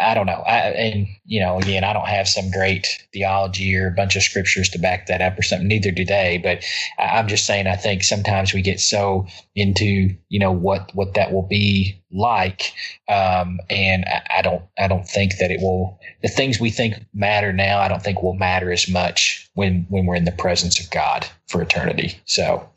I 0.00 0.14
don't 0.14 0.26
know. 0.26 0.42
I, 0.46 0.58
and, 0.70 1.06
you 1.24 1.40
know, 1.40 1.58
again, 1.58 1.82
I 1.82 1.92
don't 1.92 2.06
have 2.06 2.28
some 2.28 2.50
great 2.50 2.86
theology 3.12 3.76
or 3.76 3.88
a 3.88 3.90
bunch 3.90 4.14
of 4.16 4.22
scriptures 4.22 4.68
to 4.70 4.78
back 4.78 5.06
that 5.06 5.20
up 5.20 5.38
or 5.38 5.42
something. 5.42 5.66
Neither 5.66 5.90
do 5.90 6.04
they. 6.04 6.38
But 6.42 6.64
I, 6.98 7.18
I'm 7.18 7.26
just 7.26 7.46
saying, 7.46 7.66
I 7.66 7.76
think 7.76 8.04
sometimes 8.04 8.54
we 8.54 8.62
get 8.62 8.80
so 8.80 9.26
into, 9.54 10.14
you 10.28 10.38
know, 10.38 10.52
what, 10.52 10.94
what 10.94 11.14
that 11.14 11.32
will 11.32 11.46
be 11.46 12.00
like. 12.12 12.72
Um, 13.08 13.58
and 13.70 14.04
I, 14.06 14.38
I 14.38 14.42
don't, 14.42 14.62
I 14.78 14.86
don't 14.86 15.08
think 15.08 15.38
that 15.38 15.50
it 15.50 15.60
will, 15.60 15.98
the 16.22 16.28
things 16.28 16.60
we 16.60 16.70
think 16.70 16.94
matter 17.12 17.52
now, 17.52 17.80
I 17.80 17.88
don't 17.88 18.02
think 18.02 18.22
will 18.22 18.34
matter 18.34 18.70
as 18.70 18.88
much 18.88 19.50
when, 19.54 19.86
when 19.88 20.06
we're 20.06 20.16
in 20.16 20.24
the 20.24 20.32
presence 20.32 20.78
of 20.78 20.90
God 20.90 21.26
for 21.48 21.60
eternity. 21.60 22.20
So 22.24 22.68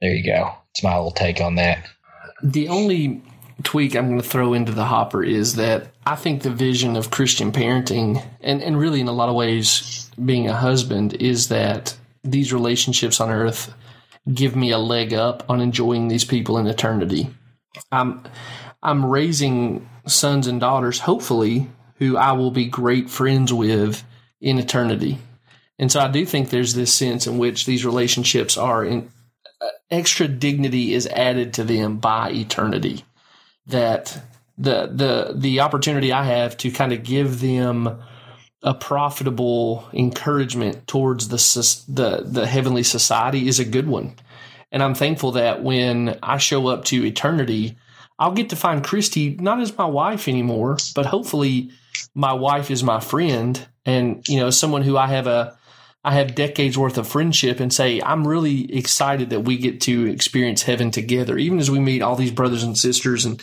there 0.00 0.14
you 0.14 0.24
go. 0.24 0.52
It's 0.72 0.82
my 0.82 0.96
little 0.96 1.10
take 1.12 1.40
on 1.40 1.54
that. 1.56 1.86
The 2.42 2.68
only 2.68 3.22
tweak 3.62 3.94
I'm 3.94 4.08
going 4.08 4.20
to 4.20 4.26
throw 4.26 4.54
into 4.54 4.72
the 4.72 4.86
hopper 4.86 5.22
is 5.22 5.56
that 5.56 5.92
I 6.10 6.16
think 6.16 6.42
the 6.42 6.50
vision 6.50 6.96
of 6.96 7.12
Christian 7.12 7.52
parenting, 7.52 8.20
and, 8.40 8.60
and 8.60 8.76
really 8.76 9.00
in 9.00 9.06
a 9.06 9.12
lot 9.12 9.28
of 9.28 9.36
ways 9.36 10.10
being 10.22 10.48
a 10.48 10.56
husband, 10.56 11.14
is 11.14 11.50
that 11.50 11.96
these 12.24 12.52
relationships 12.52 13.20
on 13.20 13.30
earth 13.30 13.72
give 14.34 14.56
me 14.56 14.72
a 14.72 14.78
leg 14.78 15.14
up 15.14 15.48
on 15.48 15.60
enjoying 15.60 16.08
these 16.08 16.24
people 16.24 16.58
in 16.58 16.66
eternity. 16.66 17.30
I'm 17.92 18.24
I'm 18.82 19.06
raising 19.06 19.88
sons 20.04 20.48
and 20.48 20.58
daughters, 20.58 20.98
hopefully, 20.98 21.70
who 21.98 22.16
I 22.16 22.32
will 22.32 22.50
be 22.50 22.66
great 22.66 23.08
friends 23.08 23.52
with 23.52 24.02
in 24.40 24.58
eternity. 24.58 25.18
And 25.78 25.92
so 25.92 26.00
I 26.00 26.08
do 26.08 26.26
think 26.26 26.50
there's 26.50 26.74
this 26.74 26.92
sense 26.92 27.28
in 27.28 27.38
which 27.38 27.66
these 27.66 27.86
relationships 27.86 28.58
are 28.58 28.84
in 28.84 29.12
uh, 29.60 29.68
extra 29.92 30.26
dignity 30.26 30.92
is 30.92 31.06
added 31.06 31.54
to 31.54 31.62
them 31.62 31.98
by 31.98 32.32
eternity 32.32 33.04
that 33.66 34.20
the 34.60 34.90
the 34.92 35.32
the 35.34 35.60
opportunity 35.60 36.12
I 36.12 36.24
have 36.24 36.56
to 36.58 36.70
kind 36.70 36.92
of 36.92 37.02
give 37.02 37.40
them 37.40 37.98
a 38.62 38.74
profitable 38.74 39.88
encouragement 39.92 40.86
towards 40.86 41.28
the 41.28 41.36
the 41.88 42.22
the 42.26 42.46
heavenly 42.46 42.82
society 42.82 43.48
is 43.48 43.58
a 43.58 43.64
good 43.64 43.88
one. 43.88 44.14
And 44.70 44.82
I'm 44.82 44.94
thankful 44.94 45.32
that 45.32 45.62
when 45.62 46.18
I 46.22 46.36
show 46.36 46.68
up 46.68 46.84
to 46.86 47.04
eternity, 47.04 47.76
I'll 48.18 48.32
get 48.32 48.50
to 48.50 48.56
find 48.56 48.84
Christy 48.84 49.34
not 49.40 49.60
as 49.60 49.76
my 49.76 49.86
wife 49.86 50.28
anymore, 50.28 50.76
but 50.94 51.06
hopefully 51.06 51.70
my 52.14 52.34
wife 52.34 52.70
is 52.70 52.84
my 52.84 53.00
friend 53.00 53.66
and 53.86 54.22
you 54.28 54.38
know 54.38 54.50
someone 54.50 54.82
who 54.82 54.96
I 54.98 55.06
have 55.06 55.26
a 55.26 55.56
I 56.04 56.14
have 56.14 56.34
decades 56.34 56.78
worth 56.78 56.98
of 56.98 57.08
friendship 57.08 57.60
and 57.60 57.72
say 57.72 58.00
I'm 58.00 58.28
really 58.28 58.74
excited 58.76 59.30
that 59.30 59.40
we 59.40 59.56
get 59.56 59.80
to 59.82 60.06
experience 60.06 60.62
heaven 60.62 60.90
together 60.90 61.38
even 61.38 61.58
as 61.58 61.70
we 61.70 61.80
meet 61.80 62.02
all 62.02 62.16
these 62.16 62.30
brothers 62.30 62.62
and 62.62 62.76
sisters 62.76 63.24
and 63.24 63.42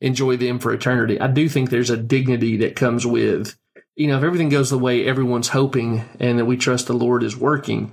enjoy 0.00 0.36
them 0.36 0.58
for 0.58 0.72
eternity. 0.72 1.20
I 1.20 1.26
do 1.26 1.48
think 1.48 1.70
there's 1.70 1.90
a 1.90 1.96
dignity 1.96 2.56
that 2.58 2.76
comes 2.76 3.06
with, 3.06 3.56
you 3.94 4.08
know, 4.08 4.18
if 4.18 4.24
everything 4.24 4.48
goes 4.48 4.70
the 4.70 4.78
way 4.78 5.06
everyone's 5.06 5.48
hoping 5.48 6.04
and 6.20 6.38
that 6.38 6.44
we 6.44 6.56
trust 6.56 6.86
the 6.86 6.92
Lord 6.92 7.22
is 7.22 7.36
working, 7.36 7.92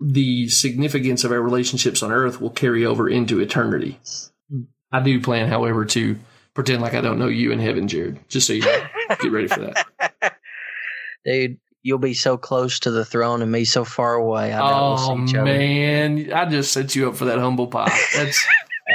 the 0.00 0.48
significance 0.48 1.24
of 1.24 1.32
our 1.32 1.40
relationships 1.40 2.02
on 2.02 2.12
earth 2.12 2.40
will 2.40 2.50
carry 2.50 2.86
over 2.86 3.08
into 3.08 3.40
eternity. 3.40 3.98
I 4.92 5.00
do 5.00 5.20
plan, 5.20 5.48
however, 5.48 5.84
to 5.86 6.18
pretend 6.54 6.80
like 6.80 6.94
I 6.94 7.00
don't 7.00 7.18
know 7.18 7.26
you 7.26 7.50
in 7.50 7.58
heaven, 7.58 7.88
Jared, 7.88 8.20
just 8.28 8.46
so 8.46 8.52
you 8.52 8.62
know. 8.62 8.86
Get 9.20 9.32
ready 9.32 9.48
for 9.48 9.60
that. 9.60 10.36
Dude, 11.24 11.58
you'll 11.82 11.98
be 11.98 12.14
so 12.14 12.36
close 12.36 12.80
to 12.80 12.90
the 12.90 13.04
throne 13.04 13.42
and 13.42 13.50
me 13.50 13.64
so 13.64 13.84
far 13.84 14.14
away. 14.14 14.52
I 14.52 14.60
oh, 14.60 15.14
we'll 15.14 15.44
man. 15.44 16.32
I 16.32 16.44
just 16.46 16.72
set 16.72 16.94
you 16.94 17.08
up 17.08 17.16
for 17.16 17.26
that 17.26 17.38
humble 17.38 17.66
pie. 17.66 17.96
That's. 18.14 18.46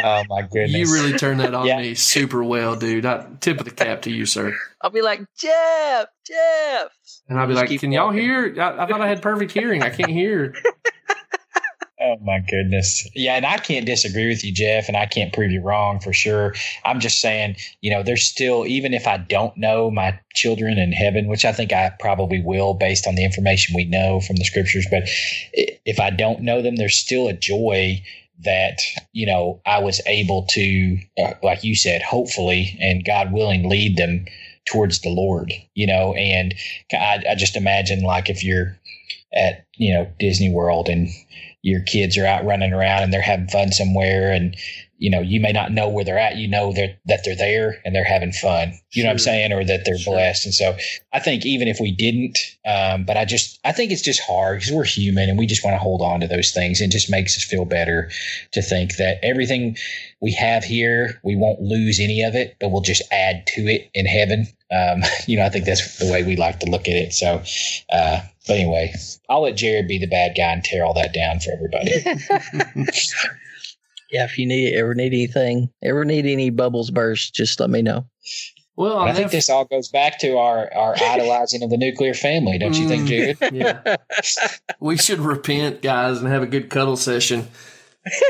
Oh 0.04 0.24
my 0.30 0.42
goodness! 0.42 0.74
You 0.74 0.94
really 0.94 1.18
turned 1.18 1.40
that 1.40 1.54
on 1.54 1.66
yeah. 1.66 1.80
me 1.80 1.96
super 1.96 2.44
well, 2.44 2.76
dude. 2.76 3.06
I, 3.06 3.26
tip 3.40 3.60
of 3.60 3.66
the 3.66 3.72
cap 3.72 4.04
to 4.04 4.12
you, 4.12 4.26
sir. 4.26 4.54
I'll 4.82 4.90
be 4.90 5.02
like 5.02 5.22
Jeff, 5.38 6.08
Jeff, 6.26 6.92
and 7.28 7.40
I'll 7.40 7.48
be 7.48 7.54
like, 7.54 7.70
"Can 7.80 7.92
y'all 7.92 8.12
hear? 8.12 8.56
I, 8.60 8.84
I, 8.84 8.88
thought 8.88 9.02
I 9.02 9.08
had 9.08 9.22
perfect 9.22 9.52
hearing. 9.52 9.84
I 9.84 9.90
can't 9.90 10.10
hear." 10.12 10.56
Oh 12.02 12.16
my 12.22 12.40
goodness. 12.40 13.10
Yeah, 13.14 13.36
and 13.36 13.46
I 13.46 13.58
can't 13.58 13.86
disagree 13.86 14.30
with 14.30 14.44
you, 14.46 14.54
Jeff, 14.54 14.88
and 14.88 14.96
I 14.96 15.06
can't 15.06 15.34
prove 15.34 15.52
you 15.52 15.62
wrong 15.62 16.00
for 16.00 16.14
sure. 16.14 16.56
I'm 16.86 17.02
just 17.02 17.20
saying, 17.20 17.58
you 17.82 17.92
know, 17.92 18.04
there's 18.04 18.24
still 18.24 18.66
even 18.66 18.94
if 18.94 19.06
I 19.06 19.18
don't 19.18 19.56
know 19.58 19.92
my 19.92 20.18
children 20.34 20.78
in 20.78 20.94
heaven, 20.94 21.28
which 21.28 21.44
I 21.44 21.52
think 21.52 21.74
I 21.74 21.92
probably 22.00 22.42
will 22.42 22.74
based 22.74 23.06
on 23.06 23.16
the 23.16 23.26
information 23.26 23.76
we 23.76 23.84
know 23.84 24.22
from 24.22 24.38
the 24.38 24.46
scriptures, 24.46 24.88
but 24.90 25.04
if 25.54 26.00
I 26.00 26.10
don't 26.10 26.42
know 26.42 26.62
them, 26.62 26.78
there's 26.78 26.96
still 26.96 27.28
a 27.28 27.34
joy 27.34 28.02
that 28.44 28.80
you 29.12 29.26
know 29.26 29.62
I 29.66 29.80
was 29.80 30.02
able 30.06 30.46
to, 30.52 31.00
uh, 31.18 31.34
like 31.44 31.64
you 31.64 31.76
said, 31.76 32.02
hopefully 32.02 32.78
and 32.80 33.06
God 33.06 33.32
willing, 33.32 33.70
lead 33.70 33.98
them 33.98 34.26
towards 34.66 35.02
the 35.02 35.10
Lord. 35.10 35.54
You 35.76 35.88
know, 35.88 36.14
and 36.14 36.54
I, 36.92 37.24
I 37.30 37.36
just 37.36 37.56
imagine 37.56 38.02
like 38.02 38.30
if 38.30 38.44
you're 38.44 38.78
at 39.34 39.66
you 39.76 39.94
know 39.94 40.12
Disney 40.20 40.52
World 40.52 40.90
and 40.90 41.10
your 41.62 41.82
kids 41.82 42.18
are 42.18 42.26
out 42.26 42.46
running 42.46 42.74
around 42.74 43.04
and 43.04 43.14
they're 43.14 43.22
having 43.22 43.50
fun 43.50 43.72
somewhere 43.72 44.32
and 44.32 44.56
you 45.00 45.10
know, 45.10 45.22
you 45.22 45.40
may 45.40 45.54
not 45.54 45.72
know 45.72 45.88
where 45.88 46.04
they're 46.04 46.20
at. 46.20 46.36
You 46.36 46.48
know 46.48 46.74
they're, 46.74 46.96
that 47.06 47.22
they're 47.24 47.36
there 47.36 47.82
and 47.86 47.96
they're 47.96 48.04
having 48.04 48.34
fun. 48.34 48.74
You 48.92 49.02
sure. 49.02 49.04
know 49.04 49.08
what 49.08 49.14
I'm 49.14 49.20
saying? 49.20 49.54
Or 49.54 49.64
that 49.64 49.86
they're 49.86 49.98
sure. 49.98 50.14
blessed. 50.14 50.46
And 50.46 50.54
so 50.54 50.78
I 51.14 51.20
think 51.20 51.46
even 51.46 51.70
if 51.70 51.80
we 51.80 51.92
didn't, 51.92 52.38
um, 52.66 53.06
but 53.06 53.16
I 53.16 53.24
just, 53.24 53.60
I 53.64 53.72
think 53.72 53.92
it's 53.92 54.02
just 54.02 54.22
hard 54.22 54.60
because 54.60 54.74
we're 54.74 54.84
human 54.84 55.30
and 55.30 55.40
we 55.40 55.48
just 55.48 55.64
want 55.64 55.74
to 55.76 55.80
hold 55.80 56.02
on 56.02 56.20
to 56.20 56.28
those 56.28 56.52
things. 56.52 56.82
It 56.82 56.92
just 56.92 57.10
makes 57.10 57.38
us 57.38 57.46
feel 57.46 57.64
better 57.64 58.12
to 58.52 58.62
think 58.62 58.98
that 58.98 59.20
everything 59.24 59.78
we 60.22 60.34
have 60.34 60.66
here, 60.66 61.20
we 61.24 61.38
won't 61.38 61.62
lose 61.62 62.02
any 62.02 62.22
of 62.24 62.36
it, 62.36 62.58
but 62.60 62.70
we'll 62.70 62.82
just 62.82 63.04
add 63.10 63.48
to 63.56 63.68
it 63.68 63.90
in 63.94 64.06
heaven. 64.06 64.48
Um, 64.70 65.02
you 65.28 65.38
know, 65.38 65.46
I 65.46 65.50
think 65.50 65.64
that's 65.64 65.98
the 65.98 66.12
way 66.12 66.24
we 66.24 66.36
like 66.36 66.60
to 66.60 66.70
look 66.70 66.90
at 66.90 66.96
it. 66.96 67.14
So, 67.14 67.42
uh, 67.92 68.20
but 68.48 68.54
anyway, 68.54 68.94
I'll 69.30 69.44
let 69.44 69.56
Jared 69.56 69.88
be 69.88 69.98
the 69.98 70.08
bad 70.08 70.34
guy 70.36 70.52
and 70.52 70.64
tear 70.64 70.84
all 70.84 70.94
that 70.96 71.14
down 71.14 71.40
for 71.40 71.52
everybody. 71.54 71.92
Yeah, 74.12 74.26
if 74.26 74.38
you 74.38 74.48
need 74.48 74.76
ever 74.76 74.96
need 74.96 75.14
anything, 75.14 75.70
ever 75.84 76.04
need 76.04 76.26
any 76.26 76.50
bubbles 76.50 76.92
burst, 76.92 77.34
just 77.34 77.60
let 77.60 77.70
me 77.70 77.82
know. 77.82 78.06
Well, 78.80 79.00
I 79.00 79.12
think 79.12 79.32
this 79.32 79.50
all 79.50 79.66
goes 79.66 79.90
back 79.90 80.20
to 80.20 80.38
our, 80.38 80.74
our 80.74 80.96
idolizing 81.02 81.62
of 81.64 81.70
the 81.70 81.76
nuclear 81.76 82.14
family, 82.14 82.58
don't 82.58 82.80
you 82.80 82.88
think, 82.88 83.10
Jared? 83.10 83.38
Mm, 83.40 83.52
yeah. 83.86 83.98
we 84.80 84.96
should 84.96 85.20
repent, 85.20 85.82
guys, 85.82 86.20
and 86.20 86.30
have 86.30 86.44
a 86.44 86.48
good 86.48 86.70
cuddle 86.70 86.96
session. 86.96 87.50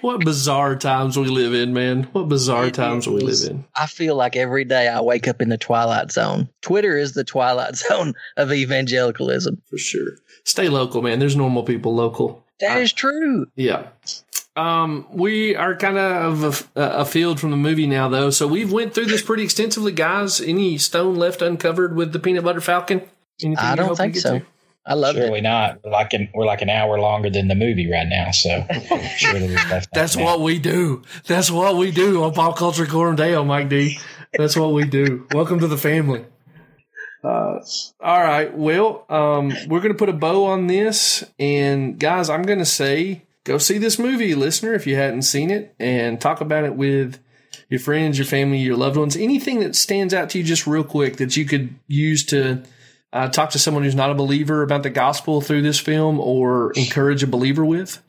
what 0.00 0.24
bizarre 0.24 0.74
times 0.74 1.16
we 1.16 1.26
live 1.26 1.54
in, 1.54 1.72
man. 1.72 2.08
What 2.10 2.28
bizarre 2.28 2.66
it 2.66 2.74
times 2.74 3.06
is. 3.06 3.12
we 3.12 3.20
live 3.20 3.52
in. 3.52 3.64
I 3.76 3.86
feel 3.86 4.16
like 4.16 4.34
every 4.34 4.64
day 4.64 4.88
I 4.88 5.00
wake 5.00 5.28
up 5.28 5.40
in 5.40 5.48
the 5.48 5.56
twilight 5.56 6.10
zone. 6.10 6.48
Twitter 6.60 6.96
is 6.96 7.12
the 7.12 7.22
twilight 7.22 7.76
zone 7.76 8.14
of 8.36 8.52
evangelicalism. 8.52 9.62
For 9.70 9.78
sure. 9.78 10.16
Stay 10.42 10.68
local, 10.68 11.02
man. 11.02 11.20
There's 11.20 11.36
normal 11.36 11.62
people 11.62 11.94
local. 11.94 12.44
That 12.60 12.82
is 12.82 12.92
true. 12.92 13.46
Yeah. 13.54 13.88
Um, 14.56 15.06
we 15.12 15.54
are 15.54 15.76
kind 15.76 15.98
of 15.98 16.68
a, 16.74 16.80
a, 16.80 17.04
field 17.04 17.38
from 17.38 17.52
the 17.52 17.56
movie 17.56 17.86
now, 17.86 18.08
though. 18.08 18.30
So 18.30 18.48
we've 18.48 18.72
went 18.72 18.92
through 18.92 19.06
this 19.06 19.22
pretty 19.22 19.44
extensively, 19.44 19.92
guys. 19.92 20.40
Any 20.40 20.78
stone 20.78 21.14
left 21.14 21.42
uncovered 21.42 21.94
with 21.94 22.12
the 22.12 22.18
peanut 22.18 22.42
butter 22.42 22.60
falcon? 22.60 23.02
Anything 23.40 23.64
I 23.64 23.76
don't 23.76 23.94
think 23.94 24.16
so. 24.16 24.40
To? 24.40 24.46
I 24.84 24.94
love 24.94 25.16
it. 25.16 25.20
Surely 25.20 25.42
not. 25.42 25.78
We're 25.84 25.92
like 25.92 26.12
an, 26.12 26.28
we're 26.34 26.46
like 26.46 26.62
an 26.62 26.70
hour 26.70 26.98
longer 26.98 27.30
than 27.30 27.46
the 27.46 27.54
movie 27.54 27.88
right 27.88 28.08
now. 28.08 28.32
So 28.32 28.66
surely 29.16 29.48
we've. 29.48 29.86
That's 29.92 30.16
what 30.16 30.40
we 30.40 30.58
do. 30.58 31.02
That's 31.26 31.52
what 31.52 31.76
we 31.76 31.92
do 31.92 32.24
on 32.24 32.34
Pop 32.34 32.56
Culture 32.56 32.86
Coram 32.86 33.14
Deo, 33.14 33.44
Mike 33.44 33.68
D. 33.68 34.00
That's 34.32 34.56
what 34.56 34.72
we 34.72 34.84
do. 34.84 35.26
Welcome 35.32 35.60
to 35.60 35.68
the 35.68 35.78
family. 35.78 36.24
Uh, 37.22 37.58
all 38.00 38.22
right. 38.22 38.56
Well, 38.56 39.04
um, 39.08 39.52
we're 39.66 39.80
going 39.80 39.92
to 39.92 39.98
put 39.98 40.08
a 40.08 40.12
bow 40.14 40.44
on 40.44 40.66
this. 40.66 41.24
And 41.38 41.98
guys, 41.98 42.30
I'm 42.30 42.42
going 42.42 42.60
to 42.60 42.64
say 42.64 43.22
go 43.44 43.58
see 43.58 43.78
this 43.78 43.98
movie, 43.98 44.34
listener, 44.34 44.74
if 44.74 44.86
you 44.86 44.96
hadn't 44.96 45.22
seen 45.22 45.50
it, 45.50 45.74
and 45.80 46.20
talk 46.20 46.40
about 46.40 46.64
it 46.64 46.74
with 46.74 47.18
your 47.68 47.80
friends, 47.80 48.18
your 48.18 48.26
family, 48.26 48.58
your 48.58 48.76
loved 48.76 48.96
ones. 48.96 49.16
Anything 49.16 49.60
that 49.60 49.74
stands 49.74 50.14
out 50.14 50.30
to 50.30 50.38
you 50.38 50.44
just 50.44 50.66
real 50.66 50.84
quick 50.84 51.16
that 51.16 51.36
you 51.36 51.44
could 51.44 51.74
use 51.86 52.24
to 52.26 52.62
uh, 53.12 53.28
talk 53.28 53.50
to 53.50 53.58
someone 53.58 53.82
who's 53.82 53.94
not 53.94 54.10
a 54.10 54.14
believer 54.14 54.62
about 54.62 54.82
the 54.82 54.90
gospel 54.90 55.40
through 55.40 55.62
this 55.62 55.78
film 55.80 56.20
or 56.20 56.72
encourage 56.72 57.22
a 57.22 57.26
believer 57.26 57.64
with? 57.64 58.02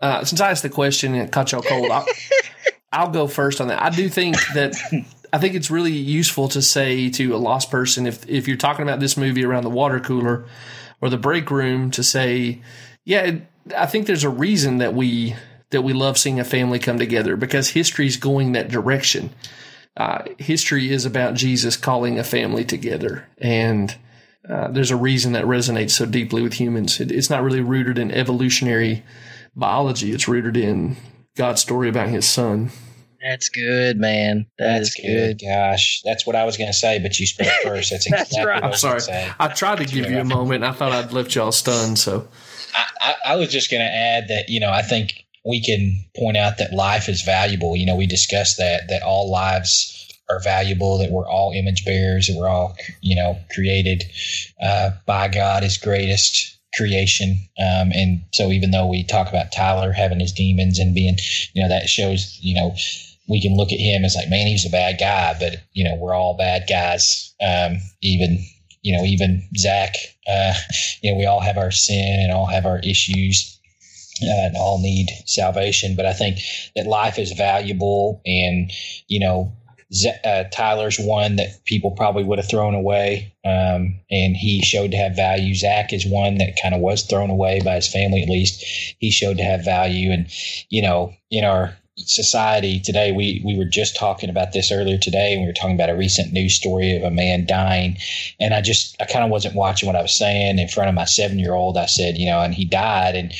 Uh, 0.00 0.24
since 0.24 0.40
I 0.40 0.50
asked 0.50 0.62
the 0.62 0.68
question 0.68 1.14
and 1.14 1.22
it 1.22 1.32
caught 1.32 1.52
y'all 1.52 1.62
cold, 1.62 1.90
I'll, 1.90 2.06
I'll 2.92 3.10
go 3.10 3.26
first 3.26 3.60
on 3.60 3.68
that. 3.68 3.82
I 3.82 3.90
do 3.90 4.08
think 4.08 4.36
that 4.54 4.74
I 5.32 5.38
think 5.38 5.54
it's 5.54 5.70
really 5.70 5.92
useful 5.92 6.48
to 6.48 6.62
say 6.62 7.10
to 7.10 7.34
a 7.34 7.38
lost 7.38 7.70
person 7.70 8.06
if 8.06 8.28
if 8.28 8.46
you're 8.48 8.56
talking 8.56 8.82
about 8.82 9.00
this 9.00 9.16
movie 9.16 9.44
around 9.44 9.64
the 9.64 9.70
water 9.70 10.00
cooler 10.00 10.46
or 11.00 11.10
the 11.10 11.18
break 11.18 11.50
room 11.50 11.90
to 11.92 12.02
say, 12.02 12.60
yeah, 13.04 13.36
I 13.76 13.86
think 13.86 14.06
there's 14.06 14.24
a 14.24 14.30
reason 14.30 14.78
that 14.78 14.94
we 14.94 15.34
that 15.70 15.82
we 15.82 15.92
love 15.92 16.16
seeing 16.16 16.38
a 16.38 16.44
family 16.44 16.78
come 16.78 16.98
together 16.98 17.36
because 17.36 17.70
history's 17.70 18.16
going 18.16 18.52
that 18.52 18.68
direction. 18.68 19.30
Uh, 19.96 20.22
history 20.38 20.90
is 20.90 21.04
about 21.04 21.34
Jesus 21.34 21.76
calling 21.76 22.18
a 22.18 22.24
family 22.24 22.64
together, 22.64 23.26
and 23.38 23.96
uh, 24.48 24.68
there's 24.68 24.90
a 24.90 24.96
reason 24.96 25.32
that 25.32 25.44
resonates 25.44 25.90
so 25.90 26.04
deeply 26.04 26.42
with 26.42 26.54
humans. 26.54 27.00
It, 27.00 27.10
it's 27.10 27.30
not 27.30 27.42
really 27.42 27.62
rooted 27.62 27.98
in 27.98 28.10
evolutionary 28.10 29.04
biology; 29.54 30.12
it's 30.12 30.28
rooted 30.28 30.56
in 30.56 30.96
God's 31.34 31.62
story 31.62 31.88
about 31.88 32.10
His 32.10 32.28
Son 32.28 32.70
That's 33.28 33.48
good, 33.48 33.98
man. 33.98 34.46
That 34.58 34.78
That's 34.78 34.88
is 34.90 35.04
good. 35.04 35.40
Gosh, 35.40 36.00
that's 36.04 36.26
what 36.26 36.36
I 36.36 36.44
was 36.44 36.56
going 36.56 36.68
to 36.68 36.76
say, 36.76 37.00
but 37.00 37.18
you 37.18 37.26
spoke 37.26 37.48
first. 37.64 37.90
That's 37.90 38.08
That's 38.08 38.30
exactly 38.30 38.46
right. 38.46 38.62
what 38.62 38.64
I 38.64 38.68
I'm 38.68 38.74
sorry. 38.74 39.00
say. 39.00 39.30
I 39.40 39.48
tried 39.48 39.78
to 39.78 39.84
give 39.84 40.08
you 40.08 40.20
a 40.20 40.24
moment. 40.24 40.62
I 40.62 40.72
thought 40.72 40.92
I'd 40.92 41.12
left 41.12 41.34
y'all 41.34 41.50
stunned. 41.52 41.98
So 41.98 42.28
I, 42.74 42.84
I, 43.00 43.14
I 43.32 43.36
was 43.36 43.48
just 43.50 43.70
going 43.70 43.82
to 43.82 43.92
add 43.92 44.28
that 44.28 44.48
you 44.48 44.60
know 44.60 44.70
I 44.70 44.82
think 44.82 45.24
we 45.44 45.60
can 45.60 46.04
point 46.16 46.36
out 46.36 46.58
that 46.58 46.72
life 46.72 47.08
is 47.08 47.22
valuable. 47.22 47.76
You 47.76 47.86
know, 47.86 47.96
we 47.96 48.06
discussed 48.06 48.58
that 48.58 48.88
that 48.88 49.02
all 49.02 49.30
lives 49.30 49.92
are 50.28 50.40
valuable, 50.40 50.98
that 50.98 51.10
we're 51.10 51.28
all 51.28 51.52
image 51.52 51.84
bearers, 51.84 52.28
that 52.28 52.36
we're 52.36 52.48
all 52.48 52.76
you 53.00 53.16
know 53.16 53.38
created 53.52 54.04
uh, 54.62 54.90
by 55.04 55.26
God, 55.28 55.64
His 55.64 55.78
greatest 55.78 56.56
creation. 56.76 57.38
Um, 57.58 57.90
and 57.92 58.22
so, 58.32 58.50
even 58.50 58.70
though 58.70 58.86
we 58.86 59.02
talk 59.02 59.28
about 59.28 59.50
Tyler 59.50 59.92
having 59.92 60.20
his 60.20 60.32
demons 60.32 60.78
and 60.78 60.94
being, 60.94 61.16
you 61.54 61.62
know, 61.62 61.68
that 61.68 61.88
shows, 61.88 62.38
you 62.40 62.54
know. 62.54 62.74
We 63.28 63.40
can 63.40 63.56
look 63.56 63.72
at 63.72 63.80
him 63.80 64.04
as 64.04 64.14
like, 64.14 64.28
man, 64.28 64.46
he's 64.46 64.66
a 64.66 64.70
bad 64.70 64.98
guy, 64.98 65.34
but 65.38 65.56
you 65.72 65.84
know, 65.84 65.96
we're 65.96 66.14
all 66.14 66.36
bad 66.36 66.66
guys. 66.68 67.34
Um, 67.40 67.78
even 68.02 68.44
you 68.82 68.96
know, 68.96 69.02
even 69.04 69.42
Zach, 69.56 69.96
uh, 70.28 70.54
you 71.02 71.10
know, 71.10 71.18
we 71.18 71.26
all 71.26 71.40
have 71.40 71.58
our 71.58 71.72
sin 71.72 72.20
and 72.20 72.32
all 72.32 72.46
have 72.46 72.66
our 72.66 72.78
issues 72.78 73.58
uh, 74.22 74.46
and 74.46 74.56
all 74.56 74.80
need 74.80 75.08
salvation. 75.26 75.96
But 75.96 76.06
I 76.06 76.12
think 76.12 76.38
that 76.76 76.86
life 76.86 77.18
is 77.18 77.32
valuable, 77.32 78.22
and 78.24 78.70
you 79.08 79.20
know, 79.20 79.52
uh, 80.24 80.44
Tyler's 80.52 80.98
one 80.98 81.36
that 81.36 81.64
people 81.64 81.92
probably 81.92 82.24
would 82.24 82.38
have 82.38 82.48
thrown 82.48 82.74
away, 82.74 83.34
um, 83.44 84.00
and 84.10 84.36
he 84.36 84.62
showed 84.62 84.92
to 84.92 84.96
have 84.96 85.16
value. 85.16 85.54
Zach 85.54 85.92
is 85.92 86.06
one 86.06 86.38
that 86.38 86.58
kind 86.60 86.74
of 86.74 86.80
was 86.80 87.04
thrown 87.04 87.30
away 87.30 87.60
by 87.64 87.74
his 87.74 87.92
family, 87.92 88.22
at 88.22 88.28
least. 88.28 88.62
He 88.98 89.10
showed 89.10 89.38
to 89.38 89.44
have 89.44 89.64
value, 89.64 90.12
and 90.12 90.28
you 90.70 90.82
know, 90.82 91.12
in 91.30 91.44
our 91.44 91.76
society 91.98 92.78
today, 92.78 93.12
we 93.12 93.40
we 93.44 93.56
were 93.56 93.64
just 93.64 93.96
talking 93.96 94.28
about 94.28 94.52
this 94.52 94.70
earlier 94.70 94.98
today, 94.98 95.32
and 95.32 95.42
we 95.42 95.46
were 95.46 95.52
talking 95.54 95.74
about 95.74 95.90
a 95.90 95.96
recent 95.96 96.32
news 96.32 96.54
story 96.54 96.94
of 96.94 97.02
a 97.02 97.10
man 97.10 97.46
dying, 97.46 97.96
and 98.38 98.52
I 98.52 98.60
just 98.60 98.96
I 99.00 99.06
kind 99.06 99.24
of 99.24 99.30
wasn't 99.30 99.54
watching 99.54 99.86
what 99.86 99.96
I 99.96 100.02
was 100.02 100.16
saying 100.16 100.58
in 100.58 100.68
front 100.68 100.88
of 100.88 100.94
my 100.94 101.06
seven 101.06 101.38
year 101.38 101.54
old. 101.54 101.76
I 101.76 101.86
said, 101.86 102.18
you 102.18 102.26
know, 102.26 102.40
and 102.40 102.54
he 102.54 102.64
died, 102.64 103.16
and 103.16 103.32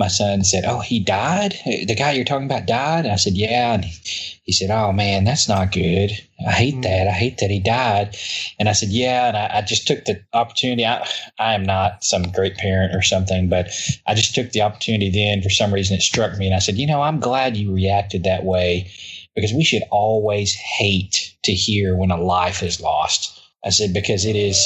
my 0.00 0.08
son 0.08 0.42
said, 0.42 0.64
"Oh, 0.64 0.80
he 0.80 0.98
died. 0.98 1.54
The 1.64 1.94
guy 1.94 2.12
you're 2.12 2.24
talking 2.24 2.46
about 2.46 2.66
died." 2.66 3.04
And 3.04 3.12
I 3.12 3.16
said, 3.16 3.34
"Yeah." 3.34 3.74
And 3.74 3.84
he 3.84 4.50
said, 4.50 4.70
"Oh 4.70 4.92
man, 4.92 5.24
that's 5.24 5.48
not 5.48 5.72
good. 5.72 6.10
I 6.44 6.52
hate 6.52 6.76
mm. 6.76 6.82
that. 6.82 7.06
I 7.06 7.12
hate 7.12 7.38
that 7.38 7.50
he 7.50 7.60
died." 7.60 8.16
And 8.58 8.68
I 8.68 8.72
said, 8.72 8.88
"Yeah." 8.88 9.28
And 9.28 9.36
I, 9.36 9.58
I 9.58 9.60
just 9.60 9.86
took 9.86 10.06
the 10.06 10.20
opportunity. 10.32 10.86
I, 10.86 11.06
I 11.38 11.54
am 11.54 11.62
not 11.62 12.02
some 12.02 12.32
great 12.32 12.56
parent 12.56 12.96
or 12.96 13.02
something, 13.02 13.48
but 13.48 13.68
I 14.06 14.14
just 14.14 14.34
took 14.34 14.50
the 14.52 14.62
opportunity. 14.62 15.10
Then, 15.10 15.42
for 15.42 15.50
some 15.50 15.72
reason, 15.72 15.98
it 15.98 16.02
struck 16.02 16.36
me, 16.38 16.46
and 16.46 16.56
I 16.56 16.60
said, 16.60 16.78
"You 16.78 16.86
know, 16.86 17.02
I'm 17.02 17.20
glad 17.20 17.56
you 17.56 17.72
reacted 17.72 18.24
that 18.24 18.44
way." 18.44 18.90
Because 19.36 19.52
we 19.52 19.62
should 19.62 19.84
always 19.92 20.54
hate 20.54 21.36
to 21.44 21.52
hear 21.52 21.94
when 21.94 22.10
a 22.10 22.20
life 22.20 22.64
is 22.64 22.80
lost. 22.80 23.40
I 23.64 23.70
said, 23.70 23.92
because 23.92 24.24
it 24.24 24.34
is, 24.36 24.58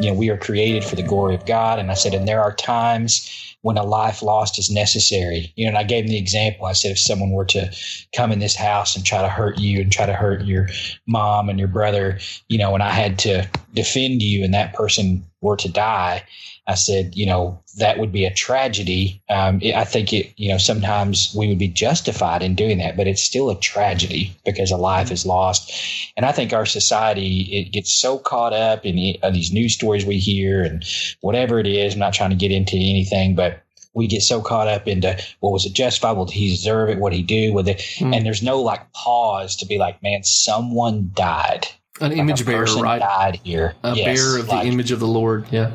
you 0.00 0.08
know, 0.08 0.14
we 0.14 0.28
are 0.28 0.36
created 0.36 0.84
for 0.84 0.96
the 0.96 1.02
glory 1.02 1.34
of 1.34 1.46
God. 1.46 1.78
And 1.78 1.90
I 1.90 1.94
said, 1.94 2.14
and 2.14 2.28
there 2.28 2.42
are 2.42 2.54
times 2.54 3.53
when 3.64 3.78
a 3.78 3.82
life 3.82 4.22
lost 4.22 4.58
is 4.58 4.70
necessary. 4.70 5.50
You 5.56 5.64
know, 5.64 5.70
and 5.70 5.78
I 5.78 5.84
gave 5.84 6.04
him 6.04 6.10
the 6.10 6.18
example. 6.18 6.66
I 6.66 6.74
said, 6.74 6.90
if 6.90 6.98
someone 6.98 7.30
were 7.30 7.46
to 7.46 7.74
come 8.14 8.30
in 8.30 8.38
this 8.38 8.54
house 8.54 8.94
and 8.94 9.06
try 9.06 9.22
to 9.22 9.28
hurt 9.28 9.58
you 9.58 9.80
and 9.80 9.90
try 9.90 10.04
to 10.04 10.12
hurt 10.12 10.44
your 10.44 10.68
mom 11.06 11.48
and 11.48 11.58
your 11.58 11.68
brother, 11.68 12.18
you 12.50 12.58
know, 12.58 12.74
and 12.74 12.82
I 12.82 12.90
had 12.90 13.18
to 13.20 13.48
defend 13.72 14.22
you 14.22 14.44
and 14.44 14.52
that 14.52 14.74
person 14.74 15.24
were 15.40 15.56
to 15.56 15.70
die, 15.70 16.24
I 16.66 16.74
said, 16.74 17.14
you 17.14 17.26
know, 17.26 17.60
that 17.76 17.98
would 17.98 18.10
be 18.10 18.24
a 18.24 18.32
tragedy. 18.32 19.22
Um, 19.28 19.60
it, 19.60 19.74
I 19.74 19.84
think 19.84 20.12
it, 20.14 20.32
you 20.36 20.48
know, 20.48 20.56
sometimes 20.58 21.34
we 21.36 21.46
would 21.48 21.58
be 21.58 21.68
justified 21.68 22.42
in 22.42 22.54
doing 22.54 22.78
that, 22.78 22.96
but 22.96 23.06
it's 23.06 23.22
still 23.22 23.50
a 23.50 23.60
tragedy 23.60 24.34
because 24.46 24.70
a 24.70 24.76
life 24.78 25.10
is 25.10 25.26
lost. 25.26 25.70
And 26.16 26.24
I 26.24 26.32
think 26.32 26.52
our 26.52 26.64
society, 26.64 27.42
it 27.52 27.72
gets 27.72 27.94
so 27.94 28.18
caught 28.18 28.54
up 28.54 28.86
in 28.86 28.96
the, 28.96 29.18
uh, 29.22 29.30
these 29.30 29.52
news 29.52 29.74
stories 29.74 30.06
we 30.06 30.18
hear 30.18 30.62
and 30.62 30.84
whatever 31.20 31.58
it 31.58 31.66
is. 31.66 31.94
I'm 31.94 32.00
not 32.00 32.14
trying 32.14 32.30
to 32.30 32.36
get 32.36 32.50
into 32.50 32.76
anything, 32.76 33.34
but 33.34 33.60
we 33.92 34.06
get 34.06 34.22
so 34.22 34.40
caught 34.40 34.66
up 34.66 34.88
into 34.88 35.08
what 35.08 35.24
well, 35.42 35.52
was 35.52 35.66
it 35.66 35.72
justifiable? 35.74 36.24
Did 36.24 36.34
he 36.34 36.48
deserve 36.48 36.88
it? 36.88 36.98
What 36.98 37.10
did 37.10 37.16
he 37.18 37.22
do 37.22 37.52
with 37.52 37.68
it? 37.68 37.78
Mm. 37.98 38.16
And 38.16 38.26
there's 38.26 38.42
no 38.42 38.60
like 38.62 38.90
pause 38.92 39.54
to 39.56 39.66
be 39.66 39.76
like, 39.78 40.02
man, 40.02 40.24
someone 40.24 41.10
died. 41.14 41.68
an 42.00 42.08
Like, 42.10 42.18
image 42.18 42.44
bearer, 42.46 42.64
right? 42.76 43.00
Died 43.00 43.40
here. 43.44 43.74
A 43.84 43.94
Yes, 43.94 44.18
bearer 44.18 44.38
of 44.40 44.48
like- 44.48 44.62
the 44.64 44.68
image 44.68 44.90
of 44.92 44.98
the 45.00 45.06
Lord. 45.06 45.46
Yeah. 45.52 45.70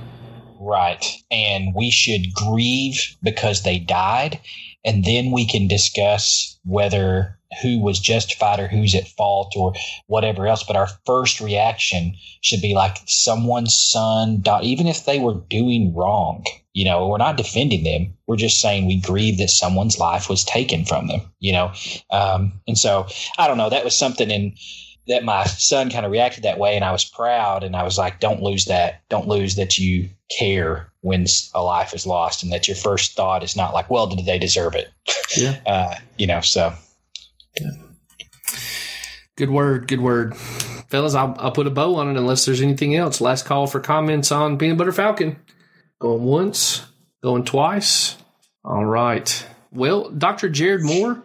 Right. 0.59 1.05
And 1.31 1.73
we 1.73 1.89
should 1.89 2.33
grieve 2.33 3.15
because 3.23 3.63
they 3.63 3.79
died. 3.79 4.41
And 4.83 5.05
then 5.05 5.31
we 5.31 5.47
can 5.47 5.67
discuss 5.67 6.59
whether 6.65 7.39
who 7.61 7.79
was 7.79 7.99
justified 7.99 8.59
or 8.59 8.67
who's 8.67 8.93
at 8.93 9.07
fault 9.07 9.53
or 9.55 9.73
whatever 10.07 10.47
else. 10.47 10.63
But 10.63 10.75
our 10.75 10.89
first 11.05 11.39
reaction 11.39 12.15
should 12.41 12.61
be 12.61 12.73
like 12.75 12.97
someone's 13.07 13.75
son 13.75 14.43
even 14.61 14.87
if 14.87 15.05
they 15.05 15.19
were 15.19 15.41
doing 15.49 15.93
wrong. 15.95 16.43
You 16.73 16.85
know, 16.85 17.07
we're 17.07 17.17
not 17.17 17.37
defending 17.37 17.83
them. 17.83 18.17
We're 18.27 18.35
just 18.35 18.61
saying 18.61 18.85
we 18.85 19.01
grieve 19.01 19.37
that 19.39 19.49
someone's 19.49 19.97
life 19.97 20.29
was 20.29 20.43
taken 20.43 20.85
from 20.85 21.07
them, 21.07 21.21
you 21.39 21.53
know? 21.53 21.71
Um, 22.11 22.61
and 22.67 22.77
so 22.77 23.07
I 23.37 23.47
don't 23.47 23.57
know. 23.57 23.69
That 23.69 23.83
was 23.83 23.97
something 23.97 24.29
in, 24.29 24.55
that 25.09 25.23
my 25.23 25.43
son 25.43 25.89
kind 25.89 26.05
of 26.05 26.11
reacted 26.11 26.43
that 26.43 26.57
way 26.57 26.75
and 26.75 26.85
I 26.85 26.91
was 26.91 27.05
proud 27.05 27.63
and 27.63 27.75
I 27.75 27.83
was 27.83 27.97
like, 27.97 28.19
don't 28.19 28.41
lose 28.41 28.65
that. 28.65 29.01
Don't 29.09 29.27
lose 29.27 29.55
that 29.55 29.77
you 29.77 30.09
care 30.37 30.91
when 31.01 31.25
a 31.53 31.61
life 31.61 31.93
is 31.93 32.05
lost 32.05 32.43
and 32.43 32.51
that 32.51 32.67
your 32.67 32.77
first 32.77 33.15
thought 33.15 33.43
is 33.43 33.55
not 33.55 33.73
like, 33.73 33.89
well, 33.89 34.07
did 34.07 34.25
they 34.25 34.39
deserve 34.39 34.75
it? 34.75 34.89
Yeah. 35.35 35.59
Uh, 35.65 35.95
you 36.17 36.27
know, 36.27 36.41
so 36.41 36.73
Good 39.39 39.51
word. 39.51 39.87
Good 39.87 40.01
word. 40.01 40.35
Fellas, 40.35 41.15
I'll, 41.15 41.33
I'll 41.39 41.51
put 41.51 41.65
a 41.65 41.69
bow 41.69 41.95
on 41.95 42.09
it 42.09 42.17
unless 42.17 42.43
there's 42.43 42.61
anything 42.61 42.95
else. 42.95 43.21
Last 43.21 43.45
call 43.45 43.67
for 43.67 43.79
comments 43.79 44.33
on 44.33 44.57
Peanut 44.57 44.77
Butter 44.77 44.91
Falcon. 44.91 45.37
Going 45.99 46.25
once, 46.25 46.85
going 47.23 47.45
twice. 47.45 48.17
All 48.65 48.83
right. 48.83 49.47
Well, 49.71 50.09
Dr. 50.09 50.49
Jared 50.49 50.83
Moore, 50.83 51.23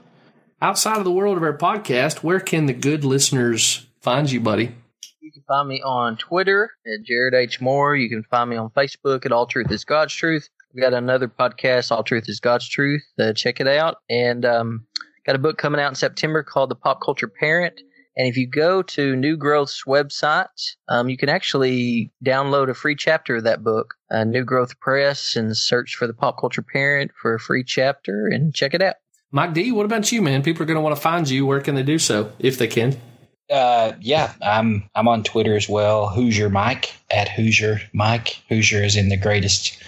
outside 0.61 0.99
of 0.99 1.05
the 1.05 1.13
world 1.13 1.37
of 1.37 1.43
our 1.43 1.57
podcast, 1.57 2.23
where 2.23 2.41
can 2.41 2.67
the 2.67 2.73
good 2.73 3.05
listeners 3.05 3.87
find 4.01 4.31
you, 4.31 4.41
buddy? 4.41 4.75
You 5.21 5.33
can 5.33 5.43
find 5.49 5.69
me 5.69 5.83
on 5.83 6.17
Twitter 6.17 6.71
at 6.87 7.05
Jared 7.05 7.35
H. 7.35 7.61
Moore. 7.61 7.97
You 7.97 8.09
can 8.09 8.23
find 8.25 8.51
me 8.51 8.57
on 8.57 8.71
Facebook 8.71 9.25
at 9.25 9.33
All 9.33 9.47
Truth 9.47 9.71
is 9.71 9.85
God's 9.85 10.15
Truth. 10.15 10.49
We've 10.75 10.83
got 10.83 10.93
another 10.93 11.29
podcast, 11.29 11.91
All 11.91 12.03
Truth 12.03 12.29
is 12.29 12.41
God's 12.41 12.69
Truth. 12.69 13.05
Uh, 13.19 13.33
check 13.33 13.61
it 13.61 13.69
out. 13.69 13.99
And 14.11 14.45
um, 14.45 14.87
got 15.27 15.37
a 15.37 15.39
book 15.39 15.57
coming 15.59 15.81
out 15.81 15.89
in 15.91 15.95
September 15.95 16.43
called 16.43 16.71
The 16.71 16.75
Pop 16.75 17.01
Culture 17.03 17.29
Parent. 17.29 17.81
And 18.17 18.29
if 18.29 18.37
you 18.37 18.47
go 18.47 18.83
to 18.83 19.17
New 19.17 19.37
Growth's 19.37 19.85
website, 19.89 20.47
um, 20.89 21.09
you 21.09 21.17
can 21.17 21.29
actually 21.29 22.13
download 22.25 22.69
a 22.69 22.75
free 22.75 22.95
chapter 22.95 23.37
of 23.37 23.45
that 23.45 23.65
book, 23.65 23.95
uh, 24.11 24.25
New 24.25 24.45
Growth 24.45 24.79
Press, 24.79 25.35
and 25.35 25.57
search 25.57 25.97
for 25.97 26.07
The 26.07 26.15
Pop 26.15 26.39
Culture 26.39 26.63
Parent 26.63 27.11
for 27.21 27.35
a 27.35 27.41
free 27.41 27.65
chapter 27.65 28.29
and 28.29 28.55
check 28.55 28.75
it 28.75 28.83
out. 28.83 28.95
Mike 29.35 29.53
D, 29.53 29.73
what 29.73 29.85
about 29.85 30.11
you, 30.13 30.23
man? 30.23 30.43
People 30.43 30.63
are 30.63 30.67
going 30.67 30.77
to 30.77 30.81
want 30.81 30.95
to 30.95 31.03
find 31.03 31.29
you. 31.29 31.45
Where 31.45 31.61
can 31.61 31.75
they 31.75 31.83
do 31.83 31.99
so 31.99 32.33
if 32.39 32.57
they 32.57 32.69
can? 32.69 32.97
uh, 33.51 33.93
yeah, 34.01 34.33
I'm 34.43 34.89
I'm 34.95 35.09
on 35.09 35.23
Twitter 35.23 35.57
as 35.57 35.69
well. 35.69 36.09
Hoosier 36.09 36.49
Mike 36.49 36.95
at 37.11 37.29
Hoosier 37.29 37.81
Mike. 37.93 38.43
Hoosier 38.49 38.83
is 38.83 38.97
in 38.97 39.09
the 39.09 39.17
greatest 39.17 39.83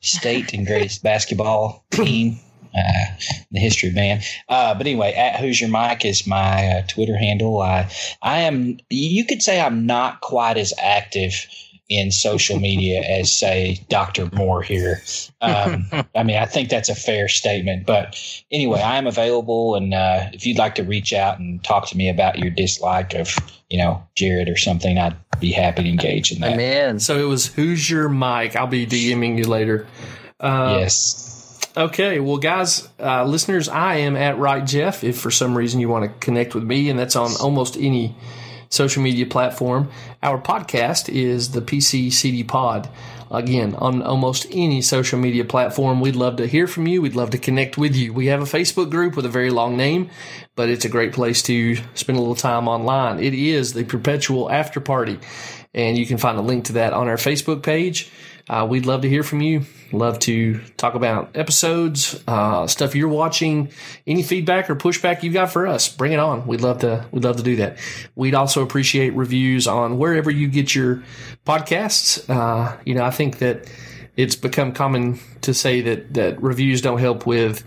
state 0.00 0.52
and 0.52 0.66
greatest 0.66 1.02
basketball 1.02 1.84
team 1.90 2.38
uh, 2.74 3.06
in 3.28 3.46
the 3.52 3.60
history 3.60 3.88
of 3.88 3.94
man. 3.94 4.22
Uh, 4.48 4.74
but 4.74 4.86
anyway, 4.86 5.12
at 5.12 5.40
Hoosier 5.40 5.68
Mike 5.68 6.04
is 6.04 6.26
my 6.26 6.68
uh, 6.68 6.82
Twitter 6.86 7.16
handle. 7.16 7.60
I 7.60 7.90
I 8.22 8.40
am. 8.40 8.78
You 8.90 9.24
could 9.24 9.42
say 9.42 9.60
I'm 9.60 9.86
not 9.86 10.20
quite 10.20 10.56
as 10.56 10.72
active 10.80 11.46
in 11.90 12.12
social 12.12 12.58
media 12.58 13.00
as 13.06 13.30
say 13.30 13.84
Dr. 13.90 14.30
Moore 14.32 14.62
here. 14.62 15.02
Um, 15.42 15.86
I 16.14 16.22
mean, 16.22 16.36
I 16.36 16.46
think 16.46 16.70
that's 16.70 16.88
a 16.88 16.94
fair 16.94 17.28
statement. 17.28 17.84
But 17.84 18.18
anyway, 18.50 18.80
I 18.80 18.96
am 18.96 19.06
available, 19.06 19.74
and 19.74 19.92
uh, 19.92 20.30
if 20.32 20.46
you'd 20.46 20.58
like 20.58 20.76
to 20.76 20.84
reach 20.84 21.12
out 21.12 21.38
and 21.38 21.62
talk 21.62 21.88
to 21.88 21.96
me 21.96 22.08
about 22.08 22.38
your 22.38 22.50
dislike 22.50 23.14
of 23.14 23.36
you 23.68 23.76
know 23.76 24.02
Jared 24.14 24.48
or 24.48 24.56
something, 24.56 24.96
I'd 24.96 25.16
be 25.40 25.52
happy 25.52 25.82
to 25.82 25.88
engage 25.88 26.32
in 26.32 26.40
that. 26.40 26.52
Amen. 26.52 27.00
So 27.00 27.18
it 27.18 27.28
was 27.28 27.46
Who's 27.46 27.90
Your 27.90 28.08
Mike? 28.08 28.56
I'll 28.56 28.66
be 28.66 28.86
DMing 28.86 29.36
you 29.36 29.44
later. 29.44 29.86
Uh, 30.38 30.78
yes. 30.80 31.26
Okay, 31.76 32.18
well, 32.18 32.38
guys, 32.38 32.88
uh, 32.98 33.24
listeners, 33.24 33.68
I 33.68 33.96
am 33.96 34.16
at 34.16 34.38
Wright 34.38 34.66
Jeff. 34.66 35.04
If 35.04 35.20
for 35.20 35.30
some 35.30 35.56
reason 35.56 35.78
you 35.78 35.88
want 35.88 36.04
to 36.04 36.18
connect 36.18 36.54
with 36.54 36.64
me, 36.64 36.90
and 36.90 36.98
that's 36.98 37.14
on 37.14 37.30
almost 37.40 37.76
any 37.76 38.16
social 38.70 39.02
media 39.02 39.26
platform, 39.26 39.90
our 40.22 40.40
podcast 40.40 41.08
is 41.08 41.50
the 41.50 41.60
PCCD 41.60 42.46
Pod. 42.46 42.88
Again, 43.30 43.74
on 43.76 44.02
almost 44.02 44.46
any 44.50 44.80
social 44.82 45.18
media 45.18 45.44
platform, 45.44 46.00
we'd 46.00 46.16
love 46.16 46.36
to 46.36 46.46
hear 46.46 46.66
from 46.66 46.86
you. 46.86 47.02
We'd 47.02 47.14
love 47.14 47.30
to 47.30 47.38
connect 47.38 47.76
with 47.78 47.94
you. 47.94 48.12
We 48.12 48.26
have 48.26 48.40
a 48.40 48.44
Facebook 48.44 48.90
group 48.90 49.14
with 49.14 49.26
a 49.26 49.28
very 49.28 49.50
long 49.50 49.76
name, 49.76 50.10
but 50.56 50.68
it's 50.68 50.84
a 50.84 50.88
great 50.88 51.12
place 51.12 51.42
to 51.42 51.76
spend 51.94 52.16
a 52.18 52.20
little 52.20 52.34
time 52.34 52.66
online. 52.66 53.20
It 53.22 53.34
is 53.34 53.72
the 53.72 53.84
perpetual 53.84 54.50
after 54.50 54.80
party. 54.80 55.18
and 55.72 55.96
you 55.96 56.04
can 56.04 56.18
find 56.18 56.36
a 56.36 56.42
link 56.42 56.64
to 56.64 56.72
that 56.72 56.92
on 56.92 57.06
our 57.06 57.16
Facebook 57.16 57.62
page. 57.62 58.10
Uh, 58.50 58.66
we'd 58.66 58.84
love 58.84 59.02
to 59.02 59.08
hear 59.08 59.22
from 59.22 59.40
you. 59.40 59.64
Love 59.92 60.18
to 60.18 60.60
talk 60.76 60.94
about 60.94 61.36
episodes, 61.36 62.20
uh, 62.26 62.66
stuff 62.66 62.96
you're 62.96 63.08
watching, 63.08 63.70
any 64.08 64.24
feedback 64.24 64.68
or 64.68 64.74
pushback 64.74 65.22
you've 65.22 65.34
got 65.34 65.52
for 65.52 65.68
us. 65.68 65.88
Bring 65.88 66.10
it 66.10 66.18
on. 66.18 66.48
We'd 66.48 66.60
love 66.60 66.78
to. 66.80 67.06
We'd 67.12 67.22
love 67.22 67.36
to 67.36 67.44
do 67.44 67.56
that. 67.56 67.78
We'd 68.16 68.34
also 68.34 68.64
appreciate 68.64 69.10
reviews 69.14 69.68
on 69.68 69.98
wherever 69.98 70.32
you 70.32 70.48
get 70.48 70.74
your 70.74 71.04
podcasts. 71.46 72.28
Uh, 72.28 72.76
you 72.84 72.94
know, 72.94 73.04
I 73.04 73.12
think 73.12 73.38
that 73.38 73.70
it's 74.16 74.34
become 74.34 74.72
common 74.72 75.20
to 75.42 75.54
say 75.54 75.80
that 75.82 76.14
that 76.14 76.42
reviews 76.42 76.82
don't 76.82 76.98
help 76.98 77.26
with 77.26 77.62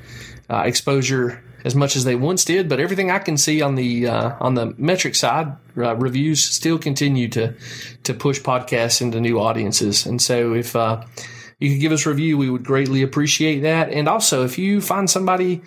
uh, 0.50 0.64
exposure 0.66 1.42
as 1.64 1.76
much 1.76 1.96
as 1.96 2.04
they 2.04 2.16
once 2.16 2.44
did, 2.44 2.68
but 2.68 2.80
everything 2.80 3.10
I 3.10 3.20
can 3.20 3.38
see 3.38 3.62
on 3.62 3.76
the 3.76 4.08
uh, 4.08 4.36
on 4.40 4.56
the 4.56 4.74
metric 4.78 5.16
side, 5.16 5.56
uh, 5.78 5.96
reviews 5.96 6.44
still 6.44 6.78
continue 6.78 7.28
to 7.30 7.54
to 8.04 8.14
push 8.14 8.40
podcasts 8.42 9.02
into 9.02 9.22
new 9.22 9.40
audiences. 9.40 10.06
And 10.06 10.22
so, 10.22 10.54
if 10.54 10.76
uh, 10.76 11.04
you 11.60 11.72
could 11.72 11.82
give 11.82 11.92
us 11.92 12.06
a 12.06 12.10
review, 12.10 12.38
we 12.38 12.50
would 12.50 12.64
greatly 12.64 13.02
appreciate 13.02 13.62
that. 13.62 13.90
And 13.90 14.08
also, 14.08 14.44
if 14.44 14.58
you 14.58 14.82
find 14.82 15.10
somebody 15.10 15.62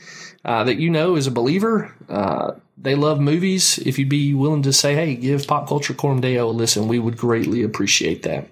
uh, 0.44 0.64
that 0.64 0.76
you 0.76 0.90
know 0.90 1.16
is 1.16 1.26
a 1.26 1.30
believer, 1.30 1.94
uh, 2.08 2.52
they 2.76 2.94
love 2.94 3.18
movies, 3.18 3.78
if 3.78 3.98
you'd 3.98 4.10
be 4.10 4.34
willing 4.34 4.62
to 4.62 4.72
say, 4.72 4.94
"Hey, 4.94 5.14
give 5.14 5.46
Pop 5.46 5.66
Culture 5.68 5.94
Coram 5.94 6.20
Deo 6.20 6.48
a 6.48 6.52
listen," 6.52 6.88
we 6.88 6.98
would 6.98 7.16
greatly 7.16 7.62
appreciate 7.62 8.22
that. 8.24 8.48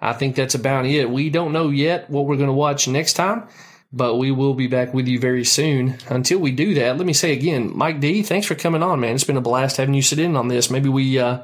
I 0.00 0.12
think 0.12 0.36
that's 0.36 0.54
about 0.54 0.86
it. 0.86 1.10
We 1.10 1.28
don't 1.28 1.52
know 1.52 1.70
yet 1.70 2.08
what 2.08 2.26
we're 2.26 2.36
going 2.36 2.46
to 2.46 2.52
watch 2.52 2.86
next 2.86 3.14
time 3.14 3.48
but 3.92 4.16
we 4.16 4.30
will 4.30 4.54
be 4.54 4.66
back 4.66 4.92
with 4.92 5.08
you 5.08 5.18
very 5.18 5.44
soon. 5.44 5.96
Until 6.08 6.38
we 6.38 6.52
do 6.52 6.74
that, 6.74 6.96
let 6.96 7.06
me 7.06 7.12
say 7.12 7.32
again, 7.32 7.76
Mike 7.76 8.00
D, 8.00 8.22
thanks 8.22 8.46
for 8.46 8.54
coming 8.54 8.82
on, 8.82 9.00
man. 9.00 9.14
It's 9.14 9.24
been 9.24 9.36
a 9.36 9.42
blast 9.42 9.78
having 9.78 9.94
you 9.94 10.02
sit 10.02 10.18
in 10.18 10.36
on 10.36 10.48
this. 10.48 10.70
Maybe 10.70 10.88
we 10.88 11.18
uh 11.18 11.40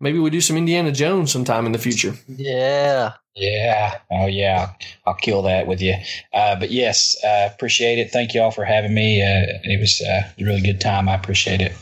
maybe 0.00 0.18
we 0.18 0.30
do 0.30 0.40
some 0.40 0.56
Indiana 0.56 0.92
Jones 0.92 1.30
sometime 1.30 1.66
in 1.66 1.72
the 1.72 1.78
future. 1.78 2.14
Yeah. 2.28 3.12
Yeah. 3.34 3.98
Oh, 4.10 4.26
yeah. 4.26 4.72
I'll 5.06 5.14
kill 5.14 5.42
that 5.42 5.66
with 5.66 5.80
you. 5.80 5.94
Uh, 6.34 6.56
but 6.58 6.70
yes, 6.70 7.16
uh, 7.24 7.48
appreciate 7.52 7.98
it. 7.98 8.10
Thank 8.10 8.34
you 8.34 8.42
all 8.42 8.50
for 8.50 8.64
having 8.64 8.94
me. 8.94 9.22
Uh, 9.22 9.58
it 9.64 9.80
was 9.80 10.02
uh, 10.02 10.28
a 10.38 10.44
really 10.44 10.60
good 10.60 10.80
time. 10.82 11.08
I 11.08 11.14
appreciate 11.14 11.62
it. 11.62 11.72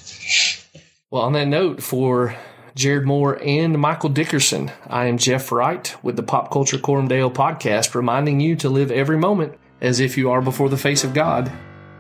Well, 1.10 1.22
on 1.22 1.32
that 1.32 1.48
note, 1.48 1.82
for 1.82 2.36
Jared 2.76 3.05
Moore 3.05 3.40
and 3.42 3.80
Michael 3.80 4.10
Dickerson, 4.10 4.70
I 4.86 5.06
am 5.06 5.18
Jeff 5.18 5.50
Wright 5.50 5.97
with 6.05 6.14
the 6.14 6.22
Pop 6.22 6.52
Culture 6.52 6.78
Coram 6.78 7.08
Deo 7.08 7.30
podcast, 7.30 7.97
reminding 7.97 8.39
you 8.39 8.55
to 8.56 8.68
live 8.68 8.92
every 8.92 9.18
moment 9.18 9.58
as 9.81 10.00
if 10.00 10.17
you 10.17 10.31
are 10.31 10.42
before 10.42 10.68
the 10.68 10.76
face 10.76 11.05
of 11.05 11.15
God, 11.15 11.50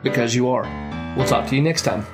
because 0.02 0.34
you 0.34 0.48
are. 0.48 0.64
We'll 1.16 1.26
talk 1.26 1.48
to 1.48 1.56
you 1.56 1.62
next 1.62 1.82
time. 1.82 2.06